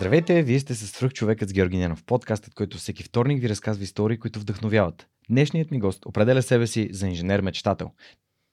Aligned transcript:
Здравейте, 0.00 0.42
вие 0.42 0.60
сте 0.60 0.74
с 0.74 1.08
човекът 1.08 1.48
с 1.48 1.52
Георги 1.52 1.76
Ненов, 1.76 2.04
подкастът, 2.04 2.54
който 2.54 2.78
всеки 2.78 3.02
вторник 3.02 3.42
ви 3.42 3.48
разказва 3.48 3.84
истории, 3.84 4.18
които 4.18 4.40
вдъхновяват. 4.40 5.06
Днешният 5.30 5.70
ми 5.70 5.78
гост 5.78 6.06
определя 6.06 6.42
себе 6.42 6.66
си 6.66 6.88
за 6.92 7.06
инженер-мечтател. 7.06 7.90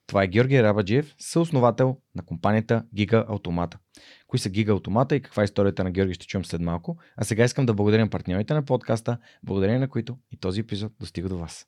Това 0.07 0.23
е 0.23 0.27
Георги 0.27 0.63
Рабаджиев, 0.63 1.15
съосновател 1.19 1.97
на 2.15 2.25
компанията 2.25 2.83
Giga 2.95 3.27
Automata. 3.27 3.75
Кои 4.27 4.39
са 4.39 4.49
Giga 4.49 4.69
Automata 4.69 5.13
и 5.13 5.21
каква 5.21 5.43
е 5.43 5.45
историята 5.45 5.83
на 5.83 5.91
Георги 5.91 6.13
ще 6.13 6.27
чуем 6.27 6.45
след 6.45 6.61
малко. 6.61 6.97
А 7.17 7.23
сега 7.23 7.43
искам 7.43 7.65
да 7.65 7.73
благодаря 7.73 8.09
партньорите 8.09 8.53
на 8.53 8.65
подкаста, 8.65 9.17
благодарение 9.43 9.79
на 9.79 9.89
които 9.89 10.17
и 10.31 10.37
този 10.37 10.59
епизод 10.59 10.91
достига 10.99 11.29
до 11.29 11.37
вас. 11.37 11.67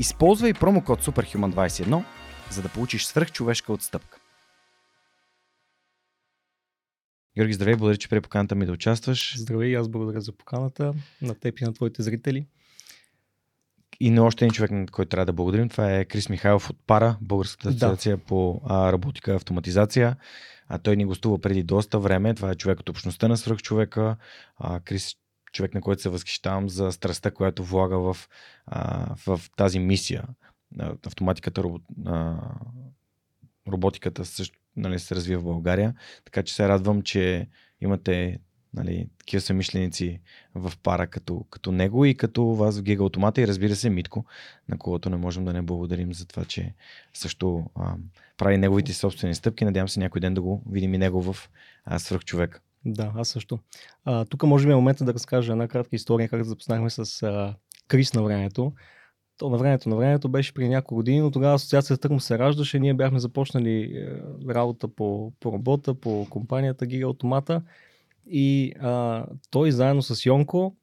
Използвай 0.00 0.54
промокод 0.54 1.04
SUPERHUMAN21, 1.04 2.04
за 2.50 2.62
да 2.62 2.68
получиш 2.68 3.04
свръхчовешка 3.04 3.72
отстъпка. 3.72 4.18
Георги, 7.36 7.52
здравей, 7.52 7.76
благодаря, 7.76 7.98
че 7.98 8.08
при 8.08 8.20
поканата 8.20 8.54
ми 8.54 8.66
да 8.66 8.72
участваш. 8.72 9.34
Здравей, 9.38 9.76
аз 9.76 9.88
благодаря 9.88 10.20
за 10.20 10.32
поканата 10.32 10.94
на 11.22 11.34
теб 11.34 11.58
и 11.58 11.64
на 11.64 11.72
твоите 11.72 12.02
зрители. 12.02 12.46
И 14.00 14.10
на 14.10 14.22
още 14.24 14.44
един 14.44 14.52
човек, 14.52 14.70
на 14.70 14.86
който 14.86 15.08
трябва 15.08 15.26
да 15.26 15.32
благодарим, 15.32 15.68
това 15.68 15.96
е 15.96 16.04
Крис 16.04 16.28
Михайлов 16.28 16.70
от 16.70 16.76
Пара, 16.86 17.18
Българската 17.20 17.68
асоциация 17.68 18.16
да. 18.16 18.22
по 18.22 18.60
а, 18.64 18.92
роботика 18.92 19.32
и 19.32 19.36
автоматизация. 19.36 20.16
А 20.68 20.78
той 20.78 20.96
ни 20.96 21.04
гостува 21.04 21.38
преди 21.38 21.62
доста 21.62 21.98
време. 21.98 22.34
Това 22.34 22.50
е 22.50 22.54
човек 22.54 22.80
от 22.80 22.88
общността 22.88 23.28
на 23.28 23.36
свръхчовека. 23.36 24.16
А, 24.58 24.80
Крис 24.80 25.14
човек, 25.52 25.74
на 25.74 25.80
който 25.80 26.02
се 26.02 26.08
възхищавам 26.08 26.68
за 26.68 26.92
страстта, 26.92 27.30
която 27.30 27.64
влага 27.64 27.98
в, 27.98 28.16
а, 28.66 29.14
в 29.26 29.40
тази 29.56 29.78
мисия. 29.78 30.24
Автоматиката, 31.06 31.62
робот, 31.62 31.82
а, 32.06 32.36
роботиката 33.68 34.24
също 34.24 34.58
нали, 34.76 34.98
се 34.98 35.14
развива 35.14 35.40
в 35.40 35.44
България, 35.44 35.94
така 36.24 36.42
че 36.42 36.54
се 36.54 36.68
радвам, 36.68 37.02
че 37.02 37.48
имате 37.80 38.38
нали, 38.74 39.08
такива 39.18 39.40
съмишленици 39.40 40.20
в 40.54 40.72
пара 40.82 41.06
като, 41.06 41.44
като 41.50 41.72
него 41.72 42.04
и 42.04 42.14
като 42.14 42.44
вас 42.44 42.78
в 42.78 42.82
Гига 42.82 43.04
Автомата 43.04 43.40
и 43.40 43.46
разбира 43.46 43.76
се 43.76 43.90
Митко, 43.90 44.24
на 44.68 44.78
когото 44.78 45.10
не 45.10 45.16
можем 45.16 45.44
да 45.44 45.52
не 45.52 45.62
благодарим 45.62 46.14
за 46.14 46.26
това, 46.26 46.44
че 46.44 46.74
също 47.14 47.70
а, 47.74 47.94
прави 48.36 48.58
неговите 48.58 48.92
собствени 48.92 49.34
стъпки. 49.34 49.64
Надявам 49.64 49.88
се 49.88 50.00
някой 50.00 50.20
ден 50.20 50.34
да 50.34 50.42
го 50.42 50.62
видим 50.70 50.94
и 50.94 50.98
него 50.98 51.32
в 51.32 51.50
а, 51.84 51.98
свръхчовек. 51.98 52.62
Да, 52.84 53.12
аз 53.16 53.28
също. 53.28 53.58
Тук 54.28 54.42
може 54.42 54.66
би 54.66 54.72
е 54.72 54.76
момента 54.76 55.04
да 55.04 55.14
разкажа 55.14 55.52
една 55.52 55.68
кратка 55.68 55.96
история, 55.96 56.28
как 56.28 56.44
запознахме 56.44 56.90
с 56.90 57.22
а, 57.22 57.54
Крис 57.88 58.14
на 58.14 58.22
времето. 58.22 58.72
То 59.36 59.50
на 59.50 59.58
времето 59.58 59.88
на 59.88 59.96
времето 59.96 60.28
беше 60.28 60.54
при 60.54 60.68
няколко 60.68 60.94
години, 60.94 61.20
но 61.20 61.30
тогава 61.30 61.54
асоциацията 61.54 62.00
тъкмо 62.00 62.20
се 62.20 62.38
раждаше. 62.38 62.78
Ние 62.78 62.94
бяхме 62.94 63.18
започнали 63.18 63.82
е, 63.82 64.20
работа 64.52 64.88
по, 64.88 65.32
по 65.40 65.52
работа, 65.52 65.94
по 65.94 66.26
компанията 66.30 66.86
Giga 66.86 67.04
Automata 67.04 67.62
и 68.26 68.72
а, 68.80 69.26
той 69.50 69.72
заедно 69.72 70.02
с 70.02 70.26
Йонко 70.26 70.76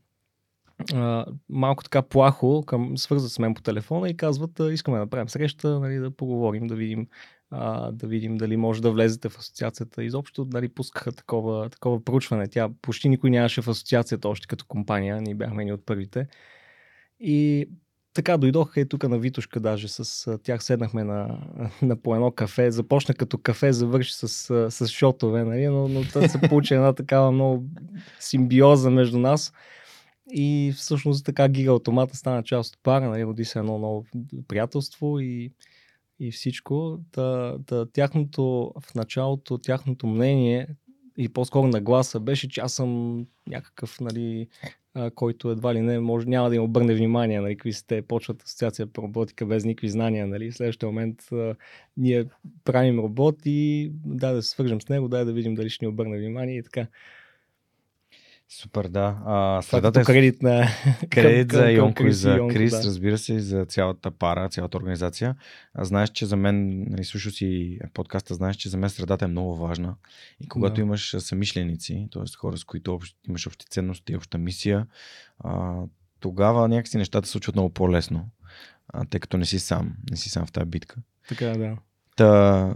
а, 0.93 1.25
малко 1.49 1.83
така 1.83 2.01
плахо 2.01 2.63
към, 2.65 2.97
свързват 2.97 3.31
с 3.31 3.39
мен 3.39 3.53
по 3.53 3.61
телефона 3.61 4.09
и 4.09 4.17
казват, 4.17 4.61
искаме 4.71 4.97
да 4.97 5.03
направим 5.03 5.29
среща, 5.29 5.79
нали, 5.79 5.95
да 5.95 6.11
поговорим, 6.11 6.67
да 6.67 6.75
видим 6.75 7.07
а, 7.51 7.91
да 7.91 8.07
видим 8.07 8.37
дали 8.37 8.57
може 8.57 8.81
да 8.81 8.91
влезете 8.91 9.29
в 9.29 9.37
асоциацията. 9.37 10.03
Изобщо 10.03 10.45
дали 10.45 10.69
пускаха 10.69 11.11
такова, 11.11 11.69
такова 11.69 12.03
проучване. 12.03 12.47
Тя 12.47 12.69
почти 12.81 13.09
никой 13.09 13.29
нямаше 13.29 13.61
в 13.61 13.67
асоциацията 13.67 14.29
още 14.29 14.47
като 14.47 14.65
компания. 14.65 15.21
Ние 15.21 15.35
бяхме 15.35 15.65
ни 15.65 15.73
от 15.73 15.85
първите. 15.85 16.27
И 17.19 17.69
така 18.13 18.37
дойдох 18.37 18.73
и 18.77 18.85
тук 18.85 19.09
на 19.09 19.19
Витушка 19.19 19.59
даже 19.59 19.87
с 19.87 20.37
тях 20.43 20.63
седнахме 20.63 21.03
на, 21.03 21.39
на 21.81 21.95
по 21.95 22.15
едно 22.15 22.31
кафе. 22.31 22.71
Започна 22.71 23.15
като 23.15 23.37
кафе, 23.37 23.73
завърши 23.73 24.13
с, 24.13 24.27
с 24.71 24.87
шотове, 24.87 25.43
нали? 25.43 25.67
но, 25.67 25.87
но 25.87 26.01
това 26.01 26.27
се 26.27 26.41
получи 26.41 26.73
една 26.73 26.93
такава 26.93 27.31
много 27.31 27.65
симбиоза 28.19 28.89
между 28.89 29.19
нас. 29.19 29.53
И 30.31 30.73
всъщност 30.75 31.25
така 31.25 31.47
гига 31.47 31.73
автомата 31.73 32.17
стана 32.17 32.43
част 32.43 32.75
от 32.75 32.83
пара, 32.83 33.09
нали? 33.09 33.25
роди 33.25 33.45
се 33.45 33.59
едно 33.59 33.77
ново 33.79 34.05
приятелство 34.47 35.19
и 35.19 35.51
и 36.19 36.31
всичко, 36.31 36.99
да, 37.13 37.57
да, 37.67 37.91
тяхното, 37.91 38.73
в 38.79 38.95
началото, 38.95 39.57
тяхното 39.57 40.07
мнение 40.07 40.67
и 41.17 41.29
по-скоро 41.29 41.67
нагласа 41.67 42.19
беше, 42.19 42.49
че 42.49 42.61
аз 42.61 42.73
съм 42.73 43.25
някакъв, 43.47 43.99
нали, 44.01 44.47
който 45.15 45.51
едва 45.51 45.73
ли 45.73 45.81
не 45.81 45.99
може, 45.99 46.27
няма 46.27 46.49
да 46.49 46.55
им 46.55 46.63
обърне 46.63 46.95
внимание, 46.95 47.41
нали, 47.41 47.55
какви 47.55 47.73
сте, 47.73 48.01
почват 48.01 48.43
асоциация 48.43 48.87
по 48.87 49.01
роботика 49.01 49.45
без 49.45 49.65
никакви 49.65 49.89
знания, 49.89 50.27
нали, 50.27 50.51
в 50.51 50.55
следващия 50.55 50.87
момент 50.87 51.31
а, 51.31 51.55
ние 51.97 52.25
правим 52.63 52.99
робот 52.99 53.35
и 53.45 53.91
да, 54.05 54.33
да 54.33 54.43
се 54.43 54.49
свържем 54.49 54.81
с 54.81 54.89
него, 54.89 55.07
дай 55.07 55.25
да 55.25 55.33
видим 55.33 55.55
дали 55.55 55.69
ще 55.69 55.85
ни 55.85 55.89
обърне 55.89 56.17
внимание 56.17 56.57
и 56.57 56.63
така. 56.63 56.87
Супер, 58.49 58.87
да. 58.87 59.17
А, 59.25 59.61
средата 59.61 60.01
е... 60.01 60.03
Кредит, 60.03 60.41
на... 60.41 60.67
кредит 61.09 61.51
за 61.51 61.71
Йонко 61.71 62.03
и 62.03 62.13
за 62.13 62.39
Крис, 62.51 62.71
да. 62.71 62.77
разбира 62.77 63.17
се, 63.17 63.33
и 63.33 63.39
за 63.39 63.65
цялата 63.65 64.11
пара, 64.11 64.49
цялата 64.49 64.77
организация. 64.77 65.35
А, 65.73 65.85
знаеш, 65.85 66.09
че 66.09 66.25
за 66.25 66.35
мен, 66.35 66.85
нали, 66.89 67.03
слушал 67.03 67.31
си 67.31 67.79
подкаста, 67.93 68.33
знаеш, 68.33 68.55
че 68.55 68.69
за 68.69 68.77
мен 68.77 68.89
средата 68.89 69.25
е 69.25 69.27
много 69.27 69.55
важна. 69.55 69.95
И 70.39 70.47
когато 70.47 70.75
да. 70.75 70.81
имаш 70.81 71.15
самишленици, 71.19 72.07
т.е. 72.13 72.23
хора, 72.37 72.57
с 72.57 72.63
които 72.63 72.93
общ, 72.93 73.15
имаш 73.29 73.47
общи 73.47 73.65
ценности, 73.69 74.15
обща 74.15 74.37
мисия, 74.37 74.87
а, 75.39 75.75
тогава 76.19 76.67
някакси 76.67 76.97
нещата 76.97 77.27
се 77.27 77.31
случват 77.31 77.55
много 77.55 77.69
по-лесно, 77.69 78.29
а, 78.87 79.05
тъй 79.05 79.19
като 79.19 79.37
не 79.37 79.45
си 79.45 79.59
сам, 79.59 79.95
не 80.11 80.17
си 80.17 80.29
сам 80.29 80.45
в 80.45 80.51
тази 80.51 80.65
битка. 80.65 80.95
Така, 81.29 81.45
да. 81.45 81.77
Та, 82.15 82.73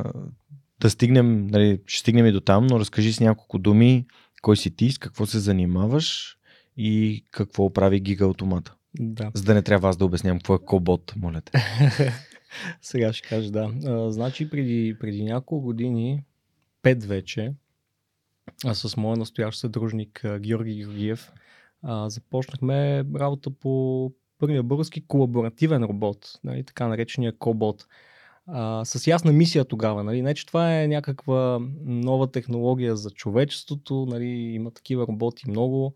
да 0.80 0.90
стигнем, 0.90 1.48
нали, 1.48 1.82
ще 1.86 2.00
стигнем 2.00 2.26
и 2.26 2.32
до 2.32 2.42
там, 2.42 2.68
но 2.68 2.80
разкажи 2.80 3.14
с 3.14 3.20
няколко 3.20 3.60
думи 3.60 4.06
кой 4.42 4.58
си 4.58 4.76
ти, 4.76 4.92
с 4.92 4.98
какво 4.98 5.26
се 5.26 5.40
занимаваш 5.40 6.38
и 6.78 7.24
какво 7.32 7.74
прави 7.74 8.00
Гига 8.00 8.26
Автомата. 8.26 8.76
Да. 9.00 9.32
За 9.34 9.44
да 9.44 9.54
не 9.54 9.62
трябва 9.62 9.90
аз 9.90 9.98
да 9.98 10.06
обяснявам 10.06 10.40
какво 10.40 10.56
е 10.56 10.66
кобот, 10.66 11.14
моля 11.18 11.42
те. 11.42 11.60
Сега 12.82 13.14
ще 13.14 13.30
кажа, 13.30 13.52
да. 13.52 13.74
А, 13.86 14.12
значи 14.12 14.50
преди, 14.50 14.96
преди 15.00 15.24
няколко 15.24 15.66
години, 15.66 16.24
пет 16.82 17.04
вече, 17.04 17.54
а 18.66 18.74
с 18.74 18.98
моя 18.98 19.18
настоящ 19.18 19.60
съдружник 19.60 20.22
Георги 20.40 20.76
Георгиев, 20.76 21.32
а, 21.82 22.10
започнахме 22.10 23.04
работа 23.16 23.50
по 23.50 24.12
първия 24.38 24.64
български 24.64 25.08
колаборативен 25.08 25.84
робот, 25.84 26.40
нали, 26.44 26.64
така 26.64 26.88
наречения 26.88 27.38
кобот 27.38 27.88
а, 28.48 28.86
с 28.86 29.08
ясна 29.08 29.32
мисия 29.32 29.66
тогава. 29.66 30.04
Нали? 30.04 30.22
Не, 30.22 30.34
че 30.34 30.46
това 30.46 30.82
е 30.82 30.88
някаква 30.88 31.60
нова 31.86 32.32
технология 32.32 32.96
за 32.96 33.10
човечеството, 33.12 34.06
нали? 34.10 34.26
има 34.28 34.72
такива 34.72 35.08
роботи 35.08 35.50
много, 35.50 35.96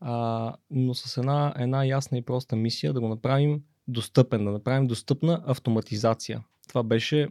а, 0.00 0.54
но 0.70 0.94
с 0.94 1.16
една, 1.16 1.54
една 1.58 1.84
ясна 1.84 2.18
и 2.18 2.22
проста 2.22 2.56
мисия 2.56 2.92
да 2.92 3.00
го 3.00 3.08
направим 3.08 3.62
достъпен, 3.88 4.44
да 4.44 4.50
направим 4.50 4.86
достъпна 4.86 5.42
автоматизация. 5.46 6.44
Това 6.68 6.82
беше 6.82 7.28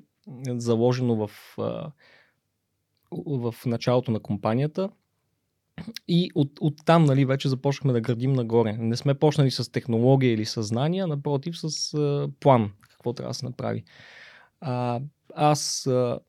заложено 0.47 1.16
в, 1.16 1.31
в 3.12 3.56
началото 3.65 4.12
на 4.12 4.19
компанията. 4.19 4.89
И 6.07 6.31
от, 6.36 6.51
от 6.59 6.74
там 6.86 7.03
нали, 7.03 7.25
вече 7.25 7.50
започнахме 7.50 7.94
да 7.94 8.01
градим 8.01 8.33
нагоре. 8.33 8.74
Не 8.74 8.97
сме 8.97 9.13
почнали 9.13 9.51
с 9.51 9.71
технология 9.71 10.33
или 10.33 10.45
съзнание, 10.45 11.06
напротив 11.06 11.56
с 11.57 11.97
план 12.39 12.71
какво 12.89 13.13
трябва 13.13 13.30
да 13.30 13.33
се 13.33 13.45
направи. 13.45 13.83
А, 14.62 15.00
аз, 15.36 15.88
а, 15.88 16.19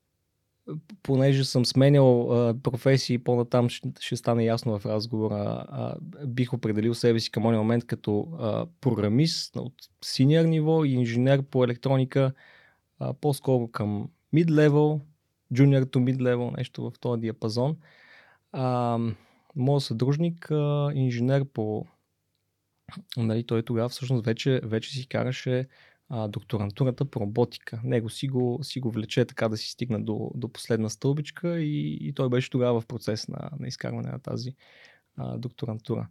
понеже 1.03 1.45
съм 1.45 1.67
сменял 1.67 2.33
а, 2.33 2.55
професии, 2.63 3.19
по-натам 3.19 3.69
ще, 3.69 3.89
ще 4.01 4.17
стане 4.17 4.45
ясно 4.45 4.79
в 4.79 4.87
разговора, 4.87 5.65
а, 5.69 5.95
бих 6.27 6.53
определил 6.53 6.95
себе 6.95 7.21
си 7.21 7.31
към 7.31 7.43
този 7.43 7.59
момент 7.59 7.87
като 7.87 8.29
а, 8.41 8.67
програмист 8.81 9.57
от 9.57 9.75
синьор 10.05 10.45
ниво 10.45 10.85
и 10.85 10.91
инженер 10.91 11.43
по 11.43 11.65
електроника, 11.65 12.33
а, 12.99 13.13
по-скоро 13.15 13.69
към 13.69 14.09
mid-level, 14.35 15.01
junior 15.55 15.85
to 15.85 15.99
mid-level, 15.99 16.57
нещо 16.57 16.91
в 16.91 16.99
този 17.01 17.21
диапазон. 17.21 17.77
А, 18.53 18.99
моят 19.57 19.83
съдружник, 19.83 20.51
а, 20.51 20.91
инженер 20.95 21.45
по... 21.45 21.87
Нали, 23.17 23.45
той 23.45 23.63
тогава 23.63 23.89
всъщност 23.89 24.25
вече, 24.25 24.61
вече 24.65 24.91
си 24.91 25.09
караше 25.09 25.69
а, 26.15 26.29
докторантурата 26.29 27.05
по 27.05 27.21
роботика. 27.21 27.81
Него 27.85 28.11
си 28.11 28.29
го, 28.29 28.59
си 28.63 28.81
го 28.81 28.91
влече 28.91 29.25
така 29.25 29.49
да 29.49 29.57
си 29.57 29.71
стигна 29.71 30.05
до, 30.05 30.31
до 30.35 30.49
последна 30.49 30.89
стълбичка 30.89 31.61
и, 31.61 31.99
и 32.01 32.13
той 32.13 32.29
беше 32.29 32.51
тогава 32.51 32.81
в 32.81 32.87
процес 32.87 33.29
на, 33.29 33.51
на 33.61 33.69
изкарване 33.69 34.11
на 34.11 34.19
тази 34.19 34.55
а, 35.17 35.39
докторантура. 35.39 36.09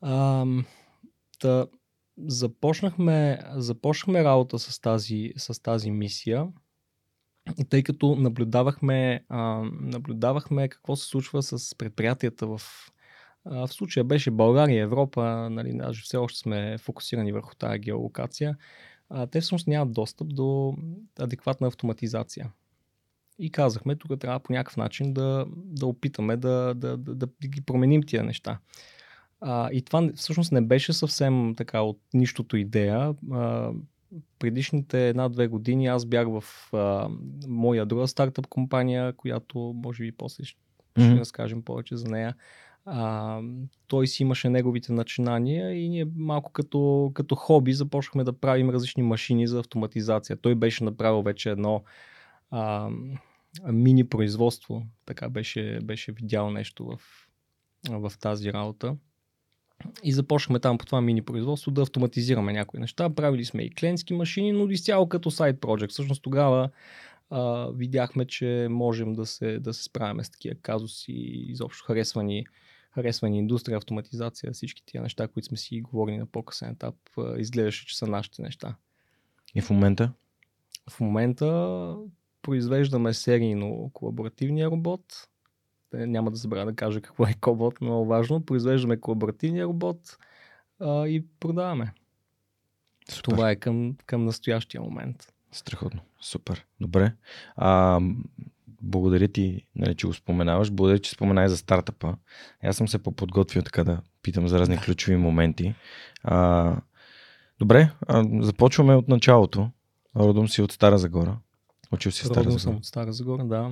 А, 0.00 0.46
та, 1.40 1.66
започнахме, 2.18 3.38
започнахме 3.52 4.24
работа 4.24 4.58
с 4.58 4.80
тази, 4.80 5.32
с 5.36 5.62
тази 5.62 5.90
мисия, 5.90 6.48
тъй 7.68 7.82
като 7.82 8.16
наблюдавахме, 8.16 9.24
а, 9.28 9.62
наблюдавахме 9.80 10.68
какво 10.68 10.96
се 10.96 11.06
случва 11.06 11.42
с 11.42 11.74
предприятията 11.78 12.46
в 12.46 12.60
в 13.44 13.68
случая 13.68 14.04
беше 14.04 14.30
България, 14.30 14.82
Европа, 14.82 15.50
нали, 15.50 15.78
даже 15.78 16.02
все 16.02 16.16
още 16.16 16.38
сме 16.38 16.78
фокусирани 16.78 17.32
върху 17.32 17.54
тази 17.54 17.78
геолокация. 17.78 18.56
Те 19.30 19.40
всъщност 19.40 19.66
нямат 19.66 19.92
достъп 19.92 20.34
до 20.34 20.76
адекватна 21.18 21.66
автоматизация. 21.66 22.52
И 23.38 23.50
казахме, 23.50 23.96
тук 23.96 24.20
трябва 24.20 24.40
по 24.40 24.52
някакъв 24.52 24.76
начин 24.76 25.12
да, 25.12 25.46
да 25.56 25.86
опитаме 25.86 26.36
да, 26.36 26.74
да, 26.76 26.96
да, 26.96 27.14
да 27.14 27.28
ги 27.48 27.60
променим 27.60 28.02
тия 28.02 28.22
неща. 28.22 28.58
А, 29.40 29.70
и 29.72 29.82
това 29.82 30.10
всъщност 30.14 30.52
не 30.52 30.60
беше 30.60 30.92
съвсем 30.92 31.54
така 31.56 31.80
от 31.80 32.00
нищото 32.14 32.56
идея. 32.56 33.14
А, 33.32 33.72
предишните 34.38 35.08
една-две 35.08 35.48
години 35.48 35.86
аз 35.86 36.06
бях 36.06 36.28
в 36.28 36.44
а, 36.72 37.08
моя 37.48 37.86
друга 37.86 38.08
стартъп 38.08 38.46
компания, 38.46 39.12
която 39.12 39.58
може 39.58 40.02
би 40.02 40.12
после 40.12 40.44
ще, 40.44 40.60
mm-hmm. 40.94 41.10
ще 41.10 41.20
разкажем 41.20 41.62
повече 41.62 41.96
за 41.96 42.08
нея. 42.08 42.34
А, 42.84 43.40
той 43.86 44.06
си 44.06 44.22
имаше 44.22 44.48
неговите 44.48 44.92
начинания 44.92 45.84
и 45.84 45.88
ние 45.88 46.06
малко 46.16 46.52
като, 46.52 47.10
като 47.14 47.34
хоби 47.34 47.72
започнахме 47.72 48.24
да 48.24 48.32
правим 48.32 48.70
различни 48.70 49.02
машини 49.02 49.46
за 49.46 49.58
автоматизация. 49.58 50.36
Той 50.36 50.54
беше 50.54 50.84
направил 50.84 51.22
вече 51.22 51.50
едно 51.50 51.82
а, 52.50 52.90
мини 53.72 54.08
производство, 54.08 54.86
така 55.06 55.28
беше, 55.28 55.78
беше 55.82 56.12
видял 56.12 56.50
нещо 56.50 56.84
в, 56.86 57.00
в 57.90 58.12
тази 58.18 58.52
работа. 58.52 58.96
И 60.02 60.12
започнахме 60.12 60.60
там 60.60 60.78
по 60.78 60.86
това 60.86 61.00
мини 61.00 61.22
производство 61.22 61.70
да 61.70 61.82
автоматизираме 61.82 62.52
някои 62.52 62.80
неща. 62.80 63.10
Правили 63.10 63.44
сме 63.44 63.62
и 63.62 63.70
клиентски 63.70 64.14
машини, 64.14 64.52
но 64.52 64.70
изцяло 64.70 65.08
като 65.08 65.30
сайт 65.30 65.56
project. 65.56 65.88
Всъщност 65.88 66.22
тогава 66.22 66.70
а, 67.30 67.70
видяхме, 67.74 68.24
че 68.24 68.66
можем 68.70 69.12
да 69.12 69.26
се, 69.26 69.58
да 69.58 69.74
се 69.74 69.82
справяме 69.82 70.24
с 70.24 70.30
такива 70.30 70.54
казуси 70.54 71.12
изобщо 71.48 71.84
харесвани 71.84 72.46
харесва 72.94 73.28
ни 73.28 73.38
индустрия, 73.38 73.76
автоматизация, 73.76 74.52
всички 74.52 74.82
тия 74.86 75.02
неща, 75.02 75.28
които 75.28 75.46
сме 75.46 75.56
си 75.56 75.80
говорили 75.80 76.16
на 76.16 76.26
по-късен 76.26 76.70
етап, 76.70 76.94
изглеждаше, 77.38 77.86
че 77.86 77.98
са 77.98 78.06
нашите 78.06 78.42
неща. 78.42 78.74
И 79.54 79.60
в 79.60 79.70
момента? 79.70 80.12
В 80.90 81.00
момента 81.00 81.96
произвеждаме 82.42 83.14
серийно 83.14 83.90
колаборативния 83.92 84.70
робот. 84.70 85.28
Няма 85.92 86.30
да 86.30 86.36
забравя 86.36 86.66
да 86.66 86.76
кажа 86.76 87.00
какво 87.00 87.24
е 87.24 87.34
кобот, 87.40 87.80
много 87.80 88.06
важно. 88.06 88.46
Произвеждаме 88.46 89.00
колаборативния 89.00 89.66
робот 89.66 90.18
а, 90.80 91.06
и 91.06 91.26
продаваме. 91.40 91.94
Супер. 93.10 93.30
Това 93.30 93.50
е 93.50 93.56
към, 93.56 93.96
към 94.06 94.24
настоящия 94.24 94.80
момент. 94.80 95.32
Страхотно. 95.52 96.00
Супер. 96.20 96.66
Добре. 96.80 97.14
А, 97.56 98.00
благодаря 98.82 99.28
ти, 99.28 99.66
нали, 99.74 99.94
че 99.94 100.06
го 100.06 100.12
споменаваш. 100.12 100.70
Благодаря, 100.70 100.98
че 100.98 101.10
спомена 101.10 101.44
и 101.44 101.48
за 101.48 101.56
стартъпа. 101.56 102.16
Аз 102.62 102.76
съм 102.76 102.88
се 102.88 103.02
поподготвил 103.02 103.62
така 103.62 103.84
да 103.84 104.00
питам 104.22 104.48
за 104.48 104.58
разни 104.58 104.78
ключови 104.78 105.16
моменти. 105.16 105.74
А, 106.24 106.76
добре, 107.58 107.90
а, 108.08 108.24
започваме 108.40 108.94
от 108.94 109.08
началото. 109.08 109.70
Родом 110.16 110.48
си 110.48 110.62
от 110.62 110.72
Стара 110.72 110.98
Загора. 110.98 111.38
Учил 111.92 112.12
си 112.12 112.22
в 112.22 112.26
Стара 112.26 112.42
Загора. 112.42 112.60
съм 112.60 112.76
от 112.76 112.84
Стара 112.84 113.12
Загора, 113.12 113.44
да. 113.44 113.70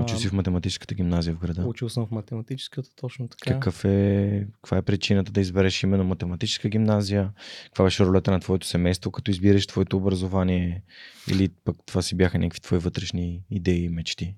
Учил 0.00 0.18
си 0.18 0.28
в 0.28 0.32
математическата 0.32 0.94
гимназия 0.94 1.34
в 1.34 1.38
града. 1.38 1.66
Учил 1.66 1.88
съм 1.88 2.06
в 2.06 2.10
математическата, 2.10 2.90
точно 2.96 3.28
така. 3.28 3.52
Какъв 3.52 3.84
е, 3.84 4.46
каква 4.52 4.76
е 4.76 4.82
причината 4.82 5.32
да 5.32 5.40
избереш 5.40 5.82
именно 5.82 6.04
математическа 6.04 6.68
гимназия? 6.68 7.32
Каква 7.64 7.84
беше 7.84 8.04
ролята 8.04 8.30
на 8.30 8.40
твоето 8.40 8.66
семейство, 8.66 9.10
като 9.10 9.30
избираш 9.30 9.66
твоето 9.66 9.96
образование? 9.96 10.82
Или 11.30 11.48
пък 11.48 11.76
това 11.86 12.02
си 12.02 12.14
бяха 12.14 12.38
някакви 12.38 12.60
твои 12.60 12.78
вътрешни 12.78 13.42
идеи 13.50 13.84
и 13.84 13.88
мечти? 13.88 14.34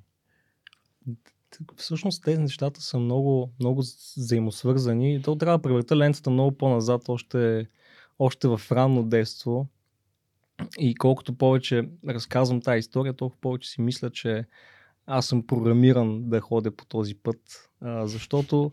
Всъщност 1.76 2.24
тези 2.24 2.40
нещата 2.40 2.80
са 2.80 2.98
много, 2.98 3.52
много 3.60 3.82
взаимосвързани. 4.16 5.22
То 5.22 5.36
трябва 5.36 5.58
да 5.58 5.62
превърта 5.62 5.96
лентата 5.96 6.30
много 6.30 6.56
по-назад, 6.56 7.08
още, 7.08 7.66
още 8.18 8.48
в 8.48 8.60
ранно 8.72 9.02
детство. 9.02 9.66
И 10.78 10.94
колкото 10.94 11.34
повече 11.34 11.88
разказвам 12.08 12.60
тази 12.60 12.78
история, 12.78 13.12
толкова 13.12 13.40
повече 13.40 13.70
си 13.70 13.80
мисля, 13.80 14.10
че 14.10 14.44
аз 15.08 15.26
съм 15.26 15.46
програмиран 15.46 16.28
да 16.28 16.40
ходя 16.40 16.70
по 16.70 16.86
този 16.86 17.14
път, 17.14 17.70
а, 17.80 18.06
защото 18.06 18.72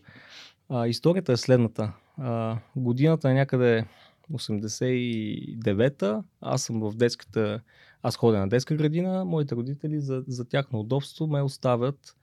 а, 0.70 0.88
историята 0.88 1.32
е 1.32 1.38
следната. 1.38 1.94
А, 2.18 2.58
годината 2.76 3.30
е 3.30 3.34
някъде 3.34 3.86
89-та, 4.32 6.24
аз 6.42 6.64
съм 6.64 6.80
в 6.80 6.96
детската, 6.96 7.62
аз 8.04 8.16
ходя 8.16 8.40
на 8.40 8.50
детска 8.50 8.76
градина, 8.76 9.26
моите 9.26 9.56
родители 9.56 10.00
за, 10.00 10.24
за 10.28 10.46
тяхно 10.46 10.80
удобство 10.80 11.28
ме 11.28 11.42
оставят 11.42 12.16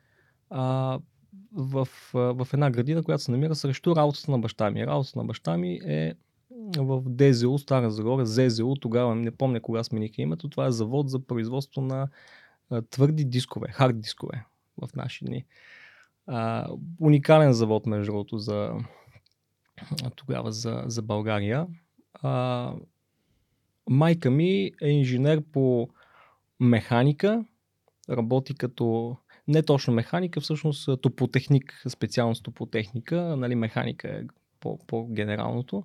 а, 0.50 0.98
в, 1.52 1.88
в 2.12 2.48
една 2.52 2.70
градина, 2.70 3.02
която 3.02 3.22
се 3.22 3.30
намира 3.30 3.54
срещу 3.54 3.96
работата 3.96 4.30
на 4.30 4.38
баща 4.38 4.70
ми. 4.70 4.86
Работата 4.86 5.18
на 5.18 5.24
баща 5.24 5.56
ми 5.56 5.80
е 5.86 6.14
в 6.78 7.02
ДЗУ, 7.06 7.58
Стара 7.58 7.90
Загора, 7.90 8.26
ЗЗУ, 8.26 8.74
тогава 8.74 9.14
не 9.14 9.30
помня 9.30 9.60
кога 9.60 9.84
смениха 9.84 10.22
името, 10.22 10.48
това 10.48 10.66
е 10.66 10.72
завод 10.72 11.10
за 11.10 11.18
производство 11.18 11.80
на 11.80 12.08
твърди 12.90 13.24
дискове, 13.24 13.68
хард 13.68 14.00
дискове 14.00 14.44
в 14.82 14.94
наши 14.96 15.24
дни. 15.24 15.44
А, 16.26 16.68
уникален 17.00 17.52
завод, 17.52 17.86
между 17.86 18.12
другото, 18.12 18.38
за 18.38 18.74
тогава 20.16 20.52
за, 20.52 20.82
за 20.86 21.02
България. 21.02 21.66
А, 22.14 22.72
майка 23.90 24.30
ми 24.30 24.70
е 24.82 24.88
инженер 24.88 25.42
по 25.52 25.88
механика, 26.60 27.44
работи 28.10 28.54
като 28.54 29.16
не 29.48 29.62
точно 29.62 29.94
механика, 29.94 30.40
всъщност 30.40 30.88
топотехник, 31.00 31.82
специалност 31.88 32.44
топотехника, 32.44 33.36
нали, 33.36 33.54
механика 33.54 34.08
е 34.08 34.22
по, 34.60 34.78
по-генералното. 34.86 35.84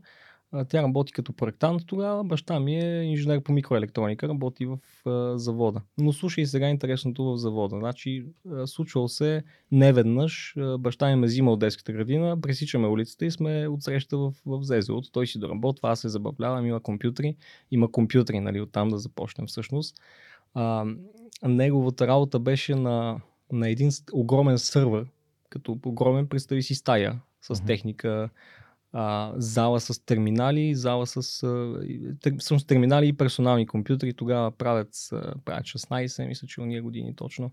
Тя 0.69 0.83
работи 0.83 1.13
като 1.13 1.33
проектант 1.33 1.81
тогава, 1.87 2.23
баща 2.23 2.59
ми 2.59 2.75
е 2.75 3.03
инженер 3.03 3.43
по 3.43 3.51
микроелектроника, 3.51 4.27
работи 4.27 4.65
в 4.65 4.77
а, 5.05 5.37
завода. 5.37 5.81
Но 5.97 6.13
слушай 6.13 6.45
сега 6.45 6.69
интересното 6.69 7.23
в 7.23 7.37
завода. 7.37 7.75
Значи, 7.79 8.25
а, 8.51 8.67
случвал 8.67 9.07
се 9.07 9.43
неведнъж, 9.71 10.53
а, 10.57 10.77
баща 10.77 11.09
ми 11.09 11.15
ме 11.15 11.27
взима 11.27 11.51
от 11.51 11.59
детската 11.59 11.93
градина, 11.93 12.41
пресичаме 12.41 12.87
улицата 12.87 13.25
и 13.25 13.31
сме 13.31 13.67
отсреща 13.67 14.17
в, 14.17 14.33
в 14.45 14.63
ЗЗО. 14.63 15.01
Той 15.11 15.27
си 15.27 15.39
доработва, 15.39 15.89
аз 15.89 15.99
се 15.99 16.09
забавлявам, 16.09 16.65
има 16.65 16.79
компютри. 16.79 17.35
Има 17.71 17.91
компютри, 17.91 18.39
нали, 18.39 18.61
оттам 18.61 18.89
да 18.89 18.97
започнем 18.97 19.47
всъщност. 19.47 19.95
А, 20.53 20.85
неговата 21.43 22.07
работа 22.07 22.39
беше 22.39 22.75
на, 22.75 23.21
на 23.51 23.69
един 23.69 23.89
огромен 24.13 24.57
сървър, 24.57 25.05
като 25.49 25.79
огромен, 25.85 26.27
представи 26.27 26.63
си 26.63 26.75
стая 26.75 27.19
с 27.41 27.55
uh-huh. 27.55 27.65
техника, 27.65 28.29
а, 28.93 29.33
зала 29.35 29.79
с 29.79 30.05
терминали, 30.05 30.75
зала 30.75 31.07
с 31.07 31.43
а, 31.43 32.65
терминали 32.67 33.07
и 33.07 33.13
персонални 33.13 33.67
компютри. 33.67 34.13
Тогава 34.13 34.51
правят, 34.51 34.89
правят 35.45 35.65
16, 35.65 36.27
мисля, 36.27 36.47
че 36.47 36.61
уния 36.61 36.81
години 36.81 37.15
точно. 37.15 37.51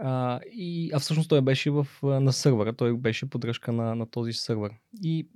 А, 0.00 0.40
и, 0.52 0.90
а 0.94 0.98
всъщност 0.98 1.28
той 1.28 1.40
беше 1.40 1.70
в, 1.70 1.86
на 2.02 2.32
сървъра, 2.32 2.72
той 2.72 2.96
беше 2.96 3.30
поддръжка 3.30 3.72
на, 3.72 3.94
на 3.94 4.06
този 4.06 4.32
сървър. 4.32 4.72
И 5.02 5.28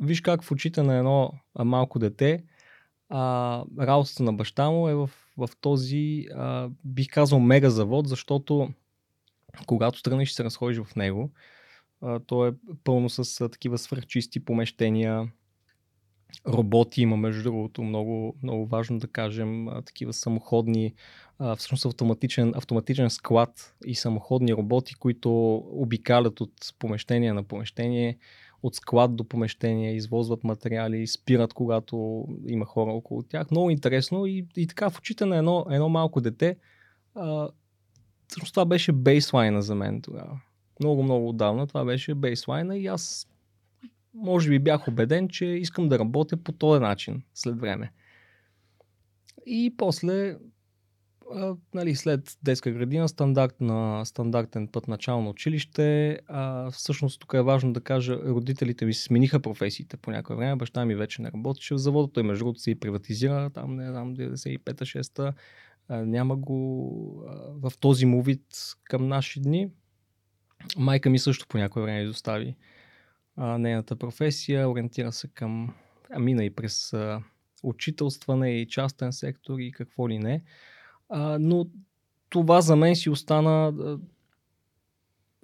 виж 0.00 0.20
как 0.20 0.42
в 0.42 0.50
очите 0.50 0.82
на 0.82 0.96
едно 0.96 1.32
малко 1.58 1.98
дете 1.98 2.44
а, 3.08 3.64
работата 3.80 4.22
на 4.22 4.32
баща 4.32 4.70
му 4.70 4.88
е 4.88 4.94
в, 4.94 5.10
в 5.36 5.48
този, 5.60 6.26
а, 6.34 6.68
бих 6.84 7.08
казал, 7.08 7.40
мега 7.40 7.70
завод, 7.70 8.08
защото 8.08 8.70
когато 9.66 10.02
тръгнеш 10.02 10.30
и 10.30 10.34
се 10.34 10.44
разходиш 10.44 10.78
в 10.78 10.96
него, 10.96 11.30
то 12.26 12.46
е 12.46 12.52
пълно 12.84 13.10
с 13.10 13.40
а, 13.40 13.48
такива 13.48 13.78
свърхчисти 13.78 14.44
помещения, 14.44 15.32
роботи 16.48 17.02
има, 17.02 17.16
между 17.16 17.42
другото, 17.42 17.82
много, 17.82 18.36
много 18.42 18.66
важно 18.66 18.98
да 18.98 19.06
кажем, 19.06 19.68
а, 19.68 19.82
такива 19.82 20.12
самоходни, 20.12 20.94
а, 21.38 21.56
всъщност 21.56 21.84
автоматичен, 21.84 22.52
автоматичен 22.56 23.10
склад 23.10 23.74
и 23.86 23.94
самоходни 23.94 24.54
роботи, 24.54 24.94
които 24.94 25.54
обикалят 25.56 26.40
от 26.40 26.52
помещение 26.78 27.32
на 27.32 27.42
помещение, 27.42 28.18
от 28.62 28.74
склад 28.74 29.16
до 29.16 29.24
помещение, 29.24 29.96
извозват 29.96 30.44
материали, 30.44 31.06
спират, 31.06 31.52
когато 31.52 32.26
има 32.46 32.64
хора 32.64 32.92
около 32.92 33.22
тях. 33.22 33.50
Много 33.50 33.70
интересно 33.70 34.26
и, 34.26 34.46
и 34.56 34.66
така 34.66 34.90
в 34.90 34.98
очите 34.98 35.26
на 35.26 35.36
едно, 35.36 35.66
едно 35.70 35.88
малко 35.88 36.20
дете, 36.20 36.56
а, 37.14 37.48
всъщност 38.28 38.54
това 38.54 38.64
беше 38.64 38.92
бейслайна 38.92 39.62
за 39.62 39.74
мен 39.74 40.02
тогава 40.02 40.40
много, 40.82 41.02
много 41.02 41.28
отдавна. 41.28 41.66
Това 41.66 41.84
беше 41.84 42.14
бейслайна 42.14 42.78
и 42.78 42.86
аз 42.86 43.28
може 44.14 44.50
би 44.50 44.58
бях 44.58 44.88
убеден, 44.88 45.28
че 45.28 45.46
искам 45.46 45.88
да 45.88 45.98
работя 45.98 46.36
по 46.36 46.52
този 46.52 46.80
начин 46.80 47.22
след 47.34 47.60
време. 47.60 47.92
И 49.46 49.74
после 49.76 50.36
а, 51.34 51.56
нали, 51.74 51.94
след 51.94 52.38
детска 52.42 52.70
градина, 52.70 53.08
стандартна, 53.08 54.06
стандартен 54.06 54.68
път 54.68 54.88
начално 54.88 55.30
училище. 55.30 56.18
А, 56.26 56.70
всъщност 56.70 57.20
тук 57.20 57.34
е 57.34 57.42
важно 57.42 57.72
да 57.72 57.80
кажа, 57.80 58.16
родителите 58.16 58.84
ми 58.84 58.94
смениха 58.94 59.40
професиите 59.40 59.96
по 59.96 60.10
някое 60.10 60.36
време. 60.36 60.56
Баща 60.56 60.84
ми 60.84 60.94
вече 60.94 61.22
не 61.22 61.32
работеше 61.32 61.74
в 61.74 61.78
завода, 61.78 62.12
той 62.12 62.22
между 62.22 62.44
другото 62.44 62.60
се 62.60 62.70
и 62.70 62.80
приватизира, 62.80 63.50
там 63.50 63.76
не 63.76 63.90
знам, 63.90 64.16
95-6-та. 64.16 65.32
няма 65.88 66.36
го 66.36 67.24
а, 67.28 67.70
в 67.70 67.78
този 67.78 68.06
му 68.06 68.22
вид 68.22 68.46
към 68.84 69.08
наши 69.08 69.40
дни. 69.40 69.68
Майка 70.76 71.10
ми 71.10 71.18
също 71.18 71.46
по 71.48 71.58
някое 71.58 71.82
време 71.82 72.02
изостави 72.02 72.56
а, 73.36 73.58
нейната 73.58 73.96
професия, 73.96 74.70
ориентира 74.70 75.12
се 75.12 75.28
към, 75.28 75.74
а 76.10 76.18
мина 76.18 76.44
и 76.44 76.50
през 76.50 76.92
а, 76.92 77.22
учителстване 77.62 78.60
и 78.60 78.68
частен 78.68 79.12
сектор 79.12 79.58
и 79.58 79.72
какво 79.72 80.08
ли 80.08 80.18
не. 80.18 80.42
А, 81.08 81.38
но 81.40 81.66
това 82.28 82.60
за 82.60 82.76
мен 82.76 82.96
си 82.96 83.10
остана 83.10 83.66
а, 83.66 83.98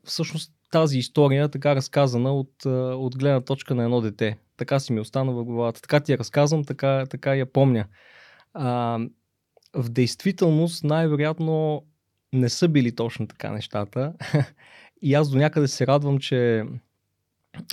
всъщност 0.05 0.53
тази 0.71 0.99
история, 0.99 1.49
така 1.49 1.77
разказана 1.77 2.33
от, 2.33 2.65
от 2.95 3.19
гледна 3.19 3.41
точка 3.41 3.75
на 3.75 3.85
едно 3.85 4.01
дете. 4.01 4.39
Така 4.57 4.81
си 4.81 4.93
ми 4.93 5.01
остана 5.01 5.33
в 5.33 5.45
главата. 5.45 5.81
Така 5.81 6.01
ти 6.01 6.13
я 6.13 6.19
разказвам, 6.19 6.65
така, 6.65 7.07
така 7.11 7.35
я 7.35 7.53
помня. 7.53 7.85
А, 8.55 8.99
в 9.75 9.89
действителност 9.89 10.85
най-вероятно 10.85 11.85
не 12.33 12.49
са 12.49 12.69
били 12.69 12.95
точно 12.95 13.27
така 13.27 13.51
нещата. 13.51 14.13
И 15.03 15.15
аз 15.15 15.31
до 15.31 15.39
някъде 15.39 15.69
се 15.69 15.87
радвам, 15.87 16.19
че 16.19 16.65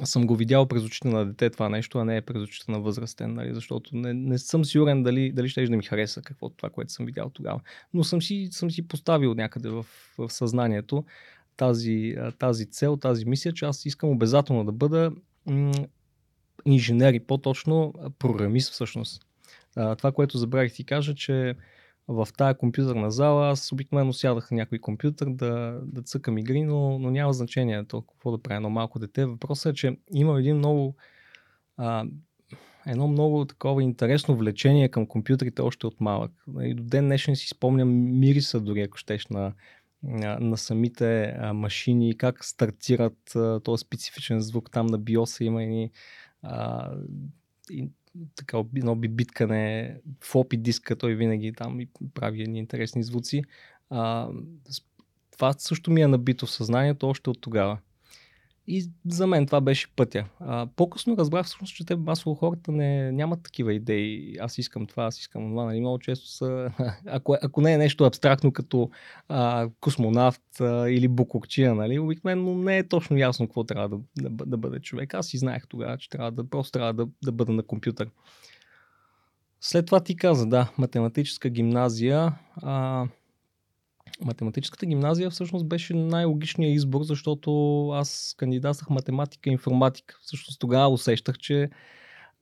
съм 0.04 0.28
го 0.28 0.36
видял 0.36 0.66
през 0.66 0.84
очите 0.84 1.08
на 1.08 1.26
дете 1.26 1.50
това 1.50 1.70
нещо, 1.70 1.98
а 1.98 2.06
не 2.06 2.18
е 2.18 2.22
през 2.22 2.44
очите 2.44 2.72
на 2.72 2.80
възрастен, 2.80 3.34
нали? 3.34 3.54
защото 3.54 3.96
не, 3.96 4.14
не 4.14 4.38
съм 4.38 4.66
сигурен 4.66 5.04
дали, 5.04 5.32
дали 5.32 5.50
ще 5.50 5.68
да 5.68 5.78
ми 5.78 5.84
хареса 5.84 6.22
какво 6.22 6.50
това, 6.50 6.70
което 6.70 6.92
съм 6.92 7.06
видял 7.06 7.30
тогава. 7.30 7.60
Но 7.94 8.04
съм 8.04 8.22
си, 8.22 8.48
съм 8.52 8.72
си 8.72 8.88
поставил 8.88 9.34
някъде 9.34 9.70
в, 9.70 9.86
в 10.18 10.30
съзнанието 10.30 11.06
тази, 11.58 12.16
тази 12.40 12.66
цел, 12.66 12.98
тази 12.98 13.26
мисия, 13.26 13.54
че 13.54 13.66
аз 13.66 13.86
искам 13.86 14.10
обязателно 14.10 14.66
да 14.66 14.72
бъда 14.72 15.12
м- 15.46 15.72
инженер 16.66 17.14
и 17.14 17.20
по-точно 17.20 17.94
програмист 18.20 18.72
всъщност. 18.72 19.26
А, 19.76 19.96
това, 19.96 20.12
което 20.12 20.38
забравих 20.38 20.74
ти 20.74 20.84
кажа, 20.84 21.16
че 21.16 21.56
в 22.08 22.28
тая 22.38 22.58
компютърна 22.58 23.12
зала 23.12 23.50
аз 23.50 23.72
обикновено 23.72 24.14
сядах 24.14 24.52
на 24.52 24.56
някой 24.56 24.80
компютър 24.80 25.30
да, 25.30 25.80
да 25.84 26.02
цъкам 26.02 26.38
игри, 26.38 26.64
но, 26.64 27.00
но 27.00 27.10
няма 27.10 27.34
значение 27.34 27.86
толкова 27.86 28.32
да 28.32 28.44
правя 28.44 28.56
едно 28.56 28.70
малко 28.70 29.00
дете. 29.00 29.26
Въпросът 29.26 29.72
е, 29.72 29.76
че 29.76 29.98
има 30.14 30.40
един 30.40 30.58
много 30.58 30.96
а, 31.78 32.06
едно 32.88 33.08
много 33.08 33.46
такова 33.46 33.84
интересно 33.84 34.36
влечение 34.36 34.90
към 34.90 35.08
компютрите 35.08 35.62
още 35.62 35.88
от 35.88 36.02
малък. 36.02 36.32
И 36.62 36.74
до 36.74 36.84
ден 36.84 37.06
днешен 37.06 37.36
си 37.36 37.48
спомням 37.48 38.20
мириса 38.20 38.62
дори, 38.62 38.82
ако 38.82 38.98
щеш, 38.98 39.28
на, 39.28 39.54
на, 40.40 40.58
самите 40.58 41.38
машини, 41.54 42.18
как 42.18 42.46
стартират 42.46 43.36
този 43.64 43.82
специфичен 43.82 44.40
звук. 44.40 44.72
Там 44.72 44.86
на 44.86 44.98
биоса 44.98 45.44
има 45.44 45.64
и 45.64 45.92
така 48.36 48.58
едно 48.76 48.96
бибиткане, 48.96 49.98
флопи 50.22 50.58
диска, 50.58 50.96
той 50.96 51.16
винаги 51.16 51.54
там 51.54 51.80
и 51.80 51.88
прави 52.14 52.42
едни 52.42 52.60
интересни 52.60 53.04
звуци. 53.04 53.44
А, 53.90 54.30
това 55.32 55.54
също 55.54 55.92
ми 55.92 56.02
е 56.02 56.08
набито 56.08 56.46
в 56.46 56.52
съзнанието 56.52 57.10
още 57.10 57.30
от 57.30 57.42
тогава. 57.42 57.78
И 58.68 58.90
за 59.08 59.28
мен 59.28 59.46
това 59.46 59.62
беше 59.62 59.88
пътя. 59.96 60.26
А, 60.40 60.68
по-късно 60.76 61.18
разбрах 61.18 61.46
всъщност, 61.46 61.76
че 61.76 61.86
те 61.86 61.96
масово 61.96 62.36
хората 62.36 62.72
не, 62.72 63.12
нямат 63.12 63.44
такива 63.44 63.74
идеи. 63.74 64.38
Аз 64.40 64.58
искам 64.58 64.86
това, 64.86 65.04
аз 65.04 65.20
искам 65.20 65.50
това. 65.50 65.66
Нали? 65.66 65.80
Много 65.80 66.00
често 66.00 66.28
са, 66.28 66.72
ако, 67.06 67.38
ако 67.42 67.62
не 67.62 67.74
е 67.74 67.78
нещо 67.78 68.04
абстрактно 68.04 68.52
като 68.52 68.90
а, 69.30 69.70
космонавт 69.80 70.60
а, 70.60 70.90
или 70.90 71.08
букурчия, 71.08 71.76
нали? 71.76 72.00
обикновено 72.00 72.56
не 72.58 72.78
е 72.78 72.88
точно 72.88 73.18
ясно 73.18 73.48
какво 73.48 73.64
трябва 73.64 73.90
да, 73.90 74.30
да, 74.30 74.46
да 74.46 74.58
бъде 74.58 74.80
човек. 74.80 75.14
Аз 75.14 75.34
и 75.34 75.38
знаех 75.38 75.68
тогава, 75.68 75.98
че 75.98 76.10
трябва 76.10 76.32
да, 76.32 76.50
просто 76.50 76.72
трябва 76.72 76.94
да, 76.94 77.08
да 77.24 77.32
бъда 77.32 77.52
на 77.52 77.64
компютър. 77.64 78.10
След 79.62 79.86
това 79.86 80.00
ти 80.00 80.16
каза, 80.16 80.46
да, 80.46 80.72
математическа 80.78 81.50
гимназия. 81.50 82.34
А, 82.56 83.06
математическата 84.22 84.86
гимназия 84.86 85.30
всъщност 85.30 85.68
беше 85.68 85.94
най-логичният 85.94 86.76
избор, 86.76 87.04
защото 87.04 87.90
аз 87.90 88.36
кандидатствах 88.38 88.90
математика 88.90 89.50
и 89.50 89.54
информатика. 89.54 90.18
Всъщност 90.22 90.60
тогава 90.60 90.90
усещах, 90.90 91.38
че 91.38 91.70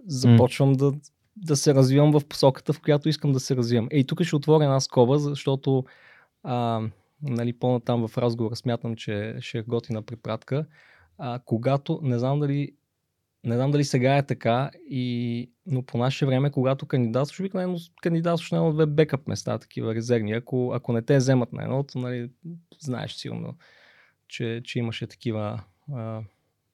започвам 0.06 0.75
mm. 0.75 0.77
да, 0.77 0.94
да 1.38 1.56
се 1.56 1.74
развивам 1.74 2.12
в 2.12 2.25
посоката, 2.30 2.74
в 2.74 2.82
която 2.82 3.10
искам 3.10 3.32
да 3.32 3.39
се 3.39 3.56
развивам. 3.56 3.88
Ей, 3.92 4.03
тук 4.03 4.24
ще 4.24 4.36
отворя 4.36 4.63
една 4.63 4.80
скоба, 4.80 5.20
защото 5.20 5.84
а, 6.44 6.82
нали, 7.22 7.53
по-натам 7.53 8.08
в 8.08 8.18
разговора 8.18 8.56
смятам, 8.56 8.96
че 8.96 9.36
ще 9.39 9.58
е 9.58 9.62
готина 9.62 10.01
препратка. 10.01 10.65
А, 11.18 11.39
когато, 11.46 12.00
не 12.03 12.20
знам 12.20 12.39
дали 12.39 12.72
не 13.43 13.55
знам 13.55 13.71
дали 13.71 13.83
сега 13.83 14.17
е 14.17 14.25
така, 14.25 14.71
и, 14.89 15.50
но 15.65 15.83
по 15.83 15.97
наше 15.97 16.25
време, 16.25 16.51
когато 16.51 16.85
кандидатстваш, 16.85 17.39
обикновено 17.39 17.77
кандидатстваш 18.01 18.51
на 18.51 18.57
едно-две 18.57 18.85
бекъп 18.85 19.27
места, 19.27 19.59
такива 19.59 19.95
резервни. 19.95 20.33
Ако, 20.33 20.71
ако 20.75 20.93
не 20.93 21.01
те 21.01 21.17
вземат 21.17 21.53
на 21.53 21.63
едното, 21.63 22.00
нали, 22.00 22.31
знаеш 22.79 23.13
сигурно, 23.13 23.57
че, 24.27 24.62
че 24.63 24.79
имаше 24.79 25.07
такива. 25.07 25.63
А, 25.93 26.21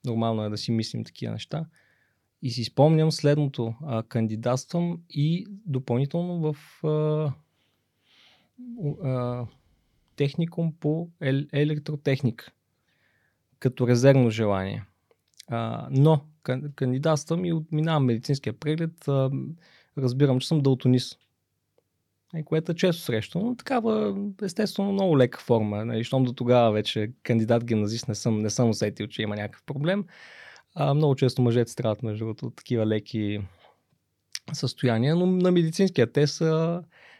нормално 0.05 0.43
е 0.43 0.49
да 0.49 0.57
си 0.57 0.71
мислим 0.71 1.03
такива 1.03 1.33
неща. 1.33 1.65
И 2.41 2.49
си 2.49 2.63
спомням 2.63 3.11
следното. 3.11 3.73
А, 3.85 4.03
кандидатствам 4.03 5.01
и 5.09 5.47
допълнително 5.65 6.53
в 6.53 6.83
а, 6.88 7.33
а, 9.03 9.45
техникум 10.15 10.73
по 10.79 11.09
ел- 11.21 11.47
електротехника. 11.53 12.51
Като 13.59 13.88
резервно 13.88 14.29
желание. 14.29 14.83
А, 15.47 15.88
но 15.91 16.28
кандидатствам 16.75 17.46
и 17.46 17.53
минавам 17.72 18.05
медицинския 18.05 18.53
преглед, 18.53 19.05
разбирам, 19.98 20.39
че 20.39 20.48
съм 20.48 20.62
далтонист. 20.62 21.19
Което 22.46 22.72
е 22.72 22.75
често 22.75 23.01
срещано, 23.01 23.46
но 23.46 23.55
такава 23.55 24.17
естествено 24.43 24.91
много 24.91 25.17
лека 25.17 25.39
форма. 25.39 25.86
Нали, 25.86 26.03
щом 26.03 26.24
до 26.24 26.34
тогава 26.34 26.72
вече 26.72 27.12
кандидат 27.24 27.65
гимназист 27.65 28.08
не 28.08 28.15
съм, 28.15 28.41
не 28.41 28.50
съм 28.50 28.69
усетил, 28.69 29.08
че 29.08 29.22
има 29.22 29.36
някакъв 29.36 29.63
проблем. 29.63 30.05
А, 30.75 30.93
много 30.93 31.15
често 31.15 31.41
мъжете 31.41 31.72
страдат 31.72 32.03
между 32.03 32.25
другото 32.25 32.46
от 32.46 32.55
такива 32.55 32.88
леки 32.88 33.41
състояния, 34.53 35.15
но 35.15 35.25
на 35.25 35.51
медицинския 35.51 36.12
тест 36.12 36.41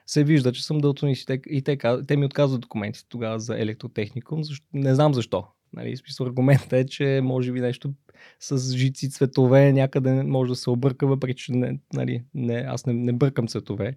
се 0.06 0.24
вижда, 0.24 0.52
че 0.52 0.66
съм 0.66 0.78
дълтонист. 0.78 1.24
И 1.24 1.26
те, 1.26 1.42
и 1.50 1.62
те, 1.62 1.78
те 2.08 2.18
ми 2.18 2.26
отказват 2.26 2.62
документите 2.62 3.10
тогава 3.10 3.40
за 3.40 3.60
електротехникум. 3.60 4.44
Защо, 4.44 4.66
не 4.74 4.96
знам 4.96 5.14
защо. 5.14 5.46
Нали, 5.74 5.98
смисъл, 5.98 6.26
аргументът 6.26 6.74
е, 6.74 6.86
че 6.86 7.22
може 7.24 7.52
би 7.52 7.62
нещо 7.62 7.94
с 8.40 8.78
жици 8.78 9.10
цветове 9.10 9.74
някъде 9.74 10.24
може 10.24 10.50
да 10.50 10.56
се 10.56 10.70
обърка, 10.70 11.08
въпреки 11.08 11.36
че 11.36 11.52
не, 11.52 11.80
нали, 11.94 12.24
не, 12.34 12.66
аз 12.68 12.86
не, 12.86 12.94
не 12.94 13.14
бъркам 13.14 13.48
цветове. 13.48 13.96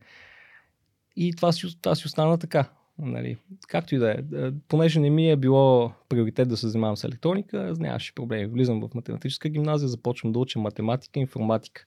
И 1.17 1.33
това 1.33 1.53
си, 1.53 1.83
това 1.83 1.95
си 1.95 2.07
остана 2.07 2.39
така. 2.39 2.69
Нали. 2.99 3.37
Както 3.69 3.95
и 3.95 3.99
да 3.99 4.11
е. 4.11 4.47
е. 4.47 4.51
Понеже 4.69 5.01
не 5.01 5.11
ми 5.11 5.31
е 5.31 5.37
било 5.37 5.93
приоритет 6.09 6.49
да 6.49 6.57
се 6.57 6.69
занимавам 6.69 6.97
с 6.97 7.05
електроника, 7.05 7.75
нямаше 7.79 8.15
проблеми. 8.15 8.47
Влизам 8.47 8.81
в 8.81 8.95
математическа 8.95 9.49
гимназия, 9.49 9.89
започвам 9.89 10.33
да 10.33 10.39
уча 10.39 10.59
математика 10.59 11.21
и 11.21 11.23
информатика. 11.23 11.87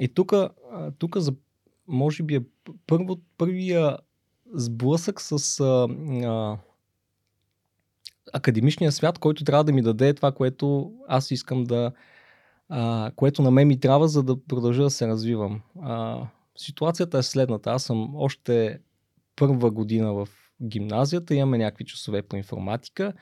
И 0.00 0.08
тук, 0.08 0.32
тук 0.98 1.16
за, 1.16 1.32
може 1.88 2.22
би 2.22 2.34
е 2.34 2.40
първо, 2.86 3.20
първия 3.38 3.96
сблъсък 4.54 5.20
с 5.20 5.60
а, 5.60 5.88
а, 6.24 6.56
академичния 8.32 8.92
свят, 8.92 9.18
който 9.18 9.44
трябва 9.44 9.64
да 9.64 9.72
ми 9.72 9.82
даде 9.82 10.14
това, 10.14 10.32
което 10.32 10.92
аз 11.08 11.30
искам 11.30 11.64
да. 11.64 11.92
А, 12.68 13.10
което 13.16 13.42
на 13.42 13.50
мен 13.50 13.68
ми 13.68 13.80
трябва, 13.80 14.08
за 14.08 14.22
да 14.22 14.44
продължа 14.48 14.82
да 14.82 14.90
се 14.90 15.08
развивам. 15.08 15.60
А, 15.82 16.26
ситуацията 16.56 17.18
е 17.18 17.22
следната. 17.22 17.70
Аз 17.70 17.82
съм 17.82 18.16
още 18.16 18.78
първа 19.36 19.70
година 19.70 20.14
в 20.14 20.28
гимназията, 20.62 21.34
имаме 21.34 21.58
някакви 21.58 21.84
часове 21.84 22.22
по 22.22 22.36
информатика. 22.36 23.12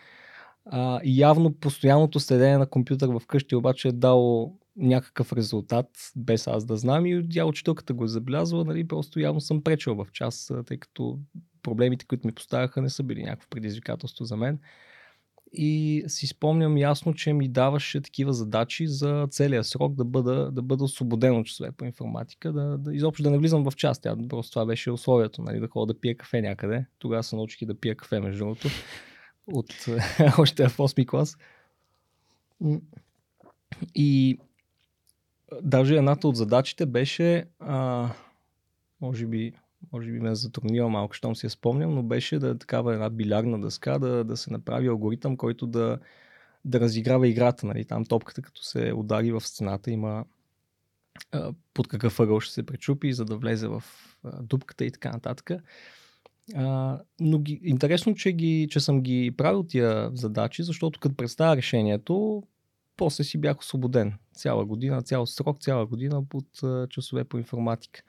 А, 0.66 1.00
и 1.04 1.20
явно 1.20 1.54
постоянното 1.54 2.20
следение 2.20 2.58
на 2.58 2.66
компютър 2.66 3.08
в 3.08 3.22
къщи 3.26 3.56
обаче 3.56 3.88
е 3.88 3.92
дало 3.92 4.58
някакъв 4.76 5.32
резултат, 5.32 5.86
без 6.16 6.46
аз 6.46 6.64
да 6.64 6.76
знам 6.76 7.06
и 7.06 7.28
тя 7.30 7.44
учителката 7.44 7.94
го 7.94 8.04
е 8.04 8.08
забелязала, 8.08 8.64
нали, 8.64 8.88
просто 8.88 9.20
явно 9.20 9.40
съм 9.40 9.62
пречил 9.62 9.94
в 9.94 10.06
час, 10.12 10.52
тъй 10.66 10.76
като 10.76 11.18
проблемите, 11.62 12.06
които 12.06 12.26
ми 12.26 12.32
поставяха, 12.32 12.82
не 12.82 12.90
са 12.90 13.02
били 13.02 13.22
някакво 13.22 13.48
предизвикателство 13.48 14.24
за 14.24 14.36
мен. 14.36 14.58
И 15.52 16.04
си 16.06 16.26
спомням 16.26 16.78
ясно, 16.78 17.14
че 17.14 17.32
ми 17.32 17.48
даваше 17.48 18.00
такива 18.00 18.32
задачи 18.32 18.86
за 18.86 19.26
целия 19.30 19.64
срок 19.64 19.94
да 19.94 20.04
бъда, 20.04 20.50
да 20.50 20.62
бъда 20.62 20.84
освободен 20.84 21.36
от 21.36 21.46
часове 21.46 21.72
по 21.72 21.84
информатика, 21.84 22.52
да, 22.52 22.78
да 22.78 22.94
изобщо 22.94 23.22
да 23.22 23.30
не 23.30 23.38
влизам 23.38 23.70
в 23.70 23.76
част. 23.76 24.02
Тя, 24.02 24.16
просто 24.28 24.52
това 24.52 24.66
беше 24.66 24.90
условието, 24.90 25.42
нали, 25.42 25.60
да 25.60 25.68
ходя 25.68 25.92
да 25.92 26.00
пия 26.00 26.16
кафе 26.16 26.40
някъде. 26.40 26.86
Тогава 26.98 27.22
се 27.22 27.36
научих 27.36 27.68
да 27.68 27.80
пия 27.80 27.94
кафе, 27.94 28.20
между 28.20 28.38
другото, 28.38 28.68
от 29.46 29.86
още 30.38 30.68
в 30.68 30.76
8 30.76 31.06
клас. 31.06 31.36
И 33.94 34.38
даже 35.62 35.96
едната 35.96 36.28
от 36.28 36.36
задачите 36.36 36.86
беше, 36.86 37.44
а, 37.58 38.08
може 39.00 39.26
би 39.26 39.52
може 39.92 40.10
би 40.10 40.20
ме 40.20 40.34
затруднила 40.34 40.88
малко, 40.88 41.14
щом 41.14 41.36
си 41.36 41.46
я 41.46 41.50
спомням, 41.50 41.94
но 41.94 42.02
беше 42.02 42.38
да 42.38 42.48
е 42.48 42.58
такава 42.58 42.92
една 42.92 43.10
билярна 43.10 43.60
дъска, 43.60 43.98
да, 43.98 44.24
да 44.24 44.36
се 44.36 44.52
направи 44.52 44.86
алгоритъм, 44.86 45.36
който 45.36 45.66
да, 45.66 45.98
да 46.64 46.80
разиграва 46.80 47.28
играта. 47.28 47.66
Нали? 47.66 47.84
Там 47.84 48.04
топката, 48.04 48.42
като 48.42 48.62
се 48.62 48.92
удари 48.96 49.32
в 49.32 49.40
стената, 49.40 49.90
има 49.90 50.24
под 51.74 51.88
какъв 51.88 52.20
ъгъл 52.20 52.40
ще 52.40 52.54
се 52.54 52.66
пречупи, 52.66 53.12
за 53.12 53.24
да 53.24 53.36
влезе 53.36 53.68
в 53.68 53.82
дупката 54.42 54.84
и 54.84 54.90
така 54.90 55.10
нататък. 55.10 55.50
Но 57.20 57.38
ги, 57.38 57.60
интересно, 57.62 58.14
че, 58.14 58.32
ги, 58.32 58.68
че 58.70 58.80
съм 58.80 59.02
ги 59.02 59.34
правил 59.36 59.62
тия 59.62 60.10
задачи, 60.14 60.62
защото 60.62 61.00
като 61.00 61.16
представя 61.16 61.56
решението, 61.56 62.42
после 62.96 63.24
си 63.24 63.38
бях 63.38 63.58
освободен. 63.58 64.14
Цяла 64.34 64.64
година, 64.64 65.02
цял 65.02 65.26
срок, 65.26 65.60
цяла 65.60 65.86
година 65.86 66.24
а, 66.62 66.86
часове 66.86 67.24
по 67.24 67.38
информатика. 67.38 68.02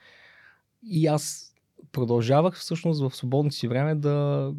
И 0.84 1.08
аз 1.08 1.54
продължавах 1.92 2.56
всъщност 2.56 3.02
в 3.02 3.16
свободното 3.16 3.56
си 3.56 3.68
време 3.68 3.96
да 3.96 4.52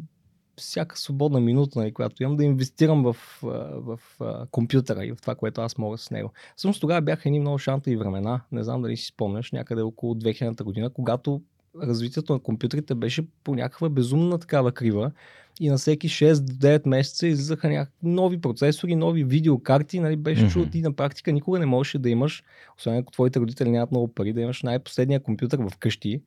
всяка 0.57 0.97
свободна 0.97 1.39
минута, 1.39 1.79
нали, 1.79 1.93
която 1.93 2.23
имам, 2.23 2.37
да 2.37 2.43
инвестирам 2.43 3.03
в, 3.03 3.17
в, 3.41 3.99
в 4.19 4.19
компютъра 4.51 5.05
и 5.05 5.11
в 5.11 5.21
това, 5.21 5.35
което 5.35 5.61
аз 5.61 5.77
мога 5.77 5.97
с 5.97 6.11
него. 6.11 6.31
Всъщност 6.55 6.81
тогава 6.81 7.01
бяха 7.01 7.29
едни 7.29 7.39
много 7.39 7.57
шанта 7.57 7.91
и 7.91 7.97
времена, 7.97 8.41
не 8.51 8.63
знам 8.63 8.81
дали 8.81 8.97
си 8.97 9.05
спомняш, 9.05 9.51
някъде 9.51 9.81
около 9.81 10.15
2000 10.15 10.63
година, 10.63 10.89
когато 10.89 11.41
развитието 11.83 12.33
на 12.33 12.39
компютрите 12.39 12.95
беше 12.95 13.23
по 13.43 13.55
някаква 13.55 13.89
безумна 13.89 14.39
такава 14.39 14.71
крива 14.71 15.11
и 15.59 15.69
на 15.69 15.77
всеки 15.77 16.09
6-9 16.09 16.87
месеца 16.87 17.27
излизаха 17.27 17.69
някакви 17.69 17.97
нови 18.03 18.41
процесори, 18.41 18.95
нови 18.95 19.23
видеокарти, 19.23 19.99
нали, 19.99 20.15
беше 20.15 20.45
mm-hmm. 20.45 20.51
чудо 20.51 20.69
ти 20.69 20.81
на 20.81 20.93
практика 20.93 21.31
никога 21.31 21.59
не 21.59 21.65
можеше 21.65 21.99
да 21.99 22.09
имаш, 22.09 22.43
освен 22.77 22.97
ако 22.97 23.11
твоите 23.11 23.39
родители 23.39 23.71
нямат 23.71 23.91
много 23.91 24.07
пари, 24.07 24.33
да 24.33 24.41
имаш 24.41 24.63
най-последния 24.63 25.23
компютър 25.23 25.59
в 25.59 25.77
къщи, 25.77 26.21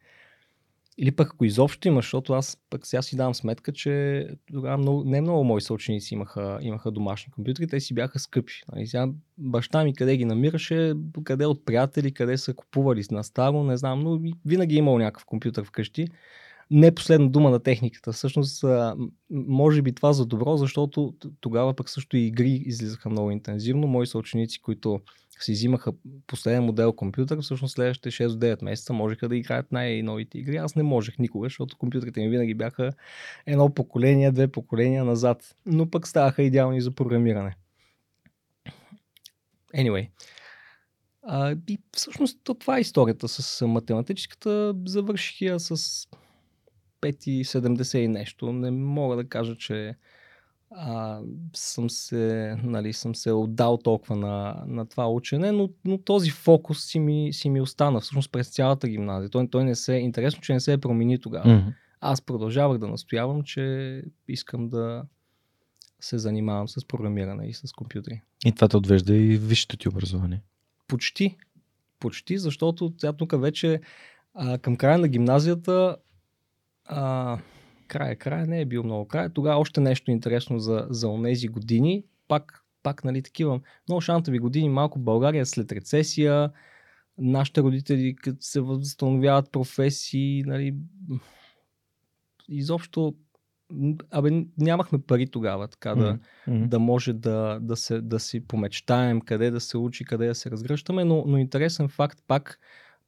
или 0.99 1.11
пък 1.11 1.31
ако 1.33 1.45
изобщо 1.45 1.89
имаш, 1.89 2.05
защото 2.05 2.33
аз 2.33 2.59
пък 2.71 2.87
сега 2.87 3.03
си 3.03 3.17
давам 3.17 3.35
сметка, 3.35 3.73
че 3.73 4.27
тогава 4.53 4.79
много, 4.79 5.05
не 5.05 5.21
много 5.21 5.45
мои 5.45 5.61
съученици 5.61 6.15
имаха, 6.15 6.59
имаха 6.63 6.91
домашни 6.91 7.33
компютри, 7.33 7.67
те 7.67 7.81
си 7.81 7.95
бяха 7.95 8.19
скъпи. 8.19 8.63
Нали, 8.73 8.87
сега 8.87 9.09
баща 9.39 9.85
ми 9.85 9.95
къде 9.95 10.17
ги 10.17 10.25
намираше, 10.25 10.95
къде 11.25 11.47
от 11.47 11.65
приятели, 11.65 12.15
къде 12.15 12.39
са 12.39 12.55
купували 12.55 13.03
на 13.11 13.25
старо, 13.25 13.65
не 13.65 13.77
знам, 13.77 14.01
но 14.01 14.21
винаги 14.47 14.75
е 14.75 14.79
имал 14.79 14.99
някакъв 14.99 15.25
компютър 15.25 15.65
вкъщи 15.65 16.09
не 16.71 16.95
последна 16.95 17.29
дума 17.29 17.51
на 17.51 17.61
техниката. 17.61 18.13
Всъщност, 18.13 18.65
може 19.31 19.83
би 19.83 19.93
това 19.93 20.13
за 20.13 20.27
добро, 20.27 20.57
защото 20.57 21.15
тогава 21.41 21.75
пък 21.75 21.91
също 21.91 22.17
и 22.17 22.27
игри 22.27 22.63
излизаха 22.67 23.11
много 23.11 23.31
интензивно. 23.31 23.87
Мои 23.87 24.07
съученици, 24.07 24.63
които 24.63 25.01
си 25.41 25.53
взимаха 25.53 25.93
последен 26.27 26.65
модел 26.65 26.93
компютър, 26.93 27.41
всъщност 27.41 27.75
следващите 27.75 28.11
6-9 28.11 28.65
месеца 28.65 28.93
можеха 28.93 29.29
да 29.29 29.37
играят 29.37 29.73
най-новите 29.73 30.39
игри. 30.39 30.57
Аз 30.57 30.77
не 30.77 30.83
можех 30.83 31.19
никога, 31.19 31.47
защото 31.47 31.77
компютрите 31.79 32.21
ми 32.21 32.29
винаги 32.29 32.55
бяха 32.55 32.93
едно 33.47 33.75
поколение, 33.75 34.33
две 34.33 34.49
поколения 34.49 35.05
назад. 35.05 35.57
Но 35.67 35.91
пък 35.91 36.09
ставаха 36.09 36.43
идеални 36.43 36.81
за 36.81 36.91
програмиране. 36.91 37.57
Anyway. 39.77 40.09
А, 41.23 41.57
и 41.69 41.79
всъщност 41.93 42.39
това 42.59 42.79
е 42.79 42.81
историята 42.81 43.29
с 43.29 43.67
математическата. 43.67 44.75
Завърших 44.87 45.41
я 45.41 45.61
с 45.61 46.07
5,70 47.05 47.99
и 47.99 48.09
нещо. 48.09 48.53
Не 48.53 48.71
мога 48.71 49.17
да 49.17 49.29
кажа, 49.29 49.57
че 49.57 49.97
а, 50.71 51.21
съм, 51.55 51.91
се, 51.91 52.57
нали, 52.63 52.93
съм 52.93 53.15
се 53.15 53.33
отдал 53.33 53.77
толкова 53.77 54.17
на, 54.17 54.65
на 54.67 54.87
това 54.87 55.11
учене, 55.11 55.53
но, 55.53 55.71
но 55.85 55.99
този 55.99 56.31
фокус 56.31 56.85
си 56.85 56.99
ми, 56.99 57.33
си 57.33 57.51
ми 57.51 57.61
остана 57.61 58.01
всъщност 58.01 58.33
през 58.33 58.49
цялата 58.49 58.89
гимназия. 58.89 59.31
Той, 59.31 59.49
той 59.51 59.65
не 59.65 59.75
се, 59.75 59.93
интересно, 59.93 60.41
че 60.43 60.53
не 60.53 60.61
се 60.61 60.73
е 60.73 60.79
промени 60.79 61.21
тогава. 61.21 61.45
Mm-hmm. 61.45 61.75
Аз 62.01 62.23
продължавах 62.23 62.79
да 62.79 62.89
настоявам, 62.89 63.43
че 63.43 64.03
искам 64.29 64.69
да 64.69 65.05
се 66.01 66.19
занимавам 66.19 66.69
с 66.69 66.85
програмиране 66.89 67.47
и 67.47 67.53
с 67.55 67.73
компютри. 67.73 68.23
И 68.47 68.53
това 68.53 68.69
те 68.69 68.77
отвежда 68.77 69.15
и 69.15 69.37
висшето 69.37 69.77
ти 69.77 69.89
образование? 69.89 70.43
Почти. 70.89 71.37
Почти, 72.01 72.39
защото 72.39 72.91
тя 72.91 73.13
тук 73.13 73.41
вече 73.41 73.81
а, 74.35 74.59
към 74.59 74.77
края 74.77 74.99
на 74.99 75.09
гимназията 75.09 75.97
а, 76.85 77.39
края, 77.89 78.17
края 78.17 78.47
не 78.47 78.61
е 78.61 78.65
бил 78.65 78.83
много 78.83 79.09
края. 79.09 79.31
Тогава 79.31 79.61
още 79.61 79.81
нещо 79.81 80.11
интересно 80.11 80.59
за, 80.59 80.87
за 80.91 81.09
онези 81.09 81.49
години. 81.49 82.05
Пак, 82.29 82.65
пак 82.83 83.05
нали, 83.05 83.23
такива 83.23 83.61
много 83.89 84.01
шантови 84.01 84.39
години. 84.39 84.69
Малко 84.69 84.99
България 84.99 85.47
след 85.47 85.73
рецесия, 85.73 86.51
нашите 87.19 87.61
родители 87.61 88.17
като 88.17 88.39
се 88.41 88.61
възстановяват 88.61 89.53
професии, 89.53 90.43
нали, 90.47 90.75
изобщо 92.49 93.15
Абе, 94.11 94.47
нямахме 94.59 95.03
пари 95.03 95.27
тогава, 95.27 95.69
така 95.69 95.95
да, 95.95 96.19
mm-hmm. 96.49 96.67
да 96.67 96.79
може 96.79 97.13
да, 97.13 97.59
да, 97.63 97.77
се, 97.77 98.01
да 98.01 98.21
си 98.21 98.47
помечтаем 98.47 99.21
къде 99.21 99.51
да 99.51 99.61
се 99.61 99.79
учи, 99.79 100.05
къде 100.05 100.27
да 100.27 100.35
се 100.35 100.51
разгръщаме, 100.51 101.05
но, 101.05 101.25
но 101.27 101.39
интересен 101.39 101.89
факт 101.89 102.23
пак, 102.27 102.59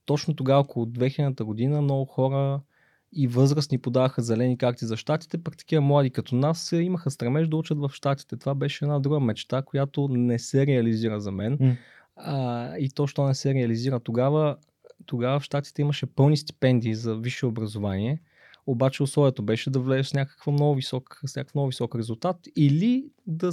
точно 0.05 0.37
тогава, 0.37 0.61
около 0.61 0.87
2000 0.87 1.43
година, 1.43 1.83
много 1.83 2.05
хора 2.05 2.61
и 3.13 3.27
възрастни 3.27 3.79
подаваха 3.79 4.23
зелени 4.23 4.59
карти 4.59 4.87
за 4.87 4.97
щатите, 4.97 5.39
пък 5.39 5.57
такива 5.57 5.83
млади 5.83 6.11
като 6.11 6.35
нас 6.35 6.73
имаха 6.73 7.11
стремеж 7.11 7.49
да 7.49 7.57
учат 7.57 7.79
в 7.79 7.91
щатите. 7.93 8.37
Това 8.37 8.55
беше 8.55 8.85
една 8.85 8.99
друга 8.99 9.21
мечта, 9.21 9.63
която 9.63 10.09
не 10.09 10.39
се 10.39 10.67
реализира 10.67 11.21
за 11.21 11.33
мен. 11.33 11.59
Mm. 11.59 11.77
А, 12.17 12.77
и 12.79 12.91
то, 12.91 13.07
що 13.07 13.27
не 13.27 13.35
се 13.35 13.55
реализира 13.55 14.01
тогава, 14.01 14.57
тогава 15.07 15.41
в 15.41 15.43
щатите 15.43 15.83
имаше 15.83 16.07
пълни 16.07 16.37
стипендии 16.37 16.95
за 16.95 17.17
висше 17.17 17.47
образование, 17.47 18.21
обаче 18.67 19.03
условието 19.03 19.43
беше 19.43 19.71
да 19.71 19.81
влезеш 19.81 20.07
с 20.07 20.15
някакъв 20.15 20.47
много 20.47 20.75
висок, 20.75 21.21
с 21.27 21.37
някакъв 21.37 21.55
много 21.55 21.69
висок 21.69 21.95
резултат 21.95 22.37
или 22.57 23.11
да, 23.27 23.51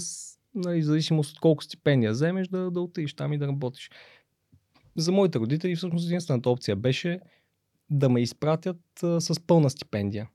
нали, 0.55 0.83
зависимост 0.83 1.31
от 1.31 1.39
колко 1.39 1.63
стипендия 1.63 2.11
вземеш, 2.11 2.47
да, 2.47 2.71
да 2.71 2.81
отидеш 2.81 3.13
там 3.13 3.33
и 3.33 3.37
да 3.37 3.47
работиш. 3.47 3.89
За 4.95 5.11
моите 5.11 5.39
родители 5.39 5.75
всъщност 5.75 6.05
единствената 6.05 6.49
опция 6.49 6.75
беше 6.75 7.19
да 7.89 8.09
ме 8.09 8.21
изпратят 8.21 9.03
а, 9.03 9.21
с 9.21 9.39
пълна 9.39 9.69
стипендия. 9.69 10.29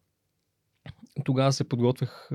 Тогава 1.24 1.52
се 1.52 1.68
подготвях, 1.68 2.30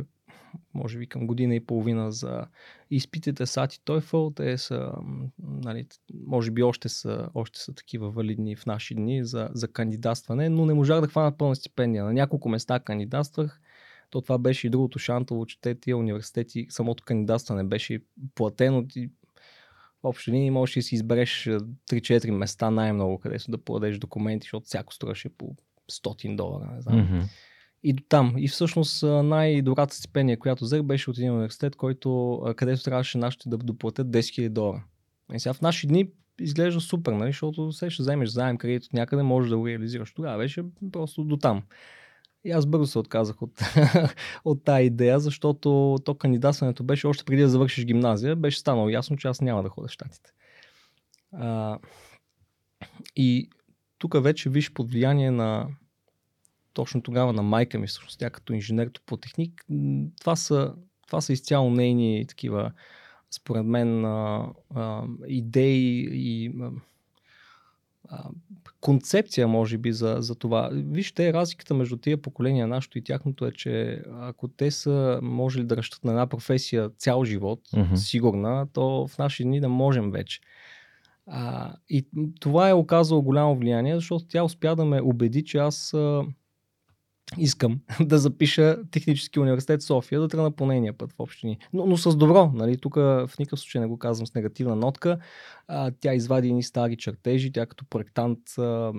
може 0.74 0.98
би 0.98 1.08
към 1.08 1.28
година 1.28 1.56
и 1.56 1.66
половина 1.66 2.12
за 2.12 2.48
изпитите 2.92 3.46
SAT 3.46 3.80
и. 3.86 4.34
Те 4.36 4.58
са, 4.58 4.94
нали, 5.40 5.88
може 6.28 6.52
би 6.52 6.64
още 6.64 6.90
са, 6.90 7.30
още 7.34 7.60
са 7.60 7.74
такива 7.74 8.10
валидни 8.10 8.56
в 8.56 8.66
наши 8.66 8.96
дни 8.96 9.26
за, 9.26 9.50
за 9.54 9.68
кандидатстване, 9.68 10.50
но 10.50 10.66
не 10.66 10.74
можах 10.74 11.02
да 11.02 11.08
хвана 11.08 11.38
пълна 11.38 11.56
стипендия. 11.56 12.04
На 12.04 12.14
няколко 12.14 12.50
места 12.50 12.80
кандидатствах. 12.80 13.62
То 14.10 14.22
това 14.22 14.38
беше 14.38 14.68
и 14.68 14.70
другото 14.70 15.00
шантово, 15.00 15.46
че 15.46 15.62
те 15.62 15.76
тия 15.76 15.98
университети, 15.98 16.68
самото 16.70 17.04
кандидатстване 17.04 17.64
беше 17.64 18.00
платено. 18.36 18.88
Ти 18.88 19.10
в 20.04 20.08
общи 20.08 20.32
линии 20.32 20.52
можеш 20.52 20.76
да 20.76 20.82
си 20.82 20.96
избереш 20.96 21.44
3-4 21.44 22.32
места 22.32 22.72
най-много, 22.72 23.20
където 23.20 23.52
да 23.52 23.58
подадеш 23.58 23.98
документи, 23.98 24.46
защото 24.46 24.66
всяко 24.66 24.94
струваше 24.94 25.30
по 25.30 25.56
100 25.92 26.36
долара. 26.36 26.72
Не 26.76 26.82
знам. 26.82 26.96
Mm-hmm. 26.96 27.24
И 27.84 27.94
до 27.94 28.04
там. 28.10 28.34
И 28.38 28.48
всъщност 28.48 29.04
най-добрата 29.04 29.96
стипендия, 29.96 30.40
която 30.40 30.66
взех, 30.66 30.82
беше 30.82 31.10
от 31.10 31.18
един 31.18 31.32
университет, 31.32 31.76
който, 31.76 32.42
където 32.56 32.84
трябваше 32.84 33.18
нашите 33.18 33.50
да 33.50 33.58
доплатят 33.58 34.08
10 34.08 34.20
000 34.20 34.50
долара. 34.50 34.84
И 35.34 35.40
сега 35.40 35.54
в 35.54 35.62
наши 35.62 35.88
дни 35.88 36.08
изглежда 36.40 36.82
супер, 36.82 37.12
нали? 37.12 37.30
защото 37.30 37.72
се 37.72 37.90
ще 37.90 38.04
вземеш 38.04 38.30
заем 38.30 38.58
кредит 38.58 38.84
от 38.84 38.94
някъде, 38.94 39.24
можеш 39.24 39.50
да 39.50 39.58
го 39.58 39.68
реализираш. 39.68 40.14
Тогава 40.14 40.38
беше 40.38 40.64
просто 40.92 41.24
до 41.24 41.38
там. 41.38 41.64
И 42.46 42.52
аз 42.52 42.66
бързо 42.66 42.88
се 42.88 43.00
отказах 43.00 43.42
от, 43.42 43.62
от 44.46 44.64
тази 44.64 44.86
идея, 44.86 45.20
защото 45.20 45.98
то 46.06 46.16
кандидатстването 46.16 46.84
беше 46.84 47.08
още 47.08 47.24
преди 47.24 47.42
да 47.42 47.50
завършиш 47.50 47.86
гимназия, 47.86 48.36
беше 48.36 48.60
станало 48.60 48.90
ясно, 48.90 49.18
че 49.18 49.28
аз 49.28 49.42
няма 49.42 49.64
да 49.64 49.70
ходя 49.70 49.88
в 49.88 49.92
Штатите. 49.92 50.32
А, 51.32 51.80
и 53.16 53.50
тук 53.98 54.24
вече 54.24 54.50
виж 54.50 54.74
под 54.74 54.92
влияние 54.92 55.32
на 55.32 55.68
точно 56.74 57.02
тогава 57.02 57.34
на 57.34 57.42
майка 57.42 57.80
ми, 57.80 57.88
всъщност 57.88 58.20
тя 58.20 58.30
като 58.30 58.54
инженер 58.54 58.88
топотехник, 58.88 59.66
това 60.20 60.36
са, 60.36 60.76
това 61.08 61.22
са 61.22 61.34
изцяло 61.34 61.70
нейни 61.70 62.26
такива, 62.28 62.72
според 63.32 63.66
мен, 63.66 64.06
а, 64.06 64.50
а, 64.76 65.04
идеи 65.28 66.10
и 66.12 66.54
а, 68.10 68.30
концепция, 68.84 69.48
може 69.48 69.78
би, 69.78 69.92
за, 69.92 70.18
за 70.20 70.36
това. 70.36 70.70
Вижте, 70.74 71.34
разликата 71.34 71.74
между 71.74 71.98
тия 71.98 72.22
поколения, 72.22 72.68
нашето 72.68 72.98
и 72.98 73.04
тяхното 73.04 73.46
е, 73.46 73.52
че 73.52 74.04
ако 74.20 74.48
те 74.48 74.72
са 74.72 75.20
можели 75.22 75.64
да 75.64 75.78
ръщат 75.78 76.04
на 76.04 76.12
една 76.12 76.28
професия 76.28 76.90
цял 76.98 77.26
живот, 77.26 77.60
mm-hmm. 77.74 77.96
сигурна, 77.96 78.68
то 78.74 79.08
в 79.08 79.18
наши 79.18 79.44
дни 79.44 79.60
да 79.60 79.70
можем 79.70 80.12
вече. 80.12 80.40
А, 81.28 81.74
и 81.90 82.08
това 82.40 82.70
е 82.70 82.74
оказало 82.74 83.22
голямо 83.22 83.56
влияние, 83.56 83.96
защото 83.96 84.26
тя 84.26 84.44
успя 84.44 84.76
да 84.76 84.86
ме 84.86 85.02
убеди, 85.02 85.46
че 85.46 85.58
аз 85.58 85.94
а, 85.94 86.24
искам 87.38 87.80
да 88.02 88.18
запиша 88.18 88.78
Технически 88.92 89.40
университет 89.40 89.82
София, 89.82 90.22
да 90.22 90.28
тръгна 90.28 90.52
по 90.52 90.66
нейния 90.66 90.94
път 90.94 91.14
в 91.14 91.20
общини. 91.20 91.58
Но, 91.74 91.86
но 91.86 91.98
с 91.98 92.16
добро, 92.16 92.52
нали? 92.54 92.78
тук 92.78 92.96
в 92.96 93.32
никакъв 93.40 93.60
случай 93.60 93.82
не 93.82 93.88
го 93.88 93.98
казвам 93.98 94.28
с 94.28 94.34
негативна 94.34 94.76
нотка. 94.76 95.18
А, 95.68 95.92
тя 96.00 96.14
извади 96.14 96.54
ни 96.54 96.64
стари 96.64 96.98
чертежи, 96.98 97.52
тя 97.52 97.66
като 97.66 97.86
проектант 97.86 98.40
а, 98.58 98.94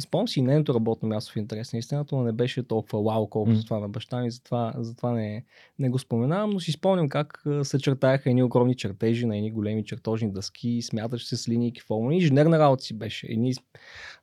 спомням 0.00 0.28
си 0.28 0.40
и 0.40 0.42
нейното 0.42 0.74
работно 0.74 1.08
място 1.08 1.32
в 1.32 1.36
интерес 1.36 1.72
на 1.72 1.78
истината, 1.78 2.16
но 2.16 2.22
не 2.22 2.32
беше 2.32 2.62
толкова 2.62 3.02
вау, 3.02 3.26
колкото 3.26 3.56
mm. 3.56 3.64
това 3.64 3.78
на 3.78 3.88
баща 3.88 4.20
ми, 4.20 4.30
затова, 4.30 4.74
затова 4.78 5.12
не, 5.12 5.44
не 5.78 5.90
го 5.90 5.98
споменавам, 5.98 6.50
но 6.50 6.60
си 6.60 6.72
спомням 6.72 7.08
как 7.08 7.42
се 7.62 7.78
чертаяха 7.78 8.30
едни 8.30 8.42
огромни 8.42 8.76
чертежи 8.76 9.26
на 9.26 9.36
едни 9.36 9.50
големи 9.50 9.84
чертожни 9.84 10.32
дъски, 10.32 10.82
смяташе 10.82 11.28
се 11.28 11.36
с 11.36 11.48
линии 11.48 11.72
и 11.76 11.80
формули. 11.80 12.14
Инженерна 12.14 12.58
работа 12.58 12.82
си 12.82 12.94
беше. 12.94 13.26
Едни 13.26 13.54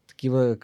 такива 0.07 0.57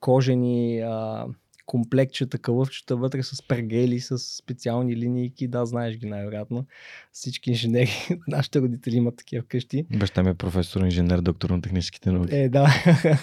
кожени 0.00 0.80
а, 0.80 1.26
комплектчета, 1.68 2.38
кълъвчета 2.38 2.96
вътре 2.96 3.22
с 3.22 3.42
пергели, 3.42 4.00
с 4.00 4.18
специални 4.18 4.96
линейки. 4.96 5.48
Да, 5.48 5.66
знаеш 5.66 5.96
ги 5.96 6.06
най-вероятно. 6.06 6.66
Всички 7.12 7.50
инженери, 7.50 7.90
нашите 8.28 8.60
родители 8.60 8.96
имат 8.96 9.16
такива 9.16 9.44
къщи. 9.46 9.86
Баща 9.98 10.22
ми 10.22 10.30
е 10.30 10.34
професор, 10.34 10.80
инженер, 10.80 11.20
доктор 11.20 11.50
на 11.50 11.60
техническите 11.60 12.12
науки. 12.12 12.36
Е, 12.36 12.48
да. 12.48 12.68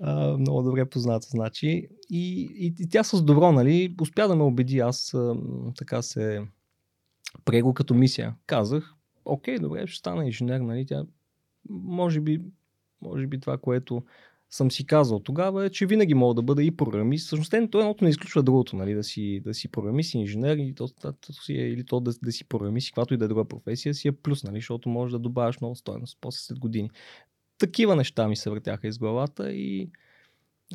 а, 0.00 0.36
много 0.38 0.62
добре 0.62 0.84
познато, 0.84 1.26
значи. 1.30 1.88
И, 2.10 2.50
и, 2.58 2.74
и 2.80 2.88
тя 2.88 3.04
с 3.04 3.22
добро, 3.22 3.52
нали, 3.52 3.94
успя 4.00 4.28
да 4.28 4.36
ме 4.36 4.42
убеди. 4.42 4.78
Аз 4.78 5.14
а, 5.14 5.36
така 5.76 6.02
се 6.02 6.42
прего 7.44 7.74
като 7.74 7.94
мисия. 7.94 8.34
Казах, 8.46 8.94
окей, 9.24 9.58
добре, 9.58 9.86
ще 9.86 9.98
стана 9.98 10.26
инженер, 10.26 10.60
нали, 10.60 10.86
тя 10.86 11.04
може 11.70 12.20
би, 12.20 12.40
може 13.02 13.26
би 13.26 13.40
това, 13.40 13.58
което 13.58 14.02
съм 14.54 14.70
си 14.70 14.86
казал 14.86 15.20
тогава 15.20 15.66
е, 15.66 15.70
че 15.70 15.86
винаги 15.86 16.14
мога 16.14 16.34
да 16.34 16.42
бъда 16.42 16.62
и 16.62 16.76
програмист. 16.76 17.26
Всъщност, 17.26 17.50
то 17.70 17.80
едното 17.80 18.04
не 18.04 18.10
изключва 18.10 18.42
другото, 18.42 18.76
нали, 18.76 18.94
да 18.94 19.02
си, 19.02 19.40
да 19.44 19.54
си 19.54 19.68
програмист, 19.68 20.14
инженер 20.14 20.56
и 20.56 20.74
то, 20.74 20.88
то, 20.88 21.12
то 21.12 21.32
си 21.32 21.52
е, 21.52 21.68
или 21.68 21.84
то 21.84 22.00
да, 22.00 22.12
да 22.22 22.32
си 22.32 22.44
програмист, 22.44 22.88
каквато 22.88 23.14
и 23.14 23.16
да 23.16 23.24
е 23.24 23.28
друга 23.28 23.44
професия, 23.44 23.94
си 23.94 24.08
е 24.08 24.12
плюс, 24.12 24.44
нали, 24.44 24.56
защото 24.56 24.88
можеш 24.88 25.12
да 25.12 25.18
добавяш 25.18 25.60
много 25.60 25.76
стоеност 25.76 26.18
после 26.20 26.38
след 26.38 26.58
години. 26.58 26.90
Такива 27.58 27.96
неща 27.96 28.28
ми 28.28 28.36
се 28.36 28.50
въртяха 28.50 28.88
из 28.88 28.98
главата 28.98 29.52
и 29.52 29.90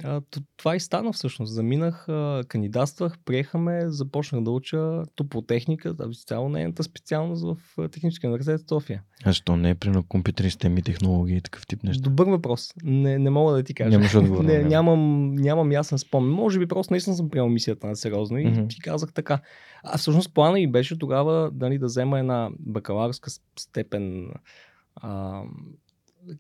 а, 0.04 0.22
това 0.58 0.76
и 0.76 0.80
стана 0.80 1.14
всъщност. 1.14 1.54
Заминах, 1.54 2.10
а, 2.10 2.44
кандидатствах, 2.48 3.18
приехаме, 3.26 3.82
започнах 3.90 4.44
да 4.44 4.52
уча 4.52 5.04
топлотехника, 5.16 5.96
цяло 6.26 6.50
нейната 6.50 6.84
специалност 6.84 7.44
в 7.44 7.90
Техническия 7.90 8.30
университет 8.30 8.62
София. 8.70 9.04
А 9.26 9.34
що 9.34 9.58
не 9.58 9.70
е 9.70 9.76
при 9.76 10.04
компютърни 10.08 10.52
системи, 10.52 10.82
технологии 10.82 11.38
и 11.38 11.42
такъв 11.42 11.68
тип 11.68 11.84
неща? 11.84 12.02
Добър 12.02 12.28
въпрос. 12.28 12.74
Не, 12.84 13.20
не 13.20 13.30
мога 13.30 13.54
да 13.54 13.64
ти 13.64 13.74
кажа. 13.74 13.90
Нямаш 13.90 14.16
отговор. 14.16 14.44
не, 14.44 14.64
нямам, 14.64 15.34
нямам 15.36 15.72
ясен 15.72 15.98
спомен. 15.98 16.32
Може 16.32 16.60
би 16.60 16.68
просто 16.68 16.94
наистина 16.94 17.16
съм 17.16 17.30
приел 17.30 17.50
мисията 17.50 17.88
на 17.88 17.96
сериозно 17.96 18.38
и 18.38 18.46
mm-hmm. 18.46 18.70
ти 18.70 18.80
казах 18.80 19.14
така. 19.14 19.40
А 19.84 19.98
всъщност 19.98 20.34
плана 20.34 20.60
и 20.60 20.68
беше 20.68 21.00
тогава 21.00 21.52
дали, 21.52 21.78
да 21.78 21.86
взема 21.86 22.20
една 22.20 22.50
бакалавърска 22.60 23.32
степен 23.60 24.32
а, 24.96 25.42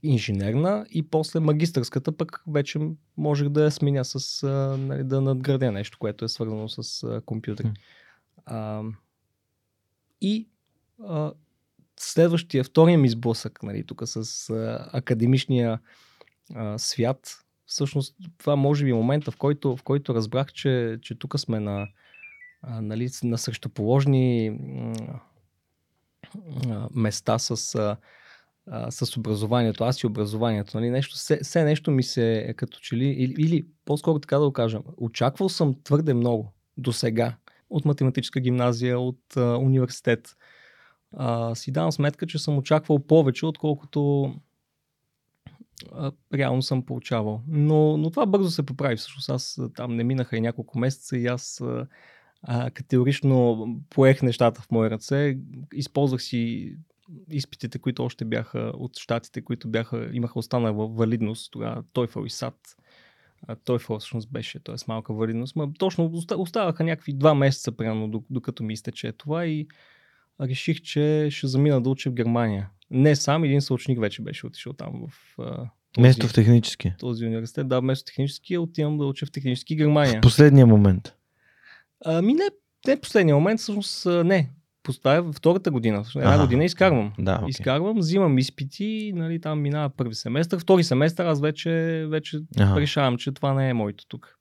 инженерна 0.04 0.86
и 0.92 1.04
после 1.04 1.40
магистърската 1.40 2.18
пък 2.18 2.44
вече 2.48 2.80
можех 3.18 3.50
да 3.50 3.64
я 3.64 3.72
сменя 3.72 4.06
с, 4.06 4.44
а, 4.44 4.78
нали, 4.78 5.04
да 5.04 5.22
надградя 5.22 5.72
нещо, 5.72 5.98
което 6.00 6.26
е 6.26 6.30
свързано 6.30 6.70
с 6.70 7.04
а, 7.04 7.22
компютър. 7.22 7.66
Mm. 7.66 7.74
А, 8.46 8.84
и 10.22 10.48
а, 11.04 11.34
следващия, 12.00 12.64
втория 12.64 12.98
ми 12.98 13.10
сблъсък, 13.10 13.64
нали, 13.64 13.84
тук 13.84 14.02
с 14.06 14.50
а, 14.50 14.90
академичния 14.94 15.80
а, 16.56 16.78
свят, 16.78 17.46
всъщност 17.66 18.16
това 18.38 18.56
може 18.56 18.86
би 18.86 18.92
е 18.92 18.94
момента, 18.94 19.32
в 19.32 19.38
който, 19.38 19.78
в 19.78 19.84
който 19.84 20.16
разбрах, 20.16 20.54
че, 20.54 21.00
че 21.02 21.16
тук 21.16 21.40
сме 21.40 21.60
на, 21.60 21.88
а, 22.62 22.82
нали, 22.82 23.10
на 23.24 23.38
срещуположни 23.38 24.60
а, 26.70 26.88
места 26.96 27.40
с 27.40 27.76
а, 27.76 27.98
а, 28.72 28.92
с 28.92 29.18
образованието, 29.18 29.84
аз 29.84 30.02
и 30.02 30.08
образованието. 30.08 30.78
Нали? 30.78 30.90
Нещо, 30.90 31.16
все, 31.16 31.40
все 31.44 31.64
нещо 31.64 31.92
ми 31.92 32.04
се 32.04 32.38
е 32.38 32.54
като 32.54 32.80
че 32.80 32.96
ли, 32.96 33.06
или, 33.06 33.36
или 33.38 33.66
по-скоро 33.86 34.20
така 34.20 34.38
да 34.38 34.46
го 34.46 34.54
кажа, 34.54 34.80
очаквал 34.98 35.50
съм 35.50 35.76
твърде 35.84 36.14
много 36.14 36.54
до 36.78 36.94
сега 36.94 37.36
от 37.70 37.86
математическа 37.86 38.40
гимназия, 38.40 39.00
от 39.00 39.38
а, 39.38 39.58
университет. 39.58 40.36
А, 41.14 41.56
си 41.56 41.72
давам 41.72 41.92
сметка, 41.92 42.28
че 42.28 42.40
съм 42.40 42.58
очаквал 42.58 43.00
повече, 43.00 43.46
отколкото 43.46 44.34
реално 46.34 46.62
съм 46.62 46.86
получавал. 46.86 47.42
Но, 47.48 47.98
но 47.98 48.10
това 48.10 48.26
бързо 48.26 48.50
се 48.50 48.66
поправи. 48.66 48.96
Всъщност 48.96 49.30
аз 49.30 49.60
там 49.76 49.96
не 49.96 50.04
минаха 50.04 50.38
и 50.38 50.42
няколко 50.42 50.80
месеца 50.80 51.18
и 51.18 51.28
аз 51.28 51.62
а, 52.44 52.72
категорично 52.72 53.68
поех 53.90 54.22
нещата 54.22 54.62
в 54.62 54.72
мои 54.72 54.90
ръце. 54.90 55.38
Използвах 55.74 56.22
си 56.22 56.74
изпитите, 57.32 57.80
които 57.80 58.04
още 58.04 58.26
бяха 58.26 58.72
от 58.76 58.98
щатите, 58.98 59.42
които 59.42 59.68
бяха, 59.68 60.10
имаха 60.14 60.40
останала 60.40 60.88
валидност, 60.88 61.52
тогава 61.52 61.84
TOEFL 61.84 62.26
и 62.26 62.30
SAT. 62.30 62.54
TOEFL 63.50 64.00
всъщност 64.00 64.32
беше, 64.32 64.60
т.е. 64.60 64.76
малка 64.88 65.14
валидност. 65.14 65.56
Ма 65.56 65.74
точно 65.80 66.12
оставаха 66.38 66.84
някакви 66.84 67.14
два 67.14 67.34
месеца, 67.34 67.72
примерно, 67.72 68.24
докато 68.30 68.64
ми 68.64 68.74
изтече 68.74 69.12
това 69.12 69.46
и 69.46 69.68
реших, 70.42 70.82
че 70.82 71.28
ще 71.32 71.48
замина 71.48 71.82
да 71.82 71.90
уча 71.90 72.10
в 72.10 72.14
Германия. 72.14 72.70
Не 72.92 73.16
сам, 73.16 73.44
един 73.44 73.62
съученик 73.62 74.00
вече 74.00 74.22
беше 74.22 74.48
отишъл 74.48 74.74
там 74.74 75.08
в 75.08 75.36
този, 75.94 76.02
место 76.02 76.28
в 76.28 76.34
технически. 76.34 76.94
Този 77.00 77.26
университет, 77.26 77.68
да, 77.68 77.82
место 77.82 78.04
в 78.04 78.06
технически, 78.06 78.58
отивам 78.58 78.98
да 78.98 79.06
уча 79.06 79.26
в 79.26 79.32
технически 79.32 79.76
Германия. 79.76 80.20
В 80.20 80.22
последния 80.22 80.68
момент. 80.68 81.14
Ами 82.06 82.34
не, 82.34 82.50
не 82.88 83.02
последния 83.02 83.36
момент, 83.36 83.60
всъщност 83.60 84.06
не 84.06 84.50
поставя 84.90 85.34
втората 85.34 85.72
година. 85.72 86.04
Една 86.16 86.34
ага. 86.34 86.44
година 86.44 86.66
изкарвам. 86.66 87.12
Да, 87.20 87.40
okay. 87.40 87.50
Изкарвам, 87.50 87.98
взимам 87.98 88.38
изпити, 88.38 89.12
нали, 89.16 89.42
там 89.42 89.62
минава 89.62 89.90
първи 89.90 90.16
семестър. 90.16 90.60
Втори 90.60 90.84
семестър 90.84 91.26
аз 91.26 91.42
вече, 91.42 92.06
вече 92.10 92.40
ага. 92.60 92.82
решавам, 92.82 93.18
че 93.18 93.32
това 93.32 93.54
не 93.54 93.70
е 93.70 93.74
моето 93.74 94.08
тук. 94.08 94.36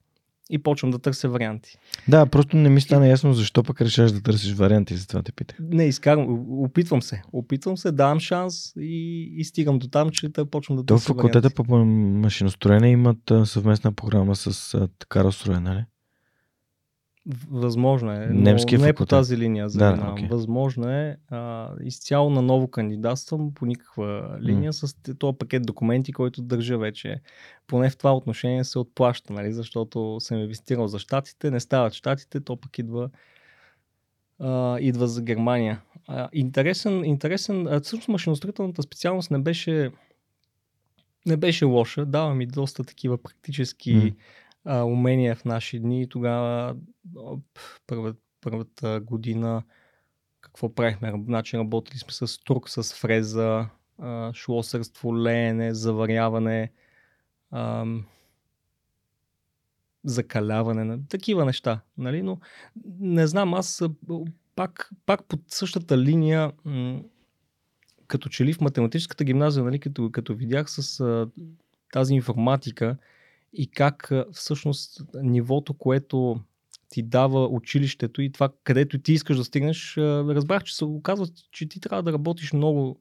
И 0.50 0.58
почвам 0.58 0.90
да 0.90 0.98
търся 0.98 1.28
варианти. 1.28 1.76
Да, 2.08 2.26
просто 2.26 2.56
не 2.56 2.68
ми 2.68 2.80
стана 2.80 3.08
ясно 3.08 3.32
защо 3.32 3.62
пък 3.62 3.80
решаваш 3.80 4.12
да 4.12 4.22
търсиш 4.22 4.54
варианти, 4.54 4.96
затова 4.96 5.22
те 5.22 5.32
питах. 5.32 5.56
Не, 5.60 5.84
изкарвам, 5.84 6.46
опитвам 6.62 7.02
се. 7.02 7.22
Опитвам 7.32 7.76
се, 7.76 7.92
давам 7.92 8.20
шанс 8.20 8.72
и, 8.76 9.22
и 9.36 9.44
стигам 9.44 9.78
до 9.78 9.88
там, 9.88 10.10
че 10.10 10.28
да 10.28 10.46
почвам 10.46 10.76
да 10.76 10.84
търся 10.84 11.06
То 11.06 11.14
факултета 11.14 11.50
по 11.50 11.64
машиностроение 11.84 12.90
имат 12.90 13.32
съвместна 13.44 13.92
програма 13.92 14.36
с 14.36 14.88
така 14.98 15.24
разстроена, 15.24 15.60
нали? 15.60 15.84
Възможно 17.50 18.12
е. 18.12 18.26
Немския 18.26 18.78
но 18.78 18.84
не 18.84 18.92
по 18.92 19.06
тази 19.06 19.36
линия. 19.36 19.68
Да, 19.68 19.92
да, 19.92 20.02
okay. 20.02 20.30
Възможно 20.30 20.90
е. 20.90 21.16
А, 21.28 21.70
изцяло 21.82 22.30
на 22.30 22.42
ново 22.42 22.68
кандидатствам 22.68 23.54
по 23.54 23.66
никаква 23.66 24.38
линия 24.42 24.72
mm. 24.72 24.86
с 24.86 25.14
този 25.18 25.38
пакет 25.38 25.66
документи, 25.66 26.12
който 26.12 26.42
държа 26.42 26.78
вече. 26.78 27.20
Поне 27.66 27.90
в 27.90 27.96
това 27.96 28.16
отношение 28.16 28.64
се 28.64 28.78
отплаща, 28.78 29.32
нали? 29.32 29.52
защото 29.52 30.16
съм 30.20 30.38
инвестирал 30.38 30.88
за 30.88 30.98
щатите, 30.98 31.50
не 31.50 31.60
стават 31.60 31.92
щатите, 31.92 32.40
то 32.40 32.56
пък 32.56 32.78
идва, 32.78 33.10
а, 34.38 34.78
идва 34.80 35.08
за 35.08 35.22
Германия. 35.22 35.80
А, 36.08 36.28
интересен, 36.32 37.04
интересен. 37.04 37.66
А, 37.66 37.80
всъщност 37.80 38.08
машиностроителната 38.08 38.82
специалност 38.82 39.30
не 39.30 39.38
беше 39.38 39.90
не 41.26 41.36
беше 41.36 41.64
лоша. 41.64 42.06
Дава 42.06 42.34
ми 42.34 42.46
доста 42.46 42.84
такива 42.84 43.18
практически 43.22 43.96
mm 43.96 44.14
а, 44.68 44.84
умения 44.84 45.34
в 45.36 45.44
наши 45.44 45.78
дни. 45.78 46.08
Тогава 46.08 46.76
първа, 47.86 48.14
първата 48.40 49.00
година 49.00 49.62
какво 50.40 50.74
правихме? 50.74 51.12
Значи 51.24 51.58
работили 51.58 51.98
сме 51.98 52.26
с 52.26 52.40
трук, 52.44 52.70
с 52.70 52.94
фреза, 52.94 53.68
а, 53.98 54.32
шлосърство, 54.32 55.16
леене, 55.16 55.74
заваряване, 55.74 56.72
а, 57.50 57.86
закаляване, 60.04 60.98
такива 61.08 61.44
неща. 61.44 61.80
Нали? 61.98 62.22
Но 62.22 62.38
не 63.00 63.26
знам, 63.26 63.54
аз 63.54 63.82
пак, 64.56 64.90
пак 65.06 65.24
под 65.24 65.40
същата 65.46 65.98
линия 65.98 66.52
м- 66.64 67.02
като 68.06 68.28
че 68.28 68.44
ли 68.44 68.52
в 68.52 68.60
математическата 68.60 69.24
гимназия, 69.24 69.64
нали, 69.64 69.78
като, 69.78 70.10
като 70.10 70.34
видях 70.34 70.70
с 70.70 71.00
а, 71.00 71.28
тази 71.92 72.14
информатика, 72.14 72.96
и 73.52 73.70
как 73.70 74.10
всъщност 74.32 75.02
нивото, 75.22 75.74
което 75.74 76.40
ти 76.88 77.02
дава 77.02 77.46
училището 77.46 78.22
и 78.22 78.32
това, 78.32 78.48
където 78.64 78.98
ти 78.98 79.12
искаш 79.12 79.36
да 79.36 79.44
стигнеш, 79.44 79.96
разбрах, 79.96 80.64
че 80.64 80.76
се 80.76 80.84
оказва, 80.84 81.26
че 81.52 81.68
ти 81.68 81.80
трябва 81.80 82.02
да 82.02 82.12
работиш 82.12 82.52
много 82.52 83.00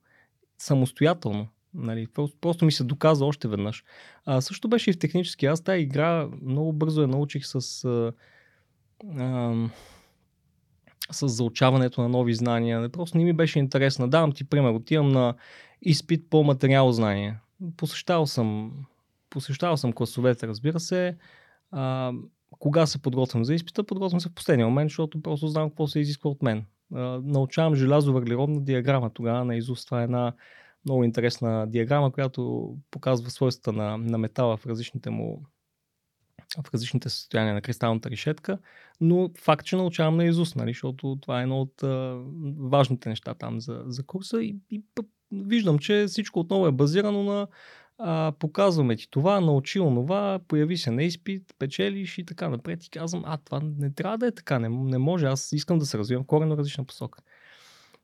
самостоятелно. 0.57 1.47
Нали, 1.73 2.07
просто, 2.07 2.37
просто 2.41 2.65
ми 2.65 2.71
се 2.71 2.83
доказа 2.83 3.25
още 3.25 3.47
веднъж. 3.47 3.83
А, 4.25 4.41
също 4.41 4.67
беше 4.67 4.89
и 4.89 4.93
в 4.93 4.99
технически. 4.99 5.45
Аз 5.45 5.61
тази 5.61 5.81
игра 5.81 6.29
много 6.41 6.73
бързо 6.73 7.01
я 7.01 7.07
научих 7.07 7.45
с, 7.45 7.85
а, 7.85 8.13
а, 9.17 9.55
с 11.11 11.27
заучаването 11.27 12.01
на 12.01 12.09
нови 12.09 12.33
знания. 12.33 12.89
Просто 12.89 13.17
не 13.17 13.23
ми 13.23 13.33
беше 13.33 13.59
интересна. 13.59 14.09
Давам 14.09 14.31
ти 14.31 14.43
пример. 14.43 14.71
Отивам 14.71 15.09
на 15.09 15.35
изпит 15.81 16.29
по 16.29 16.43
материал 16.43 16.91
знание. 16.91 17.39
Посещавал 17.77 18.25
съм 18.25 18.71
посещавал 19.37 19.77
съм 19.77 19.93
класовете, 19.93 20.47
разбира 20.47 20.79
се. 20.79 21.17
А, 21.71 22.11
кога 22.59 22.85
се 22.85 23.01
подготвям 23.01 23.45
за 23.45 23.53
изпита? 23.53 23.83
Подготвям 23.83 24.21
се 24.21 24.29
в 24.29 24.33
последния 24.33 24.67
момент, 24.67 24.89
защото 24.89 25.21
просто 25.21 25.47
знам 25.47 25.69
какво 25.69 25.87
се 25.87 25.99
изисква 25.99 26.29
от 26.29 26.43
мен. 26.43 26.65
А, 26.93 26.99
научавам 27.23 27.75
желязо-въглеродна 27.75 28.63
диаграма. 28.63 29.09
Тогава 29.09 29.45
на 29.45 29.55
изуст 29.55 29.85
това 29.85 30.01
е 30.01 30.03
една 30.03 30.33
много 30.85 31.03
интересна 31.03 31.67
диаграма, 31.67 32.11
която 32.11 32.73
показва 32.91 33.29
свойствата 33.29 33.73
на, 33.77 33.97
на 33.97 34.17
метала 34.17 34.57
в 34.57 34.65
различните 34.65 35.09
му 35.09 35.43
в 36.65 36.73
различните 36.73 37.09
състояния 37.09 37.53
на 37.53 37.61
кристалната 37.61 38.09
решетка, 38.09 38.57
но 39.01 39.29
факт, 39.37 39.65
че 39.65 39.75
научавам 39.75 40.17
на 40.17 40.25
Изус, 40.25 40.55
нали, 40.55 40.69
защото 40.69 41.17
това 41.21 41.39
е 41.39 41.43
едно 41.43 41.61
от 41.61 41.83
а, 41.83 42.21
важните 42.57 43.09
неща 43.09 43.33
там 43.33 43.61
за, 43.61 43.83
за 43.87 44.03
курса 44.03 44.41
и, 44.41 44.55
и 44.71 44.81
виждам, 45.31 45.79
че 45.79 46.05
всичко 46.07 46.39
отново 46.39 46.67
е 46.67 46.71
базирано 46.71 47.23
на 47.23 47.47
а, 47.97 48.33
показваме 48.39 48.95
ти 48.95 49.09
това, 49.09 49.41
научи 49.41 49.79
онова, 49.79 50.39
появи 50.47 50.77
се 50.77 50.91
на 50.91 51.03
изпит, 51.03 51.43
печелиш 51.59 52.17
и 52.17 52.25
така 52.25 52.49
напред 52.49 52.85
и 52.85 52.89
казвам, 52.89 53.23
а 53.25 53.37
това 53.37 53.61
не 53.77 53.93
трябва 53.93 54.17
да 54.17 54.27
е 54.27 54.31
така, 54.31 54.59
не, 54.59 54.69
не 54.69 54.97
може, 54.97 55.25
аз 55.25 55.51
искам 55.51 55.79
да 55.79 55.85
се 55.85 55.97
развивам 55.97 56.23
в 56.23 56.27
коренно 56.27 56.57
различна 56.57 56.85
посока. 56.85 57.19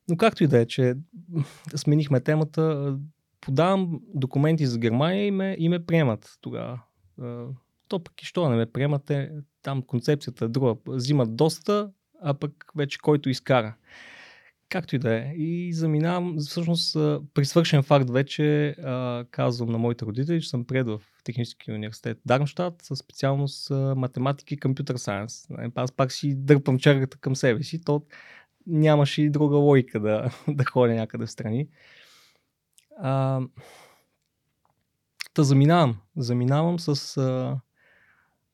Но 0.09 0.17
както 0.17 0.43
и 0.43 0.47
да 0.47 0.59
е, 0.59 0.65
че 0.65 0.95
сменихме 1.75 2.19
темата, 2.19 2.95
подавам 3.41 3.99
документи 4.13 4.65
за 4.65 4.79
Германия 4.79 5.27
и 5.27 5.31
ме, 5.31 5.55
и 5.59 5.69
ме 5.69 5.85
приемат 5.85 6.37
тогава. 6.41 6.79
То 7.87 8.03
пък 8.03 8.21
и 8.21 8.25
що 8.25 8.49
не 8.49 8.55
ме 8.55 8.65
приемате, 8.65 9.31
там 9.61 9.81
концепцията 9.81 10.45
е 10.45 10.47
друга. 10.47 10.75
Взимат 10.87 11.35
доста, 11.35 11.91
а 12.21 12.33
пък 12.33 12.51
вече 12.75 12.97
който 12.97 13.29
изкара. 13.29 13.75
Както 14.73 14.95
и 14.95 14.99
да 14.99 15.15
е. 15.15 15.33
И 15.37 15.73
заминавам, 15.73 16.37
всъщност, 16.37 16.93
при 17.33 17.45
свършен 17.45 17.83
факт 17.83 18.09
вече 18.09 18.75
казвам 19.31 19.69
на 19.69 19.77
моите 19.77 20.05
родители, 20.05 20.41
че 20.41 20.49
съм 20.49 20.65
пред 20.65 20.87
в 20.87 21.01
Технически 21.23 21.71
университет 21.71 22.19
Дармштадт 22.25 22.81
с 22.81 22.95
специалност 22.95 23.69
математика 23.95 24.53
и 24.53 24.59
компютър 24.59 24.97
сайенс. 24.97 25.47
Аз 25.75 25.91
пак 25.91 26.11
си 26.11 26.35
дърпам 26.35 26.79
чергата 26.79 27.17
към 27.17 27.35
себе 27.35 27.63
си, 27.63 27.83
то 27.83 28.03
нямаше 28.67 29.21
и 29.21 29.29
друга 29.29 29.57
логика 29.57 29.99
да, 29.99 30.31
да 30.47 30.65
ходя 30.65 30.93
някъде 30.93 31.25
в 31.25 31.31
страни. 31.31 31.67
А, 32.97 33.41
та 35.33 35.43
заминавам. 35.43 35.97
Заминавам 36.17 36.79
с 36.79 37.17
а, 37.17 37.59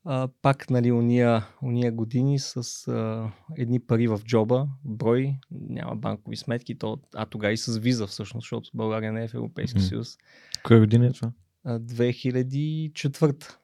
а, 0.06 0.28
пак 0.42 0.70
нали, 0.70 0.92
уния, 0.92 1.48
уния 1.62 1.92
години 1.92 2.40
с 2.40 2.88
а, 2.88 3.32
едни 3.58 3.80
пари 3.80 4.08
в 4.08 4.22
джоба, 4.26 4.68
брой, 4.84 5.36
няма 5.52 5.96
банкови 5.96 6.36
сметки, 6.38 6.78
то, 6.78 7.00
а 7.16 7.26
тогава 7.26 7.54
и 7.54 7.58
с 7.58 7.78
виза 7.78 8.08
всъщност, 8.08 8.44
защото 8.44 8.70
България 8.74 9.14
не 9.14 9.24
е 9.24 9.28
в 9.28 9.34
Европейския 9.34 9.82
съюз. 9.82 10.18
Коя 10.64 10.80
година 10.80 11.08
е 11.08 11.12
това? 11.12 11.32
2004 11.66 13.56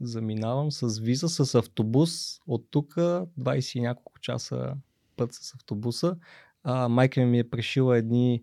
заминавам 0.00 0.72
с 0.72 0.98
виза, 0.98 1.28
с 1.28 1.54
автобус 1.54 2.40
от 2.46 2.66
тук 2.70 2.94
20 2.94 3.76
и 3.76 3.80
няколко 3.80 4.20
часа 4.20 4.74
път 5.16 5.32
с 5.32 5.54
автобуса. 5.54 6.16
А, 6.62 6.88
майка 6.88 7.26
ми 7.26 7.38
е 7.38 7.50
пришила 7.50 7.98
едни 7.98 8.42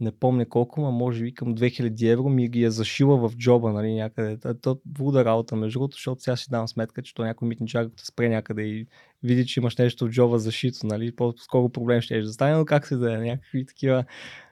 не 0.00 0.12
помня 0.12 0.48
колко, 0.48 0.80
но 0.80 0.92
може 0.92 1.24
би 1.24 1.34
към 1.34 1.54
2000 1.54 2.12
евро 2.12 2.28
ми 2.28 2.48
ги 2.48 2.62
е 2.62 2.70
зашила 2.70 3.28
в 3.28 3.36
джоба, 3.36 3.72
нали, 3.72 3.94
някъде. 3.94 4.54
То 4.62 4.80
луда 5.00 5.24
работа, 5.24 5.56
между 5.56 5.78
другото, 5.78 5.94
защото 5.94 6.22
сега 6.22 6.36
си 6.36 6.50
давам 6.50 6.68
сметка, 6.68 7.02
че 7.02 7.14
то 7.14 7.24
някой 7.24 7.48
митничар 7.48 7.84
те 7.96 8.06
спре 8.06 8.28
някъде 8.28 8.62
и 8.62 8.86
види, 9.22 9.46
че 9.46 9.60
имаш 9.60 9.76
нещо 9.76 10.06
в 10.06 10.10
джоба 10.10 10.38
зашито, 10.38 10.86
нали, 10.86 11.16
по-скоро 11.16 11.68
проблем 11.68 12.00
ще 12.00 12.14
е 12.14 12.22
да 12.22 12.32
стане, 12.32 12.56
но 12.56 12.64
как 12.64 12.86
се 12.86 12.96
да 12.96 13.14
е, 13.14 13.16
някакви 13.16 13.66
такива 13.66 14.04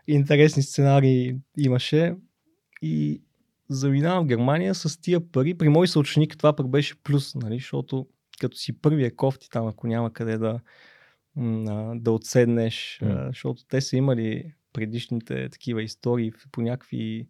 интересни 0.06 0.62
сценарии 0.62 1.36
имаше. 1.56 2.14
И 2.82 3.22
заминавам 3.68 4.24
в 4.24 4.28
Германия 4.28 4.74
с 4.74 5.00
тия 5.00 5.30
пари. 5.32 5.54
При 5.54 5.68
мой 5.68 5.88
съученик 5.88 6.38
това 6.38 6.56
пък 6.56 6.68
беше 6.68 7.02
плюс, 7.02 7.34
нали, 7.34 7.54
защото 7.54 8.06
като 8.40 8.56
си 8.56 8.80
първия 8.80 9.16
кофти 9.16 9.50
там, 9.50 9.66
ако 9.66 9.86
няма 9.86 10.12
къде 10.12 10.38
да, 10.38 10.60
да 11.94 12.12
отседнеш, 12.12 12.98
mm. 13.02 13.26
защото 13.26 13.64
те 13.68 13.80
са 13.80 13.96
имали 13.96 14.52
предишните 14.72 15.48
такива 15.48 15.82
истории 15.82 16.32
по 16.52 16.60
някакви 16.60 17.28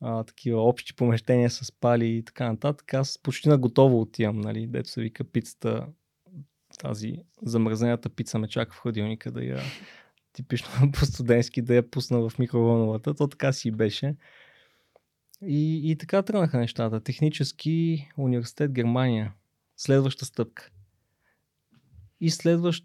а, 0.00 0.24
такива 0.24 0.62
общи 0.62 0.96
помещения 0.96 1.50
с 1.50 1.72
пали 1.72 2.06
и 2.06 2.24
така 2.24 2.52
нататък, 2.52 2.94
аз 2.94 3.18
почти 3.22 3.48
на 3.48 3.58
готово 3.58 4.00
отивам, 4.00 4.40
нали, 4.40 4.66
дето 4.66 4.88
се 4.88 5.00
вика 5.00 5.24
пицата, 5.24 5.86
тази 6.78 7.16
замръзнената 7.42 8.08
пица 8.08 8.38
ме 8.38 8.48
чака 8.48 8.74
в 8.74 8.78
хладилника 8.78 9.30
да 9.30 9.44
я 9.44 9.60
типично 10.32 10.68
по-студентски 10.92 11.62
да 11.62 11.74
я 11.74 11.90
пусна 11.90 12.28
в 12.28 12.38
микроволновата. 12.38 13.14
То 13.14 13.28
така 13.28 13.52
си 13.52 13.70
беше. 13.70 14.16
И, 15.42 15.90
и 15.90 15.96
така 15.96 16.22
тръгнаха 16.22 16.58
нещата. 16.58 17.00
Технически 17.00 18.08
университет 18.16 18.72
Германия. 18.72 19.32
Следваща 19.76 20.24
стъпка. 20.24 20.70
И 22.20 22.30
следващ 22.30 22.84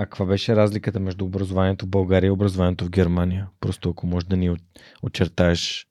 а 0.00 0.06
каква 0.06 0.26
беше 0.26 0.56
разликата 0.56 1.00
между 1.00 1.24
образованието 1.24 1.86
в 1.86 1.88
България 1.88 2.28
и 2.28 2.30
образованието 2.30 2.84
в 2.84 2.90
Германия? 2.90 3.48
Просто 3.60 3.90
ако 3.90 4.06
можеш 4.06 4.26
да 4.26 4.36
ни 4.36 4.56
очертаеш. 5.02 5.88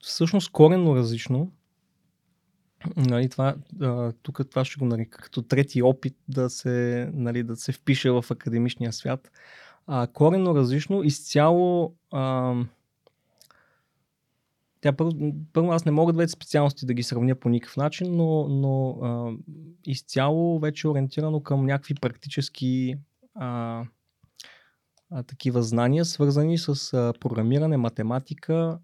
Всъщност 0.00 0.52
коренно 0.52 0.96
различно. 0.96 1.52
Нали, 2.96 3.28
това, 3.28 3.54
тук 4.22 4.40
това 4.50 4.64
ще 4.64 4.78
го 4.78 4.84
нарека 4.84 5.18
като 5.18 5.42
трети 5.42 5.82
опит 5.82 6.16
да 6.28 6.50
се, 6.50 7.10
нали, 7.14 7.42
да 7.42 7.56
се 7.56 7.72
впише 7.72 8.10
в 8.10 8.24
академичния 8.30 8.92
свят. 8.92 9.30
А, 9.86 10.06
коренно 10.06 10.54
различно, 10.54 11.02
изцяло 11.02 11.94
а, 12.10 12.54
тя 14.82 14.92
първо, 14.92 15.12
първо 15.52 15.72
аз 15.72 15.84
не 15.84 15.92
мога 15.92 16.12
двете 16.12 16.32
специалности 16.32 16.86
да 16.86 16.94
ги 16.94 17.02
сравня 17.02 17.34
по 17.34 17.48
никакъв 17.48 17.76
начин, 17.76 18.16
но, 18.16 18.48
но 18.48 18.90
а, 18.90 19.32
изцяло 19.84 20.58
вече 20.58 20.88
ориентирано 20.88 21.42
към 21.42 21.66
някакви 21.66 21.94
практически 21.94 22.94
а, 23.34 23.84
а, 25.10 25.22
такива 25.22 25.62
знания, 25.62 26.04
свързани 26.04 26.58
с 26.58 26.92
а, 26.92 27.12
програмиране, 27.20 27.76
математика 27.76 28.78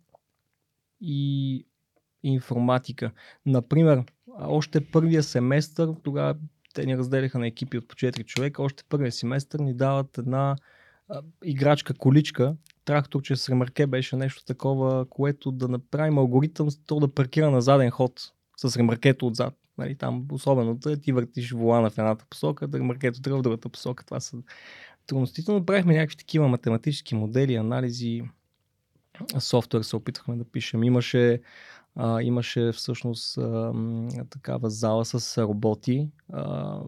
и 1.01 1.65
информатика. 2.23 3.13
Например, 3.47 4.05
още 4.41 4.91
първия 4.91 5.23
семестър, 5.23 5.95
тогава 6.03 6.37
те 6.75 6.87
ни 6.87 6.99
разделяха 6.99 7.39
на 7.39 7.47
екипи 7.47 7.79
от 7.79 7.89
по 7.89 7.95
4 7.95 8.25
човека, 8.25 8.63
още 8.63 8.85
първия 8.89 9.13
семестър 9.13 9.61
ни 9.61 9.75
дават 9.75 10.19
една 10.19 10.57
а, 11.09 11.23
играчка 11.45 11.95
количка, 11.95 12.57
тракторче 12.89 13.37
с 13.37 13.49
ремарке 13.49 13.87
беше 13.87 14.17
нещо 14.17 14.45
такова, 14.45 15.07
което 15.11 15.51
да 15.53 15.69
направим 15.69 16.19
алгоритъм, 16.19 16.69
то 16.87 17.01
да 17.01 17.15
паркира 17.15 17.51
на 17.51 17.61
заден 17.61 17.91
ход 17.91 18.33
с 18.57 18.77
ремаркето 18.77 19.27
отзад. 19.27 19.55
Нали, 19.79 19.95
там 19.95 20.27
особено 20.33 20.75
да 20.75 20.97
ти 20.97 21.13
въртиш 21.13 21.53
волана 21.53 21.91
в 21.91 21.99
едната 21.99 22.25
посока, 22.31 22.69
да 22.69 22.79
ремаркето 22.79 23.21
трябва 23.21 23.39
в 23.39 23.43
другата 23.43 23.69
посока. 23.69 24.05
Това 24.05 24.21
са 24.21 24.37
трудностите, 25.07 25.53
но 25.53 25.67
правихме 25.67 25.95
някакви 25.95 26.17
такива 26.17 26.49
математически 26.49 27.15
модели, 27.15 27.55
анализи, 27.55 28.23
софтуер 29.39 29.83
се 29.83 29.97
опитахме 29.97 30.37
да 30.37 30.45
пишем. 30.45 30.85
Имаше, 30.85 31.41
а, 31.97 32.23
имаше 32.23 32.73
всъщност 32.73 33.39
а, 33.39 33.73
такава 34.31 34.71
зала 34.71 35.05
с 35.05 35.43
роботи. 35.43 36.09
А, 36.33 36.81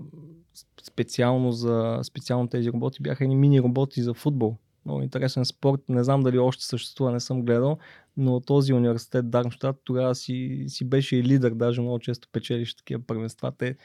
специално, 0.83 1.53
за, 1.53 2.01
специално 2.03 2.49
тези 2.49 2.73
роботи 2.73 3.03
бяха 3.03 3.25
едни 3.25 3.37
мини 3.37 3.61
роботи 3.61 4.03
за 4.03 4.15
футбол 4.15 4.59
много 4.85 5.03
интересен 5.03 5.45
спорт. 5.45 5.81
Не 5.89 6.05
знам 6.05 6.23
дали 6.23 6.39
още 6.39 6.65
съществува, 6.65 7.13
не 7.13 7.21
съм 7.21 7.43
гледал, 7.43 7.79
но 8.17 8.41
този 8.41 8.73
университет 8.73 9.31
Дармштадт 9.31 9.81
тогава 9.85 10.15
си, 10.15 10.65
си 10.69 10.85
беше 10.85 11.17
и 11.17 11.23
лидер, 11.23 11.51
даже 11.51 11.81
много 11.81 11.99
често 11.99 12.29
печелиш 12.33 12.75
такива 12.75 13.03
първенства. 13.07 13.53
Те 13.59 13.77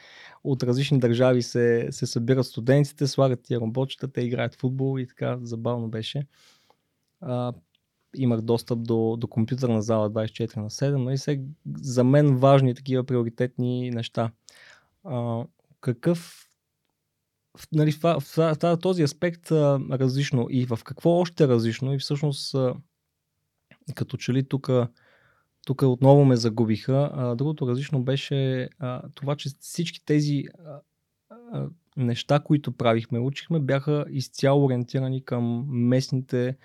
от 0.44 0.62
различни 0.62 0.98
държави 0.98 1.42
се, 1.42 1.88
се 1.90 2.06
събират 2.06 2.46
студентите, 2.46 3.06
слагат 3.06 3.42
тия 3.42 3.60
роботчета, 3.60 4.08
те 4.08 4.20
играят 4.20 4.54
футбол 4.54 4.98
и 4.98 5.06
така 5.06 5.38
забавно 5.42 5.88
беше. 5.88 6.26
А, 7.20 7.52
имах 8.16 8.40
достъп 8.40 8.82
до, 8.82 9.16
до 9.16 9.26
компютърна 9.26 9.82
зала 9.82 10.10
24 10.10 10.56
на 10.56 10.70
7, 10.70 10.96
но 10.96 11.10
и 11.10 11.18
сега 11.18 11.42
за 11.76 12.04
мен 12.04 12.36
важни 12.36 12.74
такива 12.74 13.04
приоритетни 13.04 13.90
неща. 13.90 14.30
А, 15.04 15.44
какъв 15.80 16.45
нали, 17.72 17.92
в, 17.92 18.00
в, 18.02 18.20
в, 18.36 18.56
в 18.62 18.78
този 18.82 19.02
аспект 19.02 19.50
а, 19.50 19.80
различно 19.90 20.46
и 20.50 20.66
в 20.66 20.78
какво 20.84 21.10
още 21.10 21.48
различно 21.48 21.94
и 21.94 21.98
всъщност 21.98 22.54
а, 22.54 22.74
като 23.94 24.16
че 24.16 24.32
ли 24.32 24.48
тук 24.48 24.70
тук 25.66 25.82
отново 25.82 26.24
ме 26.24 26.36
загубиха. 26.36 27.10
А, 27.14 27.34
другото 27.34 27.68
различно 27.68 28.02
беше 28.02 28.68
а, 28.78 29.02
това, 29.14 29.36
че 29.36 29.48
всички 29.60 30.04
тези 30.04 30.44
а, 30.64 30.80
а, 31.52 31.68
неща, 31.96 32.40
които 32.40 32.72
правихме, 32.72 33.18
учихме, 33.18 33.60
бяха 33.60 34.04
изцяло 34.10 34.64
ориентирани 34.64 35.24
към 35.24 35.66
местните 35.68 36.56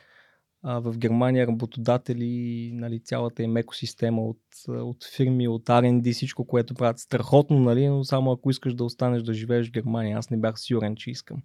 а, 0.63 0.79
в 0.79 0.97
Германия 0.97 1.47
работодатели, 1.47 2.71
нали, 2.73 2.99
цялата 2.99 3.43
им 3.43 3.57
екосистема 3.57 4.21
от, 4.21 4.41
от 4.67 5.05
фирми, 5.15 5.47
от 5.47 5.65
R&D, 5.65 6.13
всичко, 6.13 6.45
което 6.45 6.73
правят 6.73 6.99
страхотно, 6.99 7.59
нали, 7.59 7.87
но 7.87 8.03
само 8.03 8.31
ако 8.31 8.49
искаш 8.49 8.73
да 8.73 8.83
останеш 8.83 9.23
да 9.23 9.33
живееш 9.33 9.67
в 9.67 9.71
Германия. 9.71 10.17
Аз 10.17 10.29
не 10.29 10.37
бях 10.37 10.59
сигурен, 10.59 10.95
че 10.95 11.11
искам. 11.11 11.41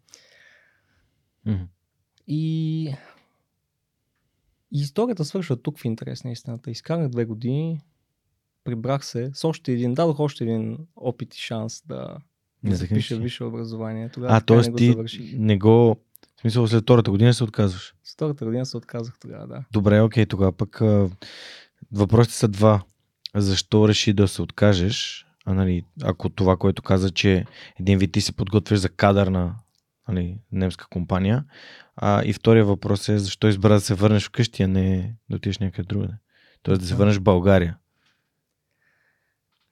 Mm-hmm. 1.47 1.67
И... 2.27 2.85
и 4.73 4.81
историята 4.81 5.25
свършва 5.25 5.57
тук 5.57 5.79
в 5.79 5.85
интерес 5.85 6.25
на 6.25 6.31
истината. 6.31 6.71
Изкарах 6.71 7.09
две 7.09 7.25
години, 7.25 7.81
прибрах 8.65 9.05
се 9.05 9.31
с 9.35 9.45
още 9.45 9.73
един, 9.73 9.95
дадох 9.95 10.21
още 10.21 10.45
един 10.45 10.79
опит 10.97 11.35
и 11.35 11.39
шанс 11.39 11.83
да, 11.87 12.19
не 12.63 12.75
запиша 12.75 13.17
висше 13.17 13.45
образование. 13.45 14.09
Тогава 14.09 14.37
а, 14.37 14.41
т.е. 14.41 14.75
ти 14.75 14.97
не 15.39 15.59
го 15.59 15.97
в 16.37 16.41
смисъл, 16.41 16.69
след 16.69 16.83
втората 16.83 17.11
година 17.11 17.35
се 17.35 17.45
отказваш? 17.45 17.95
След 18.05 18.15
втората 18.15 18.45
година 18.45 18.67
се 18.67 18.77
отказах 18.77 19.15
тогава, 19.21 19.47
да. 19.47 19.65
Добре, 19.73 20.01
окей, 20.01 20.27
тогава 20.27 20.53
пък 20.53 20.81
въпросите 21.93 22.37
са 22.37 22.49
два. 22.49 22.83
Защо 23.35 23.89
реши 23.89 24.13
да 24.13 24.29
се 24.29 24.43
откажеш? 24.43 25.27
а, 25.47 25.55
нали, 25.55 25.85
ако 26.03 26.29
това, 26.29 26.57
което 26.57 26.83
каза, 26.83 27.11
че 27.11 27.45
един 27.81 27.99
вид 27.99 28.13
ти 28.13 28.21
се 28.21 28.33
подготвяш 28.33 28.79
за 28.79 28.89
кадър 28.89 29.27
на 29.27 29.55
нали, 30.09 30.39
немска 30.53 30.87
компания. 30.91 31.45
А, 31.97 32.25
и 32.25 32.33
втория 32.33 32.65
въпрос 32.65 33.09
е 33.09 33.19
защо 33.19 33.49
избра 33.49 33.75
да 33.75 33.81
се 33.81 33.95
върнеш 33.95 34.29
вкъщи, 34.29 34.63
а 34.63 34.69
не 34.69 35.15
да 35.31 35.37
отидеш 35.37 35.59
някъде 35.59 35.87
другаде. 35.87 36.15
Тоест 36.63 36.81
да 36.81 36.87
се 36.87 36.95
върнеш 36.95 37.17
в 37.17 37.23
България. 37.23 37.77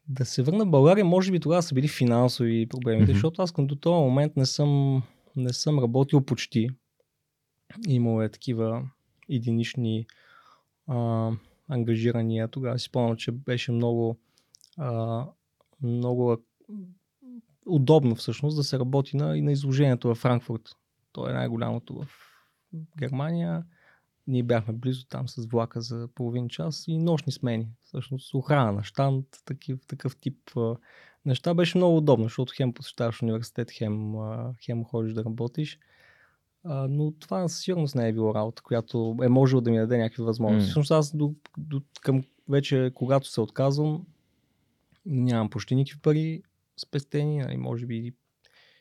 Да 0.08 0.24
се 0.24 0.42
върна 0.42 0.64
в 0.64 0.70
България, 0.70 1.04
може 1.04 1.32
би 1.32 1.40
тогава 1.40 1.62
са 1.62 1.74
били 1.74 1.88
финансови 1.88 2.68
проблемите, 2.68 3.10
mm-hmm. 3.10 3.14
защото 3.14 3.42
аз 3.42 3.52
към 3.52 3.66
до 3.66 3.74
този 3.74 3.94
момент 3.94 4.36
не 4.36 4.46
съм, 4.46 5.02
не 5.36 5.52
съм 5.52 5.78
работил 5.78 6.20
почти. 6.20 6.70
Имало 7.88 8.22
е 8.22 8.28
такива 8.28 8.90
единични 9.28 10.06
а, 10.86 11.30
ангажирания. 11.68 12.48
Тогава 12.48 12.78
си 12.78 12.84
спомням, 12.84 13.16
че 13.16 13.32
беше 13.32 13.72
много, 13.72 14.18
а, 14.78 15.26
много 15.82 16.36
удобно 17.66 18.14
всъщност 18.14 18.56
да 18.56 18.64
се 18.64 18.78
работи 18.78 19.16
на, 19.16 19.36
и 19.36 19.42
на 19.42 19.52
изложението 19.52 20.08
във 20.08 20.18
Франкфурт. 20.18 20.76
То 21.12 21.28
е 21.28 21.32
най-голямото 21.32 21.94
в 21.94 22.08
Германия. 22.98 23.64
Ние 24.26 24.42
бяхме 24.42 24.74
близо 24.74 25.06
там 25.06 25.28
с 25.28 25.46
влака 25.46 25.80
за 25.80 26.08
половин 26.14 26.48
час 26.48 26.84
и 26.88 26.98
нощни 26.98 27.32
смени. 27.32 27.68
Всъщност 27.82 28.34
охрана 28.34 28.72
на 28.72 28.84
штант, 28.84 29.26
такив, 29.44 29.78
такъв 29.86 30.16
тип 30.16 30.38
а, 30.56 30.76
неща 31.26 31.54
беше 31.54 31.78
много 31.78 31.96
удобно, 31.96 32.24
защото 32.24 32.52
хем 32.56 32.72
посещаваш 32.72 33.22
университет, 33.22 33.70
хем, 33.70 34.16
а, 34.16 34.54
хем 34.64 34.84
ходиш 34.84 35.12
да 35.12 35.24
работиш. 35.24 35.78
А, 36.64 36.88
но 36.88 37.12
това 37.12 37.48
със 37.48 37.60
сигурност 37.60 37.94
не 37.94 38.08
е 38.08 38.12
било 38.12 38.34
работа, 38.34 38.62
която 38.62 39.16
е 39.22 39.28
можело 39.28 39.60
да 39.60 39.70
ми 39.70 39.78
даде 39.78 39.98
някакви 39.98 40.22
възможности. 40.22 40.64
Mm. 40.64 40.70
Всъщност 40.70 40.90
аз 40.90 41.16
до, 41.16 41.34
до, 41.58 41.82
към 42.00 42.24
вече, 42.48 42.92
когато 42.94 43.28
се 43.28 43.40
отказвам, 43.40 44.06
нямам 45.06 45.50
почти 45.50 45.74
никакви 45.74 46.00
пари 46.00 46.42
спестени, 46.76 47.38
нали, 47.38 47.56
може 47.56 47.86
би 47.86 48.14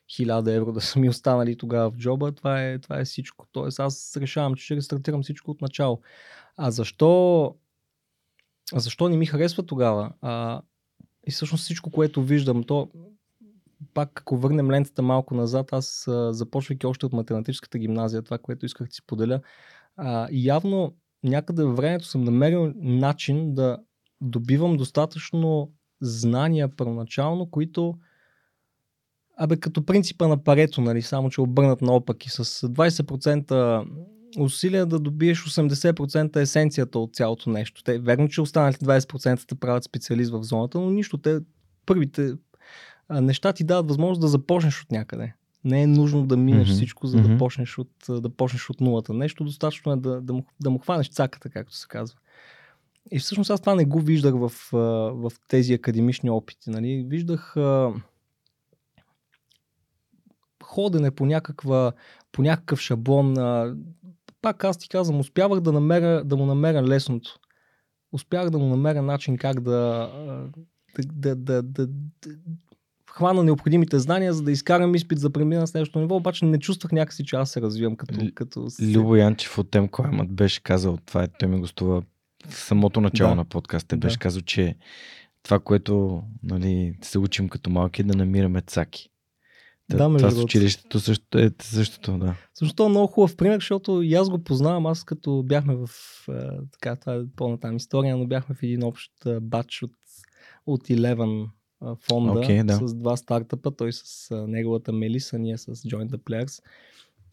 1000 0.09 0.55
евро 0.55 0.71
да 0.71 0.81
са 0.81 0.99
ми 0.99 1.09
останали 1.09 1.57
тогава 1.57 1.91
в 1.91 1.97
джоба, 1.97 2.31
това 2.31 2.63
е, 2.63 2.79
това 2.79 2.99
е 2.99 3.05
всичко. 3.05 3.47
Тоест 3.51 3.79
аз 3.79 4.17
решавам, 4.17 4.55
че 4.55 4.65
ще 4.65 4.75
рестартирам 4.75 5.23
всичко 5.23 5.51
от 5.51 5.61
начало. 5.61 6.01
А 6.57 6.71
защо, 6.71 7.55
а 8.73 8.79
защо 8.79 9.09
не 9.09 9.17
ми 9.17 9.25
харесва 9.25 9.65
тогава? 9.65 10.11
А, 10.21 10.61
и 11.27 11.31
всъщност 11.31 11.63
всичко, 11.63 11.91
което 11.91 12.23
виждам, 12.23 12.63
то 12.63 12.89
пак 13.93 14.19
ако 14.19 14.37
върнем 14.37 14.71
лентата 14.71 15.01
малко 15.01 15.35
назад, 15.35 15.73
аз 15.73 16.09
започвайки 16.29 16.87
още 16.87 17.05
от 17.05 17.13
математическата 17.13 17.77
гимназия, 17.77 18.21
това, 18.21 18.37
което 18.37 18.65
исках 18.65 18.87
да 18.87 18.93
си 18.93 19.05
поделя, 19.05 19.41
а, 19.97 20.27
явно 20.31 20.95
някъде 21.23 21.63
във 21.63 21.75
времето 21.75 22.05
съм 22.05 22.23
намерил 22.23 22.73
начин 22.75 23.53
да 23.55 23.77
добивам 24.21 24.77
достатъчно 24.77 25.71
знания 26.01 26.75
първоначално, 26.75 27.49
които 27.49 27.97
Абе, 29.37 29.57
като 29.57 29.85
принципа 29.85 30.27
на 30.27 30.43
парето, 30.43 30.81
нали, 30.81 31.01
само 31.01 31.29
че 31.29 31.41
обърнат 31.41 31.81
наопаки 31.81 32.29
с 32.29 32.45
20% 32.45 33.85
усилия 34.39 34.85
да 34.85 34.99
добиеш 34.99 35.43
80% 35.43 36.35
есенцията 36.35 36.99
от 36.99 37.15
цялото 37.15 37.49
нещо. 37.49 37.83
Те, 37.83 37.99
верно, 37.99 38.29
че 38.29 38.41
останалите 38.41 38.85
20% 38.85 39.47
те 39.47 39.55
правят 39.55 39.83
специалист 39.83 40.31
в 40.31 40.43
зоната, 40.43 40.79
но 40.79 40.89
нищо. 40.89 41.17
Те, 41.17 41.39
първите 41.85 42.33
неща 43.09 43.53
ти 43.53 43.63
дават 43.63 43.87
възможност 43.87 44.21
да 44.21 44.27
започнеш 44.27 44.81
от 44.81 44.91
някъде. 44.91 45.33
Не 45.63 45.81
е 45.81 45.87
нужно 45.87 46.25
да 46.25 46.37
минеш 46.37 46.69
mm-hmm. 46.69 46.73
всичко, 46.73 47.07
за 47.07 47.17
да, 47.17 47.27
mm-hmm. 47.27 47.37
почнеш 47.37 47.77
от, 47.77 47.91
да 48.09 48.29
почнеш 48.29 48.69
от 48.69 48.81
нулата. 48.81 49.13
Нещо 49.13 49.43
достатъчно 49.43 49.91
е 49.91 49.95
да, 49.95 50.21
да, 50.21 50.33
му, 50.33 50.45
да 50.61 50.69
му 50.69 50.79
хванеш 50.79 51.09
цаката, 51.09 51.49
както 51.49 51.75
се 51.75 51.87
казва. 51.87 52.17
И 53.11 53.19
всъщност 53.19 53.49
аз 53.49 53.61
това 53.61 53.75
не 53.75 53.85
го 53.85 53.99
виждах 53.99 54.33
в, 54.35 54.51
в 55.13 55.31
тези 55.47 55.73
академични 55.73 56.29
опити. 56.29 56.69
Нали? 56.69 57.05
Виждах 57.07 57.55
ходене 60.73 61.11
по, 61.11 61.25
някаква, 61.25 61.91
по 62.31 62.41
някакъв 62.41 62.79
шаблон. 62.79 63.35
Пак 64.41 64.63
аз 64.63 64.77
ти 64.77 64.89
казвам, 64.89 65.19
успявах 65.19 65.59
да, 65.59 65.71
намеря, 65.71 66.23
да 66.23 66.37
му 66.37 66.45
намеря 66.45 66.83
лесното. 66.83 67.39
Успях 68.11 68.49
да 68.49 68.59
му 68.59 68.65
намеря 68.65 69.01
начин 69.01 69.37
как 69.37 69.59
да, 69.59 70.09
да, 70.97 71.35
да, 71.35 71.35
да, 71.35 71.61
да, 71.61 71.87
да 71.87 72.33
хвана 73.13 73.43
необходимите 73.43 73.99
знания, 73.99 74.33
за 74.33 74.43
да 74.43 74.51
изкарам 74.51 74.95
изпит 74.95 75.19
за 75.19 75.29
премина 75.29 75.67
с 75.67 75.73
нещо 75.73 75.99
ниво, 75.99 76.15
обаче 76.15 76.45
не 76.45 76.59
чувствах 76.59 76.91
някакси, 76.91 77.25
че 77.25 77.35
аз 77.35 77.49
се 77.49 77.61
развивам 77.61 77.95
като... 77.95 78.13
Л- 78.13 78.33
като... 78.33 78.67
Любо 78.81 79.15
Янчев 79.15 79.57
от 79.57 79.71
Тем 79.71 79.87
Клаймат 79.87 80.31
беше 80.31 80.63
казал 80.63 80.97
това, 81.05 81.23
е, 81.23 81.27
той 81.27 81.49
ми 81.49 81.59
гостува 81.59 82.03
в 82.49 82.55
самото 82.55 83.01
начало 83.01 83.29
да. 83.29 83.35
на 83.35 83.45
подкаста, 83.45 83.97
беше 83.97 84.17
да. 84.17 84.19
казал, 84.19 84.41
че 84.41 84.75
това, 85.43 85.59
което 85.59 86.23
нали, 86.43 86.97
се 87.01 87.19
учим 87.19 87.49
като 87.49 87.69
малки 87.69 88.01
е 88.01 88.05
да 88.05 88.17
намираме 88.17 88.61
цаки. 88.61 89.09
Да, 89.97 90.09
да 90.09 90.17
това 90.17 90.31
с 90.31 90.43
училището 90.43 90.99
също 90.99 91.37
е 91.37 91.51
същото, 91.61 92.17
да. 92.17 92.35
Също 92.53 92.83
е 92.83 92.89
много 92.89 93.07
хубав 93.07 93.35
пример, 93.35 93.55
защото 93.55 94.01
и 94.01 94.13
аз 94.13 94.29
го 94.29 94.39
познавам, 94.39 94.85
аз 94.85 95.03
като 95.03 95.43
бяхме 95.43 95.75
в, 95.75 95.89
е, 96.29 96.33
така, 96.71 96.95
това 96.95 97.15
е 97.15 97.19
по-натам 97.35 97.75
история, 97.75 98.17
но 98.17 98.27
бяхме 98.27 98.55
в 98.55 98.63
един 98.63 98.83
общ 98.83 99.11
е, 99.25 99.39
батч 99.39 99.83
от, 99.83 99.91
от 100.65 100.87
11 100.87 101.47
фонда 102.09 102.31
okay, 102.31 102.63
да. 102.63 102.87
с 102.87 102.95
два 102.95 103.17
стартъпа, 103.17 103.71
той 103.71 103.93
с 103.93 104.29
неговата 104.47 104.91
Мелиса, 104.93 105.39
ние 105.39 105.57
с 105.57 105.75
Join 105.75 106.07
the 106.07 106.17
Players. 106.17 106.63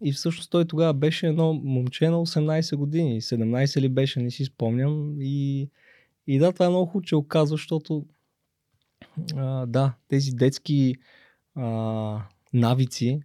И 0.05 0.13
всъщност 0.13 0.51
той 0.51 0.65
тогава 0.65 0.95
беше 0.95 1.27
едно 1.27 1.53
момче 1.53 2.09
на 2.09 2.17
18 2.17 2.77
години, 2.77 3.21
17 3.21 3.81
ли 3.81 3.89
беше, 3.89 4.21
не 4.21 4.31
си 4.31 4.45
спомням. 4.45 5.15
И, 5.21 5.69
и 6.27 6.39
да, 6.39 6.53
това 6.53 6.67
е 6.67 6.69
много 6.69 6.87
хубаво, 6.87 7.03
че 7.03 7.17
оказва, 7.17 7.55
защото 7.55 8.07
а, 9.37 9.67
да, 9.67 9.93
тези 10.09 10.31
детски 10.31 10.95
а, 11.55 12.23
навици 12.53 13.21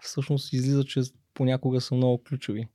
всъщност 0.00 0.52
излиза, 0.52 0.84
че 0.84 1.00
понякога 1.34 1.80
са 1.80 1.94
много 1.94 2.22
ключови. 2.24 2.68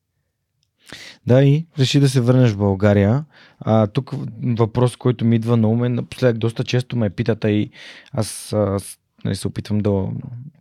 Да, 1.27 1.43
и 1.43 1.67
реши 1.79 1.99
да 1.99 2.10
се 2.10 2.21
върнеш 2.21 2.51
в 2.51 2.58
България. 2.58 3.25
А, 3.60 3.88
тук 3.88 4.13
въпрос, 4.43 4.95
който 4.95 5.25
ми 5.25 5.36
идва 5.36 5.58
на 5.58 5.67
ум 5.67 5.84
е, 5.84 5.89
напоследък 5.89 6.38
доста 6.38 6.63
често 6.63 6.97
ме 6.97 7.10
питат, 7.10 7.43
и 7.43 7.69
аз, 8.12 8.53
аз 8.53 8.99
нали, 9.25 9.36
се 9.36 9.47
опитвам 9.47 9.79
да, 9.79 10.08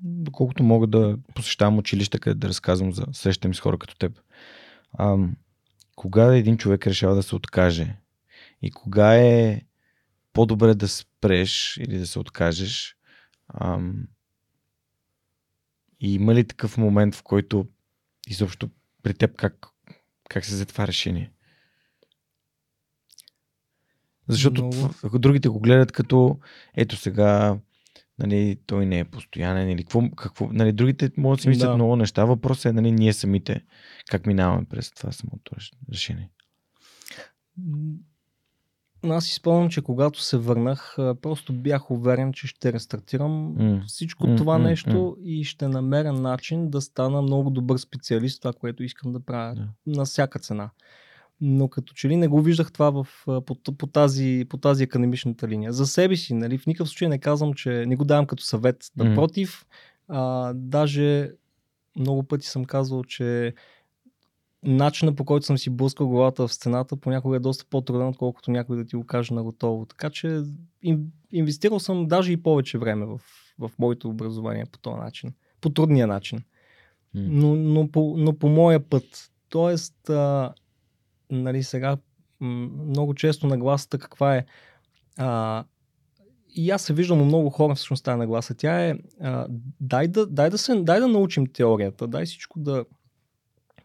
доколкото 0.03 0.63
мога 0.63 0.87
да 0.87 1.19
посещавам 1.35 1.79
училище, 1.79 2.19
къде 2.19 2.35
да 2.35 2.49
разказвам 2.49 2.93
за 2.93 3.05
срещам 3.13 3.55
с 3.55 3.61
хора 3.61 3.79
като 3.79 3.97
теб. 3.97 4.21
А, 4.93 5.17
кога 5.97 6.35
един 6.35 6.57
човек 6.57 6.87
решава 6.87 7.15
да 7.15 7.23
се 7.23 7.37
откаже? 7.37 7.97
И 8.63 8.71
кога 8.71 9.15
е 9.15 9.61
по-добре 10.33 10.75
да 10.75 10.89
спреш 10.89 11.77
или 11.81 11.99
да 11.99 12.07
се 12.07 12.19
откажеш? 12.19 12.97
Ам, 13.61 14.07
и 16.03 16.15
има 16.15 16.35
ли 16.35 16.45
такъв 16.45 16.79
момент, 16.79 17.15
в 17.15 17.23
който 17.23 17.67
изобщо 18.29 18.71
при 19.03 19.15
теб 19.15 19.37
как, 19.37 19.67
как 20.29 20.45
се 20.45 20.55
взе 20.55 20.65
това 20.65 20.87
решение? 20.87 21.33
Защото 24.29 24.65
Много... 24.65 25.19
другите 25.19 25.49
го 25.49 25.61
гледат 25.61 25.93
като 25.93 26.39
ето 26.75 26.97
сега 26.97 27.59
нали, 28.19 28.59
той 28.67 28.87
не 28.87 28.99
е 28.99 29.05
постоянен 29.05 29.71
или 29.71 29.83
какво, 29.83 30.11
какво 30.11 30.49
нали, 30.53 30.73
другите 30.73 31.11
могат 31.17 31.39
да 31.39 31.43
си 31.43 31.49
мислят 31.49 31.71
да. 31.71 31.75
много 31.75 31.97
неща. 31.97 32.25
Въпросът 32.25 32.65
е 32.65 32.73
нали, 32.73 32.93
ние 32.93 33.13
самите 33.13 33.65
как 34.11 34.27
минаваме 34.27 34.65
през 34.65 34.91
това 34.91 35.13
самото 35.13 35.57
решение. 35.93 36.31
Аз 39.05 39.25
си 39.25 39.35
спомням, 39.35 39.71
че 39.71 39.83
когато 39.83 40.21
се 40.21 40.39
върнах, 40.39 40.97
просто 40.97 41.53
бях 41.53 41.91
уверен, 41.91 42.33
че 42.33 42.47
ще 42.47 42.73
рестартирам 42.73 43.55
mm. 43.55 43.87
всичко 43.87 44.27
mm, 44.27 44.37
това 44.37 44.59
mm, 44.59 44.63
нещо 44.63 44.91
mm. 44.91 45.23
и 45.23 45.45
ще 45.45 45.69
намеря 45.69 46.13
начин 46.13 46.71
да 46.71 46.81
стана 46.81 47.23
много 47.23 47.51
добър 47.51 47.79
специалист, 47.79 48.43
това, 48.43 48.53
което 48.53 48.83
искам 48.83 49.13
да 49.13 49.21
правя 49.21 49.55
yeah. 49.55 49.97
на 49.97 50.05
всяка 50.05 50.39
цена. 50.39 50.71
Но 51.41 51.69
като 51.69 51.95
че 51.95 52.09
ли 52.09 52.17
не 52.17 52.29
го 52.29 52.43
виждах 52.43 52.73
това 52.73 52.91
в, 52.91 53.07
по, 53.47 53.55
по, 53.79 53.87
тази, 53.87 54.47
по 54.49 54.57
тази 54.57 54.85
академичната 54.85 55.49
линия. 55.49 55.73
За 55.73 55.87
себе 55.87 56.17
си, 56.17 56.35
нали, 56.35 56.59
в 56.59 56.67
никакъв 56.67 56.89
случай 56.89 57.09
не 57.09 57.19
казвам, 57.19 57.55
че 57.55 57.87
не 57.87 57.97
го 57.97 58.05
давам 58.05 58.27
като 58.27 58.43
съвет. 58.43 58.77
Напротив, 58.97 59.65
mm. 59.65 59.75
а, 60.09 60.53
даже 60.55 61.31
много 61.97 62.23
пъти 62.23 62.47
съм 62.47 62.65
казвал, 62.65 63.05
че 63.05 63.55
начина 64.63 65.15
по 65.15 65.25
който 65.25 65.47
съм 65.47 65.59
си 65.59 65.71
блъскал 65.71 66.09
главата 66.09 66.49
в 66.49 66.53
стената 66.53 66.97
понякога 66.97 67.37
е 67.37 67.41
доста 67.41 67.65
по-труден, 67.71 68.09
отколкото 68.09 68.51
някой 68.51 68.77
да 68.77 68.85
ти 68.85 68.97
го 68.97 69.07
каже 69.07 69.35
на 69.35 69.43
готово. 69.43 69.87
Така 69.87 70.11
че 70.11 70.43
инвестирал 71.33 71.81
съм 71.81 72.09
даже 72.09 72.33
и 72.33 72.43
повече 72.43 72.79
време 72.79 73.07
в, 73.07 73.21
в 73.59 73.71
моето 73.79 74.09
образование 74.09 74.67
по 74.73 74.79
този 74.79 74.97
начин. 74.97 75.33
По 75.61 75.71
трудния 75.71 76.07
начин. 76.07 76.39
Но, 77.15 77.55
но, 77.55 77.91
по, 77.91 78.15
но 78.19 78.39
по 78.39 78.49
моя 78.49 78.81
път. 78.81 79.31
Тоест, 79.49 80.11
а, 80.11 80.55
нали 81.31 81.63
сега 81.63 81.97
много 82.41 83.15
често 83.15 83.47
нагласата 83.47 83.99
каква 83.99 84.37
е 84.37 84.45
а, 85.17 85.65
и 86.55 86.71
аз 86.71 86.83
се 86.83 86.95
виждам 86.95 87.23
у 87.23 87.25
много 87.25 87.51
хора 87.51 87.75
всъщност 87.75 88.05
тази 88.05 88.19
нагласа. 88.19 88.55
Тя 88.55 88.85
е 88.87 88.95
а, 89.21 89.47
дай, 89.81 90.09
да, 90.09 90.27
дай, 90.27 90.51
да 90.51 90.59
се, 90.59 90.75
дай 90.75 91.01
да 91.01 91.09
научим 91.09 91.47
теорията, 91.47 92.07
дай 92.07 92.25
всичко 92.25 92.61
да, 92.61 92.85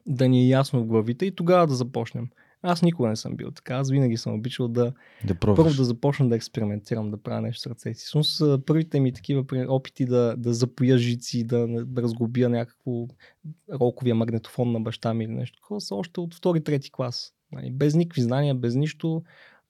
да 0.07 0.29
ни 0.29 0.41
е 0.41 0.47
ясно 0.47 0.79
в 0.79 0.85
главите 0.85 1.25
и 1.25 1.35
тогава 1.35 1.67
да 1.67 1.75
започнем. 1.75 2.29
Аз 2.61 2.81
никога 2.81 3.09
не 3.09 3.15
съм 3.15 3.35
бил 3.35 3.51
така. 3.51 3.75
Аз 3.75 3.91
винаги 3.91 4.17
съм 4.17 4.33
обичал 4.33 4.67
да, 4.67 4.93
Да 5.25 5.35
първо 5.35 5.63
да 5.63 5.83
започна 5.83 6.29
да 6.29 6.35
експериментирам, 6.35 7.11
да 7.11 7.17
правя 7.17 7.41
нещо 7.41 7.61
с 7.61 7.67
ръцете 7.67 7.99
си. 7.99 8.05
Всъщност 8.05 8.65
първите 8.65 8.99
ми 8.99 9.13
такива 9.13 9.45
опити 9.67 10.05
да, 10.05 10.35
да 10.37 10.53
запоя 10.53 10.97
жици, 10.97 11.43
да, 11.43 11.67
да 11.67 12.01
разглобия 12.01 12.49
някакво 12.49 13.07
ролковия 13.73 14.15
магнетофон 14.15 14.71
на 14.71 14.79
баща 14.79 15.13
ми 15.13 15.23
или 15.23 15.31
нещо 15.31 15.61
такова, 15.61 15.81
са 15.81 15.95
още 15.95 16.19
от 16.19 16.35
втори, 16.35 16.63
трети 16.63 16.91
клас. 16.91 17.33
Нали, 17.51 17.71
Без 17.71 17.95
никакви 17.95 18.21
знания, 18.21 18.55
без 18.55 18.75
нищо. 18.75 19.23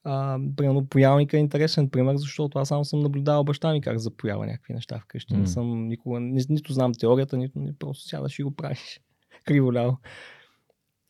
А, 0.04 0.40
примерно 0.56 0.86
поялника 0.86 1.38
е 1.38 1.40
интересен 1.40 1.90
пример, 1.90 2.16
защото 2.16 2.60
аз 2.60 2.68
само 2.68 2.86
съм 2.86 3.00
наблюдавал 3.00 3.44
баща 3.44 3.74
ми 3.74 3.82
как 3.82 4.00
запоява 4.00 4.46
някакви 4.46 4.74
неща 4.74 5.00
вкъщи. 5.00 5.34
М. 5.34 5.40
Не 5.40 5.48
съм 5.48 5.88
никога, 5.88 6.20
ни, 6.20 6.42
нито 6.50 6.74
знам 6.74 6.94
теорията, 6.94 7.38
нито 7.38 7.60
ни, 7.60 7.74
просто 7.74 8.08
сядаш 8.08 8.40
и 8.40 8.44
го 8.44 8.52
правиш. 8.52 9.00
Криво 9.48 9.74
ляво. 9.74 9.98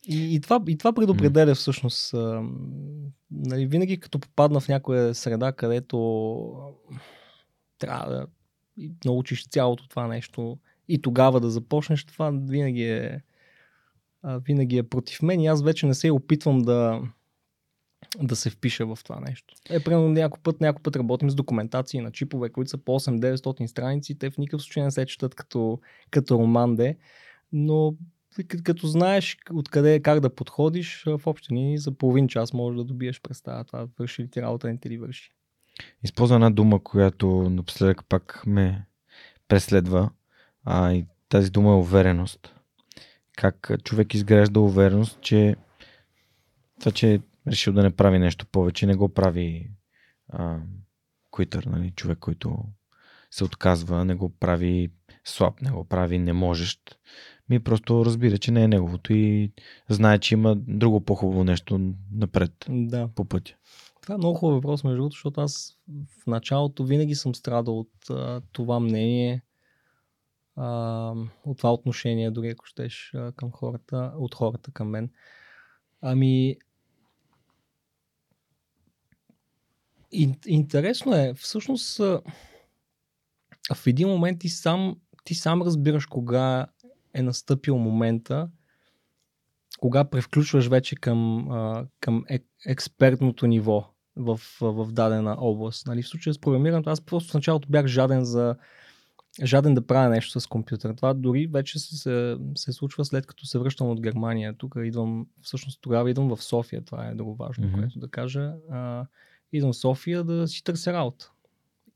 И, 0.08 0.34
и, 0.34 0.40
това, 0.40 0.62
и 0.68 0.78
това 0.78 0.92
предопределя 0.92 1.54
всъщност. 1.54 2.14
А, 2.14 2.42
нали, 3.30 3.66
винаги 3.66 4.00
като 4.00 4.18
попадна 4.18 4.60
в 4.60 4.68
някоя 4.68 5.14
среда, 5.14 5.52
където 5.52 5.98
трябва 7.78 8.12
да 8.12 8.26
научиш 9.04 9.48
цялото 9.48 9.88
това 9.88 10.06
нещо 10.06 10.58
и 10.88 11.02
тогава 11.02 11.40
да 11.40 11.50
започнеш, 11.50 12.04
това 12.04 12.30
винаги 12.30 12.84
е, 12.84 13.22
а, 14.22 14.38
винаги 14.38 14.78
е 14.78 14.82
против 14.82 15.22
мен 15.22 15.40
и 15.40 15.46
аз 15.46 15.62
вече 15.62 15.86
не 15.86 15.94
се 15.94 16.10
опитвам 16.10 16.58
да, 16.58 17.02
да 18.22 18.36
се 18.36 18.50
впиша 18.50 18.86
в 18.86 18.98
това 19.04 19.20
нещо. 19.20 19.54
Е, 19.70 19.84
примерно 19.84 20.08
някой 20.08 20.42
път, 20.42 20.60
някой 20.60 20.82
път 20.82 20.96
работим 20.96 21.30
с 21.30 21.34
документации 21.34 22.00
на 22.00 22.10
чипове, 22.10 22.50
които 22.50 22.70
са 22.70 22.78
по 22.78 22.92
8-900 22.92 23.66
страници, 23.66 24.18
те 24.18 24.30
в 24.30 24.38
никакъв 24.38 24.62
случай 24.62 24.82
не 24.82 24.90
се 24.90 25.06
четат 25.06 25.34
като, 25.34 25.80
като 26.10 26.38
роман 26.38 26.76
де, 26.76 26.96
но 27.52 27.94
като 28.44 28.86
знаеш 28.86 29.38
откъде 29.52 30.00
как 30.00 30.20
да 30.20 30.34
подходиш, 30.34 31.04
в 31.06 31.20
общи 31.26 31.54
линии 31.54 31.78
за 31.78 31.92
половин 31.92 32.28
час 32.28 32.52
можеш 32.52 32.76
да 32.76 32.84
добиеш 32.84 33.20
представа 33.20 33.64
това 33.64 33.88
върши 33.98 34.22
ли 34.22 34.30
ти 34.30 34.42
работа, 34.42 34.68
не 34.68 34.78
ти 34.78 34.90
ли 34.90 34.98
върши. 34.98 35.32
Използва 36.04 36.34
една 36.34 36.50
дума, 36.50 36.82
която 36.82 37.50
напоследък 37.50 38.08
пак 38.08 38.42
ме 38.46 38.86
преследва. 39.48 40.10
А, 40.64 40.92
и 40.92 41.04
тази 41.28 41.50
дума 41.50 41.70
е 41.70 41.74
увереност. 41.74 42.54
Как 43.36 43.70
човек 43.84 44.14
изгражда 44.14 44.60
увереност, 44.60 45.20
че 45.20 45.56
това, 46.80 46.92
че 46.92 47.14
е 47.14 47.20
решил 47.46 47.72
да 47.72 47.82
не 47.82 47.96
прави 47.96 48.18
нещо 48.18 48.46
повече, 48.46 48.86
не 48.86 48.94
го 48.94 49.08
прави 49.08 49.70
а, 50.28 50.58
куитър, 51.30 51.64
нали? 51.64 51.90
човек, 51.90 52.18
който 52.18 52.64
се 53.30 53.44
отказва, 53.44 54.04
не 54.04 54.14
го 54.14 54.28
прави 54.28 54.90
слаб, 55.28 55.62
не 55.62 55.70
го 55.70 55.84
прави 55.84 56.18
не 56.18 56.32
можещ. 56.32 56.98
Ми 57.48 57.60
просто 57.60 58.04
разбира, 58.04 58.38
че 58.38 58.50
не 58.50 58.62
е 58.62 58.68
неговото 58.68 59.12
и 59.12 59.52
знае, 59.88 60.18
че 60.18 60.34
има 60.34 60.56
друго 60.56 61.00
по-хубаво 61.00 61.44
нещо 61.44 61.94
напред 62.12 62.52
Да. 62.68 63.08
по 63.14 63.24
пътя. 63.24 63.54
Това 64.02 64.14
е 64.14 64.18
много 64.18 64.38
хубав 64.38 64.54
въпрос, 64.54 64.84
между 64.84 64.96
другото, 64.96 65.14
защото 65.14 65.40
аз 65.40 65.78
в 66.22 66.26
началото 66.26 66.84
винаги 66.84 67.14
съм 67.14 67.34
страдал 67.34 67.78
от 67.78 68.10
а, 68.10 68.40
това 68.52 68.80
мнение, 68.80 69.42
а, 70.56 71.14
от 71.44 71.58
това 71.58 71.72
отношение, 71.72 72.30
дори 72.30 72.48
ако 72.48 72.66
щеш, 72.66 73.10
а, 73.14 73.32
към 73.32 73.50
хората, 73.52 74.12
от 74.16 74.34
хората 74.34 74.70
към 74.70 74.88
мен. 74.88 75.10
Ами, 76.00 76.56
ин, 80.12 80.36
интересно 80.46 81.14
е, 81.14 81.34
всъщност 81.34 82.00
в 83.74 83.86
един 83.86 84.08
момент 84.08 84.40
ти 84.40 84.48
сам, 84.48 84.96
ти 85.24 85.34
сам 85.34 85.62
разбираш 85.62 86.06
кога 86.06 86.66
е 87.14 87.22
настъпил 87.22 87.78
момента, 87.78 88.48
кога 89.80 90.04
превключваш 90.04 90.68
вече 90.68 90.96
към, 90.96 91.50
а, 91.50 91.86
към 92.00 92.24
е, 92.28 92.38
експертното 92.66 93.46
ниво 93.46 93.90
в, 94.16 94.40
в 94.60 94.92
дадена 94.92 95.36
област. 95.38 95.86
Нали? 95.86 96.02
В 96.02 96.08
случая 96.08 96.34
с 96.34 96.38
програмирането, 96.38 96.90
аз 96.90 97.00
просто 97.00 97.30
в 97.30 97.34
началото 97.34 97.68
бях 97.68 97.86
жаден 97.86 98.24
за 98.24 98.56
жаден 99.44 99.74
да 99.74 99.86
правя 99.86 100.08
нещо 100.08 100.40
с 100.40 100.46
компютър. 100.46 100.94
Това 100.94 101.14
дори 101.14 101.46
вече 101.46 101.78
се, 101.78 102.36
се, 102.54 102.72
случва 102.72 103.04
след 103.04 103.26
като 103.26 103.46
се 103.46 103.58
връщам 103.58 103.90
от 103.90 104.00
Германия. 104.00 104.54
Тук 104.58 104.74
идвам, 104.82 105.26
всъщност 105.42 105.78
тогава 105.80 106.10
идвам 106.10 106.36
в 106.36 106.42
София, 106.42 106.84
това 106.84 107.06
е 107.06 107.14
друго 107.14 107.34
важно, 107.34 107.64
mm-hmm. 107.64 107.74
което 107.74 107.98
да 107.98 108.08
кажа. 108.08 108.54
А, 108.70 109.06
идвам 109.52 109.72
в 109.72 109.76
София 109.76 110.24
да 110.24 110.48
си 110.48 110.64
търся 110.64 110.92
работа. 110.92 111.32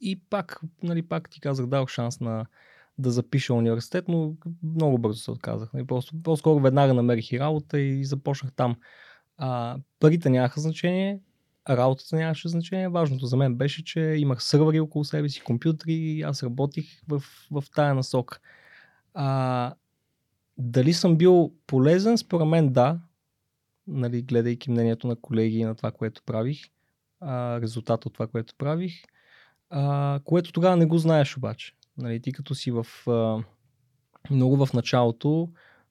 И 0.00 0.20
пак, 0.30 0.60
нали, 0.82 1.02
пак 1.02 1.30
ти 1.30 1.40
казах, 1.40 1.66
дал 1.66 1.86
шанс 1.86 2.20
на 2.20 2.46
да 2.98 3.10
запиша 3.10 3.54
университет, 3.54 4.08
но 4.08 4.34
много 4.62 4.98
бързо 4.98 5.18
се 5.18 5.30
отказах. 5.30 5.72
Нали, 5.72 5.86
просто, 5.86 6.22
по-скоро 6.22 6.60
веднага 6.60 6.94
намерих 6.94 7.32
и 7.32 7.40
работа 7.40 7.80
и 7.80 8.04
започнах 8.04 8.52
там. 8.52 8.76
А, 9.36 9.78
парите 10.00 10.30
нямаха 10.30 10.60
значение, 10.60 11.20
работата 11.70 12.16
нямаше 12.16 12.48
значение. 12.48 12.88
Важното 12.88 13.26
за 13.26 13.36
мен 13.36 13.54
беше, 13.54 13.84
че 13.84 14.00
имах 14.00 14.42
сървъри 14.42 14.80
около 14.80 15.04
себе 15.04 15.28
си, 15.28 15.40
компютри 15.40 15.92
и 15.92 16.22
аз 16.22 16.42
работих 16.42 17.02
в, 17.08 17.22
в 17.50 17.64
тая 17.74 17.94
насока. 17.94 18.38
А, 19.14 19.74
дали 20.58 20.92
съм 20.92 21.16
бил 21.16 21.52
полезен? 21.66 22.18
Според 22.18 22.48
мен 22.48 22.72
да. 22.72 23.00
Нали, 23.86 24.22
гледайки 24.22 24.70
мнението 24.70 25.06
на 25.06 25.16
колеги 25.16 25.58
и 25.58 25.64
на 25.64 25.74
това, 25.74 25.90
което 25.90 26.22
правих. 26.22 26.60
А, 27.20 27.60
резултат 27.60 28.06
от 28.06 28.12
това, 28.12 28.26
което 28.26 28.54
правих. 28.58 28.92
А, 29.70 30.20
което 30.24 30.52
тогава 30.52 30.76
не 30.76 30.86
го 30.86 30.98
знаеш 30.98 31.36
обаче. 31.36 31.72
Нали, 31.98 32.20
ти 32.20 32.32
като 32.32 32.54
си 32.54 32.70
в 32.70 32.86
а, 33.06 33.44
много 34.30 34.66
в 34.66 34.72
началото, 34.72 35.48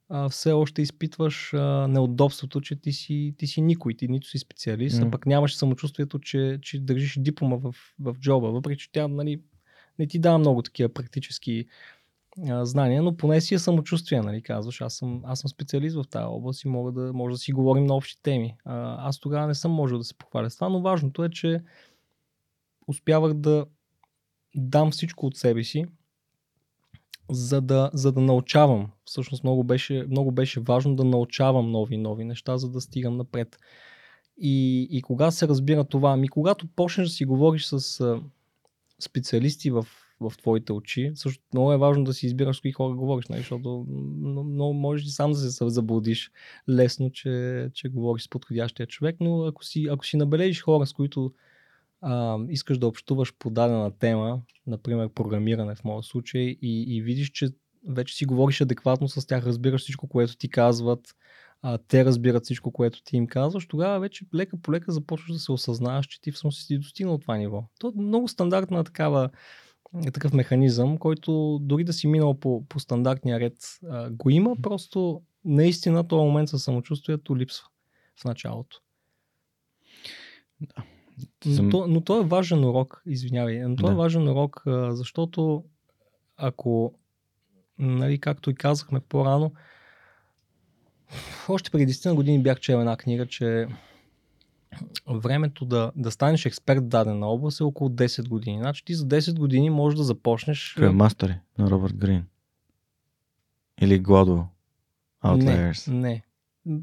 а, 0.10 0.30
все 0.30 0.52
още 0.52 0.82
изпитваш 0.82 1.54
а, 1.54 1.88
неудобството, 1.88 2.62
че 2.62 2.76
ти 2.76 2.94
си, 2.94 3.36
ти 3.38 3.48
си 3.48 3.62
никой, 3.62 3.94
ти 3.94 4.08
нито 4.08 4.28
си 4.28 4.38
специалист, 4.38 5.00
М. 5.00 5.08
а 5.08 5.12
пък 5.12 5.26
нямаш 5.26 5.56
самочувствието, 5.56 6.20
че, 6.20 6.60
че 6.62 6.80
държиш 6.80 7.20
диплома 7.20 7.56
в, 7.56 7.76
в 8.00 8.16
джоба, 8.20 8.52
въпреки 8.52 8.80
че 8.80 8.92
тя 8.92 9.08
нали, 9.08 9.42
не 10.00 10.08
ти 10.08 10.20
дава 10.20 10.38
много 10.38 10.62
такива 10.62 10.90
практически 10.90 11.66
а, 12.50 12.66
знания, 12.66 13.04
но 13.04 13.18
поне 13.18 13.42
си 13.42 13.56
е 13.56 13.60
самочувствие, 13.60 14.22
нали, 14.22 14.42
казваш, 14.42 14.82
аз 14.82 14.94
съм, 14.94 15.22
аз 15.26 15.40
съм 15.40 15.50
специалист 15.50 15.96
в 15.96 16.08
тази 16.10 16.26
област 16.26 16.64
и 16.64 16.68
мога 16.68 16.92
да, 16.92 17.14
може 17.14 17.34
да 17.34 17.38
си 17.38 17.54
говорим 17.54 17.86
на 17.86 17.96
общи 17.96 18.22
теми. 18.24 18.56
А, 18.66 19.08
аз 19.08 19.20
тогава 19.20 19.48
не 19.48 19.56
съм 19.56 19.72
можел 19.72 19.98
да 19.98 20.04
се 20.04 20.18
похваля 20.18 20.50
с 20.50 20.56
това, 20.56 20.70
но 20.70 20.82
важното 20.82 21.24
е, 21.24 21.30
че 21.30 21.64
успявах 22.88 23.34
да 23.34 23.66
дам 24.56 24.92
всичко 24.92 25.26
от 25.26 25.38
себе 25.38 25.64
си, 25.64 25.86
за 27.32 27.62
да, 27.62 27.90
за 27.94 28.12
да 28.12 28.22
научавам. 28.22 28.92
Всъщност 29.06 29.44
много 29.44 29.64
беше, 29.64 30.06
много 30.10 30.32
беше 30.32 30.60
важно 30.60 30.96
да 30.96 31.04
научавам 31.04 31.72
нови 31.72 31.98
нови 31.98 32.26
неща, 32.26 32.58
за 32.58 32.70
да 32.70 32.82
стигам 32.82 33.18
напред. 33.18 33.58
И, 34.38 34.88
и 34.92 35.02
кога 35.02 35.32
се 35.32 35.48
разбира 35.48 35.84
това? 35.84 36.12
Ами 36.12 36.28
когато 36.28 36.68
почнеш 36.68 37.08
да 37.08 37.14
си 37.14 37.26
говориш 37.26 37.66
с 37.66 38.20
специалисти 39.00 39.72
в, 39.72 39.88
в 40.22 40.34
твоите 40.38 40.74
очи, 40.74 41.12
също 41.16 41.44
много 41.54 41.74
е 41.74 41.78
важно 41.78 42.04
да 42.04 42.14
си 42.14 42.26
избираш 42.26 42.58
с 42.58 42.62
кои 42.62 42.72
хора 42.72 42.96
говориш, 42.96 43.28
нали? 43.28 43.40
защото 43.40 43.86
много 44.46 44.74
можеш 44.74 45.06
и 45.06 45.10
сам 45.10 45.32
да 45.32 45.38
се 45.38 45.70
заблудиш 45.70 46.32
лесно, 46.70 47.12
че, 47.12 47.70
че 47.74 47.90
говориш 47.90 48.24
с 48.24 48.30
подходящия 48.30 48.88
човек, 48.88 49.16
но 49.20 49.44
ако 49.46 49.64
си, 49.64 49.88
ако 49.92 50.06
си 50.06 50.18
набележиш 50.18 50.62
хора, 50.62 50.86
с 50.86 50.94
които 50.94 51.34
а, 52.02 52.38
искаш 52.50 52.78
да 52.78 52.88
общуваш 52.88 53.34
по 53.40 53.50
дадена 53.50 53.92
тема, 53.92 54.42
например 54.68 55.10
програмиране 55.10 55.76
в 55.76 55.84
моят 55.84 56.06
случай, 56.06 56.58
и, 56.62 56.98
и 56.98 57.02
видиш, 57.02 57.30
че 57.30 57.50
вече 57.88 58.16
си 58.16 58.26
говориш 58.26 58.62
адекватно 58.62 59.08
с 59.08 59.28
тях, 59.28 59.46
разбираш 59.46 59.82
всичко, 59.82 60.08
което 60.08 60.38
ти 60.38 60.50
казват, 60.50 61.16
а, 61.62 61.78
те 61.78 62.06
разбират 62.06 62.44
всичко, 62.44 62.72
което 62.72 63.04
ти 63.04 63.18
им 63.18 63.28
казваш, 63.28 63.68
тогава 63.68 64.00
вече 64.00 64.26
лека 64.36 64.58
по 64.58 64.72
лека 64.72 64.92
започваш 64.92 65.32
да 65.32 65.40
се 65.40 65.52
осъзнаваш, 65.52 66.06
че 66.06 66.22
ти 66.22 66.32
всъщност 66.32 66.68
си 66.68 66.78
достигнал 66.78 67.18
това 67.18 67.38
ниво. 67.38 67.64
То 67.80 67.88
е 67.88 68.02
много 68.02 68.28
стандартна 68.28 68.84
такава, 68.84 69.30
такъв 70.14 70.34
механизъм, 70.34 70.98
който 70.98 71.60
дори 71.62 71.84
да 71.84 71.94
си 71.94 72.08
минал 72.08 72.40
по, 72.40 72.66
по 72.70 72.80
стандартния 72.80 73.40
ред 73.40 73.54
а, 73.90 74.10
го 74.10 74.30
има, 74.30 74.56
просто 74.62 75.22
наистина 75.46 76.08
този 76.08 76.26
момент 76.26 76.50
със 76.50 76.64
самочувствието 76.64 77.38
липсва 77.38 77.68
в 78.22 78.26
началото. 78.26 78.82
Но, 81.46 81.70
то, 81.70 81.88
но 81.88 82.02
то 82.02 82.22
е 82.22 82.26
важен 82.26 82.66
урок, 82.66 83.02
извинявай, 83.06 83.60
но 83.60 83.76
то 83.76 83.88
е 83.88 83.90
Да. 83.90 83.96
важен 83.96 84.28
урок, 84.28 84.64
защото 84.90 85.64
ако, 86.38 86.94
нали, 87.80 88.20
както 88.20 88.50
и 88.50 88.56
казахме 88.56 89.00
по-рано, 89.00 89.52
още 91.50 91.72
преди 91.72 91.94
10 91.94 92.14
години 92.14 92.44
бях 92.44 92.60
чел 92.60 92.78
една 92.78 92.98
книга, 92.98 93.28
че 93.28 93.68
времето 95.08 95.66
да, 95.66 95.92
да 95.96 96.12
станеш 96.12 96.46
експерт 96.46 96.80
в 96.80 96.88
дадена 96.88 97.28
област 97.28 97.60
е 97.60 97.64
около 97.64 97.90
10 97.90 98.30
години. 98.30 98.60
Значи 98.60 98.86
ти 98.86 98.94
за 98.94 99.08
10 99.08 99.40
години 99.40 99.70
можеш 99.70 99.98
да 99.98 100.04
започнеш... 100.04 100.76
Той 100.78 100.88
е 100.88 100.92
мастери 100.92 101.40
на 101.58 101.70
Робърт 101.70 101.98
Грин. 101.98 102.26
Или 103.82 104.00
Гладуел. 104.00 104.48
Outliers. 105.24 105.92
Не, 105.92 106.24
не. 106.66 106.82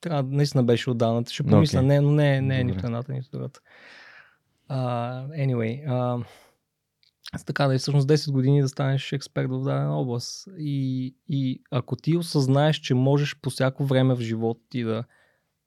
Трябва, 0.00 0.22
наистина 0.22 0.64
беше 0.64 0.90
отдавна. 0.90 1.24
Ще 1.30 1.42
помисля, 1.42 1.78
Окей. 1.78 1.88
не, 1.88 2.00
но 2.00 2.10
не, 2.10 2.40
не 2.40 2.60
е 2.60 2.64
нито 2.64 2.86
едната, 2.86 3.12
нито 3.12 3.30
другата. 3.32 3.60
Uh, 4.70 5.46
anyway, 5.46 5.88
uh, 5.88 6.24
така 7.46 7.66
да 7.66 7.74
е 7.74 7.78
всъщност 7.78 8.08
10 8.08 8.32
години 8.32 8.62
да 8.62 8.68
станеш 8.68 9.12
експерт 9.12 9.50
в 9.50 9.62
дадена 9.62 10.00
област. 10.00 10.48
И, 10.58 11.14
и 11.28 11.62
ако 11.70 11.96
ти 11.96 12.16
осъзнаеш, 12.16 12.76
че 12.76 12.94
можеш 12.94 13.36
по 13.40 13.50
всяко 13.50 13.84
време 13.84 14.14
в 14.14 14.20
живота 14.20 14.60
ти 14.68 14.82
да 14.84 15.04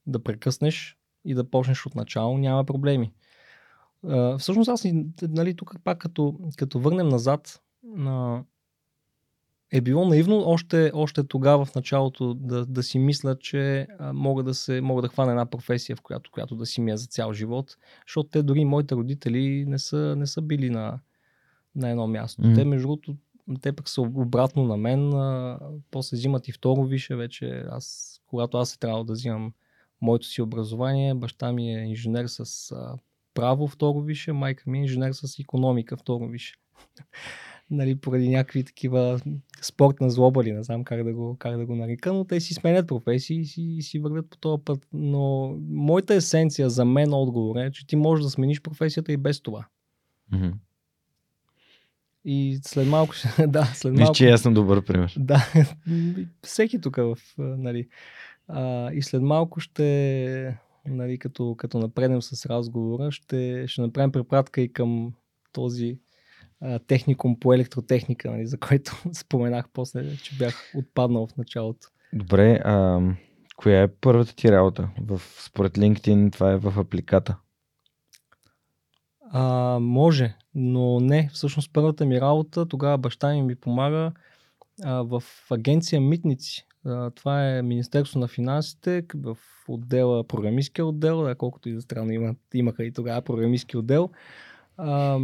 да 0.07 0.23
прекъснеш 0.23 0.97
и 1.25 1.33
да 1.33 1.49
почнеш 1.49 1.85
от 1.85 1.95
начало, 1.95 2.37
няма 2.37 2.65
проблеми. 2.65 3.13
А, 4.07 4.37
всъщност 4.37 4.69
аз, 4.69 4.85
нали, 5.21 5.55
тук 5.55 5.75
пак 5.83 5.97
като, 5.97 6.39
като 6.57 6.79
върнем 6.79 7.09
назад, 7.09 7.61
на... 7.83 8.43
е 9.73 9.81
било 9.81 10.05
наивно 10.05 10.43
още, 10.45 10.91
още 10.93 11.23
тогава 11.23 11.65
в 11.65 11.75
началото 11.75 12.33
да, 12.33 12.65
да 12.65 12.83
си 12.83 12.99
мисля, 12.99 13.37
че 13.39 13.87
а, 13.99 14.13
мога, 14.13 14.43
да 14.43 14.53
се, 14.53 14.81
мога 14.81 15.01
да 15.01 15.07
хвана 15.07 15.31
една 15.31 15.45
професия, 15.45 15.95
в 15.95 16.01
която, 16.01 16.31
която 16.31 16.55
да 16.55 16.65
си 16.65 16.81
ми 16.81 16.91
е 16.91 16.97
за 16.97 17.07
цял 17.07 17.33
живот, 17.33 17.77
защото 18.07 18.29
те 18.29 18.43
дори 18.43 18.65
моите 18.65 18.95
родители 18.95 19.65
не 19.67 19.79
са, 19.79 20.15
не 20.17 20.27
са 20.27 20.41
били 20.41 20.69
на, 20.69 20.99
на 21.75 21.89
едно 21.89 22.07
място. 22.07 22.41
Mm. 22.41 22.55
Те, 22.55 22.65
между 22.65 22.87
другото, 22.87 23.15
те 23.61 23.73
пък 23.73 23.89
са 23.89 24.01
обратно 24.01 24.63
на 24.63 24.77
мен, 24.77 25.13
а, 25.13 25.59
после 25.91 26.17
взимат 26.17 26.47
и 26.47 26.51
второ 26.51 26.83
више 26.83 27.15
вече. 27.15 27.63
Аз, 27.69 28.17
когато 28.27 28.57
аз 28.57 28.75
е 28.75 28.79
трябвало 28.79 29.03
да 29.03 29.13
взимам 29.13 29.53
моето 30.01 30.25
си 30.25 30.41
образование, 30.41 31.13
баща 31.13 31.51
ми 31.51 31.75
е 31.75 31.85
инженер 31.85 32.25
с 32.27 32.71
а, 32.71 32.97
право 33.33 33.67
второ 33.67 34.01
више, 34.01 34.33
майка 34.33 34.63
ми 34.69 34.77
е 34.77 34.81
инженер 34.81 35.11
с 35.13 35.39
економика 35.39 35.97
второ 35.97 36.27
више. 36.27 36.55
нали, 37.69 37.95
поради 37.95 38.29
някакви 38.29 38.63
такива 38.63 39.19
спортна 39.61 40.09
злоба 40.09 40.43
ли, 40.43 40.51
не 40.51 40.63
знам 40.63 40.83
как 40.83 41.03
да 41.03 41.13
го, 41.13 41.35
как 41.39 41.57
да 41.57 41.65
го 41.65 41.75
нарека, 41.75 42.13
но 42.13 42.25
те 42.25 42.39
си 42.39 42.53
сменят 42.53 42.87
професии 42.87 43.39
и 43.39 43.45
си, 43.45 43.77
си 43.81 43.99
вървят 43.99 44.29
по 44.29 44.37
този 44.37 44.63
път. 44.65 44.87
Но 44.93 45.55
моята 45.69 46.13
есенция 46.13 46.69
за 46.69 46.85
мен 46.85 47.13
отговор 47.13 47.55
е, 47.55 47.71
че 47.71 47.87
ти 47.87 47.95
можеш 47.95 48.23
да 48.23 48.29
смениш 48.29 48.61
професията 48.61 49.11
и 49.11 49.17
без 49.17 49.41
това. 49.41 49.65
Mm-hmm. 50.33 50.53
И 52.25 52.59
след 52.63 52.87
малко 52.87 53.13
ще... 53.13 53.47
да, 53.47 53.65
след 53.65 53.93
малко... 53.93 54.11
Виж, 54.11 54.17
че 54.17 54.29
аз 54.29 54.41
съм 54.41 54.53
добър 54.53 54.85
пример. 54.85 55.15
Да, 55.19 55.47
всеки 56.43 56.81
тук 56.81 56.95
в... 56.95 57.17
Нали, 57.37 57.87
а, 58.47 58.93
и 58.93 59.01
след 59.01 59.21
малко 59.21 59.59
ще... 59.59 60.57
Нали, 60.85 61.17
като, 61.17 61.55
като 61.55 61.79
напреднем 61.79 62.21
с 62.21 62.45
разговора, 62.45 63.11
ще, 63.11 63.67
ще 63.67 63.81
направим 63.81 64.11
препратка 64.11 64.61
и 64.61 64.73
към 64.73 65.13
този 65.51 65.97
техникум 66.87 67.39
по 67.39 67.53
електротехника, 67.53 68.31
нали, 68.31 68.47
за 68.47 68.57
който 68.57 69.03
споменах 69.13 69.65
после, 69.73 70.17
че 70.17 70.37
бях 70.37 70.71
отпаднал 70.75 71.27
в 71.27 71.37
началото. 71.37 71.87
Добре, 72.13 72.59
а, 72.63 73.01
коя 73.55 73.81
е 73.81 73.87
първата 73.87 74.35
ти 74.35 74.51
работа? 74.51 74.89
В, 75.01 75.21
според 75.45 75.73
LinkedIn 75.73 76.33
това 76.33 76.51
е 76.51 76.57
в 76.57 76.73
апликата. 76.79 77.37
А, 79.31 79.77
може, 79.81 80.35
но 80.55 80.99
не. 80.99 81.29
Всъщност 81.33 81.69
първата 81.73 82.05
ми 82.05 82.21
работа, 82.21 82.65
тогава 82.65 82.97
баща 82.97 83.33
ми 83.33 83.41
ми 83.41 83.55
помага 83.55 84.11
а, 84.83 85.03
в 85.03 85.23
агенция 85.51 86.01
Митници. 86.01 86.67
А, 86.85 87.09
това 87.09 87.49
е 87.49 87.61
Министерство 87.61 88.19
на 88.19 88.27
финансите 88.27 89.05
в 89.15 89.37
отдела, 89.67 90.23
програмистския 90.23 90.85
отдел, 90.85 91.21
да, 91.21 91.35
колкото 91.35 91.69
и 91.69 91.73
за 91.73 91.81
странно 91.81 92.11
има, 92.11 92.35
имаха 92.53 92.85
и 92.85 92.91
тогава 92.91 93.21
програмистски 93.21 93.77
отдел. 93.77 94.09
А, 94.77 95.19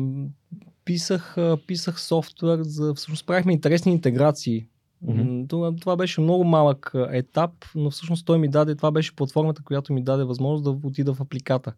писах, 0.90 1.38
писах 1.68 2.02
софтуер 2.02 2.60
за... 2.62 2.94
Всъщност 2.94 3.26
правихме 3.26 3.54
интересни 3.54 3.92
интеграции. 3.92 4.68
Mm-hmm. 5.06 5.50
Това, 5.50 5.76
това 5.76 5.96
беше 5.96 6.22
много 6.22 6.44
малък 6.44 6.92
етап, 7.12 7.52
но 7.76 7.92
всъщност 7.92 8.26
той 8.26 8.40
ми 8.40 8.48
даде, 8.48 8.76
това 8.76 8.92
беше 8.92 9.16
платформата, 9.16 9.64
която 9.64 9.94
ми 9.94 10.04
даде 10.04 10.24
възможност 10.24 10.64
да 10.64 10.88
отида 10.88 11.14
в 11.14 11.22
апликата. 11.22 11.74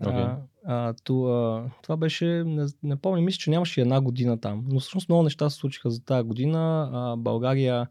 Okay. 0.00 0.36
А, 0.64 0.88
а, 0.88 0.94
това, 1.04 1.64
това 1.82 1.96
беше, 1.96 2.26
не, 2.46 2.66
не 2.82 2.96
помня, 2.96 3.20
мисля, 3.20 3.38
че 3.38 3.50
нямаше 3.50 3.80
една 3.80 4.00
година 4.00 4.40
там, 4.40 4.64
но 4.68 4.80
всъщност 4.80 5.08
много 5.08 5.22
неща 5.22 5.50
се 5.50 5.56
случиха 5.56 5.90
за 5.90 6.04
тази 6.04 6.28
година. 6.28 6.90
А, 6.92 7.16
България 7.16 7.88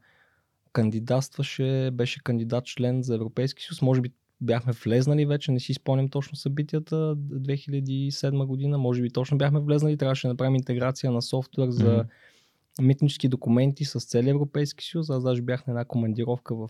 кандидатстваше, 0.74 1.90
беше 1.94 2.24
кандидат 2.24 2.66
член 2.66 3.04
за 3.04 3.16
Европейски 3.16 3.64
съюз, 3.64 3.82
може 3.82 4.02
би 4.02 4.12
бяхме 4.42 4.74
влезнали 4.74 5.26
вече, 5.26 5.52
не 5.52 5.60
си 5.60 5.74
спомням 5.74 6.10
точно 6.10 6.36
събитията, 6.36 7.16
2007 7.16 8.46
година, 8.46 8.78
може 8.78 9.02
би 9.02 9.10
точно 9.10 9.38
бяхме 9.38 9.60
влезнали, 9.60 9.98
трябваше 9.98 10.28
да 10.28 10.34
направим 10.34 10.56
интеграция 10.56 11.12
на 11.12 11.22
софтуер 11.22 11.70
за 11.70 11.84
mm-hmm. 11.84 12.82
митнически 12.82 13.28
документи 13.28 13.86
с 13.86 14.00
целия 14.00 14.32
Европейски 14.32 14.86
съюз. 14.86 15.10
Аз 15.10 15.24
даже 15.24 15.42
бях 15.42 15.68
на 15.68 15.72
една 15.72 15.86
командировка 15.86 16.56
в 16.56 16.70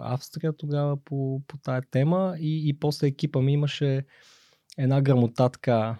Австрия 0.00 0.52
тогава 0.52 0.96
по, 0.96 1.42
по 1.48 1.58
тая 1.58 1.82
тема 1.90 2.36
и, 2.40 2.68
и 2.68 2.72
после 2.78 3.06
екипа 3.06 3.40
ми 3.40 3.52
имаше 3.52 4.04
една 4.78 5.00
грамота 5.00 5.48
така 5.48 5.96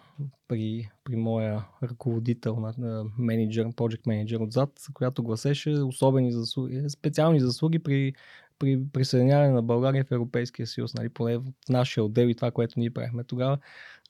при, 0.48 0.90
при 1.04 1.16
моя 1.16 1.64
ръководител, 1.82 2.56
на, 2.78 3.04
менеджер, 3.18 3.66
project 3.66 4.06
менеджер 4.06 4.40
отзад, 4.40 4.70
която 4.94 5.22
гласеше 5.22 5.70
особени 5.70 6.32
заслуги, 6.32 6.84
специални 6.88 7.40
заслуги 7.40 7.78
при, 7.78 8.14
при 8.59 8.80
присъединяване 8.92 9.50
на 9.50 9.62
България 9.62 10.05
в 10.05 10.12
Европейския 10.12 10.66
съюз, 10.66 10.94
нали, 10.94 11.09
поне 11.09 11.38
в 11.38 11.44
нашия 11.68 12.05
отдел 12.05 12.26
и 12.26 12.34
това, 12.34 12.50
което 12.50 12.80
ние 12.80 12.90
правихме 12.90 13.24
тогава. 13.24 13.59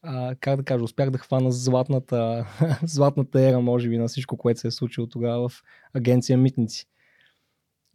А, 0.03 0.35
как 0.41 0.57
да 0.57 0.65
кажа, 0.65 0.85
успях 0.85 1.11
да 1.11 1.19
хвана 1.19 1.53
златната, 1.53 2.47
златната 2.83 3.41
ера, 3.41 3.61
може 3.61 3.89
би, 3.89 3.99
на 3.99 4.09
всичко, 4.09 4.37
което 4.37 4.61
се 4.61 4.69
е 4.69 4.71
случило 4.71 5.07
тогава 5.07 5.49
в 5.49 5.63
агенция 5.95 6.39
Митници. 6.39 6.87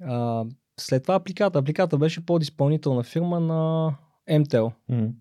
А, 0.03 0.45
след 0.79 1.03
това 1.03 1.15
апликата. 1.15 1.59
Апликата 1.59 1.97
беше 1.97 2.25
подизпълнителна 2.25 3.03
фирма 3.03 3.39
на 3.39 3.95
MTEL. 4.29 4.71
Mm 4.91 5.11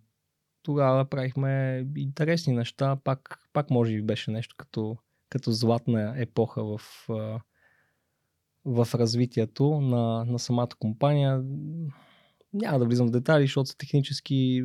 тогава 0.68 1.04
правихме 1.04 1.84
интересни 1.96 2.52
неща. 2.52 2.96
Пак, 3.04 3.48
пак 3.52 3.70
може 3.70 3.94
би 3.94 4.02
беше 4.02 4.30
нещо 4.30 4.54
като, 4.58 4.96
като 5.28 5.52
златна 5.52 6.14
епоха 6.16 6.64
в, 6.64 6.80
в 8.68 8.88
развитието 8.94 9.80
на, 9.80 10.24
на 10.24 10.38
самата 10.38 10.68
компания. 10.78 11.44
Няма 12.52 12.78
да 12.78 12.84
влизам 12.84 13.06
в 13.06 13.10
детайли, 13.10 13.44
защото 13.44 13.76
технически 13.76 14.64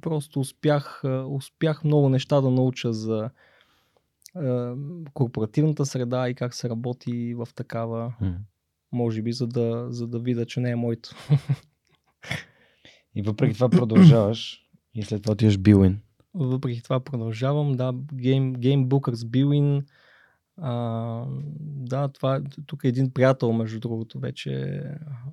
просто 0.00 0.40
успях, 0.40 1.02
успях 1.28 1.84
много 1.84 2.08
неща 2.08 2.40
да 2.40 2.50
науча 2.50 2.92
за 2.92 3.30
е, 4.36 4.70
корпоративната 5.14 5.86
среда 5.86 6.28
и 6.28 6.34
как 6.34 6.54
се 6.54 6.68
работи 6.68 7.34
в 7.34 7.48
такава. 7.54 8.14
Mm. 8.22 8.36
Може 8.92 9.22
би, 9.22 9.32
за 9.32 9.46
да, 9.46 9.86
за 9.90 10.06
да 10.06 10.18
видя, 10.18 10.46
че 10.46 10.60
не 10.60 10.70
е 10.70 10.76
моето. 10.76 11.10
И 13.14 13.22
въпреки 13.22 13.54
това 13.54 13.68
продължаваш 13.68 14.62
и 14.94 15.02
след 15.02 15.22
това 15.22 15.32
отиваш 15.32 15.58
Билин. 15.58 16.00
Въпреки 16.34 16.82
това 16.82 17.00
продължавам, 17.00 17.72
да, 17.72 17.92
Game, 17.92 18.56
Game 18.56 18.86
Bookers 18.86 19.28
Билин. 19.28 19.86
А, 20.60 21.24
да, 21.60 22.08
това 22.08 22.40
тук 22.66 22.84
е 22.84 22.88
един 22.88 23.10
приятел, 23.10 23.52
между 23.52 23.80
другото, 23.80 24.18
вече, 24.18 24.82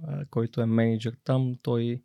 а, 0.07 0.25
който 0.29 0.61
е 0.61 0.65
менеджер 0.65 1.15
там. 1.23 1.53
Той, 1.61 2.01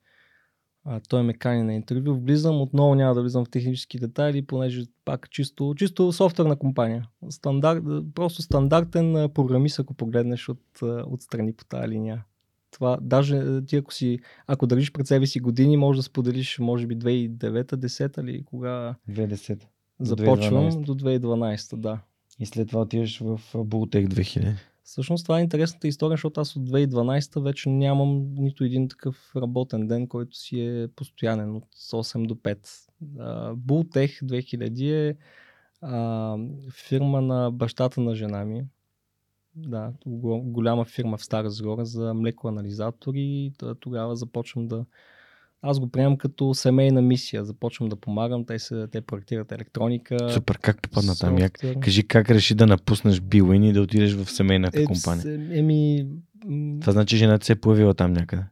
а, 0.84 1.00
той 1.08 1.22
ме 1.22 1.34
кани 1.34 1.62
на 1.62 1.74
интервю. 1.74 2.14
Влизам, 2.14 2.60
отново 2.60 2.94
няма 2.94 3.14
да 3.14 3.22
влизам 3.22 3.44
в 3.44 3.50
технически 3.50 3.98
детайли, 3.98 4.46
понеже 4.46 4.82
пак 5.04 5.30
чисто, 5.30 5.74
чисто 5.76 6.12
софтуерна 6.12 6.56
компания. 6.56 7.08
Стандарт, 7.30 7.84
просто 8.14 8.42
стандартен 8.42 9.28
програмист, 9.34 9.78
ако 9.78 9.94
погледнеш 9.94 10.48
от, 10.48 10.62
от 10.82 11.22
страни 11.22 11.52
по 11.52 11.64
тази 11.64 11.88
линия. 11.88 12.24
Това, 12.70 12.98
даже 13.02 13.64
ти 13.66 13.76
ако 13.76 13.94
си, 13.94 14.18
ако 14.46 14.66
държиш 14.66 14.92
пред 14.92 15.06
себе 15.06 15.26
си 15.26 15.40
години, 15.40 15.76
може 15.76 15.98
да 15.98 16.02
споделиш, 16.02 16.58
може 16.58 16.86
би 16.86 16.96
2009-10 16.96 18.20
или 18.20 18.44
кога 18.44 18.94
2010. 19.10 19.62
Започвам 20.00 20.82
до 20.82 20.94
2012, 20.94 21.76
да. 21.76 22.00
И 22.40 22.46
след 22.46 22.68
това 22.68 22.80
отиваш 22.80 23.20
в 23.20 23.40
Бултек 23.54 24.08
2000. 24.08 24.54
Всъщност 24.82 25.24
това 25.24 25.38
е 25.38 25.42
интересната 25.42 25.88
история, 25.88 26.16
защото 26.16 26.40
аз 26.40 26.56
от 26.56 26.70
2012 26.70 27.42
вече 27.42 27.68
нямам 27.68 28.34
нито 28.34 28.64
един 28.64 28.88
такъв 28.88 29.32
работен 29.36 29.86
ден, 29.86 30.06
който 30.06 30.36
си 30.36 30.60
е 30.60 30.88
постоянен 30.88 31.56
от 31.56 31.64
8 31.74 32.26
до 32.26 32.34
5. 32.34 33.54
Бултех 33.54 34.20
2000 34.20 35.10
е 35.10 35.16
а, 35.80 36.36
фирма 36.70 37.20
на 37.20 37.50
бащата 37.50 38.00
на 38.00 38.14
жена 38.14 38.44
ми, 38.44 38.64
да, 39.56 39.92
голяма 40.06 40.84
фирма 40.84 41.16
в 41.16 41.24
Стара 41.24 41.50
Загора 41.50 41.84
за 41.84 42.14
млекоанализатори. 42.14 43.52
Тогава 43.80 44.16
започвам 44.16 44.68
да... 44.68 44.84
Аз 45.62 45.80
го 45.80 45.90
приемам 45.90 46.16
като 46.16 46.54
семейна 46.54 47.02
мисия. 47.02 47.44
Започвам 47.44 47.88
да 47.88 47.96
помагам. 47.96 48.44
Те, 48.44 48.58
се, 48.58 48.86
те 48.86 49.00
проектират 49.00 49.52
електроника. 49.52 50.30
Супер, 50.32 50.58
как 50.58 50.82
попадна 50.82 51.14
там? 51.14 51.38
Я, 51.38 51.50
кажи 51.80 52.02
как 52.02 52.30
реши 52.30 52.54
да 52.54 52.66
напуснеш 52.66 53.20
Билуин 53.20 53.64
и 53.64 53.72
да 53.72 53.82
отидеш 53.82 54.14
в 54.14 54.30
семейната 54.30 54.80
е, 54.80 54.84
компания? 54.84 55.58
Еми... 55.58 56.06
Това 56.80 56.92
значи 56.92 57.16
жената 57.16 57.46
се 57.46 57.52
е 57.52 57.56
появила 57.56 57.94
там 57.94 58.12
някъде? 58.12 58.42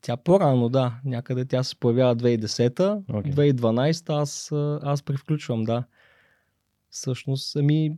Тя 0.00 0.16
по-рано, 0.16 0.68
да. 0.68 0.94
Някъде 1.04 1.44
тя 1.44 1.62
се 1.62 1.76
появява 1.76 2.16
2010-та. 2.16 2.98
Okay. 3.10 3.52
2012 3.52 4.22
аз, 4.22 4.52
аз 4.82 5.02
превключвам, 5.02 5.64
да. 5.64 5.84
Всъщност, 6.90 7.56
ами 7.56 7.96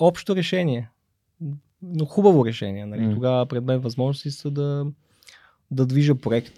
общо 0.00 0.36
решение. 0.36 0.90
Но 1.82 2.04
хубаво 2.04 2.46
решение. 2.46 2.86
Нали? 2.86 3.00
Mm. 3.00 3.14
Тогава 3.14 3.46
пред 3.46 3.64
мен 3.64 3.80
възможности 3.80 4.30
са 4.30 4.50
да, 4.50 4.86
да 5.70 5.86
движа 5.86 6.14
проект 6.14 6.54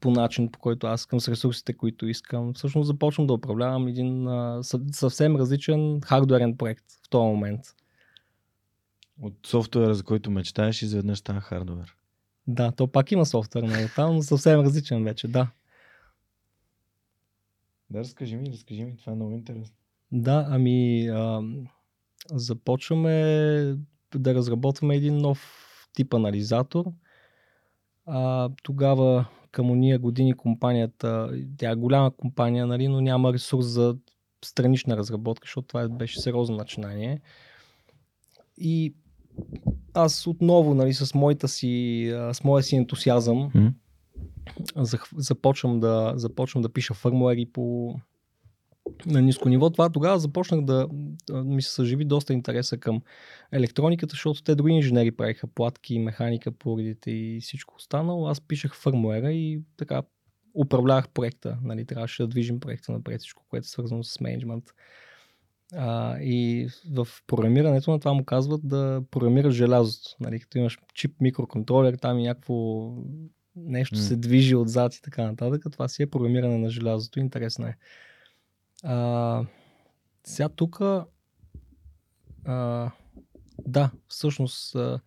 по 0.00 0.10
начин, 0.10 0.50
по 0.50 0.58
който 0.58 0.86
аз 0.86 1.00
искам 1.00 1.20
с 1.20 1.28
ресурсите, 1.28 1.72
които 1.72 2.06
искам. 2.06 2.54
Всъщност 2.54 2.86
започвам 2.86 3.26
да 3.26 3.32
управлявам 3.32 3.86
един 3.86 4.28
а, 4.28 4.60
съвсем 4.92 5.36
различен 5.36 6.00
хардуерен 6.00 6.56
проект 6.56 6.84
в 7.06 7.08
този 7.08 7.26
момент. 7.26 7.60
От 9.22 9.34
софтуера, 9.46 9.94
за 9.94 10.02
който 10.02 10.30
мечтаеш, 10.30 10.82
изведнъж 10.82 11.18
стана 11.18 11.40
хардуер. 11.40 11.96
Да, 12.46 12.72
то 12.72 12.86
пак 12.86 13.12
има 13.12 13.26
софтуер, 13.26 13.62
нали? 13.62 13.88
Там, 13.96 14.14
но 14.14 14.22
съвсем 14.22 14.60
различен 14.60 15.04
вече, 15.04 15.28
да. 15.28 15.50
Да, 17.90 17.98
разкажи 17.98 18.36
ми, 18.36 18.52
разкажи 18.52 18.84
ми, 18.84 18.96
това 18.96 19.12
е 19.12 19.16
много 19.16 19.32
интересно. 19.32 19.76
Да, 20.12 20.46
ами 20.48 21.06
а, 21.08 21.42
започваме 22.32 23.12
да 24.14 24.34
разработваме 24.34 24.96
един 24.96 25.16
нов 25.16 25.40
тип 25.92 26.14
анализатор. 26.14 26.84
А, 28.06 28.50
тогава 28.62 29.26
към 29.54 29.70
уния 29.70 29.98
години 29.98 30.32
компанията, 30.32 31.30
тя 31.56 31.70
е 31.70 31.74
голяма 31.74 32.10
компания, 32.10 32.66
нали, 32.66 32.88
но 32.88 33.00
няма 33.00 33.32
ресурс 33.32 33.66
за 33.66 33.96
странична 34.44 34.96
разработка, 34.96 35.46
защото 35.46 35.68
това 35.68 35.88
беше 35.88 36.20
сериозно 36.20 36.56
начинание. 36.56 37.20
И 38.58 38.94
аз 39.94 40.26
отново, 40.26 40.74
нали, 40.74 40.94
с, 40.94 41.14
моята 41.14 41.48
си, 41.48 42.06
с 42.32 42.44
моя 42.44 42.62
си 42.62 42.76
ентусиазъм, 42.76 43.50
mm-hmm. 43.50 43.72
започвам, 45.16 45.80
да, 45.80 46.12
започвам 46.16 46.62
да 46.62 46.72
пиша 46.72 46.94
фърмуери 46.94 47.46
по 47.46 47.94
на 49.06 49.22
ниско 49.22 49.48
ниво. 49.48 49.70
Това 49.70 49.90
тогава 49.90 50.18
започнах 50.18 50.60
да, 50.60 50.88
ми 51.32 51.62
се 51.62 51.72
съживи 51.72 52.04
доста 52.04 52.32
интереса 52.32 52.78
към 52.78 53.02
електрониката, 53.52 54.10
защото 54.10 54.42
те 54.42 54.54
други 54.54 54.72
инженери 54.72 55.10
правиха 55.10 55.46
платки, 55.46 55.98
механика 55.98 56.52
по 56.52 56.78
и 57.06 57.38
всичко 57.42 57.74
останало. 57.76 58.26
Аз 58.26 58.40
пишех 58.40 58.74
фърмуера 58.74 59.32
и 59.32 59.62
така 59.76 60.02
управлявах 60.54 61.08
проекта. 61.08 61.58
Нали, 61.62 61.84
трябваше 61.84 62.22
да 62.22 62.28
движим 62.28 62.60
проекта 62.60 62.92
напред, 62.92 63.20
всичко, 63.20 63.44
което 63.48 63.64
е 63.64 63.68
свързано 63.68 64.04
с 64.04 64.20
менеджмент. 64.20 64.64
А, 65.76 66.18
и 66.20 66.68
в 66.92 67.08
програмирането 67.26 67.90
на 67.90 67.98
това 67.98 68.12
му 68.12 68.24
казват 68.24 68.68
да 68.68 69.02
програмираш 69.10 69.54
желязото. 69.54 70.16
Нали, 70.20 70.40
като 70.40 70.58
имаш 70.58 70.78
чип 70.94 71.20
микроконтролер, 71.20 71.94
там 71.94 72.18
и 72.18 72.22
някакво 72.22 72.88
нещо 73.56 73.96
mm. 73.96 74.00
се 74.00 74.16
движи 74.16 74.54
отзад 74.54 74.94
и 74.94 75.02
така 75.02 75.24
нататък. 75.24 75.64
Това 75.72 75.88
си 75.88 76.02
е 76.02 76.06
програмиране 76.06 76.58
на 76.58 76.70
желязото. 76.70 77.20
Интересно 77.20 77.66
е. 77.66 77.76
А, 78.84 79.44
сега 80.24 80.48
тук 80.48 80.80
да, 83.66 83.90
всъщност 84.08 84.74
а, 84.74 85.00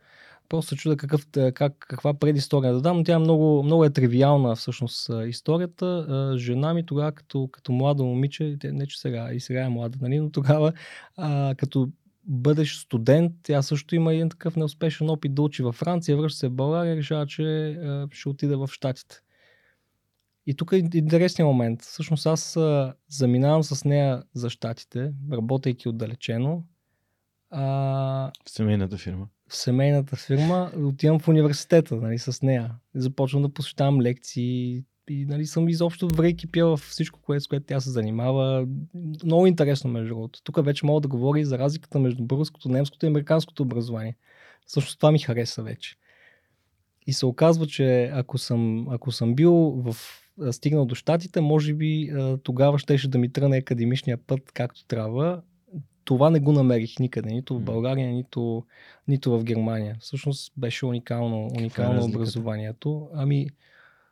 просто 0.50 0.76
чуда 0.76 0.98
какъв, 0.98 1.28
как, 1.54 1.74
каква 1.80 2.14
предистория 2.14 2.74
да 2.74 2.82
дам, 2.82 2.98
но 2.98 3.04
тя 3.04 3.14
е 3.14 3.18
много, 3.18 3.64
много 3.64 3.86
е 3.86 3.90
тривиална 3.90 4.56
всъщност 4.56 5.10
историята. 5.28 6.34
Жена 6.38 6.74
ми 6.74 6.86
тогава 6.86 7.12
като, 7.12 7.50
като 7.52 7.72
младо 7.72 8.06
момиче, 8.06 8.58
не 8.64 8.88
че 8.88 9.00
сега 9.00 9.34
и 9.34 9.40
сега 9.40 9.62
е 9.62 9.70
млада, 9.70 9.98
нали, 10.02 10.20
но 10.20 10.32
тогава 10.32 10.74
а, 11.18 11.56
като 11.58 11.90
бъдеш 12.24 12.76
студент, 12.76 13.34
тя 13.44 13.62
също 13.62 13.96
има 13.96 14.14
един 14.14 14.30
такъв 14.30 14.56
неуспешен 14.56 15.10
опит 15.10 15.36
да 15.36 15.42
учи 15.42 15.64
във 15.64 15.76
Франция, 15.76 16.18
връща 16.18 16.40
се 16.40 16.48
в 16.48 16.54
България, 16.54 16.96
решава, 16.96 17.26
че 17.26 17.70
а, 17.72 18.08
ще 18.12 18.30
отиде 18.30 18.56
в 18.56 18.68
Штатите. 18.72 19.22
И 20.48 20.54
тук 20.54 20.72
е 20.72 20.78
интересният 20.94 21.48
момент. 21.48 21.82
Всъщност 21.82 22.26
аз 22.26 22.58
заминавам 23.10 23.64
с 23.64 23.86
нея 23.86 24.24
за 24.34 24.50
щатите, 24.50 25.14
работейки 25.32 25.90
отдалечено. 25.90 26.64
А, 27.50 27.64
в 28.46 28.50
семейната 28.50 28.98
фирма. 28.98 29.28
В 29.48 29.56
семейната 29.56 30.16
фирма 30.16 30.72
отивам 30.78 31.20
в 31.20 31.28
университета 31.28 31.96
нали, 31.96 32.18
с 32.18 32.42
нея. 32.42 32.72
Започвам 32.96 33.42
да 33.42 33.50
посещавам 33.50 34.02
лекции 34.02 34.84
и 35.10 35.26
нали, 35.26 35.46
съм 35.46 35.70
изобщо 35.70 36.08
врейки 36.08 36.52
пия 36.52 36.66
в 36.66 36.78
всичко, 36.78 37.20
което, 37.22 37.44
с 37.44 37.48
което 37.48 37.66
тя 37.66 37.80
се 37.80 37.90
занимава. 37.90 38.68
Много 39.24 39.48
интересно, 39.48 39.90
между 39.92 40.08
другото. 40.08 40.44
Тук 40.44 40.66
вече 40.66 40.86
мога 40.86 41.02
да 41.02 41.08
говоря 41.08 41.40
и 41.40 41.46
за 41.46 41.58
разликата 41.58 42.00
между 42.00 42.24
българското, 42.24 42.70
немското 42.70 43.06
и 43.06 43.10
американското 43.10 43.64
образование. 43.64 44.16
Също 44.68 44.98
това 44.98 45.12
ми 45.12 45.20
хареса 45.20 45.64
вече. 45.64 45.96
И 47.08 47.14
се 47.14 47.26
оказва, 47.26 47.68
че 47.68 48.12
ако 48.14 48.38
съм, 48.38 48.88
ако 48.90 49.12
съм 49.12 49.36
бил 49.36 49.54
в 49.54 49.96
стигнал 50.52 50.86
до 50.86 50.96
щатите, 50.96 51.42
може 51.42 51.74
би 51.74 52.12
тогава 52.44 52.80
щеше 52.80 53.08
да 53.08 53.18
ми 53.18 53.30
тръне 53.30 53.58
академичния 53.58 54.18
път 54.18 54.52
както 54.54 54.86
трябва. 54.86 55.42
Това 56.04 56.30
не 56.30 56.40
го 56.40 56.52
намерих 56.52 57.00
никъде, 57.00 57.30
нито 57.30 57.60
в 57.60 57.62
България, 57.62 58.10
нито, 58.10 58.66
нито 59.08 59.32
в 59.32 59.44
Германия. 59.44 59.98
Всъщност 60.00 60.54
беше 60.58 60.86
уникално, 60.86 61.38
е 61.38 61.60
уникално 61.60 62.02
е 62.02 62.04
образованието. 62.04 63.10
Ами, 63.14 63.48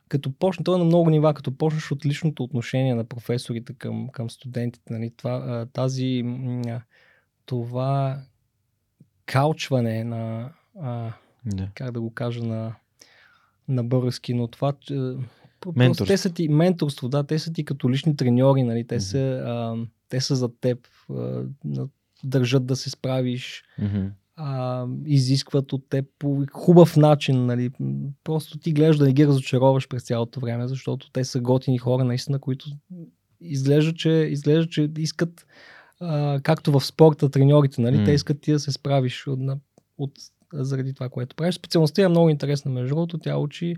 като 0.08 0.32
почне, 0.32 0.64
то 0.64 0.76
е 0.76 0.78
на 0.78 0.84
много 0.84 1.10
нива, 1.10 1.34
като 1.34 1.58
почнеш 1.58 1.92
от 1.92 2.06
личното 2.06 2.44
отношение 2.44 2.96
на 2.96 3.04
професорите 3.04 3.74
към, 3.74 4.10
към 4.10 4.30
студентите, 4.30 4.94
нали, 4.94 5.12
това, 5.18 5.66
тази, 5.74 6.24
това 7.46 8.22
каучване 9.26 10.04
на, 10.04 10.54
а, 10.82 11.14
да. 11.46 11.70
как 11.76 11.92
да 11.92 12.02
го 12.02 12.14
кажа 12.14 12.44
на, 12.44 12.76
на 13.68 13.84
български, 13.84 14.34
но 14.34 14.48
това, 14.48 14.74
Менторство. 15.76 16.06
Те 16.06 16.18
са 16.18 16.34
ти 16.34 16.48
менторство, 16.48 17.10
да, 17.10 17.24
те 17.24 17.40
са 17.40 17.54
ти 17.54 17.66
като 17.66 17.90
лични 17.90 18.16
треньори, 18.16 18.64
нали, 18.64 18.88
те, 18.88 18.96
mm-hmm. 18.96 19.12
са, 19.12 19.44
а, 19.46 19.76
те 20.10 20.22
са 20.22 20.36
за 20.36 20.50
теб, 20.62 20.88
а, 21.10 21.44
държат 22.24 22.66
да 22.66 22.76
се 22.76 22.90
справиш, 22.90 23.64
mm-hmm. 23.82 24.10
а, 24.36 24.86
изискват 25.06 25.74
от 25.74 25.90
теб 25.90 26.06
по 26.20 26.44
хубав 26.52 26.98
начин, 26.98 27.46
нали, 27.46 27.72
просто 28.24 28.58
ти 28.58 28.74
гледаш 28.74 28.98
да 28.98 29.06
не 29.06 29.14
ги 29.14 29.28
разочароваш 29.28 29.88
през 29.88 30.04
цялото 30.04 30.40
време, 30.40 30.68
защото 30.68 31.12
те 31.12 31.24
са 31.24 31.40
готини 31.40 31.78
хора, 31.78 32.04
наистина, 32.04 32.40
които 32.40 32.66
изглежда, 33.42 33.94
че, 33.94 34.10
изглежда, 34.10 34.70
че 34.70 34.90
искат, 34.98 35.46
а, 36.00 36.40
както 36.44 36.72
в 36.72 36.86
спорта, 36.86 37.30
треньорите, 37.30 37.82
нали, 37.82 37.98
mm-hmm. 37.98 38.06
те 38.06 38.12
искат 38.12 38.42
ти 38.42 38.52
да 38.52 38.60
се 38.60 38.72
справиш 38.72 39.28
от, 39.28 39.40
от, 39.98 40.12
заради 40.54 40.94
това, 40.94 41.10
което 41.10 41.36
правиш. 41.36 41.56
Специалността 41.56 42.04
е 42.04 42.08
много 42.08 42.30
интересна, 42.30 42.72
между 42.72 42.96
другото, 42.96 43.18
тя 43.18 43.38
учи 43.38 43.76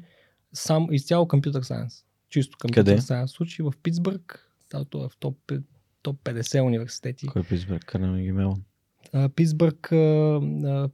сам 0.58 0.88
изцяло 0.92 1.28
компютър 1.28 1.62
сайенс. 1.62 2.04
Чисто 2.30 2.58
компютър 2.62 2.98
сайенс 2.98 3.32
случай 3.32 3.66
в 3.66 3.74
Питсбърг. 3.84 4.52
Това 4.70 4.82
е 4.82 5.10
в 5.10 5.12
топ, 5.20 5.52
топ 6.02 6.24
50 6.24 6.64
университети. 6.64 7.28
Кой 7.28 7.42
е 7.42 7.46
Питсбърг? 7.46 7.86
Карнеги 7.86 8.32
Мелон? 8.32 8.64
Питсбърг, 9.36 9.94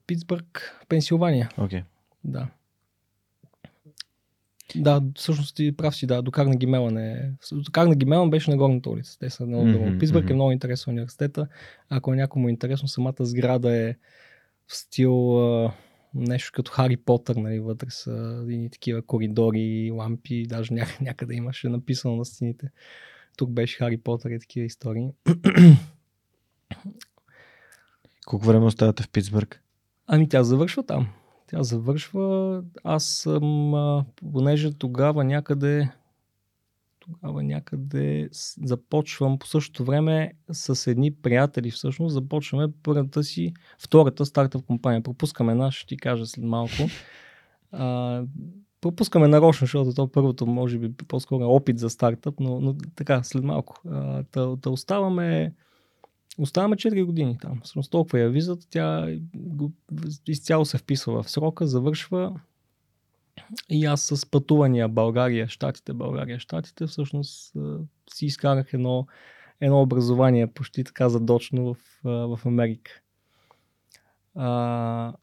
Питсбърг, 0.08 0.80
Пенсилвания. 0.90 1.50
Окей. 1.58 1.80
Okay. 1.80 1.84
Да. 2.24 2.48
Да, 4.76 5.02
всъщност 5.16 5.56
ти 5.56 5.78
прав 5.78 5.96
си, 5.96 6.08
да, 6.08 6.22
до 6.22 6.32
Карнеги 6.32 6.66
Мелон 6.66 6.98
е... 6.98 7.34
До 7.52 7.72
Карнеги 7.72 8.06
беше 8.30 8.52
на 8.52 8.58
горната 8.58 8.90
улица. 8.90 9.20
Те 9.20 9.30
са 9.30 9.46
много 9.46 9.66
mm-hmm, 9.66 10.00
Питсбърг 10.00 10.26
mm-hmm. 10.26 10.32
е 10.32 10.34
много 10.34 10.52
интересен 10.52 10.94
университета. 10.94 11.48
Ако 11.90 12.14
е 12.14 12.18
интересно, 12.50 12.88
самата 12.88 13.16
сграда 13.20 13.76
е 13.76 13.96
в 14.68 14.76
стил 14.76 15.38
нещо 16.16 16.52
като 16.54 16.72
Хари 16.72 16.98
Потър, 16.98 17.36
нали, 17.36 17.60
вътре 17.60 17.90
са 17.90 18.46
и 18.50 18.70
такива 18.72 19.02
коридори, 19.02 19.92
лампи, 19.92 20.46
даже 20.48 20.74
ня- 20.74 21.02
някъде 21.02 21.36
имаше 21.36 21.70
написано 21.70 22.16
на 22.16 22.26
стените. 22.26 22.72
Тук 23.38 23.52
беше 23.52 23.78
Хари 23.78 23.98
Потър 23.98 24.30
и 24.30 24.40
такива 24.40 24.66
истории. 24.66 25.10
Колко 28.26 28.46
време 28.46 28.66
оставате 28.66 29.04
в 29.04 29.10
Питсбърг? 29.10 29.64
Ами 30.08 30.30
тя 30.30 30.44
завършва 30.44 30.84
там. 30.84 31.08
Тя 31.48 31.64
завършва. 31.64 32.64
Аз 32.84 33.06
съм, 33.06 33.74
понеже 34.16 34.74
тогава 34.74 35.24
някъде 35.24 35.90
тогава 37.04 37.44
някъде 37.44 38.30
започвам 38.64 39.40
по 39.40 39.48
същото 39.48 39.86
време 39.86 40.34
с 40.52 40.92
едни 40.92 41.16
приятели 41.16 41.72
всъщност 41.72 42.14
започваме 42.14 42.68
първата 42.84 43.24
си, 43.24 43.54
втората 43.80 44.26
стартъп 44.26 44.66
компания. 44.66 45.04
Пропускаме 45.04 45.52
една, 45.52 45.72
ще 45.72 45.88
ти 45.88 45.98
кажа 45.98 46.26
след 46.26 46.46
малко. 46.46 46.74
А, 47.76 48.24
пропускаме 48.82 49.28
нарочно, 49.28 49.68
защото 49.68 49.94
то 49.94 50.12
първото 50.12 50.46
може 50.46 50.80
би 50.80 50.94
по-скоро 50.94 51.44
е 51.44 51.48
опит 51.48 51.80
за 51.80 51.90
стартъп, 51.90 52.40
но, 52.40 52.62
но 52.62 52.76
така, 52.96 53.24
след 53.24 53.44
малко. 53.44 53.82
А, 53.90 54.24
та, 54.24 54.58
та 54.58 54.70
оставаме, 54.70 55.54
оставаме 56.38 56.76
4 56.76 57.06
години 57.06 57.38
там. 57.42 57.60
Всъщност 57.64 57.92
толкова 57.92 58.20
я 58.20 58.30
визата, 58.30 58.66
тя 58.70 59.08
изцяло 60.28 60.66
се 60.66 60.78
вписва 60.78 61.24
в 61.24 61.30
срока, 61.30 61.68
завършва 61.68 62.40
и 63.70 63.86
аз 63.86 64.02
с 64.02 64.32
пътувания 64.32 64.88
България, 64.90 65.50
Штатите, 65.50 65.94
България, 65.94 66.40
Штатите, 66.40 66.88
всъщност 66.88 67.54
си 68.14 68.26
изкарах 68.26 68.74
едно, 68.74 69.08
едно 69.62 69.82
образование 69.82 70.48
почти 70.48 70.84
така 70.84 71.10
задочно 71.10 71.74
в, 71.74 71.78
в 72.04 72.40
Америка. 72.46 72.92
А, 74.36 75.14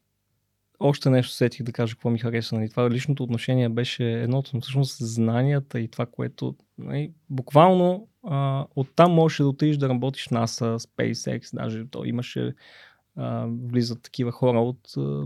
още 0.79 1.09
нещо 1.09 1.33
сетих 1.33 1.63
да 1.63 1.71
кажа 1.71 1.95
какво 1.95 2.09
ми 2.09 2.19
хареса. 2.19 2.55
Нали. 2.55 2.69
Това 2.69 2.89
личното 2.89 3.23
отношение 3.23 3.69
беше 3.69 4.11
едното, 4.11 4.51
но 4.53 4.61
всъщност 4.61 4.97
знанията 4.99 5.79
и 5.79 5.87
това, 5.87 6.05
което 6.05 6.55
нали, 6.77 7.13
буквално 7.29 8.07
а, 8.23 8.65
оттам 8.75 9.11
можеш 9.11 9.37
да 9.37 9.47
отидеш 9.47 9.77
да 9.77 9.89
работиш 9.89 10.27
в 10.27 10.31
NASA, 10.31 10.77
SpaceX, 10.77 11.55
даже 11.55 11.85
то 11.87 12.05
имаше 12.05 12.53
влизат 13.47 14.01
такива 14.01 14.31
хора 14.31 14.61
от 14.61 14.79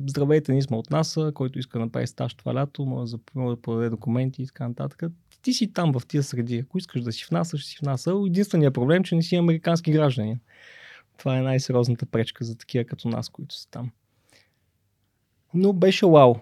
здравейте, 0.08 0.52
ние 0.52 0.62
сме 0.62 0.78
от 0.78 0.90
НАСА, 0.92 1.32
който 1.36 1.60
иска 1.60 1.80
да 1.80 1.86
направи 1.86 2.08
стаж 2.08 2.34
това 2.34 2.56
лято, 2.56 2.86
може 2.86 3.12
да 3.36 3.58
подаде 3.62 3.90
документи 3.90 4.42
и 4.42 4.48
така 4.48 4.68
нататък. 4.68 5.04
Ти 5.42 5.54
си 5.54 5.74
там 5.74 6.00
в 6.00 6.08
тия 6.08 6.24
среди. 6.24 6.58
Ако 6.58 6.78
искаш 6.78 7.02
да 7.02 7.12
си 7.12 7.26
в 7.26 7.32
НАСА, 7.32 7.58
ще 7.58 7.70
си 7.70 7.78
в 7.78 7.82
НАСА. 7.82 8.14
Единственият 8.28 8.74
проблем, 8.74 9.04
че 9.04 9.16
не 9.16 9.22
си 9.22 9.36
американски 9.36 9.92
граждани. 9.92 10.40
Това 11.18 11.38
е 11.38 11.42
най-сериозната 11.42 12.06
пречка 12.06 12.44
за 12.46 12.58
такива 12.58 12.86
като 12.86 13.08
нас, 13.08 13.30
които 13.30 13.56
са 13.56 13.70
там. 13.70 13.92
Но 15.54 15.74
беше 15.74 16.06
вау. 16.06 16.36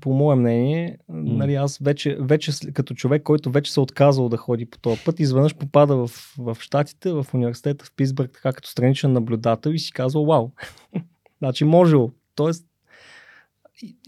По 0.00 0.12
мое 0.12 0.36
мнение, 0.36 0.98
mm. 1.10 1.36
нали, 1.36 1.54
аз 1.54 1.78
вече, 1.78 2.16
вече 2.20 2.52
като 2.72 2.94
човек, 2.94 3.22
който 3.22 3.50
вече 3.50 3.72
се 3.72 3.80
е 3.80 3.82
отказал 3.82 4.28
да 4.28 4.36
ходи 4.36 4.66
по 4.66 4.78
този 4.78 5.00
път, 5.04 5.20
изведнъж 5.20 5.54
попада 5.54 5.96
в, 5.96 6.10
в 6.38 6.56
Штатите, 6.60 7.12
в 7.12 7.26
университета 7.34 7.84
в 7.84 7.92
Питсбърг, 7.96 8.32
така 8.32 8.52
като 8.52 8.68
страничен 8.68 9.12
наблюдател 9.12 9.70
и 9.70 9.78
си 9.78 9.92
казва, 9.92 10.24
вау, 10.24 10.50
значи 11.38 11.64
можело. 11.64 12.12
Тоест, 12.34 12.66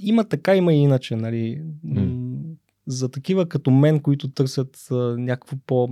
има 0.03 0.25
така, 0.25 0.57
има 0.57 0.73
и 0.73 0.77
иначе. 0.77 1.17
Нали. 1.17 1.63
Mm. 1.87 2.39
За 2.87 3.09
такива 3.09 3.49
като 3.49 3.71
мен, 3.71 4.01
които 4.01 4.29
търсят 4.29 4.87
а, 4.91 4.95
някакво 5.19 5.57
по 5.67 5.89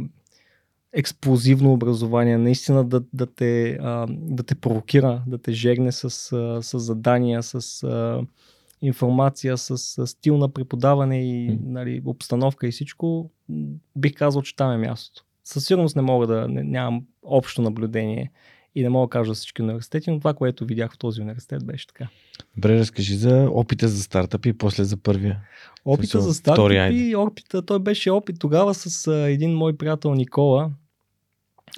експлозивно 0.93 1.73
образование, 1.73 2.39
наистина 2.39 2.85
да, 2.85 3.03
да, 3.13 3.27
те, 3.27 3.79
а, 3.83 4.07
да 4.11 4.43
те 4.43 4.55
провокира, 4.55 5.23
да 5.27 5.39
те 5.39 5.53
жегне 5.53 5.93
с, 5.93 6.05
а, 6.33 6.63
с 6.63 6.79
задания, 6.79 7.43
с 7.43 7.83
а, 7.83 8.23
информация, 8.83 9.59
с, 9.59 9.79
с 9.79 10.07
стил 10.07 10.37
на 10.37 10.49
преподаване 10.49 11.23
и 11.25 11.59
нали, 11.65 12.03
обстановка 12.05 12.67
и 12.67 12.71
всичко, 12.71 13.31
бих 13.97 14.15
казал, 14.15 14.43
че 14.43 14.57
там 14.57 14.73
е 14.73 14.77
мястото. 14.77 15.25
Със 15.45 15.67
сигурност 15.67 15.97
не 15.97 16.03
мога 16.03 16.27
да, 16.27 16.49
не, 16.49 16.63
нямам 16.63 17.07
общо 17.23 17.63
наблюдение 17.63 18.31
и 18.75 18.83
не 18.83 18.89
мога 18.89 19.07
да 19.07 19.11
кажа 19.11 19.31
за 19.31 19.35
всички 19.35 19.63
университети, 19.63 20.11
но 20.11 20.19
това, 20.19 20.35
което 20.35 20.65
видях 20.65 20.95
в 20.95 20.99
този 20.99 21.21
университет, 21.21 21.67
беше 21.67 21.87
така. 21.87 22.09
Добре, 22.57 22.79
разкажи 22.79 23.17
за 23.17 23.49
опита 23.53 23.89
за 23.89 24.03
стартъп 24.03 24.47
и 24.47 24.53
после 24.53 24.85
за 24.85 24.97
първия. 24.97 25.41
Опита 25.85 26.21
за 26.21 26.35
стартъп 26.35 26.57
и 26.93 27.17
опита, 27.17 27.67
той 27.67 27.79
беше 27.79 28.11
опит 28.11 28.37
тогава 28.39 28.75
с 28.75 29.07
а, 29.07 29.31
един 29.31 29.55
мой 29.55 29.77
приятел 29.77 30.15
Никола, 30.15 30.71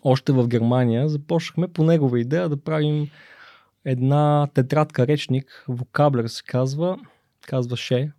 още 0.02 0.32
в 0.32 0.48
Германия. 0.48 1.08
Започнахме 1.08 1.68
по 1.68 1.84
негова 1.84 2.20
идея 2.20 2.48
да 2.48 2.56
правим 2.56 3.08
една 3.84 4.48
тетрадка 4.54 5.06
речник, 5.06 5.64
вокаблер 5.68 6.26
се 6.26 6.42
казва, 6.46 6.98
казваше, 7.40 8.12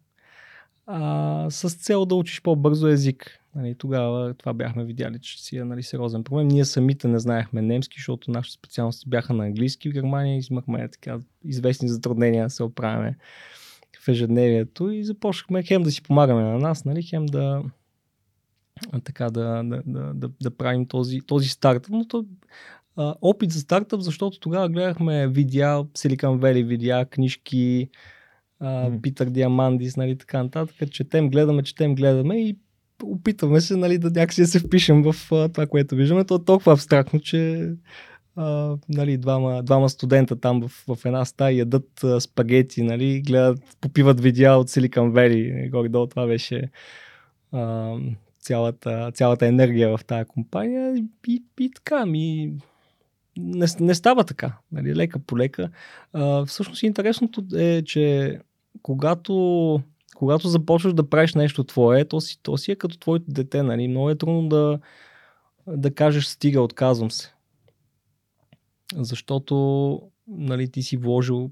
а, 0.86 1.47
с 1.49 1.76
цел 1.76 2.05
да 2.05 2.16
учиш 2.16 2.41
по-бързо 2.41 2.88
език. 2.88 3.39
Нали, 3.55 3.76
тогава 3.76 4.34
това 4.34 4.53
бяхме 4.53 4.84
видяли, 4.84 5.20
че 5.20 5.43
си 5.43 5.57
е 5.57 5.66
нали, 5.66 5.84
сериозен 5.84 6.24
проблем. 6.24 6.47
Ние 6.47 6.66
самите 6.66 7.07
не 7.07 7.20
знаехме 7.20 7.61
немски, 7.61 7.99
защото 7.99 8.32
нашите 8.32 8.53
специалности 8.53 9.09
бяха 9.09 9.34
на 9.34 9.45
английски 9.45 9.89
в 9.89 9.93
Германия 9.93 10.38
и 10.38 10.43
имахме 10.51 10.88
така 10.88 11.20
известни 11.45 11.89
затруднения 11.89 12.43
да 12.43 12.49
се 12.49 12.64
оправяме 12.64 13.18
в 14.03 14.07
ежедневието 14.07 14.89
и 14.89 15.03
започнахме 15.03 15.64
хем 15.64 15.84
да 15.84 15.91
си 15.91 16.03
помагаме 16.03 16.41
на 16.41 16.59
нас, 16.59 16.86
нали, 16.86 17.03
хем 17.03 17.26
да, 17.26 17.64
така 19.03 19.30
да, 19.30 19.64
да, 19.64 19.82
да, 19.86 20.14
да, 20.14 20.30
да 20.41 20.51
правим 20.51 20.86
този, 20.86 21.22
този 21.22 21.49
старт. 21.49 21.88
Но 21.89 22.07
то, 22.07 22.26
а, 22.97 23.15
опит 23.21 23.51
за 23.51 23.59
стартъп, 23.59 24.01
защото 24.01 24.39
тогава 24.39 24.69
гледахме 24.69 25.27
видеа, 25.27 25.83
Silicon 25.83 26.39
Valley 26.39 26.65
видеа, 26.65 27.05
книжки, 27.05 27.89
а, 28.59 28.91
Питър 29.01 29.29
Диамандис, 29.29 29.97
нали, 29.97 30.17
така 30.17 30.43
нататък. 30.43 30.91
Четем, 30.91 31.29
гледаме, 31.29 31.63
четем, 31.63 31.95
гледаме 31.95 32.41
и 32.41 32.57
опитваме 33.03 33.61
се 33.61 33.75
нали, 33.75 33.97
да 33.97 34.07
някакси 34.07 34.41
да 34.41 34.47
се 34.47 34.59
впишем 34.59 35.03
в 35.03 35.15
а, 35.31 35.49
това, 35.49 35.67
което 35.67 35.95
виждаме. 35.95 36.25
То 36.25 36.35
е 36.35 36.45
толкова 36.45 36.73
абстрактно, 36.73 37.19
че 37.19 37.71
а, 38.35 38.77
нали, 38.89 39.17
двама, 39.17 39.63
двама 39.63 39.89
студента 39.89 40.39
там 40.39 40.61
в, 40.61 40.95
в 40.95 41.05
една 41.05 41.25
стая 41.25 41.57
ядат 41.57 42.03
а, 42.03 42.21
спагети, 42.21 42.83
нали, 42.83 43.21
гледат, 43.21 43.59
попиват 43.81 44.21
видеа 44.21 44.53
от 44.53 44.69
Silicon 44.69 45.11
Valley. 45.11 45.69
Горе-долу 45.69 46.07
това 46.07 46.27
беше 46.27 46.69
а, 47.51 47.95
цялата, 48.39 49.11
цялата 49.13 49.47
енергия 49.47 49.97
в 49.97 50.05
тази 50.05 50.25
компания 50.25 50.95
и, 50.95 51.05
и, 51.27 51.43
и 51.59 51.71
така 51.71 52.05
ми 52.05 52.53
не, 53.38 53.65
не 53.79 53.95
става 53.95 54.23
така, 54.23 54.57
нали, 54.71 54.95
лека 54.95 55.19
по 55.19 55.38
лека. 55.38 55.69
А, 56.13 56.45
всъщност 56.45 56.84
интересното 56.84 57.43
е, 57.55 57.81
че 57.86 58.39
когато, 58.81 59.81
когато 60.15 60.47
започваш 60.47 60.93
да 60.93 61.09
правиш 61.09 61.36
нещо 61.36 61.63
твое, 61.63 62.05
то 62.05 62.21
си, 62.21 62.39
то 62.43 62.57
си 62.57 62.71
е 62.71 62.75
като 62.75 62.97
твоето 62.97 63.25
дете. 63.27 63.63
Нали? 63.63 63.88
Много 63.88 64.09
е 64.09 64.15
трудно 64.15 64.49
да, 64.49 64.79
да 65.67 65.93
кажеш 65.93 66.25
стига, 66.25 66.61
отказвам 66.61 67.11
се. 67.11 67.34
Защото 68.95 70.01
нали, 70.27 70.71
ти 70.71 70.84
си 70.84 70.97
вложил 70.97 71.51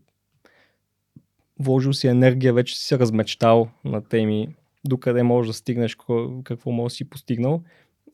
вложил 1.59 1.93
си 1.93 2.07
енергия, 2.07 2.53
вече 2.53 2.79
си 2.79 2.85
се 2.85 2.99
размечтал 2.99 3.69
на 3.85 4.01
теми, 4.01 4.55
докъде 4.85 5.23
можеш 5.23 5.47
да 5.47 5.53
стигнеш, 5.53 5.97
какво 6.43 6.71
можеш 6.71 6.93
да 6.93 6.97
си 6.97 7.09
постигнал. 7.09 7.61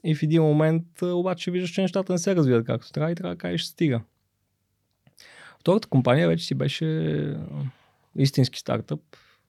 И 0.03 0.15
в 0.15 0.23
един 0.23 0.41
момент 0.43 1.01
обаче 1.01 1.51
виждаш, 1.51 1.69
че 1.69 1.81
нещата 1.81 2.13
не 2.13 2.19
се 2.19 2.35
развиват 2.35 2.65
както 2.65 2.91
трябва 2.91 3.11
и 3.11 3.15
трябва 3.15 3.35
да 3.35 3.39
кажеш 3.39 3.63
стига. 3.63 4.01
Втората 5.59 5.87
компания 5.87 6.27
вече 6.27 6.45
си 6.45 6.55
беше 6.55 7.37
истински 8.17 8.59
стартъп. 8.59 9.01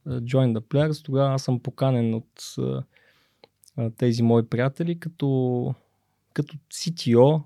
Join 0.06 0.58
the 0.58 0.60
Players. 0.60 1.04
Тогава 1.04 1.34
аз 1.34 1.42
съм 1.42 1.60
поканен 1.60 2.14
от 2.14 2.56
тези 3.96 4.22
мои 4.22 4.46
приятели 4.46 5.00
като, 5.00 5.74
като 6.34 6.56
CTO 6.56 7.42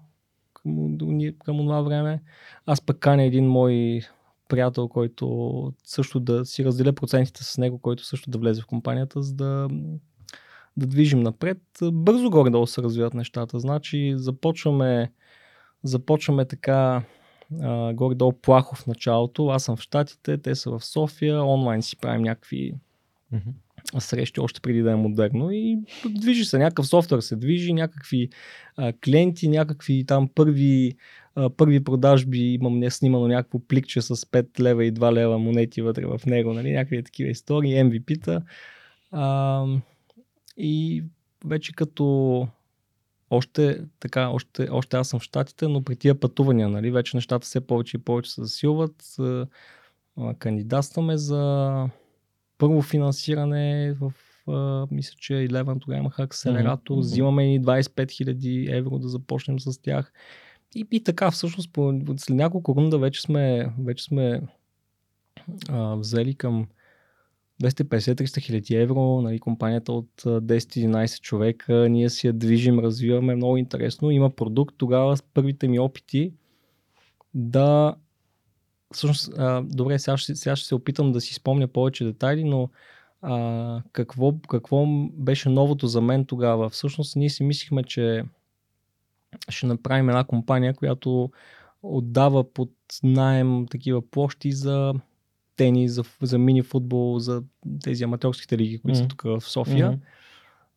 към, 0.54 0.98
към 1.44 1.58
това 1.58 1.80
време. 1.80 2.22
Аз 2.66 2.80
пък 2.80 2.98
каня 2.98 3.22
един 3.22 3.46
мой 3.46 4.00
приятел, 4.48 4.88
който 4.88 5.72
също 5.84 6.20
да 6.20 6.44
си 6.44 6.64
разделя 6.64 6.92
процентите 6.92 7.44
с 7.44 7.58
него, 7.58 7.78
който 7.78 8.04
също 8.04 8.30
да 8.30 8.38
влезе 8.38 8.62
в 8.62 8.66
компанията, 8.66 9.22
за 9.22 9.34
да 9.34 9.68
да 10.76 10.86
движим 10.86 11.20
напред. 11.20 11.58
Бързо 11.92 12.30
горе-долу 12.30 12.66
се 12.66 12.82
развиват 12.82 13.14
нещата. 13.14 13.60
Значи 13.60 14.12
започваме, 14.16 15.12
започваме 15.82 16.44
така 16.44 17.02
а, 17.60 17.92
горе-долу 17.92 18.32
плахо 18.32 18.76
в 18.76 18.86
началото. 18.86 19.48
Аз 19.48 19.64
съм 19.64 19.76
в 19.76 19.80
Штатите, 19.80 20.38
те 20.38 20.54
са 20.54 20.70
в 20.70 20.84
София, 20.84 21.44
онлайн 21.44 21.82
си 21.82 21.96
правим 21.96 22.22
някакви 22.22 22.74
mm-hmm. 23.34 23.98
срещи 23.98 24.40
още 24.40 24.60
преди 24.60 24.82
да 24.82 24.90
е 24.92 24.96
модерно 24.96 25.50
и 25.50 25.78
движи 26.08 26.44
се, 26.44 26.58
някакъв 26.58 26.86
софтуер 26.86 27.20
се 27.20 27.36
движи, 27.36 27.72
някакви 27.72 28.28
а, 28.76 28.92
клиенти, 28.92 29.48
някакви 29.48 30.04
там 30.06 30.28
първи, 30.34 30.92
а, 31.34 31.50
първи 31.50 31.84
продажби, 31.84 32.38
имам 32.38 32.78
не 32.78 32.90
снимано 32.90 33.28
някакво 33.28 33.58
пликче 33.58 34.02
с 34.02 34.16
5 34.16 34.60
лева 34.60 34.84
и 34.84 34.92
2 34.92 35.12
лева 35.12 35.38
монети 35.38 35.82
вътре 35.82 36.06
в 36.06 36.20
него, 36.26 36.52
нали? 36.52 36.72
някакви 36.72 37.02
такива 37.02 37.30
истории, 37.30 37.74
MVP-та. 37.74 38.42
А, 39.12 39.64
и 40.56 41.04
вече 41.44 41.72
като 41.72 42.48
още, 43.30 43.84
така, 44.00 44.28
още, 44.28 44.68
още 44.70 44.96
аз 44.96 45.08
съм 45.08 45.20
в 45.20 45.22
Штатите, 45.22 45.68
но 45.68 45.82
при 45.82 45.96
тия 45.96 46.20
пътувания, 46.20 46.68
нали, 46.68 46.90
вече 46.90 47.16
нещата 47.16 47.44
все 47.44 47.60
повече 47.60 47.96
и 47.96 48.00
повече 48.00 48.30
се 48.30 48.42
засилват. 48.42 49.16
Кандидатстваме 50.38 51.16
за 51.16 51.88
първо 52.58 52.82
финансиране 52.82 53.92
в 53.92 54.12
мисля, 54.90 55.14
че 55.18 55.32
Eleven 55.32 55.80
тогава 55.80 55.98
имаха 55.98 56.22
акселератор, 56.22 56.94
mm-hmm. 56.94 57.00
взимаме 57.00 57.54
и 57.54 57.60
25 57.60 58.04
000 58.04 58.78
евро 58.78 58.98
да 58.98 59.08
започнем 59.08 59.60
с 59.60 59.82
тях. 59.82 60.12
И, 60.74 60.86
и 60.90 61.04
така, 61.04 61.30
всъщност, 61.30 61.72
по, 61.72 62.00
след 62.16 62.36
няколко 62.36 62.74
рунда 62.74 62.98
вече 62.98 63.22
сме, 63.22 63.72
вече 63.78 64.04
сме 64.04 64.42
uh, 65.48 65.98
взели 65.98 66.34
към 66.34 66.66
250-300 67.62 68.40
хиляди 68.40 68.74
евро, 68.74 69.20
нали, 69.22 69.38
компанията 69.38 69.92
от 69.92 70.10
10-11 70.22 71.20
човека, 71.20 71.88
ние 71.88 72.10
си 72.10 72.26
я 72.26 72.32
движим, 72.32 72.78
развиваме 72.78 73.34
много 73.34 73.56
интересно, 73.56 74.10
има 74.10 74.30
продукт, 74.30 74.74
тогава 74.78 75.16
с 75.16 75.22
първите 75.22 75.68
ми 75.68 75.78
опити 75.78 76.32
да 77.34 77.94
всъщност, 78.92 79.32
а, 79.38 79.62
добре, 79.62 79.98
сега 79.98 80.16
ще, 80.16 80.34
сега 80.34 80.56
ще 80.56 80.68
се 80.68 80.74
опитам 80.74 81.12
да 81.12 81.20
си 81.20 81.34
спомня 81.34 81.68
повече 81.68 82.04
детайли, 82.04 82.44
но 82.44 82.68
а, 83.22 83.82
какво, 83.92 84.32
какво 84.48 84.86
беше 85.12 85.48
новото 85.48 85.86
за 85.86 86.00
мен 86.00 86.24
тогава? 86.24 86.68
Всъщност 86.68 87.16
ние 87.16 87.30
си 87.30 87.44
мислихме, 87.44 87.82
че 87.82 88.24
ще 89.48 89.66
направим 89.66 90.08
една 90.08 90.24
компания, 90.24 90.74
която 90.74 91.30
отдава 91.82 92.52
под 92.52 92.70
найем 93.02 93.66
такива 93.70 94.10
площи 94.10 94.52
за 94.52 94.94
тенис, 95.56 95.92
за, 95.92 96.04
за 96.22 96.38
мини 96.38 96.62
футбол, 96.62 97.18
за 97.18 97.42
тези 97.82 98.04
аматорските 98.04 98.58
лиги, 98.58 98.78
които 98.78 98.98
mm-hmm. 98.98 99.02
са 99.02 99.08
тук 99.08 99.22
в 99.22 99.40
София. 99.40 99.90
Mm-hmm. 99.90 99.98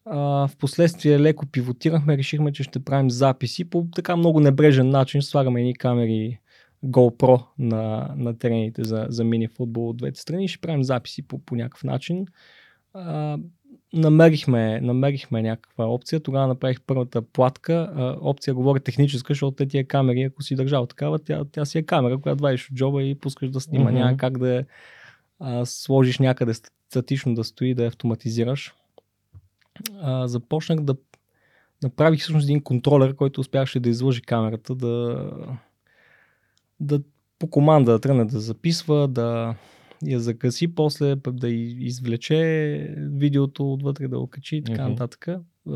А, 0.06 0.48
впоследствие 0.48 1.20
леко 1.20 1.46
пивотирахме, 1.46 2.18
решихме, 2.18 2.52
че 2.52 2.64
ще 2.64 2.84
правим 2.84 3.10
записи 3.10 3.70
по 3.70 3.88
така 3.96 4.16
много 4.16 4.40
небрежен 4.40 4.90
начин. 4.90 5.22
Слагаме 5.22 5.60
едни 5.60 5.76
камери 5.76 6.40
GoPro 6.86 7.44
на, 7.60 8.14
на 8.18 8.38
терените 8.38 8.84
за, 8.84 9.06
за 9.10 9.24
мини 9.24 9.48
футбол 9.48 9.90
от 9.90 9.98
двете 9.98 10.20
страни 10.20 10.46
и 10.46 10.48
ще 10.48 10.62
правим 10.62 10.84
записи 10.84 11.28
по, 11.28 11.40
по 11.40 11.56
някакъв 11.56 11.84
начин. 11.84 12.26
А, 12.94 13.38
намерихме, 13.94 14.82
намерихме 14.82 15.42
някаква 15.42 15.86
опция. 15.86 16.20
Тогава 16.20 16.48
направих 16.48 16.82
първата 16.82 17.22
платка. 17.22 17.94
Опция 18.22 18.54
говоря 18.54 18.80
техническа, 18.80 19.34
защото 19.34 19.56
те 19.56 19.68
тия 19.68 19.88
камери, 19.88 20.24
ако 20.24 20.42
си 20.42 20.56
държал 20.56 20.86
такава, 20.86 21.20
тя, 21.20 21.46
тя 21.52 21.66
си 21.66 21.78
е 21.78 21.84
камера, 21.84 22.18
която 22.18 22.44
вадиш 22.44 22.70
от 22.70 22.76
джоба 22.76 23.04
и 23.04 23.16
пускаш 23.16 23.50
да 23.50 23.62
снима. 23.62 23.90
Mm-hmm. 23.90 23.94
Няма 23.94 24.18
как 24.18 24.38
да 24.38 24.64
а, 25.40 25.66
сложиш 25.66 26.20
някъде 26.20 26.54
статично 26.90 27.36
да 27.36 27.44
стои, 27.44 27.74
да 27.74 27.86
автоматизираш. 27.86 28.74
А, 30.02 30.28
започнах 30.28 30.80
да 30.80 30.96
направих 31.84 32.20
всъщност 32.20 32.44
един 32.44 32.64
контролер, 32.64 33.16
който 33.16 33.42
успяваше 33.42 33.80
да 33.80 33.90
излъжи 33.90 34.22
камерата, 34.22 34.76
да, 34.76 35.30
да 36.80 37.02
по 37.40 37.50
команда 37.50 37.92
да 37.92 38.00
тръгне 38.00 38.26
да 38.26 38.40
записва, 38.40 39.08
да 39.08 39.56
я 40.06 40.20
закъси, 40.20 40.68
после 40.76 41.16
да 41.16 41.50
извлече 41.50 42.36
видеото 42.98 43.74
отвътре, 43.74 44.08
да 44.08 44.20
го 44.20 44.28
качи 44.28 44.56
и 44.56 44.64
така 44.64 44.82
mm-hmm. 44.82 44.90
нататък. 44.90 45.28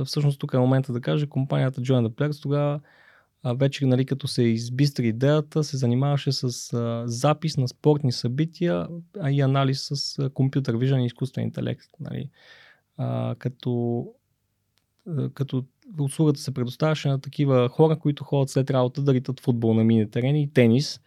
Всъщност 0.05 0.39
тук 0.39 0.53
е 0.53 0.57
момента 0.57 0.93
да 0.93 1.01
кажа, 1.01 1.27
компанията 1.27 1.81
Join 1.81 2.07
the 2.07 2.09
Players 2.09 2.41
тогава 2.41 2.79
а, 3.43 3.53
вече, 3.53 3.85
нали, 3.85 4.05
като 4.05 4.27
се 4.27 4.43
избистри 4.43 5.07
идеята, 5.07 5.63
се 5.63 5.77
занимаваше 5.77 6.31
с 6.31 6.73
а, 6.73 7.03
запис 7.05 7.57
на 7.57 7.67
спортни 7.67 8.11
събития 8.11 8.87
а 9.19 9.31
и 9.31 9.41
анализ 9.41 9.87
с 9.91 10.19
а, 10.19 10.29
компютър 10.29 10.75
виждане 10.75 11.03
и 11.03 11.05
изкуствен 11.05 11.43
интелект. 11.43 11.85
Нали. 11.99 12.29
А, 12.97 13.35
като, 13.35 14.05
а, 15.07 15.29
като 15.29 15.65
услугата 15.99 16.39
се 16.39 16.53
предоставяше 16.53 17.09
на 17.09 17.21
такива 17.21 17.69
хора, 17.69 17.99
които 17.99 18.23
ходят 18.23 18.49
след 18.49 18.71
работа 18.71 19.01
да 19.01 19.13
ритат 19.13 19.39
футбол 19.39 19.73
на 19.73 19.83
мини 19.83 20.11
терени 20.11 20.43
и 20.43 20.53
тенис. 20.53 21.01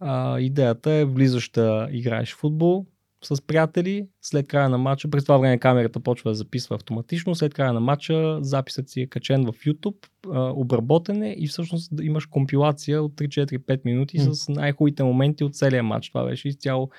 А, 0.00 0.40
идеята 0.40 0.90
е 0.90 1.04
влизаш 1.04 1.50
да 1.50 1.88
играеш 1.90 2.34
футбол, 2.34 2.86
с 3.22 3.46
приятели, 3.46 4.06
след 4.22 4.48
края 4.48 4.68
на 4.68 4.78
матча, 4.78 5.10
през 5.10 5.24
това 5.24 5.38
време 5.38 5.58
камерата 5.58 6.00
почва 6.00 6.30
да 6.30 6.34
записва 6.34 6.76
автоматично, 6.76 7.34
след 7.34 7.54
края 7.54 7.72
на 7.72 7.80
матча 7.80 8.38
записът 8.42 8.88
си 8.88 9.00
е 9.00 9.06
качен 9.06 9.44
в 9.44 9.52
YouTube, 9.52 10.06
обработен 10.54 11.22
е 11.22 11.34
и 11.38 11.46
всъщност 11.48 11.92
имаш 12.02 12.26
компилация 12.26 13.02
от 13.02 13.12
3-4-5 13.12 13.80
минути 13.84 14.18
mm. 14.18 14.32
с 14.32 14.48
най-хубавите 14.48 15.02
моменти 15.02 15.44
от 15.44 15.54
целия 15.54 15.82
матч. 15.82 16.08
Това 16.08 16.24
беше 16.24 16.48
изцяло 16.48 16.90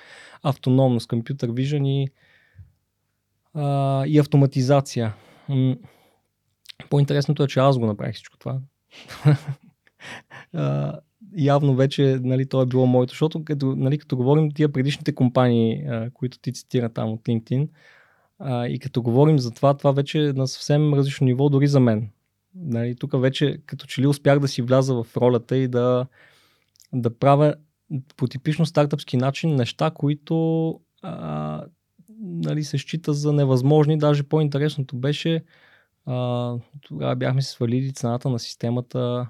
автономно 0.42 1.00
с 1.00 1.06
компютър 1.06 1.50
виждане 1.50 2.02
и, 2.02 2.08
а, 3.54 4.04
и 4.06 4.18
автоматизация. 4.18 5.14
По-интересното 6.90 7.42
е, 7.42 7.48
че 7.48 7.60
аз 7.60 7.78
го 7.78 7.86
направих 7.86 8.14
всичко 8.14 8.38
това. 8.38 8.60
явно 11.36 11.74
вече 11.74 12.18
нали, 12.22 12.46
то 12.46 12.62
е 12.62 12.66
било 12.66 12.86
моето, 12.86 13.10
защото 13.10 13.44
като, 13.44 13.66
нали, 13.76 13.98
като 13.98 14.16
говорим 14.16 14.50
тия 14.50 14.72
предишните 14.72 15.14
компании, 15.14 15.84
а, 15.88 16.10
които 16.10 16.38
ти 16.38 16.52
цитира 16.52 16.88
там 16.88 17.12
от 17.12 17.20
LinkedIn, 17.22 17.68
а, 18.38 18.66
и 18.66 18.78
като 18.78 19.02
говорим 19.02 19.38
за 19.38 19.50
това, 19.50 19.74
това 19.74 19.92
вече 19.92 20.28
е 20.28 20.32
на 20.32 20.48
съвсем 20.48 20.94
различно 20.94 21.24
ниво 21.24 21.48
дори 21.48 21.66
за 21.66 21.80
мен. 21.80 22.10
Нали, 22.54 22.96
тук 22.96 23.20
вече 23.20 23.58
като 23.66 23.86
че 23.86 24.02
ли 24.02 24.06
успях 24.06 24.38
да 24.38 24.48
си 24.48 24.62
вляза 24.62 24.94
в 24.94 25.16
ролята 25.16 25.56
и 25.56 25.68
да, 25.68 26.06
да 26.92 27.18
правя 27.18 27.54
по 28.16 28.26
типично 28.26 28.66
стартъпски 28.66 29.16
начин 29.16 29.54
неща, 29.54 29.90
които 29.90 30.80
а, 31.02 31.64
нали, 32.20 32.64
се 32.64 32.78
счита 32.78 33.12
за 33.12 33.32
невъзможни. 33.32 33.98
Даже 33.98 34.22
по-интересното 34.22 34.96
беше, 34.96 35.44
а, 36.06 36.56
тогава 36.80 37.16
бяхме 37.16 37.42
свалили 37.42 37.92
цената 37.92 38.28
на 38.28 38.38
системата 38.38 39.26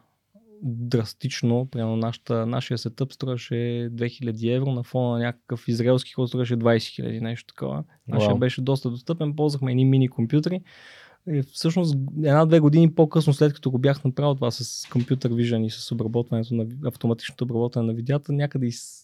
драстично. 0.63 1.69
Примерно 1.71 1.97
нашата, 1.97 2.47
нашия 2.47 2.79
сетъп 2.79 3.13
струваше 3.13 3.55
2000 3.55 4.57
евро 4.57 4.73
на 4.73 4.83
фона 4.83 5.13
на 5.13 5.19
някакъв 5.19 5.69
израелски, 5.69 6.13
който 6.13 6.29
струваше 6.29 6.57
20 6.57 6.77
000, 6.77 7.21
нещо 7.21 7.55
такова. 7.55 7.85
Нашия 8.09 8.35
wow. 8.35 8.39
беше 8.39 8.61
доста 8.61 8.91
достъпен, 8.91 9.37
ползвахме 9.37 9.71
едни 9.71 9.85
мини 9.85 10.09
компютри. 10.09 10.61
И 11.31 11.43
всъщност 11.43 11.95
една-две 12.17 12.61
години 12.61 12.95
по-късно, 12.95 13.33
след 13.33 13.55
като 13.55 13.71
го 13.71 13.79
бях 13.79 14.05
направил 14.05 14.35
това 14.35 14.51
с 14.51 14.89
компютър 14.91 15.33
виждане 15.33 15.67
и 15.67 15.71
с 15.71 15.93
обработването 15.93 16.55
на 16.55 16.67
автоматичното 16.85 17.45
обработване 17.45 17.87
на 17.87 17.95
видеята, 17.95 18.33
някъде 18.33 18.67
из 18.67 19.03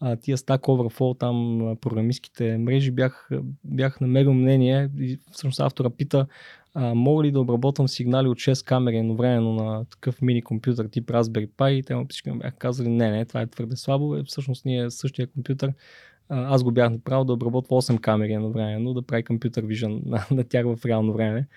а, 0.00 0.16
тия 0.16 0.36
Stack 0.36 0.60
Overflow, 0.60 1.18
там 1.18 1.76
програмистските 1.80 2.58
мрежи, 2.58 2.90
бях, 2.90 3.30
бях 3.64 4.00
намерил 4.00 4.34
мнение 4.34 4.88
и 4.98 5.18
всъщност 5.32 5.60
автора 5.60 5.90
пита 5.90 6.26
а, 6.74 6.94
мога 6.94 7.24
ли 7.24 7.32
да 7.32 7.40
обработвам 7.40 7.88
сигнали 7.88 8.28
от 8.28 8.38
6 8.38 8.66
камери 8.66 8.96
едновременно 8.96 9.52
на 9.52 9.84
такъв 9.84 10.22
мини 10.22 10.42
компютър 10.42 10.88
тип 10.88 11.06
Raspberry 11.06 11.48
Pi 11.48 11.70
и 11.70 11.82
те 11.82 11.94
му 11.94 12.06
всички 12.08 12.30
ми 12.30 12.38
бяха 12.38 12.56
казали 12.56 12.88
не, 12.88 13.10
не, 13.10 13.24
това 13.24 13.40
е 13.40 13.46
твърде 13.46 13.76
слабо. 13.76 14.16
Е, 14.16 14.22
всъщност 14.24 14.64
ние 14.64 14.90
същия 14.90 15.26
компютър 15.26 15.72
аз 16.34 16.62
го 16.62 16.72
бях 16.72 16.90
направил 16.90 17.24
да 17.24 17.32
обработва 17.32 17.82
8 17.82 18.00
камери 18.00 18.32
едновременно, 18.32 18.94
да 18.94 19.02
прави 19.02 19.22
компютър 19.22 19.64
вижен 19.64 20.02
на, 20.06 20.26
на 20.30 20.44
тях 20.44 20.66
в 20.66 20.84
реално 20.86 21.12
време. 21.12 21.48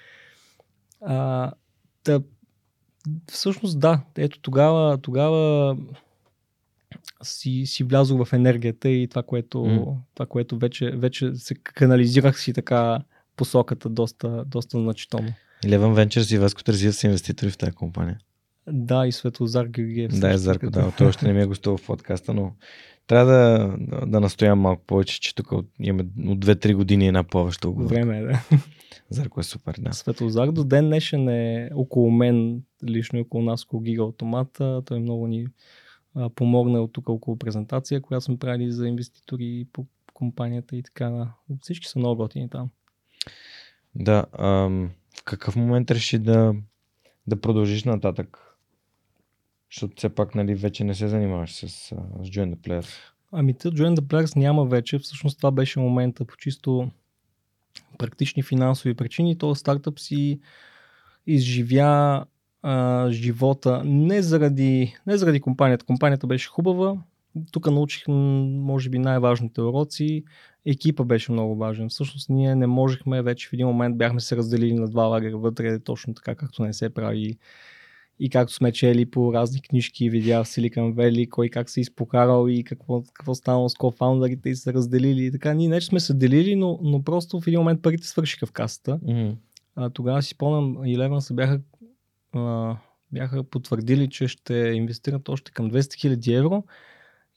А, 1.02 1.52
да, 2.06 2.24
всъщност 3.32 3.80
да, 3.80 4.02
ето 4.18 4.40
тогава, 4.40 4.98
тогава 4.98 5.78
си, 7.24 7.64
си 7.66 7.84
влязох 7.84 8.26
в 8.26 8.34
енергията 8.34 8.90
и 8.90 9.08
това, 9.08 9.24
което, 9.24 9.58
mm. 9.58 9.96
това, 10.14 10.26
което 10.26 10.58
вече, 10.58 10.92
вече 10.92 11.36
се 11.36 11.56
канализирах 11.56 12.40
си 12.40 12.54
така 12.54 13.00
посоката 13.36 13.90
доста, 13.90 14.46
доста 14.46 14.80
значително. 14.80 15.34
Eleven 15.66 16.06
Ventures 16.06 16.36
и 16.36 16.38
Васко 16.38 16.64
Тързиев 16.64 16.96
са 16.96 17.08
инвеститори 17.08 17.50
в 17.50 17.58
тази 17.58 17.72
компания. 17.72 18.20
Да, 18.68 19.08
и 19.08 19.12
Светлозар 19.12 19.66
Георгиев. 19.66 20.20
Да, 20.20 20.34
е 20.34 20.38
Зарко, 20.38 20.70
да. 20.70 20.92
Той 20.98 21.08
още 21.08 21.28
не 21.28 21.34
ми 21.34 21.42
е 21.42 21.46
гостувал 21.46 21.78
в 21.78 21.86
подкаста, 21.86 22.34
но 22.34 22.52
трябва 23.08 23.32
да, 23.32 23.78
да 24.08 24.20
настоям 24.20 24.60
малко 24.60 24.84
повече, 24.88 25.22
че 25.22 25.36
тук 25.36 25.52
имаме 25.80 26.10
от 26.28 26.46
2-3 26.46 26.76
години 26.76 27.08
една 27.08 27.24
повече 27.24 27.68
оговорка. 27.68 27.96
Време 27.96 28.18
е, 28.18 28.22
да. 28.22 28.42
Зарко 29.10 29.40
е 29.40 29.44
супер, 29.44 29.76
да. 29.80 29.94
Светлозар 29.94 30.52
до 30.52 30.64
ден 30.64 30.86
днешен 30.86 31.30
е 31.30 31.70
около 31.76 32.12
мен, 32.12 32.62
лично 32.88 33.20
около 33.20 33.44
нас, 33.44 33.64
около 33.64 33.82
Гига 33.82 34.04
Автомата. 34.04 34.82
Той 34.86 35.00
много 35.00 35.28
ни 35.28 35.48
а, 36.16 36.30
помогна 36.30 36.82
от 36.82 36.94
тук 36.94 37.10
около 37.10 37.38
презентация, 37.38 38.02
която 38.02 38.26
сме 38.26 38.38
правили 38.38 38.72
за 38.72 38.88
инвеститори 38.88 39.68
по 39.74 39.86
компанията 40.14 40.76
и 40.76 40.84
така. 40.84 41.28
Всички 41.62 41.88
са 41.88 42.00
много 42.00 42.16
готини 42.16 42.50
там. 42.50 42.70
Да, 43.96 44.26
ам, 44.40 44.92
в 45.20 45.24
какъв 45.24 45.56
момент 45.56 45.92
реши 45.92 46.20
да, 46.20 46.54
да 47.28 47.42
продължиш 47.42 47.84
нататък? 47.84 48.38
Защото 49.72 49.94
все 49.98 50.10
пак 50.10 50.36
нали, 50.36 50.56
вече 50.56 50.84
не 50.84 50.96
се 50.96 51.08
занимаваш 51.08 51.54
с, 51.54 51.70
с 51.70 51.92
Join 52.22 52.56
the 52.56 52.56
Players. 52.56 52.90
Ами 53.32 53.54
те 53.54 53.68
Join 53.68 53.96
the 53.96 54.02
Players 54.02 54.36
няма 54.36 54.66
вече. 54.66 55.00
Всъщност 55.00 55.38
това 55.38 55.52
беше 55.52 55.80
момента 55.80 56.26
по 56.26 56.36
чисто 56.36 56.92
практични 57.98 58.44
финансови 58.44 58.94
причини. 58.94 59.38
То 59.38 59.56
стартъп 59.56 60.00
си 60.00 60.40
изживя 61.28 62.26
а, 62.62 63.08
живота 63.12 63.82
не 63.86 64.22
заради, 64.22 64.96
не 65.08 65.18
заради 65.18 65.42
компанията. 65.42 65.86
Компанията 65.86 66.28
беше 66.28 66.50
хубава. 66.50 66.98
Тук 67.52 67.72
научих, 67.72 68.08
може 68.08 68.90
би, 68.90 69.00
най-важните 69.00 69.62
уроци 69.62 70.24
екипа 70.66 71.04
беше 71.04 71.32
много 71.32 71.56
важен. 71.56 71.90
Всъщност 71.90 72.30
ние 72.30 72.56
не 72.56 72.68
можехме, 72.68 73.22
вече 73.22 73.50
в 73.50 73.54
един 73.54 73.68
момент 73.68 73.98
бяхме 73.98 74.20
се 74.20 74.36
разделили 74.36 74.74
на 74.74 74.88
два 74.88 75.04
лагера 75.04 75.38
вътре, 75.38 75.80
точно 75.80 76.14
така 76.14 76.36
както 76.36 76.64
не 76.64 76.74
се 76.74 76.90
прави 76.90 77.38
и 78.20 78.30
както 78.30 78.54
сме 78.54 78.72
чели 78.72 79.06
по 79.06 79.34
разни 79.34 79.62
книжки 79.62 80.06
и 80.06 80.10
видеа 80.10 80.44
в 80.44 80.48
Silicon 80.48 80.94
Valley, 80.94 81.30
кой 81.30 81.50
как 81.50 81.70
се 81.70 81.82
изпокарал 81.82 82.48
и 82.50 82.64
какво, 82.64 83.04
какво 83.14 83.36
станало 83.36 83.70
с 83.70 83.74
кофаундърите 83.74 84.50
и 84.50 84.56
се 84.56 84.74
разделили 84.74 85.26
и 85.26 85.32
така. 85.32 85.54
Ние 85.54 85.70
не 85.70 85.82
че 85.82 85.88
сме 85.88 86.00
се 86.00 86.14
делили, 86.14 86.56
но, 86.56 86.80
но 86.84 87.04
просто 87.04 87.42
в 87.42 87.48
един 87.48 87.60
момент 87.60 87.82
парите 87.82 88.08
свършиха 88.08 88.46
в 88.46 88.52
касата. 88.52 89.00
Mm-hmm. 89.00 89.36
А, 89.76 89.90
тогава 89.90 90.22
си 90.22 90.30
спомням, 90.30 90.78
Eleven 90.78 91.20
се 91.20 91.34
бяха, 91.34 91.62
а, 92.34 92.78
бяха 93.12 93.44
потвърдили, 93.44 94.10
че 94.10 94.28
ще 94.28 94.54
инвестират 94.54 95.30
още 95.30 95.52
към 95.52 95.72
200 95.72 95.80
000 95.80 96.38
евро 96.38 96.64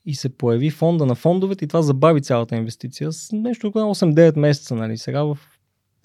и 0.08 0.14
се 0.14 0.28
появи 0.28 0.70
фонда 0.70 1.06
на 1.06 1.14
фондовете 1.14 1.64
и 1.64 1.68
това 1.68 1.82
забави 1.82 2.20
цялата 2.20 2.56
инвестиция 2.56 3.12
с 3.12 3.32
нещо 3.32 3.68
около 3.68 3.94
8-9 3.94 4.38
месеца. 4.38 4.74
Нали. 4.74 4.96
Сега 4.96 5.22
в 5.22 5.38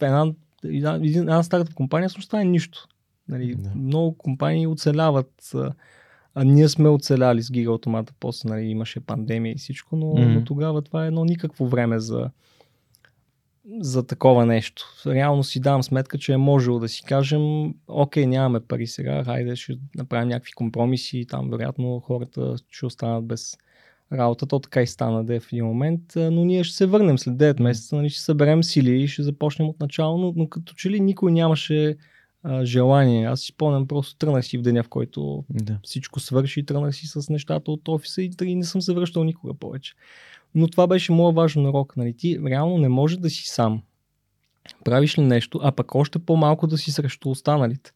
една, 0.01 0.33
една, 0.63 0.99
една 1.03 1.43
стартъп 1.43 1.73
компания 1.73 2.09
също 2.09 2.29
това 2.29 2.41
е 2.41 2.45
нищо. 2.45 2.87
Нали, 3.29 3.55
да. 3.55 3.71
Много 3.75 4.17
компании 4.17 4.67
оцеляват. 4.67 5.51
А 6.35 6.43
ние 6.43 6.69
сме 6.69 6.89
оцеляли 6.89 7.41
с 7.43 7.49
Giga 7.49 7.67
Automata, 7.67 8.11
после 8.19 8.49
нали, 8.49 8.65
имаше 8.65 8.99
пандемия 8.99 9.51
и 9.51 9.57
всичко, 9.57 9.95
но, 9.95 10.05
mm-hmm. 10.05 10.33
но 10.33 10.43
тогава 10.43 10.81
това 10.81 11.03
е 11.03 11.07
едно 11.07 11.25
никакво 11.25 11.67
време 11.67 11.99
за, 11.99 12.29
за 13.79 14.07
такова 14.07 14.45
нещо. 14.45 14.85
Реално 15.07 15.43
си 15.43 15.59
давам 15.59 15.83
сметка, 15.83 16.17
че 16.17 16.33
е 16.33 16.37
можело 16.37 16.79
да 16.79 16.89
си 16.89 17.03
кажем, 17.03 17.73
окей, 17.87 18.25
нямаме 18.25 18.59
пари 18.59 18.87
сега, 18.87 19.23
хайде 19.23 19.55
ще 19.55 19.73
направим 19.95 20.27
някакви 20.27 20.51
компромиси, 20.51 21.25
там 21.29 21.49
вероятно 21.49 21.99
хората 21.99 22.55
ще 22.69 22.85
останат 22.85 23.25
без, 23.25 23.57
работа, 24.13 24.45
то 24.47 24.59
така 24.59 24.81
и 24.81 24.87
стана 24.87 25.23
да 25.23 25.35
е 25.35 25.39
в 25.39 25.53
един 25.53 25.65
момент, 25.65 26.01
но 26.15 26.45
ние 26.45 26.63
ще 26.63 26.75
се 26.75 26.85
върнем 26.85 27.19
след 27.19 27.35
9 27.35 27.61
месеца, 27.61 27.95
нали, 27.95 28.09
ще 28.09 28.21
съберем 28.21 28.63
сили 28.63 29.03
и 29.03 29.07
ще 29.07 29.23
започнем 29.23 29.69
от 29.69 29.79
начало, 29.79 30.17
но, 30.17 30.33
но 30.35 30.49
като 30.49 30.73
че 30.73 30.89
ли 30.89 30.99
никой 30.99 31.31
нямаше 31.31 31.95
а, 32.43 32.65
желание. 32.65 33.27
Аз 33.27 33.39
си 33.39 33.47
спомням, 33.47 33.87
просто 33.87 34.15
тръгнах 34.15 34.45
си 34.45 34.57
в 34.57 34.61
деня, 34.61 34.83
в 34.83 34.89
който 34.89 35.43
да. 35.49 35.79
всичко 35.83 36.19
свърши, 36.19 36.59
и 36.59 36.65
тръгнах 36.65 36.95
си 36.95 37.07
с 37.07 37.29
нещата 37.29 37.71
от 37.71 37.87
офиса 37.87 38.21
и, 38.21 38.31
и 38.43 38.55
не 38.55 38.63
съм 38.63 38.81
се 38.81 38.93
връщал 38.93 39.23
никога 39.23 39.53
повече. 39.53 39.93
Но 40.55 40.67
това 40.67 40.87
беше 40.87 41.11
моят 41.11 41.35
важен 41.35 41.65
урок. 41.65 41.97
Нали? 41.97 42.13
Ти 42.17 42.39
реално 42.45 42.77
не 42.77 42.89
може 42.89 43.17
да 43.17 43.29
си 43.29 43.47
сам. 43.47 43.81
Правиш 44.85 45.17
ли 45.17 45.21
нещо, 45.21 45.59
а 45.63 45.71
пък 45.71 45.95
още 45.95 46.19
по-малко 46.19 46.67
да 46.67 46.77
си 46.77 46.91
срещу 46.91 47.29
останалите 47.29 47.91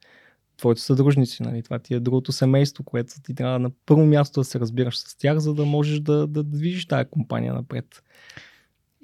твоите 0.57 0.81
съдружници. 0.81 1.43
Нали? 1.43 1.63
Това 1.63 1.79
ти 1.79 1.93
е 1.93 1.99
другото 1.99 2.31
семейство, 2.31 2.83
което 2.83 3.13
ти 3.23 3.35
трябва 3.35 3.59
на 3.59 3.71
първо 3.85 4.05
място 4.05 4.39
да 4.39 4.43
се 4.43 4.59
разбираш 4.59 4.97
с 4.97 5.17
тях, 5.17 5.37
за 5.37 5.53
да 5.53 5.65
можеш 5.65 5.99
да, 5.99 6.27
да 6.27 6.43
движиш 6.43 6.85
тази 6.85 7.09
компания 7.09 7.53
напред. 7.53 8.03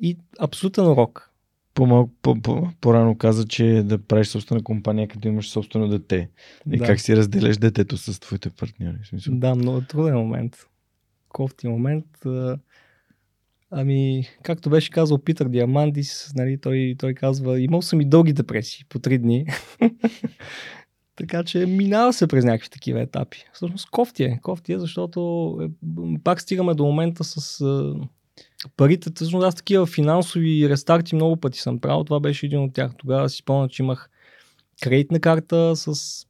И 0.02 0.18
абсолютен 0.40 0.88
урок. 0.88 1.30
По-малко, 1.74 2.12
по, 2.22 2.42
по, 2.42 2.70
по-рано 2.82 3.18
каза, 3.18 3.48
че 3.48 3.84
да 3.86 3.98
правиш 3.98 4.28
собствена 4.28 4.64
компания, 4.64 5.08
като 5.08 5.28
имаш 5.28 5.50
собствено 5.50 5.88
дете. 5.88 6.30
И 6.72 6.78
да. 6.78 6.86
как 6.86 7.00
си 7.00 7.16
разделяш 7.16 7.58
детето 7.58 7.98
с 7.98 8.20
твоите 8.20 8.50
партньори. 8.50 8.98
Да, 9.28 9.56
много 9.56 9.82
труден 9.82 10.16
момент. 10.16 10.58
Кофти 11.30 11.68
момент. 11.68 12.06
Ами, 13.72 14.28
както 14.44 14.70
беше 14.70 14.92
казал 14.92 15.18
Питър 15.18 15.50
Диамандис, 15.50 16.32
нали, 16.36 16.58
той, 16.58 16.96
той 17.00 17.14
казва, 17.14 17.60
имал 17.60 17.82
съм 17.82 18.02
и 18.02 18.06
дълги 18.06 18.34
депресии 18.34 18.86
по 18.90 19.00
три 19.00 19.18
дни. 19.18 19.46
така 21.16 21.44
че 21.44 21.66
минава 21.66 22.14
се 22.14 22.28
през 22.28 22.46
някакви 22.46 22.70
такива 22.70 23.02
етапи. 23.02 23.46
Всъщност 23.54 23.90
кофти 23.90 24.24
е, 24.24 24.40
кофти 24.42 24.74
е, 24.74 24.80
защото 24.80 25.58
е, 25.62 25.68
пак 26.24 26.42
стигаме 26.42 26.74
до 26.74 26.86
момента 26.86 27.24
с 27.24 27.62
е, 27.62 28.08
парите. 28.78 29.10
Всъщност 29.16 29.46
аз 29.46 29.56
такива 29.56 29.86
финансови 29.86 30.70
рестарти 30.70 31.16
много 31.16 31.38
пъти 31.38 31.60
съм 31.60 31.80
правил. 31.80 32.04
Това 32.04 32.20
беше 32.20 32.46
един 32.46 32.64
от 32.64 32.74
тях. 32.74 32.92
Тогава 32.98 33.30
си 33.30 33.38
спомня, 33.38 33.70
че 33.70 33.84
имах 33.84 34.10
кредитна 34.82 35.20
карта 35.20 35.76
с 35.76 36.26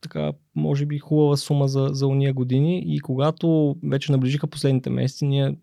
така, 0.00 0.32
може 0.54 0.86
би 0.86 0.98
хубава 0.98 1.36
сума 1.36 1.68
за, 1.68 1.88
за 1.92 2.06
уния 2.06 2.32
години 2.32 2.82
и 2.86 3.00
когато 3.00 3.76
вече 3.84 4.12
наближиха 4.12 4.46
последните 4.46 4.90
месеци, 4.90 5.26
ние 5.26 5.56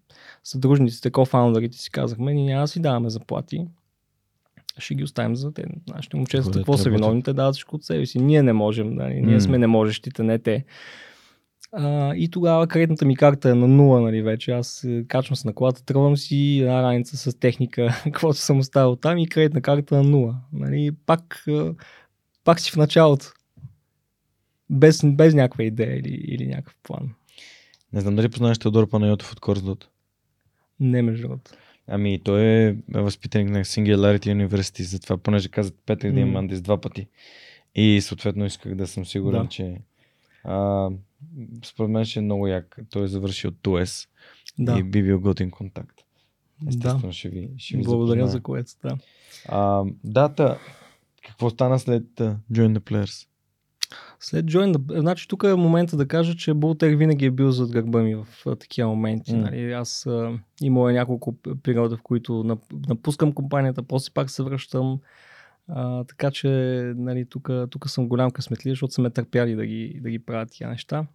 съдружниците, 0.43 1.11
кофаундерите 1.11 1.77
си 1.77 1.91
казахме, 1.91 2.33
ние 2.33 2.45
няма 2.45 2.63
да 2.63 2.67
си 2.67 2.79
даваме 2.79 3.09
заплати, 3.09 3.67
ще 4.77 4.95
ги 4.95 5.03
оставим 5.03 5.35
за 5.35 5.53
те. 5.53 5.63
Нашите 5.89 6.17
момчета, 6.17 6.51
какво 6.51 6.77
са 6.77 6.89
виновни, 6.89 7.23
те 7.23 7.33
дават 7.33 7.53
всичко 7.53 7.75
от 7.75 7.83
себе 7.83 8.05
си. 8.05 8.19
Ние 8.19 8.43
не 8.43 8.53
можем, 8.53 8.93
нали? 8.93 9.21
ние 9.21 9.41
сме 9.41 9.57
неможещите, 9.57 10.23
не 10.23 10.39
те. 10.39 10.65
А, 11.73 12.15
и 12.15 12.29
тогава 12.29 12.67
кредитната 12.67 13.05
ми 13.05 13.15
карта 13.15 13.49
е 13.49 13.53
на 13.53 13.67
нула, 13.67 14.01
нали, 14.01 14.21
вече. 14.21 14.51
Аз 14.51 14.83
е, 14.83 15.05
качвам 15.07 15.35
се 15.35 15.47
на 15.47 15.53
колата, 15.53 15.85
тръвам 15.85 16.17
си 16.17 16.59
една 16.61 16.83
раница 16.83 17.17
с 17.17 17.39
техника, 17.39 18.01
каквото 18.03 18.37
съм 18.37 18.59
оставил 18.59 18.95
там 18.95 19.17
и 19.17 19.27
кредитна 19.27 19.61
карта 19.61 19.95
на 19.95 20.03
нула. 20.03 20.35
Нали, 20.53 20.91
пак, 21.05 21.45
пак 22.43 22.59
си 22.59 22.71
в 22.71 22.75
началото 22.75 23.25
без, 24.71 25.01
без 25.05 25.33
някаква 25.33 25.63
идея 25.63 25.99
или, 25.99 26.25
или 26.27 26.47
някакъв 26.47 26.75
план. 26.83 27.09
Не 27.93 28.01
знам 28.01 28.15
дали 28.15 28.29
познаваш 28.29 28.59
Теодор 28.59 28.89
Панайотов 28.89 29.31
от 29.31 29.39
Корсдот. 29.39 29.89
Не, 30.79 31.01
между 31.01 31.27
другото. 31.27 31.51
Ами, 31.93 32.19
той 32.23 32.41
е 32.41 32.75
възпитаник 32.93 33.49
на 33.49 33.59
Singularity 33.59 34.47
University, 34.47 34.81
затова, 34.81 35.17
понеже 35.17 35.49
казват 35.49 35.75
Петър 35.85 36.11
mm. 36.11 36.23
Мандис 36.23 36.61
два 36.61 36.81
пъти. 36.81 37.07
И 37.75 38.01
съответно 38.01 38.45
исках 38.45 38.75
да 38.75 38.87
съм 38.87 39.05
сигурен, 39.05 39.43
да. 39.43 39.49
че 39.49 39.77
а, 40.43 40.89
според 41.65 41.91
мен 41.91 42.05
ще 42.05 42.19
е 42.19 42.21
много 42.21 42.47
як. 42.47 42.79
Той 42.89 43.03
е 43.03 43.07
завършил 43.07 43.51
ТУЕС 43.51 44.07
да. 44.59 44.79
и 44.79 44.83
би 44.83 45.03
бил 45.03 45.19
готин 45.19 45.51
контакт. 45.51 46.01
Естествено 46.67 47.07
да. 47.07 47.13
ще 47.13 47.29
ви, 47.29 47.49
ще 47.57 47.77
ви 47.77 47.83
Благодаря 47.83 48.27
запозная. 48.27 48.31
за 48.31 48.41
което, 48.41 48.71
да. 48.83 48.97
А, 49.47 49.83
дата, 50.03 50.59
какво 51.25 51.49
стана 51.49 51.79
след 51.79 52.03
uh, 52.03 52.35
Join 52.51 52.77
the 52.77 52.79
Players? 52.79 53.27
След 54.23 54.45
Join, 54.45 54.99
значи 54.99 55.27
тук 55.27 55.43
е 55.43 55.55
момента 55.55 55.97
да 55.97 56.07
кажа, 56.07 56.35
че 56.35 56.53
Бултер 56.53 56.95
винаги 56.95 57.25
е 57.25 57.31
бил 57.31 57.51
зад 57.51 57.71
гърба 57.71 58.01
ми 58.01 58.15
в 58.15 58.27
такива 58.55 58.89
моменти. 58.89 59.31
Mm. 59.31 59.41
Нали? 59.41 59.71
Аз 59.71 60.05
а, 60.05 60.39
е 60.61 60.69
няколко 60.69 61.35
периода, 61.63 61.97
в 61.97 62.01
които 62.01 62.57
напускам 62.87 63.31
компанията, 63.31 63.83
после 63.83 64.13
пак 64.13 64.29
се 64.29 64.43
връщам. 64.43 64.99
А, 65.67 66.03
така 66.03 66.31
че 66.31 66.47
нали, 66.95 67.25
тук 67.69 67.89
съм 67.89 68.07
голям 68.07 68.31
късметлия, 68.31 68.71
защото 68.71 68.93
са 68.93 69.01
ме 69.01 69.09
търпяли 69.09 69.55
да 69.55 69.65
ги, 69.65 69.99
да 70.03 70.09
ги 70.09 70.19
правят 70.19 70.49
тия 70.51 70.69
неща. 70.69 71.05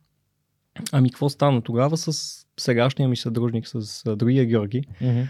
Ами 0.92 1.10
какво 1.10 1.28
стана 1.28 1.62
тогава 1.62 1.96
с 1.96 2.46
сегашния 2.56 3.08
ми 3.08 3.16
съдружник, 3.16 3.68
с 3.68 4.06
а, 4.06 4.16
другия 4.16 4.44
Георги? 4.44 4.82
Mm-hmm. 5.02 5.26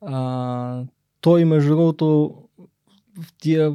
А, 0.00 0.84
той, 1.20 1.44
между 1.44 1.70
другото, 1.70 2.34
в 3.22 3.32
тия 3.38 3.74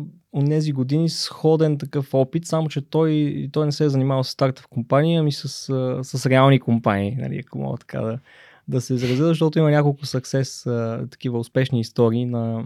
тези 0.49 0.71
години 0.71 1.09
сходен 1.09 1.77
такъв 1.77 2.13
опит, 2.13 2.45
само 2.45 2.69
че 2.69 2.89
той, 2.89 3.49
той 3.51 3.65
не 3.65 3.71
се 3.71 3.85
е 3.85 3.89
занимавал 3.89 4.23
с 4.23 4.29
стартъп 4.29 4.67
компания, 4.67 5.19
ами 5.19 5.31
с, 5.31 5.49
с 6.03 6.25
реални 6.25 6.59
компании, 6.59 7.15
нали, 7.19 7.43
ако 7.45 7.57
мога 7.57 7.77
така 7.77 8.01
да, 8.01 8.19
да 8.67 8.81
се 8.81 8.93
изразя, 8.93 9.27
защото 9.27 9.59
има 9.59 9.71
няколко 9.71 10.05
съксес, 10.05 10.67
такива 11.11 11.39
успешни 11.39 11.79
истории 11.79 12.25
на 12.25 12.65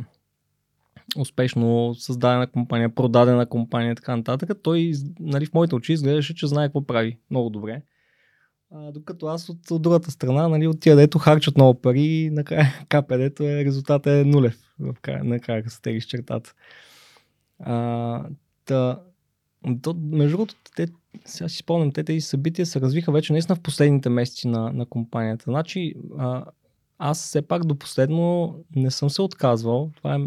успешно 1.17 1.95
създадена 1.95 2.47
компания, 2.47 2.95
продадена 2.95 3.45
компания 3.45 3.91
и 3.91 3.95
така 3.95 4.15
нататък. 4.15 4.49
Той 4.63 4.93
нали, 5.19 5.45
в 5.45 5.53
моите 5.53 5.75
очи 5.75 5.93
изглеждаше, 5.93 6.35
че 6.35 6.47
знае 6.47 6.67
какво 6.67 6.85
прави 6.85 7.17
много 7.31 7.49
добре. 7.49 7.81
А, 8.71 8.91
докато 8.91 9.27
аз 9.27 9.49
от, 9.49 9.71
от 9.71 9.81
другата 9.81 10.11
страна, 10.11 10.47
нали, 10.47 10.67
от 10.67 10.79
тия, 10.79 10.95
дето 10.95 11.19
харчат 11.19 11.55
много 11.55 11.81
пари, 11.81 12.29
накрая 12.31 12.73
КПД-то 12.89 13.43
е, 13.43 13.65
резултатът 13.65 14.07
е 14.07 14.23
нулев 14.23 14.57
в 14.79 14.95
края, 15.01 15.23
накрая, 15.23 15.63
като 15.63 15.75
се 15.75 15.81
тегиш 15.81 16.05
чертата. 16.05 16.53
А, 17.59 18.25
та, 18.65 19.01
то, 19.81 19.93
между 19.93 20.37
другото, 20.37 20.55
те, 20.75 20.87
сега 21.25 21.49
си 21.49 21.57
спомням, 21.57 21.91
те 21.91 22.03
тези 22.03 22.21
събития 22.21 22.65
се 22.65 22.81
развиха 22.81 23.11
вече 23.11 23.33
наистина 23.33 23.55
в 23.55 23.61
последните 23.61 24.09
месеци 24.09 24.47
на, 24.47 24.73
на 24.73 24.85
компанията. 24.85 25.43
Значи, 25.47 25.93
а, 26.17 26.45
аз 26.97 27.21
все 27.23 27.41
пак 27.41 27.65
до 27.65 27.75
последно 27.75 28.55
не 28.75 28.91
съм 28.91 29.09
се 29.09 29.21
отказвал. 29.21 29.91
Това 29.95 30.15
е 30.15 30.17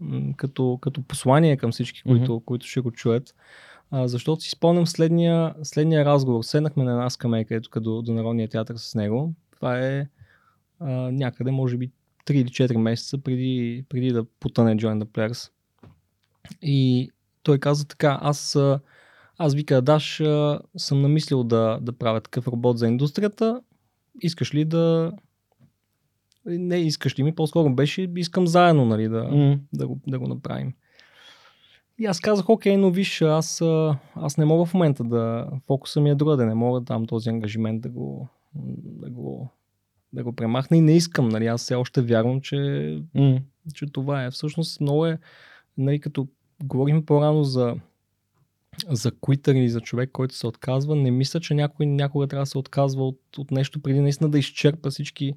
м- 0.00 0.32
като, 0.36 0.78
като 0.80 1.02
послание 1.02 1.56
към 1.56 1.72
всички, 1.72 2.02
които, 2.02 2.32
mm-hmm. 2.32 2.44
които 2.44 2.66
ще 2.66 2.80
го 2.80 2.90
чуят. 2.90 3.34
А, 3.90 4.08
защото 4.08 4.42
си 4.42 4.50
спомням 4.50 4.86
следния, 4.86 5.54
следния 5.62 6.04
разговор. 6.04 6.42
Седнахме 6.42 6.84
на 6.84 6.90
една 6.90 7.10
скамейка, 7.10 7.54
ето 7.54 7.80
до, 7.80 8.02
до 8.02 8.12
Народния 8.12 8.48
театър 8.48 8.76
с 8.76 8.94
него. 8.94 9.34
Това 9.50 9.78
е 9.80 10.08
а, 10.80 10.90
някъде, 11.12 11.50
може 11.50 11.76
би, 11.76 11.90
3 12.26 12.32
или 12.32 12.48
4 12.48 12.76
месеца 12.76 13.18
преди, 13.18 13.84
преди 13.88 14.10
да 14.10 14.24
потъне 14.24 14.76
Join 14.76 15.04
the 15.04 15.04
Players. 15.04 15.50
И 16.62 17.10
той 17.42 17.58
каза 17.58 17.88
така, 17.88 18.18
аз, 18.22 18.58
аз 19.38 19.54
вика, 19.54 19.82
Даш, 19.82 20.22
съм 20.76 21.02
намислил 21.02 21.44
да, 21.44 21.78
да 21.82 21.92
правя 21.92 22.20
такъв 22.20 22.48
робот 22.48 22.78
за 22.78 22.86
индустрията. 22.86 23.60
Искаш 24.22 24.54
ли 24.54 24.64
да... 24.64 25.12
Не 26.46 26.76
искаш 26.76 27.18
ли 27.18 27.22
ми, 27.22 27.34
по-скоро 27.34 27.74
беше, 27.74 28.12
искам 28.16 28.46
заедно 28.46 28.84
нали, 28.84 29.08
да, 29.08 29.24
mm. 29.24 29.58
да, 29.72 29.86
го, 29.86 30.00
да 30.06 30.18
го 30.18 30.28
направим. 30.28 30.74
И 31.98 32.06
аз 32.06 32.20
казах, 32.20 32.48
окей, 32.48 32.76
но 32.76 32.90
виж, 32.90 33.22
аз, 33.22 33.62
аз 34.14 34.36
не 34.38 34.44
мога 34.44 34.64
в 34.64 34.74
момента 34.74 35.04
да... 35.04 35.48
Фокуса 35.66 36.00
ми 36.00 36.10
е 36.10 36.14
друга, 36.14 36.36
да 36.36 36.46
не 36.46 36.54
мога 36.54 36.80
да 36.80 36.84
дам 36.84 37.06
този 37.06 37.28
ангажимент 37.28 37.80
да 37.80 37.88
го, 37.88 38.28
да 38.74 39.10
го, 39.10 39.50
да 40.12 40.24
го 40.24 40.32
премахна 40.32 40.76
и 40.76 40.80
не 40.80 40.96
искам. 40.96 41.28
Нали? 41.28 41.46
Аз 41.46 41.62
все 41.62 41.74
още 41.74 42.02
вярвам, 42.02 42.40
че, 42.40 42.56
mm. 43.16 43.42
че 43.74 43.86
това 43.86 44.24
е. 44.24 44.30
Всъщност 44.30 44.80
много 44.80 45.06
е, 45.06 45.18
нали, 45.78 46.00
като 46.00 46.28
говорим 46.64 47.06
по-рано 47.06 47.44
за, 47.44 47.76
за 48.88 49.12
куитър 49.12 49.54
или 49.54 49.68
за 49.68 49.80
човек, 49.80 50.10
който 50.12 50.34
се 50.34 50.46
отказва, 50.46 50.96
не 50.96 51.10
мисля, 51.10 51.40
че 51.40 51.54
някой 51.54 51.86
някога 51.86 52.26
трябва 52.26 52.42
да 52.42 52.46
се 52.46 52.58
отказва 52.58 53.08
от, 53.08 53.38
от 53.38 53.50
нещо 53.50 53.82
преди 53.82 54.00
наистина 54.00 54.30
да 54.30 54.38
изчерпа 54.38 54.90
всички, 54.90 55.34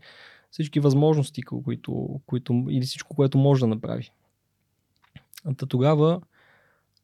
всички 0.52 0.80
възможности, 0.80 1.42
които, 1.42 2.22
които, 2.26 2.66
или 2.70 2.86
всичко, 2.86 3.16
което 3.16 3.38
може 3.38 3.60
да 3.60 3.68
направи. 3.68 4.12
Та 5.58 5.66
тогава 5.66 6.22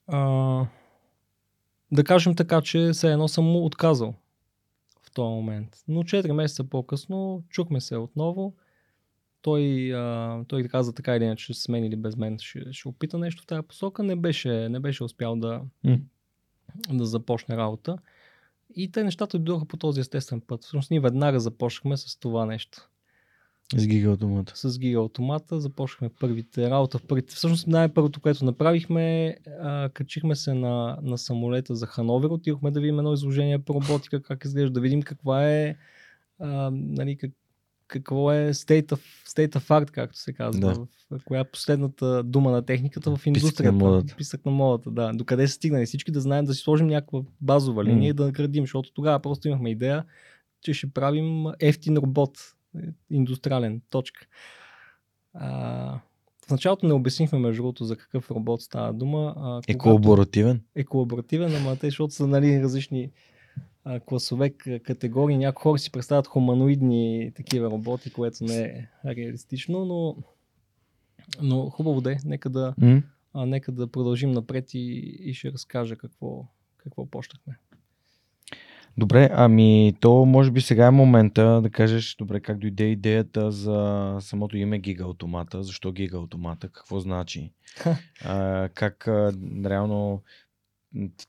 а, 0.07 0.20
да 1.91 2.03
кажем 2.03 2.36
така, 2.36 2.61
че 2.61 2.89
все 2.93 3.11
едно 3.11 3.28
съм 3.28 3.45
му 3.45 3.66
отказал 3.66 4.13
в 5.03 5.11
този 5.11 5.30
момент. 5.30 5.84
Но 5.88 6.03
4 6.03 6.32
месеца 6.32 6.63
по-късно 6.63 7.43
чухме 7.49 7.82
се 7.82 7.97
отново 7.97 8.53
той, 9.45 9.93
а, 9.95 10.43
той 10.47 10.63
каза 10.63 10.93
така 10.93 11.15
или 11.15 11.23
иначе 11.23 11.53
с 11.53 11.69
мен 11.69 11.85
или 11.85 11.95
без 11.95 12.15
мен 12.15 12.37
ще, 12.39 12.73
ще 12.73 12.87
опита 12.87 13.17
нещо 13.17 13.43
в 13.43 13.45
тази 13.45 13.67
посока. 13.67 14.03
Не 14.03 14.15
беше, 14.15 14.69
не 14.69 14.79
беше 14.79 15.03
успял 15.03 15.35
да, 15.35 15.61
mm. 15.85 15.99
да 16.93 17.05
започне 17.05 17.57
работа. 17.57 17.97
И 18.75 18.91
те 18.91 19.03
нещата 19.03 19.37
дойдоха 19.39 19.65
по 19.65 19.77
този 19.77 20.01
естествен 20.01 20.41
път. 20.41 20.63
Всъщност 20.63 20.91
ние 20.91 20.99
веднага 20.99 21.39
започнахме 21.39 21.97
с 21.97 22.19
това 22.19 22.45
нещо. 22.45 22.89
С 23.75 23.87
гигаавтомата. 23.87 24.53
С 24.55 24.79
гигаавтомата 24.79 25.59
започнахме 25.59 26.09
първите 26.19 26.69
работа. 26.69 26.99
Първите, 27.07 27.35
всъщност 27.35 27.67
най-първото, 27.67 28.21
което 28.21 28.45
направихме, 28.45 29.37
а, 29.61 29.89
качихме 29.93 30.35
се 30.35 30.53
на, 30.53 30.97
на 31.01 31.17
самолета 31.17 31.75
за 31.75 31.87
Хановер, 31.87 32.29
отидохме 32.29 32.71
да 32.71 32.79
видим 32.79 32.99
едно 32.99 33.13
изложение 33.13 33.59
по 33.59 33.73
роботика, 33.73 34.21
как 34.21 34.45
изглежда, 34.45 34.73
да 34.73 34.81
видим 34.81 35.01
каква 35.01 35.49
е 35.49 35.75
а, 36.39 36.71
нали, 36.73 37.17
как, 37.17 37.31
какво 37.88 38.31
е 38.31 38.53
state 38.53 38.88
of, 38.88 38.99
state 39.27 39.55
of 39.55 39.67
art, 39.67 39.91
както 39.91 40.19
се 40.19 40.33
казва. 40.33 40.61
Да. 40.61 40.88
В, 41.11 41.23
коя 41.25 41.39
е 41.39 41.43
последната 41.43 42.23
дума 42.23 42.51
на 42.51 42.65
техниката 42.65 43.15
в 43.15 43.25
индустрията. 43.25 43.63
Писък 43.63 43.65
на 43.65 43.71
модата. 43.71 44.15
Писък 44.17 44.45
на 44.45 44.51
модата, 44.51 44.91
да. 44.91 45.11
Докъде 45.13 45.47
се 45.47 45.53
стигнали 45.53 45.86
всички 45.86 46.11
да 46.11 46.21
знаем 46.21 46.45
да 46.45 46.53
си 46.53 46.61
сложим 46.61 46.88
някаква 46.88 47.21
базова 47.41 47.83
линия 47.83 48.09
mm. 48.09 48.09
и 48.09 48.13
да 48.13 48.25
наградим, 48.25 48.63
защото 48.63 48.93
тогава 48.93 49.19
просто 49.19 49.47
имахме 49.47 49.69
идея, 49.69 50.05
че 50.61 50.73
ще 50.73 50.91
правим 50.91 51.45
ефтин 51.59 51.97
робот. 51.97 52.38
Индустриален. 53.11 53.81
Точка. 53.89 54.25
А, 55.33 55.99
в 56.47 56.51
началото 56.51 56.88
не 56.88 56.93
обяснихме 56.93 57.39
между 57.39 57.61
другото 57.61 57.86
за 57.86 57.95
какъв 57.95 58.31
робот 58.31 58.61
става 58.61 58.93
дума. 58.93 59.33
А, 59.38 59.61
е 59.67 59.77
колаборативен? 59.77 60.61
Е 60.75 60.83
колаборативен, 60.83 61.55
ама 61.55 61.75
те, 61.75 61.88
защото 61.88 62.13
са 62.13 62.27
нали, 62.27 62.63
различни 62.63 63.11
а, 63.86 63.99
класове, 63.99 64.49
категории. 64.83 65.38
Някои 65.38 65.63
хора 65.63 65.79
си 65.79 65.91
представят 65.91 66.27
хуманоидни 66.27 67.31
такива 67.36 67.69
роботи, 67.69 68.13
което 68.13 68.43
не 68.43 68.57
е 68.57 68.88
реалистично, 69.05 69.86
но, 69.86 70.15
но 71.41 71.69
хубаво 71.69 72.01
де, 72.01 72.17
нека 72.25 72.49
да, 72.49 72.73
mm. 72.81 73.03
а, 73.33 73.45
нека 73.45 73.71
да 73.71 73.91
продължим 73.91 74.31
напред 74.31 74.73
и, 74.73 75.17
и 75.19 75.33
ще 75.33 75.51
разкажа 75.51 75.95
какво, 75.95 76.45
какво 76.77 77.05
почнахме. 77.05 77.57
Добре, 78.97 79.29
ами 79.33 79.93
то 79.99 80.25
може 80.25 80.51
би 80.51 80.61
сега 80.61 80.86
е 80.86 80.91
момента 80.91 81.61
да 81.61 81.69
кажеш, 81.69 82.15
добре, 82.15 82.39
как 82.39 82.57
дойде 82.57 82.83
идеята 82.83 83.51
за 83.51 84.17
самото 84.19 84.57
име 84.57 84.79
Гига 84.79 85.05
Автомата, 85.09 85.63
защо 85.63 85.91
Гига 85.91 86.17
Автомата, 86.17 86.69
какво 86.69 86.99
значи, 86.99 87.51
а, 88.25 88.69
как 88.73 89.07
а, 89.07 89.33
реално 89.65 90.21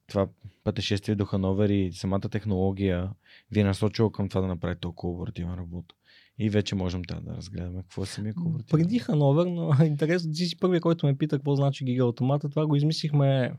това 0.06 0.28
пътешествие 0.64 1.14
до 1.14 1.24
Хановер 1.24 1.68
и 1.68 1.92
самата 1.92 2.20
технология 2.20 3.10
ви 3.50 3.60
е 3.60 3.64
насочила 3.64 4.12
към 4.12 4.28
това 4.28 4.40
да 4.40 4.46
направи 4.46 4.76
толкова 4.76 5.12
оперативна 5.12 5.56
работа. 5.56 5.94
И 6.38 6.50
вече 6.50 6.74
можем 6.74 7.02
да, 7.02 7.20
да 7.20 7.36
разгледаме 7.36 7.82
какво 7.82 8.02
е 8.02 8.06
колаборативна. 8.34 8.64
Преди 8.70 8.98
Хановер, 8.98 9.46
но 9.46 9.72
интересно, 9.84 10.32
ти 10.32 10.44
си 10.44 10.58
първият, 10.58 10.82
който 10.82 11.06
ме 11.06 11.18
пита 11.18 11.36
какво 11.36 11.56
значи 11.56 11.84
Гига 11.84 12.08
Автомата. 12.08 12.48
Това 12.48 12.66
го 12.66 12.76
измислихме 12.76 13.52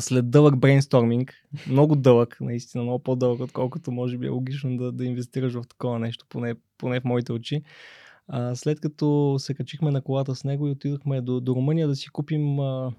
след 0.00 0.30
дълъг 0.30 0.58
брейнсторминг, 0.58 1.34
много 1.68 1.96
дълъг, 1.96 2.36
наистина, 2.40 2.84
много 2.84 3.02
по-дълъг, 3.02 3.40
отколкото 3.40 3.92
може 3.92 4.18
би 4.18 4.26
е 4.26 4.30
логично 4.30 4.76
да, 4.76 4.92
да 4.92 5.04
инвестираш 5.04 5.52
в 5.52 5.62
такова 5.68 5.98
нещо, 5.98 6.26
поне, 6.28 6.54
поне 6.78 7.00
в 7.00 7.04
моите 7.04 7.32
очи. 7.32 7.62
А, 8.28 8.54
след 8.54 8.80
като 8.80 9.36
се 9.38 9.54
качихме 9.54 9.90
на 9.90 10.02
колата 10.02 10.34
с 10.34 10.44
него 10.44 10.68
и 10.68 10.70
отидохме 10.70 11.20
до, 11.20 11.40
до 11.40 11.54
Румъния 11.54 11.88
да 11.88 11.96
си 11.96 12.08
купим 12.08 12.60
а, 12.60 12.92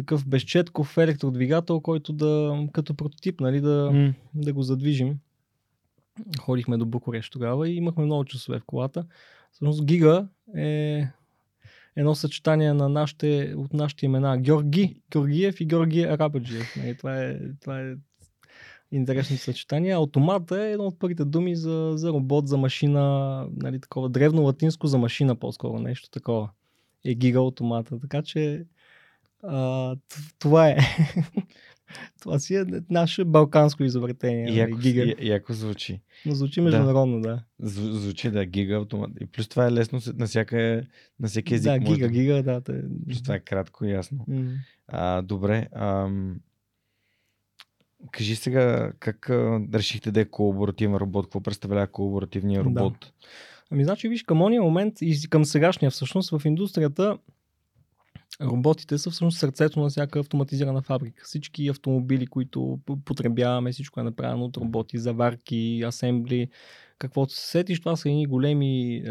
такъв 0.00 0.28
безчетков 0.28 0.98
електродвигател, 0.98 1.80
който 1.80 2.12
да, 2.12 2.66
като 2.72 2.94
прототип, 2.94 3.40
нали, 3.40 3.60
да, 3.60 3.90
mm. 3.92 4.14
да 4.34 4.52
го 4.52 4.62
задвижим. 4.62 5.18
Ходихме 6.40 6.76
до 6.76 6.86
Букурещ 6.86 7.32
тогава 7.32 7.68
и 7.68 7.76
имахме 7.76 8.04
много 8.04 8.24
часове 8.24 8.58
в 8.58 8.64
колата. 8.66 9.06
Всъщност 9.52 9.84
Гига 9.84 10.28
е 10.56 11.06
едно 11.96 12.14
съчетание 12.14 12.72
на 12.72 12.88
нашите, 12.88 13.54
от 13.56 13.72
нашите 13.72 14.06
имена. 14.06 14.38
Георги 14.38 14.96
Георгиев 15.12 15.60
и 15.60 15.66
Георгия 15.66 16.14
Арабаджиев. 16.14 16.76
Нали, 16.76 16.96
това, 16.96 17.22
е, 17.22 17.38
това 17.60 17.80
е 17.80 17.94
интересно 18.92 19.36
съчетание. 19.36 19.96
Автомата 19.96 20.64
е 20.64 20.72
едно 20.72 20.84
от 20.84 20.98
първите 20.98 21.24
думи 21.24 21.56
за, 21.56 21.92
за 21.94 22.10
робот, 22.10 22.48
за 22.48 22.56
машина, 22.56 23.46
нали, 23.56 23.80
такова 23.80 24.08
древно 24.08 24.42
латинско 24.42 24.86
за 24.86 24.98
машина 24.98 25.34
по-скоро, 25.34 25.78
нещо 25.78 26.10
такова. 26.10 26.50
Е 27.04 27.14
гига 27.14 27.40
автомата. 27.40 28.00
Така 28.00 28.22
че 28.22 28.64
а, 29.42 29.96
това 30.38 30.68
е. 30.68 30.76
Това 32.20 32.38
си 32.38 32.54
е 32.54 32.64
наше 32.90 33.24
балканско 33.24 33.84
изобретение. 33.84 34.44
Нали, 34.44 34.58
яко, 34.58 34.78
гига. 34.78 35.02
Я, 35.02 35.14
яко 35.20 35.52
звучи. 35.52 36.00
Но 36.26 36.34
звучи 36.34 36.60
международно, 36.60 37.20
да. 37.20 37.42
да. 37.60 37.68
Звучи, 37.70 38.30
да, 38.30 38.44
гига 38.44 38.76
автомат. 38.76 39.10
И 39.20 39.26
плюс 39.26 39.48
това 39.48 39.66
е 39.66 39.72
лесно 39.72 40.00
на, 40.14 40.26
всяка, 40.26 40.82
на 41.20 41.28
всеки 41.28 41.54
език. 41.54 41.72
Да, 41.72 41.78
гига, 41.78 42.06
да... 42.06 42.12
гига, 42.12 42.42
да. 42.42 42.60
Те... 42.60 42.82
Плюс 43.06 43.22
това 43.22 43.34
е 43.34 43.40
кратко 43.40 43.84
и 43.84 43.90
ясно. 43.90 44.24
Mm. 44.28 44.54
А, 44.88 45.22
добре. 45.22 45.68
Ам... 45.72 46.40
Кажи 48.10 48.36
сега 48.36 48.92
как 48.98 49.30
а, 49.30 49.60
решихте 49.74 50.10
да 50.10 50.20
е 50.20 50.24
колаборативен 50.24 50.96
робот? 50.96 51.26
Какво 51.26 51.40
представлява 51.40 51.86
колаборативния 51.86 52.64
робот? 52.64 52.92
Да. 53.00 53.06
Ами, 53.70 53.84
значи, 53.84 54.08
виж, 54.08 54.22
към 54.22 54.42
ония 54.42 54.62
момент 54.62 54.94
и 55.00 55.28
към 55.30 55.44
сегашния 55.44 55.90
всъщност 55.90 56.30
в 56.30 56.42
индустрията 56.44 57.18
роботите 58.42 58.98
са 58.98 59.10
всъщност 59.10 59.38
сърцето 59.38 59.80
на 59.80 59.88
всяка 59.88 60.20
автоматизирана 60.20 60.82
фабрика. 60.82 61.24
Всички 61.24 61.68
автомобили, 61.68 62.26
които 62.26 62.78
потребяваме, 63.04 63.72
всичко 63.72 64.00
е 64.00 64.02
направено 64.02 64.44
от 64.44 64.56
роботи, 64.56 64.98
заварки, 64.98 65.82
асембли, 65.86 66.48
каквото 66.98 67.32
се 67.32 67.46
сетиш, 67.46 67.80
това 67.80 67.96
са 67.96 68.08
едни 68.08 68.26
големи 68.26 69.02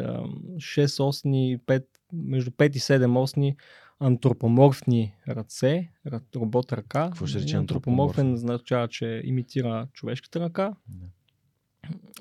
6-осни, 0.55 1.59
5, 1.59 1.85
между 2.13 2.51
5 2.51 2.75
и 2.75 2.79
7 2.79 3.19
осни 3.19 3.55
антропоморфни 3.99 5.15
ръце, 5.27 5.89
робот 6.35 6.73
ръка. 6.73 7.05
Какво 7.05 7.25
ще 7.25 7.39
рече 7.39 7.55
антропоморфен? 7.55 8.33
означава, 8.33 8.87
че 8.87 9.21
имитира 9.25 9.87
човешката 9.93 10.39
ръка. 10.39 10.73
Да. 10.87 11.05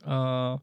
А, 0.02 0.58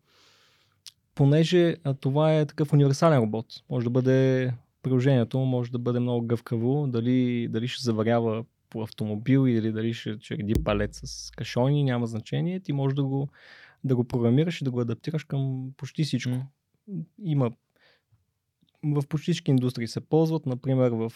понеже 1.15 1.75
а, 1.83 1.93
това 1.93 2.35
е 2.35 2.45
такъв 2.45 2.73
универсален 2.73 3.19
робот. 3.19 3.45
Може 3.69 3.83
да 3.83 3.89
бъде 3.89 4.51
приложението 4.85 5.39
му 5.39 5.45
може 5.45 5.71
да 5.71 5.79
бъде 5.79 5.99
много 5.99 6.27
гъвкаво, 6.27 6.87
дали, 6.87 7.47
дали 7.47 7.67
ще 7.67 7.83
заварява 7.83 8.45
по 8.69 8.81
автомобил 8.81 9.47
или 9.47 9.71
дали 9.71 9.93
ще, 9.93 10.17
ще 10.19 10.37
реди 10.37 10.53
палет 10.63 10.89
с 10.93 11.31
кашони, 11.31 11.83
няма 11.83 12.07
значение. 12.07 12.59
Ти 12.59 12.73
можеш 12.73 12.95
да 12.95 13.03
го, 13.03 13.29
да 13.83 13.95
го 13.95 14.03
програмираш 14.03 14.61
и 14.61 14.63
да 14.63 14.71
го 14.71 14.79
адаптираш 14.79 15.23
към 15.23 15.71
почти 15.77 16.03
всичко. 16.03 16.29
Mm. 16.29 16.45
Има 17.23 17.51
в 18.83 19.03
почти 19.09 19.31
всички 19.31 19.51
индустрии 19.51 19.87
се 19.87 20.01
ползват, 20.01 20.45
например 20.45 20.91
в 20.91 21.11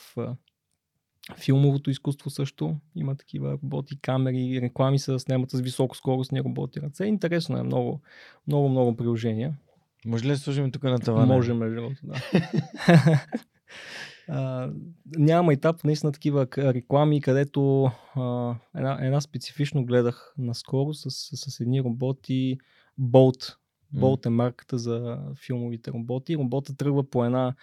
филмовото 1.37 1.89
изкуство 1.89 2.29
също 2.29 2.75
има 2.95 3.15
такива 3.15 3.51
роботи, 3.51 3.99
камери, 4.01 4.61
реклами 4.61 4.99
се 4.99 5.19
снимат 5.19 5.51
с 5.51 5.59
високоскоростни 5.59 6.41
роботи 6.41 6.81
ръце. 6.81 7.05
Интересно 7.05 7.57
е 7.57 7.63
много, 7.63 8.01
много, 8.47 8.69
много 8.69 8.95
приложения. 8.95 9.53
Може 10.05 10.25
ли 10.25 10.29
да 10.29 10.37
сложим 10.37 10.71
тук 10.71 10.83
на 10.83 10.99
това? 10.99 11.25
Може, 11.25 11.53
между 11.53 11.75
другото, 11.75 12.01
да. 12.03 12.15
Uh, 14.29 14.73
няма 15.17 15.53
етап 15.53 15.83
наистина 15.83 16.11
такива 16.11 16.47
реклами, 16.57 17.21
където 17.21 17.59
uh, 18.15 18.55
една, 18.75 18.97
една 19.01 19.21
специфично 19.21 19.85
гледах 19.85 20.33
наскоро 20.37 20.93
с, 20.93 21.11
с, 21.11 21.51
с 21.51 21.59
едни 21.59 21.81
роботи 21.81 22.57
Bolt. 23.01 23.55
Bolt 23.95 24.25
е 24.25 24.29
марката 24.29 24.77
за 24.77 25.17
филмовите 25.45 25.91
роботи. 25.91 26.37
Робота 26.37 26.75
тръгва 26.75 27.09
по 27.09 27.25
една 27.25 27.55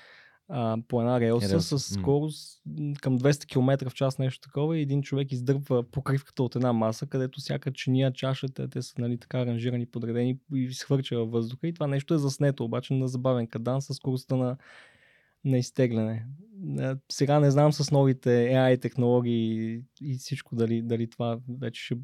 а, 0.48 0.78
по 0.88 1.00
една 1.00 1.20
релса 1.20 1.60
с 1.60 1.78
скорост 1.78 2.62
към 3.00 3.18
200 3.18 3.46
км 3.46 3.90
в 3.90 3.94
час, 3.94 4.18
нещо 4.18 4.40
такова, 4.40 4.78
и 4.78 4.82
един 4.82 5.02
човек 5.02 5.32
издърпва 5.32 5.82
покривката 5.82 6.42
от 6.42 6.56
една 6.56 6.72
маса, 6.72 7.06
където 7.06 7.40
всяка 7.40 7.72
чиния, 7.72 8.12
чашата, 8.12 8.68
те 8.68 8.82
са 8.82 8.94
нали, 8.98 9.18
така 9.18 9.38
аранжирани, 9.38 9.86
подредени 9.86 10.38
и 10.54 10.72
свърча 10.72 11.18
във 11.18 11.30
въздуха. 11.30 11.68
И 11.68 11.74
това 11.74 11.86
нещо 11.86 12.14
е 12.14 12.18
заснето, 12.18 12.64
обаче 12.64 12.94
на 12.94 13.08
забавен 13.08 13.46
кадан 13.46 13.82
с 13.82 13.94
скоростта 13.94 14.36
на 14.36 14.56
на 15.46 15.58
изтегляне. 15.58 16.26
Сега 17.12 17.40
не 17.40 17.50
знам 17.50 17.72
с 17.72 17.90
новите 17.90 18.28
AI 18.28 18.80
технологии 18.80 19.80
и 20.00 20.14
всичко 20.14 20.56
дали, 20.56 20.82
дали 20.82 21.10
това 21.10 21.38
вече 21.60 21.82
ще, 21.82 21.96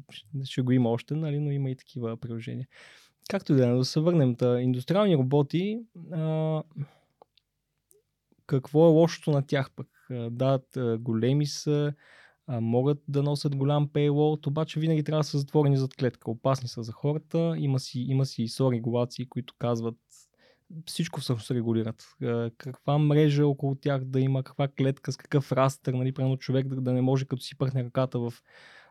ще 0.43 0.61
го 0.61 0.71
има 0.71 0.89
още, 0.89 1.13
нали, 1.13 1.39
но 1.39 1.51
има 1.51 1.69
и 1.69 1.75
такива 1.75 2.17
приложения. 2.17 2.67
Както 3.29 3.53
и 3.53 3.55
да, 3.55 3.67
е, 3.67 3.71
да 3.71 3.85
се 3.85 3.99
върнем. 3.99 4.35
Та, 4.35 4.61
индустриални 4.61 5.17
роботи, 5.17 5.79
а, 6.11 6.63
какво 8.47 8.85
е 8.85 8.91
лошото 8.91 9.31
на 9.31 9.47
тях 9.47 9.71
пък? 9.75 9.87
Да, 10.31 10.59
големи 10.99 11.45
са, 11.45 11.93
могат 12.47 12.97
да 13.07 13.23
носят 13.23 13.55
голям 13.55 13.87
payload, 13.87 14.47
обаче 14.47 14.79
винаги 14.79 15.03
трябва 15.03 15.19
да 15.19 15.23
са 15.23 15.37
затворени 15.37 15.77
зад 15.77 15.95
клетка. 15.95 16.31
Опасни 16.31 16.67
са 16.67 16.83
за 16.83 16.91
хората, 16.91 17.53
има 17.57 17.79
си, 17.79 17.99
има 17.99 18.25
си 18.25 18.47
ISO 18.47 18.75
регулации, 18.75 19.29
които 19.29 19.53
казват 19.59 19.95
всичко 20.85 21.19
всъщност 21.19 21.51
регулират. 21.51 22.05
Каква 22.57 22.97
мрежа 22.97 23.47
около 23.47 23.75
тях 23.75 24.03
да 24.03 24.19
има, 24.19 24.43
каква 24.43 24.67
клетка, 24.67 25.11
с 25.11 25.17
какъв 25.17 25.51
растър, 25.51 25.93
нали, 25.93 26.11
примерно 26.11 26.37
човек 26.37 26.67
да, 26.67 26.81
да 26.81 26.93
не 26.93 27.01
може 27.01 27.25
като 27.25 27.41
си 27.41 27.57
пъхне 27.57 27.83
ръката 27.83 28.19
в 28.19 28.33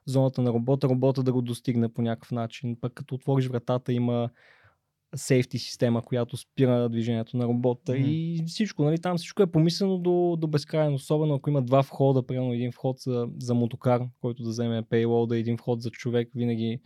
зоната 0.06 0.42
на 0.42 0.52
робота, 0.52 0.88
робота 0.88 1.22
да 1.22 1.32
го 1.32 1.42
достигне 1.42 1.92
по 1.92 2.02
някакъв 2.02 2.32
начин. 2.32 2.76
Пък 2.80 2.94
като 2.94 3.14
отвориш 3.14 3.46
вратата 3.46 3.92
има 3.92 4.30
сейфти 5.14 5.58
система, 5.58 6.02
която 6.02 6.36
спира 6.36 6.88
движението 6.88 7.36
на 7.36 7.44
робота 7.44 7.92
mm. 7.92 8.06
и 8.06 8.44
всичко, 8.46 8.84
нали, 8.84 8.98
там 8.98 9.16
всичко 9.16 9.42
е 9.42 9.50
помислено 9.52 9.98
до, 9.98 10.36
до 10.38 10.46
безкрайно, 10.46 10.94
особено 10.94 11.34
ако 11.34 11.50
има 11.50 11.62
два 11.62 11.80
входа, 11.80 12.26
примерно 12.26 12.52
един 12.52 12.72
вход 12.72 12.98
за, 12.98 13.28
за 13.38 13.54
мотокар, 13.54 14.02
който 14.20 14.42
да 14.42 14.48
вземе 14.48 14.82
payload, 14.82 15.34
един 15.34 15.56
вход 15.56 15.82
за 15.82 15.90
човек, 15.90 16.28
винаги 16.34 16.80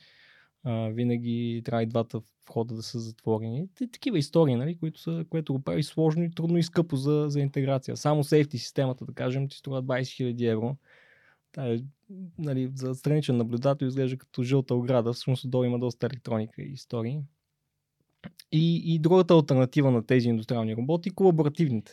а, 0.65 0.89
винаги 0.89 1.63
трябва 1.65 1.83
и 1.83 1.87
двата 1.87 2.21
входа 2.49 2.75
да 2.75 2.83
са 2.83 2.99
затворени. 2.99 3.69
Т- 3.75 3.91
такива 3.91 4.19
истории, 4.19 4.55
нали, 4.55 4.79
които 4.79 5.01
са, 5.01 5.25
което 5.31 5.53
го 5.53 5.63
прави 5.63 5.83
сложно 5.83 6.25
и 6.25 6.31
трудно 6.31 6.59
и 6.59 6.63
скъпо 6.63 6.97
за, 6.97 7.25
за 7.29 7.41
интеграция. 7.41 7.97
Само 7.97 8.25
сейфти 8.25 8.59
системата, 8.59 9.05
да 9.05 9.13
кажем, 9.13 9.49
ти 9.49 9.57
струва 9.57 9.83
20 9.83 10.35
000 10.35 10.53
евро. 10.53 10.77
Тая, 11.53 11.83
нали, 12.39 12.71
за 12.75 12.95
страничен 12.95 13.37
наблюдател 13.37 13.87
изглежда 13.87 14.19
като 14.19 14.43
жълта 14.43 14.75
ограда, 14.75 15.13
всъщност 15.13 15.45
отдолу 15.45 15.65
има 15.65 15.79
доста 15.79 16.07
електроника 16.07 16.63
и 16.63 16.73
истории. 16.73 17.21
И, 18.53 18.95
и 18.95 18.99
другата 18.99 19.35
альтернатива 19.35 19.91
на 19.91 20.07
тези 20.07 20.29
индустриални 20.29 20.77
роботи 20.77 21.11
колаборативните. 21.11 21.93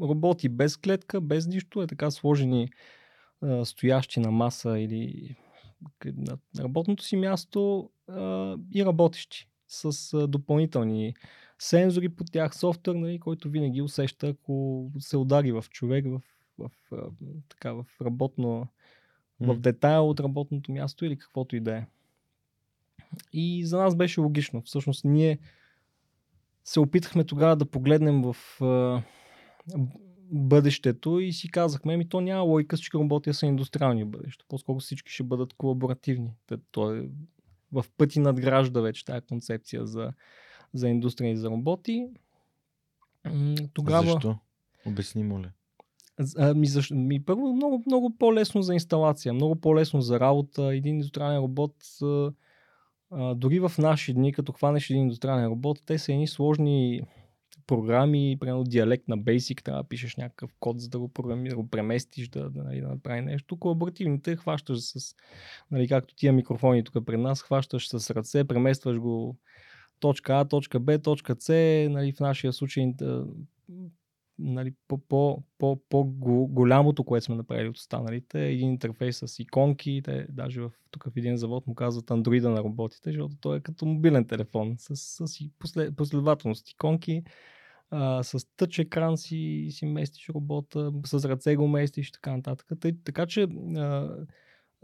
Роботи 0.00 0.48
без 0.48 0.76
клетка, 0.76 1.20
без 1.20 1.46
нищо, 1.46 1.82
е 1.82 1.86
така 1.86 2.10
сложени 2.10 2.68
стоящи 3.64 4.20
на 4.20 4.30
маса 4.30 4.78
или 4.78 5.36
на 6.04 6.38
работното 6.58 7.04
си 7.04 7.16
място 7.16 7.90
а, 8.08 8.56
и 8.74 8.84
работещи 8.84 9.48
с 9.68 10.14
а, 10.14 10.26
допълнителни 10.26 11.14
сензори 11.58 12.08
по 12.08 12.24
тях, 12.24 12.56
софтуер, 12.56 12.94
нали, 12.94 13.20
който 13.20 13.50
винаги 13.50 13.82
усеща, 13.82 14.28
ако 14.28 14.86
се 14.98 15.16
удари 15.16 15.52
в 15.52 15.64
човек, 15.70 16.06
в, 16.08 16.20
в, 16.58 16.70
в, 16.90 17.12
така, 17.48 17.72
в 17.72 17.84
работно, 18.02 18.66
в 19.40 19.58
детайл 19.58 20.10
от 20.10 20.20
работното 20.20 20.72
място 20.72 21.04
или 21.04 21.18
каквото 21.18 21.56
и 21.56 21.60
да 21.60 21.76
е. 21.76 21.86
И 23.32 23.66
за 23.66 23.78
нас 23.78 23.96
беше 23.96 24.20
логично. 24.20 24.62
Всъщност 24.62 25.04
ние 25.04 25.38
се 26.64 26.80
опитахме 26.80 27.24
тогава 27.24 27.56
да 27.56 27.66
погледнем 27.66 28.22
в 28.22 28.36
а, 28.64 29.02
бъдещето 30.30 31.20
и 31.20 31.32
си 31.32 31.50
казахме, 31.50 31.96
ми 31.96 32.08
то 32.08 32.20
няма 32.20 32.42
логика, 32.42 32.76
всички 32.76 32.96
роботи 32.96 33.32
са 33.32 33.46
индустриални 33.46 34.04
в 34.04 34.08
бъдещето. 34.08 34.44
По-скоро 34.48 34.78
всички 34.78 35.12
ще 35.12 35.22
бъдат 35.22 35.52
колаборативни. 35.52 36.30
То 36.70 36.94
е 36.94 37.08
в 37.72 37.84
пъти 37.96 38.20
надгражда 38.20 38.80
вече 38.80 39.04
тази 39.04 39.26
концепция 39.26 39.86
за, 39.86 40.12
за 40.74 40.88
индустрия 40.88 41.32
и 41.32 41.36
за 41.36 41.50
роботи. 41.50 42.08
Тогава... 43.72 44.12
Защо? 44.12 44.38
Обясни, 44.86 45.24
моля. 45.24 45.50
А, 46.38 46.54
ми, 46.54 46.66
защо, 46.66 46.94
ми, 46.94 47.24
първо, 47.24 47.52
много, 47.52 47.82
много 47.86 48.16
по-лесно 48.18 48.62
за 48.62 48.74
инсталация, 48.74 49.32
много 49.32 49.56
по-лесно 49.56 50.00
за 50.00 50.20
работа. 50.20 50.62
Един 50.62 50.94
индустриален 50.94 51.38
робот, 51.38 51.76
а, 52.02 52.32
дори 53.34 53.60
в 53.60 53.72
наши 53.78 54.14
дни, 54.14 54.32
като 54.32 54.52
хванеш 54.52 54.90
един 54.90 55.02
индустриален 55.02 55.46
робот, 55.46 55.82
те 55.86 55.98
са 55.98 56.12
едни 56.12 56.28
сложни 56.28 57.02
програми, 57.66 58.36
примерно 58.40 58.64
диалект 58.64 59.08
на 59.08 59.18
Basic, 59.18 59.62
трябва 59.62 59.82
да 59.82 59.88
пишеш 59.88 60.16
някакъв 60.16 60.50
код, 60.60 60.80
за 60.80 60.88
да 60.88 60.98
го, 60.98 61.08
програми, 61.08 61.48
да 61.48 61.56
преместиш, 61.70 62.28
да, 62.28 62.50
да, 62.50 62.62
нали, 62.62 62.80
да 62.80 62.88
направи 62.88 63.20
нещо. 63.20 63.56
Колаборативните 63.56 64.36
хващаш 64.36 64.80
с, 64.80 65.14
нали, 65.70 65.88
както 65.88 66.14
тия 66.14 66.32
микрофони 66.32 66.84
тук 66.84 67.06
пред 67.06 67.20
нас, 67.20 67.42
хващаш 67.42 67.88
с 67.88 68.10
ръце, 68.10 68.44
преместваш 68.44 68.98
го 68.98 69.36
точка 70.00 70.40
А, 70.40 70.44
точка 70.44 70.80
Б, 70.80 70.98
точка 70.98 71.36
С, 71.38 71.52
нали, 71.90 72.12
в 72.12 72.20
нашия 72.20 72.52
случай 72.52 72.94
нали, 74.40 74.74
по, 74.88 74.98
по, 74.98 75.42
по, 75.58 75.80
по 75.88 76.04
голямото, 76.48 77.04
което 77.04 77.24
сме 77.24 77.34
направили 77.34 77.68
от 77.68 77.76
останалите, 77.76 78.46
един 78.46 78.68
интерфейс 78.68 79.22
с 79.26 79.38
иконки, 79.38 80.00
те 80.04 80.26
даже 80.30 80.60
в, 80.60 80.70
тук 80.90 81.04
в 81.04 81.16
един 81.16 81.36
завод 81.36 81.66
му 81.66 81.74
казват 81.74 82.10
андроида 82.10 82.50
на 82.50 82.60
роботите, 82.60 83.10
защото 83.10 83.34
той 83.40 83.56
е 83.56 83.60
като 83.60 83.86
мобилен 83.86 84.26
телефон 84.26 84.74
с, 84.78 84.96
с, 84.96 85.40
послед, 85.58 85.96
последователност 85.96 86.70
иконки, 86.70 87.22
а, 87.90 88.22
с 88.22 88.46
тъч 88.56 88.78
екран 88.78 89.16
си, 89.16 89.68
си 89.70 89.86
местиш 89.86 90.28
робота, 90.28 90.92
с 91.06 91.28
ръце 91.28 91.56
го 91.56 91.68
местиш 91.68 92.12
така 92.12 92.36
нататък. 92.36 92.66
Тъй, 92.80 92.92
така 93.04 93.26
че 93.26 93.42
а, 93.76 94.16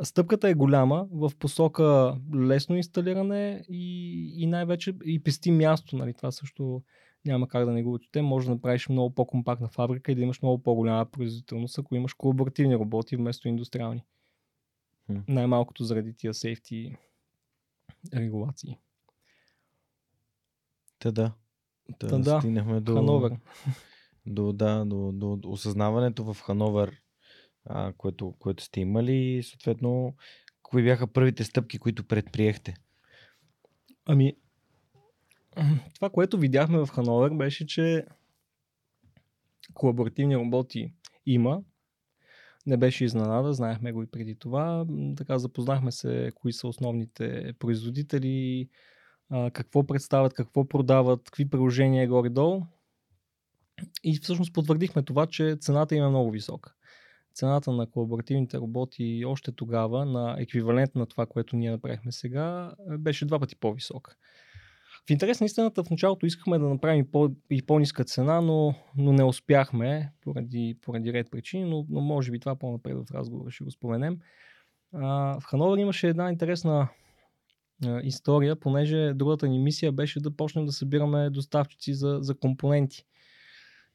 стъпката 0.02 0.48
е 0.48 0.54
голяма 0.54 1.06
в 1.10 1.32
посока 1.38 2.16
лесно 2.34 2.76
инсталиране 2.76 3.64
и, 3.68 4.42
и 4.42 4.46
най-вече 4.46 4.92
и 5.04 5.22
пести 5.22 5.50
място. 5.50 5.96
Нали? 5.96 6.14
Това 6.14 6.30
също 6.30 6.82
няма 7.26 7.48
как 7.48 7.64
да 7.64 7.72
не 7.72 7.82
го 7.82 7.92
отчете. 7.92 8.22
Може 8.22 8.46
да 8.46 8.54
направиш 8.54 8.88
много 8.88 9.14
по-компактна 9.14 9.68
фабрика 9.68 10.12
и 10.12 10.14
да 10.14 10.22
имаш 10.22 10.42
много 10.42 10.62
по-голяма 10.62 11.06
производителност, 11.06 11.78
ако 11.78 11.94
имаш 11.94 12.14
колаборативни 12.14 12.76
роботи 12.76 13.16
вместо 13.16 13.48
индустриални. 13.48 14.04
Hmm. 15.10 15.22
Най-малкото 15.28 15.84
заради 15.84 16.14
тия 16.14 16.34
сейфти 16.34 16.96
регулации. 18.14 18.78
Та 20.98 21.10
да. 21.10 21.32
Та, 21.98 22.06
Та 22.06 22.18
да. 22.18 22.40
Стигнахме 22.40 22.80
до, 22.80 22.94
Хановер. 22.94 23.38
До, 24.26 24.52
да, 24.52 24.84
до, 24.84 25.12
до, 25.12 25.36
до 25.36 25.50
осъзнаването 25.50 26.34
в 26.34 26.40
Хановер, 26.40 27.02
а, 27.64 27.92
което, 27.92 28.34
което 28.38 28.64
сте 28.64 28.80
имали 28.80 29.16
и 29.16 29.42
съответно 29.42 30.14
кои 30.62 30.82
бяха 30.82 31.12
първите 31.12 31.44
стъпки, 31.44 31.78
които 31.78 32.06
предприехте? 32.06 32.74
Ами, 34.06 34.36
това, 35.94 36.10
което 36.10 36.38
видяхме 36.38 36.78
в 36.78 36.88
Хановер 36.88 37.30
беше, 37.30 37.66
че 37.66 38.06
колаборативни 39.74 40.36
роботи 40.36 40.92
има. 41.26 41.62
Не 42.66 42.76
беше 42.76 43.04
изненада, 43.04 43.52
знаехме 43.52 43.92
го 43.92 44.02
и 44.02 44.06
преди 44.06 44.34
това. 44.34 44.86
Така 45.16 45.38
запознахме 45.38 45.92
се 45.92 46.32
кои 46.34 46.52
са 46.52 46.68
основните 46.68 47.52
производители, 47.58 48.68
какво 49.52 49.86
представят, 49.86 50.34
какво 50.34 50.68
продават, 50.68 51.24
какви 51.24 51.50
приложения 51.50 52.04
е 52.04 52.08
горе-долу. 52.08 52.62
И 54.04 54.18
всъщност 54.18 54.52
потвърдихме 54.52 55.02
това, 55.02 55.26
че 55.26 55.56
цената 55.60 55.94
им 55.96 56.04
е 56.04 56.08
много 56.08 56.30
висока. 56.30 56.74
Цената 57.34 57.72
на 57.72 57.90
колаборативните 57.90 58.58
роботи 58.58 59.24
още 59.26 59.52
тогава, 59.52 60.06
на 60.06 60.36
еквивалент 60.38 60.94
на 60.94 61.06
това, 61.06 61.26
което 61.26 61.56
ние 61.56 61.70
направихме 61.70 62.12
сега, 62.12 62.74
беше 62.98 63.24
два 63.24 63.38
пъти 63.38 63.56
по-висока. 63.56 64.16
В 65.06 65.10
интерес 65.10 65.40
на 65.40 65.46
истината, 65.46 65.84
в 65.84 65.90
началото 65.90 66.26
искахме 66.26 66.58
да 66.58 66.68
направим 66.68 67.10
по- 67.12 67.30
и 67.50 67.62
по-ниска 67.62 68.04
цена, 68.04 68.40
но, 68.40 68.74
но 68.96 69.12
не 69.12 69.24
успяхме 69.24 70.12
поради, 70.20 70.78
поради 70.82 71.12
ред 71.12 71.30
причини, 71.30 71.64
но, 71.64 71.86
но 71.88 72.00
може 72.00 72.30
би 72.30 72.40
това 72.40 72.56
по-напред 72.56 72.96
в 72.96 73.14
разговора 73.14 73.50
ще 73.50 73.64
го 73.64 73.70
споменем. 73.70 74.18
А, 74.92 75.40
в 75.40 75.44
Хановер 75.44 75.78
имаше 75.78 76.08
една 76.08 76.30
интересна 76.30 76.88
а, 77.86 78.00
история, 78.02 78.56
понеже 78.56 79.12
другата 79.14 79.48
ни 79.48 79.58
мисия 79.58 79.92
беше 79.92 80.20
да 80.20 80.36
почнем 80.36 80.66
да 80.66 80.72
събираме 80.72 81.30
доставчици 81.30 81.94
за, 81.94 82.18
за 82.20 82.34
компоненти 82.34 83.04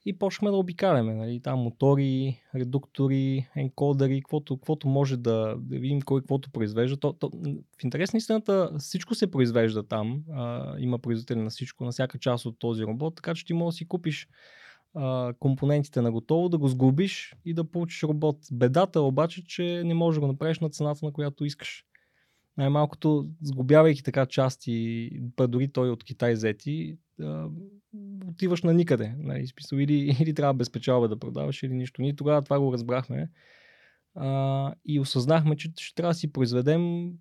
и 0.05 0.19
почнахме 0.19 0.51
да 0.51 0.57
обикаляме. 0.57 1.13
Нали, 1.13 1.39
там 1.39 1.59
мотори, 1.59 2.41
редуктори, 2.55 3.47
енкодери, 3.55 4.21
каквото, 4.21 4.57
каквото 4.57 4.87
може 4.87 5.17
да, 5.17 5.55
да 5.59 5.79
видим 5.79 6.01
кой 6.01 6.21
каквото 6.21 6.51
произвежда. 6.51 6.97
То, 6.97 7.13
то, 7.13 7.31
в 7.79 7.83
интерес 7.83 8.13
на 8.13 8.17
истината 8.17 8.71
всичко 8.79 9.15
се 9.15 9.31
произвежда 9.31 9.83
там. 9.83 10.23
А, 10.31 10.75
има 10.79 10.99
производители 10.99 11.39
на 11.39 11.49
всичко, 11.49 11.85
на 11.85 11.91
всяка 11.91 12.19
част 12.19 12.45
от 12.45 12.59
този 12.59 12.83
робот, 12.83 13.15
така 13.15 13.33
че 13.35 13.45
ти 13.45 13.53
можеш 13.53 13.75
да 13.75 13.77
си 13.77 13.87
купиш 13.87 14.27
а, 14.95 15.33
компонентите 15.39 16.01
на 16.01 16.11
готово, 16.11 16.49
да 16.49 16.57
го 16.57 16.67
сглобиш 16.67 17.35
и 17.45 17.53
да 17.53 17.63
получиш 17.63 18.03
робот. 18.03 18.37
Бедата 18.51 19.01
обаче, 19.01 19.43
че 19.45 19.83
не 19.85 19.93
можеш 19.93 20.15
да 20.15 20.21
го 20.21 20.31
направиш 20.31 20.59
на 20.59 20.69
цената, 20.69 21.05
на 21.05 21.13
която 21.13 21.45
искаш. 21.45 21.85
Най-малкото, 22.57 23.29
сгубявайки 23.41 24.03
така 24.03 24.25
части, 24.25 25.09
дори 25.47 25.67
той 25.67 25.89
от 25.89 26.03
Китай 26.03 26.33
взети, 26.33 26.97
отиваш 28.27 28.63
на 28.63 28.73
никъде. 28.73 29.15
Нали, 29.17 29.47
смисъл, 29.47 29.77
или, 29.77 30.17
или 30.19 30.33
трябва 30.33 30.53
без 30.53 30.71
печалба 30.71 31.07
да 31.07 31.19
продаваш, 31.19 31.63
или 31.63 31.73
нищо. 31.73 32.01
Ние 32.01 32.15
тогава 32.15 32.41
това 32.41 32.59
го 32.59 32.73
разбрахме 32.73 33.29
а, 34.15 34.73
и 34.85 34.99
осъзнахме, 34.99 35.55
че 35.57 35.71
ще 35.77 35.95
трябва 35.95 36.09
да 36.09 36.17
си 36.17 36.31
произведем 36.31 37.11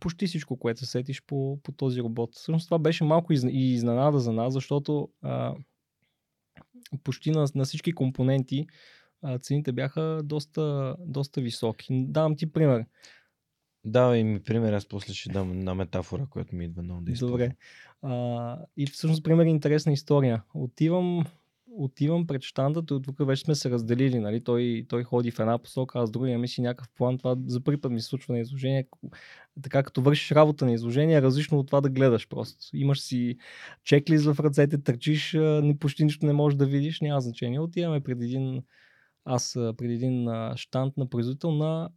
почти 0.00 0.26
всичко, 0.26 0.58
което 0.58 0.80
се 0.80 0.86
сетиш 0.86 1.22
по, 1.26 1.60
по 1.62 1.72
този 1.72 2.00
робот. 2.00 2.34
Всъщност 2.34 2.66
това 2.66 2.78
беше 2.78 3.04
малко 3.04 3.32
и 3.32 3.72
изненада 3.72 4.18
за 4.18 4.32
нас, 4.32 4.52
защото 4.52 5.08
а, 5.22 5.54
почти 7.04 7.30
на, 7.30 7.46
на 7.54 7.64
всички 7.64 7.92
компоненти 7.92 8.66
а, 9.22 9.38
цените 9.38 9.72
бяха 9.72 10.20
доста, 10.24 10.96
доста 10.98 11.40
високи. 11.40 12.04
Давам 12.08 12.36
ти 12.36 12.52
пример. 12.52 12.84
Давай 13.84 14.24
ми 14.24 14.42
пример, 14.42 14.72
аз 14.72 14.88
после 14.88 15.14
ще 15.14 15.32
дам 15.32 15.60
на 15.60 15.74
метафора, 15.74 16.26
която 16.30 16.56
ми 16.56 16.64
идва 16.64 16.82
много 16.82 17.00
да 17.00 17.12
използвам. 17.12 17.38
Добре. 17.38 17.56
А, 18.02 18.58
и 18.76 18.86
всъщност, 18.86 19.24
пример, 19.24 19.46
е 19.46 19.48
интересна 19.48 19.92
история. 19.92 20.42
Отивам, 20.54 21.24
отивам 21.70 22.26
пред 22.26 22.42
щанда, 22.42 22.86
тук 22.86 23.26
вече 23.26 23.42
сме 23.44 23.54
се 23.54 23.70
разделили, 23.70 24.18
нали? 24.18 24.44
той, 24.44 24.86
той 24.88 25.04
ходи 25.04 25.30
в 25.30 25.40
една 25.40 25.58
посока, 25.58 25.98
аз 25.98 26.10
друга 26.10 26.30
имам 26.30 26.48
си 26.48 26.62
някакъв 26.62 26.88
план. 26.96 27.18
Това 27.18 27.36
за 27.46 27.60
първи 27.60 27.80
път 27.80 27.92
ми 27.92 28.00
се 28.00 28.06
случва 28.06 28.34
на 28.34 28.40
изложение. 28.40 28.88
Така 29.62 29.82
като 29.82 30.02
вършиш 30.02 30.32
работа 30.32 30.64
на 30.64 30.72
изложение, 30.72 31.16
е 31.16 31.22
различно 31.22 31.58
от 31.58 31.66
това 31.66 31.80
да 31.80 31.90
гледаш 31.90 32.28
просто. 32.28 32.76
Имаш 32.76 33.00
си 33.00 33.36
чеклист 33.84 34.24
в 34.24 34.40
ръцете, 34.40 34.82
търчиш, 34.82 35.36
почти 35.80 36.04
нищо 36.04 36.26
не 36.26 36.32
можеш 36.32 36.56
да 36.56 36.66
видиш, 36.66 37.00
няма 37.00 37.20
значение. 37.20 37.60
Отиваме 37.60 38.00
пред 38.00 38.22
един 38.22 38.62
аз 39.24 39.52
преди 39.76 39.94
един 39.94 40.28
штант 40.56 40.96
на 40.96 41.08
производител 41.08 41.50
на 41.50 41.90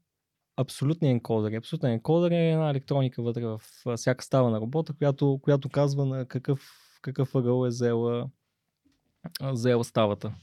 абсолютни 0.58 1.10
енкодери. 1.12 1.56
Абсолютен 1.56 1.92
енкодер 1.92 2.32
е 2.32 2.52
една 2.52 2.70
електроника 2.70 3.24
вътре 3.24 3.46
в 3.46 3.62
всяка 3.96 4.24
става 4.24 4.50
на 4.50 4.60
робота, 4.60 4.94
която, 4.94 5.40
която 5.42 5.70
казва 5.70 6.06
на 6.06 6.26
какъв, 6.26 6.62
какъв 7.02 7.36
ъгъл 7.36 7.66
е 7.66 7.70
взела, 7.70 8.30
взела 9.42 9.84
ставата. 9.84 10.34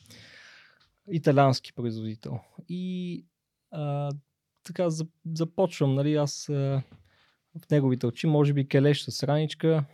Италиански 1.10 1.72
производител. 1.72 2.38
И 2.68 3.24
а, 3.70 4.10
така 4.62 4.88
започвам, 5.34 5.94
нали, 5.94 6.14
аз 6.14 6.48
а, 6.48 6.82
в 7.58 7.70
неговите 7.70 8.06
очи, 8.06 8.26
може 8.26 8.52
би 8.52 8.68
келеш 8.68 9.02
с 9.02 9.22
раничка, 9.22 9.84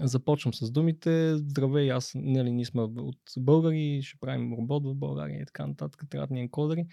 започвам 0.00 0.54
с 0.54 0.70
думите, 0.70 1.36
здравей, 1.36 1.92
аз, 1.92 2.12
нали, 2.14 2.50
ние 2.50 2.64
сме 2.64 2.82
от 2.82 3.18
българи, 3.38 4.02
ще 4.02 4.18
правим 4.20 4.52
робот 4.52 4.86
в 4.86 4.94
България 4.94 5.42
и 5.42 5.46
така 5.46 5.66
нататък, 5.66 6.04
трябват 6.10 6.30
ни 6.30 6.40
енкодери. 6.40 6.86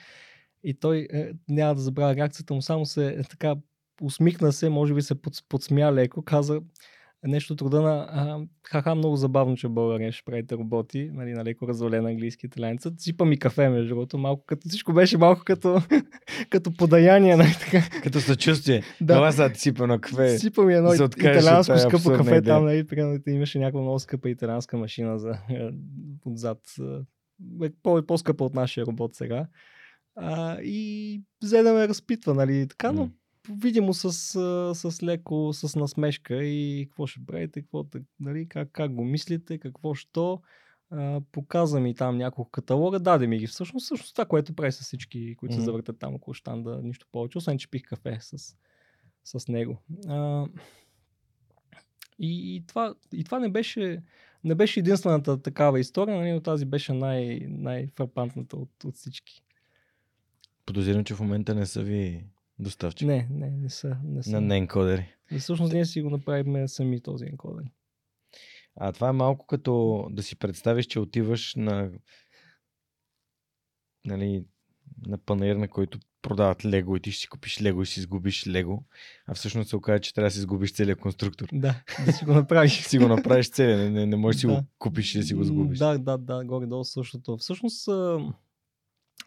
И 0.64 0.74
той 0.74 1.08
е, 1.14 1.32
няма 1.50 1.76
да 1.76 1.82
забравя 1.82 2.16
реакцията 2.16 2.54
му, 2.54 2.62
само 2.62 2.86
се 2.86 3.08
е, 3.08 3.24
така 3.24 3.56
усмихна 4.02 4.52
се, 4.52 4.70
може 4.70 4.94
би 4.94 5.02
се 5.02 5.22
под, 5.22 5.34
подсмя 5.50 5.94
леко, 5.94 6.22
каза 6.22 6.62
нещо 7.24 7.54
от 7.54 7.62
рода 7.62 7.82
на 7.82 8.08
а, 8.12 8.40
ха-ха, 8.64 8.96
много 8.96 9.16
забавно, 9.16 9.56
че 9.56 9.68
в 9.68 9.72
България 9.72 10.12
ще 10.12 10.24
правите 10.26 10.56
роботи, 10.56 11.10
нали, 11.14 11.34
на 11.34 11.44
леко 11.44 11.68
развален 11.68 12.06
английски 12.06 12.46
италянец. 12.46 12.88
Сипа 12.98 13.26
ми 13.26 13.40
кафе, 13.40 13.70
между 13.70 13.90
другото, 13.90 14.18
малко 14.18 14.44
като 14.46 14.70
всичко 14.70 14.94
беше 14.94 15.18
малко 15.18 15.42
като, 15.46 15.82
като 16.50 16.74
подаяние. 16.74 17.36
Нали, 17.36 17.56
така. 17.60 18.02
Като 18.04 18.20
съчувствие. 18.20 18.84
да. 19.02 19.16
Това 19.16 19.32
са 19.32 19.52
сипа 19.54 19.88
на 19.88 20.02
кафе. 20.02 20.40
Сипа 20.40 20.62
ми 20.62 20.74
едно 20.74 20.94
италянско 20.94 21.78
скъпо 21.78 22.10
кафе 22.10 22.36
идея. 22.36 22.44
там, 22.44 22.66
нали, 22.66 22.88
примерно, 22.88 23.20
имаше 23.28 23.60
някаква 23.60 23.82
много 23.82 24.00
скъпа 24.00 24.30
италянска 24.30 24.78
машина 24.78 25.20
за, 25.20 25.30
е, 25.50 25.70
отзад. 26.26 26.60
Е, 27.64 27.70
по, 27.84 28.02
по-скъпа 28.08 28.44
от 28.44 28.56
нашия 28.56 28.86
робот 28.86 29.16
сега. 29.16 29.48
А, 30.18 30.58
и 30.62 31.22
взе 31.44 31.64
да 31.64 31.74
ме 31.74 31.88
разпитва, 31.88 32.34
нали, 32.34 32.68
така, 32.68 32.92
но 32.92 33.10
видимо 33.52 33.94
с, 33.94 34.12
с 34.76 35.04
леко, 35.04 35.50
с 35.54 35.76
насмешка 35.76 36.44
и 36.44 36.88
какво 36.90 37.08
ще 37.08 37.26
правите, 37.26 37.62
какво, 37.62 37.86
нали, 38.20 38.50
как, 38.50 38.70
как 38.72 38.94
го 38.94 39.04
мислите, 39.04 39.58
какво 39.58 39.94
що. 39.94 40.42
А, 40.92 41.22
показа 41.32 41.80
ми 41.80 41.96
там 41.96 42.18
няколко 42.18 42.52
каталога, 42.52 43.00
даде 43.00 43.28
ми 43.28 43.38
ги. 43.38 43.48
Всъщност, 43.48 43.84
всъщност 43.86 44.16
това, 44.16 44.26
което 44.26 44.54
прави 44.54 44.72
с 44.72 44.82
всички, 44.82 45.36
които 45.36 45.56
mm-hmm. 45.56 45.60
се 45.60 45.66
завъртат 45.66 46.00
там 46.00 46.16
около 46.16 46.34
щанда, 46.34 46.82
нищо 46.84 47.08
повече, 47.12 47.38
освен 47.38 47.58
че 47.58 47.70
пих 47.70 47.84
кафе 47.84 48.18
с, 48.22 48.56
с 49.24 49.48
него. 49.48 49.78
А, 50.08 50.48
и, 52.20 52.56
и, 52.56 52.66
това, 52.68 52.96
и 53.14 53.24
това 53.24 53.40
не 53.40 53.50
беше, 53.50 54.04
не 54.44 54.56
беше 54.56 54.80
единствената 54.80 55.42
такава 55.42 55.80
история, 55.80 56.18
нали, 56.18 56.32
но 56.32 56.42
тази 56.42 56.66
беше 56.66 56.94
най- 56.94 57.40
най-фрапантната 57.48 58.58
от, 58.58 58.84
от 58.84 58.96
всички. 58.96 59.44
Подозирам, 60.68 61.04
че 61.04 61.16
в 61.16 61.20
момента 61.20 61.56
не 61.56 61.66
са 61.66 61.84
ви 61.84 62.24
доставчик. 62.60 63.08
Не, 63.08 63.28
не, 63.32 63.50
не 63.50 63.70
са. 63.70 63.98
Не 64.04 64.24
са. 64.24 64.32
На 64.32 64.42
неенкодери. 64.42 65.16
И 65.32 65.40
всъщност 65.40 65.74
ние 65.74 65.86
си 65.86 66.02
го 66.02 66.10
направим 66.10 66.68
сами 66.68 67.02
този 67.02 67.26
енкодер. 67.26 67.66
А 68.76 68.92
това 68.92 69.10
е 69.10 69.12
малко 69.12 69.46
като 69.46 70.06
да 70.12 70.24
си 70.24 70.36
представиш, 70.36 70.86
че 70.86 71.00
отиваш 71.00 71.56
на 71.56 71.92
нали, 74.06 74.46
на 75.08 75.18
панаир, 75.18 75.56
на 75.56 75.68
който 75.68 76.00
продават 76.22 76.66
лего 76.66 76.96
и 76.96 77.00
ти 77.00 77.12
ще 77.12 77.22
си 77.22 77.28
купиш 77.28 77.62
лего 77.62 77.82
и 77.82 77.86
си 77.86 78.02
сгубиш 78.02 78.48
лего, 78.48 78.84
а 79.28 79.34
всъщност 79.34 79.70
се 79.70 79.76
окаже, 79.76 80.00
че 80.00 80.14
трябва 80.14 80.28
да 80.28 80.32
си 80.32 80.40
сгубиш 80.40 80.74
целият 80.74 81.00
конструктор. 81.00 81.48
Да, 81.54 81.84
да 82.06 82.14
си 82.14 82.26
го 82.26 82.34
направиш. 82.34 82.82
си 82.88 82.98
го 82.98 83.08
направиш 83.08 83.50
целият, 83.50 83.80
не, 83.80 83.90
не, 83.90 84.06
не 84.06 84.16
можеш 84.16 84.36
да 84.36 84.40
си 84.40 84.48
го 84.48 84.64
купиш 84.78 85.16
и 85.16 85.18
да 85.18 85.24
си 85.24 85.34
го 85.34 85.44
сгубиш. 85.44 85.80
Да, 85.80 85.98
да, 85.98 86.18
да, 86.18 86.46
горе-долу 86.46 86.84
същото. 86.84 87.38
Всъщност 87.38 87.90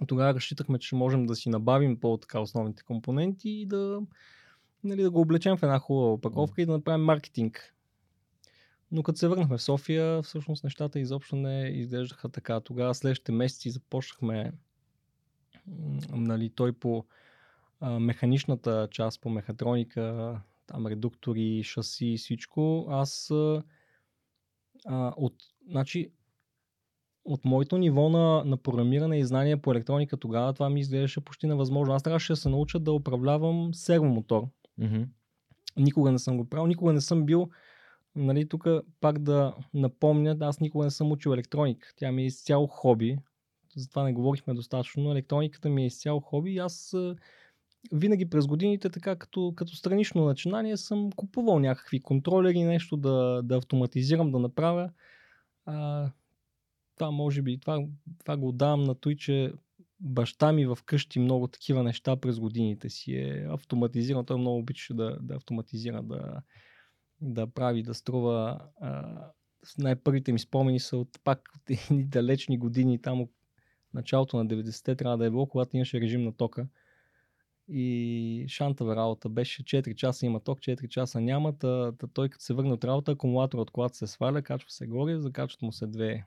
тогава 0.07 0.35
разчитахме, 0.35 0.79
че 0.79 0.95
можем 0.95 1.27
да 1.27 1.37
си 1.37 1.49
набавим 1.49 2.01
по-така 2.01 2.41
основните 2.41 2.83
компоненти 2.83 3.51
и 3.51 3.67
да, 3.67 4.01
нали, 4.85 5.03
да 5.03 5.11
го 5.11 5.21
облечем 5.21 5.57
в 5.57 5.63
една 5.63 5.79
хубава 5.79 6.13
опаковка 6.13 6.63
и 6.63 6.67
да 6.67 6.73
направим 6.73 7.05
маркетинг. 7.05 7.75
Но 8.93 9.03
като 9.03 9.19
се 9.19 9.29
върнахме 9.29 9.59
в 9.59 9.63
София, 9.63 10.23
всъщност 10.23 10.65
нещата 10.65 11.01
изобщо 11.01 11.37
не 11.37 11.69
изглеждаха 11.69 12.29
така. 12.29 12.61
Тогава 12.61 12.95
следващите 12.95 13.33
месеци 13.33 13.71
започнахме 13.71 14.53
нали, 16.11 16.51
той 16.51 16.73
по 16.73 17.05
а, 17.81 17.99
механичната 17.99 18.89
част, 18.91 19.21
по 19.21 19.31
мехатроника, 19.31 20.41
там 20.67 20.87
редуктори, 20.87 21.63
шаси 21.63 22.07
и 22.07 22.19
всичко, 22.19 22.87
аз 22.91 23.31
а, 23.31 23.63
от, 25.17 25.35
значи, 25.69 26.13
от 27.31 27.45
моето 27.45 27.79
ниво 27.79 28.09
на, 28.09 28.45
на 28.45 28.57
програмиране 28.57 29.19
и 29.19 29.25
знание 29.25 29.57
по 29.57 29.73
електроника 29.73 30.17
тогава 30.17 30.53
това 30.53 30.71
ми 30.71 30.81
изглеждаше 30.81 31.21
почти 31.21 31.47
невъзможно. 31.47 31.95
Аз 31.95 32.03
трябваше 32.03 32.33
да 32.33 32.37
се 32.37 32.49
науча 32.49 32.79
да 32.79 32.93
управлявам 32.93 33.75
сервомотор. 33.75 34.49
Mm-hmm. 34.81 35.07
Никога 35.77 36.13
не 36.13 36.19
съм 36.19 36.37
го 36.37 36.49
правил, 36.49 36.67
никога 36.67 36.93
не 36.93 37.01
съм 37.01 37.27
бил 37.27 37.51
Нали, 38.17 38.49
тук 38.49 38.67
пак 39.01 39.19
да 39.19 39.55
напомня, 39.75 40.37
аз 40.41 40.61
никога 40.61 40.85
не 40.85 40.91
съм 40.91 41.13
учил 41.13 41.31
електроника. 41.31 41.89
Тя 41.97 42.13
ми 42.13 42.23
е 42.23 42.27
изцяло 42.27 42.67
хоби. 42.67 43.19
Затова 43.77 44.05
не 44.05 44.13
говорихме 44.13 44.55
достатъчно, 44.55 45.03
но 45.03 45.13
електрониката 45.13 45.69
ми 45.69 45.83
е 45.83 45.87
изцяло 45.87 46.21
хоби 46.21 46.51
и 46.51 46.59
аз 46.59 46.97
винаги 47.93 48.31
през 48.31 48.47
годините, 48.47 48.91
така 48.91 49.17
като, 49.17 49.53
като 49.57 49.77
странично 49.77 50.25
начинание, 50.25 50.77
съм 50.77 51.13
купувал 51.13 51.59
някакви 51.59 52.01
контролери, 52.01 52.63
нещо 52.63 52.97
да, 52.97 53.43
да 53.45 53.57
автоматизирам, 53.57 54.31
да 54.31 54.39
направя. 54.39 54.91
А, 55.67 56.11
това 57.01 57.11
може 57.11 57.43
би, 57.43 57.61
това, 57.61 57.87
това 58.19 58.37
го 58.37 58.53
давам 58.53 58.85
на 58.85 58.95
той, 58.95 59.17
че 59.17 59.53
баща 60.01 60.53
ми 60.53 60.67
в 60.67 60.79
къщи 60.85 61.19
много 61.19 61.49
такива 61.49 61.83
неща 61.83 62.17
през 62.17 62.41
годините 62.41 62.91
си 62.91 63.15
е 63.15 63.47
автоматизиран. 63.51 64.27
Той 64.27 64.39
много 64.39 64.59
обичаше 64.59 64.95
да, 64.95 65.19
да 65.21 65.35
автоматизира, 65.35 66.03
да, 66.03 66.43
да 67.21 67.47
прави, 67.47 67.83
да 67.83 67.95
струва. 67.95 68.61
А, 68.81 69.25
най-първите 69.79 70.33
ми 70.33 70.39
спомени 70.39 70.81
са 70.81 70.97
от 70.97 71.09
пак 71.25 71.49
от 71.57 71.71
едни 71.71 72.05
далечни 72.05 72.59
години, 72.59 73.03
там 73.03 73.27
началото 73.95 74.37
на 74.37 74.47
90-те 74.47 74.97
трябва 74.97 75.19
да 75.19 75.27
е 75.27 75.31
било, 75.31 75.47
когато 75.47 75.77
имаше 75.77 76.01
режим 76.01 76.25
на 76.25 76.33
тока. 76.33 76.69
И 77.69 78.45
шантава 78.49 78.97
работа 78.97 79.29
беше 79.29 79.65
4 79.65 79.95
часа 79.95 80.27
има 80.27 80.41
ток, 80.41 80.59
4 80.59 80.89
часа 80.89 81.21
няма. 81.21 81.59
Та, 81.59 81.93
та 81.93 82.07
той 82.07 82.29
като 82.29 82.45
се 82.45 82.55
върне 82.55 82.73
от 82.73 82.85
работа, 82.85 83.13
акумулатор 83.13 83.59
от 83.59 83.71
колата 83.71 83.97
се 83.97 84.07
сваля, 84.07 84.43
качва 84.43 84.71
се 84.71 84.87
горе, 84.87 85.21
закачват 85.21 85.63
му 85.63 85.73
се 85.73 85.87
две, 85.87 86.25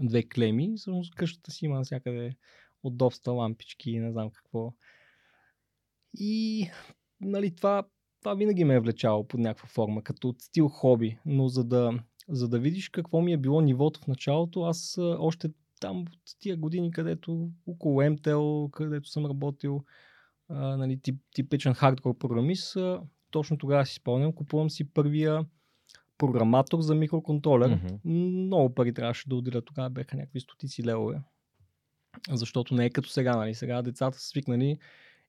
две 0.00 0.28
клеми. 0.28 0.72
Всъщност 0.76 1.14
къщата 1.14 1.50
си 1.50 1.64
има 1.64 1.76
навсякъде 1.76 2.36
удобства, 2.82 3.32
лампички 3.32 3.90
и 3.90 3.98
не 3.98 4.12
знам 4.12 4.30
какво. 4.30 4.74
И 6.14 6.66
нали, 7.20 7.54
това, 7.54 7.84
това 8.20 8.34
винаги 8.34 8.64
ме 8.64 8.74
е 8.74 8.80
влечало 8.80 9.28
под 9.28 9.40
някаква 9.40 9.68
форма, 9.68 10.02
като 10.02 10.34
стил 10.38 10.68
хоби. 10.68 11.18
Но 11.26 11.48
за 11.48 11.64
да, 11.64 11.98
за 12.28 12.48
да 12.48 12.58
видиш 12.58 12.88
какво 12.88 13.20
ми 13.20 13.32
е 13.32 13.38
било 13.38 13.60
нивото 13.60 14.00
в 14.00 14.06
началото, 14.06 14.62
аз 14.62 14.98
още 14.98 15.48
там 15.80 16.00
от 16.00 16.08
тия 16.38 16.56
години, 16.56 16.90
където 16.90 17.50
около 17.66 18.02
MTL, 18.02 18.70
където 18.70 19.08
съм 19.08 19.26
работил, 19.26 19.84
а, 20.48 20.76
нали, 20.76 21.00
тип, 21.00 21.20
типичен 21.34 21.74
хардкор 21.74 22.18
програмист, 22.18 22.76
точно 23.30 23.58
тогава 23.58 23.86
си 23.86 23.94
спомням, 23.94 24.32
купувам 24.32 24.70
си 24.70 24.92
първия 24.92 25.46
програматор 26.26 26.80
за 26.80 26.94
микроконтролер. 26.94 27.70
Mm-hmm. 27.70 27.98
Много 28.44 28.74
пари 28.74 28.94
трябваше 28.94 29.28
да 29.28 29.36
отделя, 29.36 29.62
тогава 29.62 29.90
бяха 29.90 30.16
някакви 30.16 30.40
стотици 30.40 30.84
левове. 30.84 31.20
Защото 32.30 32.74
не 32.74 32.84
е 32.84 32.90
като 32.90 33.08
сега, 33.08 33.36
нали? 33.36 33.54
Сега 33.54 33.82
децата 33.82 34.18
са 34.18 34.26
свикнали, 34.26 34.78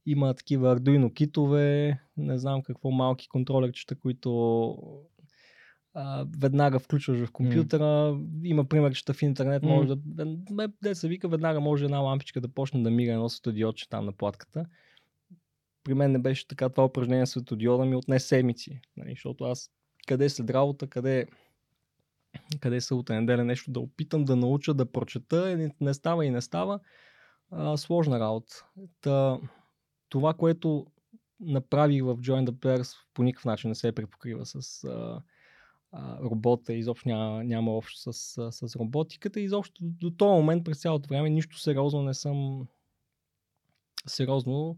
има 0.05 0.33
такива 0.33 0.79
Arduino 0.79 1.13
китове, 1.13 1.99
не 2.17 2.37
знам 2.37 2.61
какво 2.61 2.91
малки 2.91 3.27
контролерчета, 3.29 3.95
които 3.95 4.77
а, 5.93 6.25
веднага 6.39 6.79
включваш 6.79 7.19
в 7.19 7.31
компютъра, 7.31 7.83
mm. 7.83 8.25
има 8.43 8.65
примерчета 8.65 9.13
в 9.13 9.21
интернет, 9.21 9.63
mm. 9.63 9.67
може 9.67 9.87
да, 10.05 10.67
де 10.83 10.95
се 10.95 11.07
вика, 11.07 11.27
веднага 11.27 11.59
може 11.59 11.85
една 11.85 11.99
лампичка 11.99 12.41
да 12.41 12.47
почне 12.47 12.83
да 12.83 12.91
мига 12.91 13.13
едно 13.13 13.29
светодиодче 13.29 13.89
там 13.89 14.05
на 14.05 14.11
платката. 14.11 14.65
При 15.83 15.93
мен 15.93 16.11
не 16.11 16.19
беше 16.19 16.47
така 16.47 16.69
това 16.69 16.85
упражнение 16.85 17.25
светодиода 17.25 17.85
ми 17.85 17.95
отне 17.95 18.19
седмици, 18.19 18.81
нали, 18.97 19.09
защото 19.09 19.43
аз 19.43 19.71
къде 20.05 20.29
след 20.29 20.49
работа, 20.49 20.87
къде 20.87 21.27
къде 22.59 22.81
са 22.81 22.95
от 22.95 23.09
неделя 23.09 23.43
нещо 23.43 23.71
да 23.71 23.79
опитам 23.79 24.25
да 24.25 24.35
науча 24.35 24.73
да 24.73 24.91
прочета, 24.91 25.69
не 25.81 25.93
става 25.93 26.25
и 26.25 26.29
не 26.29 26.41
става. 26.41 26.79
А, 27.51 27.77
сложна 27.77 28.19
работа. 28.19 28.65
Та, 29.01 29.39
това, 30.09 30.33
което 30.33 30.85
направих 31.39 32.03
в 32.03 32.17
Join 32.17 32.49
the 32.49 32.51
Players 32.51 32.97
по 33.13 33.23
никакъв 33.23 33.45
начин 33.45 33.69
не 33.69 33.75
се 33.75 33.91
препокрива 33.91 34.45
с 34.45 34.83
а, 34.83 35.21
робота 36.21 36.73
изобщо 36.73 37.09
няма, 37.09 37.43
няма 37.43 37.71
общо 37.71 38.13
с, 38.13 38.13
с, 38.51 38.69
с 38.69 38.75
роботиката. 38.75 39.39
Изобщо 39.39 39.79
до 39.81 40.11
този 40.11 40.33
момент 40.33 40.65
през 40.65 40.81
цялото 40.81 41.09
време 41.09 41.29
нищо 41.29 41.59
сериозно 41.59 42.03
не 42.03 42.13
съм 42.13 42.67
сериозно 44.07 44.77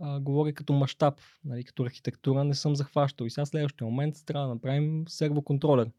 а, 0.00 0.20
говоря 0.20 0.52
като 0.52 0.72
мащаб, 0.72 1.20
нали, 1.44 1.64
като 1.64 1.82
архитектура 1.82 2.44
не 2.44 2.54
съм 2.54 2.76
захващал. 2.76 3.24
И 3.24 3.30
сега 3.30 3.46
следващия 3.46 3.86
момент 3.86 4.14
трябва 4.26 4.48
да 4.48 4.54
направим 4.54 5.04
сервоконтролер. 5.08 5.90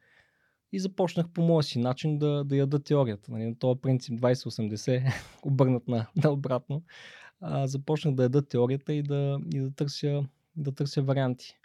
И 0.72 0.80
започнах 0.80 1.30
по 1.30 1.42
моя 1.42 1.64
си 1.64 1.80
начин 1.80 2.18
да, 2.18 2.44
да 2.44 2.56
яда 2.56 2.80
теорията. 2.80 3.32
Нали, 3.32 3.46
на 3.46 3.56
този 3.56 3.80
принцип 3.82 4.20
2080 4.20 5.14
обърнат 5.44 5.88
на, 5.88 6.08
на 6.24 6.32
обратно. 6.32 6.84
А, 7.42 7.68
започнах 7.68 8.16
да 8.16 8.24
яда 8.24 8.42
теорията 8.42 8.94
и 8.94 9.04
да, 9.04 9.40
и 9.54 9.60
да, 9.60 9.72
търся, 9.72 10.26
да 10.56 10.72
търся 10.72 11.02
варианти. 11.02 11.58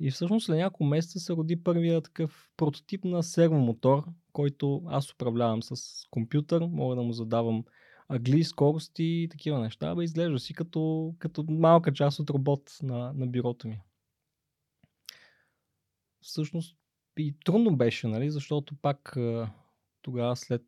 И 0.00 0.10
всъщност 0.10 0.46
след 0.46 0.56
няколко 0.56 0.84
месеца 0.84 1.20
се 1.20 1.32
роди 1.32 1.62
първия 1.62 2.00
такъв 2.00 2.50
прототип 2.56 3.04
на 3.04 3.22
сервомотор, 3.22 4.04
който 4.32 4.82
аз 4.86 5.12
управлявам 5.12 5.62
с 5.62 6.04
компютър, 6.10 6.66
мога 6.70 6.96
да 6.96 7.02
му 7.02 7.12
задавам 7.12 7.64
агли, 8.08 8.44
скорости 8.44 9.04
и 9.04 9.28
такива 9.30 9.60
неща. 9.60 9.94
Бе, 9.94 10.04
изглежда 10.04 10.38
си 10.38 10.54
като, 10.54 11.14
като 11.18 11.44
малка 11.48 11.92
част 11.92 12.18
от 12.18 12.30
робот 12.30 12.78
на, 12.82 13.12
на 13.12 13.26
бюрото 13.26 13.68
ми. 13.68 13.80
Всъщност 16.20 16.76
и 17.18 17.34
трудно 17.44 17.76
беше, 17.76 18.06
нали, 18.06 18.30
защото 18.30 18.74
пак 18.74 19.16
тогава 20.02 20.36
след, 20.36 20.62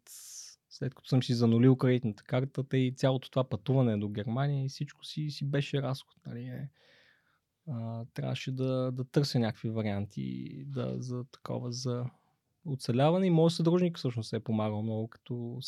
след 0.69 0.95
като 0.95 1.09
съм 1.09 1.23
си 1.23 1.35
занулил 1.35 1.77
кредитната 1.77 2.23
карта, 2.23 2.77
и 2.77 2.95
цялото 2.97 3.31
това 3.31 3.49
пътуване 3.49 3.97
до 3.97 4.09
Германия 4.09 4.65
и 4.65 4.69
всичко 4.69 5.05
си, 5.05 5.31
си 5.31 5.45
беше 5.45 5.83
разход. 5.83 6.17
Нали, 6.27 6.45
е 6.45 6.71
а, 7.69 8.05
трябваше 8.15 8.53
да, 8.53 8.93
да 8.93 9.05
търся 9.05 9.39
някакви 9.39 9.71
варианти 9.71 10.49
да, 10.67 10.95
за 10.99 11.25
такова, 11.25 11.73
за 11.73 12.05
оцеляване 12.65 13.27
и 13.27 13.31
моят 13.31 13.53
съдружник 13.53 13.99
всъщност 13.99 14.29
се 14.29 14.37
е 14.37 14.41
помагал 14.41 14.83
много, 14.83 15.09
като 15.09 15.59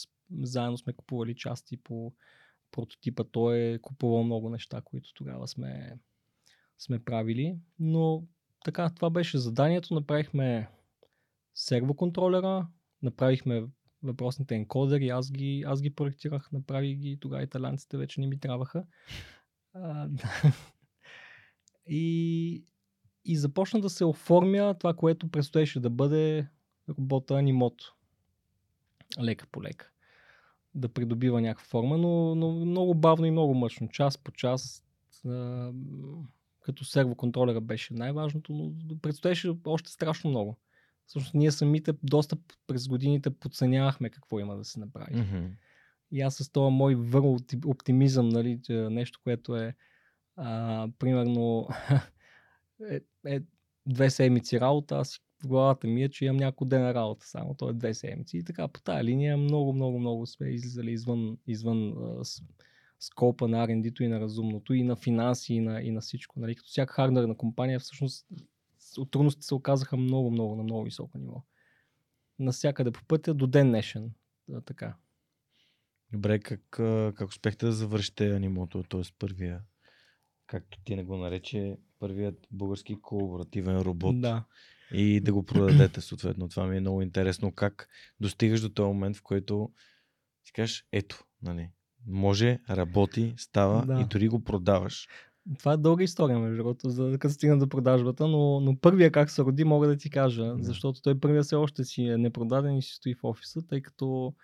заедно 0.41 0.79
сме 0.79 0.93
купували 0.93 1.35
части 1.35 1.77
по 1.77 2.13
прототипа. 2.71 3.25
Той 3.25 3.59
е 3.59 3.79
купувал 3.79 4.25
много 4.25 4.49
неща, 4.51 4.81
които 4.85 5.15
тогава 5.15 5.49
сме, 5.49 5.99
сме 6.79 7.05
правили, 7.05 7.57
но 7.79 8.25
така, 8.65 8.91
това 8.91 9.11
беше 9.11 9.39
заданието. 9.39 9.95
Направихме 9.95 10.69
сервоконтролера, 11.55 12.69
направихме 13.03 13.67
въпросните 14.03 14.55
енкодери, 14.55 15.09
аз 15.09 15.33
ги, 15.33 15.65
аз 15.67 15.83
ги 15.83 15.95
проектирах, 15.95 16.53
направих 16.53 16.99
ги, 16.99 17.19
тогава 17.21 17.43
италянците 17.43 17.97
вече 17.97 18.21
не 18.21 18.27
ми 18.27 18.41
трябваха. 18.41 18.85
И, 21.87 22.65
и 23.25 23.37
започна 23.37 23.81
да 23.81 23.91
се 23.91 24.05
оформя 24.05 24.75
това, 24.79 24.95
което 24.95 25.31
предстоеше 25.31 25.81
да 25.81 25.91
бъде 25.91 26.49
робота 26.89 27.35
Анимото. 27.35 27.97
Лека 29.23 29.47
по 29.53 29.63
лека. 29.63 29.91
Да 30.75 30.89
придобива 30.89 31.41
някаква 31.41 31.65
форма, 31.65 31.99
но, 31.99 32.35
но 32.35 32.53
много 32.53 32.95
бавно 32.95 33.27
и 33.27 33.31
много 33.31 33.55
мъчно. 33.55 33.89
Час 33.89 34.19
по 34.19 34.33
час. 34.33 34.85
като 36.61 36.85
сервоконтролера 36.85 37.61
беше 37.61 37.95
най-важното, 37.95 38.53
но 38.53 38.99
предстоеше 39.03 39.53
още 39.67 39.91
страшно 39.91 40.31
много. 40.31 40.57
Всъщност 41.07 41.35
ние 41.35 41.51
самите 41.51 41.93
доста 42.03 42.37
през 42.67 42.89
годините 42.89 43.31
подценявахме 43.31 44.11
какво 44.11 44.41
има 44.41 44.57
да 44.57 44.65
се 44.65 44.81
направи. 44.81 45.15
Mm-hmm. 45.15 45.49
И 46.11 46.21
аз 46.21 46.35
с 46.35 46.53
това 46.53 46.71
мой 46.71 46.95
върл 46.95 47.37
оптимизъм, 47.67 48.29
нали, 48.29 48.61
нещо, 48.69 49.21
което 49.25 49.57
е 49.57 49.75
а, 50.37 50.89
примерно 50.99 51.69
е, 52.91 53.01
е, 53.27 53.41
две 53.87 54.11
седмици 54.11 54.61
работа, 54.61 54.97
аз 54.97 55.21
в 55.43 55.49
главата 55.49 55.87
ми 55.87 56.03
е, 56.03 56.09
че 56.09 56.25
имам 56.25 56.37
няколко 56.37 56.65
дена 56.65 56.95
работа 56.95 57.27
само, 57.27 57.55
то 57.55 57.69
е 57.69 57.73
две 57.73 57.95
седмици. 57.95 58.39
И 58.39 58.45
така, 58.45 58.69
по 58.69 58.81
тази 58.81 59.05
линия 59.05 59.37
много, 59.37 59.73
много, 59.73 59.99
много 59.99 60.27
сме 60.27 60.49
излизали 60.49 60.91
извън, 60.91 61.39
извън 61.47 61.89
а, 61.89 62.25
скопа 63.01 63.49
на 63.49 63.69
R&D-то 63.69 64.03
и 64.03 64.09
на 64.09 64.21
разумното, 64.21 64.75
и 64.75 64.83
на 64.83 64.97
финанси, 64.97 65.55
и 65.55 65.61
на, 65.61 65.83
и 65.83 65.91
на 65.91 66.01
всичко. 66.01 66.41
Нали? 66.41 66.55
Като 66.55 66.69
всяка 66.69 66.95
хардверна 66.95 67.37
компания, 67.37 67.81
всъщност 67.81 68.27
от 68.99 69.11
трудностите 69.11 69.47
се 69.47 69.55
оказаха 69.55 69.97
много, 69.97 70.31
много, 70.31 70.57
на 70.57 70.63
много 70.63 70.85
високо 70.85 71.19
ниво. 71.19 71.43
Насякъде 72.39 72.91
по 72.91 73.05
пътя 73.05 73.35
до 73.35 73.47
ден 73.47 73.69
днешен. 73.69 74.11
Да, 74.49 74.61
така. 74.61 74.97
Добре, 76.13 76.39
как, 76.39 76.61
как 77.15 77.29
успехте 77.29 77.67
да 77.67 77.73
завършите 77.73 78.37
анимото, 78.37 78.83
т.е. 78.83 79.03
първия, 79.19 79.61
както 80.47 80.79
ти 80.85 80.97
не 80.97 81.05
го 81.05 81.17
нарече, 81.17 81.77
първият 81.99 82.47
български 82.51 83.01
колаборативен 83.03 83.81
робот. 83.81 84.21
Да. 84.21 84.45
И 84.93 85.21
да 85.21 85.33
го 85.33 85.43
продадете 85.43 86.01
съответно. 86.01 86.49
Това 86.49 86.67
ми 86.67 86.77
е 86.77 86.81
много 86.81 87.03
интересно. 87.03 87.53
Как 87.53 87.89
достигаш 88.21 88.61
до 88.61 88.69
този 88.69 88.87
момент, 88.87 89.17
в 89.17 89.23
който 89.23 89.71
си 90.45 90.53
кажеш, 90.53 90.87
ето, 90.93 91.25
нали, 91.43 91.71
може, 92.07 92.59
работи, 92.71 93.35
става 93.37 93.87
да. 93.87 94.01
и 94.01 94.05
дори 94.05 94.29
го 94.29 94.45
продаваш. 94.45 95.09
Това 95.59 95.73
е 95.73 95.77
дълга 95.77 96.05
история, 96.05 96.39
между 96.39 96.57
другото, 96.57 96.91
за 96.91 97.19
да 97.19 97.31
стигна 97.31 97.59
до 97.59 97.69
продажбата, 97.69 98.29
но, 98.29 98.61
но 98.61 98.77
първия 98.77 99.11
как 99.11 99.31
се 99.31 99.43
роди, 99.43 99.65
мога 99.65 99.89
да 99.89 99.97
ти 99.97 100.11
кажа, 100.11 100.45
да. 100.45 100.63
защото 100.63 101.03
той 101.03 101.21
първия 101.21 101.43
все 101.43 101.55
още 101.55 101.85
си 101.85 102.03
е 102.03 102.19
непродаден 102.19 102.77
и 102.77 102.83
си 102.83 102.95
стои 102.95 103.15
в 103.15 103.25
офиса, 103.25 103.67
тъй 103.67 103.83
като 103.83 104.35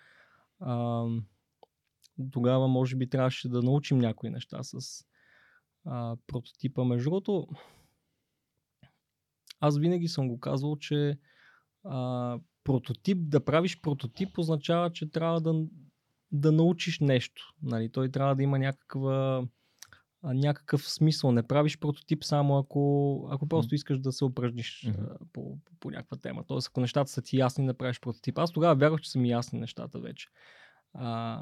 а, 0.59 1.05
тогава 2.31 2.67
може 2.67 2.95
би 2.95 3.09
трябваше 3.09 3.49
да 3.49 3.61
научим 3.61 3.99
някои 3.99 4.29
неща 4.29 4.63
с 4.63 5.03
а, 5.85 6.15
прототипа. 6.27 6.83
Между 6.83 7.09
другото, 7.09 7.47
аз 9.59 9.77
винаги 9.77 10.07
съм 10.07 10.27
го 10.27 10.39
казвал, 10.39 10.75
че 10.75 11.17
а, 11.83 12.39
прототип, 12.63 13.17
да 13.21 13.45
правиш 13.45 13.81
прототип 13.81 14.37
означава, 14.37 14.91
че 14.91 15.11
трябва 15.11 15.41
да, 15.41 15.63
да 16.31 16.51
научиш 16.51 16.99
нещо. 16.99 17.53
Нали? 17.61 17.91
Той 17.91 18.09
трябва 18.09 18.35
да 18.35 18.43
има 18.43 18.59
някаква, 18.59 19.47
някакъв 20.23 20.89
смисъл. 20.89 21.31
Не 21.31 21.43
правиш 21.43 21.79
прототип 21.79 22.23
само 22.23 22.57
ако, 22.57 23.27
ако 23.31 23.47
просто 23.47 23.75
искаш 23.75 23.99
да 23.99 24.11
се 24.11 24.25
упражниш 24.25 24.85
mm-hmm. 24.87 25.17
по, 25.33 25.57
по, 25.65 25.75
по 25.79 25.91
някаква 25.91 26.17
тема. 26.17 26.43
Тоест, 26.47 26.67
ако 26.67 26.81
нещата 26.81 27.11
са 27.11 27.21
ти 27.21 27.37
ясни, 27.37 27.65
не 27.65 27.73
правиш 27.73 27.99
прототип. 27.99 28.37
Аз 28.37 28.51
тогава 28.51 28.75
вярвах, 28.75 29.01
че 29.01 29.11
са 29.11 29.19
ми 29.19 29.29
ясни 29.29 29.59
нещата 29.59 29.99
вече. 29.99 30.27
А, 30.93 31.41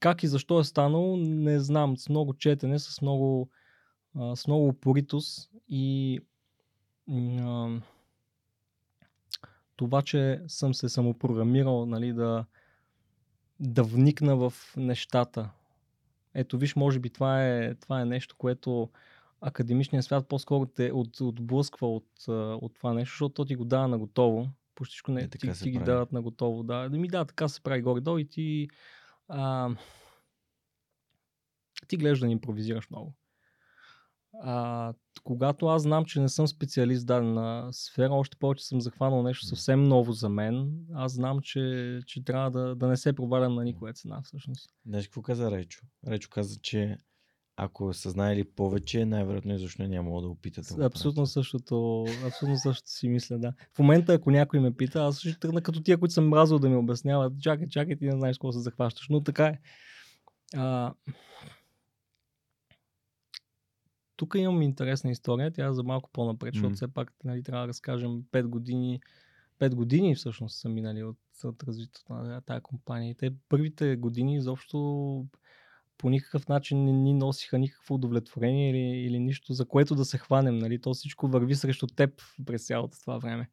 как 0.00 0.22
и 0.22 0.26
защо 0.26 0.60
е 0.60 0.64
станало, 0.64 1.16
не 1.16 1.60
знам. 1.60 1.96
С 1.96 2.08
много 2.08 2.34
четене, 2.34 2.78
с 2.78 3.02
много, 3.02 3.50
а, 4.16 4.36
с 4.36 4.46
много 4.46 4.68
упоритост 4.68 5.50
и 5.68 6.20
това, 9.76 10.02
че 10.02 10.40
съм 10.48 10.74
се 10.74 10.88
самопрограмирал 10.88 11.86
нали, 11.86 12.12
да, 12.12 12.44
да 13.60 13.82
вникна 13.82 14.36
в 14.36 14.52
нещата. 14.76 15.50
Ето 16.34 16.58
виж, 16.58 16.76
може 16.76 16.98
би 16.98 17.10
това 17.10 17.46
е, 17.48 17.74
това 17.74 18.00
е 18.00 18.04
нещо, 18.04 18.36
което 18.38 18.90
академичният 19.40 20.04
свят 20.04 20.28
по-скоро 20.28 20.66
те 20.66 20.92
от, 20.92 21.20
отблъсква 21.20 21.94
от, 21.94 22.28
от 22.28 22.74
това 22.74 22.92
нещо, 22.94 23.12
защото 23.12 23.34
то 23.34 23.44
ти 23.44 23.54
го 23.54 23.64
дава 23.64 23.88
на 23.88 23.98
готово. 23.98 24.48
Почти 24.74 25.10
не, 25.10 25.20
е, 25.20 25.28
ти, 25.28 25.38
ти 25.62 25.70
ги 25.70 25.78
дават 25.78 26.12
на 26.12 26.22
готово. 26.22 26.62
Да. 26.62 26.88
да 26.88 26.98
ми 26.98 27.08
да, 27.08 27.24
така 27.24 27.48
се 27.48 27.60
прави 27.60 27.82
горе-долу 27.82 28.18
и 28.18 28.28
ти 28.28 28.68
а, 29.28 29.70
ти 31.88 31.96
гледаш 31.96 32.20
да 32.20 32.26
не 32.26 32.32
импровизираш 32.32 32.90
много. 32.90 33.14
А, 34.40 34.92
когато 35.24 35.66
аз 35.66 35.82
знам, 35.82 36.04
че 36.04 36.20
не 36.20 36.28
съм 36.28 36.46
специалист 36.46 37.02
в 37.02 37.06
дадена 37.06 37.68
сфера, 37.72 38.14
още 38.14 38.36
повече 38.36 38.66
съм 38.66 38.80
захванал 38.80 39.22
нещо 39.22 39.46
съвсем 39.46 39.84
ново 39.84 40.12
за 40.12 40.28
мен, 40.28 40.72
аз 40.94 41.12
знам, 41.12 41.40
че, 41.42 42.00
че 42.06 42.24
трябва 42.24 42.50
да, 42.50 42.74
да 42.74 42.88
не 42.88 42.96
се 42.96 43.12
провалям 43.12 43.54
на 43.54 43.64
никоя 43.64 43.92
цена 43.92 44.20
всъщност. 44.24 44.70
Знаеш 44.86 45.06
какво 45.06 45.22
каза 45.22 45.50
Речо? 45.50 45.86
Речо 46.06 46.28
каза, 46.30 46.60
че 46.62 46.98
ако 47.56 47.94
са 47.94 48.10
знаели 48.10 48.44
повече, 48.44 49.04
най-вероятно 49.04 49.54
изобщо 49.54 49.82
няма 49.82 50.20
да 50.20 50.28
опитат. 50.28 50.66
Да 50.76 50.84
абсолютно 50.84 51.26
същото, 51.26 52.06
абсолютно 52.26 52.58
същото 52.58 52.90
си 52.90 53.08
мисля, 53.08 53.38
да. 53.38 53.52
В 53.74 53.78
момента, 53.78 54.14
ако 54.14 54.30
някой 54.30 54.60
ме 54.60 54.76
пита, 54.76 55.04
аз 55.04 55.20
ще 55.20 55.38
тръгна 55.38 55.62
като 55.62 55.82
тия, 55.82 55.98
които 55.98 56.14
съм 56.14 56.28
мразил 56.28 56.58
да 56.58 56.68
ми 56.68 56.76
обясняват, 56.76 57.40
чакай, 57.40 57.68
чакай, 57.68 57.96
ти 57.96 58.04
не 58.04 58.12
знаеш 58.12 58.36
какво 58.36 58.52
се 58.52 58.58
захващаш. 58.58 59.06
Но 59.10 59.22
така 59.22 59.46
е. 59.46 59.58
А, 60.54 60.94
тук 64.22 64.34
имам 64.38 64.62
интересна 64.62 65.10
история, 65.10 65.50
тя 65.50 65.66
е 65.66 65.72
за 65.72 65.82
малко 65.82 66.10
по-напред, 66.12 66.54
защото 66.54 66.72
mm. 66.72 66.76
все 66.76 66.88
пак 66.88 67.12
нали, 67.24 67.42
трябва 67.42 67.62
да 67.62 67.68
разкажем 67.68 68.22
5 68.32 68.42
години, 68.42 69.00
5 69.60 69.74
години 69.74 70.14
всъщност 70.14 70.60
са 70.60 70.68
минали 70.68 71.02
от, 71.02 71.18
от 71.44 71.62
развитието 71.62 72.12
на 72.12 72.40
тази 72.40 72.60
компания. 72.60 73.10
И 73.10 73.14
те 73.14 73.32
първите 73.48 73.96
години 73.96 74.36
изобщо 74.36 74.78
по 75.98 76.10
никакъв 76.10 76.48
начин 76.48 76.84
не 76.84 76.92
ни 76.92 77.14
носиха 77.14 77.58
никакво 77.58 77.94
удовлетворение 77.94 78.70
или, 78.70 79.06
или 79.06 79.18
нищо, 79.18 79.52
за 79.52 79.64
което 79.64 79.94
да 79.94 80.04
се 80.04 80.18
хванем. 80.18 80.58
Нали? 80.58 80.80
То 80.80 80.94
всичко 80.94 81.28
върви 81.28 81.54
срещу 81.54 81.86
теб 81.86 82.22
през 82.46 82.66
цялото 82.66 83.00
това 83.00 83.18
време. 83.18 83.50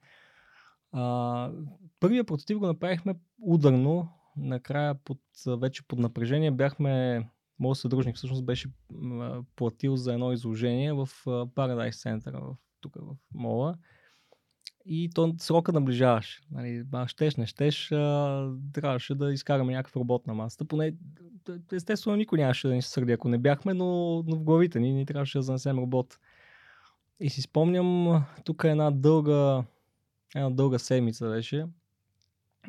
А, 0.91 1.51
първия 1.99 2.23
прототип 2.23 2.57
го 2.57 2.65
направихме 2.65 3.15
ударно, 3.41 4.09
накрая 4.37 4.95
под, 4.95 5.19
вече 5.59 5.87
под 5.87 5.99
напрежение 5.99 6.51
бяхме 6.51 7.23
моят 7.59 7.77
съдружник 7.77 8.15
всъщност 8.15 8.45
беше 8.45 8.69
платил 9.55 9.95
за 9.95 10.13
едно 10.13 10.31
изложение 10.31 10.93
в 10.93 11.09
Paradise 11.25 11.91
Center, 11.91 12.39
в, 12.39 12.55
тук 12.81 12.95
в 12.95 13.15
Мола. 13.33 13.75
И 14.85 15.09
то 15.15 15.35
срока 15.39 15.71
наближаваше. 15.71 16.41
Нали, 16.51 16.83
щеш, 17.07 17.35
не 17.35 17.45
щеш, 17.45 17.91
а, 17.91 18.51
трябваше 18.73 19.15
да 19.15 19.33
изкараме 19.33 19.73
някакъв 19.73 19.95
робот 19.95 20.27
на 20.27 20.33
масата. 20.33 20.65
Поне, 20.65 20.93
естествено, 21.71 22.15
никой 22.17 22.39
нямаше 22.39 22.67
да 22.67 22.73
ни 22.73 22.81
се 22.81 22.89
сърди, 22.89 23.11
ако 23.11 23.29
не 23.29 23.37
бяхме, 23.37 23.73
но, 23.73 24.23
но 24.27 24.35
в 24.35 24.43
главите 24.43 24.79
ни, 24.79 24.93
ни 24.93 25.05
трябваше 25.05 25.37
да 25.37 25.41
занесем 25.41 25.79
робот. 25.79 26.19
И 27.19 27.29
си 27.29 27.41
спомням, 27.41 28.21
тук 28.43 28.63
е 28.63 28.69
една 28.69 28.91
дълга, 28.91 29.63
една 30.35 30.49
дълга 30.49 30.79
седмица 30.79 31.29
беше, 31.29 31.65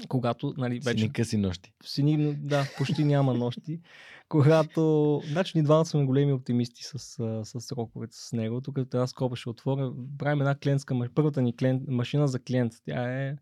когато, 0.09 0.55
нали, 0.57 0.81
вече... 0.85 0.99
Сини 0.99 1.13
къси 1.13 1.37
нощи. 1.37 1.73
Сини, 1.85 2.35
да, 2.35 2.65
почти 2.79 3.05
няма 3.05 3.35
нощи. 3.35 3.81
когато, 4.29 5.23
значи 5.27 5.59
ни 5.59 5.65
двамата 5.65 5.85
сме 5.85 6.05
големи 6.05 6.33
оптимисти 6.33 6.83
с, 6.83 6.99
с 7.45 7.61
сроковете 7.61 8.17
с 8.17 8.33
него. 8.33 8.61
Тук 8.61 8.79
една 8.79 9.07
скоба 9.07 9.37
ще 9.37 9.49
отворя. 9.49 9.93
Правим 10.19 10.41
една 10.41 10.55
клиентска, 10.55 11.09
първата 11.15 11.43
ни 11.43 11.57
клиент, 11.57 11.83
машина 11.89 12.29
за 12.29 12.39
клиент. 12.39 12.73
Тя 12.85 13.27
е, 13.27 13.37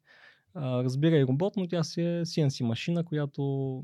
а, 0.55 0.85
разбира 0.85 1.17
и 1.17 1.27
робот, 1.27 1.57
но 1.57 1.69
тя 1.69 1.85
си 1.85 2.01
е 2.01 2.25
CNC 2.25 2.65
машина, 2.65 3.05
която 3.05 3.83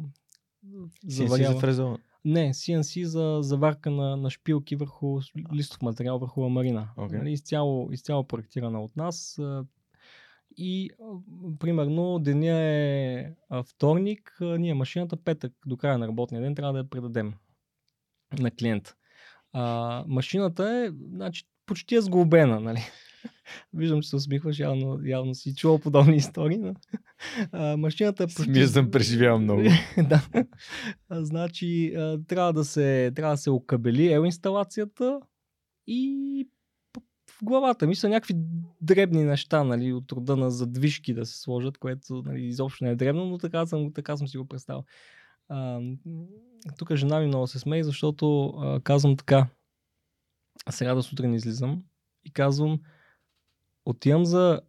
заварява... 1.07 1.51
CNC 1.51 1.55
за 1.55 1.61
фрезова? 1.61 1.99
Не, 2.25 2.55
CNC 2.55 3.05
за 3.05 3.39
заварка 3.43 3.91
на, 3.91 4.17
на 4.17 4.31
шпилки 4.31 4.77
върху 4.77 5.21
листов 5.55 5.83
материал, 5.83 6.19
върху 6.19 6.45
амарина. 6.45 6.89
Okay. 6.97 7.19
Нали, 7.19 7.33
изцяло, 7.33 7.89
изцяло 7.93 8.25
проектирана 8.25 8.83
от 8.85 8.97
нас. 8.97 9.41
И 10.57 10.91
примерно 11.59 12.19
деня 12.19 12.61
е 12.61 13.31
вторник, 13.65 14.39
ние 14.41 14.75
машината 14.75 15.17
петък 15.17 15.53
до 15.67 15.77
края 15.77 15.99
на 15.99 16.09
работния 16.09 16.43
ден 16.43 16.55
трябва 16.55 16.73
да 16.73 16.79
я 16.79 16.91
предадем 16.91 17.35
на 18.39 18.51
клиента. 18.51 18.95
А, 19.53 20.05
машината 20.09 20.71
е 20.71 20.91
значи, 21.15 21.45
почти 21.67 21.95
е 21.95 22.01
сглобена, 22.01 22.61
нали? 22.61 22.81
Виждам, 23.75 24.03
че 24.03 24.09
се 24.09 24.17
усмихваш, 24.17 24.59
явно, 24.59 25.01
явно 25.05 25.35
си 25.35 25.55
чувал 25.55 25.79
подобни 25.79 26.17
истории. 26.17 26.59
Но, 26.59 26.75
а, 27.53 27.77
машината 27.77 28.23
е 28.23 28.27
почти... 28.27 28.43
Самия 28.43 28.69
съм 28.69 28.91
преживял 28.91 29.39
много. 29.39 29.63
да. 30.09 30.23
А, 31.09 31.25
значи, 31.25 31.95
а, 31.95 32.21
трябва 32.27 32.53
да 32.53 32.65
се, 32.65 33.13
трябва 33.15 33.35
да 33.35 33.39
се 33.39 33.51
окабели 33.51 34.13
ел 34.13 34.25
инсталацията 34.25 35.21
и 35.87 36.49
в 37.41 37.45
главата 37.45 37.87
ми 37.87 37.95
са 37.95 38.09
някакви 38.09 38.35
дребни 38.81 39.25
неща, 39.25 39.65
нали, 39.65 39.93
от 39.93 40.13
рода 40.13 40.37
на 40.37 40.51
задвижки 40.51 41.15
да 41.15 41.27
се 41.27 41.41
сложат, 41.41 41.79
което 41.79 42.23
нали, 42.27 42.45
изобщо 42.45 42.85
не 42.85 42.91
е 42.91 42.97
дребно, 42.97 43.25
но 43.25 43.39
така 43.39 43.67
съм, 43.67 43.93
така 43.93 44.17
съм 44.17 44.29
си 44.29 44.39
го 44.39 44.49
представил. 44.49 44.85
Тук 46.79 46.95
жена 46.95 47.21
ми 47.21 47.27
много 47.27 47.47
се 47.47 47.59
смее, 47.59 47.83
защото 47.83 48.47
а, 48.47 48.81
казвам 48.81 49.17
така. 49.17 49.47
Сега 50.71 50.95
да 50.95 51.03
сутрин 51.03 51.35
излизам 51.35 51.83
и 52.25 52.31
казвам, 52.31 52.81
отивам 53.85 54.25
за 54.25 54.61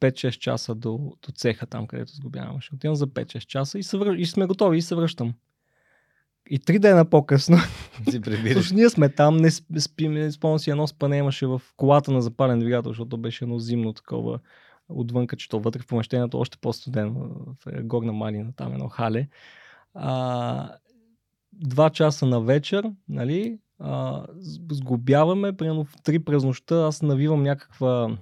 5-6 0.00 0.30
часа 0.30 0.74
до, 0.74 1.16
до 1.26 1.32
цеха 1.32 1.66
там, 1.66 1.86
където 1.86 2.12
сгубявам 2.12 2.58
Отивам 2.74 2.96
за 2.96 3.06
5-6 3.06 3.46
часа 3.46 3.78
и, 3.78 3.82
съвър... 3.82 4.16
и 4.16 4.26
сме 4.26 4.46
готови 4.46 4.78
и 4.78 4.82
се 4.82 4.94
връщам. 4.94 5.34
И 6.50 6.58
три 6.58 6.78
дена 6.78 7.04
по-късно, 7.04 7.56
Си. 8.10 8.20
Слушай, 8.52 8.76
ние 8.76 8.90
сме 8.90 9.08
там, 9.08 9.36
не 9.36 9.50
сп- 9.50 9.78
спим, 9.78 10.32
спомням 10.32 10.58
си 10.58 10.70
едно 10.70 10.86
спане 10.86 11.16
имаше 11.16 11.46
в 11.46 11.62
колата 11.76 12.10
на 12.12 12.22
запален 12.22 12.58
двигател, 12.58 12.90
защото 12.90 13.18
беше 13.18 13.44
едно 13.44 13.58
зимно 13.58 13.92
такова 13.92 14.38
отвънка, 14.88 15.36
че 15.36 15.48
то 15.48 15.60
вътре 15.60 15.80
в 15.80 15.86
помещението 15.86 16.38
още 16.38 16.58
по-студено, 16.60 17.30
в 17.64 17.82
горна 17.82 18.12
малина, 18.12 18.52
там 18.56 18.72
едно 18.72 18.88
хале. 18.88 19.28
А, 19.94 20.70
два 21.52 21.90
часа 21.90 22.26
на 22.26 22.40
вечер, 22.40 22.90
нали, 23.08 23.58
а, 23.78 24.22
с- 24.40 24.60
сглобяваме, 24.70 25.56
примерно 25.56 25.84
в 25.84 25.94
три 26.04 26.18
през 26.18 26.44
нощта 26.44 26.86
аз 26.86 27.02
навивам 27.02 27.42
някаква 27.42 28.16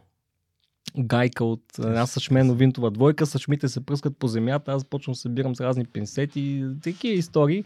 гайка 0.98 1.44
от 1.44 1.78
една 1.78 2.06
съчмено 2.06 2.54
винтова 2.54 2.90
двойка, 2.90 3.26
съчмите 3.26 3.68
се 3.68 3.86
пръскат 3.86 4.16
по 4.18 4.28
земята, 4.28 4.72
аз 4.72 4.84
почвам 4.84 5.14
събирам 5.14 5.54
с 5.56 5.60
разни 5.60 5.84
пинсети, 5.84 6.64
такива 6.82 7.14
истории. 7.14 7.64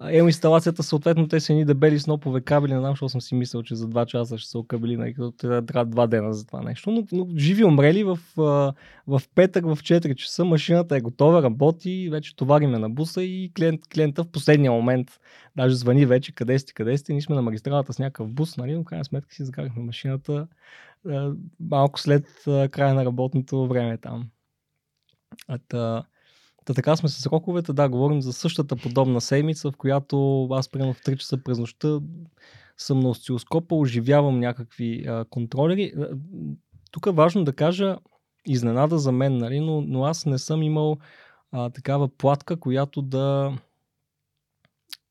А, 0.00 0.12
Емо 0.12 0.28
инсталацията, 0.28 0.82
съответно, 0.82 1.28
те 1.28 1.40
са 1.40 1.52
едни 1.52 1.64
дебели 1.64 1.98
снопове 1.98 2.40
кабели, 2.40 2.72
не 2.72 2.78
знам, 2.78 2.92
защото 2.92 3.08
съм 3.08 3.20
си 3.20 3.34
мислил, 3.34 3.62
че 3.62 3.74
за 3.74 3.88
2 3.88 4.06
часа 4.06 4.38
ще 4.38 4.50
се 4.50 4.58
окабели, 4.58 4.96
нали, 4.96 5.14
като 5.14 5.32
трябва, 5.66 5.84
два 5.84 6.06
дена 6.06 6.34
за 6.34 6.46
това 6.46 6.62
нещо. 6.62 6.90
Но, 6.90 7.06
но 7.12 7.28
живи 7.36 7.64
умрели 7.64 8.04
в, 8.04 8.18
в 9.06 9.22
петък 9.34 9.64
в 9.64 9.76
4 9.76 10.14
часа, 10.14 10.44
машината 10.44 10.96
е 10.96 11.00
готова, 11.00 11.42
работи, 11.42 12.08
вече 12.10 12.36
товариме 12.36 12.78
на 12.78 12.90
буса 12.90 13.22
и 13.22 13.52
клиент, 13.56 13.88
клиента 13.94 14.24
в 14.24 14.28
последния 14.28 14.72
момент 14.72 15.20
даже 15.56 15.74
звъни 15.74 16.06
вече, 16.06 16.32
къде 16.32 16.58
сте, 16.58 16.72
къде 16.72 16.98
сте, 16.98 17.12
ние 17.12 17.22
сме 17.22 17.34
на 17.34 17.42
магистралата 17.42 17.92
с 17.92 17.98
някакъв 17.98 18.28
бус, 18.28 18.56
нали, 18.56 18.74
но 18.74 18.84
крайна 18.84 19.04
сметка 19.04 19.34
си 19.34 19.44
закарахме 19.44 19.82
машината 19.82 20.46
малко 21.60 22.00
след 22.00 22.26
края 22.44 22.94
на 22.94 23.04
работното 23.04 23.66
време 23.66 23.98
там. 23.98 24.28
А, 25.72 26.02
та, 26.68 26.74
Та 26.74 26.74
така 26.74 26.96
сме 26.96 27.08
с 27.08 27.22
сроковете, 27.22 27.72
да, 27.72 27.88
говорим 27.88 28.22
за 28.22 28.32
същата 28.32 28.76
подобна 28.76 29.20
седмица, 29.20 29.70
в 29.70 29.76
която 29.76 30.48
аз 30.50 30.68
примерно 30.68 30.94
в 30.94 31.00
3 31.00 31.16
часа 31.16 31.38
през 31.44 31.58
нощта 31.58 32.00
съм 32.76 33.00
на 33.00 33.08
осцилоскопа, 33.08 33.74
оживявам 33.74 34.40
някакви 34.40 35.04
а, 35.06 35.24
контролери. 35.24 35.92
Тук 36.90 37.06
е 37.06 37.10
важно 37.10 37.44
да 37.44 37.52
кажа, 37.52 37.98
изненада 38.46 38.98
за 38.98 39.12
мен, 39.12 39.38
нали, 39.38 39.60
но, 39.60 39.80
но 39.80 40.04
аз 40.04 40.26
не 40.26 40.38
съм 40.38 40.62
имал 40.62 40.98
а, 41.52 41.70
такава 41.70 42.08
платка, 42.08 42.56
която 42.56 43.02
да, 43.02 43.58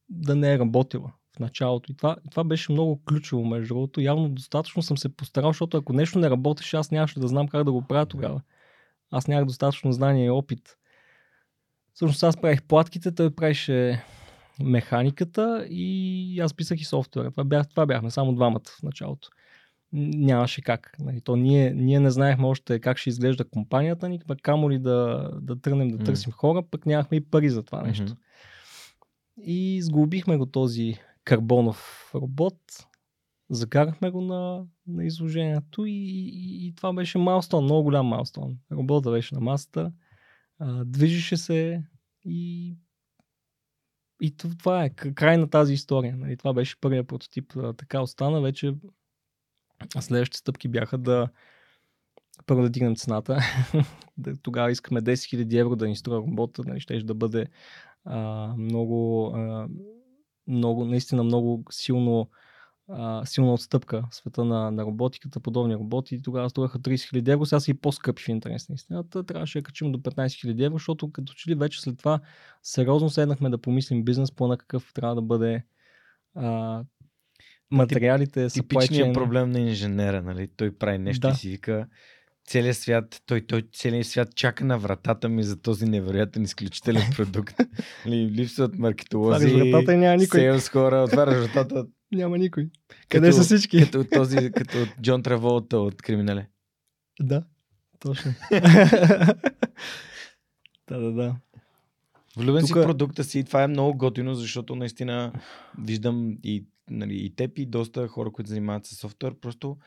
да 0.09 0.35
не 0.35 0.53
е 0.53 0.59
работила 0.59 1.13
в 1.35 1.39
началото. 1.39 1.91
И 1.91 1.95
това, 1.95 2.15
това 2.31 2.43
беше 2.43 2.71
много 2.71 3.01
ключово, 3.05 3.45
между 3.45 3.73
другото. 3.73 4.01
Явно 4.01 4.29
достатъчно 4.29 4.81
съм 4.81 4.97
се 4.97 5.15
постарал, 5.15 5.49
защото 5.49 5.77
ако 5.77 5.93
нещо 5.93 6.19
не 6.19 6.29
работеше, 6.29 6.77
аз 6.77 6.91
нямаше 6.91 7.19
да 7.19 7.27
знам 7.27 7.47
как 7.47 7.63
да 7.63 7.71
го 7.71 7.81
правя 7.81 8.05
тогава. 8.05 8.41
Аз 9.11 9.27
нямах 9.27 9.45
достатъчно 9.45 9.91
знание 9.91 10.25
и 10.25 10.29
опит. 10.29 10.77
Всъщност 11.97 12.23
аз 12.23 12.37
правих 12.37 12.63
платките, 12.63 13.15
той 13.15 13.35
правеше 13.35 14.03
механиката 14.63 15.67
и 15.69 16.39
аз 16.39 16.53
писах 16.53 16.81
и 16.81 16.85
софтуера. 16.85 17.31
Това, 17.31 17.43
бях, 17.43 17.69
това 17.69 17.85
бяхме 17.85 18.11
само 18.11 18.35
двамата 18.35 18.61
в 18.79 18.83
началото. 18.83 19.29
Нямаше 19.93 20.61
как. 20.61 20.95
Нали, 20.99 21.21
то 21.21 21.35
ние, 21.35 21.73
ние 21.73 21.99
не 21.99 22.11
знаехме 22.11 22.47
още 22.47 22.79
как 22.79 22.97
ще 22.97 23.09
изглежда 23.09 23.49
компанията 23.49 24.09
ни, 24.09 24.19
пък 24.27 24.41
камо 24.41 24.71
ли 24.71 24.79
да, 24.79 25.29
да 25.41 25.61
тръгнем 25.61 25.87
да 25.87 25.97
М. 25.97 26.03
търсим 26.03 26.31
хора, 26.31 26.63
пък 26.71 26.85
нямахме 26.85 27.17
и 27.17 27.25
пари 27.25 27.49
за 27.49 27.63
това 27.63 27.81
нещо. 27.81 28.03
Мгм. 28.03 28.13
И 29.41 29.81
сглобихме 29.81 30.37
го 30.37 30.45
този 30.45 30.95
карбонов 31.23 32.11
робот, 32.15 32.61
закарахме 33.49 34.09
го 34.09 34.21
на, 34.21 34.63
на 34.87 35.05
изложението 35.05 35.85
и, 35.85 35.91
и, 35.91 36.67
и 36.67 36.73
това 36.75 36.93
беше 36.93 37.17
майлстон, 37.17 37.63
много 37.63 37.83
голям 37.83 38.05
майлстон. 38.05 38.57
Робота 38.71 39.11
беше 39.11 39.35
на 39.35 39.41
масата, 39.41 39.91
а, 40.59 40.85
движеше 40.85 41.37
се 41.37 41.83
и 42.25 42.75
и 44.21 44.37
това 44.37 44.83
е 44.83 44.89
край 44.89 45.37
на 45.37 45.49
тази 45.49 45.73
история. 45.73 46.17
Нали? 46.17 46.37
Това 46.37 46.53
беше 46.53 46.79
първият 46.79 47.07
прототип. 47.07 47.53
Така 47.77 48.01
остана 48.01 48.41
вече. 48.41 48.75
Следващите 49.99 50.37
стъпки 50.37 50.67
бяха 50.67 50.97
да 50.97 51.29
първо 52.45 52.61
да 52.61 52.69
дигнем 52.69 52.95
цената. 52.95 53.39
Тогава 54.41 54.71
искаме 54.71 55.01
10 55.01 55.13
000 55.13 55.59
евро 55.59 55.75
да 55.75 55.87
ни 55.87 55.95
струва 55.95 56.17
робота. 56.17 56.63
Нали? 56.65 56.79
Ще 56.79 57.03
да 57.03 57.13
бъде 57.13 57.47
а, 58.05 58.47
много, 58.57 59.31
а, 59.35 59.67
много, 60.47 60.85
наистина 60.85 61.23
много 61.23 61.63
силно 61.71 62.29
а, 62.89 63.25
силна 63.25 63.53
отстъпка 63.53 64.03
в 64.11 64.15
света 64.15 64.45
на, 64.45 64.71
на 64.71 64.83
роботиката, 64.83 65.39
подобни 65.39 65.75
роботи. 65.75 66.21
Тогава 66.21 66.49
струваха 66.49 66.79
30 66.79 66.93
000 66.93 67.33
евро, 67.33 67.45
сега 67.45 67.59
са 67.59 67.71
и 67.71 67.73
по-скъпи 67.73 68.23
в 68.23 68.27
интерес 68.27 68.69
на 68.69 68.75
истината. 68.75 69.23
Трябваше 69.23 69.59
да 69.59 69.63
качим 69.63 69.91
до 69.91 69.99
15 69.99 70.25
000 70.25 70.65
евро, 70.65 70.75
защото 70.75 71.11
като 71.11 71.33
че 71.33 71.49
ли 71.49 71.55
вече 71.55 71.81
след 71.81 71.97
това 71.97 72.19
сериозно 72.63 73.09
седнахме 73.09 73.49
да 73.49 73.57
помислим 73.57 74.03
бизнес 74.03 74.31
плана 74.31 74.57
какъв 74.57 74.91
трябва 74.93 75.15
да 75.15 75.21
бъде 75.21 75.63
а, 76.35 76.83
материалите, 77.71 78.49
supply 78.49 78.53
Типичният 78.53 79.13
проблем 79.13 79.49
на 79.49 79.59
инженера, 79.59 80.21
нали? 80.21 80.47
Той 80.57 80.77
прави 80.77 80.97
нещо 80.97 81.27
Да. 81.27 81.33
и 81.33 81.35
си 81.35 81.49
вика 81.49 81.87
целият 82.47 82.77
свят, 82.77 83.21
той, 83.25 83.41
той 83.41 83.63
целият 83.73 84.07
свят 84.07 84.35
чака 84.35 84.65
на 84.65 84.77
вратата 84.77 85.29
ми 85.29 85.43
за 85.43 85.61
този 85.61 85.85
невероятен 85.85 86.43
изключителен 86.43 87.03
продукт. 87.15 87.55
Нали, 88.05 88.31
Липсват 88.31 88.77
маркетолози, 88.77 89.47
вратата 89.47 89.93
и 89.93 89.97
няма 89.97 90.17
никой. 90.17 90.39
сейлс 90.39 90.69
хора, 90.69 91.03
отваряш 91.03 91.35
вратата. 91.35 91.85
Няма 92.11 92.37
никой. 92.37 92.69
Къде 93.09 93.33
са 93.33 93.43
всички? 93.43 93.79
Като 93.79 94.03
този, 94.03 94.51
като 94.51 94.77
Джон 95.01 95.23
Траволта 95.23 95.79
от 95.79 96.01
Криминале. 96.01 96.49
Да, 97.21 97.43
точно. 97.99 98.33
да, 100.87 100.99
да, 100.99 101.11
да. 101.11 101.35
Влюбен 102.37 102.65
си 102.65 102.73
Тука- 102.73 102.83
продукта 102.83 103.23
си 103.23 103.39
и 103.39 103.43
това 103.43 103.63
е 103.63 103.67
много 103.67 103.97
готино, 103.97 104.35
защото 104.35 104.75
наистина 104.75 105.33
виждам 105.79 106.37
и, 106.43 106.65
нали, 106.89 107.25
и 107.25 107.35
теб 107.35 107.59
и 107.59 107.65
доста 107.65 108.07
хора, 108.07 108.31
които 108.31 108.49
занимават 108.49 108.85
с 108.85 108.95
софтуер, 108.95 109.35
просто, 109.39 109.77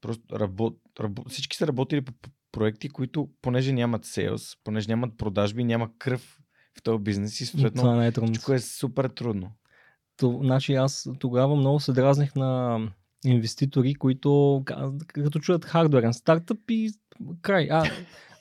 просто 0.00 0.38
работ, 0.38 0.78
работ, 1.00 1.30
всички 1.30 1.56
са 1.56 1.66
работили 1.66 2.00
по 2.00 2.12
проекти, 2.52 2.88
които 2.88 3.30
понеже 3.42 3.72
нямат 3.72 4.04
сейлс, 4.04 4.56
понеже 4.64 4.88
нямат 4.88 5.16
продажби, 5.18 5.64
няма 5.64 5.90
кръв 5.98 6.38
в 6.78 6.82
този 6.82 7.02
бизнес 7.02 7.40
и 7.40 7.46
съответно 7.46 8.02
е 8.02 8.12
трудно. 8.12 8.54
е 8.54 8.58
супер 8.58 9.08
трудно. 9.08 9.52
То, 10.18 10.40
значи 10.42 10.74
аз 10.74 11.08
тогава 11.18 11.56
много 11.56 11.80
се 11.80 11.92
дразних 11.92 12.34
на 12.34 12.80
инвеститори, 13.24 13.94
които 13.94 14.62
ка- 14.64 14.92
като 15.06 15.38
чуят 15.40 15.64
хардверен 15.64 16.14
стартъп 16.14 16.58
и 16.70 16.90
край. 17.42 17.68
А, 17.70 17.84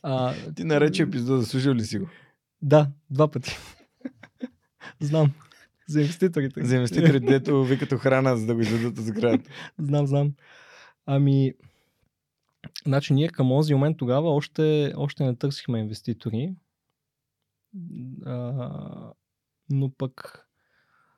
а, 0.04 0.34
Ти 0.56 0.64
нарече 0.64 1.04
епизода, 1.04 1.46
слушал 1.46 1.74
ли 1.74 1.84
си 1.86 2.00
го? 2.00 2.08
Да, 2.62 2.92
два 3.10 3.32
пъти. 3.32 3.58
знам. 5.00 5.34
За 5.88 6.02
инвеститорите. 6.02 6.66
За 6.66 6.76
инвеститорите, 6.76 7.20
дето 7.20 7.64
викат 7.64 7.92
охрана, 7.92 8.38
за 8.38 8.46
да 8.46 8.56
го 8.56 8.62
издадат 8.62 8.98
от 8.98 9.06
сградата. 9.06 9.50
знам, 9.80 10.08
знам. 10.08 10.34
Ами, 11.06 11.54
значи 12.86 13.14
ние 13.14 13.30
към 13.30 13.50
този 13.50 13.74
момент 13.74 13.98
тогава 13.98 14.30
още, 14.30 14.94
още 14.98 15.24
не 15.24 15.36
търсихме 15.36 15.80
инвеститори. 15.80 16.56
А, 18.26 19.14
но 19.70 19.92
пък 19.98 20.47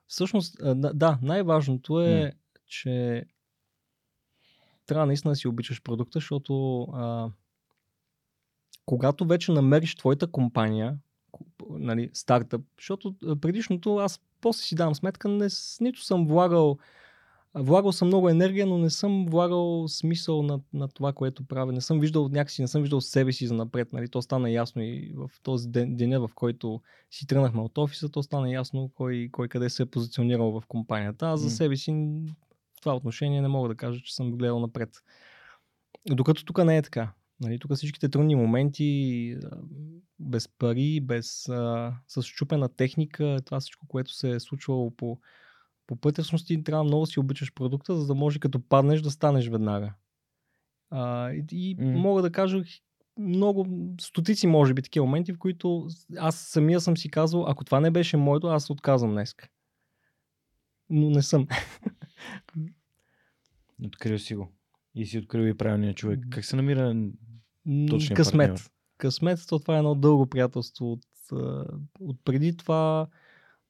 всъщност, 0.09 0.57
да, 0.93 1.19
най-важното 1.21 2.01
е, 2.01 2.33
че 2.65 3.25
трябва 4.85 5.05
наистина 5.05 5.31
да 5.31 5.35
си 5.35 5.47
обичаш 5.47 5.81
продукта, 5.83 6.19
защото 6.19 6.83
а, 6.83 7.29
когато 8.85 9.25
вече 9.25 9.51
намериш 9.51 9.95
твоята 9.95 10.31
компания, 10.31 10.97
нали, 11.69 12.09
стартъп, 12.13 12.61
защото 12.77 13.15
предишното 13.41 13.95
аз 13.95 14.21
после 14.41 14.61
си 14.61 14.75
давам 14.75 14.95
сметка, 14.95 15.27
не, 15.27 15.47
нито 15.81 16.03
съм 16.03 16.27
влагал 16.27 16.77
Влагал 17.55 17.91
съм 17.91 18.07
много 18.07 18.29
енергия, 18.29 18.65
но 18.65 18.77
не 18.77 18.89
съм 18.89 19.25
влагал 19.29 19.87
смисъл 19.87 20.43
на, 20.43 20.59
на 20.73 20.87
това, 20.87 21.13
което 21.13 21.47
правя. 21.47 21.71
Не 21.71 21.81
съм 21.81 21.99
виждал 21.99 22.29
някакси, 22.29 22.61
не 22.61 22.67
съм 22.67 22.81
виждал 22.81 23.01
себе 23.01 23.31
си 23.31 23.47
за 23.47 23.53
напред. 23.53 23.93
Нали? 23.93 24.09
То 24.09 24.21
стана 24.21 24.51
ясно 24.51 24.81
и 24.81 25.13
в 25.15 25.29
този 25.43 25.69
ден, 25.69 25.95
деня, 25.95 26.27
в 26.27 26.29
който 26.35 26.81
си 27.11 27.27
тръгнахме 27.27 27.61
от 27.61 27.77
офиса, 27.77 28.09
то 28.09 28.23
стана 28.23 28.51
ясно 28.51 28.91
кой, 28.95 29.29
кой 29.31 29.47
къде 29.47 29.69
се 29.69 29.83
е 29.83 29.85
позиционирал 29.85 30.51
в 30.51 30.63
компанията. 30.67 31.27
Аз 31.27 31.41
за 31.41 31.49
себе 31.49 31.75
си 31.75 31.91
в 32.77 32.81
това 32.81 32.95
отношение 32.95 33.41
не 33.41 33.47
мога 33.47 33.69
да 33.69 33.75
кажа, 33.75 34.01
че 34.03 34.15
съм 34.15 34.31
гледал 34.31 34.59
напред. 34.59 34.89
Докато 36.09 36.45
тук 36.45 36.65
не 36.65 36.77
е 36.77 36.81
така. 36.81 37.13
Нали, 37.41 37.59
тук 37.59 37.73
всичките 37.73 38.09
трудни 38.09 38.35
моменти, 38.35 39.35
без 40.19 40.47
пари, 40.47 40.99
без, 41.01 41.49
а, 41.49 41.93
с 42.07 42.23
чупена 42.23 42.69
техника, 42.69 43.39
това 43.45 43.59
всичко, 43.59 43.87
което 43.87 44.13
се 44.13 44.31
е 44.31 44.39
случвало 44.39 44.91
по, 44.91 45.17
по 45.89 45.95
пътя, 45.95 46.21
всъщност 46.21 46.47
ти 46.47 46.63
трябва 46.63 46.83
много 46.83 47.05
да 47.05 47.07
си 47.07 47.19
обичаш 47.19 47.53
продукта, 47.53 47.95
за 47.95 48.07
да 48.07 48.15
може 48.15 48.39
като 48.39 48.59
паднеш 48.59 49.01
да 49.01 49.11
станеш 49.11 49.49
веднага. 49.49 49.93
А, 50.89 51.31
и 51.31 51.45
и 51.51 51.75
М. 51.79 51.99
мога 51.99 52.21
да 52.21 52.31
кажа 52.31 52.63
много, 53.19 53.67
стотици 54.01 54.47
може 54.47 54.73
би 54.73 54.81
такива 54.81 55.05
моменти, 55.05 55.33
в 55.33 55.37
които 55.37 55.87
аз 56.17 56.35
самия 56.35 56.81
съм 56.81 56.97
си 56.97 57.09
казал, 57.09 57.45
ако 57.47 57.65
това 57.65 57.79
не 57.79 57.91
беше 57.91 58.17
моето, 58.17 58.47
аз 58.47 58.65
се 58.65 58.71
отказвам 58.71 59.11
днес. 59.11 59.35
Но 60.89 61.09
не 61.09 61.21
съм. 61.21 61.47
Открил 63.85 64.19
си 64.19 64.35
го. 64.35 64.51
И 64.95 65.05
си 65.05 65.17
открил 65.17 65.47
и 65.47 65.57
правилния 65.57 65.93
човек. 65.93 66.19
Как 66.31 66.45
се 66.45 66.55
намира 66.55 66.93
М, 67.65 67.85
Точният 67.89 68.17
Късмет. 68.17 68.49
партньор. 68.49 68.69
Късмет, 68.97 69.39
то 69.49 69.59
това 69.59 69.75
е 69.75 69.77
едно 69.77 69.95
дълго 69.95 70.27
приятелство 70.27 70.91
от, 70.91 71.05
от 71.99 72.17
преди 72.25 72.57
това. 72.57 73.07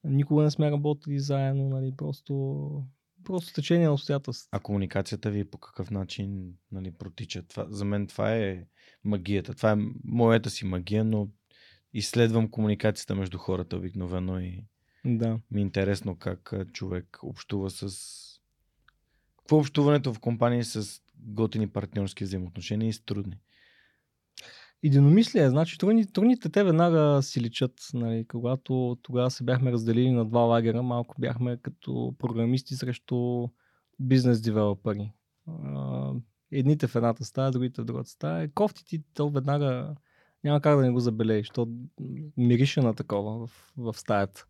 Никога 0.03 0.43
не 0.43 0.51
сме 0.51 0.71
работили 0.71 1.19
заедно, 1.19 1.69
нали, 1.69 1.93
просто, 1.97 2.83
просто 3.23 3.53
течение 3.53 3.87
на 3.87 3.93
обстоятелствата. 3.93 4.57
А 4.57 4.59
комуникацията 4.59 5.31
ви 5.31 5.49
по 5.49 5.57
какъв 5.57 5.91
начин 5.91 6.53
нали, 6.71 6.91
протича? 6.91 7.43
Това, 7.43 7.65
за 7.69 7.85
мен 7.85 8.07
това 8.07 8.35
е 8.35 8.65
магията. 9.03 9.53
Това 9.53 9.71
е 9.71 9.77
моята 10.03 10.49
си 10.49 10.65
магия, 10.65 11.03
но 11.03 11.29
изследвам 11.93 12.49
комуникацията 12.49 13.15
между 13.15 13.37
хората 13.37 13.77
обикновено 13.77 14.39
и 14.39 14.63
Да. 15.05 15.39
ми 15.51 15.61
е 15.61 15.63
интересно 15.63 16.15
как 16.15 16.53
човек 16.73 17.19
общува 17.23 17.69
с... 17.69 17.89
Какво 19.37 19.57
е 19.57 19.59
общуването 19.59 20.13
в 20.13 20.19
компании 20.19 20.63
с 20.63 21.01
готини 21.17 21.69
партньорски 21.69 22.23
взаимоотношения 22.23 22.89
и 22.89 22.93
с 22.93 23.01
трудни? 23.01 23.37
Единомислие, 24.83 25.49
значи 25.49 25.77
трудни, 25.77 26.11
трудните 26.11 26.49
те 26.49 26.63
веднага 26.63 27.21
си 27.21 27.41
личат. 27.41 27.73
Нали, 27.93 28.25
когато 28.27 28.97
тогава 29.01 29.31
се 29.31 29.43
бяхме 29.43 29.71
разделили 29.71 30.11
на 30.11 30.25
два 30.25 30.41
лагера, 30.41 30.83
малко 30.83 31.15
бяхме 31.19 31.57
като 31.57 32.15
програмисти 32.17 32.75
срещу 32.75 33.47
бизнес 33.99 34.41
девелопери. 34.41 35.11
Едните 36.51 36.87
в 36.87 36.95
едната 36.95 37.25
стая, 37.25 37.51
другите 37.51 37.81
в 37.81 37.85
другата 37.85 38.09
стая. 38.09 38.51
Кофти 38.53 38.85
ти, 38.85 39.03
то 39.13 39.29
веднага 39.29 39.95
няма 40.43 40.61
как 40.61 40.77
да 40.77 40.81
не 40.81 40.91
го 40.91 40.99
забележиш. 40.99 41.49
То 41.49 41.67
мирише 42.37 42.81
на 42.81 42.93
такова 42.93 43.47
в, 43.47 43.73
в 43.77 43.93
стаята. 43.93 44.45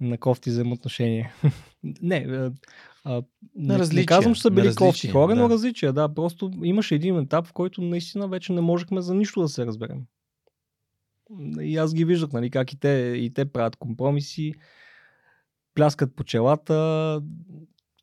На 0.00 0.18
кофти 0.18 0.50
взаимоотношения. 0.50 1.32
не, 2.02 2.50
а, 3.04 3.22
не, 3.54 3.78
не 3.92 4.06
казвам, 4.06 4.34
че 4.34 4.40
са 4.40 4.50
били 4.50 4.74
кофти 4.74 5.08
хора, 5.08 5.34
но 5.34 5.48
да. 5.48 5.54
различия. 5.54 5.92
Да, 5.92 6.14
просто 6.14 6.50
имаше 6.62 6.94
един 6.94 7.18
етап, 7.18 7.46
в 7.46 7.52
който 7.52 7.82
наистина 7.82 8.28
вече 8.28 8.52
не 8.52 8.60
можехме 8.60 9.00
за 9.00 9.14
нищо 9.14 9.40
да 9.40 9.48
се 9.48 9.66
разберем. 9.66 10.02
И 11.60 11.76
аз 11.76 11.94
ги 11.94 12.04
виждах, 12.04 12.32
нали, 12.32 12.50
как 12.50 12.72
и 12.72 12.76
те, 12.76 13.14
и 13.16 13.32
те 13.34 13.44
правят 13.44 13.76
компромиси, 13.76 14.54
пляскат 15.74 16.14
по 16.14 16.24
челата, 16.24 17.22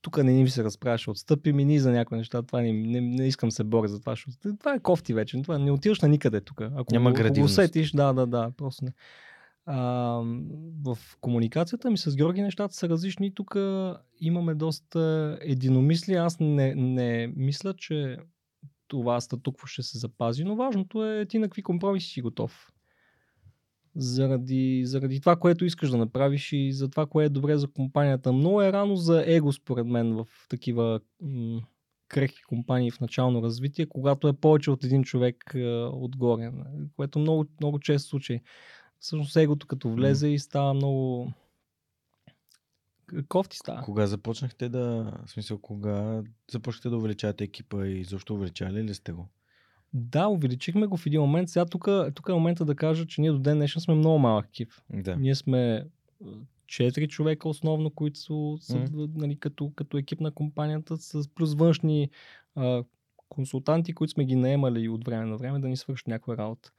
тук 0.02 0.24
не 0.24 0.34
ни 0.34 0.50
се 0.50 0.64
разправя, 0.64 0.98
ще 0.98 1.10
отстъпим 1.10 1.60
и 1.60 1.66
ние 1.66 1.80
за 1.80 1.92
някои 1.92 2.18
неща. 2.18 2.42
Това 2.42 2.62
не, 2.62 2.74
не, 2.74 3.02
не 3.02 3.28
искам 3.28 3.52
се 3.52 3.64
боря 3.64 3.88
за 3.88 4.00
това. 4.00 4.16
Ще... 4.16 4.32
Това 4.60 4.74
е 4.74 4.80
кофти 4.80 5.14
вече. 5.14 5.42
Това 5.42 5.58
не 5.58 5.72
отиваш 5.72 6.02
на 6.02 6.08
никъде 6.08 6.42
тук. 6.42 6.62
Ако, 6.62 6.86
Няма 6.92 7.14
го- 7.14 7.44
усетиш, 7.44 7.92
да, 7.92 8.14
да, 8.14 8.26
да. 8.26 8.52
Просто 8.58 8.86
не. 8.86 8.94
А, 9.70 9.82
в 10.84 10.98
комуникацията 11.22 11.92
ми 11.92 11.98
с 11.98 12.16
Георги 12.16 12.42
нещата 12.42 12.74
са 12.74 12.90
различни. 12.90 13.34
Тук 13.34 13.56
имаме 14.20 14.56
доста 14.56 15.38
единомислие. 15.42 16.18
Аз 16.18 16.40
не, 16.40 16.76
не 16.76 17.34
мисля, 17.36 17.74
че 17.74 18.18
това 18.88 19.22
статукво 19.22 19.68
ще 19.68 19.84
се 19.84 19.98
запази, 19.98 20.44
но 20.44 20.56
важното 20.56 21.06
е 21.06 21.26
ти 21.26 21.40
на 21.40 21.46
какви 21.46 21.64
компромиси 21.64 22.08
си 22.10 22.22
готов. 22.22 22.72
Заради, 23.96 24.82
заради 24.86 25.20
това, 25.20 25.36
което 25.36 25.66
искаш 25.66 25.90
да 25.90 25.98
направиш 25.98 26.54
и 26.54 26.72
за 26.72 26.90
това, 26.90 27.06
кое 27.06 27.26
е 27.26 27.30
добре 27.30 27.58
за 27.58 27.68
компанията. 27.68 28.34
Много 28.34 28.62
е 28.62 28.74
рано 28.74 28.96
за 28.96 29.24
его, 29.28 29.54
според 29.54 29.88
мен, 29.88 30.14
в 30.14 30.28
такива 30.50 31.00
м- 31.22 31.62
крехки 32.08 32.44
компании 32.44 32.92
в 32.92 33.00
начално 33.00 33.44
развитие, 33.44 33.86
когато 33.86 34.28
е 34.28 34.34
повече 34.34 34.72
от 34.72 34.84
един 34.84 35.04
човек 35.04 35.52
е, 35.56 35.68
отгоре, 35.92 36.52
което 36.96 37.20
много, 37.20 37.46
много 37.62 37.80
често 37.80 38.10
случай. 38.10 38.40
Всъщност 39.00 39.36
егото 39.36 39.68
като 39.68 39.90
влезе 39.90 40.28
и 40.28 40.40
става 40.40 40.74
много 40.74 41.32
кофти 43.28 43.58
става. 43.58 43.82
Кога 43.82 44.08
започнахте 44.08 44.70
да... 44.70 45.14
В 45.26 45.32
смисъл, 45.32 45.58
кога 45.58 46.24
започнахте 46.52 46.90
да 46.90 46.98
увеличавате 46.98 47.44
екипа 47.44 47.88
и 47.88 48.04
защо 48.04 48.34
увеличали 48.34 48.84
ли 48.84 48.94
сте 48.94 49.12
го? 49.12 49.28
Да, 49.94 50.28
увеличихме 50.28 50.88
го 50.88 50.98
в 50.98 51.06
един 51.06 51.22
момент. 51.22 51.50
Сега 51.50 51.66
тук, 51.66 51.88
тук 52.16 52.30
е 52.30 52.34
момента 52.34 52.66
да 52.66 52.76
кажа, 52.76 53.06
че 53.06 53.22
ние 53.22 53.32
до 53.32 53.40
ден 53.40 53.58
днешен 53.58 53.82
сме 53.82 53.94
много 53.94 54.20
малък 54.20 54.46
екип. 54.46 54.72
Да. 54.94 55.16
Ние 55.16 55.36
сме 55.36 55.86
а, 56.26 56.30
четири 56.68 57.08
човека 57.08 57.50
основно, 57.50 57.90
които 57.90 58.20
са, 58.62 58.78
Мгм. 58.78 59.06
нали, 59.16 59.40
като, 59.40 59.72
като 59.76 59.98
екип 59.98 60.20
на 60.20 60.32
компанията, 60.32 60.98
с 60.98 61.28
плюс 61.36 61.54
външни 61.54 62.10
а, 62.56 62.84
консултанти, 63.30 63.94
които 63.94 64.12
сме 64.12 64.26
ги 64.26 64.36
наемали 64.36 64.90
от 64.90 65.06
време 65.06 65.26
на 65.26 65.38
време 65.38 65.60
да 65.60 65.68
ни 65.68 65.78
свършат 65.78 66.08
някаква 66.08 66.38
работа. 66.38 66.72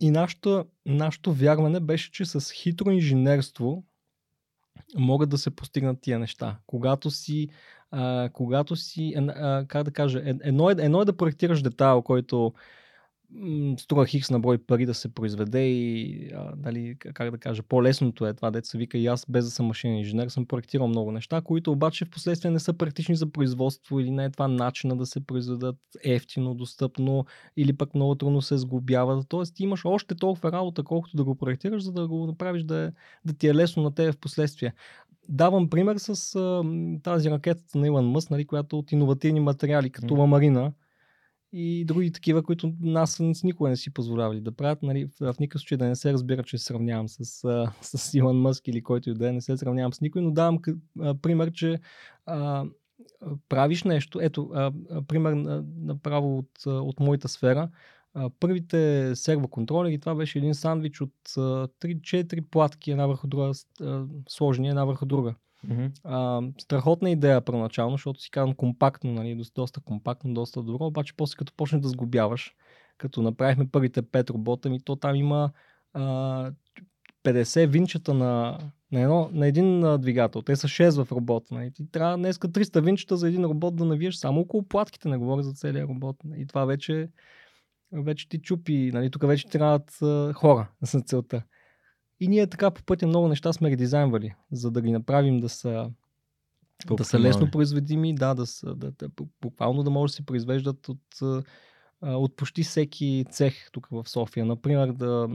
И 0.00 0.10
нашето, 0.10 0.64
нашето 0.86 1.32
вярване 1.32 1.80
беше, 1.80 2.10
че 2.12 2.24
с 2.24 2.52
хитро 2.52 2.90
инженерство 2.90 3.84
могат 4.96 5.30
да 5.30 5.38
се 5.38 5.50
постигнат 5.50 6.00
тия 6.00 6.18
неща. 6.18 6.58
Когато 6.66 7.10
си, 7.10 7.48
а, 7.90 8.30
когато 8.32 8.76
си 8.76 9.14
а, 9.16 9.64
как 9.68 9.84
да 9.84 9.90
кажа, 9.90 10.22
ед- 10.24 10.40
едно 10.44 10.70
е, 10.70 10.74
едно 10.78 11.02
е 11.02 11.04
да 11.04 11.16
проектираш 11.16 11.62
детайл, 11.62 12.02
който 12.02 12.54
струва 13.78 14.06
хикс 14.06 14.30
на 14.30 14.40
брой 14.40 14.58
пари 14.58 14.86
да 14.86 14.94
се 14.94 15.14
произведе 15.14 15.66
и, 15.66 16.30
а, 16.34 16.56
к- 16.56 17.12
как 17.12 17.30
да 17.30 17.38
кажа, 17.38 17.62
по-лесното 17.62 18.26
е 18.26 18.34
това, 18.34 18.52
се 18.62 18.78
вика 18.78 18.98
и 18.98 19.06
аз, 19.06 19.26
без 19.28 19.44
да 19.44 19.50
съм 19.50 19.66
машинен 19.66 19.98
инженер, 19.98 20.28
съм 20.28 20.46
проектирал 20.46 20.88
много 20.88 21.12
неща, 21.12 21.40
които 21.40 21.72
обаче 21.72 22.04
в 22.04 22.10
последствие 22.10 22.50
не 22.50 22.58
са 22.60 22.72
практични 22.72 23.16
за 23.16 23.32
производство 23.32 24.00
или 24.00 24.10
не 24.10 24.24
е 24.24 24.30
това 24.30 24.48
начина 24.48 24.96
да 24.96 25.06
се 25.06 25.26
произведат 25.26 25.76
ефтино, 26.04 26.54
достъпно 26.54 27.24
или 27.56 27.72
пък 27.72 27.94
много 27.94 28.14
трудно 28.14 28.42
се 28.42 28.58
сглобяват. 28.58 29.28
Тоест 29.28 29.54
ти 29.54 29.62
имаш 29.62 29.84
още 29.84 30.14
толкова 30.14 30.52
работа, 30.52 30.82
колкото 30.82 31.16
да 31.16 31.24
го 31.24 31.34
проектираш, 31.34 31.82
за 31.82 31.92
да 31.92 32.08
го 32.08 32.26
направиш 32.26 32.62
да, 32.62 32.78
е, 32.78 32.90
да 33.24 33.32
ти 33.32 33.48
е 33.48 33.54
лесно 33.54 33.82
на 33.82 33.94
тебе 33.94 34.12
в 34.12 34.18
последствие. 34.18 34.72
Давам 35.28 35.70
пример 35.70 35.96
с 35.96 36.34
а, 36.34 36.62
тази 37.02 37.30
ракетата 37.30 37.78
на 37.78 37.86
Илон 37.86 38.06
Мъс, 38.06 38.30
нали, 38.30 38.44
която 38.44 38.78
от 38.78 38.92
иновативни 38.92 39.40
материали, 39.40 39.90
като 39.90 40.14
Мгм. 40.14 40.20
ламарина 40.20 40.72
и 41.56 41.84
други 41.84 42.12
такива, 42.12 42.42
които 42.42 42.72
нас 42.80 43.20
никога 43.44 43.70
не 43.70 43.76
си 43.76 43.90
позволявали 43.90 44.40
да 44.40 44.52
правят. 44.52 44.82
Нали, 44.82 45.08
в, 45.20 45.34
никакъв 45.40 45.60
случай 45.60 45.78
да 45.78 45.84
не 45.84 45.96
се 45.96 46.12
разбира, 46.12 46.42
че 46.42 46.58
сравнявам 46.58 47.08
с, 47.08 47.44
а, 47.44 47.72
с 47.82 48.14
Илон 48.14 48.40
Мъск 48.40 48.68
или 48.68 48.82
който 48.82 49.10
и 49.10 49.14
да 49.14 49.28
е, 49.28 49.32
не 49.32 49.40
се 49.40 49.56
сравнявам 49.56 49.92
с 49.92 50.00
никой, 50.00 50.22
но 50.22 50.30
давам 50.30 50.58
пример, 51.22 51.52
че 51.52 51.78
а, 52.26 52.64
правиш 53.48 53.84
нещо. 53.84 54.18
Ето, 54.22 54.50
а, 54.54 54.72
пример 55.08 55.32
на- 55.32 55.64
направо 55.76 56.38
от, 56.38 56.66
от 56.66 57.00
моята 57.00 57.28
сфера. 57.28 57.70
А, 58.14 58.30
първите 58.40 59.12
сервоконтролери, 59.16 60.00
това 60.00 60.14
беше 60.14 60.38
един 60.38 60.54
сандвич 60.54 61.00
от 61.00 61.14
а, 61.36 61.40
3-4 61.40 62.40
платки, 62.50 62.90
една 62.90 63.06
върху 63.06 63.26
друга, 63.26 63.52
а, 63.80 64.06
една 64.58 64.84
върху 64.84 65.06
друга. 65.06 65.34
Мгм. 65.68 65.86
А, 66.04 66.42
страхотна 66.58 67.10
идея 67.10 67.40
първоначално, 67.40 67.94
защото 67.94 68.20
си 68.20 68.30
казвам 68.30 68.54
компактно, 68.54 69.12
нали, 69.12 69.42
доста, 69.54 69.80
компактно, 69.80 70.34
доста 70.34 70.62
добро, 70.62 70.86
обаче 70.86 71.16
после 71.16 71.36
като 71.36 71.52
почнеш 71.56 71.80
да 71.80 71.88
сглобяваш, 71.88 72.54
като 72.98 73.22
направихме 73.22 73.68
първите 73.70 74.02
5 74.02 74.30
робота, 74.30 74.70
ми 74.70 74.80
то 74.84 74.96
там 74.96 75.16
има 75.16 75.50
а, 75.92 76.52
50 77.24 77.66
винчета 77.66 78.14
на, 78.14 78.58
на, 78.92 79.00
едно, 79.00 79.30
на 79.32 79.46
един 79.46 80.00
двигател. 80.00 80.42
Те 80.42 80.56
са 80.56 80.68
6 80.68 81.04
в 81.04 81.12
робота. 81.12 81.54
Нали. 81.54 81.72
Ти 81.72 81.90
трябва 81.90 82.16
днеска 82.16 82.48
300 82.48 82.80
винчета 82.80 83.16
за 83.16 83.28
един 83.28 83.44
робот 83.44 83.76
да 83.76 83.84
навиеш 83.84 84.14
само 84.14 84.40
около 84.40 84.62
платките, 84.62 85.08
не 85.08 85.16
говоря 85.16 85.42
за 85.42 85.52
целия 85.52 85.86
робот. 85.86 86.16
И 86.36 86.46
това 86.46 86.64
вече, 86.64 87.08
вече 87.92 88.28
ти 88.28 88.38
чупи. 88.38 88.90
Нали. 88.94 89.10
Тук 89.10 89.26
вече 89.26 89.48
трябват 89.48 89.98
хора 90.34 90.68
за 90.82 91.00
целта. 91.00 91.42
И 92.20 92.28
ние 92.28 92.46
така 92.46 92.70
по 92.70 92.82
пътя 92.82 93.06
много 93.06 93.28
неща 93.28 93.52
сме 93.52 93.70
редизайнвали, 93.70 94.34
за 94.52 94.70
да 94.70 94.82
ги 94.82 94.92
направим 94.92 95.40
да 95.40 95.48
са, 95.48 95.90
да 96.90 97.04
са 97.04 97.20
лесно 97.20 97.50
произведими, 97.50 98.14
да, 98.14 98.34
да 98.34 98.46
са, 98.46 98.74
да, 98.74 98.90
да, 98.90 99.08
буквално 99.40 99.82
да 99.82 99.90
може 99.90 100.10
да 100.10 100.16
се 100.16 100.26
произвеждат 100.26 100.88
от, 100.88 101.00
от 102.02 102.36
почти 102.36 102.62
всеки 102.62 103.24
цех 103.30 103.70
тук 103.70 103.88
в 103.90 104.08
София. 104.08 104.46
Например, 104.46 104.92
да, 104.92 105.28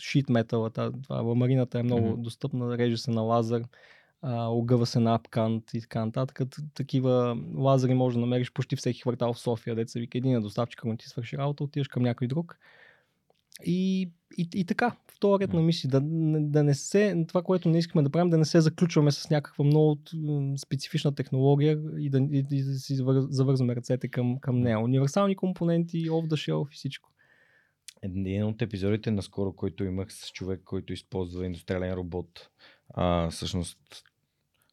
шит 0.00 0.28
метала, 0.28 0.70
това 0.70 1.20
ламарината 1.20 1.78
е 1.78 1.82
много 1.82 2.08
Мгм. 2.08 2.22
достъпна, 2.22 2.78
реже 2.78 2.96
се 2.96 3.10
на 3.10 3.20
лазер, 3.20 3.64
а, 4.22 4.46
огъва 4.46 4.86
се 4.86 5.00
на 5.00 5.14
апкант 5.14 5.74
и 5.74 5.80
така 5.80 6.04
нататък. 6.04 6.40
Такива 6.74 7.38
лазери 7.54 7.94
може 7.94 8.14
да 8.14 8.20
намериш 8.20 8.52
почти 8.52 8.76
всеки 8.76 9.00
квартал 9.00 9.32
в 9.32 9.40
София, 9.40 9.74
деца 9.74 10.00
вика 10.00 10.18
един 10.18 10.36
е 10.36 10.40
доставчик, 10.40 10.80
ако 10.84 10.96
ти 10.96 11.08
свърши 11.08 11.38
работа, 11.38 11.64
отиваш 11.64 11.88
към 11.88 12.02
някой 12.02 12.26
друг. 12.26 12.58
И, 13.64 14.10
и, 14.38 14.48
и 14.54 14.64
така, 14.64 14.96
в 15.12 15.20
този 15.20 15.42
ред 15.42 15.52
на 15.52 15.62
мисли, 15.62 15.88
да, 15.88 16.00
да 16.40 16.62
не 16.62 16.74
се, 16.74 17.24
това, 17.28 17.42
което 17.42 17.68
не 17.68 17.78
искаме 17.78 18.02
да 18.02 18.10
правим, 18.10 18.30
да 18.30 18.38
не 18.38 18.44
се 18.44 18.60
заключваме 18.60 19.10
с 19.10 19.30
някаква 19.30 19.64
много 19.64 19.98
специфична 20.56 21.14
технология 21.14 21.78
и 21.98 22.10
да, 22.10 22.18
и, 22.18 22.46
и 22.50 22.62
да 22.64 22.74
си 22.78 22.96
завър- 22.96 23.26
завързваме 23.30 23.76
ръцете 23.76 24.08
към, 24.08 24.38
към 24.38 24.60
нея. 24.60 24.80
Универсални 24.80 25.36
компоненти, 25.36 26.10
off 26.10 26.28
the 26.28 26.52
shelf 26.52 26.72
и 26.72 26.74
всичко. 26.74 27.10
Един 28.02 28.44
от 28.44 28.62
епизодите 28.62 29.10
наскоро, 29.10 29.52
който 29.52 29.84
имах 29.84 30.12
с 30.12 30.30
човек, 30.32 30.60
който 30.64 30.92
използва 30.92 31.46
индустриален 31.46 31.92
робот, 31.92 32.48
а, 32.94 33.30
всъщност, 33.30 33.78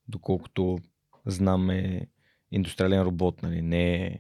доколкото 0.08 0.78
знам 1.26 1.70
е 1.70 2.08
индустриален 2.52 3.02
робот, 3.02 3.44
нали, 3.44 3.62
не 3.62 3.96
е 4.06 4.20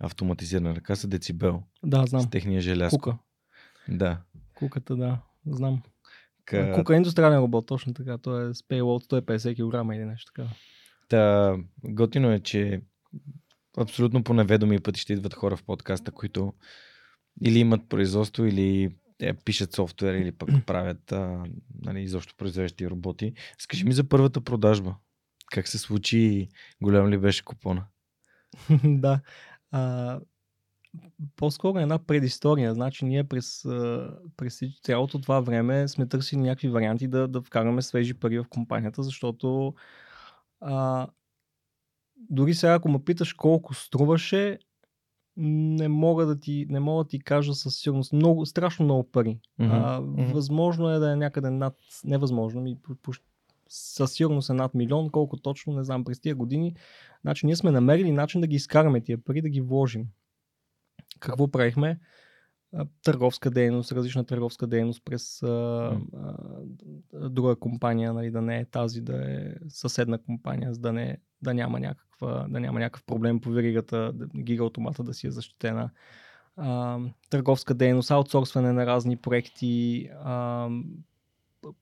автоматизирана 0.00 0.74
ръка, 0.76 0.96
са 0.96 1.08
децибел 1.08 1.62
Да, 1.84 2.06
знам. 2.06 2.22
с 2.22 2.30
техния 2.30 2.60
желязко. 2.60 2.98
Кука. 2.98 3.18
Да. 3.88 4.20
Куката, 4.58 4.96
да, 4.96 5.18
знам. 5.46 5.82
Ка... 6.44 6.72
Кука 6.74 6.94
е 6.94 6.96
индустриален 6.96 7.38
робот, 7.38 7.66
точно 7.66 7.94
така. 7.94 8.18
Той 8.18 8.50
е 8.50 8.54
с 8.54 8.62
payload 8.62 9.22
150 9.22 9.54
кг 9.54 9.94
или 9.94 10.04
нещо 10.04 10.32
така. 10.34 10.48
Та, 11.08 11.56
готино 11.84 12.30
е, 12.30 12.40
че 12.40 12.80
абсолютно 13.78 14.24
по 14.24 14.34
неведоми 14.34 14.80
пъти 14.80 15.00
ще 15.00 15.12
идват 15.12 15.34
хора 15.34 15.56
в 15.56 15.64
подкаста, 15.64 16.12
които 16.12 16.52
или 17.44 17.58
имат 17.58 17.88
производство, 17.88 18.44
или 18.44 18.96
е, 19.20 19.34
пишат 19.34 19.72
софтуер 19.72 20.14
или 20.14 20.32
пък 20.32 20.48
правят 20.66 21.12
а, 21.12 21.44
нали, 21.82 22.00
изобщо 22.00 22.34
произвеждащи 22.36 22.90
роботи. 22.90 23.32
Скажи 23.58 23.84
ми 23.84 23.92
за 23.92 24.08
първата 24.08 24.40
продажба. 24.40 24.96
Как 25.52 25.68
се 25.68 25.78
случи 25.78 26.48
голям 26.82 27.08
ли 27.08 27.18
беше 27.18 27.44
купона? 27.44 27.86
да. 28.84 29.20
А, 29.70 30.20
по-скоро 31.36 31.78
една 31.78 31.98
предистория. 31.98 32.74
Значи 32.74 33.04
ние 33.04 33.24
през, 33.24 33.62
през 34.36 34.60
цялото 34.82 35.20
това 35.20 35.40
време 35.40 35.88
сме 35.88 36.06
търсили 36.06 36.40
някакви 36.40 36.68
варианти 36.68 37.08
да, 37.08 37.28
да 37.28 37.42
вкараме 37.42 37.82
свежи 37.82 38.14
пари 38.14 38.38
в 38.38 38.48
компанията, 38.48 39.02
защото 39.02 39.74
а, 40.60 41.06
дори 42.16 42.54
сега, 42.54 42.74
ако 42.74 42.88
ме 42.88 43.04
питаш 43.04 43.32
колко 43.32 43.74
струваше, 43.74 44.58
не 45.36 45.88
мога 45.88 46.26
да 46.26 46.40
ти, 46.40 46.66
не 46.68 46.80
мога 46.80 47.04
да 47.04 47.08
ти 47.08 47.18
кажа 47.18 47.54
със 47.54 47.76
сигурност. 47.76 48.12
Много, 48.12 48.46
страшно 48.46 48.84
много 48.84 49.10
пари. 49.10 49.40
Mm-hmm. 49.60 49.70
А, 49.72 50.00
възможно 50.32 50.90
е 50.90 50.98
да 50.98 51.12
е 51.12 51.16
някъде 51.16 51.50
над, 51.50 51.74
невъзможно, 52.04 52.60
ми, 52.60 52.78
със 53.68 54.12
сигурност 54.12 54.50
е 54.50 54.52
над 54.52 54.74
милион, 54.74 55.10
колко 55.10 55.36
точно, 55.36 55.72
не 55.72 55.84
знам, 55.84 56.04
през 56.04 56.20
тия 56.20 56.34
години. 56.34 56.74
Значи 57.20 57.46
ние 57.46 57.56
сме 57.56 57.70
намерили 57.70 58.12
начин 58.12 58.40
да 58.40 58.46
ги 58.46 58.56
изкараме 58.56 59.00
тия 59.00 59.18
пари, 59.24 59.42
да 59.42 59.48
ги 59.48 59.60
вложим. 59.60 60.06
Какво 61.20 61.48
правихме? 61.48 61.98
търговска 63.02 63.50
дейност, 63.50 63.92
различна 63.92 64.24
търговска 64.24 64.66
дейност 64.66 65.02
през 65.04 65.42
а, 65.42 65.46
а, 66.16 67.28
друга 67.28 67.56
компания, 67.56 68.12
нали, 68.12 68.30
да 68.30 68.42
не 68.42 68.58
е 68.58 68.64
тази, 68.64 69.00
да 69.00 69.32
е 69.32 69.54
съседна 69.68 70.18
компания, 70.18 70.74
за 70.74 70.80
да, 70.80 70.92
не, 70.92 71.18
да, 71.42 71.54
няма, 71.54 71.80
някаква, 71.80 72.46
да 72.48 72.60
няма 72.60 72.80
някакъв 72.80 73.04
проблем 73.04 73.40
по 73.40 73.50
веригата, 73.50 74.12
гигаутомата 74.36 75.02
да 75.02 75.14
си 75.14 75.26
е 75.26 75.30
защитена. 75.30 75.90
А, 76.56 76.98
търговска 77.30 77.74
дейност, 77.74 78.10
аутсорсване 78.10 78.72
на 78.72 78.86
разни 78.86 79.16
проекти, 79.16 80.08
а, 80.24 80.68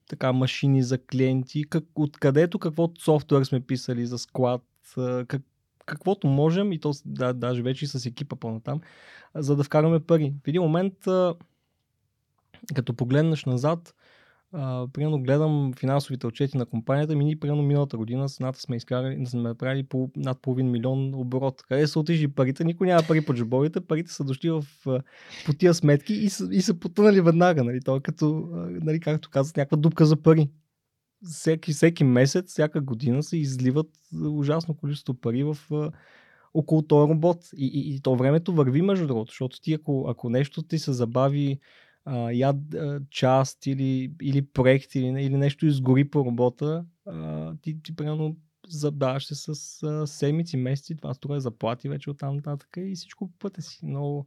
така 0.08 0.32
машини 0.32 0.82
за 0.82 0.98
клиенти, 0.98 1.64
как, 1.64 1.84
откъдето 1.94 2.58
каквото 2.58 3.02
софтуер 3.02 3.44
сме 3.44 3.60
писали 3.60 4.06
за 4.06 4.18
склад, 4.18 4.62
как, 5.28 5.42
каквото 5.86 6.26
можем 6.26 6.72
и 6.72 6.80
то 6.80 6.92
да, 7.04 7.32
даже 7.32 7.62
вече 7.62 7.86
с 7.86 8.06
екипа 8.06 8.36
по-натам, 8.36 8.80
за 9.34 9.56
да 9.56 9.64
вкараме 9.64 10.00
пари. 10.00 10.34
В 10.44 10.48
един 10.48 10.62
момент, 10.62 10.94
като 12.74 12.94
погледнеш 12.94 13.44
назад, 13.44 13.94
Uh, 14.54 14.92
примерно 14.92 15.22
гледам 15.22 15.72
финансовите 15.78 16.26
отчети 16.26 16.56
на 16.56 16.66
компанията 16.66 17.16
ми, 17.16 17.24
ние 17.24 17.36
примерно 17.36 17.62
миналата 17.62 17.96
година 17.96 18.28
с 18.28 18.40
ната 18.40 18.60
сме 18.60 18.76
изкарали, 18.76 19.26
сме 19.26 19.40
направили 19.40 19.82
по, 19.82 20.10
над 20.16 20.42
половин 20.42 20.70
милион 20.70 21.14
оборот. 21.14 21.62
Къде 21.68 21.86
са 21.86 22.00
отишли 22.00 22.28
парите? 22.28 22.64
Никой 22.64 22.86
няма 22.86 23.02
пари 23.08 23.24
по 23.24 23.34
джобовете, 23.34 23.80
парите 23.80 24.12
са 24.12 24.24
дошли 24.24 24.50
в, 24.50 24.64
по 25.46 25.52
тия 25.52 25.74
сметки 25.74 26.14
и 26.14 26.28
са, 26.28 26.48
и 26.52 26.62
са 26.62 26.74
потънали 26.74 27.20
веднага. 27.20 27.64
Нали? 27.64 27.80
То 27.80 27.96
е 27.96 28.00
като, 28.00 28.48
нали, 28.70 29.00
както 29.00 29.30
казах, 29.30 29.56
някаква 29.56 29.76
дупка 29.76 30.06
за 30.06 30.16
пари 30.16 30.50
всеки, 31.30 31.72
всеки 31.72 32.04
месец, 32.04 32.50
всяка 32.50 32.80
година 32.80 33.22
се 33.22 33.36
изливат 33.36 33.90
ужасно 34.24 34.74
количество 34.74 35.14
пари 35.14 35.44
в 35.44 35.56
около 36.54 36.82
този 36.82 37.10
робот. 37.10 37.50
И, 37.56 37.66
и, 37.66 37.94
и 37.94 38.00
то 38.00 38.16
времето 38.16 38.54
върви, 38.54 38.82
между 38.82 39.06
другото, 39.06 39.30
защото 39.30 39.60
ти 39.60 39.72
ако, 39.72 40.06
ако 40.08 40.30
нещо 40.30 40.62
ти 40.62 40.78
се 40.78 40.92
забави 40.92 41.58
а, 42.04 42.32
яд, 42.32 42.56
а, 42.74 43.00
част 43.10 43.66
или, 43.66 44.12
или 44.22 44.42
проект 44.46 44.94
или, 44.94 45.06
или 45.06 45.36
нещо 45.36 45.66
изгори 45.66 46.10
по 46.10 46.24
робота, 46.24 46.84
а, 47.06 47.54
ти, 47.62 47.82
ти 47.82 47.96
примерно 47.96 48.36
задаваш 48.68 49.26
се 49.26 49.34
с 49.34 50.06
седмици, 50.06 50.56
месеци, 50.56 50.96
това 50.96 51.14
струва 51.14 51.40
заплати 51.40 51.88
вече 51.88 52.10
от 52.10 52.18
там 52.18 52.36
нататък 52.36 52.68
и 52.76 52.94
всичко 52.94 53.28
по 53.28 53.38
пътя 53.38 53.62
си. 53.62 53.78
Много, 53.82 54.26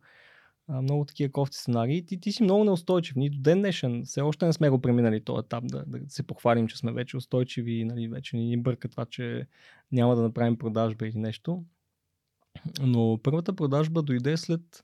много 0.69 1.05
такива 1.05 1.31
кофти 1.31 1.57
сценарии. 1.57 2.05
Ти, 2.05 2.19
ти 2.19 2.31
си 2.31 2.43
много 2.43 2.63
неустойчив. 2.63 3.15
Ни 3.15 3.29
до 3.29 3.39
ден 3.39 3.59
днешен 3.59 4.03
все 4.05 4.21
още 4.21 4.45
не 4.45 4.53
сме 4.53 4.69
го 4.69 4.81
преминали 4.81 5.23
този 5.23 5.39
етап 5.39 5.63
да, 5.67 5.83
да 5.87 5.99
се 6.07 6.23
похвалим, 6.23 6.67
че 6.67 6.77
сме 6.77 6.91
вече 6.91 7.17
устойчиви, 7.17 7.85
нали, 7.85 8.07
вече 8.07 8.37
ни 8.37 8.57
бърка 8.57 8.87
това, 8.87 9.05
че 9.05 9.47
няма 9.91 10.15
да 10.15 10.21
направим 10.21 10.57
продажба 10.57 11.07
или 11.07 11.17
нещо. 11.17 11.63
Но 12.81 13.19
първата 13.23 13.55
продажба 13.55 14.01
дойде 14.01 14.37
след 14.37 14.83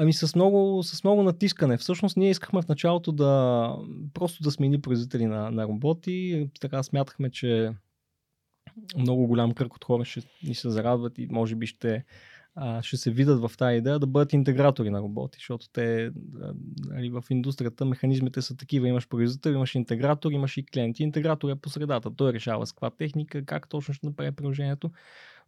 Ами 0.00 0.12
с 0.12 0.34
много, 0.34 0.82
с 0.82 1.04
много 1.04 1.22
натискане. 1.22 1.76
Всъщност 1.76 2.16
ние 2.16 2.30
искахме 2.30 2.62
в 2.62 2.68
началото 2.68 3.12
да 3.12 3.74
просто 4.14 4.42
да 4.42 4.50
смени 4.50 4.80
производители 4.80 5.26
на, 5.26 5.50
на 5.50 5.64
роботи. 5.64 6.48
Така 6.60 6.82
смятахме, 6.82 7.30
че 7.30 7.72
много 8.96 9.26
голям 9.26 9.54
кръг 9.54 9.74
от 9.74 9.84
хора 9.84 10.04
ще 10.04 10.20
ни 10.42 10.54
се 10.54 10.70
зарадват 10.70 11.18
и 11.18 11.28
може 11.30 11.56
би 11.56 11.66
ще 11.66 12.04
а, 12.60 12.82
ще 12.82 12.96
се 12.96 13.10
видят 13.10 13.40
в 13.40 13.56
тази 13.58 13.76
идея 13.76 13.98
да 13.98 14.06
бъдат 14.06 14.32
интегратори 14.32 14.90
на 14.90 15.00
роботи, 15.00 15.36
защото 15.38 15.68
те 15.72 16.10
нали, 16.88 17.10
в 17.10 17.24
индустрията 17.30 17.84
механизмите 17.84 18.42
са 18.42 18.56
такива. 18.56 18.88
Имаш 18.88 19.08
производител, 19.08 19.50
имаш 19.50 19.74
интегратор, 19.74 20.30
имаш 20.30 20.56
и 20.56 20.66
клиенти. 20.66 21.02
Интегратор 21.02 21.50
е 21.50 21.54
по 21.54 21.68
средата. 21.68 22.10
Той 22.16 22.32
решава 22.32 22.66
с 22.66 22.72
каква 22.72 22.90
техника, 22.90 23.44
как 23.44 23.68
точно 23.68 23.94
ще 23.94 24.06
направи 24.06 24.32
приложението. 24.32 24.90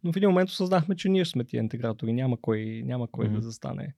Но 0.03 0.13
в 0.13 0.15
един 0.15 0.29
момент 0.29 0.49
осъзнахме, 0.49 0.95
че 0.95 1.09
ние 1.09 1.25
сме 1.25 1.43
тия 1.43 1.59
интегратори. 1.59 2.13
Няма 2.13 2.37
кой, 2.41 2.81
няма 2.85 3.07
кой 3.07 3.25
mm-hmm. 3.25 3.35
да 3.35 3.41
застане 3.41 3.93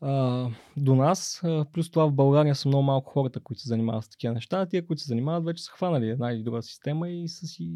а, 0.00 0.46
до 0.76 0.94
нас. 0.94 1.40
А, 1.44 1.64
плюс 1.72 1.90
това 1.90 2.06
в 2.06 2.12
България 2.12 2.54
са 2.54 2.68
много 2.68 2.82
малко 2.82 3.12
хората, 3.12 3.40
които 3.40 3.62
се 3.62 3.68
занимават 3.68 4.04
с 4.04 4.08
такива 4.08 4.34
неща. 4.34 4.66
Тия, 4.66 4.86
които 4.86 5.02
се 5.02 5.08
занимават, 5.08 5.44
вече 5.44 5.64
са 5.64 5.72
хванали 5.72 6.08
една 6.08 6.32
или 6.32 6.42
друга 6.42 6.62
система 6.62 7.08
и 7.08 7.28
са 7.28 7.46
си 7.46 7.72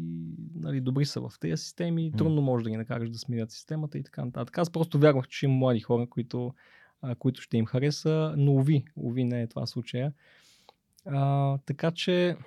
нали, 0.55 0.81
добри 0.81 1.05
са 1.05 1.21
в 1.21 1.31
тези 1.39 1.63
системи. 1.63 2.11
Трудно 2.17 2.41
може 2.41 2.63
да 2.63 2.69
ги 2.69 2.77
накараш 2.77 3.09
да 3.09 3.17
сменят 3.17 3.51
системата 3.51 3.97
и 3.97 4.03
така 4.03 4.25
нататък. 4.25 4.57
Аз 4.57 4.69
просто 4.69 4.99
вярвах, 4.99 5.27
че 5.27 5.45
има 5.45 5.55
млади 5.55 5.79
хора, 5.79 6.07
които, 6.09 6.53
а, 7.01 7.15
които 7.15 7.41
ще 7.41 7.57
им 7.57 7.65
хареса, 7.65 8.33
но 8.37 8.51
уви, 8.51 8.85
уви 8.95 9.23
не 9.23 9.41
е 9.41 9.47
това 9.47 9.65
случая. 9.65 10.13
А, 11.05 11.57
така 11.65 11.91
че 11.91 12.37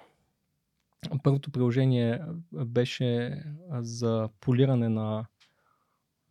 първото 1.23 1.51
приложение 1.51 2.21
беше 2.53 3.43
за 3.81 4.29
полиране 4.41 4.89
на 4.89 5.27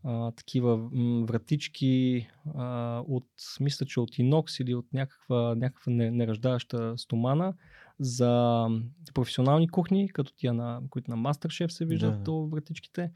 а, 0.04 0.32
такива 0.32 0.90
вратички 1.26 2.28
а, 2.56 3.00
от, 3.08 3.28
мисля, 3.60 3.86
че 3.86 4.00
от 4.00 4.18
инокс 4.18 4.60
или 4.60 4.76
от 4.76 4.94
някаква, 4.94 5.56
някаква 5.56 5.92
нераждаваща 5.92 6.98
стомана 6.98 7.54
за 8.00 8.66
професионални 9.14 9.70
кухни, 9.70 10.10
като 10.10 10.34
тия, 10.36 10.54
на, 10.54 10.82
които 10.90 11.12
на 11.12 11.18
MasterChef 11.18 11.68
се 11.68 11.86
виждат 11.86 12.24
да. 12.24 12.32
вратичките. 12.32 13.12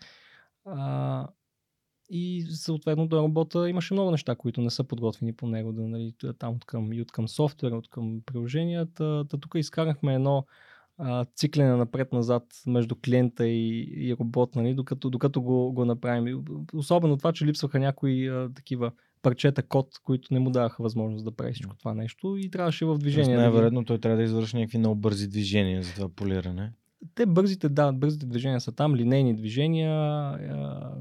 А, 0.66 1.28
и 2.10 2.48
съответно 2.52 3.08
до 3.08 3.18
работа 3.24 3.70
имаше 3.70 3.94
много 3.94 4.12
неща, 4.12 4.36
които 4.36 4.62
не 4.62 4.70
са 4.70 4.84
подготвени 4.84 5.34
по 5.34 5.48
него, 5.48 5.72
да, 5.72 5.88
нали, 5.88 6.14
там 6.38 6.56
от 6.56 6.66
към, 6.66 6.94
и 6.94 7.02
от 7.02 7.12
към 7.12 7.28
софтуера, 7.28 7.78
от 7.78 7.90
към 7.90 8.22
приложенията. 8.26 9.26
Та, 9.30 9.38
тук 9.38 9.56
изкарахме 9.56 10.14
едно 10.14 10.45
а, 11.03 11.26
циклене 11.26 11.76
напред-назад 11.76 12.44
между 12.68 12.95
клиента 12.95 13.48
и, 13.48 13.80
и 13.98 14.15
робот, 14.19 14.56
нали, 14.56 14.73
докато, 14.73 15.10
докато 15.10 15.41
го, 15.41 15.73
го 15.73 15.86
направим. 15.86 16.44
Особено 16.73 17.18
това, 17.18 17.34
че 17.34 17.45
липсваха 17.45 17.80
някои 17.80 18.28
а, 18.28 18.49
такива 18.56 18.91
парчета 19.22 19.64
код, 19.64 19.88
които 20.03 20.34
не 20.34 20.40
му 20.40 20.49
даваха 20.49 20.84
възможност 20.84 21.26
да 21.26 21.32
прави 21.32 21.53
всичко 21.53 21.76
това 21.76 21.94
нещо 21.94 22.38
и 22.38 22.49
трябваше 22.49 22.86
в 22.86 22.98
движение. 22.98 23.38
Най-вероятно 23.38 23.86
той 23.86 23.98
трябва 23.98 24.18
да 24.18 24.23
извърши 24.23 24.57
някакви 24.57 24.78
много 24.78 24.95
бързи 24.95 25.28
движения 25.28 25.84
за 25.84 25.94
това 25.94 26.10
полиране. 26.10 26.73
Те 27.15 27.26
бързите, 27.26 27.69
да, 27.69 27.91
бързите 27.91 28.26
движения 28.26 28.61
са 28.61 28.72
там, 28.72 28.95
линейни 28.95 29.36
движения 29.36 29.94
а, 29.94 30.38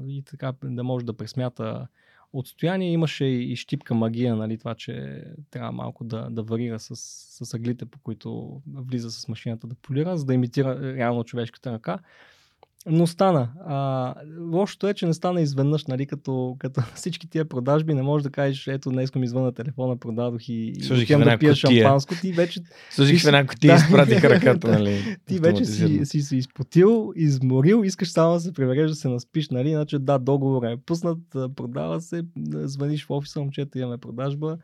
и 0.07 0.23
така 0.23 0.53
да 0.63 0.83
може 0.83 1.05
да 1.05 1.13
пресмята 1.13 1.87
отстояние. 2.33 2.91
Имаше 2.91 3.25
и 3.25 3.55
щипка 3.55 3.93
магия, 3.93 4.35
нали, 4.35 4.57
това, 4.57 4.75
че 4.75 5.23
трябва 5.51 5.71
малко 5.71 6.03
да, 6.03 6.27
да 6.29 6.43
варира 6.43 6.79
с, 6.79 6.95
с 7.45 7.53
аглите, 7.53 7.85
по 7.85 7.99
които 7.99 8.61
влиза 8.73 9.11
с 9.11 9.27
машината 9.27 9.67
да 9.67 9.75
полира, 9.75 10.17
за 10.17 10.25
да 10.25 10.33
имитира 10.33 10.95
реално 10.95 11.23
човешката 11.23 11.71
ръка. 11.71 11.99
Но 12.85 13.07
стана. 13.07 13.49
А, 13.65 14.15
лошото 14.53 14.87
е, 14.87 14.93
че 14.93 15.05
не 15.05 15.13
стана 15.13 15.41
изведнъж, 15.41 15.85
нали, 15.85 16.05
като, 16.05 16.55
като 16.59 16.81
всички 16.95 17.29
тия 17.29 17.45
продажби. 17.45 17.93
Не 17.93 18.01
можеш 18.01 18.23
да 18.23 18.29
кажеш, 18.29 18.67
ето 18.67 18.89
днес 18.89 19.15
ми 19.15 19.27
звъна 19.27 19.51
телефона, 19.51 19.97
продадох 19.97 20.49
и 20.49 20.73
отивам 20.91 21.23
да 21.23 21.37
пия 21.37 21.55
шампанско. 21.55 22.15
Ти 22.21 22.31
вече... 22.31 22.61
Служих 22.91 23.23
в 23.23 23.27
една 23.27 23.47
котия 23.47 23.73
и 23.73 23.75
изпратих 23.85 24.23
ръката, 24.23 24.67
нали? 24.67 25.17
Ти 25.25 25.39
вече 25.39 25.65
си, 25.65 26.05
си 26.05 26.21
се 26.21 26.35
изпотил, 26.35 27.13
изморил, 27.15 27.83
искаш 27.85 28.11
само 28.11 28.33
да 28.33 28.39
се 28.39 28.53
превереш 28.53 28.89
да 28.89 28.95
се 28.95 29.09
наспиш, 29.09 29.49
нали? 29.49 29.69
Иначе 29.69 29.99
да, 29.99 30.19
договор 30.19 30.63
е 30.63 30.77
пуснат, 30.85 31.19
продава 31.55 32.01
се, 32.01 32.21
звъниш 32.53 33.05
в 33.05 33.11
офиса, 33.11 33.39
момчета, 33.39 33.79
имаме 33.79 33.97
продажба. 33.97 34.57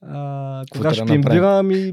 А, 0.00 0.64
кога 0.70 0.94
ще 0.94 1.14
им 1.14 1.20
бира, 1.20 1.58
ами, 1.58 1.92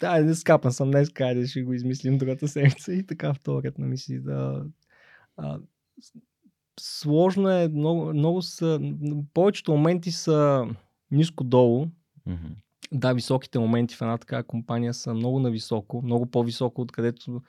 да, 0.00 0.20
не 0.20 0.34
скапан 0.34 0.72
съм 0.72 0.90
днес, 0.90 1.08
кайде 1.10 1.46
ще 1.46 1.62
го 1.62 1.72
измислим 1.72 2.18
другата 2.18 2.48
седмица 2.48 2.92
и 2.92 3.06
така 3.06 3.34
вторият 3.34 3.78
на 3.78 3.86
мисли 3.86 4.18
да 4.18 4.64
а, 5.36 5.58
сложно 6.80 7.50
е, 7.50 7.68
много, 7.68 8.14
много 8.14 8.42
са, 8.42 8.80
повечето 9.34 9.72
моменти 9.72 10.10
са 10.10 10.68
ниско-долу. 11.10 11.86
Mm-hmm. 12.28 12.54
Да, 12.92 13.12
високите 13.12 13.58
моменти 13.58 13.96
в 13.96 14.02
една 14.02 14.18
такава 14.18 14.44
компания 14.44 14.94
са 14.94 15.14
много 15.14 15.40
нависоко, 15.40 16.02
много 16.02 16.26
по-високо, 16.26 16.82
откъдето 16.82 17.42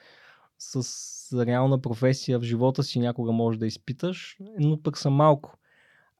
с 0.60 1.46
реална 1.48 1.82
професия 1.82 2.40
в 2.40 2.44
живота 2.44 2.84
си 2.84 3.00
някога 3.00 3.32
можеш 3.32 3.60
да 3.60 3.68
изпиташ, 3.68 4.38
но 4.60 4.82
пък 4.82 4.98
са 4.98 5.10
малко. 5.10 5.58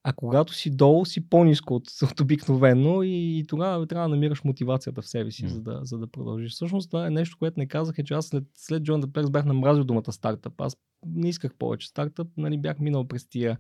А 0.04 0.14
когато 0.14 0.54
си 0.54 0.70
долу, 0.76 1.06
си 1.06 1.30
по-низко 1.30 1.76
от, 1.76 1.84
от 2.12 2.20
обикновено 2.20 3.04
и, 3.04 3.40
и 3.40 3.46
тогава 3.48 3.88
трябва 3.88 4.10
да 4.10 4.16
намираш 4.16 4.44
мотивацията 4.44 5.02
в 5.02 5.08
себе 5.08 5.32
си, 5.32 5.46
mm. 5.46 5.48
за, 5.48 5.62
да, 5.62 5.80
за 5.84 5.98
да 5.98 6.08
продължиш. 6.08 6.52
Всъщност 6.52 6.90
това 6.90 7.08
е 7.08 7.10
нещо, 7.10 7.38
което 7.40 7.60
не 7.60 7.68
казах, 7.68 7.98
е, 7.98 8.04
че 8.04 8.14
аз 8.14 8.26
след, 8.26 8.44
след 8.56 8.84
John 8.84 9.06
Деплекс 9.06 9.30
бях 9.30 9.46
намразил 9.46 9.84
думата 9.84 10.12
стартъп. 10.12 10.62
Аз 10.62 10.78
не 11.06 11.30
исках 11.30 11.56
повече 11.56 11.88
стартъп, 11.88 12.28
нали, 12.38 12.58
бях 12.58 12.80
минал 12.80 13.08
през 13.08 13.28
тия 13.28 13.58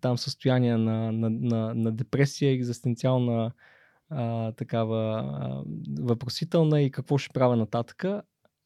там 0.00 0.18
състояние 0.18 0.76
на, 0.76 1.12
на, 1.12 1.30
на, 1.30 1.74
на 1.74 1.92
депресия, 1.92 2.52
екзистенциална 2.52 3.52
а, 4.10 4.52
такава 4.52 5.20
а, 5.20 5.62
въпросителна 6.00 6.82
и 6.82 6.90
какво 6.90 7.18
ще 7.18 7.32
правя 7.32 7.56
нататъка. 7.56 8.22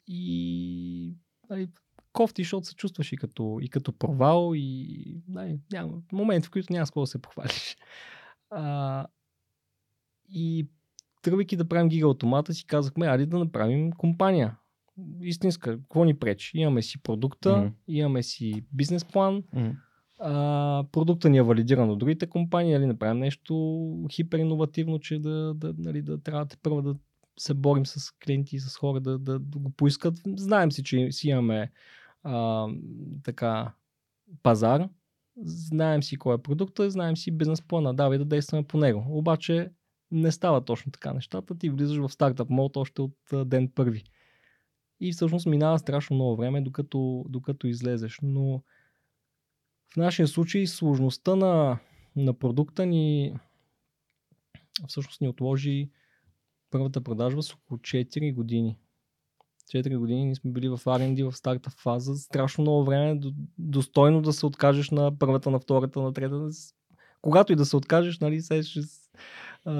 И 0.06 1.14
нали, 1.50 1.68
кофти, 2.14 2.42
защото 2.42 2.66
се 2.66 2.74
чувстваш 2.74 3.12
и 3.12 3.16
като, 3.16 3.58
и 3.62 3.68
като 3.68 3.92
провал 3.92 4.52
и 4.54 5.22
нали, 5.28 5.58
няма 5.72 5.92
моменти, 6.12 6.46
в 6.46 6.50
които 6.50 6.72
няма 6.72 6.86
с 6.86 6.90
какво 6.90 7.00
да 7.00 7.06
се 7.06 7.22
похвалиш. 7.22 7.76
А, 8.50 9.06
и 10.28 10.68
тръгвайки 11.22 11.56
да 11.56 11.68
правим 11.68 11.88
гига 11.88 12.10
автомата, 12.10 12.54
си 12.54 12.66
казахме, 12.66 13.06
айде 13.06 13.26
да 13.26 13.38
направим 13.38 13.92
компания. 13.92 14.56
Истинска, 15.20 15.78
какво 15.78 16.04
ни 16.04 16.18
пречи? 16.18 16.58
Имаме 16.58 16.82
си 16.82 17.02
продукта, 17.02 17.48
mm-hmm. 17.48 17.72
имаме 17.88 18.22
си 18.22 18.64
бизнес 18.72 19.04
план, 19.04 19.42
mm-hmm. 19.42 19.76
а, 20.18 20.84
продукта 20.92 21.30
ни 21.30 21.38
е 21.38 21.42
валидиран 21.42 21.90
от 21.90 21.98
другите 21.98 22.26
компании, 22.26 22.72
нали, 22.72 22.86
направим 22.86 23.18
нещо 23.18 24.06
хипер 24.12 24.38
иновативно, 24.38 24.98
че 24.98 25.18
да, 25.18 25.54
да, 25.54 25.74
нали, 25.78 26.02
да 26.02 26.22
трябва 26.22 26.44
да 26.44 26.56
първо 26.62 26.82
да 26.82 26.94
се 27.38 27.54
борим 27.54 27.86
с 27.86 28.10
клиенти 28.24 28.56
и 28.56 28.60
с 28.60 28.76
хора 28.76 29.00
да, 29.00 29.18
да, 29.18 29.38
да 29.38 29.58
го 29.58 29.70
поискат. 29.70 30.14
Знаем 30.36 30.72
си, 30.72 30.84
че 30.84 31.12
си 31.12 31.28
имаме 31.28 31.70
а, 32.24 32.68
така, 33.22 33.72
пазар, 34.42 34.88
знаем 35.36 36.02
си 36.02 36.16
кой 36.16 36.34
е 36.34 36.38
продукта, 36.38 36.90
знаем 36.90 37.16
си 37.16 37.30
бизнес 37.30 37.62
плана, 37.62 37.94
давай 37.94 38.18
да 38.18 38.24
действаме 38.24 38.62
по 38.62 38.78
него. 38.78 39.04
Обаче 39.08 39.70
не 40.10 40.32
става 40.32 40.64
точно 40.64 40.92
така 40.92 41.12
нещата. 41.12 41.58
Ти 41.58 41.70
влизаш 41.70 41.98
в 41.98 42.08
стартъп 42.08 42.50
мод 42.50 42.76
още 42.76 43.02
от 43.02 43.14
ден 43.32 43.68
първи. 43.68 44.04
И 45.00 45.12
всъщност 45.12 45.46
минава 45.46 45.78
страшно 45.78 46.16
много 46.16 46.36
време, 46.36 46.60
докато, 46.60 47.24
докато 47.28 47.66
излезеш. 47.66 48.18
Но 48.22 48.62
в 49.92 49.96
нашия 49.96 50.28
случай 50.28 50.66
сложността 50.66 51.36
на, 51.36 51.78
на 52.16 52.38
продукта 52.38 52.86
ни 52.86 53.34
всъщност 54.88 55.20
ни 55.20 55.28
отложи 55.28 55.90
първата 56.70 57.00
продажба 57.00 57.42
с 57.42 57.54
около 57.54 57.78
4 57.78 58.34
години. 58.34 58.78
4 59.72 59.96
години 59.96 60.24
ние 60.24 60.34
сме 60.34 60.50
били 60.50 60.68
в 60.68 60.78
R&D, 60.78 61.30
в 61.30 61.36
старта 61.36 61.70
фаза. 61.70 62.14
Страшно 62.16 62.62
много 62.62 62.84
време, 62.84 63.20
достойно 63.58 64.22
да 64.22 64.32
се 64.32 64.46
откажеш 64.46 64.90
на 64.90 65.18
първата, 65.18 65.50
на 65.50 65.58
втората, 65.58 66.00
на 66.00 66.12
третата. 66.12 66.48
Когато 67.22 67.52
и 67.52 67.56
да 67.56 67.64
се 67.64 67.76
откажеш, 67.76 68.18
нали, 68.18 68.40
се, 68.40 68.62
ще, 68.62 68.80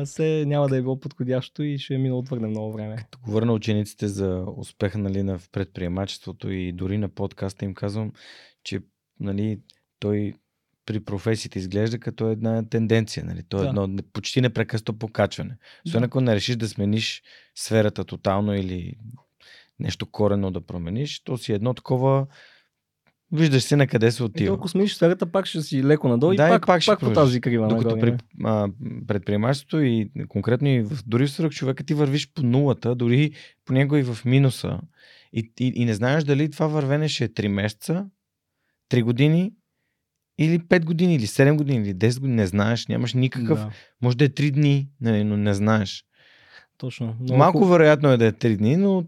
се 0.05 0.45
няма 0.47 0.69
да 0.69 0.77
е 0.77 0.83
било 0.83 1.01
подходящо 1.01 1.63
и 1.63 1.79
ще 1.79 1.95
е 1.95 1.99
минало 1.99 2.23
твърде 2.23 2.47
много 2.47 2.73
време. 2.73 2.97
Като 2.97 3.19
говоря 3.25 3.47
на 3.47 3.53
учениците 3.53 4.09
за 4.09 4.45
успеха 4.57 4.99
нали, 4.99 5.23
на 5.23 5.39
предприемачеството 5.53 6.51
и 6.51 6.73
дори 6.73 6.99
на 6.99 7.09
подкаста 7.09 7.65
им 7.65 7.75
казвам, 7.75 8.13
че 8.63 8.81
нали, 9.21 9.61
той 9.99 10.35
при 10.87 11.01
професиите 11.01 11.59
изглежда 11.59 11.99
като 11.99 12.29
една 12.29 12.69
тенденция. 12.69 13.25
Нали? 13.25 13.43
То 13.49 13.59
е 13.59 13.63
да. 13.63 13.69
едно 13.69 13.89
почти 14.13 14.41
непрекъснато 14.41 14.99
покачване. 14.99 15.57
Освен 15.87 16.01
да. 16.01 16.07
ако 16.07 16.21
не 16.21 16.35
решиш 16.35 16.57
да 16.57 16.69
смениш 16.69 17.23
сферата 17.55 18.05
тотално 18.05 18.55
или 18.55 18.95
нещо 19.81 20.07
корено 20.07 20.51
да 20.51 20.61
промениш, 20.61 21.23
то 21.25 21.39
си 21.39 21.53
едно 21.53 21.75
такова 21.75 22.27
Виждаш 23.33 23.63
си 23.63 23.77
на 23.77 23.87
къде 23.87 24.11
се 24.11 24.25
отива. 24.25 24.55
ако 24.55 24.69
смениш 24.69 24.95
сферата, 24.95 25.27
пак 25.27 25.47
ще 25.47 25.63
си 25.63 25.85
леко 25.85 26.09
надолу 26.09 26.35
да, 26.35 26.47
и 26.47 26.51
пак, 26.51 26.63
и 26.63 26.67
пак, 26.67 26.83
пак 26.87 27.01
по 27.01 27.13
тази 27.13 27.41
крива. 27.41 27.69
Докато 27.69 27.99
при 27.99 28.17
а, 28.45 28.69
предприемачеството 29.07 29.81
и 29.81 30.11
конкретно 30.29 30.69
и 30.69 30.83
в, 30.83 30.99
дори 31.07 31.27
в 31.27 31.31
сръх 31.31 31.53
човека 31.53 31.85
ти 31.85 31.95
вървиш 31.95 32.33
по 32.33 32.43
нулата, 32.43 32.95
дори 32.95 33.33
по 33.65 33.73
него 33.73 33.97
и 33.97 34.03
в 34.03 34.25
минуса. 34.25 34.81
И, 35.33 35.53
и, 35.61 35.73
и 35.77 35.85
не 35.85 35.95
знаеш 35.95 36.25
дали 36.25 36.51
това 36.51 36.67
вървене 36.67 37.09
ще 37.09 37.25
е 37.25 37.29
3 37.29 37.49
месеца, 37.49 38.07
3 38.91 39.03
години 39.03 39.53
или 40.39 40.59
5 40.61 40.85
години, 40.85 41.15
или 41.15 41.27
7 41.27 41.57
години, 41.57 41.89
или 41.89 41.95
10 41.95 42.21
години. 42.21 42.37
Не 42.37 42.47
знаеш, 42.47 42.87
нямаш 42.87 43.15
никакъв. 43.15 43.59
Да. 43.59 43.71
Може 44.03 44.17
да 44.17 44.25
е 44.25 44.29
3 44.29 44.51
дни, 44.51 44.89
нали, 45.01 45.25
но 45.25 45.37
не 45.37 45.55
знаеш. 45.55 46.05
Точно. 46.79 47.17
Много 47.21 47.39
Малко 47.39 47.59
хуб... 47.59 47.69
вероятно 47.69 48.11
е 48.11 48.17
да 48.17 48.27
е 48.27 48.33
3 48.33 48.57
дни, 48.57 48.77
но 48.77 49.05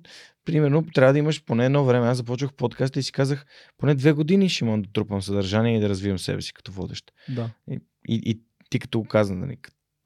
примерно 0.47 0.87
трябва 0.95 1.13
да 1.13 1.19
имаш 1.19 1.45
поне 1.45 1.65
едно 1.67 1.85
време. 1.85 2.07
Аз 2.07 2.17
започнах 2.17 2.55
подкаста 2.55 2.99
и 2.99 3.03
си 3.03 3.13
казах, 3.13 3.47
поне 3.79 3.95
две 3.95 4.13
години 4.13 4.49
ще 4.49 4.65
имам 4.65 4.83
да 4.83 4.93
трупам 4.93 5.23
съдържание 5.23 5.77
и 5.77 5.81
да 5.81 5.89
развивам 5.89 6.19
себе 6.19 6.43
си 6.43 6.53
като 6.53 6.73
водещ. 6.73 7.13
Да. 7.29 7.51
И, 7.71 7.81
и, 8.09 8.23
и 8.25 8.41
ти 8.71 8.79
като 8.79 9.05
каза, 9.05 9.35
нали, 9.35 9.57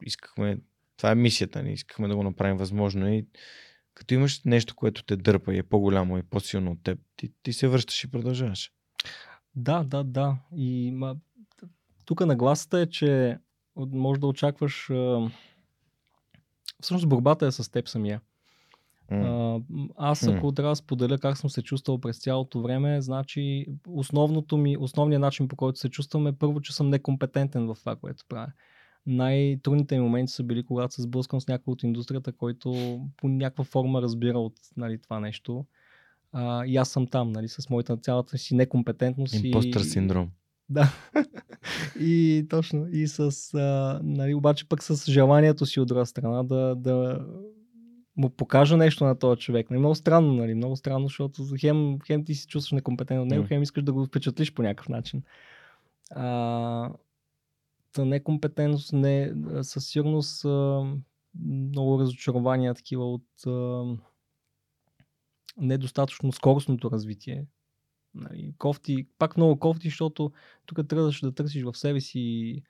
искахме, 0.05 0.57
това 0.97 1.11
е 1.11 1.15
мисията 1.15 1.63
ни, 1.63 1.73
искахме 1.73 2.07
да 2.07 2.15
го 2.15 2.23
направим 2.23 2.57
възможно 2.57 3.13
и 3.13 3.25
като 3.93 4.13
имаш 4.13 4.43
нещо, 4.43 4.75
което 4.75 5.03
те 5.03 5.15
дърпа 5.15 5.53
и 5.53 5.57
е 5.57 5.63
по-голямо 5.63 6.17
и 6.17 6.23
по-силно 6.23 6.71
от 6.71 6.83
теб, 6.83 6.99
ти, 7.15 7.31
ти 7.43 7.53
се 7.53 7.67
връщаш 7.67 8.03
и 8.03 8.11
продължаваш. 8.11 8.71
Да, 9.55 9.83
да, 9.83 10.03
да. 10.03 10.37
И 10.55 10.91
ма, 10.93 11.15
тук 12.05 12.25
нагласата 12.25 12.79
е, 12.79 12.89
че 12.89 13.37
може 13.75 14.19
да 14.19 14.27
очакваш. 14.27 14.91
Всъщност 16.81 17.09
борбата 17.09 17.45
е 17.45 17.51
с 17.51 17.71
теб 17.71 17.87
самия. 17.87 18.21
Mm. 19.11 19.89
Аз 19.97 20.27
ако 20.27 20.51
mm. 20.51 20.55
трябва 20.55 20.71
да 20.71 20.75
споделя 20.75 21.17
как 21.17 21.37
съм 21.37 21.49
се 21.49 21.61
чувствал 21.61 21.97
през 21.97 22.19
цялото 22.19 22.61
време, 22.61 23.01
значи 23.01 23.65
основното 23.87 24.57
ми, 24.57 24.77
основният 24.77 25.21
начин 25.21 25.47
по 25.47 25.55
който 25.55 25.79
се 25.79 25.89
чувствам 25.89 26.27
е 26.27 26.33
първо, 26.33 26.61
че 26.61 26.75
съм 26.75 26.89
некомпетентен 26.89 27.67
в 27.67 27.75
това, 27.79 27.95
което 27.95 28.25
правя. 28.29 28.51
Най-трудните 29.05 29.95
ми 29.95 30.01
моменти 30.01 30.33
са 30.33 30.43
били, 30.43 30.63
когато 30.63 30.93
се 30.93 31.01
сблъскам 31.01 31.41
с 31.41 31.47
някой 31.47 31.71
от 31.71 31.83
индустрията, 31.83 32.31
който 32.31 32.99
по 33.17 33.27
някаква 33.27 33.63
форма 33.63 34.01
разбира 34.01 34.39
от 34.39 34.53
нали, 34.77 34.97
това 35.01 35.19
нещо. 35.19 35.65
А, 36.31 36.65
и 36.65 36.77
аз 36.77 36.89
съм 36.89 37.07
там, 37.07 37.31
нали, 37.31 37.47
с 37.47 37.69
моята 37.69 37.97
цялата 37.97 38.37
си 38.37 38.55
некомпетентност. 38.55 39.43
Импостър 39.43 39.81
синдром. 39.81 40.29
Да. 40.69 40.93
и 41.99 42.45
точно. 42.49 42.87
И 42.91 43.07
с, 43.07 43.53
а, 43.53 43.99
нали, 44.03 44.33
обаче 44.33 44.69
пък 44.69 44.83
с 44.83 45.11
желанието 45.11 45.65
си 45.65 45.79
от 45.79 45.87
друга 45.87 46.05
страна 46.05 46.43
да, 46.43 46.75
да 46.75 47.25
му 48.15 48.29
покажа 48.29 48.77
нещо 48.77 49.05
на 49.05 49.19
този 49.19 49.41
човек. 49.41 49.69
Нали, 49.69 49.79
много 49.79 49.95
странно, 49.95 50.33
нали? 50.33 50.53
Много 50.53 50.75
странно, 50.75 51.07
защото 51.07 51.43
хем, 51.59 51.99
хем 52.05 52.25
ти 52.25 52.35
си 52.35 52.47
чувстваш 52.47 52.71
некомпетентен 52.71 53.21
от 53.21 53.27
него, 53.27 53.45
хем 53.47 53.63
искаш 53.63 53.83
да 53.83 53.93
го 53.93 54.05
впечатлиш 54.05 54.53
по 54.53 54.61
някакъв 54.61 54.89
начин. 54.89 55.23
А, 56.11 56.93
та 57.93 58.05
некомпетентност, 58.05 58.93
не, 58.93 59.33
със 59.61 59.87
сигурност 59.87 60.45
а, 60.45 60.83
много 61.45 61.99
разочарования 61.99 62.73
такива 62.73 63.13
от 63.13 63.47
а, 63.47 63.83
недостатъчно 65.57 66.31
скоростното 66.31 66.91
развитие. 66.91 67.45
Нали, 68.13 68.53
кофти, 68.57 69.07
пак 69.17 69.37
много 69.37 69.59
кофти, 69.59 69.87
защото 69.87 70.31
тук 70.65 70.87
трябваше 70.87 71.25
да 71.25 71.35
търсиш 71.35 71.63
в 71.63 71.77
себе 71.77 72.01
си 72.01 72.63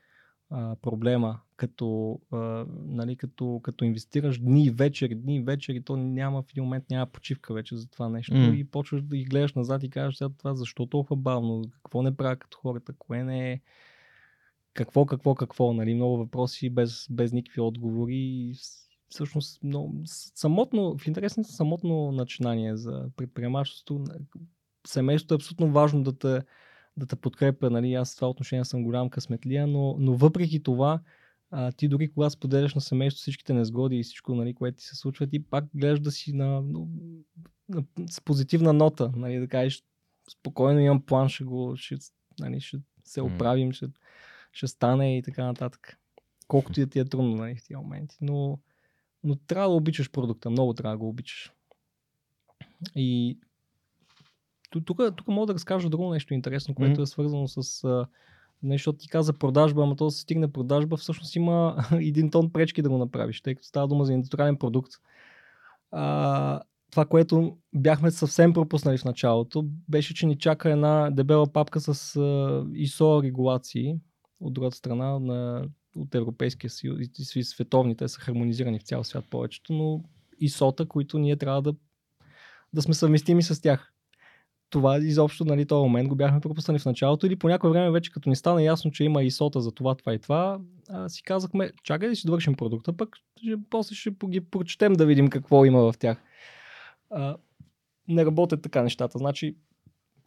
а, 0.51 0.75
проблема, 0.81 1.39
като, 1.55 2.19
а, 2.31 2.65
нали, 2.85 3.15
като, 3.15 3.59
като 3.63 3.85
инвестираш 3.85 4.39
дни, 4.39 4.69
вечери, 4.69 5.15
дни, 5.15 5.41
вечери, 5.41 5.83
то 5.83 5.97
няма 5.97 6.41
в 6.41 6.51
един 6.51 6.63
момент 6.63 6.83
няма 6.89 7.05
почивка 7.05 7.53
вече 7.53 7.75
за 7.75 7.89
това 7.89 8.09
нещо. 8.09 8.33
Mm. 8.33 8.55
и 8.55 8.63
почваш 8.63 9.01
да 9.01 9.17
ги 9.17 9.23
гледаш 9.23 9.53
назад 9.53 9.83
и 9.83 9.89
кажеш 9.89 10.17
сега 10.17 10.29
това 10.37 10.55
защо 10.55 10.85
толкова 10.85 11.15
бавно, 11.15 11.63
какво 11.83 12.01
не 12.01 12.15
правя 12.15 12.35
като 12.35 12.57
хората, 12.57 12.93
кое 12.97 13.23
не 13.23 13.51
е, 13.51 13.61
какво, 14.73 15.05
какво, 15.05 15.35
какво, 15.35 15.73
нали, 15.73 15.95
много 15.95 16.17
въпроси 16.17 16.69
без, 16.69 17.07
без 17.09 17.31
никакви 17.31 17.61
отговори. 17.61 18.15
И 18.15 18.55
всъщност 19.09 19.63
много, 19.63 20.01
самотно, 20.05 20.97
в 20.97 21.07
интересни 21.07 21.43
самотно 21.43 22.11
начинание 22.11 22.75
за 22.75 23.09
предприемачеството, 23.15 24.03
семейството 24.87 25.33
е 25.33 25.35
абсолютно 25.35 25.71
важно 25.71 26.03
да 26.03 26.17
те 26.17 26.41
да 26.97 27.05
те 27.05 27.15
подкрепя. 27.15 27.69
Нали? 27.69 27.93
Аз 27.93 28.13
в 28.13 28.15
това 28.15 28.29
отношение 28.29 28.65
съм 28.65 28.83
голям 28.83 29.09
късметлия, 29.09 29.67
но, 29.67 29.95
но 29.99 30.15
въпреки 30.15 30.63
това, 30.63 30.99
а, 31.51 31.71
ти 31.71 31.87
дори 31.87 32.11
когато 32.11 32.33
споделяш 32.33 32.75
на 32.75 32.81
семейството 32.81 33.21
всичките 33.21 33.53
незгоди 33.53 33.95
и 33.95 34.03
всичко, 34.03 34.35
нали, 34.35 34.53
което 34.53 34.77
ти 34.77 34.83
се 34.83 34.95
случва, 34.95 35.27
ти 35.27 35.43
пак 35.43 35.65
гледаш 35.75 35.99
да 35.99 36.11
си 36.11 36.33
на, 36.33 36.61
на, 36.61 36.79
на, 37.69 37.83
с 38.09 38.21
позитивна 38.21 38.73
нота, 38.73 39.11
нали, 39.15 39.39
да 39.39 39.47
кажеш 39.47 39.83
спокойно 40.31 40.79
имам 40.79 41.01
план, 41.01 41.29
ще 41.29 41.43
го, 41.43 41.73
ще, 41.75 41.95
нали, 42.39 42.61
ще 42.61 42.77
се 43.03 43.21
оправим, 43.21 43.71
ще, 43.71 43.87
ще 44.51 44.67
стане 44.67 45.17
и 45.17 45.21
така 45.21 45.45
нататък. 45.45 45.97
Колкото 46.47 46.81
и 46.81 46.89
ти 46.89 46.99
е 46.99 47.05
трудно 47.05 47.35
нали, 47.35 47.55
в 47.55 47.67
тези 47.67 47.75
моменти. 47.75 48.17
Но, 48.21 48.59
но 49.23 49.35
трябва 49.35 49.69
да 49.69 49.75
обичаш 49.75 50.11
продукта, 50.11 50.49
много 50.49 50.73
трябва 50.73 50.93
да 50.93 50.99
го 50.99 51.09
обичаш. 51.09 51.51
И 52.95 53.39
тук, 54.79 55.01
тук 55.15 55.27
мога 55.27 55.47
да 55.47 55.53
разкажа 55.53 55.89
друго 55.89 56.13
нещо 56.13 56.33
интересно, 56.33 56.75
което 56.75 56.99
mm-hmm. 56.99 57.03
е 57.03 57.05
свързано 57.05 57.47
с 57.47 57.83
а, 57.83 58.07
нещо, 58.63 58.93
ти 58.93 59.07
каза 59.07 59.33
продажба, 59.33 59.83
ама 59.83 59.95
то 59.95 60.05
да 60.05 60.11
се 60.11 60.21
стигне 60.21 60.51
продажба, 60.51 60.97
всъщност 60.97 61.35
има 61.35 61.85
един 61.91 62.31
тон 62.31 62.51
пречки 62.51 62.81
да 62.81 62.89
го 62.89 62.97
направиш, 62.97 63.41
тъй 63.41 63.55
като 63.55 63.67
става 63.67 63.87
дума 63.87 64.05
за 64.05 64.13
индустриален 64.13 64.57
продукт. 64.57 64.91
А, 65.91 66.61
това, 66.91 67.05
което 67.05 67.57
бяхме 67.73 68.11
съвсем 68.11 68.53
пропуснали 68.53 68.97
в 68.97 69.05
началото, 69.05 69.65
беше, 69.89 70.13
че 70.13 70.25
ни 70.25 70.37
чака 70.37 70.71
една 70.71 71.09
дебела 71.11 71.47
папка 71.47 71.79
с 71.79 72.15
а, 72.15 72.19
ISO 72.65 73.23
регулации 73.23 73.95
от 74.39 74.53
другата 74.53 74.77
страна 74.77 75.19
на, 75.19 75.67
от 75.95 76.15
Европейския 76.15 76.69
съюз 76.69 76.99
и, 76.99 77.39
и 77.39 77.43
световните 77.43 78.07
са 78.07 78.19
хармонизирани 78.19 78.79
в 78.79 78.83
цял 78.83 79.03
свят 79.03 79.25
повечето, 79.29 79.73
но 79.73 80.03
сота, 80.49 80.85
които 80.85 81.19
ние 81.19 81.35
трябва 81.35 81.61
да, 81.61 81.73
да 82.73 82.81
сме 82.81 82.93
съвместими 82.93 83.43
с 83.43 83.61
тях. 83.61 83.93
Това 84.71 84.97
изобщо, 84.97 85.45
нали, 85.45 85.65
този 85.65 85.83
момент 85.83 86.09
го 86.09 86.15
бяхме 86.15 86.39
пропуснали 86.39 86.79
в 86.79 86.85
началото 86.85 87.25
или 87.25 87.35
по 87.35 87.49
някое 87.49 87.69
време 87.69 87.91
вече 87.91 88.11
като 88.11 88.29
ни 88.29 88.35
стана 88.35 88.63
ясно, 88.63 88.91
че 88.91 89.03
има 89.03 89.23
и 89.23 89.31
сота 89.31 89.61
за 89.61 89.71
това, 89.71 89.95
това 89.95 90.13
и 90.13 90.19
това, 90.19 90.59
а, 90.89 91.09
си 91.09 91.23
казахме, 91.23 91.71
чакай 91.83 92.09
да 92.09 92.15
си 92.15 92.27
довършим 92.27 92.55
продукта, 92.55 92.97
пък 92.97 93.15
ще, 93.37 93.55
после 93.69 93.95
ще 93.95 94.11
ги 94.25 94.41
прочетем 94.41 94.93
да 94.93 95.05
видим 95.05 95.29
какво 95.29 95.65
има 95.65 95.91
в 95.91 95.97
тях. 95.97 96.23
А, 97.09 97.37
не 98.07 98.25
работят 98.25 98.61
така 98.61 98.83
нещата. 98.83 99.17
Значи, 99.17 99.55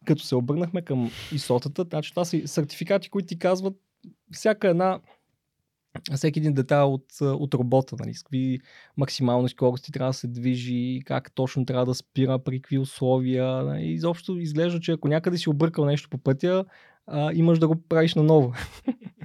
като 0.05 0.23
се 0.23 0.35
обърнахме 0.35 0.81
към 0.81 1.11
ИСОТата, 1.31 1.85
значи 1.89 2.09
това 2.09 2.25
са 2.25 2.47
сертификати, 2.47 3.09
които 3.09 3.27
ти 3.27 3.39
казват 3.39 3.73
всяка 4.31 4.69
една 4.69 4.99
всеки 6.15 6.39
един 6.39 6.53
детайл 6.53 6.93
от, 6.93 7.05
от 7.21 7.53
робота, 7.53 7.95
нали, 7.99 8.13
с 8.13 8.23
какви 8.23 8.59
максимални 8.97 9.49
скорости 9.49 9.91
трябва 9.91 10.09
да 10.09 10.13
се 10.13 10.27
движи, 10.27 11.01
как 11.05 11.31
точно 11.35 11.65
трябва 11.65 11.85
да 11.85 11.95
спира, 11.95 12.39
при 12.39 12.61
какви 12.61 12.77
условия. 12.77 13.63
Нали. 13.63 13.85
Изобщо 13.85 14.37
изглежда, 14.37 14.79
че 14.79 14.91
ако 14.91 15.07
някъде 15.07 15.37
си 15.37 15.49
объркал 15.49 15.85
нещо 15.85 16.09
по 16.09 16.17
пътя, 16.17 16.65
а, 17.07 17.33
имаш 17.33 17.59
да 17.59 17.67
го 17.67 17.75
правиш 17.89 18.15
наново. 18.15 18.53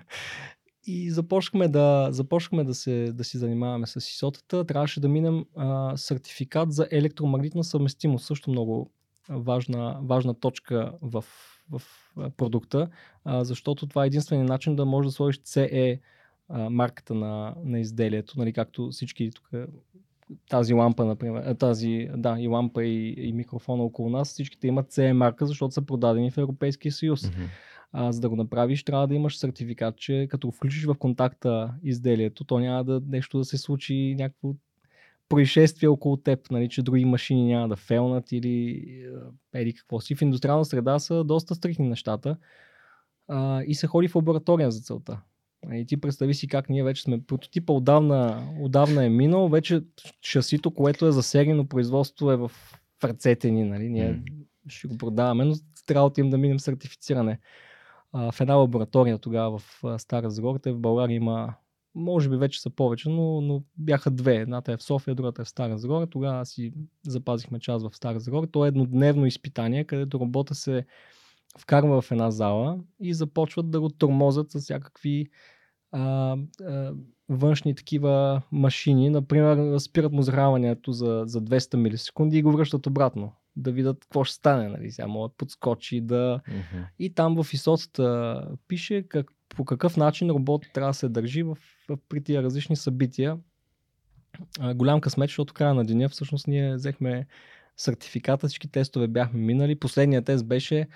и 0.87 1.11
започнахме 1.11 1.69
да, 1.69 2.09
започнахме 2.11 2.65
да, 2.65 2.75
се, 2.75 3.13
да 3.13 3.25
си 3.25 3.39
занимаваме 3.39 3.87
с 3.87 3.97
ИСОТата. 3.97 4.65
Трябваше 4.65 5.01
да 5.01 5.09
минем 5.09 5.45
а, 5.57 5.97
сертификат 5.97 6.73
за 6.73 6.89
електромагнитна 6.91 7.65
съвместимост. 7.65 8.27
Също 8.27 8.51
много 8.51 8.91
важна, 9.29 10.01
важна 10.03 10.35
точка 10.35 10.93
в, 11.03 11.25
в 11.71 11.83
продукта, 12.37 12.89
а, 13.25 13.45
защото 13.45 13.87
това 13.87 14.05
е 14.05 14.07
единствения 14.07 14.47
начин 14.47 14.77
да 14.77 14.85
можеш 14.85 15.09
да 15.09 15.13
сложиш 15.13 15.39
CE 15.39 16.01
а, 16.51 16.70
марката 16.70 17.14
на, 17.14 17.55
на 17.64 17.81
изделието, 17.81 18.39
нали, 18.39 18.52
както 18.52 18.89
всички 18.90 19.31
тук 19.31 19.51
тази 20.48 20.74
лампа, 20.74 21.05
например, 21.05 21.55
тази, 21.55 22.09
да, 22.16 22.36
и 22.40 22.48
лампа 22.48 22.85
и, 22.85 23.28
и 23.28 23.32
микрофона 23.32 23.82
около 23.82 24.10
нас, 24.10 24.28
всичките 24.28 24.66
имат 24.66 24.93
CE 24.93 25.12
марка, 25.12 25.47
защото 25.47 25.74
са 25.74 25.82
продадени 25.82 26.31
в 26.31 26.39
Европейския 26.39 26.93
съюз. 26.93 27.22
Mm-hmm. 27.22 27.47
А, 27.93 28.12
за 28.12 28.20
да 28.20 28.28
го 28.28 28.36
направиш, 28.36 28.85
трябва 28.85 29.06
да 29.06 29.14
имаш 29.14 29.39
сертификат, 29.39 29.97
че 29.97 30.27
като 30.31 30.51
включиш 30.51 30.85
в 30.85 30.94
контакта 30.94 31.74
изделието, 31.82 32.44
то 32.44 32.59
няма 32.59 32.85
да 32.85 33.02
нещо 33.06 33.39
да 33.39 33.44
се 33.44 33.59
случи 33.59 34.14
някакво 34.18 34.55
происшествие 35.28 35.89
около 35.89 36.16
теб, 36.16 36.51
нали, 36.51 36.68
че 36.68 36.82
други 36.82 37.05
машини 37.05 37.47
няма 37.47 37.68
да 37.68 37.77
фелнат 37.77 38.32
или 38.32 38.85
еди 39.55 39.72
какво 39.72 40.01
си. 40.01 40.14
В 40.14 40.22
индустриална 40.22 40.64
среда 40.64 40.98
са 40.98 41.24
доста 41.24 41.55
стрихни 41.55 41.89
нещата 41.89 42.36
а, 43.28 43.62
и 43.62 43.74
се 43.74 43.86
ходи 43.86 44.09
в 44.09 44.16
лаборатория 44.16 44.70
за 44.70 44.81
целта. 44.81 45.20
И 45.74 45.87
ти 45.87 45.97
представи 45.97 46.35
си 46.35 46.49
как 46.49 46.69
ние 46.69 46.85
вече 46.85 47.03
сме. 47.03 47.23
Прототипа 47.27 47.73
отдавна, 47.73 48.49
отдавна 48.61 49.05
е 49.05 49.09
минал, 49.09 49.49
вече 49.49 49.82
шасито, 50.23 50.74
което 50.74 51.07
е 51.07 51.12
за 51.12 51.23
серийно 51.23 51.69
производство 51.69 52.31
е 52.31 52.37
в 52.37 52.53
ръцете 53.05 53.51
ни. 53.51 53.65
Нали? 53.65 53.89
Ние 53.89 54.15
mm. 54.15 54.23
ще 54.69 54.89
го 54.89 54.99
продаваме, 54.99 55.45
но 55.45 55.55
трябва 55.87 56.11
да 56.11 56.20
им 56.20 56.31
да 56.31 56.39
минем 56.39 56.61
сертифициране. 56.61 57.39
А, 58.12 58.32
в 58.32 58.41
една 58.41 58.55
лаборатория 58.55 59.19
тогава 59.19 59.59
в 59.59 59.99
Стара 59.99 60.31
Загора, 60.31 60.59
в 60.66 60.81
България 60.81 61.16
има 61.16 61.55
може 61.95 62.28
би 62.28 62.37
вече 62.37 62.61
са 62.61 62.70
повече, 62.70 63.09
но, 63.09 63.41
но 63.41 63.62
бяха 63.77 64.11
две. 64.11 64.37
Едната 64.37 64.73
е 64.73 64.77
в 64.77 64.82
София, 64.82 65.15
другата 65.15 65.43
е 65.43 65.45
в 65.45 65.49
Стара 65.49 65.78
Загора. 65.78 66.07
Тогава 66.07 66.47
си 66.47 66.73
запазихме 67.07 67.61
час 67.61 67.82
в 67.82 67.97
Стара 67.97 68.20
Загора. 68.20 68.47
То 68.47 68.65
е 68.65 68.69
еднодневно 68.69 69.27
изпитание, 69.27 69.85
където 69.85 70.20
работа 70.20 70.55
се 70.55 70.87
вкарва 71.59 72.01
в 72.01 72.12
една 72.12 72.31
зала 72.31 72.78
и 73.01 73.14
започват 73.14 73.70
да 73.70 73.81
го 73.81 73.89
тормозят 73.89 74.51
с 74.51 74.60
всякакви 74.60 75.28
а, 75.93 76.36
а, 76.64 76.93
външни 77.28 77.74
такива 77.74 78.43
машини. 78.52 79.10
Например, 79.10 79.78
спират 79.78 80.12
му 80.12 80.22
захранването 80.22 80.93
за, 80.93 81.22
за 81.27 81.43
200 81.43 81.77
милисекунди 81.77 82.39
и 82.39 82.43
го 82.43 82.52
връщат 82.52 82.86
обратно. 82.86 83.32
Да 83.56 83.72
видят 83.72 84.01
какво 84.01 84.24
ще 84.24 84.35
стане. 84.35 84.68
Нали? 84.68 84.90
Сега 84.90 85.09
могат 85.09 85.36
подскочи 85.36 86.01
да... 86.01 86.40
Uh-huh. 86.48 86.86
И 86.98 87.14
там 87.14 87.43
в 87.43 87.52
ИСОЦата 87.52 88.47
пише 88.68 89.02
как, 89.09 89.27
по 89.48 89.64
какъв 89.64 89.97
начин 89.97 90.31
робот 90.31 90.66
трябва 90.74 90.90
да 90.90 90.94
се 90.94 91.09
държи 91.09 91.43
в, 91.43 91.59
в, 91.89 91.98
при 92.09 92.24
тия 92.24 92.43
различни 92.43 92.77
събития. 92.77 93.39
А, 94.60 94.74
голям 94.74 95.01
късмет, 95.01 95.28
защото 95.28 95.55
края 95.55 95.74
на 95.74 95.85
деня 95.85 96.09
всъщност 96.09 96.47
ние 96.47 96.74
взехме 96.74 97.27
сертификата, 97.77 98.48
всички 98.48 98.68
тестове 98.68 99.09
бяхме 99.09 99.40
минали. 99.40 99.78
Последният 99.78 100.24
тест 100.24 100.47
беше 100.47 100.89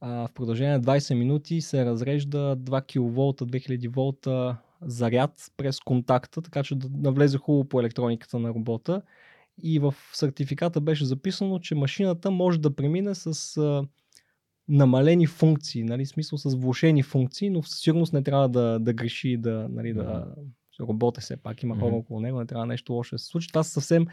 а, 0.00 0.26
в 0.26 0.32
продължение 0.32 0.72
на 0.72 0.80
20 0.80 1.14
минути 1.14 1.60
се 1.60 1.84
разрежда 1.84 2.56
2 2.56 2.82
кВт, 2.86 3.50
2000 3.50 3.88
волта 3.88 4.56
заряд 4.82 5.52
през 5.56 5.80
контакта, 5.80 6.42
така 6.42 6.62
че 6.62 6.74
да 6.74 6.88
навлезе 6.92 7.38
хубаво 7.38 7.64
по 7.64 7.80
електрониката 7.80 8.38
на 8.38 8.48
робота. 8.48 9.02
И 9.62 9.78
в 9.78 9.94
сертификата 10.12 10.80
беше 10.80 11.04
записано, 11.04 11.58
че 11.58 11.74
машината 11.74 12.30
може 12.30 12.60
да 12.60 12.76
премине 12.76 13.14
с 13.14 13.56
а, 13.56 13.84
намалени 14.68 15.26
функции, 15.26 15.84
нали, 15.84 16.06
смисъл 16.06 16.38
с 16.38 16.54
влушени 16.54 17.02
функции, 17.02 17.50
но 17.50 17.62
със 17.62 17.80
сигурност 17.80 18.12
не 18.12 18.22
трябва 18.22 18.48
да, 18.48 18.78
да 18.78 18.92
греши, 18.92 19.36
да, 19.36 19.66
нали, 19.70 19.92
да 19.92 20.26
работи 20.88 21.20
все 21.20 21.36
пак, 21.36 21.62
има 21.62 21.78
хора 21.78 21.94
около 21.94 22.20
него, 22.20 22.38
не 22.38 22.46
трябва 22.46 22.66
нещо 22.66 22.92
лошо 22.92 23.14
да 23.14 23.18
се 23.18 23.26
случи. 23.26 23.48
Това 23.48 23.62
са 23.62 23.70
съвсем, 23.70 24.06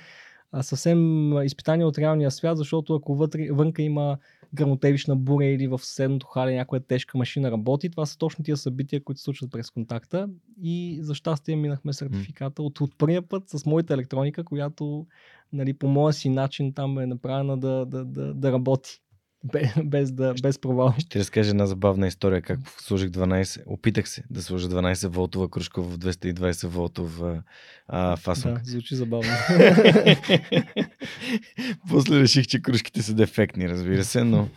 съвсем 0.61 1.31
изпитания 1.43 1.87
от 1.87 1.97
реалния 1.97 2.31
свят, 2.31 2.57
защото 2.57 2.95
ако 2.95 3.15
вътре, 3.15 3.51
вънка 3.51 3.81
има 3.81 4.17
грамотевична 4.53 5.15
буря 5.15 5.45
или 5.45 5.67
в 5.67 5.79
съседното 5.79 6.27
хале 6.27 6.55
някоя 6.55 6.81
тежка 6.81 7.17
машина 7.17 7.51
работи, 7.51 7.89
това 7.89 8.05
са 8.05 8.17
точно 8.17 8.43
тия 8.43 8.57
събития, 8.57 9.03
които 9.03 9.19
се 9.19 9.23
случват 9.23 9.51
през 9.51 9.69
контакта. 9.69 10.29
И 10.61 10.99
за 11.01 11.15
щастие 11.15 11.55
минахме 11.55 11.93
сертификата 11.93 12.63
от, 12.63 12.81
от 12.81 12.97
първия 12.97 13.21
път 13.21 13.49
с 13.49 13.65
моята 13.65 13.93
електроника, 13.93 14.43
която 14.43 15.05
нали, 15.53 15.73
по 15.73 15.87
моя 15.87 16.13
си 16.13 16.29
начин 16.29 16.73
там 16.73 16.99
е 16.99 17.05
направена 17.05 17.57
да, 17.57 17.85
да, 17.85 18.05
да, 18.05 18.33
да 18.33 18.51
работи 18.51 19.01
без, 19.83 20.11
да, 20.11 20.33
без 20.41 20.59
провал. 20.59 20.93
Ще 20.99 21.19
разкажа 21.19 21.49
една 21.49 21.65
забавна 21.65 22.07
история, 22.07 22.41
как 22.41 22.59
сложих 22.81 23.09
12, 23.09 23.63
опитах 23.65 24.09
се 24.09 24.23
да 24.29 24.41
сложа 24.41 24.69
12 24.69 25.07
волтова 25.07 25.49
кружка 25.49 25.81
в 25.81 25.97
220 25.97 26.67
волтова 26.67 27.43
а. 27.87 28.17
Да, 28.25 28.59
звучи 28.63 28.95
забавно. 28.95 29.29
После 31.89 32.19
реших, 32.19 32.47
че 32.47 32.61
кружките 32.61 33.01
са 33.01 33.13
дефектни, 33.13 33.69
разбира 33.69 34.03
се, 34.03 34.23
но 34.23 34.49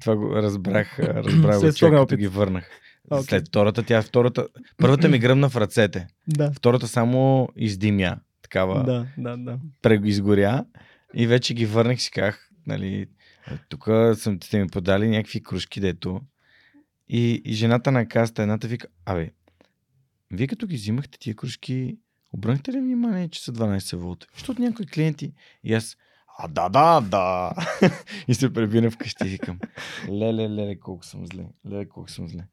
това 0.00 0.16
го 0.16 0.36
разбрах, 0.36 0.98
разбрах 0.98 1.58
След 1.58 1.90
го, 1.90 1.96
като 1.96 2.16
ги 2.16 2.28
върнах. 2.28 2.70
Okay. 3.10 3.20
След 3.20 3.48
втората, 3.48 3.82
тя 3.82 4.02
втората, 4.02 4.48
първата 4.76 5.08
ми 5.08 5.18
гръмна 5.18 5.48
в 5.48 5.56
ръцете. 5.56 6.06
Да. 6.28 6.52
Втората 6.52 6.88
само 6.88 7.48
издимя. 7.56 8.16
Такава. 8.42 8.84
Да, 8.84 9.06
да, 9.18 9.58
да. 9.82 10.08
Изгоря 10.08 10.64
и 11.14 11.26
вече 11.26 11.54
ги 11.54 11.66
върнах 11.66 12.00
си 12.00 12.10
казах, 12.10 12.48
нали, 12.66 13.06
тук 13.68 13.84
съм, 14.14 14.42
сте 14.42 14.62
ми 14.62 14.68
подали 14.68 15.08
някакви 15.08 15.42
кружки, 15.42 15.80
дето. 15.80 16.20
И, 17.08 17.42
и 17.44 17.52
жената 17.52 17.92
на 17.92 18.08
каста, 18.08 18.42
едната 18.42 18.68
вика, 18.68 18.86
абе, 19.06 19.30
вие 20.30 20.46
като 20.46 20.66
ги 20.66 20.76
взимахте 20.76 21.18
тия 21.18 21.36
кружки, 21.36 21.98
обрънахте 22.32 22.72
ли 22.72 22.80
внимание, 22.80 23.28
че 23.28 23.42
са 23.42 23.52
12 23.52 23.96
волта? 23.96 24.26
Защото 24.34 24.62
някои 24.62 24.86
клиенти, 24.86 25.32
и 25.64 25.74
аз, 25.74 25.96
а 26.38 26.48
да, 26.48 26.68
да, 26.68 27.00
да. 27.00 27.52
и 28.28 28.34
се 28.34 28.52
пребина 28.52 28.90
вкъщи 28.90 29.26
и 29.26 29.28
викам, 29.28 29.58
леле, 30.08 30.48
леле, 30.50 30.80
колко 30.80 31.04
съм 31.04 31.26
зле. 31.26 31.44
Леле, 31.70 31.88
колко 31.88 32.10
съм 32.10 32.28
зле. 32.28 32.44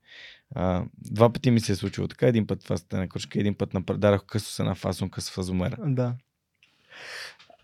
А, 0.56 0.86
два 0.98 1.34
пъти 1.34 1.52
ми 1.52 1.60
се 1.60 1.72
е 1.72 1.76
случило 1.76 2.08
така. 2.08 2.28
Един 2.28 2.48
път 2.48 2.64
това 2.64 2.78
на 2.94 3.10
кружка, 3.10 3.40
един 3.40 3.56
път 3.56 3.74
напредадах 3.74 4.26
късо 4.26 4.52
с 4.52 4.60
една 4.60 4.76
фасонка 4.76 5.22
с 5.22 5.32
фазомера. 5.32 5.78
Да. 5.80 6.16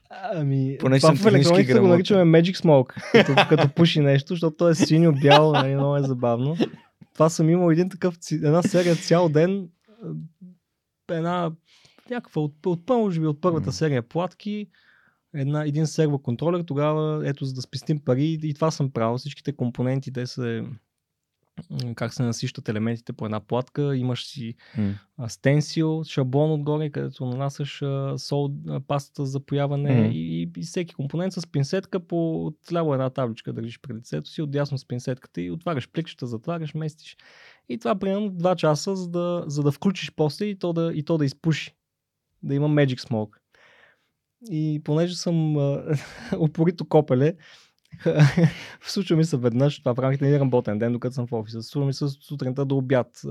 Ами, 0.09 0.77
Поне 0.79 0.99
това 0.99 1.15
в 1.15 1.25
електрониката 1.25 1.81
го 1.81 1.87
наричаме 1.87 2.41
Magic 2.41 2.55
Smoke, 2.55 3.11
като, 3.11 3.49
като 3.49 3.73
пуши 3.73 3.99
нещо, 3.99 4.33
защото 4.33 4.57
то 4.57 4.69
е 4.69 4.75
синьо, 4.75 5.13
бяло, 5.21 5.53
нали, 5.53 5.75
много 5.75 5.97
е 5.97 6.01
забавно. 6.01 6.57
Това 7.13 7.29
съм 7.29 7.49
имал 7.49 7.71
един 7.71 7.89
такъв, 7.89 8.17
една 8.31 8.61
серия 8.61 8.95
цял 8.95 9.29
ден, 9.29 9.69
една 11.11 11.51
някаква 12.09 12.41
от, 12.41 12.65
от, 12.65 12.89
може 12.89 13.19
би 13.19 13.27
от 13.27 13.41
първата 13.41 13.71
серия 13.71 14.01
платки, 14.01 14.67
една, 15.33 15.65
един 15.65 15.87
сервоконтролер, 15.87 16.63
тогава 16.63 17.29
ето 17.29 17.45
за 17.45 17.53
да 17.53 17.61
спестим 17.61 17.99
пари 17.99 18.39
и 18.43 18.53
това 18.53 18.71
съм 18.71 18.91
правил. 18.91 19.17
Всичките 19.17 19.55
компоненти, 19.55 20.13
те 20.13 20.27
са 20.27 20.63
как 21.95 22.13
се 22.13 22.23
насищат 22.23 22.69
елементите 22.69 23.13
по 23.13 23.25
една 23.25 23.39
платка. 23.39 23.95
Имаш 23.95 24.25
си 24.25 24.55
mm. 24.77 25.27
стенсил, 25.27 26.03
шаблон 26.03 26.51
отгоре, 26.51 26.89
където 26.89 27.25
нанасяш 27.25 27.83
сол, 28.17 28.51
пастата 28.87 29.25
за 29.25 29.39
появане 29.39 29.89
mm. 29.89 30.11
и, 30.11 30.51
и, 30.57 30.63
всеки 30.63 30.95
компонент 30.95 31.33
с 31.33 31.47
пинсетка 31.47 31.99
по 31.99 32.45
отляво 32.45 32.93
една 32.93 33.09
табличка 33.09 33.53
държиш 33.53 33.79
пред 33.81 33.97
лицето 33.97 34.29
си, 34.29 34.41
отдясно 34.41 34.77
с 34.77 34.87
пинсетката 34.87 35.41
и 35.41 35.51
отваряш 35.51 35.89
пликчета, 35.89 36.27
затваряш, 36.27 36.73
местиш. 36.73 37.17
И 37.69 37.77
това 37.77 37.95
примерно 37.95 38.31
2 38.31 38.55
часа, 38.55 38.95
за 38.95 39.09
да, 39.09 39.43
за 39.47 39.63
да 39.63 39.71
включиш 39.71 40.11
после 40.15 40.45
и 40.45 40.59
то 40.59 40.73
да, 40.73 40.91
и 40.93 41.03
то 41.03 41.17
да 41.17 41.25
изпуши. 41.25 41.75
Да 42.43 42.55
има 42.55 42.69
Magic 42.69 42.99
Smoke. 42.99 43.37
И 44.51 44.81
понеже 44.83 45.15
съм 45.15 45.55
упорито 46.39 46.85
копеле, 46.85 47.33
Случва 48.81 49.15
ми 49.15 49.25
се 49.25 49.37
веднъж, 49.37 49.79
това 49.79 49.95
в 49.95 49.99
рамките 49.99 50.23
на 50.23 50.29
един 50.29 50.41
работен 50.41 50.79
ден, 50.79 50.93
докато 50.93 51.13
съм 51.13 51.27
в 51.27 51.33
офиса. 51.33 51.63
Случва 51.63 51.85
ми 51.85 51.93
се 51.93 52.07
сутринта 52.07 52.65
до 52.65 52.77
обяд. 52.77 53.21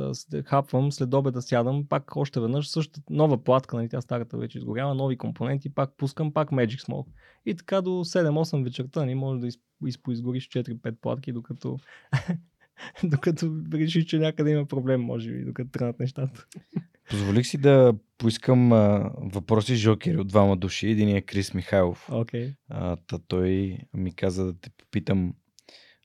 Хапвам, 0.45 0.93
след 0.93 1.15
обеда 1.15 1.43
сядам, 1.43 1.87
пак 1.89 2.17
още 2.17 2.41
веднъж, 2.41 2.69
същата 2.69 3.01
нова 3.11 3.45
платка, 3.45 3.77
нали, 3.77 3.89
тя 3.89 4.01
старата 4.01 4.39
вече 4.39 4.59
изгорява, 4.59 4.95
нови 4.95 5.19
компоненти, 5.19 5.75
пак 5.75 5.97
пускам, 5.97 6.33
пак 6.33 6.51
Magic 6.51 6.81
Smoke. 6.81 7.07
И 7.47 7.57
така 7.57 7.81
до 7.81 7.91
7-8 7.91 8.65
вечерта, 8.65 9.01
ни 9.01 9.07
нали, 9.07 9.15
може 9.15 9.41
да 9.41 9.49
изпоизгориш 9.87 10.49
4-5 10.49 11.01
платки, 11.01 11.33
докато 11.33 11.79
докато 13.05 13.57
решиш, 13.73 14.05
че 14.05 14.19
някъде 14.19 14.51
има 14.51 14.67
проблем, 14.67 15.01
може 15.01 15.33
би, 15.33 15.45
докато 15.45 15.71
тръгнат 15.71 16.01
нещата. 16.01 16.47
Позволих 17.11 17.47
си 17.47 17.59
да 17.59 17.95
поискам 18.19 18.73
а, 18.73 19.13
въпроси 19.17 19.77
жокери 19.77 20.17
от 20.17 20.29
двама 20.29 20.57
души. 20.57 20.89
Един 20.89 21.17
е 21.17 21.23
Крис 21.23 21.55
Михайлов. 21.55 22.09
Okay. 22.11 22.55
А, 22.69 22.97
та 22.97 23.19
той 23.19 23.79
ми 23.95 24.15
каза 24.15 24.45
да 24.45 24.61
те 24.61 24.71
попитам 24.71 25.35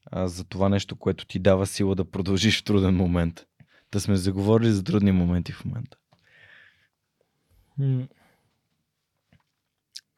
а, 0.06 0.28
за 0.28 0.44
това 0.44 0.70
нещо, 0.70 0.96
което 0.96 1.26
ти 1.26 1.40
дава 1.40 1.68
сила 1.68 1.96
да 1.96 2.12
продължиш 2.12 2.62
в 2.62 2.64
труден 2.64 2.96
момент. 2.96 3.46
Да 3.92 4.00
сме 4.00 4.16
заговорили 4.16 4.72
за 4.72 4.84
трудни 4.84 5.12
моменти 5.12 5.52
в 5.52 5.66
момента. 5.66 5.98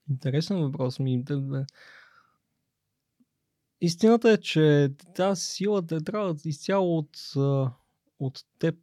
Интересен 0.09 0.57
въпрос 0.57 0.99
ми. 0.99 1.23
Истината 3.81 4.31
е, 4.31 4.37
че 4.37 4.89
тази 5.15 5.41
сила 5.41 5.85
те 5.85 6.03
трябва 6.03 6.35
изцяло 6.45 6.97
от, 6.97 7.17
от 8.19 8.39
теб 8.59 8.75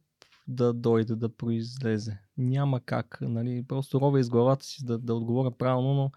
да 0.51 0.73
дойде, 0.73 1.15
да 1.15 1.29
произлезе. 1.29 2.19
Няма 2.37 2.79
как. 2.79 3.17
Нали? 3.21 3.63
Просто 3.67 4.01
ровя 4.01 4.19
из 4.19 4.29
главата 4.29 4.65
си 4.65 4.85
да, 4.85 4.97
да 4.97 5.15
отговоря 5.15 5.51
правилно, 5.51 5.93
но 5.93 6.11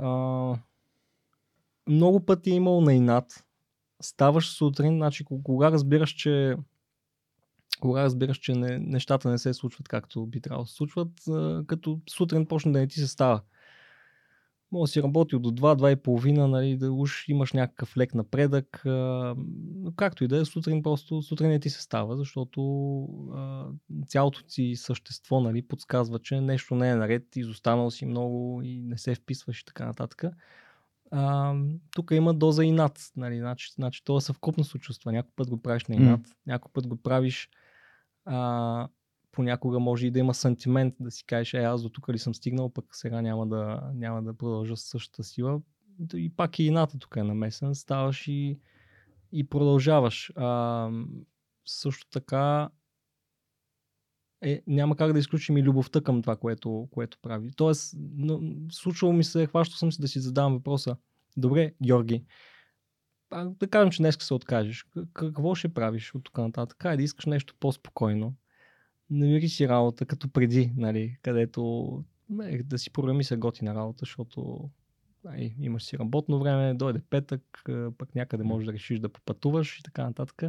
а, 0.00 0.58
много 1.88 2.20
пъти 2.20 2.50
е 2.50 2.54
имал 2.54 2.80
на 2.80 2.94
инат. 2.94 3.44
Ставаш 4.00 4.50
сутрин, 4.50 4.96
значи 4.96 5.24
кога 5.24 5.70
разбираш, 5.70 6.10
че 6.10 6.56
кога 7.80 8.02
разбираш, 8.02 8.38
че 8.38 8.54
не, 8.54 8.78
нещата 8.78 9.30
не 9.30 9.38
се 9.38 9.54
случват 9.54 9.88
както 9.88 10.26
би 10.26 10.40
трябвало 10.40 10.64
да 10.64 10.68
се 10.68 10.74
случват, 10.74 11.28
а, 11.28 11.64
като 11.66 12.00
сутрин 12.10 12.46
почне 12.46 12.72
да 12.72 12.78
не 12.78 12.86
ти 12.86 13.00
се 13.00 13.06
става 13.06 13.40
може 14.72 14.90
да 14.90 14.92
си 14.92 15.02
работил 15.02 15.38
до 15.38 15.50
2-2,5, 15.50 16.46
нали, 16.46 16.76
да 16.76 16.92
уж 16.92 17.28
имаш 17.28 17.52
някакъв 17.52 17.96
лек 17.96 18.14
напредък. 18.14 18.82
Но 18.84 19.92
както 19.96 20.24
и 20.24 20.28
да 20.28 20.40
е, 20.40 20.44
сутрин 20.44 20.82
просто 20.82 21.22
сутрин 21.22 21.48
не 21.48 21.60
ти 21.60 21.70
се 21.70 21.82
става, 21.82 22.16
защото 22.16 22.60
а, 23.34 23.66
цялото 24.06 24.42
си 24.48 24.72
същество 24.76 25.40
нали, 25.40 25.62
подсказва, 25.62 26.18
че 26.18 26.40
нещо 26.40 26.74
не 26.74 26.90
е 26.90 26.94
наред, 26.94 27.36
изостанал 27.36 27.90
си 27.90 28.06
много 28.06 28.62
и 28.64 28.82
не 28.82 28.98
се 28.98 29.14
вписваш 29.14 29.60
и 29.60 29.64
така 29.64 29.86
нататък. 29.86 30.24
А, 31.10 31.54
тук 31.90 32.10
има 32.10 32.34
доза 32.34 32.64
и 32.64 32.70
над. 32.70 33.10
Нали, 33.16 33.38
значи, 33.38 33.72
значи 33.74 34.04
това 34.04 34.20
съвкупно 34.20 34.64
се 34.64 34.78
чувства. 34.78 35.12
Някой 35.12 35.32
път 35.36 35.50
го 35.50 35.62
правиш 35.62 35.84
на 35.84 35.94
инат, 35.94 36.28
mm. 36.28 36.34
някой 36.46 36.70
път 36.72 36.86
го 36.86 36.96
правиш 36.96 37.48
а, 38.24 38.88
понякога 39.36 39.78
може 39.78 40.06
и 40.06 40.10
да 40.10 40.18
има 40.18 40.34
сантимент 40.34 40.94
да 41.00 41.10
си 41.10 41.24
кажеш, 41.24 41.54
е, 41.54 41.58
аз 41.58 41.82
до 41.82 41.88
тук 41.88 42.08
ли 42.08 42.18
съм 42.18 42.34
стигнал, 42.34 42.72
пък 42.72 42.84
сега 42.92 43.22
няма 43.22 43.46
да, 43.46 43.90
няма 43.94 44.22
да 44.22 44.34
продължа 44.34 44.76
с 44.76 44.80
същата 44.80 45.24
сила. 45.24 45.60
И 46.14 46.32
пак 46.36 46.58
и 46.58 46.64
ината 46.64 46.98
тук 46.98 47.16
е 47.16 47.22
намесен, 47.22 47.74
ставаш 47.74 48.28
и, 48.28 48.58
и 49.32 49.48
продължаваш. 49.48 50.32
А, 50.36 50.90
също 51.66 52.06
така 52.10 52.68
е, 54.42 54.62
няма 54.66 54.96
как 54.96 55.12
да 55.12 55.18
изключим 55.18 55.56
и 55.56 55.62
любовта 55.62 56.00
към 56.00 56.22
това, 56.22 56.36
което, 56.36 56.88
което 56.90 57.18
прави. 57.22 57.50
Тоест, 57.56 57.94
но, 57.98 58.40
случвало 58.70 59.12
ми 59.12 59.24
се, 59.24 59.46
хващал 59.46 59.76
съм 59.76 59.92
си 59.92 60.00
да 60.00 60.08
си 60.08 60.20
задавам 60.20 60.54
въпроса. 60.54 60.96
Добре, 61.36 61.72
Георги, 61.82 62.24
да 63.30 63.68
кажем, 63.70 63.90
че 63.90 64.02
днес 64.02 64.16
се 64.20 64.34
откажеш. 64.34 64.86
Какво 65.12 65.54
ще 65.54 65.74
правиш 65.74 66.14
от 66.14 66.24
тук 66.24 66.38
нататък? 66.38 66.78
Кай 66.78 66.96
да 66.96 67.02
искаш 67.02 67.26
нещо 67.26 67.54
по-спокойно 67.60 68.34
намери 69.10 69.48
си 69.48 69.68
работа 69.68 70.06
като 70.06 70.28
преди, 70.28 70.72
нали, 70.76 71.18
където 71.22 72.04
не, 72.30 72.62
да 72.62 72.78
си 72.78 72.90
програми 72.90 73.24
се 73.24 73.36
готина 73.36 73.74
работа, 73.74 73.98
защото 74.00 74.70
ай, 75.26 75.54
имаш 75.60 75.84
си 75.84 75.98
работно 75.98 76.38
време, 76.38 76.74
дойде 76.74 77.00
петък, 77.10 77.62
пък 77.98 78.14
някъде 78.14 78.44
можеш 78.44 78.66
да 78.66 78.72
решиш 78.72 78.98
да 78.98 79.08
попътуваш 79.08 79.78
и 79.78 79.82
така 79.82 80.04
нататък. 80.04 80.42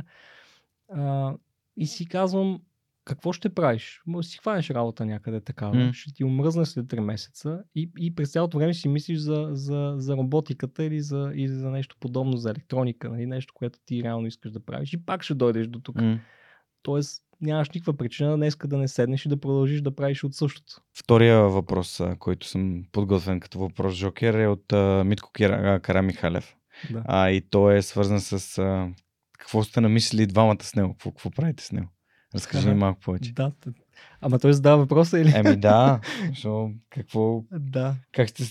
А, 0.89 1.35
и 1.77 1.87
си 1.87 2.05
казвам, 2.05 2.61
какво 3.07 3.33
ще 3.33 3.49
правиш? 3.49 4.01
Може 4.07 4.27
си 4.27 4.37
хванеш 4.37 4.69
работа 4.69 5.05
някъде 5.05 5.41
такава, 5.41 5.75
mm. 5.75 5.93
ще 5.93 6.13
ти 6.13 6.23
умръзне 6.23 6.65
след 6.65 6.85
3 6.85 6.99
месеца 6.99 7.63
и, 7.75 7.91
и 7.99 8.15
през 8.15 8.31
цялото 8.31 8.57
време 8.57 8.73
си 8.73 8.87
мислиш 8.87 9.17
за, 9.17 9.49
за, 9.51 9.93
за 9.97 10.17
роботиката 10.17 10.83
или 10.83 11.01
за, 11.01 11.31
или 11.35 11.47
за 11.47 11.69
нещо 11.69 11.95
подобно, 11.99 12.37
за 12.37 12.49
електроника, 12.49 13.09
нали? 13.09 13.25
нещо, 13.25 13.53
което 13.53 13.79
ти 13.85 14.03
реално 14.03 14.27
искаш 14.27 14.51
да 14.51 14.59
правиш 14.59 14.93
и 14.93 15.05
пак 15.05 15.23
ще 15.23 15.35
дойдеш 15.35 15.67
до 15.67 15.79
тук. 15.79 15.95
Mm. 15.95 16.19
Тоест, 16.81 17.23
нямаш 17.41 17.69
никаква 17.69 17.97
причина 17.97 18.37
днес 18.37 18.57
да 18.65 18.77
не 18.77 18.87
седнеш 18.87 19.25
и 19.25 19.29
да 19.29 19.37
продължиш 19.37 19.81
да 19.81 19.95
правиш 19.95 20.23
от 20.23 20.35
същото. 20.35 20.81
Втория 20.97 21.41
въпрос, 21.41 22.01
който 22.19 22.47
съм 22.47 22.83
подготвен 22.91 23.39
като 23.39 23.59
въпрос 23.59 23.93
Жокер 23.93 24.33
е 24.33 24.47
от 24.47 24.63
uh, 24.67 25.03
Митко 25.03 25.29
Кара 25.81 26.01
Михалев. 26.01 26.55
Да. 26.91 27.03
А, 27.05 27.29
и 27.29 27.41
то 27.41 27.71
е 27.71 27.81
свързан 27.81 28.19
с 28.19 28.39
uh, 28.39 28.93
какво 29.39 29.63
сте 29.63 29.81
намислили 29.81 30.27
двамата 30.27 30.63
с 30.63 30.75
него, 30.75 30.93
какво, 30.93 31.11
какво 31.11 31.29
правите 31.31 31.63
с 31.63 31.71
него. 31.71 31.87
Разкажи 32.35 32.69
ми 32.69 32.75
малко 32.75 32.99
повече. 32.99 33.33
Да, 33.33 33.51
Ама 34.21 34.39
той 34.39 34.53
задава 34.53 34.77
въпроса 34.77 35.19
или? 35.19 35.33
Еми 35.35 35.55
да, 35.55 35.99
защото 36.29 36.71
какво... 36.89 37.43
Да. 37.51 37.95
Как 38.11 38.29
сте 38.29 38.43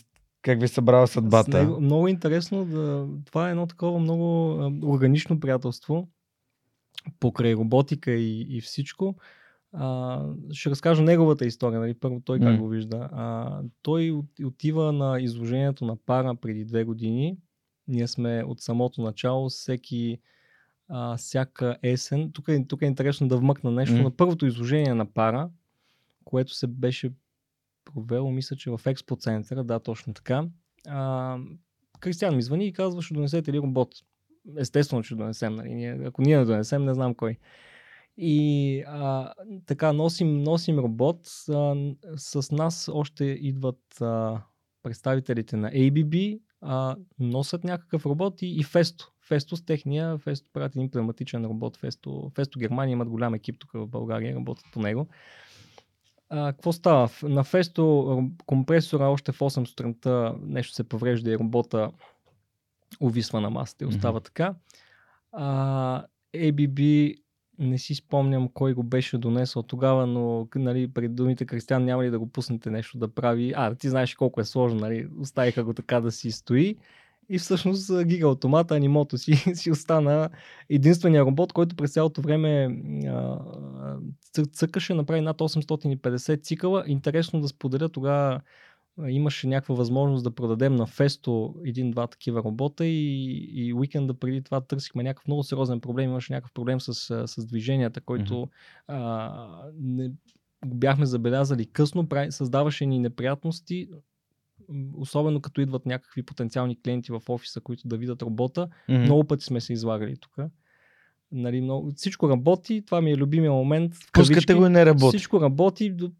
как 0.42 0.60
ви 0.60 0.68
събрала 0.68 1.06
съдбата? 1.06 1.58
Него, 1.58 1.80
много 1.80 2.08
интересно. 2.08 2.64
Да, 2.64 3.06
това 3.24 3.48
е 3.48 3.50
едно 3.50 3.66
такова 3.66 3.98
много 3.98 4.54
органично 4.82 5.40
приятелство 5.40 6.08
покрай 7.20 7.54
роботика 7.54 8.12
и, 8.12 8.46
и 8.56 8.60
всичко. 8.60 9.16
А, 9.72 10.24
ще 10.52 10.70
разкажа 10.70 11.02
неговата 11.02 11.46
история, 11.46 11.80
нали? 11.80 11.94
първо 11.94 12.20
той 12.20 12.40
как 12.40 12.48
mm. 12.48 12.58
го 12.58 12.68
вижда. 12.68 13.08
А, 13.12 13.60
той 13.82 14.22
отива 14.44 14.92
на 14.92 15.20
изложението 15.20 15.84
на 15.84 15.96
пара 15.96 16.34
преди 16.34 16.64
две 16.64 16.84
години. 16.84 17.36
Ние 17.88 18.08
сме 18.08 18.44
от 18.44 18.60
самото 18.60 19.02
начало, 19.02 19.48
всеки 19.48 20.18
а, 20.88 21.16
всяка 21.16 21.76
есен. 21.82 22.32
Тук 22.32 22.48
е, 22.48 22.64
тук 22.68 22.82
е 22.82 22.86
интересно 22.86 23.28
да 23.28 23.36
вмъкна 23.36 23.70
нещо. 23.70 23.94
Mm. 23.94 24.02
На 24.02 24.10
първото 24.10 24.46
изложение 24.46 24.94
на 24.94 25.06
пара, 25.06 25.50
което 26.24 26.54
се 26.54 26.66
беше 26.66 27.12
провело, 27.84 28.30
мисля, 28.30 28.56
че 28.56 28.70
в 28.70 28.80
експо 28.86 29.16
центъра, 29.16 29.64
да, 29.64 29.80
точно 29.80 30.14
така. 30.14 30.44
А, 30.86 31.38
Кристиан 32.00 32.36
ми 32.36 32.42
звъни 32.42 32.66
и 32.66 32.72
казва, 32.72 33.02
ще 33.02 33.14
донесете 33.14 33.52
ли 33.52 33.58
робот? 33.58 33.94
Естествено, 34.56 35.02
че 35.02 35.14
донесем. 35.14 35.54
Нали? 35.54 35.84
Ако 36.06 36.22
ние 36.22 36.38
не 36.38 36.44
донесем, 36.44 36.84
не 36.84 36.94
знам 36.94 37.14
кой. 37.14 37.38
И 38.18 38.82
а, 38.86 39.32
така, 39.66 39.92
носим, 39.92 40.42
носим 40.42 40.78
робот. 40.78 41.28
А, 41.50 41.74
с 42.16 42.50
нас 42.50 42.90
още 42.92 43.24
идват 43.24 44.00
а, 44.00 44.42
представителите 44.82 45.56
на 45.56 45.70
ABB, 45.70 46.40
а, 46.60 46.96
носят 47.18 47.64
някакъв 47.64 48.06
робот 48.06 48.42
и, 48.42 48.46
и 48.46 48.64
Festo. 48.64 49.08
Festo 49.30 49.54
с 49.54 49.64
техния, 49.64 50.18
Festo 50.18 50.52
правят 50.52 50.76
един 50.76 50.90
пневматичен 50.90 51.44
робот. 51.44 51.76
Festo, 51.76 52.32
Festo 52.32 52.58
Германия 52.58 52.92
имат 52.92 53.08
голям 53.08 53.34
екип 53.34 53.58
тук 53.58 53.70
в 53.72 53.86
България, 53.86 54.36
работят 54.36 54.64
по 54.72 54.80
него. 54.80 55.08
А, 56.28 56.52
какво 56.52 56.72
става? 56.72 57.10
На 57.22 57.44
Festo 57.44 58.30
компресора 58.46 59.08
още 59.08 59.32
в 59.32 59.38
8 59.38 59.66
сутринта 59.66 60.34
нещо 60.42 60.74
се 60.74 60.88
поврежда 60.88 61.30
и 61.30 61.38
робота 61.38 61.90
увисва 63.00 63.40
на 63.40 63.50
масата 63.50 63.84
и 63.84 63.88
остава 63.88 64.20
mm-hmm. 64.20 64.24
така. 64.24 64.54
А, 65.32 66.04
ABB 66.34 67.14
не 67.58 67.78
си 67.78 67.94
спомням 67.94 68.48
кой 68.48 68.74
го 68.74 68.82
беше 68.82 69.18
донесъл 69.18 69.62
тогава, 69.62 70.06
но 70.06 70.48
нали, 70.54 70.88
пред 70.88 71.14
думите 71.14 71.46
Кристиан 71.46 71.84
няма 71.84 72.04
ли 72.04 72.10
да 72.10 72.18
го 72.18 72.26
пуснете 72.32 72.70
нещо 72.70 72.98
да 72.98 73.14
прави. 73.14 73.52
А, 73.56 73.74
ти 73.74 73.88
знаеш 73.88 74.14
колко 74.14 74.40
е 74.40 74.44
сложно, 74.44 74.80
нали? 74.80 75.08
Оставиха 75.20 75.64
го 75.64 75.74
така 75.74 76.00
да 76.00 76.12
си 76.12 76.30
стои. 76.30 76.76
И 77.28 77.38
всъщност 77.38 78.04
гига 78.04 78.30
автомата, 78.30 78.74
анимото 78.76 79.18
си, 79.18 79.32
си 79.54 79.70
остана 79.70 80.30
единствения 80.68 81.24
робот, 81.24 81.52
който 81.52 81.76
през 81.76 81.92
цялото 81.92 82.20
време 82.20 82.78
а, 83.06 83.38
цъкаше, 84.52 84.94
направи 84.94 85.20
над 85.20 85.38
850 85.38 86.42
цикъла. 86.42 86.84
Интересно 86.86 87.40
да 87.40 87.48
споделя 87.48 87.88
тогава 87.88 88.40
имаше 89.08 89.46
някаква 89.46 89.74
възможност 89.74 90.24
да 90.24 90.30
продадем 90.30 90.76
на 90.76 90.86
Фесто 90.86 91.54
един-два 91.64 92.06
такива 92.06 92.42
робота 92.42 92.86
и, 92.86 93.34
и 93.52 93.74
уикенда 93.74 94.14
преди 94.14 94.42
това 94.42 94.60
търсихме 94.60 95.02
някакъв 95.02 95.26
много 95.26 95.42
сериозен 95.42 95.80
проблем. 95.80 96.10
Имаше 96.10 96.32
някакъв 96.32 96.52
проблем 96.52 96.80
с, 96.80 96.94
с 97.26 97.46
движенията, 97.46 98.00
който 98.00 98.34
mm-hmm. 98.34 98.48
а, 98.86 99.70
не, 99.80 100.10
бяхме 100.66 101.06
забелязали 101.06 101.66
късно, 101.66 102.08
прави, 102.08 102.32
създаваше 102.32 102.86
ни 102.86 102.98
неприятности, 102.98 103.88
особено 104.94 105.40
като 105.40 105.60
идват 105.60 105.86
някакви 105.86 106.22
потенциални 106.22 106.82
клиенти 106.82 107.12
в 107.12 107.22
офиса, 107.28 107.60
които 107.60 107.88
да 107.88 107.96
видят 107.96 108.22
робота. 108.22 108.68
Mm-hmm. 108.88 108.98
Много 108.98 109.24
пъти 109.24 109.44
сме 109.44 109.60
се 109.60 109.72
излагали 109.72 110.16
тук. 110.16 110.36
Нали, 111.32 111.60
много, 111.60 111.90
всичко 111.96 112.28
работи, 112.28 112.82
това 112.86 113.00
ми 113.00 113.12
е 113.12 113.16
любимия 113.16 113.52
момент. 113.52 113.92
Пускате 114.12 114.54
го 114.54 114.66
и 114.66 114.70
не 114.70 114.86
работи. 114.86 115.08
Всичко 115.08 115.40
работи. 115.40 115.90
до- 115.90 116.10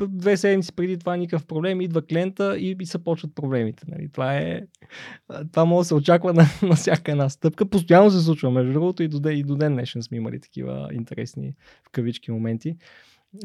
Две 0.00 0.36
седмици 0.36 0.72
преди 0.72 0.98
това 0.98 1.16
никакъв 1.16 1.46
проблем. 1.46 1.80
Идва 1.80 2.02
клиента 2.02 2.58
и, 2.58 2.76
и 2.80 2.86
се 2.86 3.04
почват 3.04 3.34
проблемите. 3.34 3.82
Нали. 3.88 4.08
Това 4.08 4.36
е. 4.36 4.60
Това 5.52 5.64
може 5.64 5.78
да 5.78 5.84
се 5.84 5.94
очаква 5.94 6.32
на, 6.34 6.44
на 6.62 6.76
всяка 6.76 7.12
една 7.12 7.28
стъпка. 7.28 7.66
Постоянно 7.66 8.10
се 8.10 8.20
случва, 8.20 8.50
между 8.50 8.72
другото, 8.72 9.02
и 9.02 9.08
до, 9.08 9.20
ден- 9.20 9.36
и 9.36 9.42
до 9.42 9.56
ден 9.56 9.72
днешен 9.72 10.02
сме 10.02 10.16
имали 10.16 10.40
такива 10.40 10.88
интересни 10.92 11.54
в 11.84 11.90
кавички 11.90 12.30
моменти. 12.30 12.76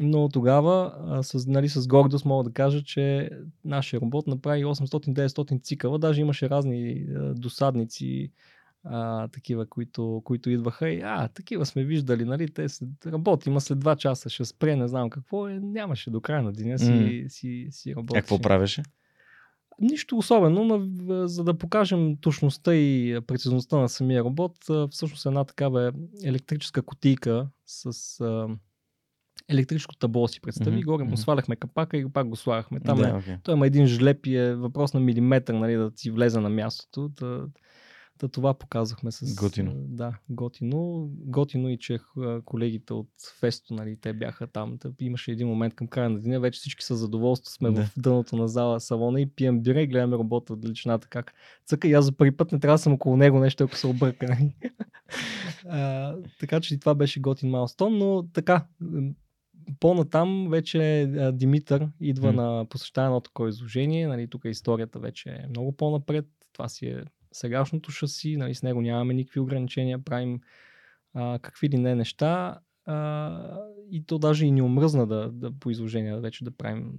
Но 0.00 0.28
тогава 0.28 0.92
а, 1.00 1.22
с, 1.22 1.46
нали, 1.46 1.68
с 1.68 1.86
гордост 1.86 2.24
мога 2.24 2.44
да 2.44 2.52
кажа, 2.52 2.82
че 2.82 3.30
нашия 3.64 4.00
робот 4.00 4.26
направи 4.26 4.64
800-900 4.64 5.62
цикъла. 5.62 5.98
Даже 5.98 6.20
имаше 6.20 6.50
разни 6.50 7.06
а, 7.16 7.34
досадници, 7.34 8.30
а, 8.90 9.28
такива, 9.28 9.66
които, 9.66 10.22
които 10.24 10.50
идваха 10.50 10.90
и 10.90 11.00
а, 11.00 11.28
такива 11.28 11.66
сме 11.66 11.84
виждали, 11.84 12.24
нали, 12.24 12.48
те 12.48 12.66
работи, 13.06 13.48
има 13.48 13.60
след 13.60 13.78
2 13.78 13.96
часа, 13.96 14.28
ще 14.28 14.44
спре, 14.44 14.76
не 14.76 14.88
знам 14.88 15.10
какво 15.10 15.48
е, 15.48 15.60
нямаше 15.60 16.10
до 16.10 16.20
края 16.20 16.42
на 16.42 16.52
деня 16.52 16.78
си, 16.78 17.22
М. 17.24 17.30
си, 17.30 17.68
си 17.70 17.90
А 17.90 17.96
работеше. 17.96 18.20
какво 18.20 18.40
правеше? 18.40 18.82
Нищо 19.80 20.18
особено, 20.18 20.64
но 20.64 21.26
за 21.28 21.44
да 21.44 21.58
покажем 21.58 22.16
точността 22.20 22.74
и 22.74 23.20
прецизността 23.26 23.78
на 23.78 23.88
самия 23.88 24.24
робот, 24.24 24.56
всъщност 24.90 25.26
една 25.26 25.44
такава 25.44 25.92
електрическа 26.24 26.82
кутийка 26.82 27.48
с 27.66 28.20
а, 28.20 28.48
електрическо 29.48 29.96
табло 29.96 30.28
си 30.28 30.40
представи. 30.40 30.76
Мгм, 30.76 30.84
Горе 30.84 31.04
му 31.04 31.16
сваляхме 31.16 31.56
капака 31.56 31.96
и 31.96 32.12
пак 32.12 32.28
го 32.28 32.36
слагахме. 32.36 32.80
Там 32.80 32.98
да, 32.98 33.08
е, 33.08 33.12
окей. 33.12 33.36
той 33.42 33.54
има 33.54 33.66
един 33.66 33.86
жлеп 33.86 34.26
и 34.26 34.36
е 34.36 34.54
въпрос 34.54 34.94
на 34.94 35.00
милиметър 35.00 35.54
нали, 35.54 35.74
да 35.74 35.90
си 35.96 36.10
влезе 36.10 36.40
на 36.40 36.48
мястото. 36.48 37.08
Да, 37.08 37.46
да 38.18 38.28
това 38.28 38.54
показахме 38.54 39.12
с... 39.12 39.34
Готино. 39.34 39.72
Да, 39.76 40.18
готино. 40.30 41.08
Готино 41.12 41.68
и 41.68 41.78
че 41.78 41.98
колегите 42.44 42.92
от 42.92 43.08
Фесто, 43.40 43.74
нали, 43.74 43.96
те 44.00 44.12
бяха 44.12 44.46
там. 44.46 44.78
Та, 44.78 44.90
имаше 45.00 45.32
един 45.32 45.48
момент 45.48 45.74
към 45.74 45.86
края 45.86 46.10
на 46.10 46.20
деня, 46.20 46.40
вече 46.40 46.58
всички 46.58 46.84
с 46.84 46.96
задоволство 46.96 47.52
сме 47.52 47.70
Да. 47.70 47.84
в 47.84 47.92
дъното 47.98 48.36
на 48.36 48.48
зала 48.48 48.80
салона 48.80 49.20
и 49.20 49.26
пием 49.26 49.60
бира 49.60 49.82
и 49.82 49.86
гледаме 49.86 50.16
робота 50.16 50.52
от 50.52 50.64
личната 50.64 51.08
как 51.08 51.34
цъка 51.66 51.88
и 51.88 51.92
аз 51.92 52.04
за 52.04 52.12
първи 52.12 52.36
път 52.36 52.52
не 52.52 52.60
трябва 52.60 52.74
да 52.74 52.78
съм 52.78 52.92
около 52.92 53.16
него 53.16 53.38
нещо, 53.38 53.64
ако 53.64 53.76
се 53.76 53.86
обърка. 53.86 54.26
нали. 54.28 54.54
а, 55.68 56.14
така 56.40 56.60
че 56.60 56.80
това 56.80 56.94
беше 56.94 57.20
готин 57.20 57.50
майлстон, 57.50 57.98
но 57.98 58.28
така, 58.32 58.66
по-натам 59.80 60.46
вече 60.50 61.10
Димитър 61.34 61.88
идва 62.00 62.32
М. 62.32 62.42
на 62.42 62.64
посещава 62.64 63.06
едно 63.06 63.20
такова 63.20 63.48
изложение. 63.48 64.08
Нали, 64.08 64.28
тук 64.28 64.44
историята 64.44 64.98
вече 64.98 65.28
е 65.30 65.48
много 65.48 65.72
по-напред. 65.72 66.26
Това 66.52 66.68
си 66.68 66.86
е 66.86 67.02
сегашното 67.38 67.90
шаси, 67.90 68.36
нали, 68.36 68.54
с 68.54 68.62
него 68.62 68.80
нямаме 68.80 69.14
никакви 69.14 69.40
ограничения, 69.40 70.04
правим 70.04 70.40
а, 71.14 71.38
какви 71.38 71.68
ли 71.68 71.78
не 71.78 71.94
неща. 71.94 72.58
А, 72.86 73.58
и 73.90 74.06
то 74.06 74.18
даже 74.18 74.46
и 74.46 74.50
ни 74.50 74.62
омръзна 74.62 75.06
да, 75.06 75.30
да 75.32 75.52
по 75.52 75.70
изложения 75.70 76.20
вече 76.20 76.44
да 76.44 76.50
правим 76.50 76.92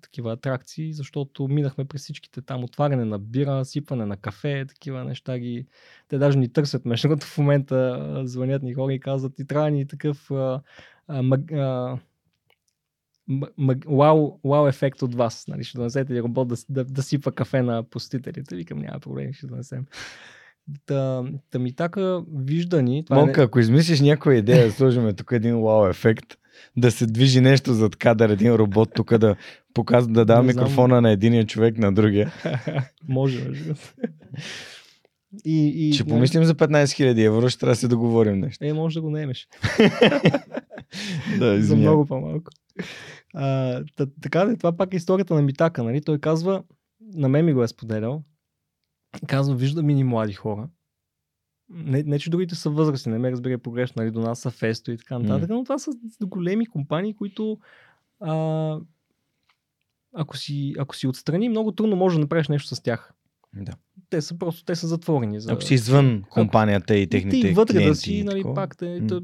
такива 0.00 0.32
атракции, 0.32 0.92
защото 0.92 1.48
минахме 1.48 1.84
през 1.84 2.02
всичките 2.02 2.42
там 2.42 2.64
отваряне 2.64 3.04
на 3.04 3.18
бира, 3.18 3.64
сипване 3.64 4.06
на 4.06 4.16
кафе, 4.16 4.64
такива 4.68 5.04
неща 5.04 5.38
ги... 5.38 5.66
Те 6.08 6.18
даже 6.18 6.38
ни 6.38 6.52
търсят, 6.52 6.84
между 6.84 7.16
в 7.16 7.38
момента 7.38 8.22
звънят 8.24 8.62
ни 8.62 8.74
хора 8.74 8.94
и 8.94 9.00
казват 9.00 9.38
и 9.38 9.46
трябва 9.46 9.70
ни 9.70 9.86
такъв 9.86 10.30
а, 10.30 10.62
а, 11.08 11.38
а, 11.52 11.98
вау, 13.86 14.38
вау 14.44 14.68
ефект 14.68 15.02
от 15.02 15.14
вас. 15.14 15.44
Нали, 15.48 15.64
ще 15.64 15.78
донесете 15.78 16.12
ли 16.14 16.22
робот 16.22 16.48
да, 16.48 16.56
да, 16.68 16.84
да 16.84 17.02
сипва 17.02 17.32
кафе 17.32 17.62
на 17.62 17.82
посетителите? 17.82 18.56
Викам, 18.56 18.78
няма 18.78 19.00
проблем, 19.00 19.32
ще 19.32 19.46
донесем. 19.46 19.84
Та, 20.86 21.24
та 21.50 21.58
ми 21.58 21.72
така 21.72 22.20
вижда 22.34 22.82
ни. 22.82 23.04
Това 23.04 23.16
е 23.16 23.20
Монка, 23.20 23.42
ако 23.42 23.60
измислиш 23.60 24.00
някоя 24.00 24.38
идея 24.38 24.66
да 24.66 24.72
сложим 24.72 25.14
тук 25.16 25.32
един 25.32 25.60
вау 25.60 25.86
ефект, 25.86 26.36
да 26.76 26.90
се 26.90 27.06
движи 27.06 27.40
нещо 27.40 27.74
зад 27.74 27.96
кадър, 27.96 28.30
един 28.30 28.54
робот 28.54 28.88
тук 28.94 29.18
да 29.18 29.36
показва, 29.74 30.12
да 30.12 30.24
дава 30.24 30.42
Не 30.42 30.52
знам. 30.52 30.64
микрофона 30.64 31.00
на 31.00 31.10
единия 31.10 31.46
човек 31.46 31.78
на 31.78 31.92
другия. 31.92 32.32
Може, 33.08 33.44
другото. 33.44 33.94
И, 35.44 35.88
и, 35.88 35.92
Ще 35.92 36.04
помислим 36.04 36.44
за 36.44 36.54
15 36.54 36.84
000 36.84 37.26
евро, 37.26 37.48
ще 37.48 37.60
трябва 37.60 37.72
да 37.72 37.76
се 37.76 37.88
договорим 37.88 38.38
нещо. 38.38 38.64
Е, 38.64 38.72
може 38.72 38.94
да 38.94 39.00
го 39.00 39.10
наемеш. 39.10 39.48
Да, 41.38 41.62
за 41.62 41.76
много 41.76 42.06
по-малко. 42.06 42.50
А, 43.34 43.82
та, 43.96 44.06
така 44.20 44.44
да, 44.44 44.56
това 44.56 44.76
пак 44.76 44.94
е 44.94 44.96
историята 44.96 45.34
на 45.34 45.42
Митака. 45.42 45.82
Нали? 45.82 46.00
Той 46.02 46.18
казва, 46.18 46.62
на 47.00 47.28
мен 47.28 47.44
ми 47.44 47.52
го 47.52 47.62
е 47.62 47.68
споделял, 47.68 48.22
казва, 49.26 49.54
виждам 49.54 49.90
и 49.90 50.04
млади 50.04 50.32
хора. 50.32 50.68
Не, 51.68 52.02
не, 52.02 52.18
че 52.18 52.30
другите 52.30 52.54
са 52.54 52.70
възрастни, 52.70 53.12
не 53.12 53.18
ме 53.18 53.32
разбира 53.32 53.58
погрешно, 53.58 54.02
нали? 54.02 54.10
до 54.10 54.20
нас 54.20 54.40
са 54.40 54.50
Фесто 54.50 54.90
и 54.90 54.98
така 54.98 55.18
нататък, 55.18 55.50
но 55.50 55.64
това 55.64 55.78
са 55.78 55.90
големи 56.22 56.66
компании, 56.66 57.14
които 57.14 57.58
а, 58.20 58.78
ако, 60.14 60.36
си, 60.36 60.74
ако 60.78 60.96
си 60.96 61.06
отстрани, 61.06 61.48
много 61.48 61.72
трудно 61.72 61.96
може 61.96 62.16
да 62.16 62.20
направиш 62.20 62.48
нещо 62.48 62.74
с 62.74 62.82
тях. 62.82 63.12
Да. 63.54 63.72
Те 64.10 64.22
са 64.22 64.38
просто, 64.38 64.64
те 64.64 64.74
са 64.74 64.86
затворени. 64.86 65.40
За... 65.40 65.52
Ако 65.52 65.62
си 65.62 65.74
извън 65.74 66.22
компанията 66.30 66.96
и 66.96 67.06
техните 67.06 67.40
Ти 67.40 67.48
и 67.48 67.52
вътре 67.52 67.74
клиенти. 67.74 67.88
да 67.88 67.94
си, 67.94 68.24
нали, 68.24 68.38
такова. 68.38 68.54
пак, 68.54 68.76
те, 68.76 69.00
М. 69.00 69.22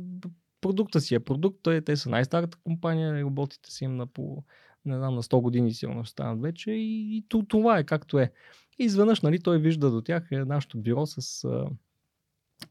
продукта 0.66 1.00
си 1.00 1.14
е 1.14 1.20
продукт, 1.20 1.58
той, 1.62 1.80
те 1.80 1.96
са 1.96 2.10
най-старата 2.10 2.58
компания, 2.64 3.22
роботите 3.22 3.72
си 3.72 3.84
им 3.84 3.96
на 3.96 4.06
по, 4.06 4.44
не 4.84 4.96
знам, 4.96 5.14
на 5.14 5.22
100 5.22 5.40
години 5.40 5.74
сигурно 5.74 6.04
ще 6.04 6.12
станат 6.12 6.42
вече 6.42 6.70
и, 6.70 7.16
и 7.16 7.24
то, 7.28 7.42
това 7.48 7.78
е 7.78 7.84
както 7.84 8.18
е. 8.18 8.32
И 8.78 8.84
изведнъж, 8.84 9.20
нали, 9.20 9.40
той 9.40 9.58
вижда 9.58 9.90
до 9.90 10.00
тях 10.00 10.28
е 10.32 10.44
нашето 10.44 10.78
бюро 10.78 11.06
с, 11.06 11.22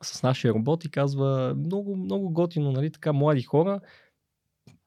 с 0.04 0.24
нашия 0.24 0.54
робот 0.54 0.86
и 0.86 0.92
казва 0.92 1.56
много, 1.58 1.96
много 1.96 2.30
готино, 2.30 2.72
нали, 2.72 2.92
така 2.92 3.14
млади 3.14 3.42
хора, 3.42 3.80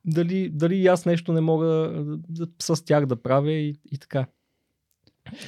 дали, 0.04 0.50
дали 0.50 0.86
аз 0.86 1.06
нещо 1.06 1.32
не 1.32 1.40
мога 1.40 1.66
да, 2.28 2.46
с 2.58 2.84
тях 2.84 3.06
да 3.06 3.22
правя 3.22 3.52
и, 3.52 3.80
и 3.90 3.98
така. 3.98 4.26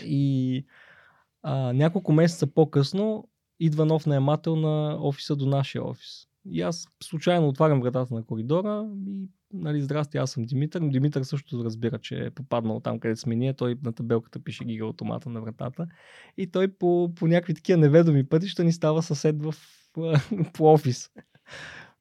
И 0.05 0.65
а, 1.43 1.73
няколко 1.73 2.13
месеца 2.13 2.47
по-късно 2.47 3.29
идва 3.61 3.87
нов 3.87 4.07
наемател 4.07 4.57
на 4.57 4.99
офиса 5.01 5.37
до 5.37 5.47
нашия 5.47 5.85
офис. 5.85 6.30
И 6.45 6.63
аз 6.63 6.87
случайно 7.03 7.49
отварям 7.49 7.81
вратата 7.81 8.15
на 8.15 8.25
коридора 8.25 8.89
и 9.07 9.29
нали, 9.53 9.83
здрасти, 9.83 10.19
аз 10.19 10.31
съм 10.31 10.43
Димитър. 10.43 10.81
Димитър 10.81 11.23
също 11.23 11.65
разбира, 11.65 11.99
че 11.99 12.25
е 12.25 12.31
попаднал 12.31 12.81
там, 12.81 13.01
където 13.01 13.21
сме 13.21 13.37
ние. 13.37 13.55
Той 13.55 13.77
на 13.85 13.93
табелката 13.93 14.45
пише 14.45 14.65
гига 14.65 14.87
автомата 14.87 15.31
на 15.31 15.41
вратата. 15.41 15.87
И 16.37 16.51
той 16.51 16.69
по, 16.69 17.13
по 17.15 17.27
някакви 17.27 17.55
такива 17.55 17.79
неведоми 17.79 18.29
пътища 18.29 18.65
ни 18.65 18.73
става 18.73 19.03
съсед 19.03 19.43
в, 19.43 19.55
по 20.53 20.65
офис. 20.65 21.11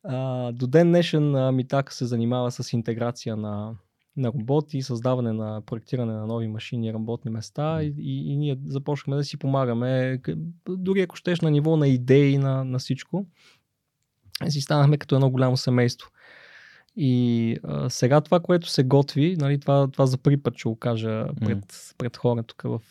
А, 0.03 0.52
до 0.52 0.68
ден 0.68 0.88
днешен 0.88 1.36
а, 1.36 1.52
Митак 1.52 1.94
се 1.94 2.06
занимава 2.06 2.52
с 2.52 2.74
интеграция 2.74 3.36
на, 3.36 3.76
на 4.18 4.30
роботи, 4.30 4.82
създаване 4.82 5.34
на 5.34 5.61
проектиране 5.66 6.14
на 6.14 6.28
нови 6.28 6.48
машини 6.48 6.94
работни 6.94 7.32
места 7.32 7.84
и, 7.84 7.94
и, 7.98 8.34
и 8.34 8.38
ние 8.38 8.57
започнахме 8.66 9.16
да 9.16 9.24
си 9.24 9.38
помагаме, 9.38 10.22
дори 10.70 11.02
ако 11.02 11.16
щеш 11.16 11.41
на 11.41 11.52
ниво 11.52 11.78
на 11.78 11.88
идеи, 11.88 12.38
на, 12.38 12.64
на 12.64 12.80
всичко. 12.80 13.26
Си 14.48 14.61
станахме 14.61 14.98
като 14.98 15.16
едно 15.16 15.30
голямо 15.30 15.57
семейство. 15.57 16.10
И 16.95 17.56
а, 17.64 17.90
сега 17.90 18.22
това, 18.22 18.40
което 18.40 18.70
се 18.70 18.84
готви, 18.84 19.36
нали, 19.40 19.60
това, 19.60 19.88
това 19.88 20.06
за 20.06 20.18
първи 20.18 20.44
път 20.44 20.57
ще 20.57 20.70
го 20.70 20.76
кажа 20.76 21.28
пред, 21.41 21.94
пред 21.98 22.18
хора 22.18 22.44
тук 22.44 22.61
в, 22.61 22.82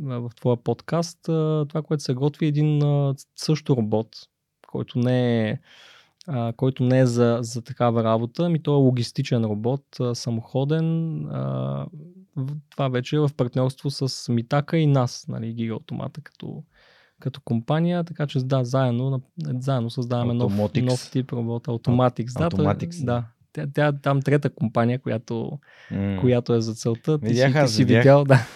в 0.00 0.30
твоя 0.36 0.56
подкаст, 0.56 1.28
а, 1.28 1.66
това, 1.68 1.82
което 1.82 2.02
се 2.02 2.14
готви 2.14 2.46
е 2.46 2.48
един 2.48 2.82
а, 2.82 3.14
също 3.36 3.76
робот, 3.76 4.08
който 4.66 4.98
не 4.98 5.48
е 5.50 5.58
а, 6.26 6.52
който 6.56 6.84
не 6.84 6.98
е 6.98 7.06
за, 7.06 7.38
за 7.40 7.62
такава 7.62 8.04
работа, 8.04 8.48
ми 8.48 8.62
той 8.62 8.74
е 8.74 8.82
логистичен 8.82 9.44
робот, 9.44 9.84
а, 10.00 10.14
самоходен. 10.14 11.16
А, 11.26 11.86
това 12.70 12.88
вече 12.88 13.16
е 13.16 13.20
в 13.20 13.30
партньорство 13.36 13.90
с 13.90 14.32
Митака 14.32 14.78
и 14.78 14.86
нас, 14.86 15.24
нали, 15.28 15.52
Гига 15.52 15.74
Автомата 15.74 16.20
като, 16.20 16.62
като 17.22 17.40
компания, 17.44 18.04
така 18.04 18.26
че 18.26 18.38
да, 18.38 18.64
заедно, 18.64 19.22
заедно 19.38 19.90
създаваме 19.90 20.34
нов, 20.34 20.52
Automatics. 20.52 20.84
нов 20.84 21.10
тип 21.10 21.32
робот. 21.32 21.66
Automatics. 21.66 22.38
Да, 22.38 22.48
той- 22.48 22.64
Automatics, 22.66 23.04
да. 23.04 23.24
Тя, 23.52 23.66
тя 23.74 23.92
там 23.92 24.22
трета 24.22 24.50
компания, 24.50 24.98
която, 24.98 25.58
М. 25.90 26.16
която 26.20 26.54
е 26.54 26.60
за 26.60 26.74
целта. 26.74 27.18
Ти 27.20 27.26
Видях 27.26 27.52
си, 27.52 27.66
ти 27.66 27.72
си 27.72 27.84
видях. 27.84 28.02
видял, 28.02 28.24
да. 28.24 28.46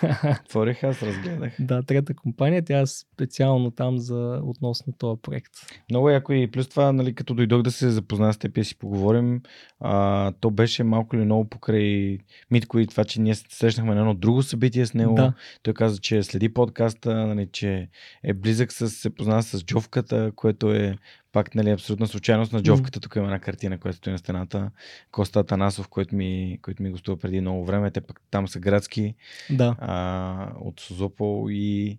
Отворих, 0.44 0.84
аз 0.84 1.02
разгледах. 1.02 1.52
да, 1.60 1.82
трета 1.82 2.14
компания, 2.14 2.64
тя 2.64 2.80
е 2.80 2.86
специално 2.86 3.70
там 3.70 3.98
за 3.98 4.40
относно 4.44 4.92
този 4.98 5.20
проект. 5.22 5.52
Много 5.90 6.10
яко 6.10 6.32
и 6.32 6.50
плюс 6.50 6.68
това, 6.68 6.92
нали, 6.92 7.14
като 7.14 7.34
дойдох 7.34 7.62
да 7.62 7.70
се 7.70 7.90
запозна 7.90 8.32
с 8.32 8.38
теб 8.38 8.58
и 8.58 8.64
си 8.64 8.78
поговорим, 8.78 9.40
а, 9.80 10.32
то 10.40 10.50
беше 10.50 10.84
малко 10.84 11.16
или 11.16 11.24
много 11.24 11.44
покрай 11.48 12.18
Митко 12.50 12.78
и 12.78 12.86
това, 12.86 13.04
че 13.04 13.20
ние 13.20 13.34
срещнахме 13.34 13.94
на 13.94 14.00
едно 14.00 14.14
друго 14.14 14.42
събитие 14.42 14.86
с 14.86 14.94
него. 14.94 15.14
Да. 15.14 15.32
Той 15.62 15.74
каза, 15.74 15.98
че 15.98 16.22
следи 16.22 16.48
подкаста, 16.54 17.26
нали, 17.26 17.48
че 17.52 17.88
е 18.24 18.34
близък 18.34 18.72
с, 18.72 18.90
се 18.90 19.10
познава 19.10 19.42
с 19.42 19.64
Джовката, 19.64 20.32
което 20.36 20.72
е 20.72 20.96
пак 21.36 21.54
нали, 21.54 21.70
абсолютна 21.70 22.06
случайност 22.06 22.52
на 22.52 22.62
Джовката. 22.62 23.00
Тук 23.00 23.16
има 23.16 23.24
една 23.24 23.38
картина, 23.38 23.78
която 23.78 23.98
стои 23.98 24.12
на 24.12 24.18
стената. 24.18 24.70
Коста 25.10 25.44
Танасов, 25.44 25.88
който 25.88 26.16
ми, 26.16 26.58
който 26.62 26.82
ми 26.82 26.90
гостува 26.90 27.18
преди 27.18 27.40
много 27.40 27.64
време. 27.64 27.90
Те 27.90 28.00
пък 28.00 28.20
там 28.30 28.48
са 28.48 28.60
градски 28.60 29.14
Да. 29.50 29.76
а, 29.78 30.52
от 30.60 30.80
Созопол 30.80 31.46
и 31.50 31.98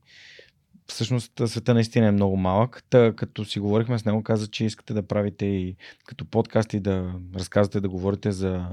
всъщност 0.87 1.31
света 1.45 1.73
наистина 1.73 2.07
е 2.07 2.11
много 2.11 2.37
малък. 2.37 2.83
Та, 2.89 3.13
като 3.13 3.45
си 3.45 3.59
говорихме 3.59 3.99
с 3.99 4.05
него, 4.05 4.23
каза, 4.23 4.47
че 4.47 4.65
искате 4.65 4.93
да 4.93 5.07
правите 5.07 5.45
и 5.45 5.75
като 6.05 6.25
подкасти 6.25 6.79
да 6.79 7.13
разказвате, 7.35 7.81
да 7.81 7.89
говорите 7.89 8.31
за 8.31 8.65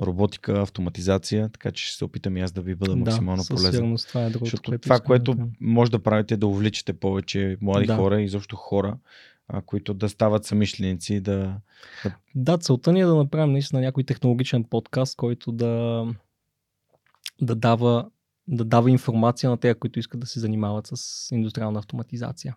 роботика, 0.00 0.60
автоматизация, 0.60 1.48
така 1.48 1.70
че 1.70 1.84
ще 1.84 1.96
се 1.96 2.04
опитам 2.04 2.36
и 2.36 2.40
аз 2.40 2.52
да 2.52 2.60
ви 2.60 2.74
бъда 2.74 2.96
максимално 2.96 3.42
да, 3.42 3.54
полезен. 3.54 3.96
това 4.08 4.24
е 4.24 4.30
другото, 4.30 4.62
което 4.66 4.82
това, 4.82 5.00
което 5.00 5.34
да 5.34 5.46
може 5.60 5.90
да 5.90 5.98
правите, 5.98 6.34
е 6.34 6.36
да 6.36 6.46
увличате 6.46 6.92
повече 6.92 7.56
млади 7.60 7.86
да. 7.86 7.96
хора 7.96 8.20
и 8.20 8.24
изобщо 8.24 8.56
хора, 8.56 8.96
а, 9.52 9.62
които 9.62 9.94
да 9.94 10.08
стават 10.08 10.44
самишленици. 10.44 11.20
Да, 11.20 11.60
да... 12.04 12.16
да, 12.34 12.58
целта 12.58 12.92
ни 12.92 13.00
е 13.00 13.06
да 13.06 13.14
направим 13.14 13.52
наистина 13.52 13.80
някой 13.80 14.04
технологичен 14.04 14.64
подкаст, 14.64 15.16
който 15.16 15.52
да, 15.52 16.06
да 17.40 17.54
дава 17.54 18.10
да 18.48 18.64
дава 18.64 18.90
информация 18.90 19.50
на 19.50 19.56
тези, 19.56 19.74
които 19.74 19.98
искат 19.98 20.20
да 20.20 20.26
се 20.26 20.40
занимават 20.40 20.86
с 20.86 21.28
индустриална 21.34 21.78
автоматизация. 21.78 22.56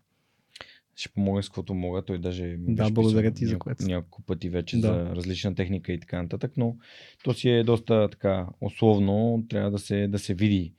Ще 0.96 1.10
помогна 1.10 1.44
с 1.44 1.50
каквото 1.50 1.74
мога. 1.74 2.06
Той 2.06 2.18
даже 2.18 2.56
да, 2.60 2.90
благодаря 2.92 3.32
ти 3.32 3.46
за 3.46 3.60
което. 3.60 3.84
Няколко 3.84 4.22
пъти 4.22 4.50
вече 4.50 4.78
да. 4.78 4.88
за 4.88 5.16
различна 5.16 5.56
техника 5.56 5.94
и 5.94 6.00
така 6.00 6.22
нататък, 6.22 6.52
но 6.58 6.76
то 7.24 7.34
си 7.34 7.50
е 7.50 7.64
доста 7.64 8.10
така 8.10 8.48
условно. 8.62 9.46
Трябва 9.50 9.72
да 9.72 9.80
се, 9.80 10.08
да 10.08 10.20
се 10.20 10.34
види. 10.34 10.74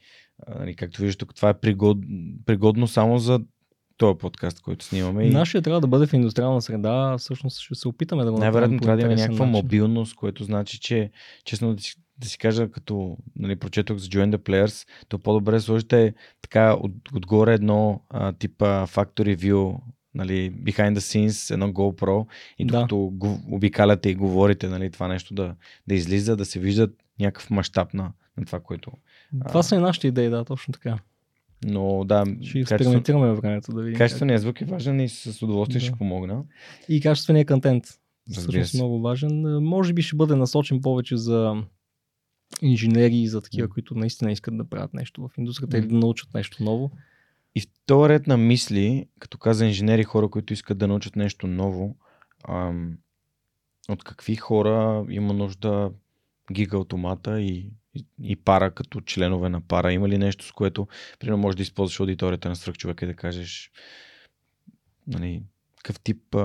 Нали, 0.59 0.77
както 0.77 1.01
виждаш, 1.01 1.17
тук 1.17 1.35
това 1.35 1.49
е 1.49 1.61
пригод, 1.61 1.99
пригодно 2.47 2.87
само 2.87 3.19
за 3.19 3.41
този 3.97 4.19
подкаст, 4.19 4.61
който 4.61 4.85
снимаме. 4.85 5.31
Нашия 5.31 5.63
трябва 5.63 5.81
да 5.81 5.87
бъде 5.87 6.07
в 6.07 6.13
индустриална 6.13 6.63
среда. 6.63 7.19
Всъщност 7.19 7.61
ще 7.61 7.75
се 7.75 7.89
опитаме 7.89 8.25
да 8.25 8.33
го 8.33 8.39
направим. 8.39 8.53
Най-вероятно 8.53 8.81
трябва 8.81 8.97
да 8.97 9.03
има 9.03 9.15
някаква 9.15 9.47
начин. 9.47 9.53
мобилност, 9.53 10.15
което 10.15 10.45
значи, 10.45 10.81
че 10.81 11.11
честно 11.45 11.75
да 11.75 11.83
си 11.83 11.95
да 12.19 12.29
си 12.29 12.39
кажа, 12.39 12.71
като 12.71 13.17
нали, 13.37 13.57
прочетох 13.57 13.99
за 13.99 14.09
Join 14.09 14.37
the 14.37 14.39
Players, 14.39 14.89
то 15.09 15.19
по-добре 15.19 15.61
сложите 15.61 16.15
така 16.43 16.75
от, 16.75 16.93
отгоре 17.15 17.55
едно 17.55 18.01
а, 18.11 18.33
типа 18.33 18.87
Factory 18.87 19.37
View, 19.37 19.79
нали, 20.15 20.53
behind 20.53 20.95
the 20.95 20.99
scenes, 20.99 21.55
едно 21.55 21.69
GoPro 21.69 22.27
и 22.59 22.65
докато 22.65 22.97
да. 22.97 23.17
го 23.17 23.41
обикаляте 23.51 24.11
и 24.11 24.15
говорите 24.15 24.69
нали, 24.69 24.91
това 24.91 25.09
нещо 25.09 25.35
да, 25.35 25.55
да 25.87 25.95
излиза, 25.95 26.37
да 26.37 26.45
се 26.45 26.61
виждат 26.61 26.91
някакъв 27.21 27.51
мащаб 27.51 27.95
на, 27.95 28.13
на 28.37 28.45
това, 28.47 28.61
което... 28.61 28.93
Това 29.49 29.61
а... 29.61 29.63
са 29.63 29.75
и 29.75 29.79
нашите 29.79 30.09
идеи, 30.09 30.31
да, 30.31 30.45
точно 30.45 30.73
така. 30.73 30.99
Но 31.65 32.05
да. 32.05 32.25
Ще 32.43 32.59
експериментираме 32.59 33.27
във 33.27 33.39
времето 33.39 33.73
да 33.73 33.83
видим. 33.83 33.99
Качественият 33.99 34.43
звук 34.43 34.61
е 34.61 34.65
важен 34.65 35.01
и 35.01 35.09
с 35.09 35.43
удоволствие 35.43 35.81
да. 35.81 35.87
ще 35.87 35.97
помогна. 35.97 36.43
И 36.89 37.01
качественият 37.01 37.49
контент. 37.49 37.85
Разбира 38.37 38.67
се. 38.67 38.77
много 38.77 39.01
важен. 39.01 39.65
Може 39.65 39.93
би 39.93 40.03
ще 40.03 40.17
бъде 40.17 40.37
насочен 40.37 40.81
повече 40.81 41.17
за 41.17 41.63
инженери 42.63 43.17
и 43.17 43.29
за 43.29 43.41
такива, 43.41 43.69
които 43.69 43.95
наистина 43.95 44.33
искат 44.33 44.57
да 44.57 44.69
правят 44.69 44.95
нещо 44.95 45.29
в 45.29 45.39
индустрията 45.39 45.79
или 45.79 45.87
да 45.87 45.95
научат 45.95 46.35
нещо 46.35 46.65
ново. 46.65 46.91
И 47.55 47.61
в 47.61 47.67
този 47.87 48.09
ред 48.09 48.27
на 48.27 48.37
мисли, 48.37 49.07
като 49.19 49.39
каза 49.39 49.67
инженери, 49.67 50.05
хора, 50.05 50.29
които 50.29 50.53
искат 50.53 50.79
да 50.79 50.89
научат 50.89 51.17
нещо 51.17 51.47
ново, 51.47 51.97
ам, 52.49 52.99
от 53.89 54.05
какви 54.05 54.37
хора 54.37 55.07
има 55.11 55.33
нужда 55.33 55.91
гига 56.53 56.79
автомата 56.79 57.41
и, 57.41 57.71
и, 58.23 58.37
пара 58.37 58.71
като 58.71 59.01
членове 59.01 59.49
на 59.49 59.61
пара? 59.61 59.93
Има 59.93 60.09
ли 60.09 60.19
нещо, 60.19 60.47
с 60.47 60.53
което, 60.53 60.87
примерно, 61.19 61.43
можеш 61.43 61.57
да 61.57 61.63
използваш 61.63 62.01
аудиторията 62.01 62.49
на 62.49 62.57
свръх 62.57 62.77
човека 62.77 63.05
и 63.05 63.09
да 63.09 63.15
кажеш 63.15 63.71
нали, 65.07 65.43
какъв 65.77 66.01
тип 66.01 66.37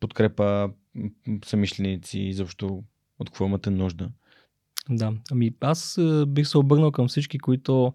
подкрепа 0.00 0.70
самишленици 1.44 2.20
и 2.20 2.32
защо 2.34 2.82
от 3.18 3.30
какво 3.30 3.46
имате 3.46 3.70
нужда? 3.70 4.10
Да, 4.90 5.12
ами 5.30 5.50
аз 5.60 5.98
бих 6.26 6.46
се 6.46 6.58
обърнал 6.58 6.92
към 6.92 7.08
всички, 7.08 7.38
които 7.38 7.94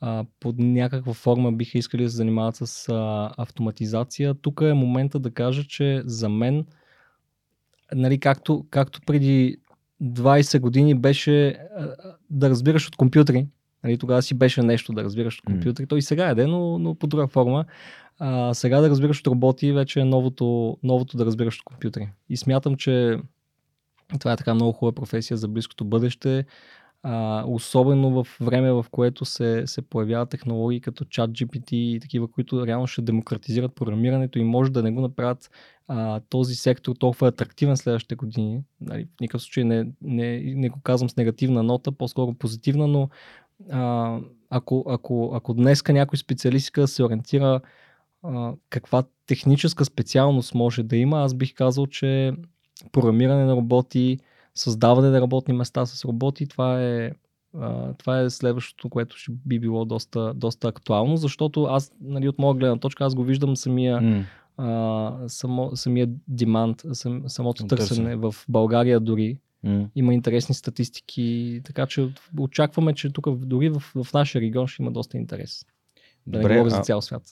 а, 0.00 0.24
под 0.40 0.58
някаква 0.58 1.14
форма 1.14 1.52
биха 1.52 1.78
искали 1.78 2.02
да 2.02 2.10
се 2.10 2.16
занимават 2.16 2.56
с 2.56 2.88
а, 2.88 3.30
автоматизация. 3.38 4.34
Тук 4.34 4.60
е 4.60 4.74
момента 4.74 5.18
да 5.18 5.30
кажа, 5.30 5.64
че 5.64 6.02
за 6.04 6.28
мен, 6.28 6.66
нали, 7.94 8.20
както, 8.20 8.66
както 8.70 9.00
преди 9.06 9.56
20 10.02 10.60
години 10.60 10.94
беше 10.94 11.58
да 12.30 12.50
разбираш 12.50 12.88
от 12.88 12.96
компютри, 12.96 13.46
нали, 13.84 13.98
тогава 13.98 14.22
си 14.22 14.34
беше 14.34 14.62
нещо 14.62 14.92
да 14.92 15.04
разбираш 15.04 15.38
от 15.38 15.44
компютри, 15.44 15.84
mm. 15.84 15.88
то 15.88 15.96
и 15.96 16.02
сега 16.02 16.30
е, 16.30 16.34
но, 16.34 16.78
но 16.78 16.94
по 16.94 17.06
друга 17.06 17.26
форма. 17.26 17.64
А, 18.18 18.54
сега 18.54 18.80
да 18.80 18.90
разбираш 18.90 19.20
от 19.20 19.26
роботи 19.26 19.72
вече 19.72 20.00
е 20.00 20.04
новото, 20.04 20.78
новото 20.82 21.16
да 21.16 21.26
разбираш 21.26 21.58
от 21.58 21.64
компютри. 21.64 22.08
И 22.28 22.36
смятам, 22.36 22.76
че 22.76 23.18
това 24.18 24.32
е 24.32 24.36
така 24.36 24.54
много 24.54 24.72
хубава 24.72 24.94
професия 24.94 25.36
за 25.36 25.48
близкото 25.48 25.84
бъдеще. 25.84 26.44
А, 27.02 27.44
особено 27.46 28.10
в 28.10 28.36
време, 28.40 28.72
в 28.72 28.86
което 28.90 29.24
се, 29.24 29.62
се 29.66 29.82
появяват 29.82 30.30
технологии 30.30 30.80
като 30.80 31.04
чат 31.04 31.30
GPT 31.30 31.72
и 31.72 32.00
такива, 32.00 32.28
които 32.28 32.66
реално 32.66 32.86
ще 32.86 33.02
демократизират 33.02 33.74
програмирането 33.74 34.38
и 34.38 34.44
може 34.44 34.72
да 34.72 34.82
не 34.82 34.90
го 34.92 35.00
направят 35.00 35.50
а, 35.92 36.20
този 36.28 36.54
сектор 36.54 36.94
толкова 36.94 37.28
атрактивен 37.28 37.76
следващите 37.76 38.14
години. 38.14 38.62
Нали, 38.80 39.04
в 39.16 39.20
никакъв 39.20 39.42
случай 39.42 39.64
не, 39.64 39.86
не, 40.02 40.40
не 40.40 40.68
го 40.68 40.80
казвам 40.82 41.08
с 41.10 41.16
негативна 41.16 41.62
нота, 41.62 41.92
по-скоро 41.92 42.34
позитивна, 42.34 42.86
но 42.86 43.08
а, 43.70 44.18
ако, 44.50 44.84
ако, 44.88 45.32
ако 45.34 45.54
днеска 45.54 45.92
някой 45.92 46.18
специалист 46.18 46.72
да 46.74 46.88
се 46.88 47.04
ориентира 47.04 47.60
а, 48.22 48.52
каква 48.68 49.02
техническа 49.26 49.84
специалност 49.84 50.54
може 50.54 50.82
да 50.82 50.96
има, 50.96 51.22
аз 51.22 51.34
бих 51.34 51.54
казал, 51.54 51.86
че 51.86 52.32
програмиране 52.92 53.44
на 53.44 53.56
роботи, 53.56 54.18
създаване 54.54 55.10
на 55.10 55.20
работни 55.20 55.54
места 55.54 55.86
с 55.86 56.04
роботи, 56.04 56.46
това 56.46 56.82
е, 56.82 57.12
а, 57.58 57.94
това 57.94 58.20
е 58.20 58.30
следващото, 58.30 58.88
което 58.88 59.16
ще 59.16 59.32
би 59.46 59.58
било 59.58 59.84
доста, 59.84 60.34
доста 60.34 60.68
актуално, 60.68 61.16
защото 61.16 61.64
аз, 61.64 61.92
нали, 62.00 62.28
от 62.28 62.38
моя 62.38 62.54
гледна 62.54 62.76
точка, 62.76 63.04
аз 63.04 63.14
го 63.14 63.24
виждам 63.24 63.56
самия, 63.56 64.00
mm. 64.00 64.24
А, 64.60 65.28
само, 65.28 65.76
самия 65.76 66.08
демант, 66.28 66.82
сам, 66.92 67.22
самото 67.28 67.66
търсене 67.66 68.16
в 68.16 68.34
България 68.48 69.00
дори. 69.00 69.38
Mm. 69.64 69.88
Има 69.94 70.14
интересни 70.14 70.54
статистики, 70.54 71.60
така 71.64 71.86
че 71.86 72.12
очакваме, 72.38 72.94
че 72.94 73.10
тук 73.12 73.36
дори 73.36 73.68
в, 73.68 73.80
в 73.80 74.12
нашия 74.14 74.42
регион 74.42 74.66
ще 74.66 74.82
има 74.82 74.92
доста 74.92 75.16
интерес. 75.16 75.66
Добре, 76.26 76.42
да 76.42 76.48
не 76.48 76.54
говоря 76.54 76.70
за 76.70 76.82
цял 76.82 77.02
свят. 77.02 77.22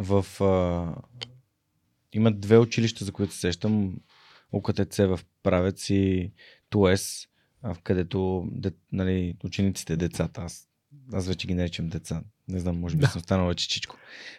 В, 0.00 0.26
а... 0.40 0.94
Има 2.12 2.32
две 2.32 2.58
училища, 2.58 3.04
за 3.04 3.12
които 3.12 3.32
се 3.32 3.40
сещам. 3.40 3.96
УКТЦ 4.52 4.96
в 4.96 5.20
Правец 5.42 5.90
и 5.90 6.32
ТУЕС, 6.70 7.28
в 7.62 7.76
където 7.82 8.48
де, 8.52 8.70
нали, 8.92 9.34
учениците, 9.44 9.96
децата, 9.96 10.40
аз, 10.40 10.68
аз 11.12 11.28
вече 11.28 11.46
ги 11.46 11.54
наричам 11.54 11.88
деца, 11.88 12.22
не 12.50 12.58
знам, 12.58 12.80
може 12.80 12.96
би 12.96 13.00
да. 13.00 13.06
съм 13.06 13.20
станал 13.20 13.46
вече 13.46 13.68
чичко. 13.68 13.96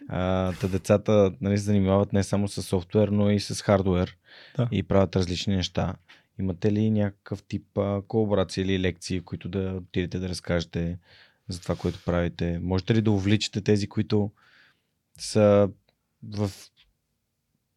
А, 0.07 0.53
та 0.53 0.67
децата 0.67 1.31
нали, 1.41 1.57
се 1.57 1.63
занимават 1.63 2.13
не 2.13 2.23
само 2.23 2.47
с 2.47 2.63
софтуер, 2.63 3.07
но 3.07 3.29
и 3.29 3.39
с 3.39 3.61
хардуер 3.61 4.17
да. 4.57 4.67
и 4.71 4.83
правят 4.83 5.15
различни 5.15 5.55
неща. 5.55 5.95
Имате 6.39 6.71
ли 6.71 6.91
някакъв 6.91 7.43
тип 7.43 7.77
а, 7.77 8.01
колаборации 8.07 8.61
или 8.61 8.79
лекции, 8.79 9.21
които 9.21 9.49
да 9.49 9.73
отидете 9.77 10.19
да 10.19 10.29
разкажете 10.29 10.99
за 11.47 11.61
това, 11.61 11.75
което 11.75 11.99
правите? 12.05 12.59
Можете 12.59 12.95
ли 12.95 13.01
да 13.01 13.11
увличате 13.11 13.61
тези, 13.61 13.87
които 13.87 14.31
са 15.19 15.69
в 16.23 16.51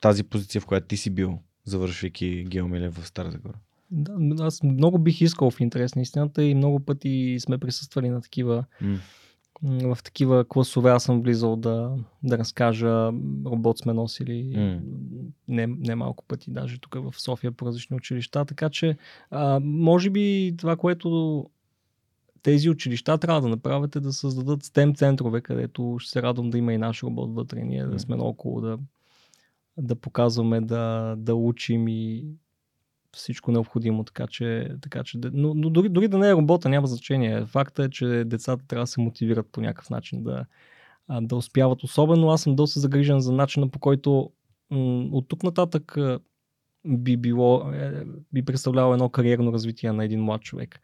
тази 0.00 0.22
позиция, 0.22 0.60
в 0.60 0.66
която 0.66 0.86
ти 0.86 0.96
си 0.96 1.10
бил? 1.10 1.38
завършвайки 1.64 2.44
Геомиле 2.48 2.88
в 2.88 3.06
Стара 3.06 3.30
Загора? 3.30 3.54
Да, 3.90 4.44
аз 4.44 4.62
много 4.62 4.98
бих 4.98 5.20
искал 5.20 5.50
в 5.50 5.60
интерес 5.60 5.94
на 5.94 6.02
истината 6.02 6.44
и 6.44 6.54
много 6.54 6.80
пъти 6.80 7.36
сме 7.40 7.58
присъствали 7.58 8.08
на 8.08 8.20
такива 8.20 8.64
mm. 8.82 8.98
В 9.62 9.98
такива 10.04 10.44
класове 10.44 10.90
аз 10.90 11.04
съм 11.04 11.22
влизал 11.22 11.56
да, 11.56 11.96
да 12.22 12.38
разкажа, 12.38 13.12
робот 13.46 13.78
сме 13.78 13.92
носили 13.92 14.54
mm. 14.56 14.80
не, 15.48 15.66
не 15.66 15.94
малко 15.94 16.24
пъти, 16.24 16.50
даже 16.50 16.78
тук 16.78 16.94
в 16.94 17.20
София 17.20 17.52
по 17.52 17.66
различни 17.66 17.96
училища, 17.96 18.44
така 18.44 18.70
че 18.70 18.96
а, 19.30 19.60
може 19.64 20.10
би 20.10 20.54
това, 20.58 20.76
което 20.76 21.50
тези 22.42 22.70
училища 22.70 23.18
трябва 23.18 23.40
да 23.40 23.48
направят 23.48 23.96
е 23.96 24.00
да 24.00 24.12
създадат 24.12 24.64
STEM 24.64 24.96
центрове, 24.96 25.40
където 25.40 25.96
ще 25.98 26.10
се 26.10 26.22
радвам 26.22 26.50
да 26.50 26.58
има 26.58 26.72
и 26.72 26.78
наш 26.78 27.02
робот 27.02 27.34
вътре, 27.34 27.62
ние 27.62 27.84
mm. 27.84 27.90
да 27.90 27.98
сме 27.98 28.16
около 28.16 28.60
да 28.60 28.78
да 29.76 29.94
показваме, 29.94 30.60
да, 30.60 31.14
да 31.18 31.34
учим 31.34 31.88
и 31.88 32.26
всичко 33.14 33.52
необходимо, 33.52 34.04
така 34.04 34.26
че, 34.26 34.70
така 34.80 35.04
че 35.04 35.18
но, 35.32 35.54
но 35.54 35.70
дори, 35.70 35.88
дори 35.88 36.08
да 36.08 36.18
не 36.18 36.28
е 36.28 36.34
работа, 36.34 36.68
няма 36.68 36.86
значение. 36.86 37.46
Факта 37.46 37.84
е, 37.84 37.90
че 37.90 38.22
децата 38.26 38.66
трябва 38.66 38.82
да 38.82 38.86
се 38.86 39.00
мотивират 39.00 39.46
по 39.52 39.60
някакъв 39.60 39.90
начин 39.90 40.22
да, 40.22 40.44
да 41.20 41.36
успяват. 41.36 41.82
Особено 41.82 42.30
аз 42.30 42.42
съм 42.42 42.56
доста 42.56 42.80
загрижен 42.80 43.20
за 43.20 43.32
начина 43.32 43.68
по 43.68 43.78
който 43.78 44.30
от 45.12 45.28
тук 45.28 45.42
нататък 45.42 45.96
би 46.84 47.16
било, 47.16 47.70
е, 47.72 48.04
би 48.32 48.44
представлявало 48.44 48.94
едно 48.94 49.08
кариерно 49.08 49.52
развитие 49.52 49.92
на 49.92 50.04
един 50.04 50.22
млад 50.22 50.42
човек. 50.42 50.80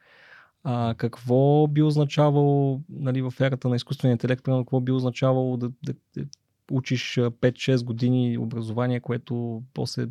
А, 0.65 0.94
какво 0.98 1.66
би 1.66 1.82
означавало 1.82 2.81
нали, 2.89 3.23
в 3.23 3.35
ерата 3.40 3.69
на 3.69 3.77
изкуствения 3.77 4.12
интелект, 4.12 4.44
примерно, 4.44 4.65
какво 4.65 4.81
би 4.81 4.93
означавало 4.93 5.57
да, 5.57 5.70
да, 5.85 5.94
да 6.16 6.24
учиш 6.70 7.15
5-6 7.15 7.85
години 7.85 8.39
образование, 8.39 9.01
което 9.01 9.62
после 9.74 10.07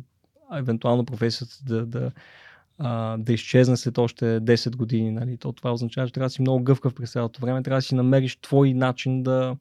евентуално 0.58 1.04
професията 1.04 1.56
да, 1.64 1.86
да, 1.86 2.12
а, 2.78 3.16
да 3.16 3.32
изчезне 3.32 3.76
след 3.76 3.98
още 3.98 4.24
10 4.24 4.76
години. 4.76 5.10
Нали? 5.10 5.36
То 5.36 5.52
това 5.52 5.72
означава, 5.72 6.06
че 6.06 6.12
трябва 6.12 6.26
да 6.26 6.30
си 6.30 6.42
много 6.42 6.64
гъвкав 6.64 6.94
през 6.94 7.12
цялото 7.12 7.40
време, 7.40 7.62
трябва 7.62 7.78
да 7.78 7.82
си 7.82 7.94
намериш 7.94 8.36
твой 8.36 8.74
начин 8.74 9.22
да, 9.22 9.56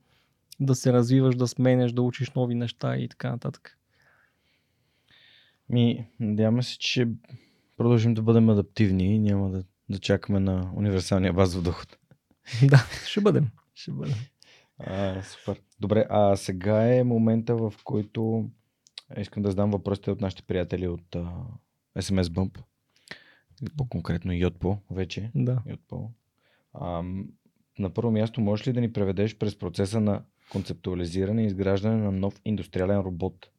да 0.60 0.76
се 0.76 0.94
развиваш, 0.94 1.36
да 1.36 1.48
сменяш, 1.48 1.92
да 1.92 2.02
учиш 2.02 2.32
нови 2.32 2.56
неща 2.56 2.98
и 2.98 3.08
така 3.08 3.32
нататък. 3.32 3.78
Ми, 5.70 6.08
надяваме 6.20 6.64
се, 6.64 6.78
че 6.80 7.08
продължим 7.78 8.14
да 8.14 8.22
бъдем 8.22 8.50
адаптивни 8.50 9.16
и 9.16 9.20
няма 9.20 9.50
да, 9.50 9.64
да 9.90 10.00
чакаме 10.00 10.40
на 10.40 10.72
универсалния 10.76 11.34
базов 11.34 11.64
доход. 11.64 11.98
да, 12.64 12.86
ще 13.08 13.22
бъдем. 13.22 13.48
Ще 13.76 13.92
бъдем. 13.92 14.16
А, 14.80 15.24
супер. 15.24 15.62
Добре, 15.80 16.06
а 16.10 16.36
сега 16.36 16.96
е 16.96 17.04
момента, 17.04 17.56
в 17.56 17.74
който 17.84 18.50
искам 19.18 19.44
да 19.44 19.50
задам 19.50 19.72
въпросите 19.72 20.12
от 20.12 20.22
нашите 20.22 20.44
приятели 20.44 20.88
от 20.88 21.16
а, 21.16 21.32
SMS 21.98 22.24
Bump. 22.24 22.60
По-конкретно 23.78 24.34
Йотпо 24.34 24.78
вече. 24.92 25.32
Да. 25.36 25.62
Йотпо. 25.70 26.12
А, 26.74 27.04
на 27.80 27.90
първо 27.90 28.12
място, 28.12 28.42
можеш 28.42 28.68
ли 28.68 28.74
да 28.74 28.82
ни 28.82 28.94
преведеш 28.94 29.38
през 29.38 29.60
процеса 29.60 30.00
на 30.00 30.22
концептуализиране 30.52 31.44
и 31.44 31.46
изграждане 31.46 31.96
на 31.96 32.12
нов 32.12 32.42
индустриален 32.46 33.00
робот? 33.00 33.50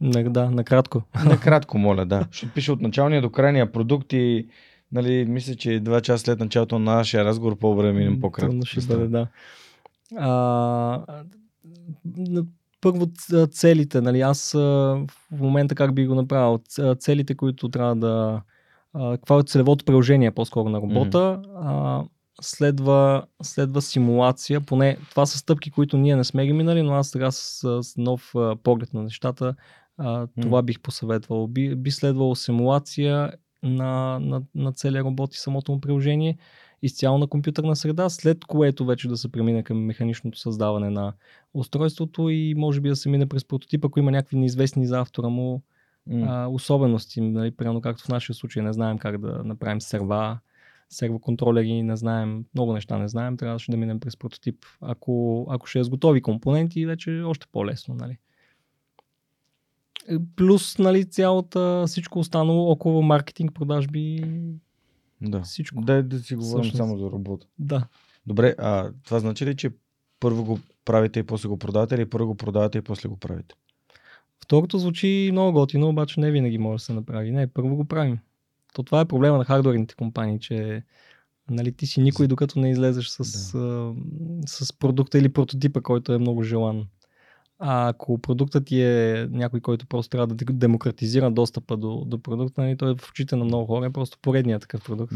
Не, 0.00 0.24
да, 0.24 0.50
накратко. 0.50 1.02
Накратко, 1.24 1.78
моля, 1.78 2.06
да. 2.06 2.28
Ще 2.30 2.48
пише 2.48 2.72
от 2.72 2.80
началния 2.80 3.22
до 3.22 3.30
крайния 3.30 3.72
продукт 3.72 4.12
и 4.12 4.48
нали, 4.92 5.24
мисля, 5.24 5.54
че 5.54 5.80
два 5.80 6.00
часа 6.00 6.24
след 6.24 6.40
началото 6.40 6.78
на 6.78 6.94
нашия 6.94 7.24
разговор 7.24 7.58
по-добре 7.58 7.92
минем 7.92 8.20
по-кратко. 8.20 8.50
Трудно 8.50 8.66
ще 8.66 8.80
бъде, 8.80 9.08
да. 9.08 9.28
А, 10.16 11.24
първо 12.92 13.06
целите, 13.50 14.00
нали, 14.00 14.20
аз 14.20 14.52
в 14.52 15.06
момента 15.30 15.74
как 15.74 15.94
би 15.94 16.06
го 16.06 16.14
направил, 16.14 16.60
целите, 16.98 17.34
които 17.34 17.68
трябва 17.68 17.96
да, 17.96 18.42
какво 18.94 19.40
е 19.40 19.42
целевото 19.42 19.84
приложение 19.84 20.30
по-скоро 20.30 20.68
на 20.68 20.78
робота, 20.78 21.18
mm-hmm. 21.18 22.08
следва, 22.40 23.24
следва 23.42 23.82
симулация, 23.82 24.60
поне 24.60 24.96
това 25.10 25.26
са 25.26 25.38
стъпки, 25.38 25.70
които 25.70 25.96
ние 25.96 26.16
не 26.16 26.24
сме 26.24 26.46
ги 26.46 26.52
минали, 26.52 26.82
но 26.82 26.94
аз 26.94 27.08
сега 27.08 27.30
с, 27.30 27.60
с 27.82 27.96
нов 27.96 28.34
поглед 28.62 28.94
на 28.94 29.02
нещата, 29.02 29.54
това 29.96 30.26
mm-hmm. 30.36 30.62
бих 30.62 30.80
посъветвал. 30.80 31.46
Би, 31.46 31.74
би 31.74 31.90
следвало 31.90 32.34
симулация 32.34 33.32
на, 33.62 34.18
на, 34.20 34.42
на 34.54 34.72
целия 34.72 35.04
робот 35.04 35.34
и 35.34 35.38
самото 35.38 35.72
му 35.72 35.80
приложение, 35.80 36.38
изцяло 36.82 37.18
на 37.18 37.26
компютърна 37.26 37.76
среда, 37.76 38.08
след 38.08 38.44
което 38.44 38.86
вече 38.86 39.08
да 39.08 39.16
се 39.16 39.32
премине 39.32 39.62
към 39.62 39.84
механичното 39.84 40.38
създаване 40.38 40.90
на 40.90 41.12
устройството 41.54 42.28
и 42.28 42.54
може 42.54 42.80
би 42.80 42.88
да 42.88 42.96
се 42.96 43.08
мине 43.08 43.26
през 43.26 43.44
прототип, 43.44 43.84
ако 43.84 43.98
има 43.98 44.10
някакви 44.10 44.36
неизвестни 44.36 44.86
за 44.86 45.00
автора 45.00 45.28
му 45.28 45.62
mm. 46.10 46.24
а, 46.28 46.48
особености. 46.48 47.20
Нали, 47.20 47.50
примерно 47.50 47.80
както 47.80 48.04
в 48.04 48.08
нашия 48.08 48.36
случай 48.36 48.62
не 48.62 48.72
знаем 48.72 48.98
как 48.98 49.20
да 49.20 49.44
направим 49.44 49.80
серва, 49.80 50.38
сервоконтролери, 50.90 51.82
не 51.82 51.96
знаем, 51.96 52.44
много 52.54 52.72
неща 52.72 52.98
не 52.98 53.08
знаем, 53.08 53.36
трябваше 53.36 53.70
да 53.70 53.76
минем 53.76 54.00
през 54.00 54.16
прототип. 54.16 54.64
Ако, 54.80 55.46
ако 55.50 55.66
ще 55.66 55.78
е 55.78 55.84
с 55.84 55.88
готови 55.88 56.22
компоненти, 56.22 56.86
вече 56.86 57.18
е 57.18 57.22
още 57.22 57.46
по-лесно. 57.52 57.94
Нали. 57.94 58.18
Плюс 60.36 60.78
нали, 60.78 61.04
цялата, 61.04 61.84
всичко 61.86 62.18
останало 62.18 62.70
около 62.70 63.02
маркетинг, 63.02 63.54
продажби, 63.54 64.24
да. 65.20 65.40
всичко. 65.42 65.80
Дай 65.80 66.02
да 66.02 66.18
си 66.18 66.34
говорим 66.34 66.62
Всъщност. 66.62 66.76
само 66.76 66.98
за 66.98 67.10
работа. 67.10 67.46
Да. 67.58 67.86
Добре, 68.26 68.54
а 68.58 68.90
това 69.04 69.18
значи 69.20 69.46
ли, 69.46 69.56
че 69.56 69.70
първо 70.20 70.44
го 70.44 70.60
правите 70.84 71.20
и 71.20 71.22
после 71.22 71.48
го 71.48 71.58
продавате 71.58 71.94
или 71.94 72.10
първо 72.10 72.26
го 72.26 72.34
продавате 72.34 72.78
и 72.78 72.82
после 72.82 73.08
го 73.08 73.16
правите? 73.16 73.54
Второто 74.44 74.78
звучи 74.78 75.28
много 75.32 75.52
готино, 75.52 75.88
обаче 75.88 76.20
не 76.20 76.30
винаги 76.30 76.58
може 76.58 76.80
да 76.80 76.84
се 76.84 76.92
направи. 76.92 77.30
Не, 77.30 77.46
първо 77.46 77.76
го 77.76 77.84
правим. 77.84 78.18
То 78.74 78.82
това 78.82 79.00
е 79.00 79.04
проблема 79.04 79.38
на 79.38 79.44
хардуерните 79.44 79.94
компании, 79.94 80.40
че 80.40 80.82
нали, 81.50 81.72
ти 81.72 81.86
си 81.86 82.00
никой, 82.00 82.26
докато 82.26 82.58
не 82.58 82.70
излезеш 82.70 83.08
с, 83.08 83.52
да. 83.52 83.58
а, 83.58 83.94
с 84.46 84.72
продукта 84.72 85.18
или 85.18 85.32
прототипа, 85.32 85.80
който 85.80 86.12
е 86.12 86.18
много 86.18 86.42
желан. 86.42 86.86
А 87.58 87.88
ако 87.88 88.18
продуктът 88.18 88.66
ти 88.66 88.82
е 88.82 89.28
някой, 89.30 89.60
който 89.60 89.86
просто 89.86 90.10
трябва 90.10 90.26
да 90.26 90.44
демократизира 90.52 91.30
достъпа 91.30 91.76
до, 91.76 92.04
до 92.04 92.22
продукта, 92.22 92.62
нали, 92.62 92.76
той 92.76 92.92
е 92.92 92.96
в 92.96 93.10
очите 93.10 93.36
на 93.36 93.44
много 93.44 93.66
хора 93.66 93.86
е 93.86 93.92
просто 93.92 94.18
поредният 94.22 94.62
такъв 94.62 94.84
продукт. 94.84 95.14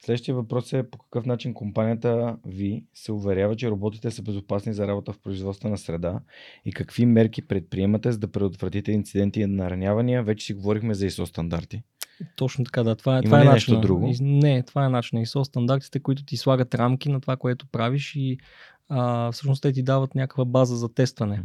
Следващия 0.00 0.34
въпрос 0.34 0.72
е 0.72 0.90
по 0.90 0.98
какъв 0.98 1.26
начин 1.26 1.54
компанията 1.54 2.36
ви 2.46 2.84
се 2.94 3.12
уверява, 3.12 3.56
че 3.56 3.70
роботите 3.70 4.10
са 4.10 4.22
безопасни 4.22 4.72
за 4.72 4.88
работа 4.88 5.12
в 5.12 5.18
производствена 5.18 5.78
среда 5.78 6.20
и 6.64 6.72
какви 6.72 7.06
мерки 7.06 7.42
предприемате, 7.42 8.12
за 8.12 8.18
да 8.18 8.28
предотвратите 8.28 8.92
инциденти 8.92 9.40
и 9.40 9.46
наранявания. 9.46 10.22
Вече 10.22 10.46
си 10.46 10.54
говорихме 10.54 10.94
за 10.94 11.06
ISO 11.06 11.24
стандарти. 11.24 11.82
Точно 12.36 12.64
така, 12.64 12.82
да. 12.82 12.96
Това, 12.96 13.16
е, 13.16 13.18
Има 13.18 13.24
това 13.24 13.40
е 13.40 13.44
нещо 13.44 13.80
друго? 13.80 14.12
Не, 14.20 14.62
това 14.62 14.86
е 14.86 14.88
начин. 14.88 15.18
ISO 15.18 15.42
стандартите, 15.42 16.00
които 16.00 16.24
ти 16.24 16.36
слагат 16.36 16.74
рамки 16.74 17.08
на 17.08 17.20
това, 17.20 17.36
което 17.36 17.66
правиш 17.66 18.12
и 18.16 18.38
а, 18.88 19.32
всъщност 19.32 19.62
те 19.62 19.72
ти 19.72 19.82
дават 19.82 20.14
някаква 20.14 20.44
база 20.44 20.76
за 20.76 20.94
тестване. 20.94 21.42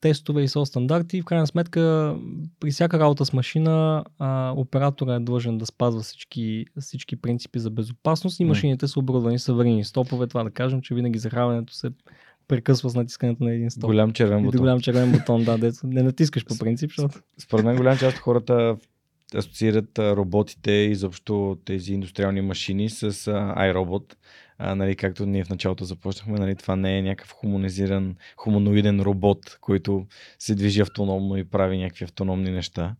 Тестове 0.00 0.42
и 0.42 0.48
со 0.48 0.66
стандарти. 0.66 1.22
В 1.22 1.24
крайна 1.24 1.46
сметка, 1.46 2.16
при 2.60 2.70
всяка 2.70 2.98
работа 2.98 3.26
с 3.26 3.32
машина, 3.32 4.04
а, 4.18 4.52
оператора 4.56 5.14
е 5.14 5.20
длъжен 5.20 5.58
да 5.58 5.66
спазва 5.66 6.00
всички, 6.00 6.66
всички 6.80 7.16
принципи 7.16 7.58
за 7.58 7.70
безопасност 7.70 8.40
и 8.40 8.44
машините 8.44 8.88
са 8.88 8.98
оборудвани 8.98 9.38
с 9.38 9.48
аварийни 9.48 9.84
стопове. 9.84 10.26
Това 10.26 10.44
да 10.44 10.50
кажем, 10.50 10.82
че 10.82 10.94
винаги 10.94 11.18
захранването 11.18 11.74
се 11.74 11.90
прекъсва 12.48 12.90
с 12.90 12.94
натискането 12.94 13.44
на 13.44 13.52
един 13.52 13.70
стоп. 13.70 13.84
Голям 13.84 14.12
червен 14.12 14.42
бутон. 14.42 14.60
Голям 14.60 14.80
червен 14.80 15.12
бутон, 15.12 15.44
да, 15.44 15.58
дето 15.58 15.86
не 15.86 16.02
натискаш 16.02 16.44
по 16.44 16.58
принцип, 16.58 16.90
защото... 16.90 17.20
Според 17.38 17.64
мен 17.64 17.76
голям 17.76 17.98
част 17.98 18.16
от 18.16 18.22
хората 18.22 18.76
асоциират 19.34 19.98
роботите 19.98 20.72
и 20.72 20.90
изобщо 20.90 21.58
тези 21.64 21.94
индустриални 21.94 22.40
машини 22.40 22.90
с 22.90 23.12
iRobot 23.12 24.14
а, 24.64 24.74
нали, 24.74 24.96
както 24.96 25.26
ние 25.26 25.44
в 25.44 25.50
началото 25.50 25.84
започнахме, 25.84 26.38
нали, 26.38 26.56
това 26.56 26.76
не 26.76 26.98
е 26.98 27.02
някакъв 27.02 27.32
хуманизиран, 27.32 28.16
хуманоиден 28.36 29.00
робот, 29.00 29.58
който 29.60 30.06
се 30.38 30.54
движи 30.54 30.80
автономно 30.80 31.36
и 31.36 31.44
прави 31.44 31.78
някакви 31.78 32.04
автономни 32.04 32.50
неща. 32.50 32.96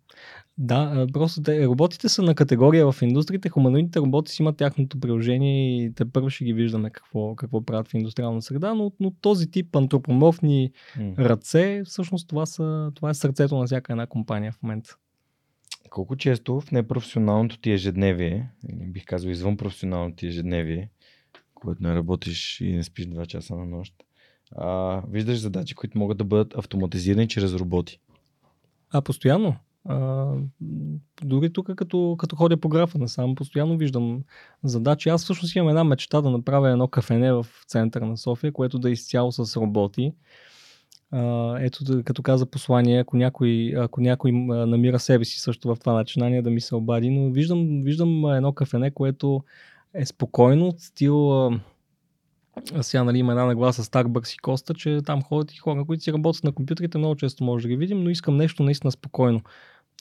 Да, 0.59 1.07
просто 1.13 1.43
те, 1.43 1.67
роботите 1.67 2.09
са 2.09 2.23
на 2.23 2.35
категория 2.35 2.93
в 2.93 3.03
индустриите, 3.03 3.49
хуманоидните 3.49 3.99
роботи 3.99 4.33
си 4.33 4.43
имат 4.43 4.57
тяхното 4.57 5.01
приложение 5.01 5.85
и 5.85 5.95
те 5.95 6.05
първо 6.05 6.31
ще 6.31 6.45
ги 6.45 6.53
виждаме 6.53 6.91
какво, 6.91 7.37
какво 7.37 7.65
правят 7.65 7.89
в 7.89 7.95
индустриална 7.95 8.43
среда, 8.43 8.75
но, 8.75 8.93
но 9.01 9.11
този 9.11 9.51
тип 9.51 9.77
антропоморфни 9.77 10.71
mm. 10.99 11.19
ръце, 11.19 11.83
всъщност 11.85 12.29
това, 12.29 12.47
са, 12.47 12.91
това 12.95 13.11
е 13.11 13.15
сърцето 13.15 13.57
на 13.57 13.67
всяка 13.67 13.93
една 13.93 14.07
компания 14.07 14.53
в 14.53 14.63
момента. 14.63 14.97
Колко 15.93 16.17
често 16.17 16.61
в 16.61 16.73
непрофесионалното 16.73 17.59
ти 17.59 17.71
ежедневие, 17.71 18.51
бих 18.65 19.05
казал 19.05 19.29
извън 19.29 19.57
професионалното 19.57 20.17
ти 20.17 20.27
ежедневие, 20.27 20.91
когато 21.55 21.83
не 21.83 21.95
работиш 21.95 22.61
и 22.61 22.73
не 22.73 22.83
спиш 22.83 23.07
2 23.07 23.27
часа 23.27 23.57
на 23.57 23.67
нощ, 23.67 23.95
а, 24.57 25.03
виждаш 25.09 25.39
задачи, 25.39 25.75
които 25.75 25.99
могат 25.99 26.19
да 26.19 26.25
бъдат 26.25 26.57
автоматизирани 26.57 27.29
чрез 27.29 27.55
роботи. 27.55 28.01
А, 28.91 29.03
постоянно. 29.03 29.57
А, 29.85 30.31
дори 31.25 31.53
тук, 31.53 31.75
като, 31.77 32.17
като 32.19 32.37
ходя 32.37 32.57
по 32.57 32.69
графа 32.69 32.99
на 32.99 33.09
сам, 33.09 33.35
постоянно 33.35 33.77
виждам 33.77 34.23
задачи. 34.65 35.09
Аз 35.09 35.25
всъщност 35.25 35.55
имам 35.55 35.69
една 35.69 35.85
мечта 35.85 36.21
да 36.21 36.31
направя 36.31 36.71
едно 36.71 36.89
кафене 36.89 37.33
в 37.33 37.47
центъра 37.67 38.07
на 38.07 38.17
София, 38.17 38.53
което 38.53 38.79
да 38.79 38.89
е 38.89 38.93
изцяло 38.93 39.33
с 39.33 39.57
роботи. 39.57 40.13
Ето, 41.61 42.03
като 42.05 42.23
каза 42.23 42.47
послание, 42.47 43.01
ако 43.01 43.17
някой, 43.17 43.75
ако 43.77 44.01
някой 44.01 44.33
намира 44.33 44.99
себе 44.99 45.25
си 45.25 45.41
също 45.41 45.75
в 45.75 45.81
това 45.81 45.93
начинание, 45.93 46.43
да 46.43 46.51
ми 46.51 46.61
се 46.61 46.75
обади. 46.75 47.11
Но 47.11 47.31
виждам, 47.31 47.83
виждам 47.83 48.35
едно 48.35 48.53
кафене, 48.53 48.91
което 48.91 49.45
е 49.95 50.07
спокойно, 50.07 50.75
стил 50.79 51.51
сега 52.81 53.05
нали, 53.05 53.19
има 53.19 53.33
една 53.33 53.47
нагласа 53.47 53.83
Starbucks 53.83 54.35
и 54.35 54.39
Коста, 54.39 54.75
че 54.75 55.01
там 55.07 55.23
ходят 55.23 55.53
и 55.53 55.57
хора, 55.57 55.85
които 55.85 56.03
си 56.03 56.13
работят 56.13 56.45
на 56.45 56.53
компютрите, 56.53 56.99
много 56.99 57.17
често 57.17 57.45
може 57.45 57.63
да 57.63 57.69
ги 57.69 57.77
видим, 57.77 58.03
но 58.03 58.11
искам 58.11 58.37
нещо 58.37 58.63
наистина 58.63 58.91
спокойно. 58.91 59.41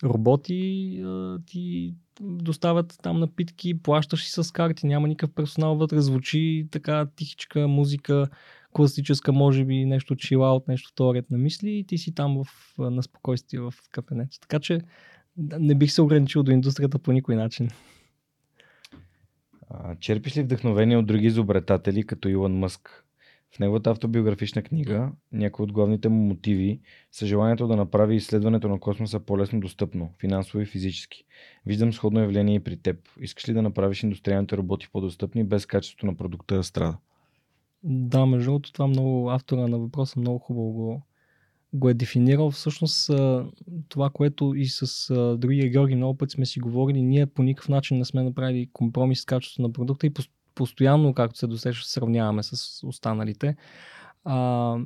Роботи 0.03 1.03
ти 1.45 1.93
доставят 2.21 2.97
там 3.03 3.19
напитки, 3.19 3.81
плащаш 3.81 4.23
си 4.23 4.43
с 4.43 4.53
карти, 4.53 4.87
няма 4.87 5.07
никакъв 5.07 5.35
персонал 5.35 5.75
вътре, 5.75 6.01
звучи 6.01 6.67
така 6.71 7.07
тихичка 7.15 7.67
музика, 7.67 8.27
класическа, 8.71 9.31
може 9.31 9.65
би 9.65 9.85
нещо 9.85 10.15
чилаут, 10.15 10.67
нещо 10.67 10.89
вторият 10.91 11.31
на 11.31 11.37
мисли 11.37 11.69
и 11.69 11.83
ти 11.83 11.97
си 11.97 12.15
там 12.15 12.43
в, 12.43 12.75
на 12.91 13.03
спокойствие 13.03 13.59
в 13.59 13.73
кафенето. 13.91 14.39
Така 14.39 14.59
че 14.59 14.81
не 15.37 15.75
бих 15.75 15.91
се 15.91 16.01
ограничил 16.01 16.43
до 16.43 16.51
индустрията 16.51 16.99
по 16.99 17.11
никой 17.11 17.35
начин. 17.35 17.69
Черпиш 19.99 20.37
ли 20.37 20.43
вдъхновение 20.43 20.97
от 20.97 21.05
други 21.05 21.27
изобретатели, 21.27 22.05
като 22.05 22.29
Илон 22.29 22.59
Мъск? 22.59 23.05
В 23.55 23.59
неговата 23.59 23.89
автобиографична 23.89 24.61
книга 24.61 25.11
някои 25.31 25.63
от 25.63 25.71
главните 25.71 26.09
му 26.09 26.23
мотиви 26.23 26.79
са 27.11 27.25
желанието 27.25 27.67
да 27.67 27.75
направи 27.75 28.15
изследването 28.15 28.67
на 28.67 28.79
космоса 28.79 29.19
по-лесно 29.19 29.59
достъпно, 29.59 30.13
финансово 30.19 30.61
и 30.61 30.65
физически. 30.65 31.23
Виждам 31.65 31.93
сходно 31.93 32.19
явление 32.19 32.55
и 32.55 32.59
при 32.59 32.77
теб. 32.77 32.97
Искаш 33.19 33.49
ли 33.49 33.53
да 33.53 33.61
направиш 33.61 34.03
индустриалните 34.03 34.57
роботи 34.57 34.87
по-достъпни 34.91 35.43
без 35.43 35.65
качеството 35.65 36.05
на 36.05 36.15
продукта 36.15 36.55
да 36.55 36.63
страда? 36.63 36.97
Да, 37.83 38.25
между 38.25 38.45
другото 38.45 38.73
това 38.73 38.87
много 38.87 39.29
автора 39.29 39.67
на 39.67 39.79
въпроса 39.79 40.19
много 40.19 40.39
хубаво 40.39 40.71
го, 40.71 41.01
го 41.73 41.89
е 41.89 41.93
дефинирал. 41.93 42.51
Всъщност 42.51 43.11
това, 43.89 44.09
което 44.09 44.53
и 44.55 44.65
с 44.67 45.13
другия 45.37 45.69
Георги 45.69 45.95
много 45.95 46.17
пъти 46.17 46.31
сме 46.31 46.45
си 46.45 46.59
говорили, 46.59 47.01
ние 47.01 47.25
по 47.25 47.43
никакъв 47.43 47.69
начин 47.69 47.97
не 47.97 48.05
сме 48.05 48.23
направили 48.23 48.69
компромис 48.73 49.21
с 49.21 49.25
качеството 49.25 49.61
на 49.61 49.73
продукта 49.73 50.07
и 50.07 50.13
постоянно, 50.55 51.13
както 51.13 51.39
се 51.39 51.47
досеща, 51.47 51.89
сравняваме 51.89 52.43
с 52.43 52.83
останалите. 52.87 53.55
А, 54.23 54.77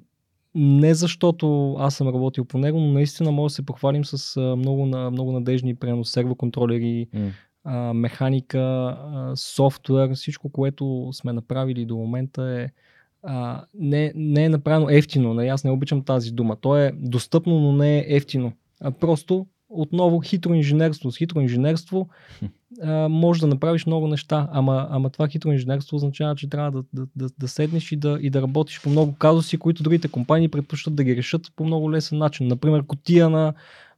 не 0.56 0.94
защото 0.94 1.76
аз 1.80 1.96
съм 1.96 2.08
работил 2.08 2.46
по 2.46 2.58
него, 2.58 2.80
но 2.80 2.92
наистина 2.92 3.32
може 3.32 3.52
да 3.52 3.56
се 3.56 3.66
похвалим 3.66 4.06
с 4.06 4.42
много, 4.58 4.86
много 4.86 5.32
надежни 5.32 5.76
пренос, 5.76 6.12
сервоконтролери, 6.12 7.08
mm. 7.16 7.32
Механика, 7.94 8.98
софтуер, 9.36 10.14
всичко, 10.14 10.50
което 10.50 11.10
сме 11.14 11.34
направили 11.34 11.86
до 11.86 11.96
момента 11.96 12.44
е 12.44 12.70
не, 13.74 14.12
не 14.16 14.44
е 14.44 14.50
направено 14.50 14.90
ефтино. 14.90 15.30
Не, 15.30 15.36
нали, 15.36 15.48
аз 15.48 15.64
не 15.64 15.72
обичам 15.72 16.04
тази 16.04 16.32
дума. 16.32 16.56
То 16.56 16.78
е 16.78 16.92
достъпно, 16.96 17.60
но 17.60 17.72
не 17.74 17.98
е 17.98 18.06
ефтино. 18.08 18.52
Просто 19.00 19.48
отново 19.70 20.20
хитро 20.20 20.54
инженерство. 20.54 21.12
С 21.12 21.18
хитро 21.18 21.42
инженерство 21.42 22.10
а, 22.82 23.10
можеш 23.10 23.42
да 23.42 23.48
направиш 23.48 23.86
много 23.86 24.08
неща, 24.08 24.50
ама, 24.52 24.88
ама 24.90 25.10
това 25.10 25.28
хитро 25.28 25.52
инженерство 25.52 25.96
означава, 25.96 26.36
че 26.36 26.50
трябва 26.50 26.72
да, 26.72 26.84
да, 26.94 27.08
да, 27.16 27.30
да 27.40 27.48
седнеш 27.48 27.92
и 27.92 27.96
да, 27.96 28.18
и 28.22 28.30
да 28.30 28.42
работиш 28.42 28.82
по 28.82 28.90
много 28.90 29.16
казуси, 29.16 29.58
които 29.58 29.84
другите 29.84 30.08
компании 30.08 30.50
предпочитат 30.50 30.96
да 30.96 31.04
ги 31.04 31.16
решат 31.16 31.52
по 31.56 31.66
много 31.66 31.92
лесен 31.92 32.18
начин. 32.18 32.48
Например, 32.48 32.86
котия 32.86 33.30
на 33.30 33.54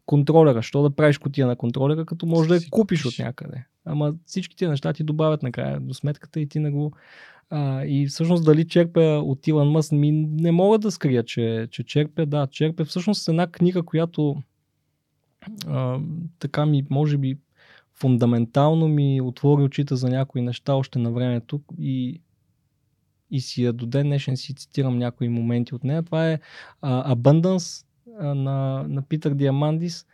контролера. 0.07 0.61
Що 0.61 0.81
да 0.81 0.89
правиш 0.89 1.17
котия 1.17 1.47
на 1.47 1.55
контролера, 1.55 2.05
като 2.05 2.25
можеш 2.25 2.47
да 2.47 2.55
я 2.55 2.61
купиш 2.69 3.05
от 3.05 3.19
някъде. 3.19 3.65
Ама 3.85 4.13
всички 4.25 4.55
тези 4.55 4.69
неща 4.69 4.93
ти 4.93 5.03
добавят 5.03 5.43
накрая 5.43 5.79
до 5.79 5.93
сметката 5.93 6.39
и 6.39 6.47
ти 6.47 6.59
не 6.59 6.71
го... 6.71 6.93
А, 7.49 7.85
и 7.85 8.07
всъщност 8.07 8.45
дали 8.45 8.67
черпе 8.67 9.05
от 9.05 9.47
Илон 9.47 9.71
Мъс, 9.71 9.91
ми 9.91 10.11
не 10.11 10.51
мога 10.51 10.79
да 10.79 10.91
скрия, 10.91 11.23
че, 11.23 11.67
че 11.71 11.84
черпе, 11.84 12.25
да, 12.25 12.47
черпе 12.47 12.84
всъщност 12.84 13.27
една 13.27 13.47
книга, 13.47 13.84
която 13.84 14.35
а, 15.67 15.99
така 16.39 16.65
ми, 16.65 16.85
може 16.89 17.17
би, 17.17 17.38
фундаментално 17.93 18.88
ми 18.88 19.21
отвори 19.21 19.63
очите 19.63 19.95
за 19.95 20.09
някои 20.09 20.41
неща 20.41 20.73
още 20.73 20.99
на 20.99 21.11
времето 21.11 21.61
и, 21.79 22.21
и 23.31 23.41
си 23.41 23.63
я 23.63 23.73
до 23.73 23.85
ден 23.85 24.07
днешен 24.07 24.38
си 24.38 24.55
цитирам 24.55 24.97
някои 24.97 25.29
моменти 25.29 25.75
от 25.75 25.84
нея. 25.84 26.03
Това 26.03 26.31
е 26.31 26.39
а, 26.81 27.15
Abundance 27.15 27.86
на, 28.22 28.85
на 28.88 29.02
Питър 29.02 29.34
Диамандис. 29.34 30.06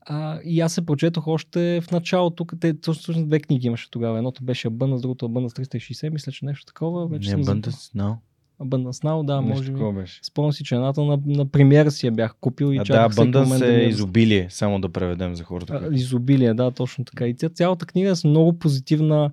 А, 0.00 0.40
и 0.44 0.60
аз 0.60 0.72
се 0.72 0.86
прочетох 0.86 1.26
още 1.26 1.80
в 1.80 1.90
началото. 1.90 2.46
Те, 2.60 2.74
всъщност 2.82 3.26
две 3.26 3.40
книги 3.40 3.66
имаше 3.66 3.90
тогава. 3.90 4.18
Едното 4.18 4.44
беше 4.44 4.68
Abundance, 4.68 5.00
другото 5.00 5.28
Abundance 5.28 5.66
360. 5.66 6.08
Мисля, 6.08 6.32
че 6.32 6.44
нещо 6.44 6.66
такова. 6.66 7.08
Вече 7.08 7.36
Не, 7.36 7.44
Abundance, 7.44 7.96
no. 7.96 8.16
Abundance 8.60 9.04
Now, 9.04 9.24
да, 9.24 9.40
може 9.40 9.72
би. 9.72 9.78
Спомням 10.22 10.52
си, 10.52 10.64
че 10.64 10.74
едната 10.74 11.04
на, 11.04 11.18
на 11.26 11.46
премиера 11.46 11.90
си 11.90 12.06
я 12.06 12.12
бях 12.12 12.34
купил 12.40 12.72
и 12.72 12.80
чаках 12.84 13.14
Да, 13.14 13.22
Abundance 13.22 13.64
е 13.64 13.66
да 13.66 13.82
изобилие, 13.82 14.46
само 14.50 14.80
да 14.80 14.88
преведем 14.88 15.34
за 15.34 15.44
хората. 15.44 15.88
А, 15.90 15.94
изобилие, 15.94 16.54
да, 16.54 16.70
точно 16.70 17.04
така. 17.04 17.26
И 17.26 17.34
цялата 17.34 17.86
книга 17.86 18.10
е 18.10 18.14
с 18.14 18.24
много 18.24 18.58
позитивна 18.58 19.30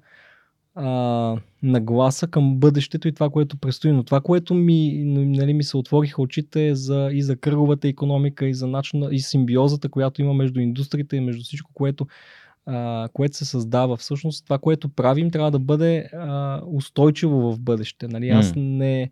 а, 0.76 1.38
нагласа 1.64 2.28
към 2.28 2.56
бъдещето 2.56 3.08
и 3.08 3.12
това, 3.12 3.30
което 3.30 3.58
предстои. 3.58 3.92
Но 3.92 4.04
това, 4.04 4.22
което 4.22 4.54
ми, 4.54 5.04
нали, 5.06 5.54
ми 5.54 5.64
се 5.64 5.78
отвориха 5.78 6.22
очите 6.22 6.68
е 6.68 6.76
за, 6.76 7.10
и 7.12 7.22
за 7.22 7.36
кръговата 7.36 7.88
економика, 7.88 8.46
и 8.46 8.54
за 8.54 8.68
начина, 8.68 9.10
и 9.12 9.20
симбиозата, 9.20 9.90
която 9.90 10.22
има 10.22 10.34
между 10.34 10.60
индустрията 10.60 11.16
и 11.16 11.20
между 11.20 11.44
всичко, 11.44 11.72
което 11.74 12.08
а, 12.66 13.10
което 13.14 13.38
се 13.38 13.46
създава. 13.46 13.98
Всъщност 13.98 14.46
това, 14.46 14.58
което 14.58 14.90
правим, 14.90 15.32
трябва 15.32 15.52
да 15.52 15.60
бъде 15.60 16.10
а, 16.14 16.62
устойчиво 16.68 17.52
в 17.52 17.60
бъдеще. 17.60 18.08
Нали? 18.08 18.30
Аз 18.30 18.54
не, 18.56 19.10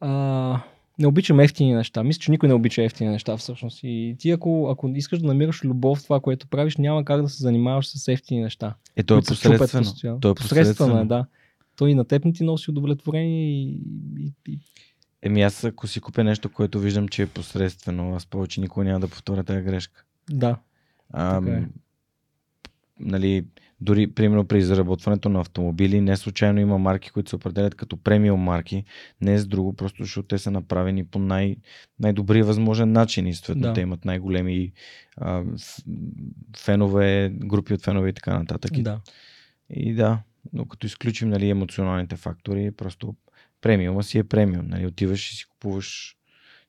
а, 0.00 0.60
не 0.98 1.06
обичам 1.06 1.40
ефтини 1.40 1.74
неща. 1.74 2.02
Мисля, 2.02 2.20
че 2.20 2.30
никой 2.30 2.48
не 2.48 2.54
обича 2.54 2.82
ефтини 2.82 3.10
неща 3.10 3.36
всъщност. 3.36 3.80
И 3.82 4.16
ти 4.18 4.30
ако, 4.30 4.68
ако 4.70 4.88
искаш 4.88 5.18
да 5.18 5.26
намираш 5.26 5.64
любов 5.64 5.98
в 5.98 6.02
това, 6.02 6.20
което 6.20 6.46
правиш, 6.46 6.76
няма 6.76 7.04
как 7.04 7.22
да 7.22 7.28
се 7.28 7.42
занимаваш 7.42 7.86
с 7.86 8.08
ефтини 8.08 8.40
неща. 8.40 8.74
Е, 8.96 9.02
то 9.02 9.18
е 9.18 9.22
посредствено. 9.22 10.20
То 10.20 10.30
е 10.30 10.34
посредствено, 10.34 11.00
е, 11.00 11.04
да. 11.04 11.26
Той 11.76 11.90
и 11.90 11.94
на 11.94 12.04
теб 12.04 12.24
не 12.24 12.32
ти 12.32 12.44
носи 12.44 12.70
удовлетворение 12.70 13.50
и, 13.50 13.78
и, 14.18 14.32
и 14.48 14.58
Еми 15.22 15.42
аз 15.42 15.64
ако 15.64 15.86
си 15.86 16.00
купя 16.00 16.24
нещо, 16.24 16.48
което 16.48 16.80
виждам, 16.80 17.08
че 17.08 17.22
е 17.22 17.26
посредствено, 17.26 18.14
аз 18.14 18.26
повече 18.26 18.60
никога 18.60 18.84
няма 18.84 19.00
да 19.00 19.08
повторя 19.08 19.44
тази 19.44 19.62
грешка. 19.62 20.04
Да. 20.30 20.58
А, 21.10 21.50
е 21.50 21.62
нали, 23.00 23.44
дори 23.84 24.06
примерно 24.06 24.44
при 24.44 24.62
заработването 24.62 25.28
на 25.28 25.40
автомобили, 25.40 26.00
не 26.00 26.16
случайно 26.16 26.60
има 26.60 26.78
марки, 26.78 27.10
които 27.10 27.30
се 27.30 27.36
определят 27.36 27.74
като 27.74 27.96
премиум 27.96 28.40
марки, 28.40 28.84
не 29.20 29.38
с 29.38 29.46
друго, 29.46 29.76
просто 29.76 30.02
защото 30.02 30.28
те 30.28 30.38
са 30.38 30.50
направени 30.50 31.04
по 31.04 31.18
най- 31.18 31.56
най-добрия 32.00 32.44
възможен 32.44 32.92
начин 32.92 33.26
и 33.26 33.34
съответно 33.34 33.62
да. 33.62 33.72
те 33.72 33.80
имат 33.80 34.04
най-големи 34.04 34.72
а, 35.16 35.42
фенове, 36.56 37.32
групи 37.34 37.74
от 37.74 37.82
фенове 37.82 38.08
и 38.08 38.12
така 38.12 38.38
нататък. 38.38 38.72
Да. 38.80 39.00
И 39.70 39.94
да, 39.94 40.18
но 40.52 40.64
като 40.64 40.86
изключим 40.86 41.28
нали, 41.28 41.50
емоционалните 41.50 42.16
фактори, 42.16 42.70
просто 42.70 43.14
премиума 43.60 44.02
си 44.02 44.18
е 44.18 44.24
премиум. 44.24 44.66
Нали, 44.66 44.86
отиваш 44.86 45.32
и 45.32 45.36
си 45.36 45.44
купуваш 45.48 46.16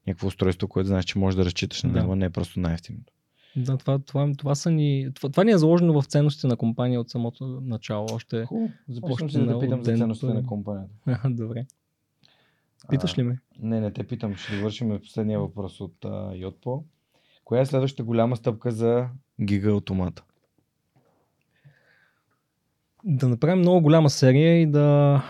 някакво 0.08 0.28
устройство, 0.28 0.68
което 0.68 0.88
знаеш, 0.88 1.06
че 1.06 1.20
можеш 1.20 1.36
да 1.36 1.46
разчиташ 1.46 1.84
на 1.84 1.92
него, 1.92 2.10
да. 2.10 2.16
не 2.16 2.26
е 2.26 2.30
просто 2.30 2.60
най-ефтиното. 2.60 3.14
Да, 3.56 3.77
това, 3.77 3.99
това, 3.99 4.32
това, 4.38 4.56
са 4.56 4.72
ни, 4.72 5.10
това, 5.15 5.30
това 5.30 5.44
ни 5.44 5.52
е 5.52 5.57
заложено 5.57 6.02
в 6.02 6.06
ценностите 6.06 6.48
на 6.48 6.56
компания 6.56 7.02
от 7.02 7.10
самото 7.10 7.61
начало. 7.61 8.07
Още, 8.11 8.45
Започвам 8.90 9.30
се 9.30 9.40
да 9.40 9.60
питам 9.60 9.84
за 9.84 9.98
ценностите 9.98 10.34
на 10.34 10.45
компанията. 10.45 10.94
Добре. 11.30 11.65
Питаш 12.90 13.18
ли 13.18 13.23
ме? 13.23 13.40
А, 13.64 13.65
не, 13.65 13.80
не 13.80 13.91
те 13.91 14.03
питам. 14.03 14.36
Ще 14.36 14.56
довършим 14.56 14.99
последния 14.99 15.40
въпрос 15.40 15.82
от 15.82 15.95
uh, 16.03 16.36
Йотпо. 16.36 16.84
Коя 17.44 17.61
е 17.61 17.65
следващата 17.65 18.03
голяма 18.03 18.38
стъпка 18.38 18.72
за 18.72 19.07
гига 19.41 19.76
автомата? 19.76 20.23
Да 23.03 23.27
направим 23.27 23.60
много 23.60 23.82
голяма 23.82 24.10
серия 24.10 24.61
и 24.61 24.65
да 24.65 25.22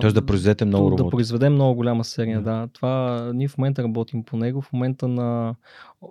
Тоест 0.00 0.14
да 0.14 0.26
произведете 0.26 0.64
много 0.64 0.90
роботи. 0.90 1.04
Да 1.04 1.10
произведем 1.10 1.52
много 1.52 1.74
голяма 1.74 2.04
серия, 2.04 2.40
да. 2.40 2.52
да. 2.52 2.66
Това, 2.66 3.30
ние 3.34 3.48
в 3.48 3.58
момента 3.58 3.82
работим 3.82 4.24
по 4.24 4.36
него. 4.36 4.62
В 4.62 4.72
момента 4.72 5.08
на, 5.08 5.54
а, 6.02 6.06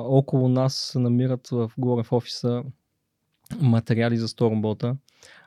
около 0.00 0.48
нас 0.48 0.74
се 0.74 0.98
намират 0.98 1.48
в, 1.48 1.70
горе 1.78 2.02
в 2.02 2.12
офиса 2.12 2.64
материали 3.60 4.16
за 4.16 4.28
100 4.28 4.50
робота, 4.50 4.96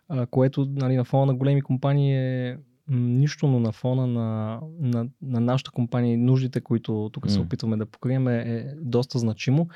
а, 0.10 0.26
което 0.26 0.66
нали, 0.70 0.96
на 0.96 1.04
фона 1.04 1.26
на 1.26 1.34
големи 1.34 1.62
компании 1.62 2.14
е 2.14 2.58
нищо, 2.90 3.48
но 3.48 3.60
на 3.60 3.72
фона 3.72 4.08
на, 4.08 4.60
на, 4.80 5.08
на 5.22 5.40
нашата 5.40 5.72
компания 5.72 6.14
и 6.14 6.18
нуждите, 6.18 6.62
които 6.62 7.10
тук 7.14 7.32
се 7.32 7.40
опитваме 7.40 7.78
да 7.78 7.86
покрием 7.86 8.28
е, 8.28 8.38
е 8.38 8.66
доста 8.82 9.20
значимо, 9.20 9.68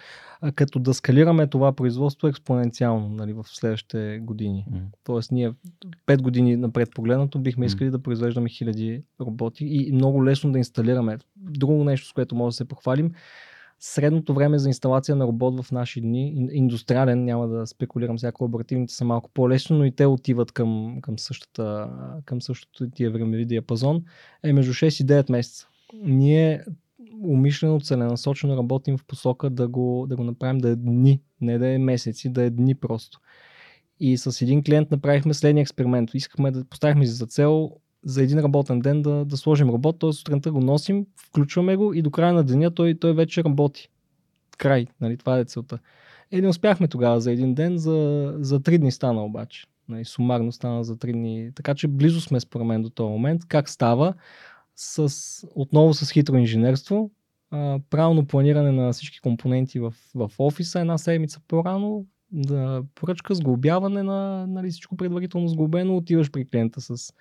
а, 0.41 0.51
като 0.51 0.79
да 0.79 0.93
скалираме 0.93 1.47
това 1.47 1.73
производство 1.73 2.27
експоненциално 2.27 3.09
нали, 3.09 3.33
в 3.33 3.45
следващите 3.47 4.19
години. 4.23 4.65
Mm. 4.71 4.81
Тоест 5.03 5.31
ние 5.31 5.53
5 6.07 6.21
години 6.21 6.55
напред 6.55 6.89
погледнато 6.95 7.39
бихме 7.39 7.65
искали 7.65 7.89
mm. 7.89 7.91
да 7.91 8.03
произвеждаме 8.03 8.49
хиляди 8.49 9.03
роботи 9.21 9.65
и 9.65 9.91
много 9.91 10.25
лесно 10.25 10.51
да 10.51 10.57
инсталираме. 10.57 11.17
Друго 11.35 11.83
нещо, 11.83 12.07
с 12.07 12.13
което 12.13 12.35
може 12.35 12.53
да 12.53 12.57
се 12.57 12.67
похвалим, 12.67 13.11
Средното 13.79 14.33
време 14.33 14.59
за 14.59 14.69
инсталация 14.69 15.15
на 15.15 15.27
робот 15.27 15.65
в 15.65 15.71
наши 15.71 16.01
дни, 16.01 16.49
индустриален, 16.51 17.25
няма 17.25 17.47
да 17.47 17.67
спекулирам, 17.67 18.19
сега 18.19 18.31
колаборативните 18.31 18.93
са 18.93 19.05
малко 19.05 19.29
по-лесно, 19.33 19.77
но 19.77 19.85
и 19.85 19.91
те 19.91 20.05
отиват 20.05 20.51
към, 20.51 20.97
към, 21.01 21.19
същата, 21.19 21.89
към 22.25 22.41
същото 22.41 22.89
тия 22.89 23.11
времеви 23.11 23.45
диапазон, 23.45 24.03
е 24.43 24.53
между 24.53 24.73
6 24.73 25.03
и 25.03 25.07
9 25.07 25.31
месеца. 25.31 25.67
Ние 25.93 26.63
умишлено, 27.23 27.79
целенасочено 27.79 28.57
работим 28.57 28.97
в 28.97 29.05
посока 29.05 29.49
да 29.49 29.67
го, 29.67 30.05
да 30.09 30.15
го 30.15 30.23
направим 30.23 30.57
да 30.57 30.69
е 30.69 30.75
дни, 30.75 31.21
не 31.41 31.57
да 31.57 31.67
е 31.67 31.77
месеци, 31.77 32.29
да 32.29 32.43
е 32.43 32.49
дни 32.49 32.75
просто. 32.75 33.19
И 33.99 34.17
с 34.17 34.41
един 34.41 34.63
клиент 34.63 34.91
направихме 34.91 35.33
следния 35.33 35.61
експеримент. 35.61 36.13
Искахме 36.13 36.51
да 36.51 36.65
поставихме 36.65 37.05
за 37.05 37.25
цел 37.25 37.71
за 38.03 38.23
един 38.23 38.39
работен 38.39 38.79
ден 38.79 39.01
да, 39.01 39.25
да 39.25 39.37
сложим 39.37 39.69
робот, 39.69 39.99
т.е. 39.99 40.13
сутринта 40.13 40.51
го 40.51 40.59
носим, 40.59 41.05
включваме 41.17 41.75
го 41.75 41.93
и 41.93 42.01
до 42.01 42.11
края 42.11 42.33
на 42.33 42.43
деня 42.43 42.71
той, 42.71 42.95
той 42.99 43.13
вече 43.13 43.43
работи. 43.43 43.89
Край, 44.57 44.87
нали, 45.01 45.17
това 45.17 45.39
е 45.39 45.45
целта. 45.45 45.79
Е, 46.31 46.41
не 46.41 46.47
успяхме 46.47 46.87
тогава 46.87 47.21
за 47.21 47.31
един 47.31 47.53
ден, 47.53 47.77
за, 47.77 48.33
за 48.39 48.59
три 48.59 48.77
дни 48.77 48.91
стана 48.91 49.25
обаче. 49.25 49.65
Нали, 49.89 50.05
сумарно 50.05 50.51
стана 50.51 50.83
за 50.83 50.97
три 50.97 51.13
дни. 51.13 51.51
Така 51.55 51.75
че 51.75 51.87
близо 51.87 52.21
сме 52.21 52.39
според 52.39 52.67
мен 52.67 52.81
до 52.81 52.89
този 52.89 53.09
момент. 53.09 53.45
Как 53.47 53.69
става? 53.69 54.13
С, 54.75 55.13
отново 55.55 55.93
с 55.93 56.11
хитро 56.11 56.35
инженерство, 56.35 57.11
а, 57.51 57.79
правилно 57.89 58.25
планиране 58.25 58.71
на 58.71 58.93
всички 58.93 59.19
компоненти 59.19 59.79
в, 59.79 59.93
в 60.15 60.31
офиса 60.39 60.79
една 60.79 60.97
седмица 60.97 61.39
по-рано, 61.47 62.05
да 62.31 62.83
поръчка, 62.95 63.35
сглобяване 63.35 64.03
на 64.03 64.47
нали, 64.47 64.69
всичко 64.69 64.97
предварително 64.97 65.47
сглобено, 65.47 65.97
отиваш 65.97 66.31
при 66.31 66.45
клиента 66.45 66.81
с 66.81 67.13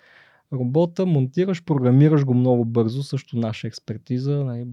робота, 0.53 1.07
монтираш, 1.07 1.65
програмираш 1.65 2.25
го 2.25 2.35
много 2.35 2.65
бързо, 2.65 3.03
също 3.03 3.39
наша 3.39 3.67
експертиза. 3.67 4.45
Нали, 4.45 4.67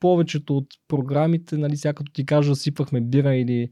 повечето 0.00 0.56
от 0.56 0.66
програмите, 0.88 1.56
нали, 1.56 1.76
сега 1.76 1.92
като 1.92 2.12
ти 2.12 2.26
кажа, 2.26 2.54
сипвахме 2.54 3.00
бира 3.00 3.34
или 3.34 3.70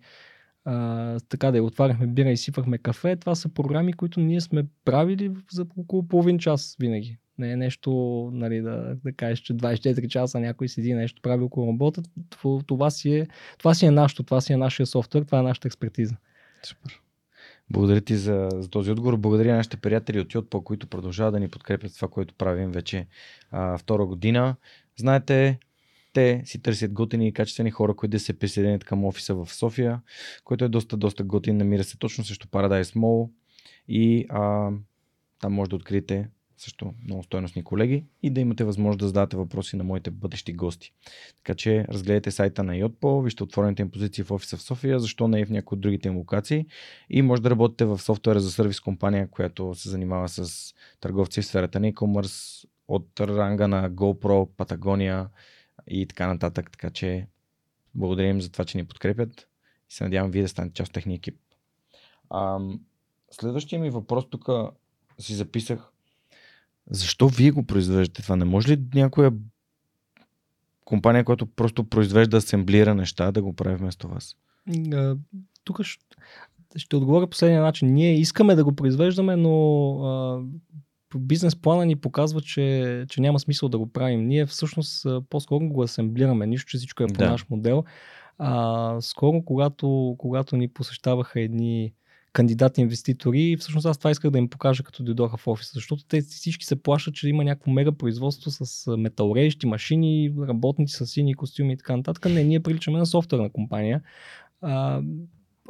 а, 0.65 1.21
така 1.29 1.51
да 1.51 1.57
я 1.57 1.65
отваряхме 1.65 2.07
бира 2.07 2.31
и 2.31 2.37
сипвахме 2.37 2.79
кафе, 2.79 3.17
това 3.17 3.35
са 3.35 3.49
програми, 3.49 3.93
които 3.93 4.21
ние 4.21 4.41
сме 4.41 4.65
правили 4.85 5.31
за 5.51 5.67
около 5.77 6.09
половин 6.09 6.39
час 6.39 6.77
винаги. 6.81 7.19
Не 7.39 7.53
е 7.53 7.57
нещо, 7.57 7.91
нали, 8.33 8.61
да, 8.61 8.97
да 9.05 9.13
кажеш, 9.13 9.39
че 9.39 9.55
24 9.55 10.09
часа 10.09 10.41
някой 10.41 10.69
седи 10.69 10.95
нещо 10.95 11.23
прави 11.23 11.45
около 11.45 11.73
работа. 11.73 12.03
Това, 12.31 12.61
това, 12.67 12.91
си 12.91 13.15
е, 13.15 13.27
това 13.59 13.75
си 13.75 13.87
е 13.87 13.91
нашето, 13.91 14.23
това 14.23 14.41
си 14.41 14.53
е 14.53 14.57
нашия 14.57 14.87
софтуер, 14.87 15.23
това 15.23 15.39
е 15.39 15.43
нашата 15.43 15.69
експертиза. 15.69 16.17
Супер. 16.63 17.01
Благодаря 17.73 18.01
ти 18.01 18.17
за, 18.17 18.49
за 18.53 18.69
този 18.71 18.91
отговор. 18.91 19.17
Благодаря 19.17 19.51
на 19.51 19.57
нашите 19.57 19.77
приятели 19.77 20.21
от 20.21 20.35
Йотпо, 20.35 20.65
които 20.65 20.87
продължават 20.87 21.35
да 21.35 21.41
ни 21.41 21.49
подкрепят 21.49 21.95
това, 21.95 22.09
което 22.09 22.35
правим 22.35 22.71
вече 22.71 23.07
а, 23.51 23.79
втора 23.79 24.07
година. 24.07 24.57
Знаете, 24.97 25.59
те 26.13 26.43
си 26.45 26.63
търсят 26.63 26.93
готини 26.93 27.29
и 27.29 27.33
качествени 27.33 27.71
хора, 27.71 27.95
които 27.95 28.11
да 28.11 28.21
се 28.21 28.39
присъединят 28.39 28.85
към 28.85 29.05
офиса 29.05 29.35
в 29.35 29.55
София, 29.55 30.01
който 30.45 30.65
е 30.65 30.69
доста, 30.69 30.97
доста 30.97 31.25
готин. 31.25 31.57
Намира 31.57 31.85
се 31.85 31.99
точно 31.99 32.25
също 32.25 32.49
Paradise 32.49 32.97
Mall 32.97 33.31
и 33.89 34.27
а, 34.29 34.71
там 35.41 35.53
може 35.53 35.71
да 35.71 35.77
откриете 35.77 36.29
също 36.63 36.95
много 37.05 37.23
стойностни 37.23 37.65
колеги 37.65 38.05
и 38.23 38.31
да 38.31 38.41
имате 38.41 38.65
възможност 38.65 38.99
да 38.99 39.07
зададете 39.07 39.37
въпроси 39.37 39.77
на 39.77 39.85
моите 39.85 40.11
бъдещи 40.11 40.53
гости. 40.53 40.93
Така 41.37 41.55
че 41.55 41.85
разгледайте 41.89 42.31
сайта 42.31 42.63
на 42.63 42.73
Yotpo, 42.73 43.25
вижте 43.25 43.43
отворените 43.43 43.83
им 43.83 43.91
позиции 43.91 44.25
в 44.25 44.31
офиса 44.31 44.57
в 44.57 44.63
София, 44.63 45.01
защо 45.01 45.29
не 45.29 45.41
и 45.41 45.45
в 45.45 45.51
някои 45.51 45.77
от 45.77 45.81
другите 45.81 46.09
им 46.09 46.17
локации 46.17 46.67
и 47.11 47.23
може 47.23 47.43
да 47.43 47.51
работите 47.51 47.85
в 47.85 47.99
софтуера 47.99 48.41
за 48.41 48.51
сервис 48.51 48.81
компания, 48.81 49.29
която 49.31 49.75
се 49.75 49.89
занимава 49.89 50.29
с 50.29 50.75
търговци 51.01 51.43
в 51.43 51.47
сферата 51.47 51.81
на 51.81 51.93
e-commerce 51.93 52.69
от 52.89 53.21
ранга 53.21 53.69
на 53.69 53.91
GoPro, 53.91 54.49
Patagonia 54.49 55.29
и 55.87 56.07
така 56.07 56.27
нататък. 56.27 56.71
Така 56.71 56.91
че 56.91 57.27
благодарим 57.95 58.41
за 58.41 58.53
това, 58.53 58.65
че 58.65 58.79
ни 58.79 58.85
подкрепят 58.85 59.41
и 59.91 59.95
се 59.95 60.05
надявам 60.05 60.31
вие 60.31 60.43
да 60.43 60.49
станете 60.49 60.75
част 60.75 60.89
от 60.89 60.95
техния 60.95 61.17
екип. 61.17 61.39
Следващия 63.31 63.81
ми 63.81 63.91
въпрос 63.91 64.31
тук 64.31 64.49
си 65.19 65.35
записах 65.35 65.92
защо 66.93 67.29
вие 67.29 67.51
го 67.51 67.67
произвеждате 67.67 68.23
това? 68.23 68.37
Не 68.37 68.45
може 68.45 68.69
ли 68.69 68.83
някоя 68.95 69.33
компания, 70.85 71.25
която 71.25 71.47
просто 71.47 71.85
произвежда 71.85 72.37
асемблира 72.37 72.95
неща, 72.95 73.33
да 73.33 73.43
го 73.43 73.53
прави 73.53 73.77
вместо 73.77 74.09
вас? 74.09 74.37
Тук 75.65 75.83
ще, 75.83 76.05
ще 76.77 76.97
отговоря 76.97 77.27
последния 77.27 77.63
начин. 77.63 77.93
Ние 77.93 78.15
искаме 78.15 78.55
да 78.55 78.65
го 78.65 78.77
произвеждаме, 78.77 79.37
но 79.37 79.95
а, 80.05 80.43
бизнес 81.17 81.57
плана 81.57 81.87
ни 81.87 81.97
показва, 81.97 82.41
че, 82.41 83.05
че 83.09 83.21
няма 83.21 83.41
смисъл 83.41 83.69
да 83.69 83.79
го 83.79 83.93
правим. 83.93 84.27
Ние 84.27 84.47
всъщност 84.47 85.07
по-скоро 85.31 85.69
го 85.69 85.83
асемблираме, 85.83 86.47
нищо, 86.47 86.71
че 86.71 86.79
всичко 86.79 87.03
е 87.03 87.07
по 87.07 87.19
да. 87.19 87.31
наш 87.31 87.47
модел. 87.51 87.85
А, 88.39 88.97
скоро, 89.01 89.43
когато, 89.43 90.15
когато 90.19 90.57
ни 90.57 90.69
посещаваха 90.69 91.41
едни 91.41 91.93
кандидати 92.33 92.81
инвеститори. 92.81 93.57
Всъщност 93.61 93.87
аз 93.87 93.99
това 93.99 94.11
исках 94.11 94.31
да 94.31 94.39
им 94.39 94.49
покажа 94.49 94.83
като 94.83 95.03
дойдоха 95.03 95.37
в 95.37 95.47
офиса, 95.47 95.71
защото 95.75 96.05
те 96.05 96.21
всички 96.21 96.65
се 96.65 96.83
плашат, 96.83 97.15
че 97.15 97.29
има 97.29 97.45
някакво 97.45 97.71
мега 97.71 97.93
производство 97.93 98.51
с 98.51 98.97
металрежещи 98.97 99.67
машини, 99.67 100.33
работници 100.49 100.97
с 100.97 101.07
сини 101.07 101.35
костюми 101.35 101.73
и 101.73 101.77
така 101.77 101.97
нататък. 101.97 102.25
Не, 102.25 102.45
ние 102.45 102.61
приличаме 102.61 102.99
на 102.99 103.07
софтуерна 103.07 103.51
компания. 103.51 104.03
А, 104.61 105.03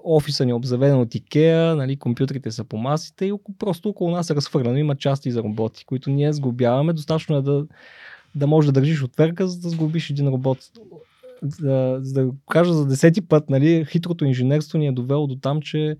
офиса 0.04 0.44
ни 0.44 0.50
е 0.50 0.54
обзаведен 0.54 1.00
от 1.00 1.14
Икеа, 1.14 1.76
нали, 1.76 1.96
компютрите 1.96 2.50
са 2.50 2.64
по 2.64 2.76
масите 2.76 3.26
и 3.26 3.32
просто 3.58 3.88
около 3.88 4.10
нас 4.10 4.30
е 4.30 4.34
разхвърлено. 4.34 4.76
Има 4.76 4.96
части 4.96 5.30
за 5.30 5.42
роботи, 5.42 5.84
които 5.84 6.10
ние 6.10 6.32
сглобяваме. 6.32 6.92
Достатъчно 6.92 7.36
е 7.36 7.42
да, 7.42 7.66
да 8.34 8.46
можеш 8.46 8.66
да 8.66 8.72
държиш 8.72 9.02
отверка, 9.02 9.48
за 9.48 9.60
да 9.60 9.68
сглобиш 9.68 10.10
един 10.10 10.28
робот. 10.28 10.58
За 11.42 12.00
да 12.02 12.30
кажа 12.50 12.72
за 12.72 12.86
десети 12.86 13.20
път, 13.20 13.50
нали, 13.50 13.84
хитрото 13.88 14.24
инженерство 14.24 14.78
ни 14.78 14.86
е 14.86 14.92
довело 14.92 15.26
до 15.26 15.36
там, 15.36 15.62
че 15.62 15.96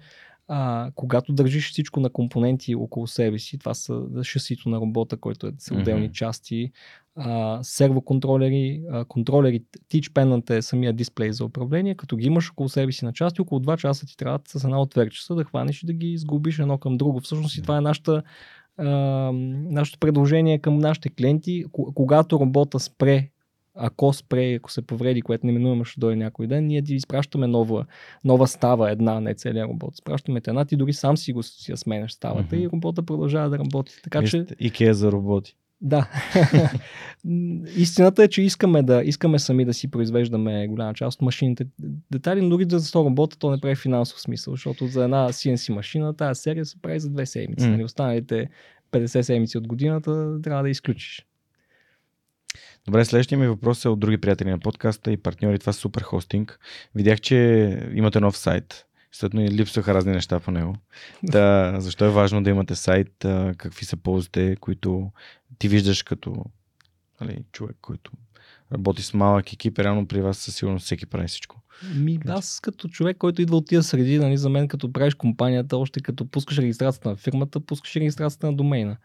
а, 0.48 0.90
когато 0.94 1.32
държиш 1.32 1.70
всичко 1.70 2.00
на 2.00 2.10
компоненти 2.10 2.74
около 2.74 3.06
себе 3.06 3.38
си, 3.38 3.58
това 3.58 3.74
са 3.74 4.02
шасито 4.22 4.68
на 4.68 4.76
робота, 4.76 5.16
който 5.16 5.46
е 5.46 5.52
са 5.58 5.74
отделни 5.74 6.10
mm-hmm. 6.10 6.12
части, 6.12 6.72
а, 7.16 7.58
сервоконтролери, 7.62 8.82
а, 8.90 9.04
контролери, 9.04 9.64
тичпенът 9.88 10.50
е 10.50 10.62
самия 10.62 10.92
дисплей 10.92 11.32
за 11.32 11.44
управление, 11.44 11.94
като 11.94 12.16
ги 12.16 12.26
имаш 12.26 12.50
около 12.50 12.68
себе 12.68 12.92
си 12.92 13.04
на 13.04 13.12
части, 13.12 13.40
около 13.40 13.60
2 13.60 13.76
часа 13.76 14.06
ти 14.06 14.16
трябва 14.16 14.40
с 14.46 14.64
една 14.64 14.80
отверчеса 14.80 15.34
да 15.34 15.44
хванеш 15.44 15.82
и 15.82 15.86
да 15.86 15.92
ги 15.92 16.18
сгубиш 16.18 16.58
едно 16.58 16.78
към 16.78 16.96
друго. 16.96 17.20
Всъщност 17.20 17.56
и 17.56 17.62
това 17.62 17.76
е 17.76 17.80
нашата 17.80 18.22
нашето 18.78 19.98
предложение 19.98 20.58
към 20.58 20.78
нашите 20.78 21.08
клиенти, 21.08 21.64
когато 21.94 22.40
робота 22.40 22.80
спре 22.80 23.30
ако 23.74 24.12
спре, 24.12 24.54
ако 24.54 24.72
се 24.72 24.82
повреди, 24.82 25.22
което 25.22 25.46
неминуемо 25.46 25.84
ще 25.84 26.00
дойде 26.00 26.16
някой 26.16 26.46
ден, 26.46 26.66
ние 26.66 26.82
ти 26.82 26.94
изпращаме 26.94 27.46
нова, 27.46 27.86
нова 28.24 28.46
става, 28.46 28.90
една, 28.90 29.20
не 29.20 29.34
целият 29.34 29.68
робот. 29.68 29.96
Спращаме 29.96 30.40
те 30.40 30.50
една, 30.50 30.64
ти 30.64 30.76
дори 30.76 30.92
сам 30.92 31.16
си 31.16 31.32
го 31.32 31.42
си 31.42 31.70
я 31.70 31.76
сменяш 31.76 32.12
ставата 32.12 32.56
mm-hmm. 32.56 32.64
и 32.64 32.68
робота 32.68 33.02
продължава 33.02 33.50
да 33.50 33.58
работи. 33.58 33.92
Така 34.02 34.20
Вижте, 34.20 34.44
че... 34.48 34.54
Икея 34.58 34.94
за 34.94 35.12
роботи. 35.12 35.56
Да. 35.80 36.08
Истината 37.76 38.24
е, 38.24 38.28
че 38.28 38.42
искаме, 38.42 38.82
да, 38.82 39.02
искаме 39.04 39.38
сами 39.38 39.64
да 39.64 39.74
си 39.74 39.90
произвеждаме 39.90 40.68
голяма 40.68 40.94
част 40.94 41.14
от 41.14 41.22
машините 41.22 41.66
детали, 42.10 42.40
но 42.42 42.48
дори 42.48 42.66
за 42.68 42.80
100 42.80 43.04
робота 43.04 43.38
то 43.38 43.50
не 43.50 43.60
прави 43.60 43.76
финансов 43.76 44.20
смисъл, 44.20 44.54
защото 44.54 44.86
за 44.86 45.04
една 45.04 45.28
CNC 45.28 45.72
машина 45.72 46.16
тази 46.16 46.40
серия 46.40 46.64
се 46.64 46.82
прави 46.82 47.00
за 47.00 47.10
две 47.10 47.26
седмици. 47.26 47.64
Mm. 47.64 47.84
Останалите 47.84 48.48
50 48.92 49.20
седмици 49.20 49.58
от 49.58 49.68
годината 49.68 50.40
трябва 50.42 50.62
да 50.62 50.70
изключиш. 50.70 51.26
Добре, 52.86 53.04
следващия 53.04 53.38
ми 53.38 53.48
въпрос 53.48 53.84
е 53.84 53.88
от 53.88 54.00
други 54.00 54.18
приятели 54.18 54.50
на 54.50 54.58
подкаста 54.58 55.12
и 55.12 55.16
партньори. 55.16 55.58
Това 55.58 55.70
е 55.70 55.72
супер 55.72 56.02
хостинг. 56.02 56.58
Видях, 56.94 57.20
че 57.20 57.36
имате 57.94 58.20
нов 58.20 58.36
сайт. 58.36 58.86
Следно 59.12 59.44
и 59.44 59.48
липсваха 59.48 59.94
разни 59.94 60.12
неща 60.12 60.40
по 60.40 60.50
него. 60.50 60.76
Да, 61.22 61.76
защо 61.78 62.04
е 62.04 62.10
важно 62.10 62.42
да 62.42 62.50
имате 62.50 62.74
сайт? 62.74 63.12
Какви 63.56 63.84
са 63.84 63.96
ползите, 63.96 64.56
които 64.56 65.10
ти 65.58 65.68
виждаш 65.68 66.02
като 66.02 66.44
нали, 67.20 67.44
човек, 67.52 67.76
който 67.80 68.12
работи 68.72 69.02
с 69.02 69.14
малък 69.14 69.52
екип, 69.52 69.78
реално 69.78 70.06
при 70.06 70.20
вас 70.20 70.38
със 70.38 70.56
сигурност 70.56 70.84
всеки 70.84 71.06
прави 71.06 71.28
всичко. 71.28 71.62
Ми, 71.94 72.18
аз 72.28 72.60
като 72.60 72.88
човек, 72.88 73.16
който 73.16 73.42
идва 73.42 73.56
от 73.56 73.66
тия 73.66 73.82
среди, 73.82 74.18
нали, 74.18 74.36
за 74.36 74.48
мен 74.48 74.68
като 74.68 74.92
правиш 74.92 75.14
компанията, 75.14 75.76
още 75.76 76.00
като 76.00 76.30
пускаш 76.30 76.58
регистрацията 76.58 77.08
на 77.08 77.16
фирмата, 77.16 77.60
пускаш 77.60 77.96
регистрацията 77.96 78.46
на 78.46 78.56
домейна 78.56 78.96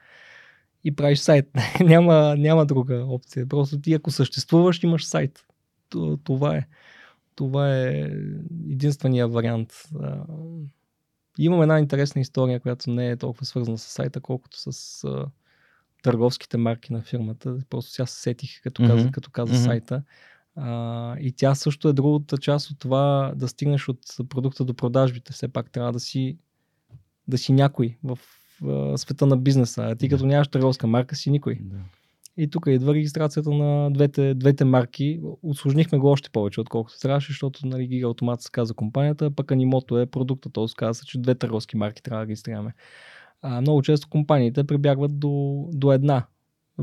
и 0.84 0.96
правиш 0.96 1.20
сайт. 1.20 1.50
няма, 1.80 2.36
няма 2.38 2.66
друга 2.66 3.06
опция. 3.08 3.48
Просто 3.48 3.82
ти 3.82 3.94
ако 3.94 4.12
съществуваш, 4.12 4.84
имаш 4.84 5.06
сайт. 5.06 5.46
Това 6.24 6.56
е. 6.56 6.68
Това 7.36 7.76
е 7.76 8.12
единствения 8.70 9.28
вариант. 9.28 9.74
Имам 11.38 11.62
една 11.62 11.80
интересна 11.80 12.22
история, 12.22 12.60
която 12.60 12.90
не 12.90 13.10
е 13.10 13.18
толкова 13.18 13.46
свързана 13.46 13.78
с 13.78 13.84
сайта, 13.84 14.22
колкото 14.22 14.72
с 14.72 15.04
а, 15.04 15.26
търговските 16.04 16.58
марки 16.58 16.94
на 16.94 17.02
фирмата. 17.02 17.58
Просто 17.70 17.92
сега 17.92 18.06
се 18.06 18.22
сетих, 18.22 18.62
като 18.62 18.88
каза, 18.88 19.08
mm-hmm. 19.08 19.12
като 19.12 19.32
каза 19.32 19.54
mm-hmm. 19.54 19.66
сайта. 19.66 20.04
А, 20.56 21.16
и 21.20 21.32
тя 21.32 21.56
също 21.56 21.90
е 21.90 21.94
другата 21.94 22.38
част 22.38 22.72
от 22.72 22.80
това 22.80 23.34
да 23.36 23.48
стигнеш 23.48 23.90
от 23.90 24.00
продукта 24.30 24.66
до 24.66 24.74
продажбите. 24.74 25.34
Все 25.34 25.48
пак 25.48 25.72
трябва 25.72 25.92
да 25.92 26.00
си, 26.00 26.38
да 27.28 27.38
си 27.38 27.54
някой 27.54 27.98
в 28.04 28.20
в 28.62 28.98
света 28.98 29.26
на 29.26 29.38
бизнеса. 29.38 29.84
А 29.84 29.96
ти 29.96 30.10
като 30.10 30.26
нямаш 30.26 30.48
търговска 30.48 30.88
марка 30.88 31.16
си 31.16 31.32
никой. 31.32 31.58
Да. 31.62 31.78
И 32.38 32.50
тук 32.50 32.66
идва 32.68 32.94
регистрацията 32.94 33.52
на 33.52 33.92
двете, 33.92 34.34
двете 34.34 34.66
марки. 34.66 35.20
Осложнихме 35.44 35.98
го 35.98 36.08
още 36.08 36.30
повече, 36.30 36.62
отколкото 36.62 37.00
трябваше, 37.00 37.32
защото 37.32 37.68
нали, 37.68 37.90
Giga 37.90 38.06
Automat 38.06 38.42
се 38.42 38.52
каза 38.52 38.74
компанията, 38.74 39.32
пък 39.32 39.48
Animoto 39.48 40.02
е 40.02 40.06
продукта, 40.06 40.50
т.е. 40.50 40.66
каза, 40.78 41.06
че 41.06 41.22
две 41.22 41.36
търговски 41.36 41.78
марки 41.78 42.04
трябва 42.04 42.26
да 42.26 42.28
регистрираме. 42.28 42.74
А, 43.42 43.62
много 43.62 43.82
често 43.82 44.10
компаниите 44.10 44.64
прибягват 44.64 45.20
до, 45.20 45.66
до 45.74 45.92
една. 45.92 46.26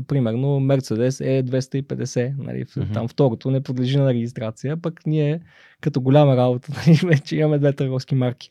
Примерно 0.07 0.47
Mercedes 0.47 1.25
е 1.25 1.43
250, 1.43 2.33
нали, 2.37 2.65
mm-hmm. 2.65 2.93
там 2.93 3.07
второто 3.07 3.51
не 3.51 3.61
подлежи 3.61 3.97
на 3.97 4.09
регистрация, 4.09 4.77
пък 4.77 5.05
ние 5.05 5.39
като 5.81 6.01
голяма 6.01 6.37
работа 6.37 6.71
нали, 6.87 6.99
вече 7.03 7.37
имаме 7.37 7.59
две 7.59 7.73
търговски 7.73 8.15
марки. 8.15 8.49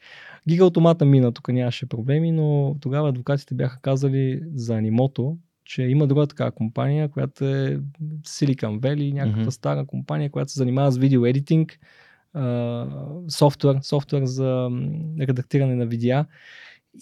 Гигаутомата 0.48 1.04
мина, 1.04 1.32
тук 1.32 1.48
нямаше 1.48 1.86
проблеми, 1.86 2.32
но 2.32 2.76
тогава 2.80 3.08
адвокатите 3.08 3.54
бяха 3.54 3.80
казали 3.80 4.42
за 4.54 4.76
Анимото, 4.76 5.38
че 5.64 5.82
има 5.82 6.06
друга 6.06 6.26
такава 6.26 6.50
компания, 6.50 7.08
която 7.08 7.44
е 7.44 7.80
Silicon 8.26 8.80
Valley, 8.80 9.12
някаква 9.12 9.42
mm-hmm. 9.42 9.50
стара 9.50 9.86
компания, 9.86 10.30
която 10.30 10.52
се 10.52 10.58
занимава 10.58 10.92
с 10.92 10.98
видео 10.98 11.26
едитинг, 11.26 11.78
софтуер, 13.28 13.78
софтуер 13.82 14.24
за 14.24 14.70
редактиране 15.20 15.74
на 15.74 15.86
видеа 15.86 16.26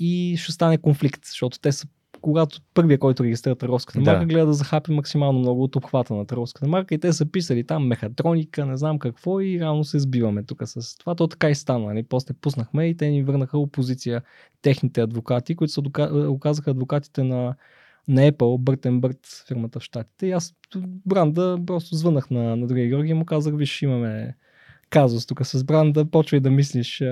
и 0.01 0.37
ще 0.39 0.53
стане 0.53 0.79
конфликт, 0.79 1.25
защото 1.25 1.61
те 1.61 1.73
са 1.73 1.87
когато 2.23 2.61
първия, 2.75 2.99
който 2.99 3.25
регистрира 3.25 3.55
търговската 3.55 4.01
марка, 4.01 4.21
да. 4.21 4.27
гледа 4.27 4.47
да 4.47 4.53
захапи 4.53 4.93
максимално 4.93 5.39
много 5.39 5.63
от 5.63 5.77
обхвата 5.77 6.15
на 6.15 6.27
търговската 6.27 6.69
марка 6.69 6.95
и 6.95 6.99
те 6.99 7.13
са 7.13 7.27
писали 7.27 7.65
там 7.65 7.87
мехатроника, 7.87 8.67
не 8.67 8.77
знам 8.77 8.99
какво 8.99 9.41
и 9.41 9.61
реално 9.61 9.85
се 9.85 9.99
сбиваме 9.99 10.43
тук 10.43 10.63
с 10.65 10.99
това. 10.99 11.15
То 11.15 11.27
така 11.27 11.51
и 11.51 11.55
стана. 11.55 11.87
Нали? 11.87 12.03
После 12.03 12.35
пуснахме 12.35 12.87
и 12.87 12.97
те 12.97 13.11
ни 13.11 13.23
върнаха 13.23 13.59
опозиция 13.59 14.23
техните 14.63 15.01
адвокати, 15.01 15.57
които 15.57 15.83
дока... 15.83 16.03
оказаха 16.29 16.71
адвокатите 16.71 17.23
на 17.23 17.55
на 18.09 18.33
Apple, 18.33 18.59
Бъртен 18.59 19.01
Бърт, 19.01 19.45
фирмата 19.49 19.81
в 19.81 19.83
Штатите. 19.83 20.27
И 20.27 20.33
аз 20.33 20.55
бранда 21.07 21.59
просто 21.67 21.97
звънах 21.97 22.31
на, 22.31 22.57
на 22.57 22.67
другия 22.67 22.89
Георги 22.89 23.11
и 23.11 23.15
му 23.15 23.25
казах, 23.25 23.55
виж, 23.57 23.83
имаме 23.83 24.35
казус 24.91 25.27
тук 25.27 25.47
с 25.47 25.65
бранда, 25.65 26.05
почвай 26.05 26.41
да 26.41 26.51
мислиш 26.51 27.01
а, 27.01 27.07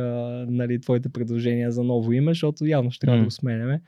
нали, 0.48 0.80
твоите 0.80 1.08
предложения 1.08 1.72
за 1.72 1.84
ново 1.84 2.12
име, 2.12 2.30
защото 2.30 2.66
явно 2.66 2.90
ще 2.90 3.06
трябва 3.06 3.16
mm. 3.16 3.20
да 3.20 3.24
го 3.24 3.30
сменяме. 3.30 3.82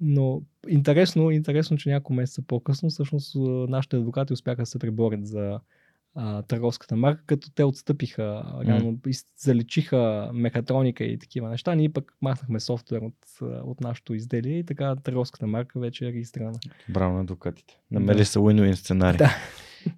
Но 0.00 0.42
интересно, 0.68 1.30
интересно, 1.30 1.76
че 1.76 1.88
няколко 1.88 2.12
месеца 2.12 2.42
по-късно 2.42 2.90
всъщност 2.90 3.36
нашите 3.68 3.96
адвокати 3.96 4.32
успяха 4.32 4.62
да 4.62 4.66
се 4.66 4.78
приборят 4.78 5.26
за 5.26 5.60
а, 6.14 6.42
търговската 6.42 6.96
марка, 6.96 7.22
като 7.26 7.50
те 7.54 7.64
отстъпиха, 7.64 8.44
реално 8.66 8.92
mm. 8.92 9.24
заличиха 9.36 10.30
мехатроника 10.34 11.04
и 11.04 11.18
такива 11.18 11.48
неща. 11.48 11.74
Ние 11.74 11.88
пък 11.88 12.12
махнахме 12.22 12.60
софтуер 12.60 13.00
от, 13.00 13.14
от 13.42 13.80
нашото 13.80 14.14
изделие 14.14 14.58
и 14.58 14.64
така 14.64 14.96
търговската 14.96 15.46
марка 15.46 15.80
вече 15.80 16.04
е 16.04 16.08
регистрирана. 16.08 16.58
Браво 16.88 17.14
на 17.14 17.20
адвокатите. 17.20 17.78
Намери 17.90 18.18
да. 18.18 18.26
са 18.26 18.38
win-win 18.38 18.74
сценарий. 18.74 19.18
Да. 19.18 19.36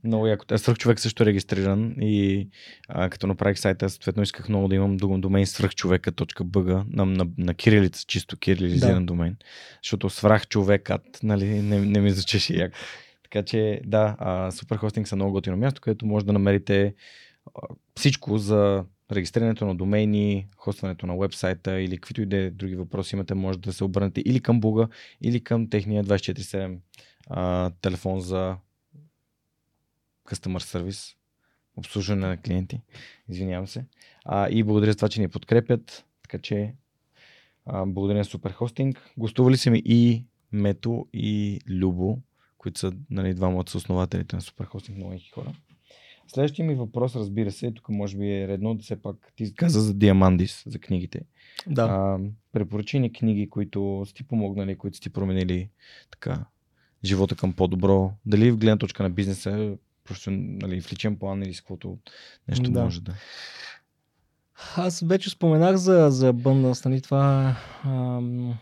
Много 0.05 0.27
яко. 0.27 0.44
Аз 0.51 0.60
свърх 0.60 0.78
човек 0.78 1.01
също 1.01 1.23
е 1.23 1.27
регистриран 1.27 1.94
и 2.01 2.49
а, 2.89 3.10
като 3.10 3.27
направих 3.27 3.59
сайта, 3.59 3.91
съответно 3.91 4.23
исках 4.23 4.49
много 4.49 4.69
да 4.69 4.75
имам 4.75 4.97
домен 4.97 5.47
свръхчовека.bg 5.47 6.85
на, 6.89 7.07
на, 7.07 7.27
на 7.39 7.55
кирилица, 7.55 8.05
чисто 8.07 8.36
кирилизиран 8.36 9.07
да. 9.07 9.07
домен. 9.07 9.36
Защото 9.83 10.10
сврах 10.10 10.49
човекът, 10.49 11.20
нали, 11.23 11.47
не, 11.47 11.81
не 11.81 12.01
ми 12.01 12.10
звучеше 12.10 12.55
яко. 12.55 12.77
Така 13.23 13.43
че 13.44 13.81
да, 13.85 14.17
а, 14.19 14.51
Superhosting 14.51 15.05
са 15.05 15.17
много 15.17 15.33
готино 15.33 15.57
място, 15.57 15.81
където 15.81 16.07
може 16.07 16.27
да 16.27 16.33
намерите 16.33 16.94
а, 17.55 17.60
всичко 17.97 18.39
за 18.39 18.85
регистрирането 19.12 19.67
на 19.67 19.75
домейни, 19.75 20.47
хостването 20.57 21.07
на 21.07 21.19
вебсайта 21.19 21.81
или 21.81 21.97
каквито 21.97 22.23
и 22.23 22.27
да 22.27 22.36
е 22.36 22.51
други 22.51 22.77
въпроси 22.77 23.15
имате, 23.15 23.35
може 23.35 23.59
да 23.59 23.73
се 23.73 23.85
обърнете 23.85 24.23
или 24.27 24.41
към 24.41 24.60
Буга, 24.60 24.89
или 25.23 25.44
към 25.44 25.70
техния 25.70 26.05
24-7 26.05 26.78
а, 27.31 27.70
телефон 27.81 28.20
за 28.20 28.57
customer 30.31 30.59
service, 30.59 31.17
обслужване 31.76 32.26
на 32.26 32.36
клиенти. 32.36 32.81
Извинявам 33.28 33.67
се. 33.67 33.84
А, 34.25 34.49
и 34.49 34.62
благодаря 34.62 34.92
за 34.92 34.97
това, 34.97 35.09
че 35.09 35.20
ни 35.20 35.28
подкрепят. 35.28 36.05
Така 36.23 36.39
че 36.39 36.75
а, 37.67 37.86
благодаря 37.86 38.18
на 38.18 38.25
Superhosting. 38.25 38.97
Гостували 39.17 39.57
са 39.57 39.70
ми 39.70 39.83
и 39.84 40.25
Мето 40.52 41.07
и 41.12 41.60
Любо, 41.68 42.18
които 42.59 42.81
са 42.81 42.92
нали, 43.10 43.34
двама 43.34 43.59
от 43.59 43.75
основателите 43.75 44.36
на 44.36 44.42
Superhosting, 44.42 44.97
много 44.97 45.15
хора. 45.34 45.52
Следващия 46.26 46.67
ми 46.67 46.75
въпрос, 46.75 47.17
разбира 47.17 47.52
се, 47.52 47.73
тук 47.73 47.89
може 47.89 48.17
би 48.17 48.33
е 48.33 48.49
редно 48.49 48.75
да 48.75 48.83
все 48.83 49.02
пак 49.02 49.33
ти 49.36 49.55
каза 49.55 49.81
за 49.81 49.94
Диамандис, 49.94 50.62
за 50.67 50.78
книгите. 50.78 51.20
Да. 51.67 51.83
А, 51.83 52.18
препоръчи 52.52 52.99
ни 52.99 53.12
книги, 53.12 53.50
които 53.50 54.05
са 54.07 54.15
ти 54.15 54.25
помогнали, 54.25 54.78
които 54.78 54.97
са 54.97 55.02
ти 55.02 55.10
променили 55.10 55.70
така, 56.10 56.44
живота 57.05 57.36
към 57.36 57.52
по-добро. 57.52 58.12
Дали 58.26 58.50
в 58.50 58.57
гледна 58.57 58.78
точка 58.78 59.02
на 59.02 59.10
бизнеса, 59.10 59.76
нали, 60.29 60.81
в 60.81 60.93
личен 60.93 61.17
план 61.17 61.43
или 61.43 61.55
с 61.55 61.61
каквото 61.61 61.99
нещо 62.49 62.70
да. 62.70 62.83
може 62.83 63.01
да. 63.01 63.15
Аз 64.77 65.01
вече 65.01 65.31
споменах 65.31 65.77
за, 65.77 66.09
за 66.11 66.35
Abundance, 66.35 66.87
нали, 66.87 67.01
това, 67.01 67.57
ам, 67.85 68.55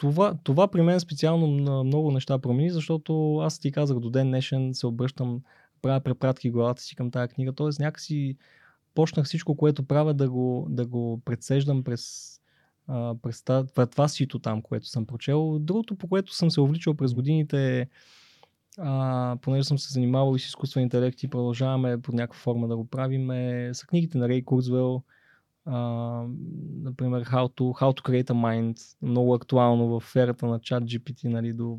това, 0.00 0.34
това 0.44 0.68
при 0.68 0.82
мен 0.82 1.00
специално 1.00 1.46
много 1.84 2.10
неща 2.10 2.38
промени, 2.38 2.70
защото 2.70 3.38
аз 3.38 3.58
ти 3.58 3.72
казах 3.72 3.98
до 3.98 4.10
ден 4.10 4.28
днешен 4.28 4.74
се 4.74 4.86
обръщам, 4.86 5.42
правя 5.82 6.00
препратки 6.00 6.50
главата 6.50 6.82
си 6.82 6.96
към 6.96 7.10
тази 7.10 7.28
книга, 7.28 7.52
т.е. 7.52 7.82
някакси 7.82 8.36
почнах 8.94 9.26
всичко, 9.26 9.56
което 9.56 9.82
правя 9.82 10.14
да 10.14 10.30
го, 10.30 10.66
да 10.70 10.86
го 10.86 11.20
предсеждам 11.24 11.84
през, 11.84 12.34
а, 12.86 13.14
през 13.22 13.42
това, 13.42 13.64
това 13.86 14.08
сито 14.08 14.38
там, 14.38 14.62
което 14.62 14.86
съм 14.86 15.06
прочел. 15.06 15.58
Другото, 15.58 15.96
по 15.96 16.08
което 16.08 16.34
съм 16.34 16.50
се 16.50 16.60
увличал 16.60 16.94
през 16.94 17.14
годините 17.14 17.78
е 17.78 17.86
а, 18.78 19.36
понеже 19.42 19.64
съм 19.64 19.78
се 19.78 19.92
занимавал 19.92 20.36
и 20.36 20.38
с 20.38 20.46
изкуствен 20.46 20.82
интелект 20.82 21.22
и 21.22 21.28
продължаваме 21.28 22.00
по 22.00 22.12
някаква 22.12 22.38
форма 22.40 22.68
да 22.68 22.76
го 22.76 22.84
правим, 22.84 23.30
е, 23.30 23.70
са 23.72 23.86
книгите 23.86 24.18
на 24.18 24.28
Рей 24.28 24.42
Курзвел, 24.42 25.02
например 26.82 27.24
How 27.24 27.58
to, 27.58 27.80
How 27.80 28.00
to 28.00 28.02
Create 28.02 28.30
a 28.30 28.32
Mind, 28.32 28.96
много 29.02 29.34
актуално 29.34 30.00
в 30.00 30.16
ерата 30.16 30.46
на 30.46 30.60
чат 30.60 30.84
GPT, 30.84 31.24
нали, 31.24 31.52
до 31.52 31.78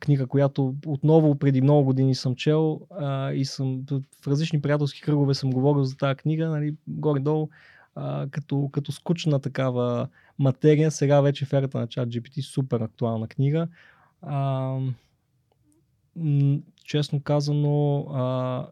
книга, 0.00 0.26
която 0.26 0.74
отново 0.86 1.38
преди 1.38 1.60
много 1.60 1.84
години 1.84 2.14
съм 2.14 2.36
чел 2.36 2.80
а, 2.90 3.32
и 3.32 3.44
съм 3.44 3.84
в 4.22 4.28
различни 4.28 4.60
приятелски 4.60 5.00
кръгове 5.00 5.34
съм 5.34 5.50
говорил 5.50 5.84
за 5.84 5.96
тази 5.96 6.16
книга, 6.16 6.48
нали, 6.48 6.74
горе-долу, 6.88 7.48
а, 7.94 8.26
като, 8.30 8.68
като 8.72 8.92
скучна 8.92 9.40
такава 9.40 10.08
материя, 10.38 10.90
сега 10.90 11.20
вече 11.20 11.44
в 11.44 11.52
ерата 11.52 11.78
на 11.78 11.86
чат 11.86 12.08
GPT, 12.08 12.40
супер 12.40 12.80
актуална 12.80 13.28
книга. 13.28 13.68
А, 14.22 14.78
честно 16.84 17.20
казано, 17.20 18.06
а, 18.10 18.66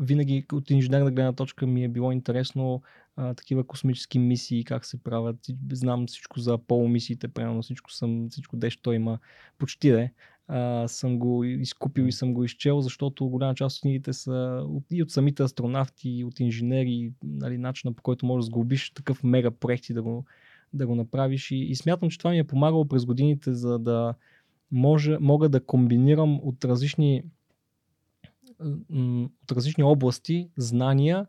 винаги 0.00 0.46
от 0.52 0.70
инженерна 0.70 1.10
гледна 1.10 1.32
точка 1.32 1.66
ми 1.66 1.84
е 1.84 1.88
било 1.88 2.12
интересно 2.12 2.82
а, 3.16 3.34
такива 3.34 3.64
космически 3.66 4.18
мисии, 4.18 4.64
как 4.64 4.84
се 4.84 5.02
правят. 5.02 5.36
Знам 5.72 6.06
всичко 6.06 6.40
за 6.40 6.58
Apollo 6.58 6.86
мисиите, 6.86 7.28
примерно 7.28 7.62
всичко, 7.62 7.92
съм, 7.92 8.28
всичко 8.30 8.56
дещо 8.56 8.92
има 8.92 9.18
почти 9.58 9.90
де. 9.90 10.12
А, 10.48 10.88
съм 10.88 11.18
го 11.18 11.44
изкупил 11.44 12.02
и 12.02 12.12
съм 12.12 12.34
го 12.34 12.44
изчел, 12.44 12.80
защото 12.80 13.28
голяма 13.28 13.54
част 13.54 13.76
от 13.76 13.80
книгите 13.80 14.12
са 14.12 14.64
от, 14.68 14.84
и 14.90 15.02
от 15.02 15.10
самите 15.10 15.42
астронавти, 15.42 16.10
и 16.10 16.24
от 16.24 16.40
инженери, 16.40 17.12
нали, 17.24 17.58
начина 17.58 17.92
по 17.92 18.02
който 18.02 18.26
можеш 18.26 18.44
да 18.44 18.46
сглобиш 18.46 18.90
такъв 18.90 19.24
мега 19.24 19.50
проект 19.50 19.88
и 19.88 19.94
да 19.94 20.02
го, 20.02 20.24
да 20.72 20.86
го 20.86 20.94
направиш. 20.94 21.50
И, 21.50 21.56
и 21.56 21.74
смятам, 21.74 22.10
че 22.10 22.18
това 22.18 22.30
ми 22.30 22.38
е 22.38 22.44
помагало 22.44 22.88
през 22.88 23.04
годините, 23.04 23.54
за 23.54 23.78
да, 23.78 24.14
може, 24.70 25.18
мога 25.20 25.48
да 25.48 25.64
комбинирам 25.64 26.40
от 26.42 26.64
различни, 26.64 27.22
от 29.42 29.52
различни 29.52 29.84
области 29.84 30.48
знания, 30.56 31.26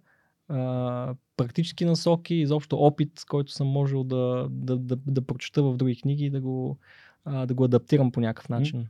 практически 1.38 1.86
насоки, 1.86 2.36
изобщо 2.36 2.78
опит, 2.78 3.26
който 3.30 3.52
съм 3.52 3.68
можел 3.68 4.04
да, 4.04 4.48
да, 4.50 4.78
да, 4.78 4.98
да 5.08 5.22
прочета 5.22 5.64
в 5.64 5.78
други 5.78 6.02
книги 6.02 6.26
и 6.26 6.30
да 6.30 6.42
го, 6.42 6.78
да 7.26 7.54
го 7.54 7.64
адаптирам 7.64 8.12
по 8.12 8.20
някакъв 8.20 8.50
начин. 8.50 8.88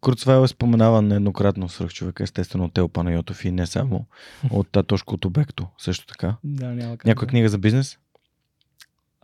Курцвайл 0.00 0.44
е 0.44 0.48
споменаван 0.48 1.08
нееднократно 1.08 1.68
свръх 1.68 1.92
човека, 1.92 2.22
естествено 2.22 2.64
от 2.64 2.72
Тел 2.72 2.88
Панайотов 2.88 3.44
и 3.44 3.50
не 3.50 3.66
само 3.66 4.06
от 4.50 4.68
Татошко 4.68 5.14
от 5.14 5.24
Обекто, 5.24 5.66
също 5.78 6.06
така. 6.06 6.36
Да, 6.44 6.74
няма 6.74 6.96
как 6.96 7.04
Някоя 7.04 7.26
да. 7.26 7.30
книга 7.30 7.48
за 7.48 7.58
бизнес? 7.58 7.98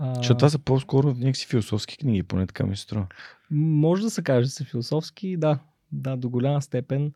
А... 0.03 0.15
Защото 0.15 0.39
това 0.39 0.49
са 0.51 0.59
по-скоро 0.59 1.15
някакси 1.15 1.47
философски 1.47 1.97
книги, 1.99 2.23
поне 2.23 2.47
така 2.47 2.67
ми 2.67 2.77
се 2.77 2.83
струва. 2.83 3.07
Може 3.51 4.03
да 4.03 4.11
се 4.11 4.23
каже, 4.23 4.49
че 4.49 4.55
са 4.55 4.65
философски, 4.65 5.37
да. 5.37 5.59
Да, 5.93 6.17
до 6.17 6.31
голяма 6.31 6.63
степен. 6.63 7.13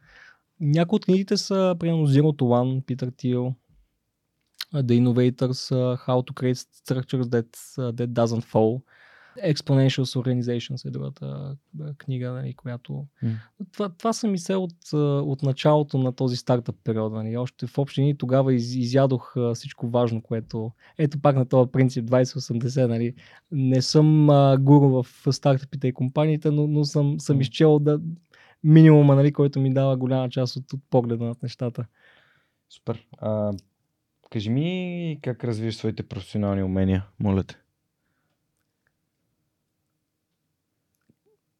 Някои 0.60 0.96
от 0.96 1.04
книгите 1.04 1.36
са, 1.36 1.76
примерно, 1.80 2.06
Zero 2.06 2.22
to 2.22 2.42
One, 2.42 2.84
Питър 2.84 3.12
Тил, 3.16 3.54
The 4.74 5.00
Innovators, 5.02 5.74
How 6.06 6.30
to 6.30 6.32
Create 6.32 6.54
Structures 6.54 7.22
That, 7.22 7.56
that 7.76 8.06
Doesn't 8.06 8.44
Fall. 8.52 8.82
Exponential 9.42 10.02
Organizations 10.02 10.88
е 10.88 10.90
другата 10.90 11.56
книга, 11.98 12.32
нали, 12.32 12.54
която... 12.54 13.06
Mm. 13.24 13.34
Това, 13.72 13.88
това 13.88 14.12
са 14.12 14.28
мисля 14.28 14.58
от, 14.58 14.92
от 15.26 15.42
началото 15.42 15.98
на 15.98 16.12
този 16.12 16.36
стартъп 16.36 16.76
период. 16.84 17.12
Нали. 17.12 17.36
Още 17.36 17.66
в 17.66 17.78
общини 17.78 18.18
тогава 18.18 18.54
из, 18.54 18.74
изядох 18.74 19.34
всичко 19.54 19.88
важно, 19.88 20.22
което... 20.22 20.72
Ето 20.98 21.20
пак 21.20 21.36
на 21.36 21.46
този 21.46 21.70
принцип 21.70 22.04
2080. 22.04 22.86
Нали. 22.86 23.14
Не 23.52 23.82
съм 23.82 24.30
а, 24.30 24.56
гуру 24.60 24.88
в 24.88 25.32
стартъпите 25.32 25.88
и 25.88 25.92
компаниите, 25.92 26.50
но, 26.50 26.66
но 26.66 26.84
съм, 26.84 27.20
съм 27.20 27.40
изчел 27.40 27.78
да, 27.78 28.00
минимума, 28.64 29.14
нали, 29.14 29.32
който 29.32 29.60
ми 29.60 29.74
дава 29.74 29.96
голяма 29.96 30.30
част 30.30 30.56
от, 30.56 30.72
от 30.72 30.80
погледа 30.90 31.24
над 31.24 31.42
нещата. 31.42 31.86
Супер. 32.70 33.06
А, 33.18 33.52
кажи 34.30 34.50
ми 34.50 35.18
как 35.22 35.44
развиваш 35.44 35.76
своите 35.76 36.02
професионални 36.02 36.62
умения, 36.62 37.06
моля 37.20 37.42
те. 37.42 37.56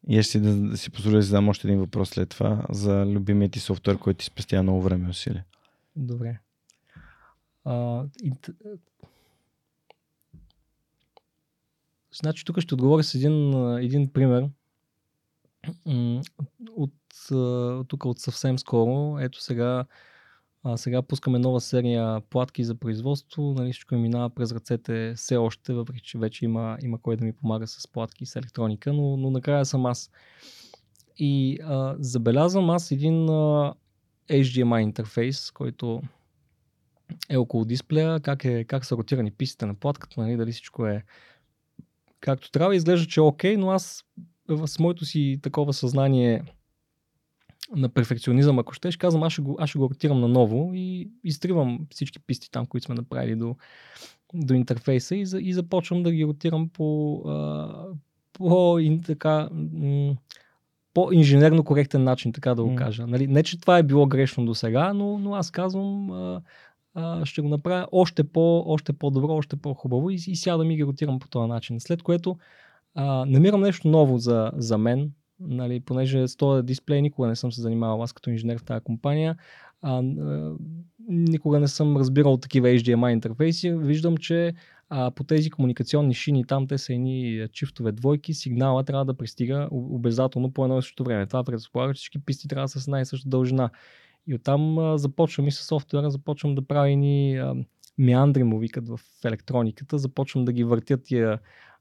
И 0.08 0.22
ще 0.22 0.40
да, 0.40 0.56
да 0.56 0.76
си 0.76 0.90
позволя 0.90 1.16
да 1.16 1.22
задам 1.22 1.48
още 1.48 1.68
един 1.68 1.80
въпрос 1.80 2.08
след 2.08 2.28
това 2.28 2.66
за 2.70 3.06
любимият 3.06 3.52
ти 3.52 3.60
софтуер, 3.60 3.98
който 3.98 4.18
ти 4.18 4.24
спестя 4.24 4.62
много 4.62 4.82
време 4.82 5.06
и 5.06 5.10
усилия. 5.10 5.44
Добре. 5.96 6.38
А, 7.64 8.04
и... 8.22 8.32
Значи 12.20 12.44
тук 12.44 12.60
ще 12.60 12.74
отговоря 12.74 13.02
с 13.02 13.14
един, 13.14 13.54
един 13.78 14.12
пример 14.12 14.48
от, 16.70 16.94
тук 17.88 18.04
от 18.04 18.18
съвсем 18.18 18.58
скоро. 18.58 19.18
Ето 19.20 19.42
сега 19.42 19.84
а, 20.64 20.76
сега 20.76 21.02
пускаме 21.02 21.38
нова 21.38 21.60
серия 21.60 22.20
платки 22.20 22.64
за 22.64 22.74
производство. 22.74 23.42
Нали, 23.42 23.72
всичко 23.72 23.94
ми 23.94 24.00
минава 24.00 24.30
през 24.30 24.52
ръцете 24.52 25.14
все 25.16 25.36
още, 25.36 25.72
въпреки 25.72 26.00
че 26.00 26.18
вече 26.18 26.44
има, 26.44 26.78
има 26.82 26.98
кой 26.98 27.16
да 27.16 27.24
ми 27.24 27.32
помага 27.32 27.66
с 27.66 27.88
платки 27.88 28.26
с 28.26 28.36
електроника, 28.36 28.92
но, 28.92 29.16
но 29.16 29.30
накрая 29.30 29.64
съм 29.64 29.86
аз. 29.86 30.10
И 31.18 31.58
а, 31.62 31.96
забелязвам 31.98 32.70
аз 32.70 32.90
един 32.90 33.28
а, 33.28 33.74
HDMI 34.30 34.82
интерфейс, 34.82 35.50
който 35.50 36.02
е 37.28 37.36
около 37.36 37.64
дисплея, 37.64 38.20
как, 38.20 38.44
е, 38.44 38.64
как 38.64 38.84
са 38.84 38.96
ротирани 38.96 39.30
пистите 39.30 39.66
на 39.66 39.74
платката, 39.74 40.20
нали, 40.20 40.36
дали 40.36 40.52
всичко 40.52 40.86
е 40.86 41.04
както 42.20 42.50
трябва. 42.50 42.76
Изглежда, 42.76 43.06
че 43.06 43.20
е 43.20 43.22
окей, 43.22 43.56
но 43.56 43.70
аз 43.70 44.04
с 44.66 44.78
моето 44.78 45.04
си 45.04 45.38
такова 45.42 45.72
съзнание 45.72 46.42
на 47.76 47.88
перфекционизъм, 47.88 48.58
ако 48.58 48.72
ще, 48.72 48.90
ще 48.90 48.98
казвам, 48.98 49.22
аз 49.22 49.32
ще 49.32 49.42
го, 49.42 49.56
аз 49.60 49.70
ще 49.70 49.78
го 49.78 49.90
ротирам 49.90 50.20
наново 50.20 50.70
и 50.74 51.10
изтривам 51.24 51.86
всички 51.90 52.18
писти 52.20 52.50
там, 52.50 52.66
които 52.66 52.84
сме 52.84 52.94
направили 52.94 53.36
до, 53.36 53.56
до 54.34 54.54
интерфейса 54.54 55.16
и, 55.16 55.26
за, 55.26 55.40
и 55.40 55.52
започвам 55.52 56.02
да 56.02 56.12
ги 56.12 56.24
ротирам 56.24 56.68
по, 56.68 57.16
а, 57.26 57.86
по 58.32 58.78
и, 58.78 59.00
така, 59.00 59.48
м- 59.52 60.16
по-инженерно 60.94 61.64
коректен 61.64 62.04
начин, 62.04 62.32
така 62.32 62.54
да 62.54 62.64
го 62.64 62.74
кажа. 62.74 63.06
Нали? 63.06 63.26
Не, 63.26 63.42
че 63.42 63.60
това 63.60 63.78
е 63.78 63.82
било 63.82 64.06
грешно 64.06 64.44
до 64.44 64.54
сега, 64.54 64.92
но, 64.92 65.18
но 65.18 65.34
аз 65.34 65.50
казвам, 65.50 66.10
а, 66.10 66.42
а, 66.94 67.26
ще 67.26 67.42
го 67.42 67.48
направя 67.48 67.88
още, 67.92 68.24
по, 68.24 68.64
още 68.66 68.92
по-добро, 68.92 69.32
още 69.32 69.56
по-хубаво 69.56 70.10
и, 70.10 70.14
и 70.14 70.36
сядам 70.36 70.70
и 70.70 70.76
ги 70.76 70.84
ротирам 70.84 71.18
по 71.18 71.28
този 71.28 71.48
начин. 71.48 71.80
След 71.80 72.02
което 72.02 72.38
а, 72.94 73.24
намирам 73.24 73.60
нещо 73.60 73.88
ново 73.88 74.18
за, 74.18 74.52
за 74.56 74.78
мен, 74.78 75.12
нали, 75.40 75.80
понеже 75.80 76.28
с 76.28 76.36
този 76.36 76.62
дисплей 76.62 77.02
никога 77.02 77.28
не 77.28 77.36
съм 77.36 77.52
се 77.52 77.60
занимавал 77.60 78.02
аз 78.02 78.12
като 78.12 78.30
инженер 78.30 78.58
в 78.58 78.64
тази 78.64 78.84
компания. 78.84 79.36
А, 79.82 79.98
а, 79.98 80.54
никога 81.08 81.60
не 81.60 81.68
съм 81.68 81.96
разбирал 81.96 82.36
такива 82.36 82.68
HDMI 82.68 83.12
интерфейси. 83.12 83.70
Виждам, 83.70 84.16
че 84.16 84.54
а, 84.88 85.10
по 85.10 85.24
тези 85.24 85.50
комуникационни 85.50 86.14
шини, 86.14 86.44
там 86.44 86.66
те 86.66 86.78
са 86.78 86.92
едни 86.92 87.46
чифтове 87.52 87.92
двойки, 87.92 88.34
сигнала 88.34 88.84
трябва 88.84 89.04
да 89.04 89.14
пристига 89.14 89.68
обязателно 89.70 90.50
по 90.50 90.64
едно 90.64 90.78
и 90.78 90.82
също 90.82 91.04
време. 91.04 91.26
Това 91.26 91.44
предполага, 91.44 91.94
че 91.94 91.98
всички 91.98 92.18
писти 92.18 92.48
трябва 92.48 92.64
да 92.64 92.68
са 92.68 92.80
с 92.80 92.86
една 92.86 93.00
и 93.00 93.04
съща 93.04 93.28
дължина. 93.28 93.70
И 94.26 94.34
оттам 94.34 94.78
а, 94.78 94.98
започвам 94.98 95.48
и 95.48 95.52
с 95.52 95.64
софтуера, 95.64 96.10
започвам 96.10 96.54
да 96.54 96.62
правя 96.62 96.90
а, 97.36 97.54
меандри, 97.98 98.42
му 98.42 98.58
викат 98.58 98.88
в 98.88 99.00
електрониката, 99.24 99.98
започвам 99.98 100.44
да 100.44 100.52
ги 100.52 100.64
въртя 100.64 100.96
тия 100.96 101.38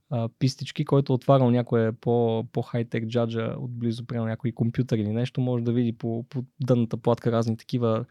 а, 0.10 0.30
пистички, 0.40 0.86
който 0.86 1.14
отварял 1.14 1.52
някое 1.52 1.92
по, 1.92 2.44
по-хай-тек 2.52 3.08
джаджа 3.08 3.56
отблизо, 3.60 4.06
примерно 4.06 4.28
някой 4.28 4.52
компютър 4.52 4.98
или 4.98 5.12
нещо, 5.12 5.42
може 5.42 5.64
да 5.64 5.72
види 5.72 5.94
по, 5.94 6.26
по 6.30 6.46
дънната 6.60 6.98
платка 6.98 7.32
разни 7.32 7.58
такива 7.58 8.06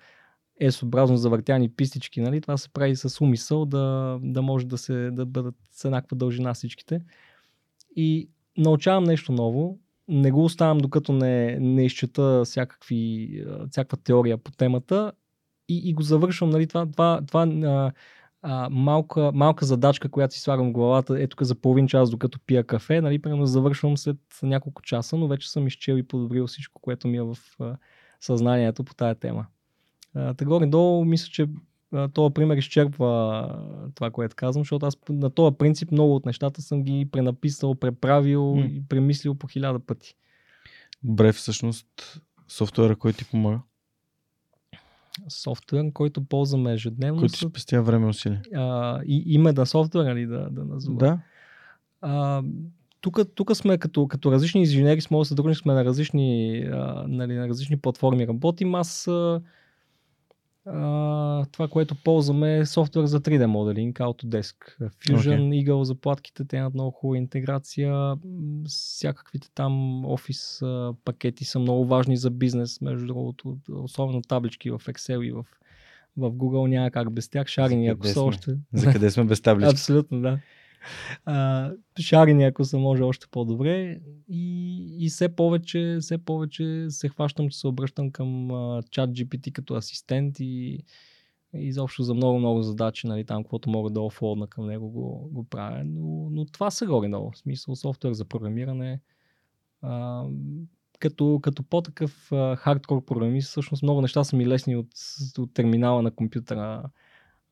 S-образно 0.61 1.17
завъртяни 1.17 1.69
пистички, 1.69 2.21
нали? 2.21 2.41
Това 2.41 2.57
се 2.57 2.69
прави 2.69 2.97
с 2.97 3.21
умисъл 3.21 3.67
да, 3.67 4.19
да 4.23 4.43
може 4.43 4.67
да, 4.67 4.79
се, 4.79 5.11
да 5.11 5.27
бъдат 5.27 5.55
с 5.71 5.85
еднаква 5.85 6.17
дължина 6.17 6.55
всичките. 6.55 7.01
И 7.97 8.31
научавам 8.57 9.05
нещо 9.05 9.33
ново. 9.33 9.79
Не 10.09 10.31
го 10.31 10.45
оставям 10.45 10.79
докато 10.79 11.13
не, 11.13 11.59
не 11.61 11.85
изчета 11.85 12.43
всякакви, 12.45 13.31
всякаква 13.71 13.97
теория 13.97 14.39
по 14.39 14.51
темата 14.53 15.13
и, 15.69 15.91
и 15.91 15.95
го 15.95 16.03
завършвам. 16.03 16.51
Нали? 16.51 16.67
Това, 16.67 16.87
това, 16.87 17.21
това 17.27 17.43
а, 17.43 17.93
а, 18.43 18.69
малка, 18.71 19.31
малка 19.35 19.65
задачка, 19.65 20.09
която 20.09 20.35
си 20.35 20.41
слагам 20.41 20.69
в 20.69 20.73
главата, 20.73 21.23
е 21.23 21.27
тук 21.27 21.43
за 21.43 21.55
половин 21.55 21.89
час, 21.89 22.11
докато 22.11 22.39
пия 22.47 22.65
кафе, 22.65 23.01
нали, 23.01 23.19
примерно 23.19 23.47
завършвам 23.47 23.97
след 23.97 24.17
няколко 24.43 24.83
часа, 24.83 25.17
но 25.17 25.29
вече 25.29 25.51
съм 25.51 25.67
изчел 25.67 25.95
и 25.95 26.03
подобрил 26.03 26.47
всичко, 26.47 26.81
което 26.81 27.09
ми 27.09 27.17
е 27.17 27.23
в 27.23 27.37
а, 27.61 27.77
съзнанието 28.21 28.85
по 28.85 28.95
тая 28.95 29.15
тема. 29.15 29.47
Та 30.15 30.45
горе-долу 30.45 31.05
мисля, 31.05 31.29
че 31.31 31.47
този 32.13 32.35
пример 32.35 32.57
изчерпва 32.57 33.49
това, 33.95 34.11
което 34.11 34.37
казвам, 34.37 34.61
защото 34.65 34.87
аз 34.87 34.99
на 35.09 35.31
този 35.31 35.57
принцип 35.57 35.91
много 35.91 36.15
от 36.15 36.27
нещата 36.27 36.63
съм 36.63 36.83
ги 36.83 37.09
пренаписал, 37.13 37.75
преправил 37.75 38.55
М. 38.55 38.67
и 38.67 38.83
премислил 38.89 39.35
по 39.35 39.47
хиляда 39.47 39.79
пъти. 39.79 40.15
Добре, 41.03 41.33
всъщност 41.33 42.21
софтуера, 42.49 42.97
който 42.97 43.19
ти 43.19 43.25
помага, 43.25 43.61
Софтуер, 45.29 45.93
който 45.93 46.25
ползваме 46.25 46.73
ежедневно. 46.73 47.21
който 47.21 47.33
ти 47.33 47.39
са, 47.39 47.49
спестява 47.49 47.83
време 47.83 48.07
и 48.07 48.11
усилия. 48.11 48.43
а, 48.55 49.01
и, 49.07 49.23
име 49.27 49.53
на 49.53 49.67
софтуера 49.67 50.15
ли 50.15 50.27
да, 50.27 50.49
да 50.51 50.65
назова? 50.65 50.99
Да, 50.99 51.19
А, 52.01 52.43
тук, 53.01 53.21
тук 53.35 53.57
сме 53.57 53.79
като, 53.79 54.09
като 54.09 54.33
различни 54.33 54.61
инженери, 54.61 55.01
с 55.01 55.11
моят 55.11 55.29
сътрудник 55.29 55.57
сме 55.57 55.75
на 55.75 55.85
различни, 55.85 56.59
а, 56.73 57.05
нали, 57.09 57.35
на 57.35 57.49
различни 57.49 57.77
платформи 57.79 58.27
работим. 58.29 58.75
Аз 58.75 59.09
а, 59.09 59.41
а, 60.67 61.45
това, 61.53 61.69
което 61.69 61.95
ползваме 61.95 62.59
е 62.59 62.67
софтуер 62.67 63.05
за 63.05 63.21
3D 63.21 63.47
моделинг, 63.47 63.99
Autodesk. 63.99 64.57
Fusion, 64.81 65.41
okay. 65.41 65.67
Eagle, 65.67 65.83
заплатките, 65.83 66.45
те 66.45 66.57
имат 66.57 66.75
много 66.75 66.91
хубава 66.91 67.19
интеграция. 67.19 68.15
Всякаквите 68.67 69.51
там 69.55 70.05
офис 70.05 70.63
пакети 71.05 71.45
са 71.45 71.59
много 71.59 71.87
важни 71.87 72.17
за 72.17 72.31
бизнес, 72.31 72.81
между 72.81 73.07
другото, 73.07 73.57
особено 73.73 74.23
таблички 74.23 74.71
в 74.71 74.79
Excel 74.79 75.25
и 75.25 75.33
в, 75.33 75.45
в 76.17 76.31
Google 76.31 76.69
няма 76.69 76.91
как 76.91 77.13
без 77.13 77.29
тях. 77.29 77.49
Шарени, 77.49 77.89
ако 77.89 78.07
са 78.07 78.23
още. 78.23 78.57
за 78.73 78.93
къде 78.93 79.11
сме 79.11 79.25
без 79.25 79.41
таблички. 79.41 79.71
Абсолютно, 79.75 80.21
да. 80.21 80.39
А, 81.25 81.71
шарени, 82.01 82.45
ако 82.45 82.65
се 82.65 82.77
може 82.77 83.03
още 83.03 83.27
по-добре. 83.31 84.01
И, 84.29 84.87
и 84.99 85.09
все, 85.09 85.37
повече, 85.37 85.99
все 86.01 86.19
повече 86.19 86.87
се 86.89 87.09
хващам, 87.09 87.49
че 87.49 87.59
се 87.59 87.67
обръщам 87.67 88.11
към 88.11 88.49
чат 88.91 89.11
GPT 89.11 89.53
като 89.53 89.75
асистент 89.75 90.37
и, 90.41 90.85
изобщо 91.55 92.03
за 92.03 92.15
много-много 92.15 92.63
задачи, 92.63 93.07
нали, 93.07 93.25
там, 93.25 93.43
каквото 93.43 93.71
мога 93.71 93.91
да 93.91 94.01
офлодна 94.01 94.47
към 94.47 94.67
него, 94.67 94.91
го, 94.91 95.29
го 95.33 95.45
правя. 95.45 95.83
Но, 95.85 96.29
но 96.31 96.45
това 96.45 96.71
са 96.71 96.87
горе-долу. 96.87 97.31
В 97.31 97.39
смисъл, 97.39 97.77
софтуер 97.77 98.13
за 98.13 98.25
програмиране. 98.25 99.01
А, 99.83 100.25
като, 100.99 101.41
като 101.43 101.63
по-такъв 101.63 102.31
хардкор 102.57 103.05
програмист, 103.05 103.49
всъщност 103.49 103.83
много 103.83 104.01
неща 104.01 104.25
са 104.25 104.37
ми 104.37 104.47
лесни 104.47 104.77
от, 104.77 104.89
от 105.39 105.55
терминала 105.55 106.03
на 106.03 106.11
компютъра. 106.11 106.83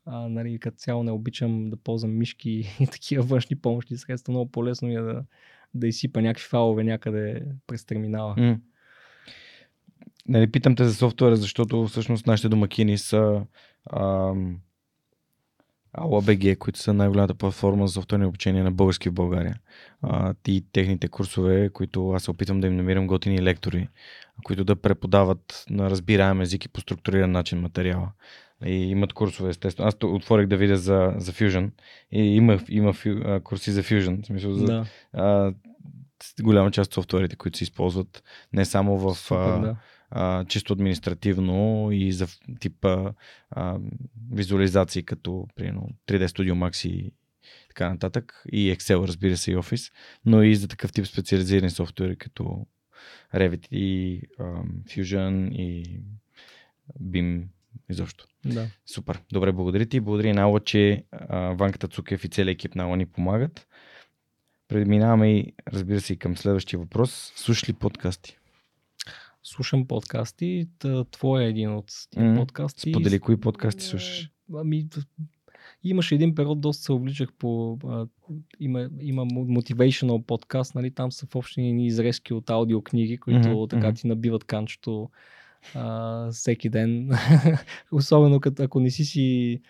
А, 0.05 0.29
нали, 0.29 0.59
като 0.59 0.77
цяло 0.77 1.03
не 1.03 1.11
обичам 1.11 1.69
да 1.69 1.77
ползвам 1.77 2.17
мишки 2.17 2.49
и 2.79 2.87
такива 2.87 3.23
външни 3.23 3.55
помощни 3.55 3.97
средства. 3.97 4.31
Много 4.31 4.51
по-лесно 4.51 4.87
ми 4.87 4.95
е 4.95 5.01
да, 5.01 5.23
да 5.73 5.87
изсипа 5.87 6.21
някакви 6.21 6.47
файлове 6.47 6.83
някъде 6.83 7.45
през 7.67 7.85
терминала. 7.85 8.35
М. 8.37 8.57
Нали, 10.27 10.51
питам 10.51 10.75
те 10.75 10.85
за 10.85 10.93
софтуера, 10.93 11.35
защото 11.35 11.87
всъщност 11.87 12.27
нашите 12.27 12.49
домакини 12.49 12.97
са 12.97 13.45
ам, 13.93 14.59
които 16.59 16.79
са 16.79 16.93
най-голямата 16.93 17.35
платформа 17.35 17.87
за 17.87 17.93
софтуерни 17.93 18.25
обучение 18.25 18.63
на 18.63 18.71
български 18.71 19.09
в 19.09 19.13
България. 19.13 19.55
А, 20.01 20.33
и 20.47 20.65
техните 20.71 21.07
курсове, 21.07 21.69
които 21.69 22.11
аз 22.11 22.23
се 22.23 22.31
опитвам 22.31 22.61
да 22.61 22.67
им 22.67 22.75
намирам 22.75 23.07
готини 23.07 23.41
лектори, 23.41 23.87
които 24.43 24.63
да 24.63 24.75
преподават 24.75 25.65
на 25.69 25.89
разбираем 25.89 26.41
език 26.41 26.65
и 26.65 26.69
по 26.69 26.81
структуриран 26.81 27.31
начин 27.31 27.59
материала. 27.59 28.11
И 28.65 28.73
имат 28.73 29.13
курсове, 29.13 29.49
естествено. 29.49 29.87
Аз 29.87 29.97
отворих 30.03 30.47
да 30.47 30.57
видя 30.57 30.77
за, 30.77 31.13
за 31.17 31.31
Fusion 31.31 31.69
и 32.11 32.21
има, 32.21 32.59
има 32.69 32.93
фю, 32.93 33.09
а, 33.09 33.39
курси 33.39 33.71
за 33.71 33.83
Fusion. 33.83 34.23
В 34.23 34.25
смисъл 34.25 34.53
за, 34.53 34.65
Да, 34.65 34.85
а, 35.13 35.53
голяма 36.41 36.71
част 36.71 36.87
от 36.87 36.93
софтуерите, 36.93 37.35
които 37.35 37.57
се 37.57 37.63
използват 37.63 38.23
не 38.53 38.65
само 38.65 38.97
в 38.97 39.15
супер, 39.15 39.37
а, 39.37 39.59
да. 39.59 39.75
а, 40.09 40.45
чисто 40.45 40.73
административно 40.73 41.89
и 41.91 42.11
за 42.11 42.27
типа 42.59 43.13
а, 43.51 43.77
визуализации 44.31 45.03
като 45.03 45.47
примерно 45.55 45.89
3D 46.07 46.27
Studio 46.27 46.53
Max 46.53 46.87
и 46.87 47.11
така 47.67 47.89
нататък 47.89 48.43
и 48.51 48.75
Excel 48.75 49.07
разбира 49.07 49.37
се 49.37 49.51
и 49.51 49.55
Office, 49.55 49.93
но 50.25 50.43
и 50.43 50.55
за 50.55 50.67
такъв 50.67 50.91
тип 50.91 51.05
специализирани 51.05 51.69
софтуери 51.69 52.15
като 52.15 52.65
Revit 53.35 53.67
и 53.71 54.21
ам, 54.39 54.83
Fusion 54.87 55.51
и 55.51 56.01
BIM 57.01 57.43
изобщо. 57.89 58.25
да. 58.45 58.67
Супер. 58.85 59.21
Добре, 59.31 59.51
благодаря 59.51 59.85
ти. 59.85 59.99
Благодаря 59.99 60.29
и 60.29 60.33
на 60.33 60.41
Алла, 60.41 60.59
че 60.59 61.03
а, 61.11 61.39
Ванката 61.39 61.87
Цукев 61.87 62.23
и 62.23 62.29
целият 62.29 62.55
екип 62.55 62.75
на 62.75 62.83
Алла 62.83 62.97
ни 62.97 63.05
помагат. 63.05 63.67
Преминаваме 64.67 65.31
и, 65.31 65.53
разбира 65.67 66.01
се, 66.01 66.13
и 66.13 66.17
към 66.17 66.37
следващия 66.37 66.79
въпрос. 66.79 67.33
Слушаш 67.35 67.69
ли 67.69 67.73
подкасти? 67.73 68.37
Слушам 69.43 69.87
подкасти. 69.87 70.67
Твой 71.11 71.43
е 71.43 71.47
един 71.47 71.75
от 71.75 71.91
тия 72.11 72.25
М, 72.25 72.35
подкасти. 72.35 72.91
Сподели 72.91 73.19
кои 73.19 73.39
подкасти 73.39 73.83
слушаш. 73.83 74.29
Ами, 74.55 74.87
имаше 75.83 76.15
един 76.15 76.35
период, 76.35 76.61
доста 76.61 76.83
се 76.83 76.91
обличах 76.91 77.33
по... 77.33 77.77
А, 77.87 78.07
има, 78.59 78.89
има 79.01 79.25
motivational 79.25 80.25
подкаст, 80.25 80.75
нали, 80.75 80.91
там 80.91 81.11
са 81.11 81.25
в 81.25 81.35
общи 81.35 81.61
изрезки 81.61 82.33
от 82.33 82.49
аудиокниги, 82.49 83.17
които 83.17 83.49
Мгм, 83.49 83.67
така 83.69 83.93
ти 83.93 84.07
набиват 84.07 84.43
канчето 84.43 85.09
всеки 86.31 86.69
ден. 86.69 87.09
Особено 87.91 88.39
като 88.39 88.63
ако 88.63 88.79
не 88.79 88.91
си 88.91 89.05
си 89.05 89.61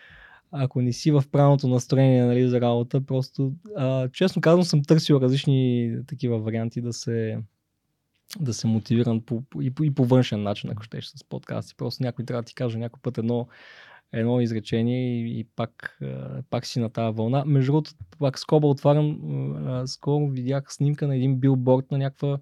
ако 0.51 0.81
не 0.81 0.93
си 0.93 1.11
в 1.11 1.23
правилното 1.31 1.67
настроение 1.67 2.25
нали, 2.25 2.47
за 2.47 2.61
работа, 2.61 3.01
просто 3.01 3.53
а, 3.77 4.09
честно 4.09 4.41
казвам 4.41 4.63
съм 4.63 4.83
търсил 4.83 5.15
различни 5.15 5.95
такива 6.07 6.39
варианти 6.39 6.81
да 6.81 6.93
се 6.93 7.37
да 8.39 8.53
се 8.53 8.67
мотивирам 8.67 9.21
по, 9.21 9.43
и, 9.61 9.71
по, 9.71 9.83
и 9.83 9.95
по 9.95 10.05
външен 10.05 10.43
начин, 10.43 10.69
ако 10.69 10.83
щеш 10.83 11.05
с 11.05 11.23
подкасти. 11.23 11.75
Просто 11.75 12.03
някой 12.03 12.25
трябва 12.25 12.41
да 12.41 12.45
ти 12.45 12.55
каже 12.55 12.77
някой 12.77 12.99
път 13.01 13.17
едно, 13.17 13.47
едно 14.11 14.41
изречение 14.41 15.21
и, 15.21 15.39
и 15.39 15.43
пак, 15.43 15.99
пак 16.49 16.65
си 16.65 16.79
на 16.79 16.89
тази 16.89 17.15
вълна. 17.15 17.43
Между 17.45 17.71
другото, 17.71 17.91
пак 18.19 18.39
скоба 18.39 18.67
отварям, 18.67 19.19
скоро 19.87 20.27
видях 20.27 20.73
снимка 20.73 21.07
на 21.07 21.15
един 21.15 21.35
билборд 21.35 21.91
на 21.91 21.97
някаква 21.97 22.37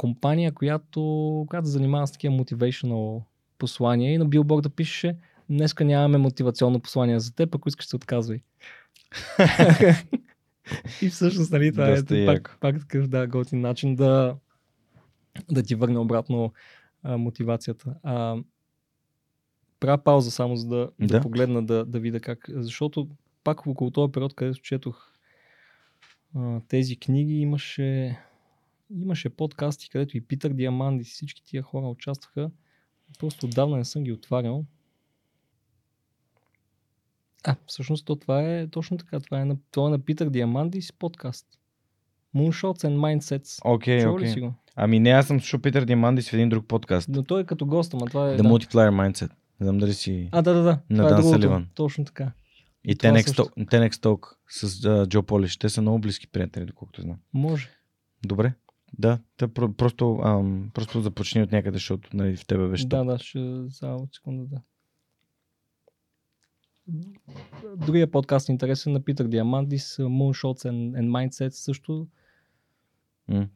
компания, 0.00 0.52
която, 0.52 1.00
която 1.48 1.68
занимава 1.68 2.06
с 2.06 2.12
такива 2.12 2.34
motivational 2.34 3.22
послания 3.58 4.14
и 4.14 4.18
на 4.18 4.24
билборда 4.24 4.70
пишеше 4.70 5.16
днеска 5.50 5.84
нямаме 5.84 6.18
мотивационно 6.18 6.80
послание 6.80 7.20
за 7.20 7.34
теб, 7.34 7.54
ако 7.54 7.68
искаш 7.68 7.86
се 7.86 7.96
отказвай. 7.96 8.40
и 11.02 11.08
всъщност, 11.08 11.52
нали, 11.52 11.72
това 11.72 11.90
Доста 11.90 12.18
е 12.18 12.26
пак, 12.26 12.56
пак 12.60 12.80
такъв 12.80 13.08
да, 13.08 13.26
готин 13.26 13.60
начин 13.60 13.94
да, 13.94 14.36
да 15.50 15.62
ти 15.62 15.74
върне 15.74 15.98
обратно 15.98 16.52
а, 17.02 17.16
мотивацията. 17.16 17.94
А, 18.02 18.36
правя 19.80 20.04
пауза 20.04 20.30
само 20.30 20.56
за 20.56 20.68
да, 20.68 20.76
да. 20.76 20.90
Да. 21.00 21.06
да 21.06 21.20
погледна 21.20 21.62
да, 21.62 21.84
да 21.84 22.00
видя 22.00 22.20
как. 22.20 22.46
Защото 22.48 23.08
пак 23.44 23.66
около 23.66 23.90
този 23.90 24.12
период, 24.12 24.34
където 24.34 24.60
четох 24.60 25.12
а, 26.36 26.60
тези 26.68 26.96
книги, 26.96 27.34
имаше 27.34 28.18
имаше 28.94 29.28
подкасти, 29.28 29.90
където 29.90 30.16
и 30.16 30.20
Питър 30.20 30.52
Диамандис 30.52 31.08
и 31.08 31.12
всички 31.12 31.42
тия 31.44 31.62
хора 31.62 31.86
участваха. 31.86 32.50
Просто 33.18 33.46
отдавна 33.46 33.76
не 33.76 33.84
съм 33.84 34.04
ги 34.04 34.12
отварял. 34.12 34.64
А, 37.44 37.56
всъщност 37.66 38.06
то 38.06 38.16
това 38.16 38.42
е 38.42 38.66
точно 38.66 38.98
така. 38.98 39.20
Това 39.20 39.40
е 39.40 39.44
на, 39.44 39.56
това 39.70 39.88
е 39.88 39.90
на 39.90 39.98
Питър 39.98 40.30
Диамандис 40.30 40.92
подкаст. 40.92 41.46
Moonshots 42.36 42.84
and 42.84 42.96
Mindsets. 42.96 43.60
Окей, 43.64 43.98
ли 43.98 44.06
окей. 44.06 44.40
го? 44.40 44.54
Ами 44.76 45.00
не, 45.00 45.10
аз 45.10 45.26
съм 45.26 45.40
слушал 45.40 45.60
Питър 45.60 45.84
Диамандис 45.84 46.30
в 46.30 46.32
един 46.32 46.48
друг 46.48 46.66
подкаст. 46.66 47.08
Но 47.08 47.22
той 47.22 47.40
е 47.40 47.44
като 47.44 47.66
гост, 47.66 47.94
ама 47.94 48.06
това 48.06 48.30
е... 48.30 48.34
The 48.34 48.42
да. 48.42 48.42
Multiplier 48.42 48.90
Mindset. 48.90 49.30
Не 49.60 49.64
знам 49.66 49.78
дали 49.78 49.94
си... 49.94 50.28
А, 50.32 50.42
да, 50.42 50.54
да, 50.54 50.62
да. 50.62 50.80
На 50.90 50.96
това 50.96 51.06
е 51.06 51.08
Дан 51.08 51.20
другото. 51.20 51.40
Саливан. 51.40 51.68
Точно 51.74 52.04
така. 52.04 52.32
И 52.84 52.96
това 52.96 53.10
10X 53.10 53.26
също. 53.26 53.42
Talk, 53.42 53.66
10X 53.66 53.92
Talk 53.92 54.26
с 54.48 54.84
а, 54.84 55.06
Джо 55.06 55.22
Полиш. 55.22 55.56
Те 55.56 55.68
са 55.68 55.82
много 55.82 55.98
близки 55.98 56.26
приятели, 56.26 56.64
доколкото 56.64 57.02
знам. 57.02 57.16
Може. 57.32 57.70
Добре. 58.26 58.52
Да, 58.98 59.18
про- 59.38 59.72
просто, 59.72 60.20
ам, 60.24 60.70
просто 60.74 61.00
започни 61.00 61.42
от 61.42 61.52
някъде, 61.52 61.76
защото 61.76 62.16
нали, 62.16 62.36
в 62.36 62.46
тебе 62.46 62.68
беше 62.68 62.86
Да, 62.86 63.04
да, 63.04 63.18
ще... 63.18 63.66
Само 63.70 64.08
секунда, 64.12 64.44
да. 64.44 64.60
Другия 67.76 68.10
подкаст 68.10 68.48
е 68.48 68.52
интересен 68.52 68.92
на 68.92 69.04
Питър 69.04 69.24
Диамандис, 69.28 69.96
Moonshots 69.96 70.68
and, 70.70 71.00
and 71.00 71.08
Mindsets 71.08 71.48
също. 71.50 72.06
М, 73.28 73.46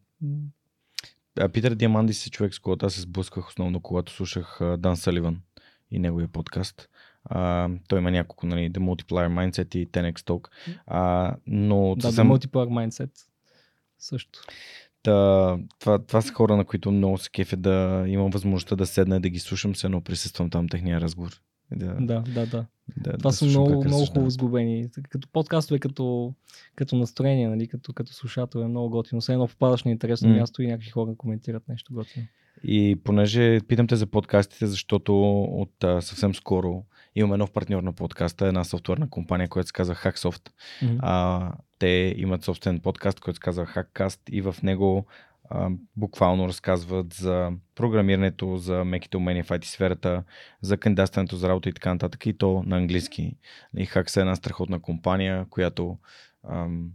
А 1.40 1.48
Питър 1.48 1.74
Диамандис 1.74 2.26
е 2.26 2.30
човек, 2.30 2.54
с 2.54 2.58
когото 2.58 2.86
аз 2.86 2.94
се 2.94 3.00
сблъсках 3.00 3.48
основно, 3.48 3.80
когато 3.80 4.12
слушах 4.12 4.58
Дан 4.78 4.96
Саливан 4.96 5.42
и 5.90 5.98
неговия 5.98 6.28
подкаст. 6.28 6.88
А, 7.24 7.68
той 7.88 7.98
има 7.98 8.10
няколко, 8.10 8.46
нали, 8.46 8.72
The 8.72 8.78
Multiplier 8.78 9.28
Mindset 9.28 9.76
и 9.76 9.88
10X 9.88 10.18
Talk. 10.18 10.48
А, 10.86 11.34
но 11.46 11.94
Да, 11.94 12.02
съвсем, 12.02 12.28
The 12.28 12.32
Multiplier 12.32 12.68
Mindset 12.88 13.10
също. 13.98 14.40
Та, 15.05 15.58
това, 15.81 15.99
това 15.99 16.20
са 16.23 16.33
хора, 16.33 16.57
на 16.57 16.65
които 16.65 16.91
много 16.91 17.18
се 17.18 17.31
кефе 17.31 17.57
да 17.57 18.05
имам 18.08 18.31
възможността 18.31 18.76
да 18.76 18.86
седна 18.86 19.16
и 19.16 19.20
да 19.20 19.28
ги 19.28 19.39
слушам, 19.39 19.74
се 19.74 19.86
едно 19.86 20.00
присъствам 20.00 20.50
там 20.50 20.68
техния 20.68 21.00
разговор. 21.00 21.41
Да, 21.73 21.94
Да, 22.00 22.20
да, 22.20 22.47
да. 22.47 22.66
да, 22.97 23.18
Това 23.18 23.31
да 23.31 23.33
са 23.33 23.47
много, 23.47 23.84
много 23.84 24.07
хубаво 24.07 24.31
сглобени. 24.31 24.89
Като 25.08 25.28
подкастове, 25.33 25.78
като, 25.78 26.34
като 26.76 26.97
настроение, 26.97 27.49
нали, 27.49 27.68
като, 27.68 27.92
като 27.92 28.12
слушател 28.12 28.58
е 28.58 28.66
много 28.66 28.91
готино. 28.91 29.20
Все 29.20 29.33
едно 29.33 29.49
попадаш 29.49 29.84
на 29.84 29.91
интересно 29.91 30.28
М. 30.28 30.34
място 30.34 30.62
и 30.62 30.66
някакви 30.66 30.91
хора 30.91 31.15
коментират 31.18 31.68
нещо 31.68 31.94
готино. 31.94 32.26
И 32.65 32.97
понеже 33.05 33.60
питам 33.68 33.86
те 33.86 33.97
за 33.97 34.07
подкастите, 34.07 34.66
защото 34.66 35.33
от 35.42 35.84
а, 35.84 36.00
съвсем 36.00 36.34
скоро 36.34 36.84
имаме 37.15 37.36
нов 37.36 37.52
партньор 37.52 37.83
на 37.83 37.93
подкаста, 37.93 38.47
една 38.47 38.65
софтуерна 38.65 39.10
компания, 39.10 39.49
която 39.49 39.67
се 39.67 39.73
казва 39.73 39.94
Hacksoft. 39.94 40.51
Мгм. 40.83 40.97
А, 41.02 41.52
те 41.78 42.15
имат 42.17 42.44
собствен 42.44 42.81
подкаст, 42.81 43.20
който 43.20 43.36
се 43.36 43.41
казва 43.41 43.67
Hackcast 43.67 44.31
и 44.31 44.41
в 44.41 44.57
него 44.62 45.07
а, 45.51 45.70
буквално 45.97 46.49
разказват 46.49 47.12
за 47.12 47.52
програмирането, 47.75 48.57
за 48.57 48.84
меките 48.84 49.17
умения 49.17 49.44
в 49.44 49.49
IT 49.49 49.65
сферата, 49.65 50.25
за 50.62 50.76
кандидатстването 50.76 51.36
за 51.36 51.49
работа 51.49 51.68
и 51.68 51.73
така 51.73 51.93
нататък 51.93 52.26
и 52.26 52.39
то 52.39 52.62
на 52.67 52.76
английски. 52.76 53.36
И 53.76 53.86
Hacks 53.86 54.17
е 54.17 54.20
една 54.20 54.36
страхотна 54.36 54.81
компания, 54.81 55.47
която 55.51 55.99
ам, 56.49 56.91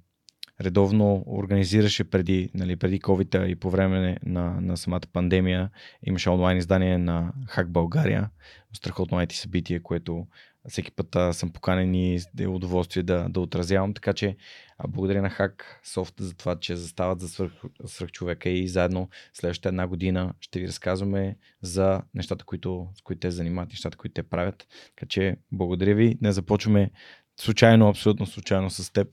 редовно 0.61 1.23
организираше 1.27 2.03
преди, 2.03 2.49
нали, 2.53 2.75
преди 2.75 2.99
COVID 2.99 3.45
и 3.45 3.55
по 3.55 3.69
време 3.69 4.17
на, 4.23 4.61
на 4.61 4.77
самата 4.77 5.01
пандемия. 5.13 5.69
Имаше 6.03 6.29
онлайн 6.29 6.57
издание 6.57 6.97
на 6.97 7.33
Hack 7.47 7.65
България, 7.65 8.29
страхотно 8.73 9.17
IT 9.17 9.33
събитие, 9.33 9.79
което 9.79 10.27
всеки 10.69 10.91
път 10.91 11.35
съм 11.35 11.51
поканен 11.51 11.95
и 11.95 12.19
е 12.39 12.47
удоволствие 12.47 13.03
да, 13.03 13.29
да 13.29 13.39
отразявам. 13.39 13.93
Така 13.93 14.13
че 14.13 14.37
а, 14.77 14.87
благодаря 14.87 15.21
на 15.21 15.29
Hack 15.29 15.61
Soft 15.85 16.21
за 16.21 16.33
това, 16.33 16.59
че 16.59 16.75
застават 16.75 17.19
за 17.19 17.29
свръх, 17.29 17.51
свръх 17.85 18.11
човека 18.11 18.49
и 18.49 18.67
заедно 18.67 19.09
следващата 19.33 19.69
една 19.69 19.87
година 19.87 20.33
ще 20.39 20.59
ви 20.59 20.67
разказваме 20.67 21.37
за 21.61 22.01
нещата, 22.13 22.45
които, 22.45 22.87
с 22.95 23.01
които 23.01 23.19
те 23.19 23.31
занимават, 23.31 23.69
нещата, 23.69 23.97
които 23.97 24.13
те 24.13 24.23
правят. 24.23 24.67
Така 24.95 25.05
че 25.09 25.37
благодаря 25.51 25.95
ви. 25.95 26.17
Не 26.21 26.31
започваме 26.31 26.91
случайно, 27.39 27.89
абсолютно 27.89 28.25
случайно 28.25 28.69
с 28.69 28.93
теб, 28.93 29.07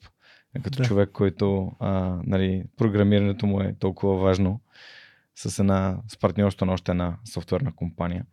като 0.63 0.77
Да. 0.77 0.83
да. 0.83 0.89
човек, 0.89 1.11
който 1.13 1.73
а, 1.81 2.21
нали, 2.25 2.65
програмирането 2.77 3.47
му 3.47 3.61
е 3.61 3.75
толкова 3.79 4.17
важно 4.17 4.61
с 5.35 5.59
една 5.59 5.99
с 6.09 6.17
партньорство 6.17 6.67
на 6.67 6.73
още 6.73 6.91
една 6.91 7.17
софтуерна 7.33 7.73
компания. 7.77 8.25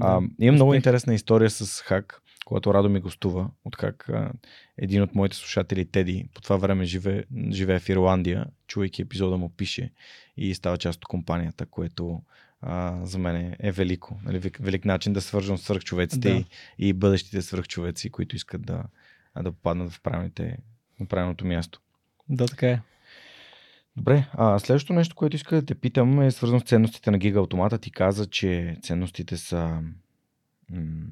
А, 0.00 0.20
имам 0.40 0.54
много 0.54 0.74
интересна 0.74 1.14
история 1.14 1.50
с 1.50 1.82
Хак, 1.82 2.22
когато 2.44 2.74
Радо 2.74 2.88
ми 2.88 3.00
гостува 3.00 3.50
от 3.64 3.76
Хак. 3.76 4.08
А, 4.08 4.32
един 4.78 5.02
от 5.02 5.14
моите 5.14 5.36
слушатели, 5.36 5.84
Теди, 5.84 6.28
по 6.34 6.40
това 6.40 6.56
време 6.56 6.84
живее, 6.84 7.24
живее 7.50 7.78
в 7.78 7.88
Ирландия, 7.88 8.46
чувайки 8.66 9.02
епизода 9.02 9.36
му 9.36 9.48
пише 9.48 9.92
и 10.36 10.54
става 10.54 10.78
част 10.78 10.96
от 10.96 11.04
компанията, 11.04 11.66
което 11.66 12.22
а, 12.60 13.04
за 13.04 13.18
мен 13.18 13.56
е, 13.60 13.72
велико. 13.72 14.20
Нали, 14.24 14.38
велик, 14.38 14.58
велик 14.60 14.84
начин 14.84 15.12
да 15.12 15.20
свържам 15.20 15.58
с 15.58 15.62
свръхчовеците 15.62 16.28
Да. 16.30 16.36
и, 16.36 16.44
и 16.78 16.92
бъдещите 16.92 17.42
свръхчовеци, 17.42 18.10
които 18.10 18.36
искат 18.36 18.62
да, 18.62 18.84
да 19.42 19.52
попаднат 19.52 19.92
в 19.92 20.00
правилните, 20.02 20.58
на 21.00 21.06
правилното 21.06 21.46
място. 21.46 21.80
Да, 22.28 22.46
така 22.46 22.70
е. 22.70 22.80
Добре, 23.96 24.26
а 24.32 24.58
следващото 24.58 24.92
нещо, 24.92 25.16
което 25.16 25.36
иска 25.36 25.56
да 25.56 25.66
те 25.66 25.74
питам 25.74 26.20
е 26.20 26.30
свързано 26.30 26.60
с 26.60 26.64
ценностите 26.64 27.10
на 27.10 27.18
Гига 27.18 27.40
Автомата. 27.40 27.78
Ти 27.78 27.90
каза, 27.90 28.26
че 28.26 28.76
ценностите 28.82 29.36
са... 29.36 29.82
М- 30.70 31.06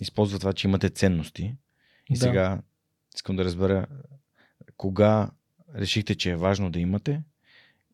използва 0.00 0.38
това, 0.38 0.52
че 0.52 0.68
имате 0.68 0.88
ценности. 0.90 1.54
И 2.10 2.14
Да. 2.14 2.20
сега 2.20 2.62
искам 3.14 3.36
да 3.36 3.44
разбера 3.44 3.86
кога 4.76 5.30
решихте, 5.74 6.14
че 6.14 6.30
е 6.30 6.36
важно 6.36 6.70
да 6.70 6.80
имате 6.80 7.22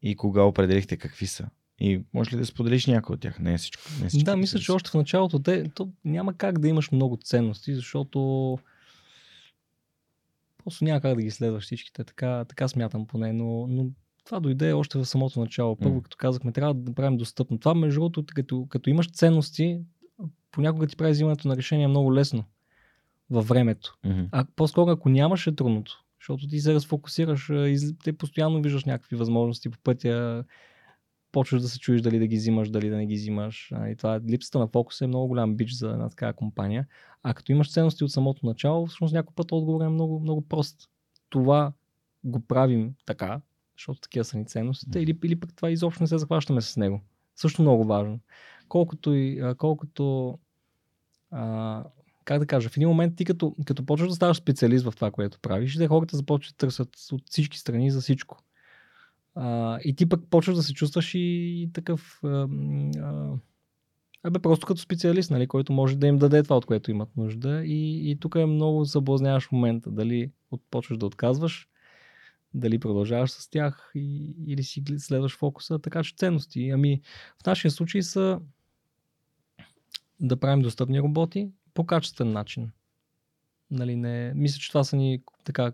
и 0.03 0.17
кога 0.17 0.43
определихте 0.43 0.97
какви 0.97 1.27
са. 1.27 1.49
И 1.81 2.01
може 2.15 2.31
ли 2.33 2.37
да 2.37 2.47
споделиш 2.47 2.87
някой 2.87 3.15
от 3.15 3.21
тях? 3.21 3.39
Не 3.39 3.55
е 3.55 3.59
всичко. 3.59 3.83
Не 4.01 4.07
е 4.07 4.09
всичко 4.09 4.25
Да, 4.25 4.37
мисля, 4.37 4.59
че 4.59 4.73
още 4.73 4.91
в 4.91 4.95
началото 4.95 5.39
те, 5.39 5.69
то 5.75 5.89
няма 6.05 6.35
как 6.35 6.59
да 6.59 6.69
имаш 6.69 6.91
много 6.91 7.17
ценности, 7.17 7.75
защото 7.75 8.59
просто 10.69 10.85
няма 10.85 11.01
как 11.01 11.17
да 11.17 11.23
ги 11.23 11.31
следваш 11.31 11.65
всичките. 11.65 12.05
Така, 12.05 12.45
така 12.49 12.69
смятам 12.69 13.07
поне, 13.07 13.33
но, 13.33 13.67
но 13.67 13.91
това 14.25 14.41
дойде 14.41 14.73
още 14.73 14.99
в 14.99 15.05
самото 15.05 15.41
начало. 15.41 15.77
Първо, 15.77 15.95
М. 15.95 16.03
като 16.03 16.17
казахме, 16.17 16.53
трябва 16.53 16.75
да 16.75 16.91
направим 16.91 17.17
достъпно. 17.17 17.59
Това, 17.59 17.75
между 17.75 18.01
другото, 18.01 18.25
като, 18.35 18.67
като 18.69 18.91
имаш 18.91 19.11
ценности, 19.11 19.81
понякога 20.51 20.87
ти 20.87 20.97
прави 20.97 21.13
взимането 21.13 21.49
на 21.49 21.57
решение 21.57 21.89
много 21.89 22.15
лесно 22.15 22.45
във 23.31 23.49
времето. 23.49 23.97
Мгм. 24.05 24.25
А 24.33 24.47
по-скоро, 24.57 24.91
ако 24.91 25.09
нямаше 25.09 25.57
трудното, 25.57 26.05
защото 26.21 26.49
ти 26.49 26.61
се 26.61 26.75
разфокусираш, 26.75 27.51
те 28.05 28.13
постоянно 28.13 28.63
виждаш 28.63 28.85
някакви 28.85 29.17
възможности 29.17 29.71
по 29.71 29.79
пътя, 29.79 30.45
почваш 31.33 31.63
да 31.63 31.69
се 31.69 31.79
чуеш 31.79 32.01
дали 32.01 32.19
да 32.19 32.27
ги 32.27 32.37
взимаш, 32.37 32.71
дали 32.71 32.91
да 32.91 32.97
не 32.97 33.07
ги 33.07 33.15
взимаш. 33.15 33.73
И 33.87 33.97
това 33.97 34.21
липсата 34.29 34.59
на 34.59 34.69
фокус 34.69 35.01
е 35.01 35.07
много 35.07 35.29
голям 35.29 35.57
бич 35.57 35.73
за 35.73 35.91
една 35.91 36.09
такава 36.09 36.33
компания. 36.33 36.87
А 37.23 37.35
като 37.35 37.53
имаш 37.53 37.73
ценности 37.73 38.05
от 38.05 38.11
самото 38.11 38.47
начало, 38.47 38.87
всъщност 38.87 39.15
някой 39.15 39.35
път 39.35 39.53
отговор 39.53 39.85
е 39.85 39.89
много, 39.89 40.21
много 40.21 40.49
прост. 40.49 40.89
Това 41.29 41.73
го 42.25 42.41
правим 42.41 42.95
така, 43.07 43.41
защото 43.77 44.01
такива 44.01 44.25
са 44.25 44.39
ни 44.39 44.47
ценностите, 44.47 45.01
или, 45.01 45.19
или 45.25 45.41
пък 45.41 45.55
това 45.57 45.71
изобщо 45.71 46.03
не 46.03 46.07
се 46.07 46.19
захващаме 46.19 46.61
с 46.61 46.77
него. 46.77 47.01
Също 47.37 47.63
много 47.63 47.85
важно. 47.85 48.21
Колкото 48.69 49.15
и 49.15 49.55
колкото 49.59 50.39
а, 51.31 51.85
как 52.25 52.39
да 52.39 52.47
кажа, 52.47 52.69
в 52.69 52.77
един 52.77 52.89
момент 52.89 53.17
ти 53.17 53.25
като, 53.25 53.57
като 53.67 53.87
почваш 53.87 54.09
да 54.09 54.15
ставаш 54.15 54.37
специалист 54.37 54.85
в 54.85 54.93
това, 54.97 55.11
което 55.11 55.41
правиш, 55.41 55.77
те 55.77 55.89
хората 55.89 56.17
започват 56.17 56.55
да 56.55 56.57
търсят 56.57 56.89
от 57.13 57.23
всички 57.31 57.59
страни 57.59 57.91
за 57.91 58.01
всичко. 58.01 58.39
И 59.85 59.95
ти 59.97 60.09
пък 60.09 60.21
почваш 60.31 60.57
да 60.57 60.63
се 60.63 60.75
чувстваш 60.75 61.15
и, 61.15 61.71
такъв 61.73 62.21
Абе, 64.23 64.39
просто 64.39 64.67
като 64.67 64.81
специалист, 64.81 65.31
нали, 65.31 65.47
който 65.47 65.73
може 65.73 65.97
да 65.97 66.07
им 66.07 66.19
даде 66.19 66.43
това, 66.43 66.57
от 66.57 66.67
което 66.67 66.91
имат 66.91 67.17
нужда. 67.17 67.63
И, 67.65 68.11
и 68.11 68.19
тук 68.21 68.35
е 68.35 68.47
много 68.47 68.85
съблазняваш 68.85 69.51
момента. 69.53 69.91
Дали 69.91 70.31
почваш 70.71 70.99
да 70.99 71.07
отказваш, 71.07 71.69
дали 72.55 72.79
продължаваш 72.79 73.31
с 73.31 73.51
тях 73.51 73.93
и, 73.95 74.35
или 74.47 74.63
си 74.63 74.85
следваш 74.99 75.37
фокуса. 75.37 75.79
Така 75.79 76.03
че 76.03 76.15
ценности. 76.17 76.71
Ами, 76.71 77.01
в 77.43 77.47
нашия 77.47 77.71
случай 77.71 78.03
са 78.03 78.41
да 80.21 80.37
правим 80.37 80.63
достъпни 80.63 81.01
роботи 81.01 81.51
по 81.75 81.87
качествен 81.87 82.33
начин. 82.33 82.71
Нали, 83.71 83.97
не, 83.97 84.33
мисля, 84.35 84.59
че 84.59 84.69
това 84.69 84.85
са 84.85 84.97
ни 84.97 85.23
така 85.45 85.73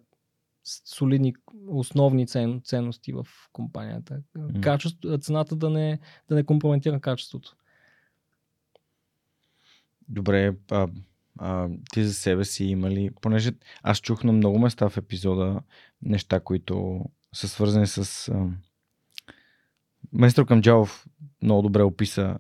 солидни 0.65 1.35
основни 1.69 2.27
цен, 2.27 2.61
ценности 2.65 3.13
в 3.13 3.27
компанията. 3.53 4.23
Качество, 4.63 5.19
цената 5.19 5.57
да 5.57 5.71
не, 5.71 5.99
да 6.29 6.35
не 6.35 6.45
компрометира 6.45 7.01
качеството. 7.01 7.57
Добре, 10.09 10.55
а, 10.71 10.89
а, 11.39 11.69
ти 11.93 12.05
за 12.05 12.15
себе 12.15 12.45
си 12.45 12.65
има 12.65 12.91
ли, 12.91 13.11
понеже 13.21 13.53
аз 13.83 13.99
чух 13.99 14.25
на 14.25 14.33
много 14.33 14.59
места 14.59 14.89
в 14.89 14.97
епизода 14.97 15.61
неща, 16.03 16.41
които 16.41 17.05
са 17.33 17.49
свързани 17.49 17.87
с... 17.87 18.29
А, 18.29 18.49
Майстор 20.13 20.47
Камджалов 20.47 21.07
много 21.43 21.63
добре 21.63 21.83
описа 21.83 22.39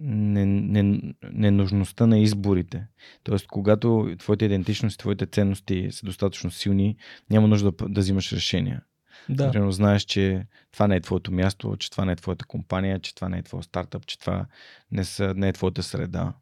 ненужността 0.00 2.06
на 2.06 2.18
изборите. 2.18 2.86
Тоест, 3.22 3.46
когато 3.46 4.14
твоите 4.18 4.44
идентичности, 4.44 4.98
твоите 4.98 5.26
ценности 5.26 5.88
са 5.90 6.06
достатъчно 6.06 6.50
силни, 6.50 6.96
няма 7.30 7.48
нужда 7.48 7.72
да, 7.72 7.88
да 7.88 8.00
взимаш 8.00 8.32
решения. 8.32 8.82
Да. 9.28 9.50
Примерно 9.50 9.72
знаеш, 9.72 10.02
че 10.02 10.46
това 10.72 10.88
не 10.88 10.96
е 10.96 11.00
твоето 11.00 11.32
място, 11.32 11.76
че 11.76 11.90
това 11.90 12.04
не 12.04 12.12
е 12.12 12.16
твоята 12.16 12.44
компания, 12.44 13.00
че 13.00 13.14
това 13.14 13.28
не 13.28 13.38
е 13.38 13.42
твой 13.42 13.62
стартъп, 13.62 14.06
че 14.06 14.18
това 14.18 14.46
не, 14.92 15.04
са, 15.04 15.34
не 15.36 15.48
е 15.48 15.52
твоята 15.52 15.82
среда. 15.82 16.34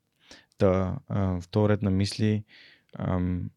Та, 0.58 0.98
а, 1.08 1.40
в 1.40 1.48
този 1.50 1.68
ред 1.68 1.82
на 1.82 1.90
мисли, 1.90 2.44
ам, 2.98 3.50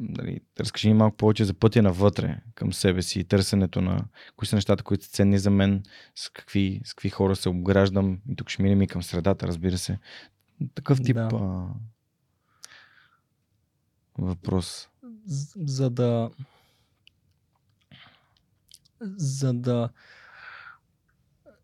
нали, 0.00 0.40
разкажи 0.60 0.88
ми 0.88 0.94
малко 0.94 1.16
повече 1.16 1.44
за 1.44 1.54
пътя 1.54 1.82
навътре 1.82 2.40
към 2.54 2.72
себе 2.72 3.02
си 3.02 3.20
и 3.20 3.24
търсенето 3.24 3.80
на 3.80 4.04
кои 4.36 4.48
са 4.48 4.56
нещата, 4.56 4.84
които 4.84 5.04
са 5.04 5.10
ценни 5.10 5.38
за 5.38 5.50
мен, 5.50 5.82
с 6.14 6.28
какви, 6.28 6.80
с 6.84 6.94
какви 6.94 7.10
хора 7.10 7.36
се 7.36 7.48
обграждам 7.48 8.20
и 8.30 8.36
тук 8.36 8.48
ще 8.48 8.62
минем 8.62 8.82
и 8.82 8.86
към 8.86 9.02
средата, 9.02 9.46
разбира 9.46 9.78
се. 9.78 9.98
Такъв 10.74 11.02
тип 11.02 11.16
Да. 11.16 11.28
а, 11.32 11.66
въпрос. 14.18 14.88
за 15.56 15.90
да 15.90 16.30
за 19.00 19.52
да 19.52 19.88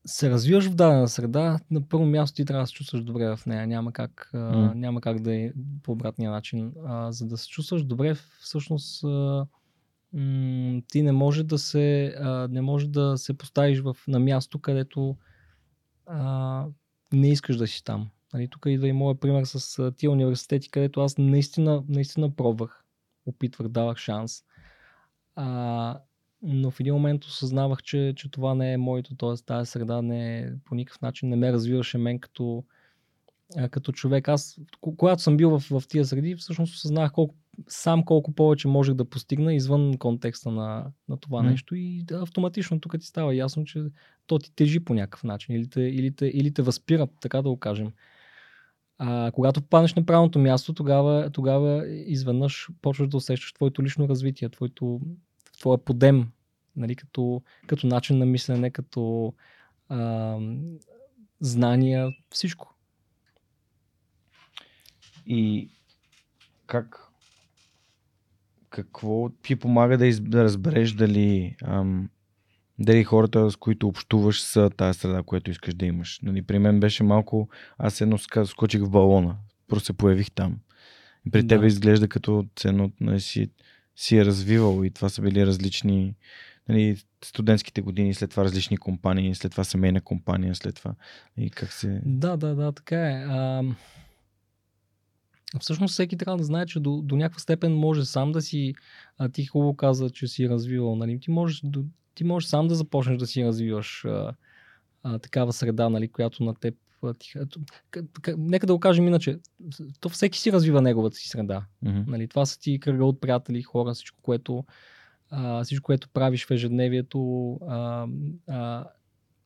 се 0.06 0.30
развиваш 0.30 0.66
в 0.66 0.74
дадена 0.74 1.08
среда, 1.08 1.58
на 1.70 1.88
първо 1.88 2.06
място 2.06 2.36
ти 2.36 2.44
трябва 2.44 2.62
да 2.62 2.66
се 2.66 2.72
чувстваш 2.72 3.02
добре 3.02 3.36
в 3.36 3.46
нея. 3.46 3.66
Няма 3.66 3.92
как, 3.92 4.30
а, 4.34 4.38
М. 4.38 4.72
няма 4.74 5.00
как 5.00 5.20
да 5.20 5.34
е 5.34 5.52
по 5.82 5.92
обратния 5.92 6.30
начин. 6.30 6.72
А, 6.86 7.12
за 7.12 7.26
да 7.26 7.36
се 7.36 7.48
чувстваш 7.48 7.84
добре, 7.84 8.14
всъщност 8.40 9.04
а, 9.04 9.46
м- 10.12 10.80
ти 10.88 11.02
не 11.02 11.12
може 11.12 11.44
да 11.44 11.58
се, 11.58 12.14
а, 12.20 12.48
не 12.50 12.60
може 12.60 12.88
да 12.88 13.18
се 13.18 13.38
поставиш 13.38 13.80
в, 13.80 13.96
на 14.08 14.18
място, 14.18 14.58
където 14.58 15.16
а, 16.06 16.64
не 17.12 17.30
искаш 17.30 17.56
да 17.56 17.66
си 17.66 17.84
там. 17.84 18.10
Нали, 18.32 18.48
тук 18.48 18.66
идва 18.66 18.88
и 18.88 18.92
моят 18.92 19.20
пример 19.20 19.44
с 19.44 19.78
а, 19.78 19.92
тия 19.92 20.10
университети, 20.10 20.70
където 20.70 21.00
аз 21.00 21.18
наистина, 21.18 21.84
наистина 21.88 22.30
пробвах, 22.30 22.84
опитвах, 23.26 23.68
давах 23.68 23.96
шанс. 23.96 24.42
А, 25.36 25.98
но 26.42 26.70
в 26.70 26.80
един 26.80 26.94
момент 26.94 27.24
осъзнавах, 27.24 27.82
че, 27.82 28.12
че 28.16 28.30
това 28.30 28.54
не 28.54 28.72
е 28.72 28.76
моето, 28.76 29.14
т.е. 29.14 29.44
тази 29.46 29.70
среда 29.70 30.02
не 30.02 30.38
е, 30.38 30.52
по 30.64 30.74
никакъв 30.74 31.02
начин 31.02 31.28
не 31.28 31.36
ме 31.36 31.52
развиваше 31.52 31.98
мен 31.98 32.18
като, 32.18 32.64
като 33.70 33.92
човек. 33.92 34.28
Аз, 34.28 34.60
ко- 34.80 34.96
когато 34.96 35.22
съм 35.22 35.36
бил 35.36 35.58
в, 35.58 35.80
в 35.80 35.88
тия 35.88 36.04
среди, 36.04 36.36
всъщност 36.36 36.74
осъзнах 36.74 37.12
колко, 37.12 37.34
сам 37.68 38.04
колко 38.04 38.32
повече 38.32 38.68
можех 38.68 38.94
да 38.94 39.04
постигна 39.04 39.54
извън 39.54 39.98
контекста 39.98 40.50
на, 40.50 40.86
на 41.08 41.16
това 41.16 41.42
М. 41.42 41.50
нещо 41.50 41.74
и 41.76 42.02
да, 42.02 42.22
автоматично 42.22 42.80
тук 42.80 42.94
ти 43.00 43.06
става 43.06 43.34
ясно, 43.34 43.64
че 43.64 43.84
то 44.26 44.38
ти 44.38 44.52
тежи 44.54 44.80
по 44.80 44.94
някакъв 44.94 45.24
начин 45.24 45.54
или 45.54 45.68
те, 45.68 45.80
или 45.80 46.10
те, 46.10 46.26
или 46.26 46.54
те 46.54 46.62
възпира, 46.62 47.08
така 47.20 47.42
да 47.42 47.48
го 47.48 47.56
кажем. 47.56 47.92
А, 48.98 49.30
когато 49.34 49.62
попаднеш 49.62 49.94
на 49.94 50.06
правилното 50.06 50.38
място, 50.38 50.74
тогава, 50.74 51.30
тогава 51.30 51.88
изведнъж 51.88 52.68
почваш 52.82 53.08
да 53.08 53.16
усещаш 53.16 53.52
твоето 53.52 53.82
лично 53.82 54.08
развитие, 54.08 54.48
твоето, 54.48 55.00
твоя 55.60 55.78
подем, 55.78 56.28
нали, 56.76 56.96
като, 56.96 57.42
като 57.66 57.86
начин 57.86 58.18
на 58.18 58.26
мислене, 58.26 58.70
като 58.70 59.34
а, 59.88 60.38
знания, 61.40 62.10
всичко. 62.30 62.74
И 65.26 65.70
как 66.66 67.02
какво 68.70 69.28
ти 69.28 69.56
помага 69.56 69.98
да, 69.98 70.06
из, 70.06 70.20
да 70.20 70.44
разбереш 70.44 70.92
дали, 70.92 71.56
ам, 71.64 72.10
дали 72.78 73.04
хората, 73.04 73.50
с 73.50 73.56
които 73.56 73.88
общуваш, 73.88 74.42
са 74.42 74.70
тази 74.76 74.98
среда, 74.98 75.22
която 75.22 75.50
искаш 75.50 75.74
да 75.74 75.86
имаш. 75.86 76.20
Нали, 76.22 76.42
при 76.42 76.58
мен 76.58 76.80
беше 76.80 77.02
малко, 77.02 77.48
аз 77.78 78.00
едно 78.00 78.18
скочих 78.44 78.82
в 78.82 78.90
балона, 78.90 79.36
просто 79.68 79.86
се 79.86 79.92
появих 79.92 80.30
там. 80.30 80.58
При 81.32 81.42
Да. 81.42 81.48
тебе 81.48 81.66
изглежда 81.66 82.08
като 82.08 82.46
ценно, 82.56 82.92
нали, 83.00 83.20
си, 83.20 83.50
си 83.96 84.16
е 84.16 84.24
развивал 84.24 84.84
и 84.84 84.90
това 84.90 85.08
са 85.08 85.22
били 85.22 85.46
различни 85.46 86.14
нали, 86.68 86.96
студентските 87.24 87.80
години, 87.80 88.14
след 88.14 88.30
това 88.30 88.44
различни 88.44 88.76
компании, 88.76 89.34
след 89.34 89.52
това 89.52 89.64
семейна 89.64 90.00
компания, 90.00 90.54
след 90.54 90.74
това 90.74 90.94
и 91.36 91.50
как 91.50 91.72
се... 91.72 92.00
Да, 92.04 92.36
да, 92.36 92.54
да, 92.54 92.72
така 92.72 93.10
е. 93.10 93.24
А, 93.28 93.62
всъщност 95.60 95.92
всеки 95.92 96.16
трябва 96.16 96.38
да 96.38 96.44
знае, 96.44 96.66
че 96.66 96.80
до, 96.80 97.02
до 97.02 97.16
някаква 97.16 97.40
степен 97.40 97.74
може 97.74 98.04
сам 98.04 98.32
да 98.32 98.42
си, 98.42 98.74
а 99.18 99.28
ти 99.28 99.46
хубаво 99.46 99.76
каза, 99.76 100.10
че 100.10 100.26
си 100.26 100.48
развивал, 100.48 100.96
нали? 100.96 101.20
ти, 101.20 101.30
можеш, 101.30 101.62
ти 102.14 102.24
можеш 102.24 102.48
сам 102.48 102.68
да 102.68 102.74
започнеш 102.74 103.18
да 103.18 103.26
си 103.26 103.44
развиваш 103.44 104.04
а, 104.04 104.34
а, 105.02 105.18
такава 105.18 105.52
среда, 105.52 105.88
нали, 105.88 106.08
която 106.08 106.44
на 106.44 106.54
теб 106.54 106.74
а, 107.06 107.14
ти, 107.14 107.32
ето, 107.36 107.60
к- 107.92 108.08
к- 108.08 108.34
нека 108.38 108.66
да 108.66 108.72
го 108.72 108.80
кажем 108.80 109.06
иначе, 109.08 109.38
то 110.00 110.08
всеки 110.08 110.38
си 110.38 110.52
развива 110.52 110.82
неговата 110.82 111.16
си 111.16 111.28
среда. 111.28 111.66
Мгм. 111.82 112.00
Нали, 112.06 112.28
това 112.28 112.46
са 112.46 112.58
ти 112.58 112.80
кръга 112.80 113.04
от 113.04 113.20
приятели, 113.20 113.62
хора, 113.62 113.94
всичко, 113.94 114.18
което, 114.22 114.64
а, 115.30 115.64
всичко, 115.64 115.86
което 115.86 116.08
правиш 116.08 116.46
в 116.46 116.50
ежедневието, 116.50 117.52
а, 117.68 118.06
а, 118.48 118.84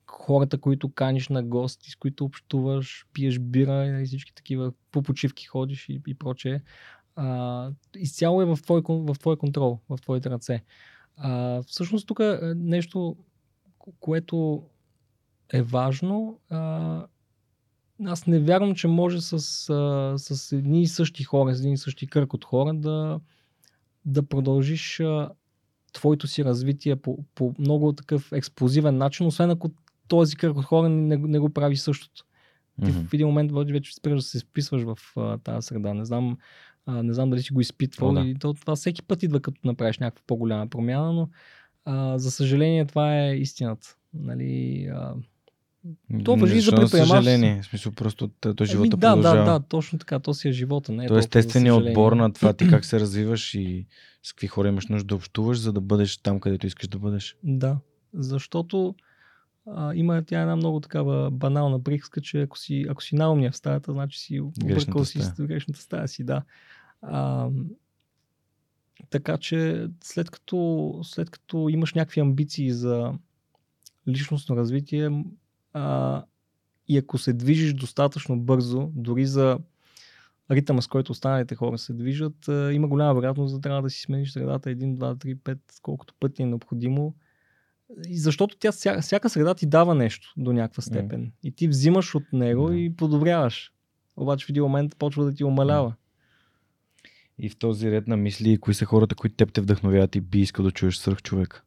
хората, 0.07 0.59
които 0.59 0.93
каниш 0.93 1.29
на 1.29 1.43
гости, 1.43 1.91
с 1.91 1.97
които 1.97 2.25
общуваш, 2.25 3.07
пиеш 3.13 3.39
бира 3.39 3.87
и 3.87 3.91
нали, 3.91 4.07
всички 4.07 4.35
такива, 4.35 4.73
по 4.91 5.03
почивки 5.03 5.47
ходиш 5.47 5.89
и, 5.89 6.01
и 6.07 6.15
прочее. 6.15 6.61
А, 7.17 7.71
изцяло 7.97 8.43
е 8.43 8.45
в 8.45 8.59
твой, 8.63 8.83
в 8.89 9.17
твой 9.19 9.37
контрол, 9.37 9.81
в 9.89 9.99
твоите 10.03 10.31
ръце. 10.31 10.63
А, 11.17 11.63
всъщност 11.63 12.07
тук 12.07 12.21
е 12.21 12.39
нещо, 12.57 13.17
ко- 13.79 13.93
което 14.01 14.63
е 15.53 15.63
важно. 15.63 16.41
А, 16.51 17.07
аз 18.05 18.27
не 18.27 18.39
вярвам, 18.39 18.75
че 18.75 18.89
може 18.89 19.21
с, 19.21 19.33
а, 19.33 20.15
с 20.19 20.53
едни 20.53 20.83
и 20.83 20.87
същи 20.87 21.25
хора, 21.25 21.55
с 21.55 21.61
един 21.61 21.73
и 21.73 21.79
същи 21.79 22.07
кръг 22.07 22.35
от 22.35 22.45
хора 22.45 22.75
да, 22.75 23.21
да 24.05 24.23
продължиш 24.23 25.01
а, 25.01 25.31
твоето 25.93 26.27
си 26.27 26.45
развитие 26.45 26.97
по, 26.97 27.19
по 27.35 27.55
много 27.59 27.93
такъв 27.93 28.33
експлозивен 28.33 28.97
начин, 28.97 29.27
освен 29.27 29.51
ако 29.51 29.71
този 30.09 30.37
кръг 30.37 30.57
от 30.57 30.65
хора 30.65 30.89
не, 30.89 31.17
не 31.17 31.39
го 31.39 31.51
прави 31.51 31.77
същото. 31.77 32.25
Ти 32.85 32.91
Мгм. 32.91 33.01
в 33.01 33.15
един 33.15 33.27
момент 33.27 33.53
вече 33.53 33.95
спираш 33.95 34.17
да 34.17 34.23
се 34.23 34.39
вписваш 34.39 34.83
в 34.83 34.99
а, 35.17 35.39
тази 35.39 35.67
среда. 35.67 35.95
Не 35.95 36.05
знам, 36.05 36.37
а, 36.87 37.03
не 37.03 37.13
знам 37.13 37.31
дали 37.31 37.43
си 37.43 37.53
го 37.53 37.61
изпитвал. 37.61 38.11
О, 38.11 38.13
да. 38.13 38.21
и 38.21 38.35
то, 38.35 38.55
това 38.55 38.77
всеки 38.77 39.03
път 39.03 39.23
идва 39.23 39.41
като 39.41 39.61
направиш 39.65 39.99
някаква 39.99 40.23
по-голяма 40.27 40.67
промяна, 40.67 41.13
но 41.13 41.29
а, 41.85 42.19
за 42.19 42.31
съжаление 42.31 42.87
това 42.87 43.21
е 43.21 43.37
истината. 43.37 43.97
Нали, 44.15 44.85
а, 44.95 45.15
То 46.25 46.37
Не, 46.37 46.43
важи 46.43 46.61
за 46.61 46.71
предприемачеството. 46.71 47.07
съжаление. 47.07 47.63
В 47.63 47.67
смисъл, 47.67 47.93
просто 47.93 48.29
т- 48.29 48.55
то 48.55 48.65
еми, 48.65 48.71
живота 48.71 48.91
да, 48.91 48.97
да, 48.97 49.15
продължава. 49.15 49.45
да, 49.45 49.61
точно 49.61 49.99
така. 49.99 50.19
То 50.19 50.35
си 50.35 50.49
е 50.49 50.53
живота. 50.53 50.93
Не 50.93 51.05
е 51.05 51.09
То 51.09 51.17
е 51.17 51.19
естественият 51.19 51.77
отбор 51.79 52.13
на 52.13 52.33
това 52.33 52.53
ти 52.53 52.69
как 52.69 52.85
се 52.85 53.01
развиваш 53.01 53.55
и 53.55 53.87
с 54.23 54.33
какви 54.33 54.47
хора 54.47 54.69
имаш 54.69 54.87
нужда 54.87 55.07
да 55.07 55.15
общуваш, 55.15 55.59
за 55.59 55.73
да 55.73 55.81
бъдеш 55.81 56.17
там, 56.17 56.41
където 56.41 56.67
искаш 56.67 56.89
да 56.89 56.99
бъдеш. 56.99 57.37
Да, 57.43 57.77
защото 58.15 58.95
а, 59.67 59.95
има 59.95 60.23
тя 60.27 60.41
една 60.41 60.57
много 60.57 60.81
такава 60.81 61.31
банална 61.31 61.83
приказка, 61.83 62.21
че 62.21 62.43
ако 62.43 62.59
си, 62.59 62.87
ако 62.89 63.03
си 63.03 63.15
наумния 63.15 63.51
в 63.51 63.57
стаята, 63.57 63.93
значи 63.93 64.19
си 64.19 64.41
объркал 64.41 65.05
си 65.05 65.23
стая. 65.23 65.49
грешната 65.49 65.81
стая 65.81 66.09
си, 66.09 66.25
да. 66.25 66.43
А, 67.03 67.49
така 69.11 69.37
че 69.39 69.89
след 70.05 70.31
като, 70.31 70.99
след 71.03 71.31
като 71.31 71.69
имаш 71.69 71.95
някакви 71.95 72.21
амбиции 72.21 72.73
за 72.73 73.13
личностно 74.09 74.57
развитие 74.57 75.25
а, 75.73 76.25
и 76.89 76.99
ако 76.99 77.19
се 77.19 77.33
движиш 77.33 77.73
достатъчно 77.73 78.41
бързо, 78.41 78.91
дори 78.95 79.27
за 79.27 79.59
ритъма, 80.51 80.83
с 80.83 80.87
който 80.87 81.13
останалите 81.13 81.55
хора 81.55 81.79
се 81.79 81.93
движат, 81.93 82.49
а, 82.49 82.73
има 82.73 82.89
голяма 82.89 83.15
вероятност 83.15 83.55
да 83.55 83.61
трябва 83.61 83.83
да 83.83 83.91
си 83.91 84.01
смениш 84.01 84.33
средата 84.33 84.71
1, 84.71 84.97
2, 84.97 85.25
3, 85.25 85.37
5, 85.37 85.59
колкото 85.83 86.15
пъти 86.21 86.43
е 86.43 86.47
необходимо. 86.47 87.15
И 88.09 88.19
защото 88.19 88.57
тя, 88.59 88.73
всяка, 88.73 89.03
всяка 89.03 89.31
среда 89.31 89.55
ти 89.55 89.67
дава 89.67 89.95
нещо 89.95 90.35
до 90.37 90.53
някаква 90.53 90.83
степен. 90.83 91.33
И 91.43 91.53
ти 91.53 91.69
взимаш 91.69 92.15
от 92.15 92.33
него 92.33 92.69
Да. 92.69 92.77
и 92.77 92.97
подобряваш. 92.97 93.73
Обаче 94.17 94.47
в 94.47 94.49
един 94.49 94.63
момент 94.63 94.97
почва 94.97 95.25
да 95.25 95.35
ти 95.35 95.45
умалява. 95.45 95.95
И 97.39 97.49
в 97.49 97.57
този 97.57 97.91
ред 97.91 98.09
на 98.09 98.17
мисли, 98.17 98.59
кои 98.59 98.75
са 98.75 98.85
хората, 98.85 99.15
които 99.15 99.37
теб 99.37 99.53
те 99.53 99.61
вдъхновяват 99.61 100.17
и 100.17 100.21
би 100.21 100.41
искал 100.41 100.65
да 100.65 100.71
чуеш 100.71 100.97
свърх 100.97 101.23
човек. 101.23 101.65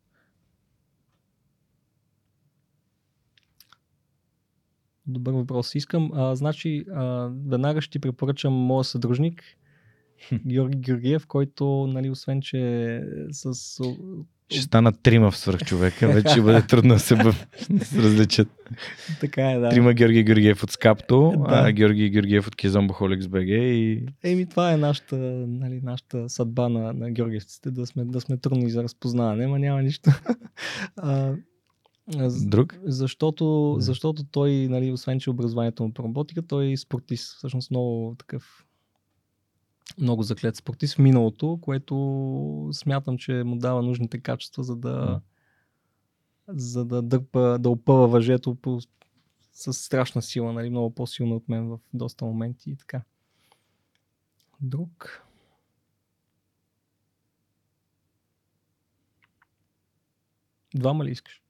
Добър 5.08 5.34
въпрос. 5.34 5.76
Искам, 5.76 6.12
а, 6.14 6.36
значи, 6.36 6.86
а, 6.94 7.30
веднага 7.48 7.82
ще 7.82 7.92
ти 7.92 8.00
препоръчам 8.00 8.54
моя 8.54 8.84
съдружник, 8.84 9.44
Георги 10.48 10.78
Георгиев, 10.78 11.28
който, 11.28 11.88
нали, 11.88 12.10
освен, 12.10 12.42
че 12.42 13.02
с... 13.32 13.54
Ще 14.50 14.62
станат 14.62 14.96
трима 15.04 15.32
в 15.32 15.38
свърх 15.38 15.60
човека, 15.60 16.08
вече 16.14 16.30
ще 16.30 16.42
бъде 16.42 16.62
трудно 16.62 16.94
да 16.94 17.00
се, 17.00 17.16
бъ... 17.16 17.34
да 17.70 17.86
се 17.86 18.04
различат. 18.04 18.48
Така 19.20 19.52
е, 19.52 19.60
да. 19.60 19.70
Трима 19.70 19.94
Георги 19.94 20.24
Георгиев 20.24 20.64
от 20.64 20.72
Скапто, 20.72 21.34
Да. 21.38 21.46
а 21.50 21.72
Георги 21.72 22.10
Георгиев 22.10 22.48
от 22.48 22.56
Кизомбохоликс 22.56 23.28
БГ 23.28 23.48
и 23.48 24.06
Еми, 24.24 24.46
това 24.46 24.74
е 24.74 24.78
нашата, 24.78 25.16
нали, 25.48 25.80
нашата 25.84 26.30
съдба 26.30 26.70
на, 26.70 26.94
на 26.94 27.12
георгиевците, 27.12 27.72
да 27.72 27.86
сме, 27.86 28.06
да 28.06 28.22
сме 28.22 28.38
трудни 28.38 28.70
за 28.70 28.84
разпознаване, 28.84 29.46
ама 29.46 29.60
няма 29.60 29.82
нищо. 29.82 30.12
а, 30.98 31.34
друг. 32.46 32.76
Защото, 32.84 33.76
защото 33.80 34.24
той, 34.24 34.68
нали, 34.70 34.92
освен 34.92 35.20
че 35.20 35.30
образованието 35.30 35.84
му 35.84 35.94
по 35.94 36.04
роботика, 36.04 36.48
той 36.48 36.72
е 36.72 36.78
спортист. 36.78 37.38
Всъщност 37.38 37.72
много 37.72 38.16
такъв 38.20 38.66
много 39.98 40.24
заклет 40.24 40.56
спортист 40.56 40.96
в 40.96 41.00
миналото, 41.00 41.60
което 41.62 42.70
смятам, 42.74 43.18
че 43.18 43.44
му 43.44 43.56
дава 43.58 43.82
нужните 43.82 44.20
качества, 44.20 44.64
за 44.64 44.76
да, 44.76 45.22
за 46.48 46.86
да 46.86 47.02
дърпа, 47.02 47.60
да 47.60 47.70
опъва 47.70 48.08
въжето 48.08 48.56
по, 48.56 48.80
с 49.54 49.74
страшна 49.74 50.22
сила, 50.22 50.54
нали, 50.54 50.70
много 50.70 50.96
по-силно 50.96 51.36
от 51.36 51.50
мен 51.50 51.68
в 51.68 51.80
доста 51.94 52.26
моменти 52.26 52.72
и 52.72 52.76
така. 52.76 53.02
Друг. 54.62 55.24
Двама 60.76 61.06
ли 61.06 61.12
искаш? 61.12 61.43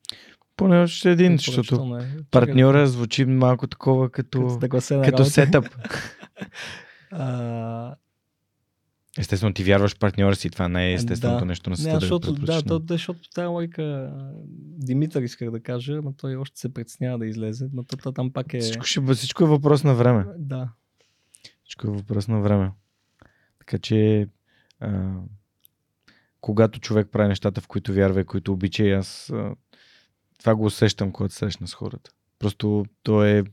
Поне 0.56 0.80
още 0.80 1.12
един, 1.12 1.38
защото 1.38 1.98
е. 2.02 2.24
партньора 2.32 2.88
звучи 2.88 3.26
малко 3.26 3.68
такова 3.68 4.10
като, 4.10 4.60
като 4.82 5.26
сетъп. 5.26 5.66
а... 7.12 7.96
Естествено, 9.20 9.54
ти 9.54 9.64
вярваш 9.64 9.98
партньора 9.98 10.36
си, 10.36 10.50
това 10.50 10.68
не 10.68 10.90
е 10.90 10.94
естественото 10.94 11.40
да. 11.40 11.46
нещо 11.46 11.70
на 11.70 11.78
света. 11.78 11.94
Не, 11.94 12.00
защото, 12.00 12.34
да, 12.34 12.62
да, 12.62 12.80
да, 12.80 12.94
защото 12.94 13.30
тази 13.30 13.46
лойка 13.46 14.14
Димитър 14.78 15.22
исках 15.22 15.52
да 15.52 15.60
кажа, 15.60 16.02
но 16.04 16.14
той 16.14 16.36
още 16.36 16.60
се 16.60 16.74
предснява 16.74 17.20
да 17.20 17.26
излезе, 17.26 17.70
но 17.74 17.84
то, 17.84 18.12
там 18.12 18.34
пак 18.34 18.54
е... 18.54 18.60
Всичко, 18.60 18.86
ще, 18.86 19.14
всичко 19.14 19.44
е 19.44 19.48
въпрос 19.48 19.84
на 19.84 19.96
време. 19.96 20.26
Да. 20.38 20.70
Всичко 21.64 21.88
е 21.88 21.92
въпрос 21.92 22.28
на 22.28 22.42
време. 22.42 22.72
Така 23.60 23.78
че 23.78 24.28
а, 24.80 25.14
когато 26.42 26.80
човек 26.80 27.08
прави 27.12 27.28
нещата, 27.28 27.62
в 27.62 27.68
които 27.68 27.94
вярва 27.94 28.22
и 28.22 28.26
които 28.26 28.54
обича, 28.54 28.84
аз 28.84 29.30
а, 29.30 29.56
това 30.40 30.56
го 30.56 30.66
усещам, 30.66 31.12
когато 31.12 31.34
срещна 31.34 31.68
с 31.68 31.74
хората. 31.74 32.12
Просто 32.40 32.86
то 33.04 33.26
е. 33.26 33.44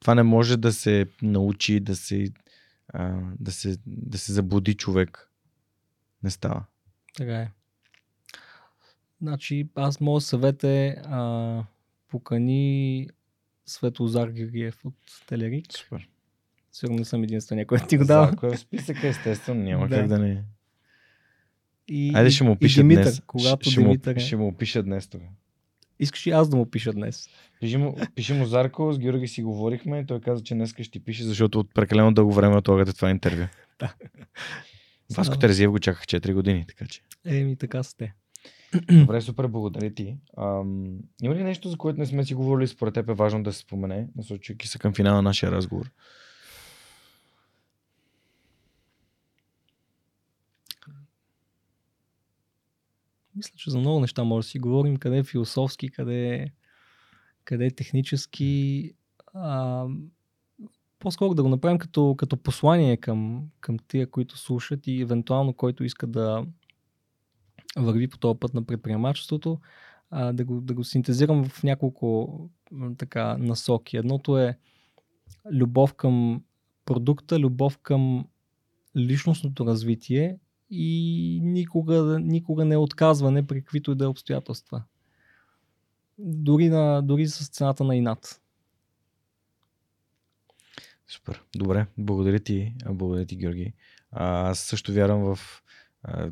Това 0.00 0.14
не 0.14 0.22
може 0.22 0.56
да 0.56 0.72
се 0.72 1.06
научи, 1.22 1.80
да 1.80 1.96
се, 1.96 2.26
а, 2.88 3.20
да 3.40 3.52
се, 3.52 3.76
да 3.86 4.18
се 4.18 4.32
заблуди 4.32 4.74
човек. 4.74 5.30
Не 6.22 6.30
става. 6.30 6.64
Така 7.16 7.36
е. 7.36 7.50
Значи, 9.22 9.68
аз 9.74 10.00
моят 10.00 10.24
съвет 10.24 10.64
е 10.64 10.96
а, 11.04 11.64
покани 12.08 13.08
Светозар 13.66 14.28
Георгиев 14.28 14.84
от 14.84 14.94
Телерик. 15.26 15.66
Супер. 15.72 16.08
Сигурно 16.72 16.98
не 16.98 17.04
съм 17.04 17.22
единствения, 17.22 17.66
който 17.66 17.86
ти 17.86 17.98
го 17.98 18.04
дава. 18.04 18.30
Ако 18.32 18.46
е 18.46 18.50
в 18.50 18.58
списъка, 18.58 19.08
естествено, 19.08 19.62
няма 19.62 19.88
да. 19.88 19.96
как 19.96 20.06
да 20.06 20.18
не. 20.18 20.44
И, 21.88 22.12
Айде 22.14 22.30
ще 22.30 22.44
му 22.44 22.56
пиша 22.56 22.80
Димитър, 22.80 23.02
днес. 23.02 23.22
Когато 23.26 23.70
ще, 23.70 23.80
Димитър 23.80 24.14
му, 24.14 24.20
е... 24.20 24.20
ще 24.20 24.36
му 24.36 24.56
пиша 24.56 24.82
днес 24.82 25.08
това. 25.08 25.24
Искаш 25.98 26.26
и 26.26 26.30
аз 26.30 26.48
да 26.48 26.56
му 26.56 26.70
пиша 26.70 26.92
днес? 26.92 27.28
Пиши 27.60 27.76
му, 27.76 27.96
пиши 28.14 28.32
му 28.32 28.46
Зарко, 28.46 28.92
с 28.92 28.98
Георги 28.98 29.28
си 29.28 29.42
говорихме 29.42 29.98
и 29.98 30.06
той 30.06 30.20
каза, 30.20 30.42
че 30.42 30.54
днес 30.54 30.70
ще 30.70 30.90
ти 30.90 31.04
пише, 31.04 31.24
защото 31.24 31.60
от 31.60 31.74
прекалено 31.74 32.12
дълго 32.12 32.32
време 32.32 32.56
отлагате 32.56 32.92
това 32.92 33.10
интервю. 33.10 33.46
да. 33.78 33.94
Васко 35.16 35.38
Терезиев 35.38 35.70
го 35.70 35.78
чаках 35.78 36.04
4 36.04 36.34
години, 36.34 36.64
така 36.68 36.86
че. 36.86 37.00
Еми, 37.24 37.56
така 37.56 37.82
сте. 37.82 38.14
Добре, 38.92 39.20
супер, 39.20 39.46
благодаря 39.46 39.94
ти. 39.94 40.16
Ам, 40.38 40.98
има 41.22 41.34
ли 41.34 41.44
нещо, 41.44 41.68
за 41.68 41.76
което 41.76 42.00
не 42.00 42.06
сме 42.06 42.24
си 42.24 42.34
говорили, 42.34 42.68
според 42.68 42.94
теб 42.94 43.08
е 43.08 43.14
важно 43.14 43.42
да 43.42 43.52
се 43.52 43.58
спомене, 43.58 44.08
насочвайки 44.16 44.68
се 44.68 44.78
към 44.78 44.94
финала 44.94 45.16
на 45.16 45.22
нашия 45.22 45.52
разговор? 45.52 45.90
Мисля, 53.36 53.52
че 53.56 53.70
за 53.70 53.78
много 53.78 54.00
неща 54.00 54.24
може 54.24 54.44
да 54.44 54.50
си 54.50 54.58
говорим, 54.58 54.96
къде 54.96 55.18
е 55.18 55.24
философски, 55.24 55.90
къде 55.90 56.28
е, 56.28 56.52
къде 57.44 57.66
е 57.66 57.70
технически. 57.70 58.92
А, 59.34 59.86
по-скоро 60.98 61.34
да 61.34 61.42
го 61.42 61.48
направим 61.48 61.78
като, 61.78 62.14
като 62.18 62.36
послание 62.36 62.96
към, 62.96 63.48
към 63.60 63.78
тия, 63.88 64.10
които 64.10 64.38
слушат 64.38 64.86
и 64.86 65.00
евентуално 65.00 65.54
който 65.54 65.84
иска 65.84 66.06
да 66.06 66.46
върви 67.76 68.08
по 68.08 68.18
този 68.18 68.38
път 68.38 68.54
на 68.54 68.64
предприемачеството, 68.64 69.60
а, 70.10 70.32
да, 70.32 70.44
го, 70.44 70.60
да 70.60 70.74
го 70.74 70.84
синтезирам 70.84 71.44
в 71.44 71.62
няколко 71.62 72.38
така 72.98 73.36
насоки. 73.38 73.96
Едното 73.96 74.38
е 74.38 74.58
любов 75.52 75.94
към 75.94 76.42
продукта, 76.84 77.38
любов 77.38 77.78
към 77.78 78.26
личностното 78.96 79.66
развитие 79.66 80.38
и 80.74 81.40
никога, 81.42 82.18
никога 82.20 82.64
не 82.64 82.76
отказване 82.76 83.46
при 83.46 83.60
каквито 83.60 83.92
и 83.92 83.94
да 83.94 84.04
е 84.04 84.08
обстоятелства. 84.08 84.82
Дори, 86.18 86.68
на, 86.68 87.02
дори 87.02 87.28
с 87.28 87.48
цената 87.48 87.84
на 87.84 87.96
инат. 87.96 88.40
Супер. 91.08 91.42
Добре. 91.56 91.86
Благодаря 91.98 92.38
ти, 92.38 92.74
благодаря 92.90 93.26
ти, 93.26 93.36
Георги. 93.36 93.72
А, 94.10 94.50
аз 94.50 94.58
също 94.58 94.92
вярвам 94.92 95.34
в 95.34 95.62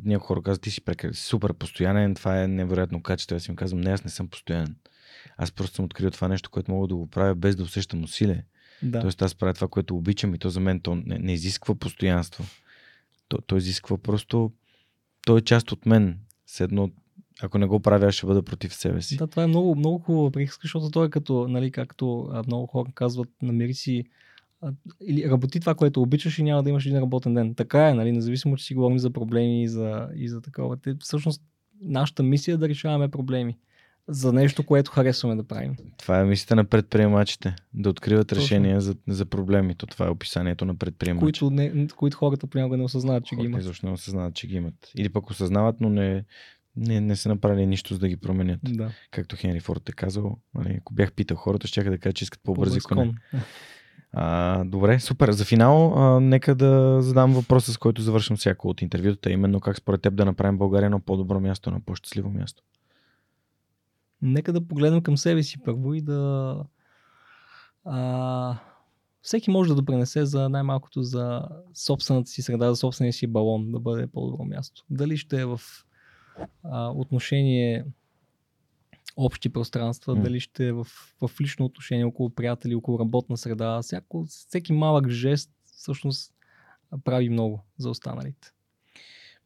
някои 0.05 0.27
хора 0.27 0.43
казват, 0.43 0.63
ти 0.63 0.71
си 0.71 0.85
прекър... 0.85 1.13
супер 1.13 1.55
постоянен, 1.55 2.15
това 2.15 2.43
е 2.43 2.49
невероятно 2.49 3.03
качество. 3.03 3.37
Аз 3.37 3.49
им 3.49 3.57
казвам, 3.57 3.81
не, 3.81 3.91
аз 3.91 4.05
не 4.05 4.11
съм 4.11 4.29
постоянен. 4.29 4.77
Аз 5.37 5.53
просто 5.53 5.77
съм 5.77 5.85
открил 5.85 6.11
това 6.11 6.29
нещо, 6.29 6.51
което 6.51 6.71
мога 6.71 6.89
да 6.89 6.97
го 6.97 7.11
правя 7.11 7.35
без 7.35 7.57
да 7.57 7.63
усещам 7.63 8.05
усилие. 8.05 8.45
Да. 8.83 9.01
Тоест 9.01 9.23
аз 9.23 9.35
правя 9.35 9.55
това, 9.55 9.69
което 9.69 9.97
обичам 9.97 10.35
и 10.35 10.39
то 10.39 10.51
за 10.51 10.61
мен 10.61 10.81
то 10.81 10.95
не, 10.95 11.19
не 11.19 11.33
изисква 11.33 11.75
постоянство 11.75 12.45
то, 13.33 13.39
то 13.47 13.57
изисква 13.57 13.99
просто, 13.99 14.53
той 15.27 15.39
е 15.39 15.43
част 15.43 15.73
от 15.73 15.87
мен. 15.87 16.19
Седно, 16.47 16.91
ако 17.43 17.59
не 17.59 17.67
го 17.67 17.81
правя, 17.81 18.13
ще 18.13 18.27
бъда 18.27 18.43
против 18.43 18.75
себе 18.75 19.03
си. 19.03 19.17
Да, 19.17 19.27
това 19.27 19.43
е 19.43 19.47
много, 19.47 19.75
много 19.75 19.99
хубава 19.99 20.31
приказка, 20.31 20.61
защото 20.65 20.91
той 20.91 21.07
е 21.07 21.11
като, 21.11 21.49
нали, 21.49 21.71
както 21.71 22.33
много 22.47 22.67
хора 22.67 22.91
казват, 22.95 23.29
намери 23.43 23.75
си 23.75 24.05
или 25.07 25.31
работи 25.31 25.61
това, 25.61 25.75
което 25.75 26.03
обичаш 26.03 26.39
и 26.39 26.43
няма 26.43 26.63
да 26.63 26.71
имаш 26.71 26.87
един 26.87 26.99
работен 26.99 27.35
ден. 27.35 27.55
Така 27.55 27.89
е, 27.89 27.95
нали, 27.95 28.13
независимо, 28.13 28.57
че 28.57 28.65
си 28.65 28.75
говорим 28.75 28.99
за 28.99 29.11
проблеми 29.11 29.63
и 29.63 29.69
за, 29.69 30.09
и 30.17 30.29
за 30.29 30.41
такова. 30.41 30.77
Те, 30.77 30.95
всъщност, 31.01 31.43
нашата 31.81 32.23
мисия 32.23 32.55
е 32.55 32.59
да 32.59 32.69
решаваме 32.69 33.09
проблеми 33.09 33.59
за 34.09 34.33
нещо, 34.33 34.67
което 34.67 34.91
харесваме 34.91 35.37
да 35.37 35.45
правим. 35.45 35.77
Това 35.99 36.21
е 36.21 36.25
мисията 36.25 36.57
на 36.57 36.65
предприемачите. 36.65 37.57
Да 37.75 37.91
откриват 37.91 38.29
Точно. 38.29 38.43
решения 38.43 38.81
за, 38.81 38.95
за 39.09 39.27
проблеми. 39.27 39.75
То 39.75 39.87
това 39.87 40.07
е 40.07 40.11
описанието 40.11 40.65
на 40.65 40.75
предприемачи. 40.75 41.23
Които, 41.23 41.51
не, 41.51 41.89
които 41.89 42.17
хората 42.17 42.47
понякога 42.47 42.77
не 42.77 42.85
осъзнават, 42.85 43.25
че 43.25 43.35
хората 43.35 43.49
ги 43.49 43.53
имат. 43.53 43.65
Защо 43.65 43.87
не 43.87 43.93
осъзнават, 43.93 44.35
че 44.35 44.47
ги 44.47 44.55
имат. 44.55 44.75
Или 44.97 45.09
пък 45.09 45.31
осъзнават, 45.31 45.77
но 45.81 45.89
не, 45.89 46.25
не, 46.77 47.01
не 47.01 47.17
са 47.17 47.29
направили 47.29 47.67
нищо 47.67 47.95
за 47.95 48.01
да 48.01 48.09
ги 48.09 48.17
променят. 48.17 48.61
Да. 48.65 48.91
Както 49.11 49.37
Хенри 49.37 49.61
Форд 49.61 49.89
е 49.89 49.93
казал, 49.93 50.37
нали, 50.55 50.77
ако 50.81 50.95
бях 50.95 51.13
питал 51.13 51.37
хората, 51.37 51.67
ще 51.67 51.83
да 51.85 51.99
кажа, 51.99 52.13
че 52.13 52.25
искат 52.25 52.41
по-бързи 52.43 52.81
коне. 52.81 53.15
А, 54.15 54.65
добре, 54.65 55.01
супер. 55.01 55.33
За 55.33 55.45
финал, 55.45 55.95
а, 55.97 56.21
нека 56.21 56.55
да 56.55 56.99
задам 57.03 57.33
въпроса, 57.33 57.73
с 57.73 57.77
който 57.77 58.03
завършвам 58.03 58.37
всяко 58.37 58.69
от 58.69 58.83
интервютата, 58.83 59.31
именно 59.31 59.61
как 59.61 59.77
според 59.77 60.03
теб 60.03 60.15
да 60.15 60.25
направим 60.25 60.59
България 60.59 60.91
на 60.91 61.01
по-добро 61.01 61.41
място, 61.41 61.71
на 61.71 61.81
по-щастливо 61.81 62.31
място 62.31 62.63
нека 64.23 64.53
да 64.53 64.69
погледнем 64.69 65.03
към 65.03 65.17
себе 65.17 65.43
си 65.43 65.63
първо 65.63 65.95
и 65.95 66.01
да... 66.01 66.57
А, 67.85 68.59
всеки 69.23 69.51
може 69.51 69.69
да 69.69 69.75
допринесе 69.75 70.27
за 70.27 70.49
най-малкото 70.49 71.03
за 71.03 71.49
собствената 71.75 72.31
си 72.31 72.43
среда, 72.43 72.71
за 72.71 72.77
собствения 72.77 73.13
си 73.13 73.27
балон 73.27 73.73
да 73.73 73.81
бъде 73.81 74.07
по-добро 74.07 74.45
място. 74.45 74.85
Дали 74.91 75.17
ще 75.17 75.41
е 75.41 75.45
в 75.45 75.61
а, 76.63 76.89
отношение 76.89 77.85
общи 79.17 79.49
пространства, 79.49 80.17
mm. 80.17 80.23
дали 80.23 80.41
ще 80.41 80.67
е 80.67 80.73
в, 80.73 80.87
в 81.21 81.41
лично 81.41 81.65
отношение 81.65 82.05
около 82.05 82.31
приятели, 82.31 82.75
около 82.75 82.99
работна 82.99 83.37
среда. 83.37 83.83
Всяко, 83.83 84.25
всеки 84.29 84.73
малък 84.73 85.09
жест 85.09 85.51
всъщност 85.65 86.35
прави 87.05 87.29
много 87.29 87.65
за 87.79 87.91
останалите. 87.91 88.53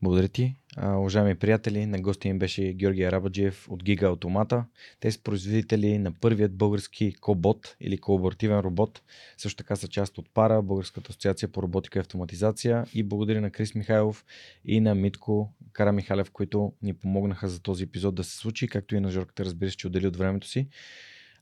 Благодаря 0.02 0.28
ти. 0.28 0.56
А, 0.76 0.96
уважаеми 0.96 1.34
приятели, 1.34 1.86
на 1.86 2.00
гости 2.00 2.28
им 2.28 2.38
беше 2.38 2.72
Георги 2.72 3.02
Арабаджиев 3.02 3.66
от 3.70 3.84
Giga 3.84 4.02
Automata. 4.02 4.64
Те 5.00 5.12
са 5.12 5.22
производители 5.22 5.98
на 5.98 6.12
първият 6.12 6.56
български 6.56 7.14
кобот 7.14 7.76
или 7.80 7.98
колаборативен 7.98 8.58
робот. 8.58 9.02
Също 9.36 9.56
така 9.56 9.76
са 9.76 9.88
част 9.88 10.18
от 10.18 10.34
Пара, 10.34 10.62
Българската 10.62 11.10
асоциация 11.10 11.48
по 11.48 11.62
роботика 11.62 11.98
и 11.98 12.00
автоматизация. 12.00 12.84
И 12.94 13.02
благодаря 13.02 13.40
на 13.40 13.50
Крис 13.50 13.74
Михайлов 13.74 14.24
и 14.64 14.80
на 14.80 14.94
Митко 14.94 15.52
Кара 15.72 15.92
Михалев, 15.92 16.30
които 16.30 16.72
ни 16.82 16.94
помогнаха 16.94 17.48
за 17.48 17.62
този 17.62 17.84
епизод 17.84 18.14
да 18.14 18.24
се 18.24 18.36
случи, 18.36 18.68
както 18.68 18.96
и 18.96 19.00
на 19.00 19.10
Жорката, 19.10 19.44
разбира 19.44 19.70
се, 19.70 19.76
че 19.76 19.86
отдели 19.86 20.06
от 20.06 20.16
времето 20.16 20.48
си. 20.48 20.68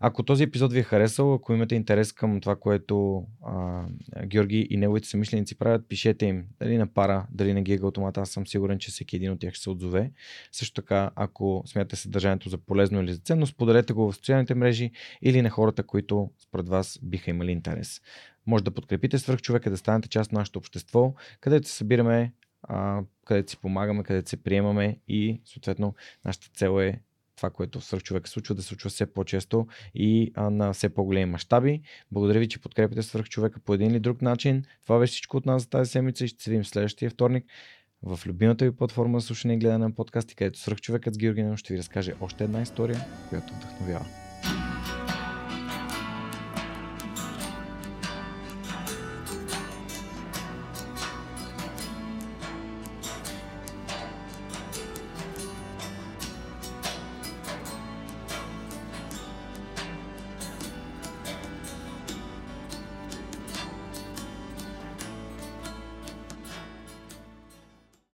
Ако 0.07 0.23
този 0.23 0.43
епизод 0.43 0.73
ви 0.73 0.79
е 0.79 0.83
харесал, 0.83 1.35
ако 1.35 1.53
имате 1.53 1.75
интерес 1.75 2.13
към 2.13 2.41
това, 2.41 2.57
което 2.57 3.27
а, 3.43 3.85
Георги 4.27 4.67
и 4.71 4.77
неговите 4.77 5.09
самишленици 5.09 5.59
правят, 5.59 5.89
пишете 5.89 6.27
им 6.27 6.45
дали 6.61 6.79
на 6.79 6.87
пара, 6.87 7.27
дали 7.31 7.55
на 7.55 7.63
Giga 7.63 7.81
Automata. 7.81 8.19
Аз 8.19 8.31
съм 8.31 8.47
сигурен, 8.47 8.79
че 8.79 8.91
всеки 8.91 9.17
един 9.17 9.33
от 9.33 9.41
тях 9.41 9.55
ще 9.55 9.63
се 9.63 9.71
отзове. 9.71 10.13
Също 10.53 10.83
така, 10.83 11.11
ако 11.17 11.63
смятате 11.67 11.97
съдържанието 11.97 12.49
за 12.49 12.59
полезно 12.59 13.01
или 13.01 13.13
за 13.13 13.19
ценно, 13.19 13.47
споделете 13.47 13.93
го 13.93 14.13
в 14.13 14.15
социалните 14.15 14.55
мрежи 14.55 14.91
или 15.23 15.43
на 15.43 15.51
хората, 15.51 15.83
които 15.83 16.31
според 16.39 16.69
вас 16.69 16.99
биха 17.03 17.31
имали 17.31 17.53
интерес. 17.53 18.01
Може 18.47 18.65
да 18.65 18.71
подкрепите 18.71 19.19
свърх 19.19 19.41
човека, 19.41 19.71
да 19.71 19.77
станете 19.77 20.09
част 20.09 20.29
от 20.29 20.33
нашето 20.33 20.59
общество, 20.59 21.15
където 21.41 21.69
се 21.69 21.77
събираме, 21.77 22.33
а, 22.63 23.03
където 23.25 23.51
си 23.51 23.57
помагаме, 23.57 24.03
където 24.03 24.31
се 24.31 24.43
приемаме 24.43 24.99
и 25.09 25.41
съответно 25.45 25.95
нашата 26.25 26.49
цел 26.55 26.81
е 26.81 27.01
това, 27.37 27.51
което 27.51 27.81
в 27.81 27.85
свръхчовека 27.85 28.29
случва, 28.29 28.55
да 28.55 28.63
се 28.63 28.69
случва 28.69 28.91
все 28.91 29.07
по-често 29.07 29.67
и 29.95 30.33
а, 30.35 30.51
на 30.51 30.73
все 30.73 30.89
по-големи 30.89 31.31
мащаби. 31.31 31.81
Благодаря 32.13 32.39
ви, 32.39 32.49
че 32.49 32.61
подкрепите 32.61 33.03
свръхчовека 33.03 33.61
по 33.61 33.75
един 33.75 33.91
или 33.91 34.01
друг 34.01 34.23
начин. 34.23 34.65
Това 34.85 34.99
беше 34.99 35.11
всичко 35.11 35.37
от 35.37 35.47
нас 35.47 35.63
за 35.63 35.69
тази 35.69 35.91
седмица 35.91 36.25
и 36.25 36.29
ще 36.29 36.45
се 36.45 36.51
видим 36.51 36.65
следващия 36.65 37.11
вторник 37.11 37.45
в 38.05 38.27
любимата 38.27 38.65
ви 38.65 38.77
платформа 38.77 39.21
за 39.21 39.27
слушане 39.27 39.55
и 39.55 39.57
гледане 39.57 39.85
на 39.85 39.95
подкасти, 39.95 40.35
където 40.35 40.59
свръхчовекът 40.59 41.15
с 41.15 41.19
Георги 41.19 41.57
ще 41.57 41.75
ви 41.75 41.79
разкаже 41.79 42.15
още 42.21 42.45
една 42.45 42.63
история, 42.63 43.01
която 43.29 43.55
вдъхновява. 43.55 44.24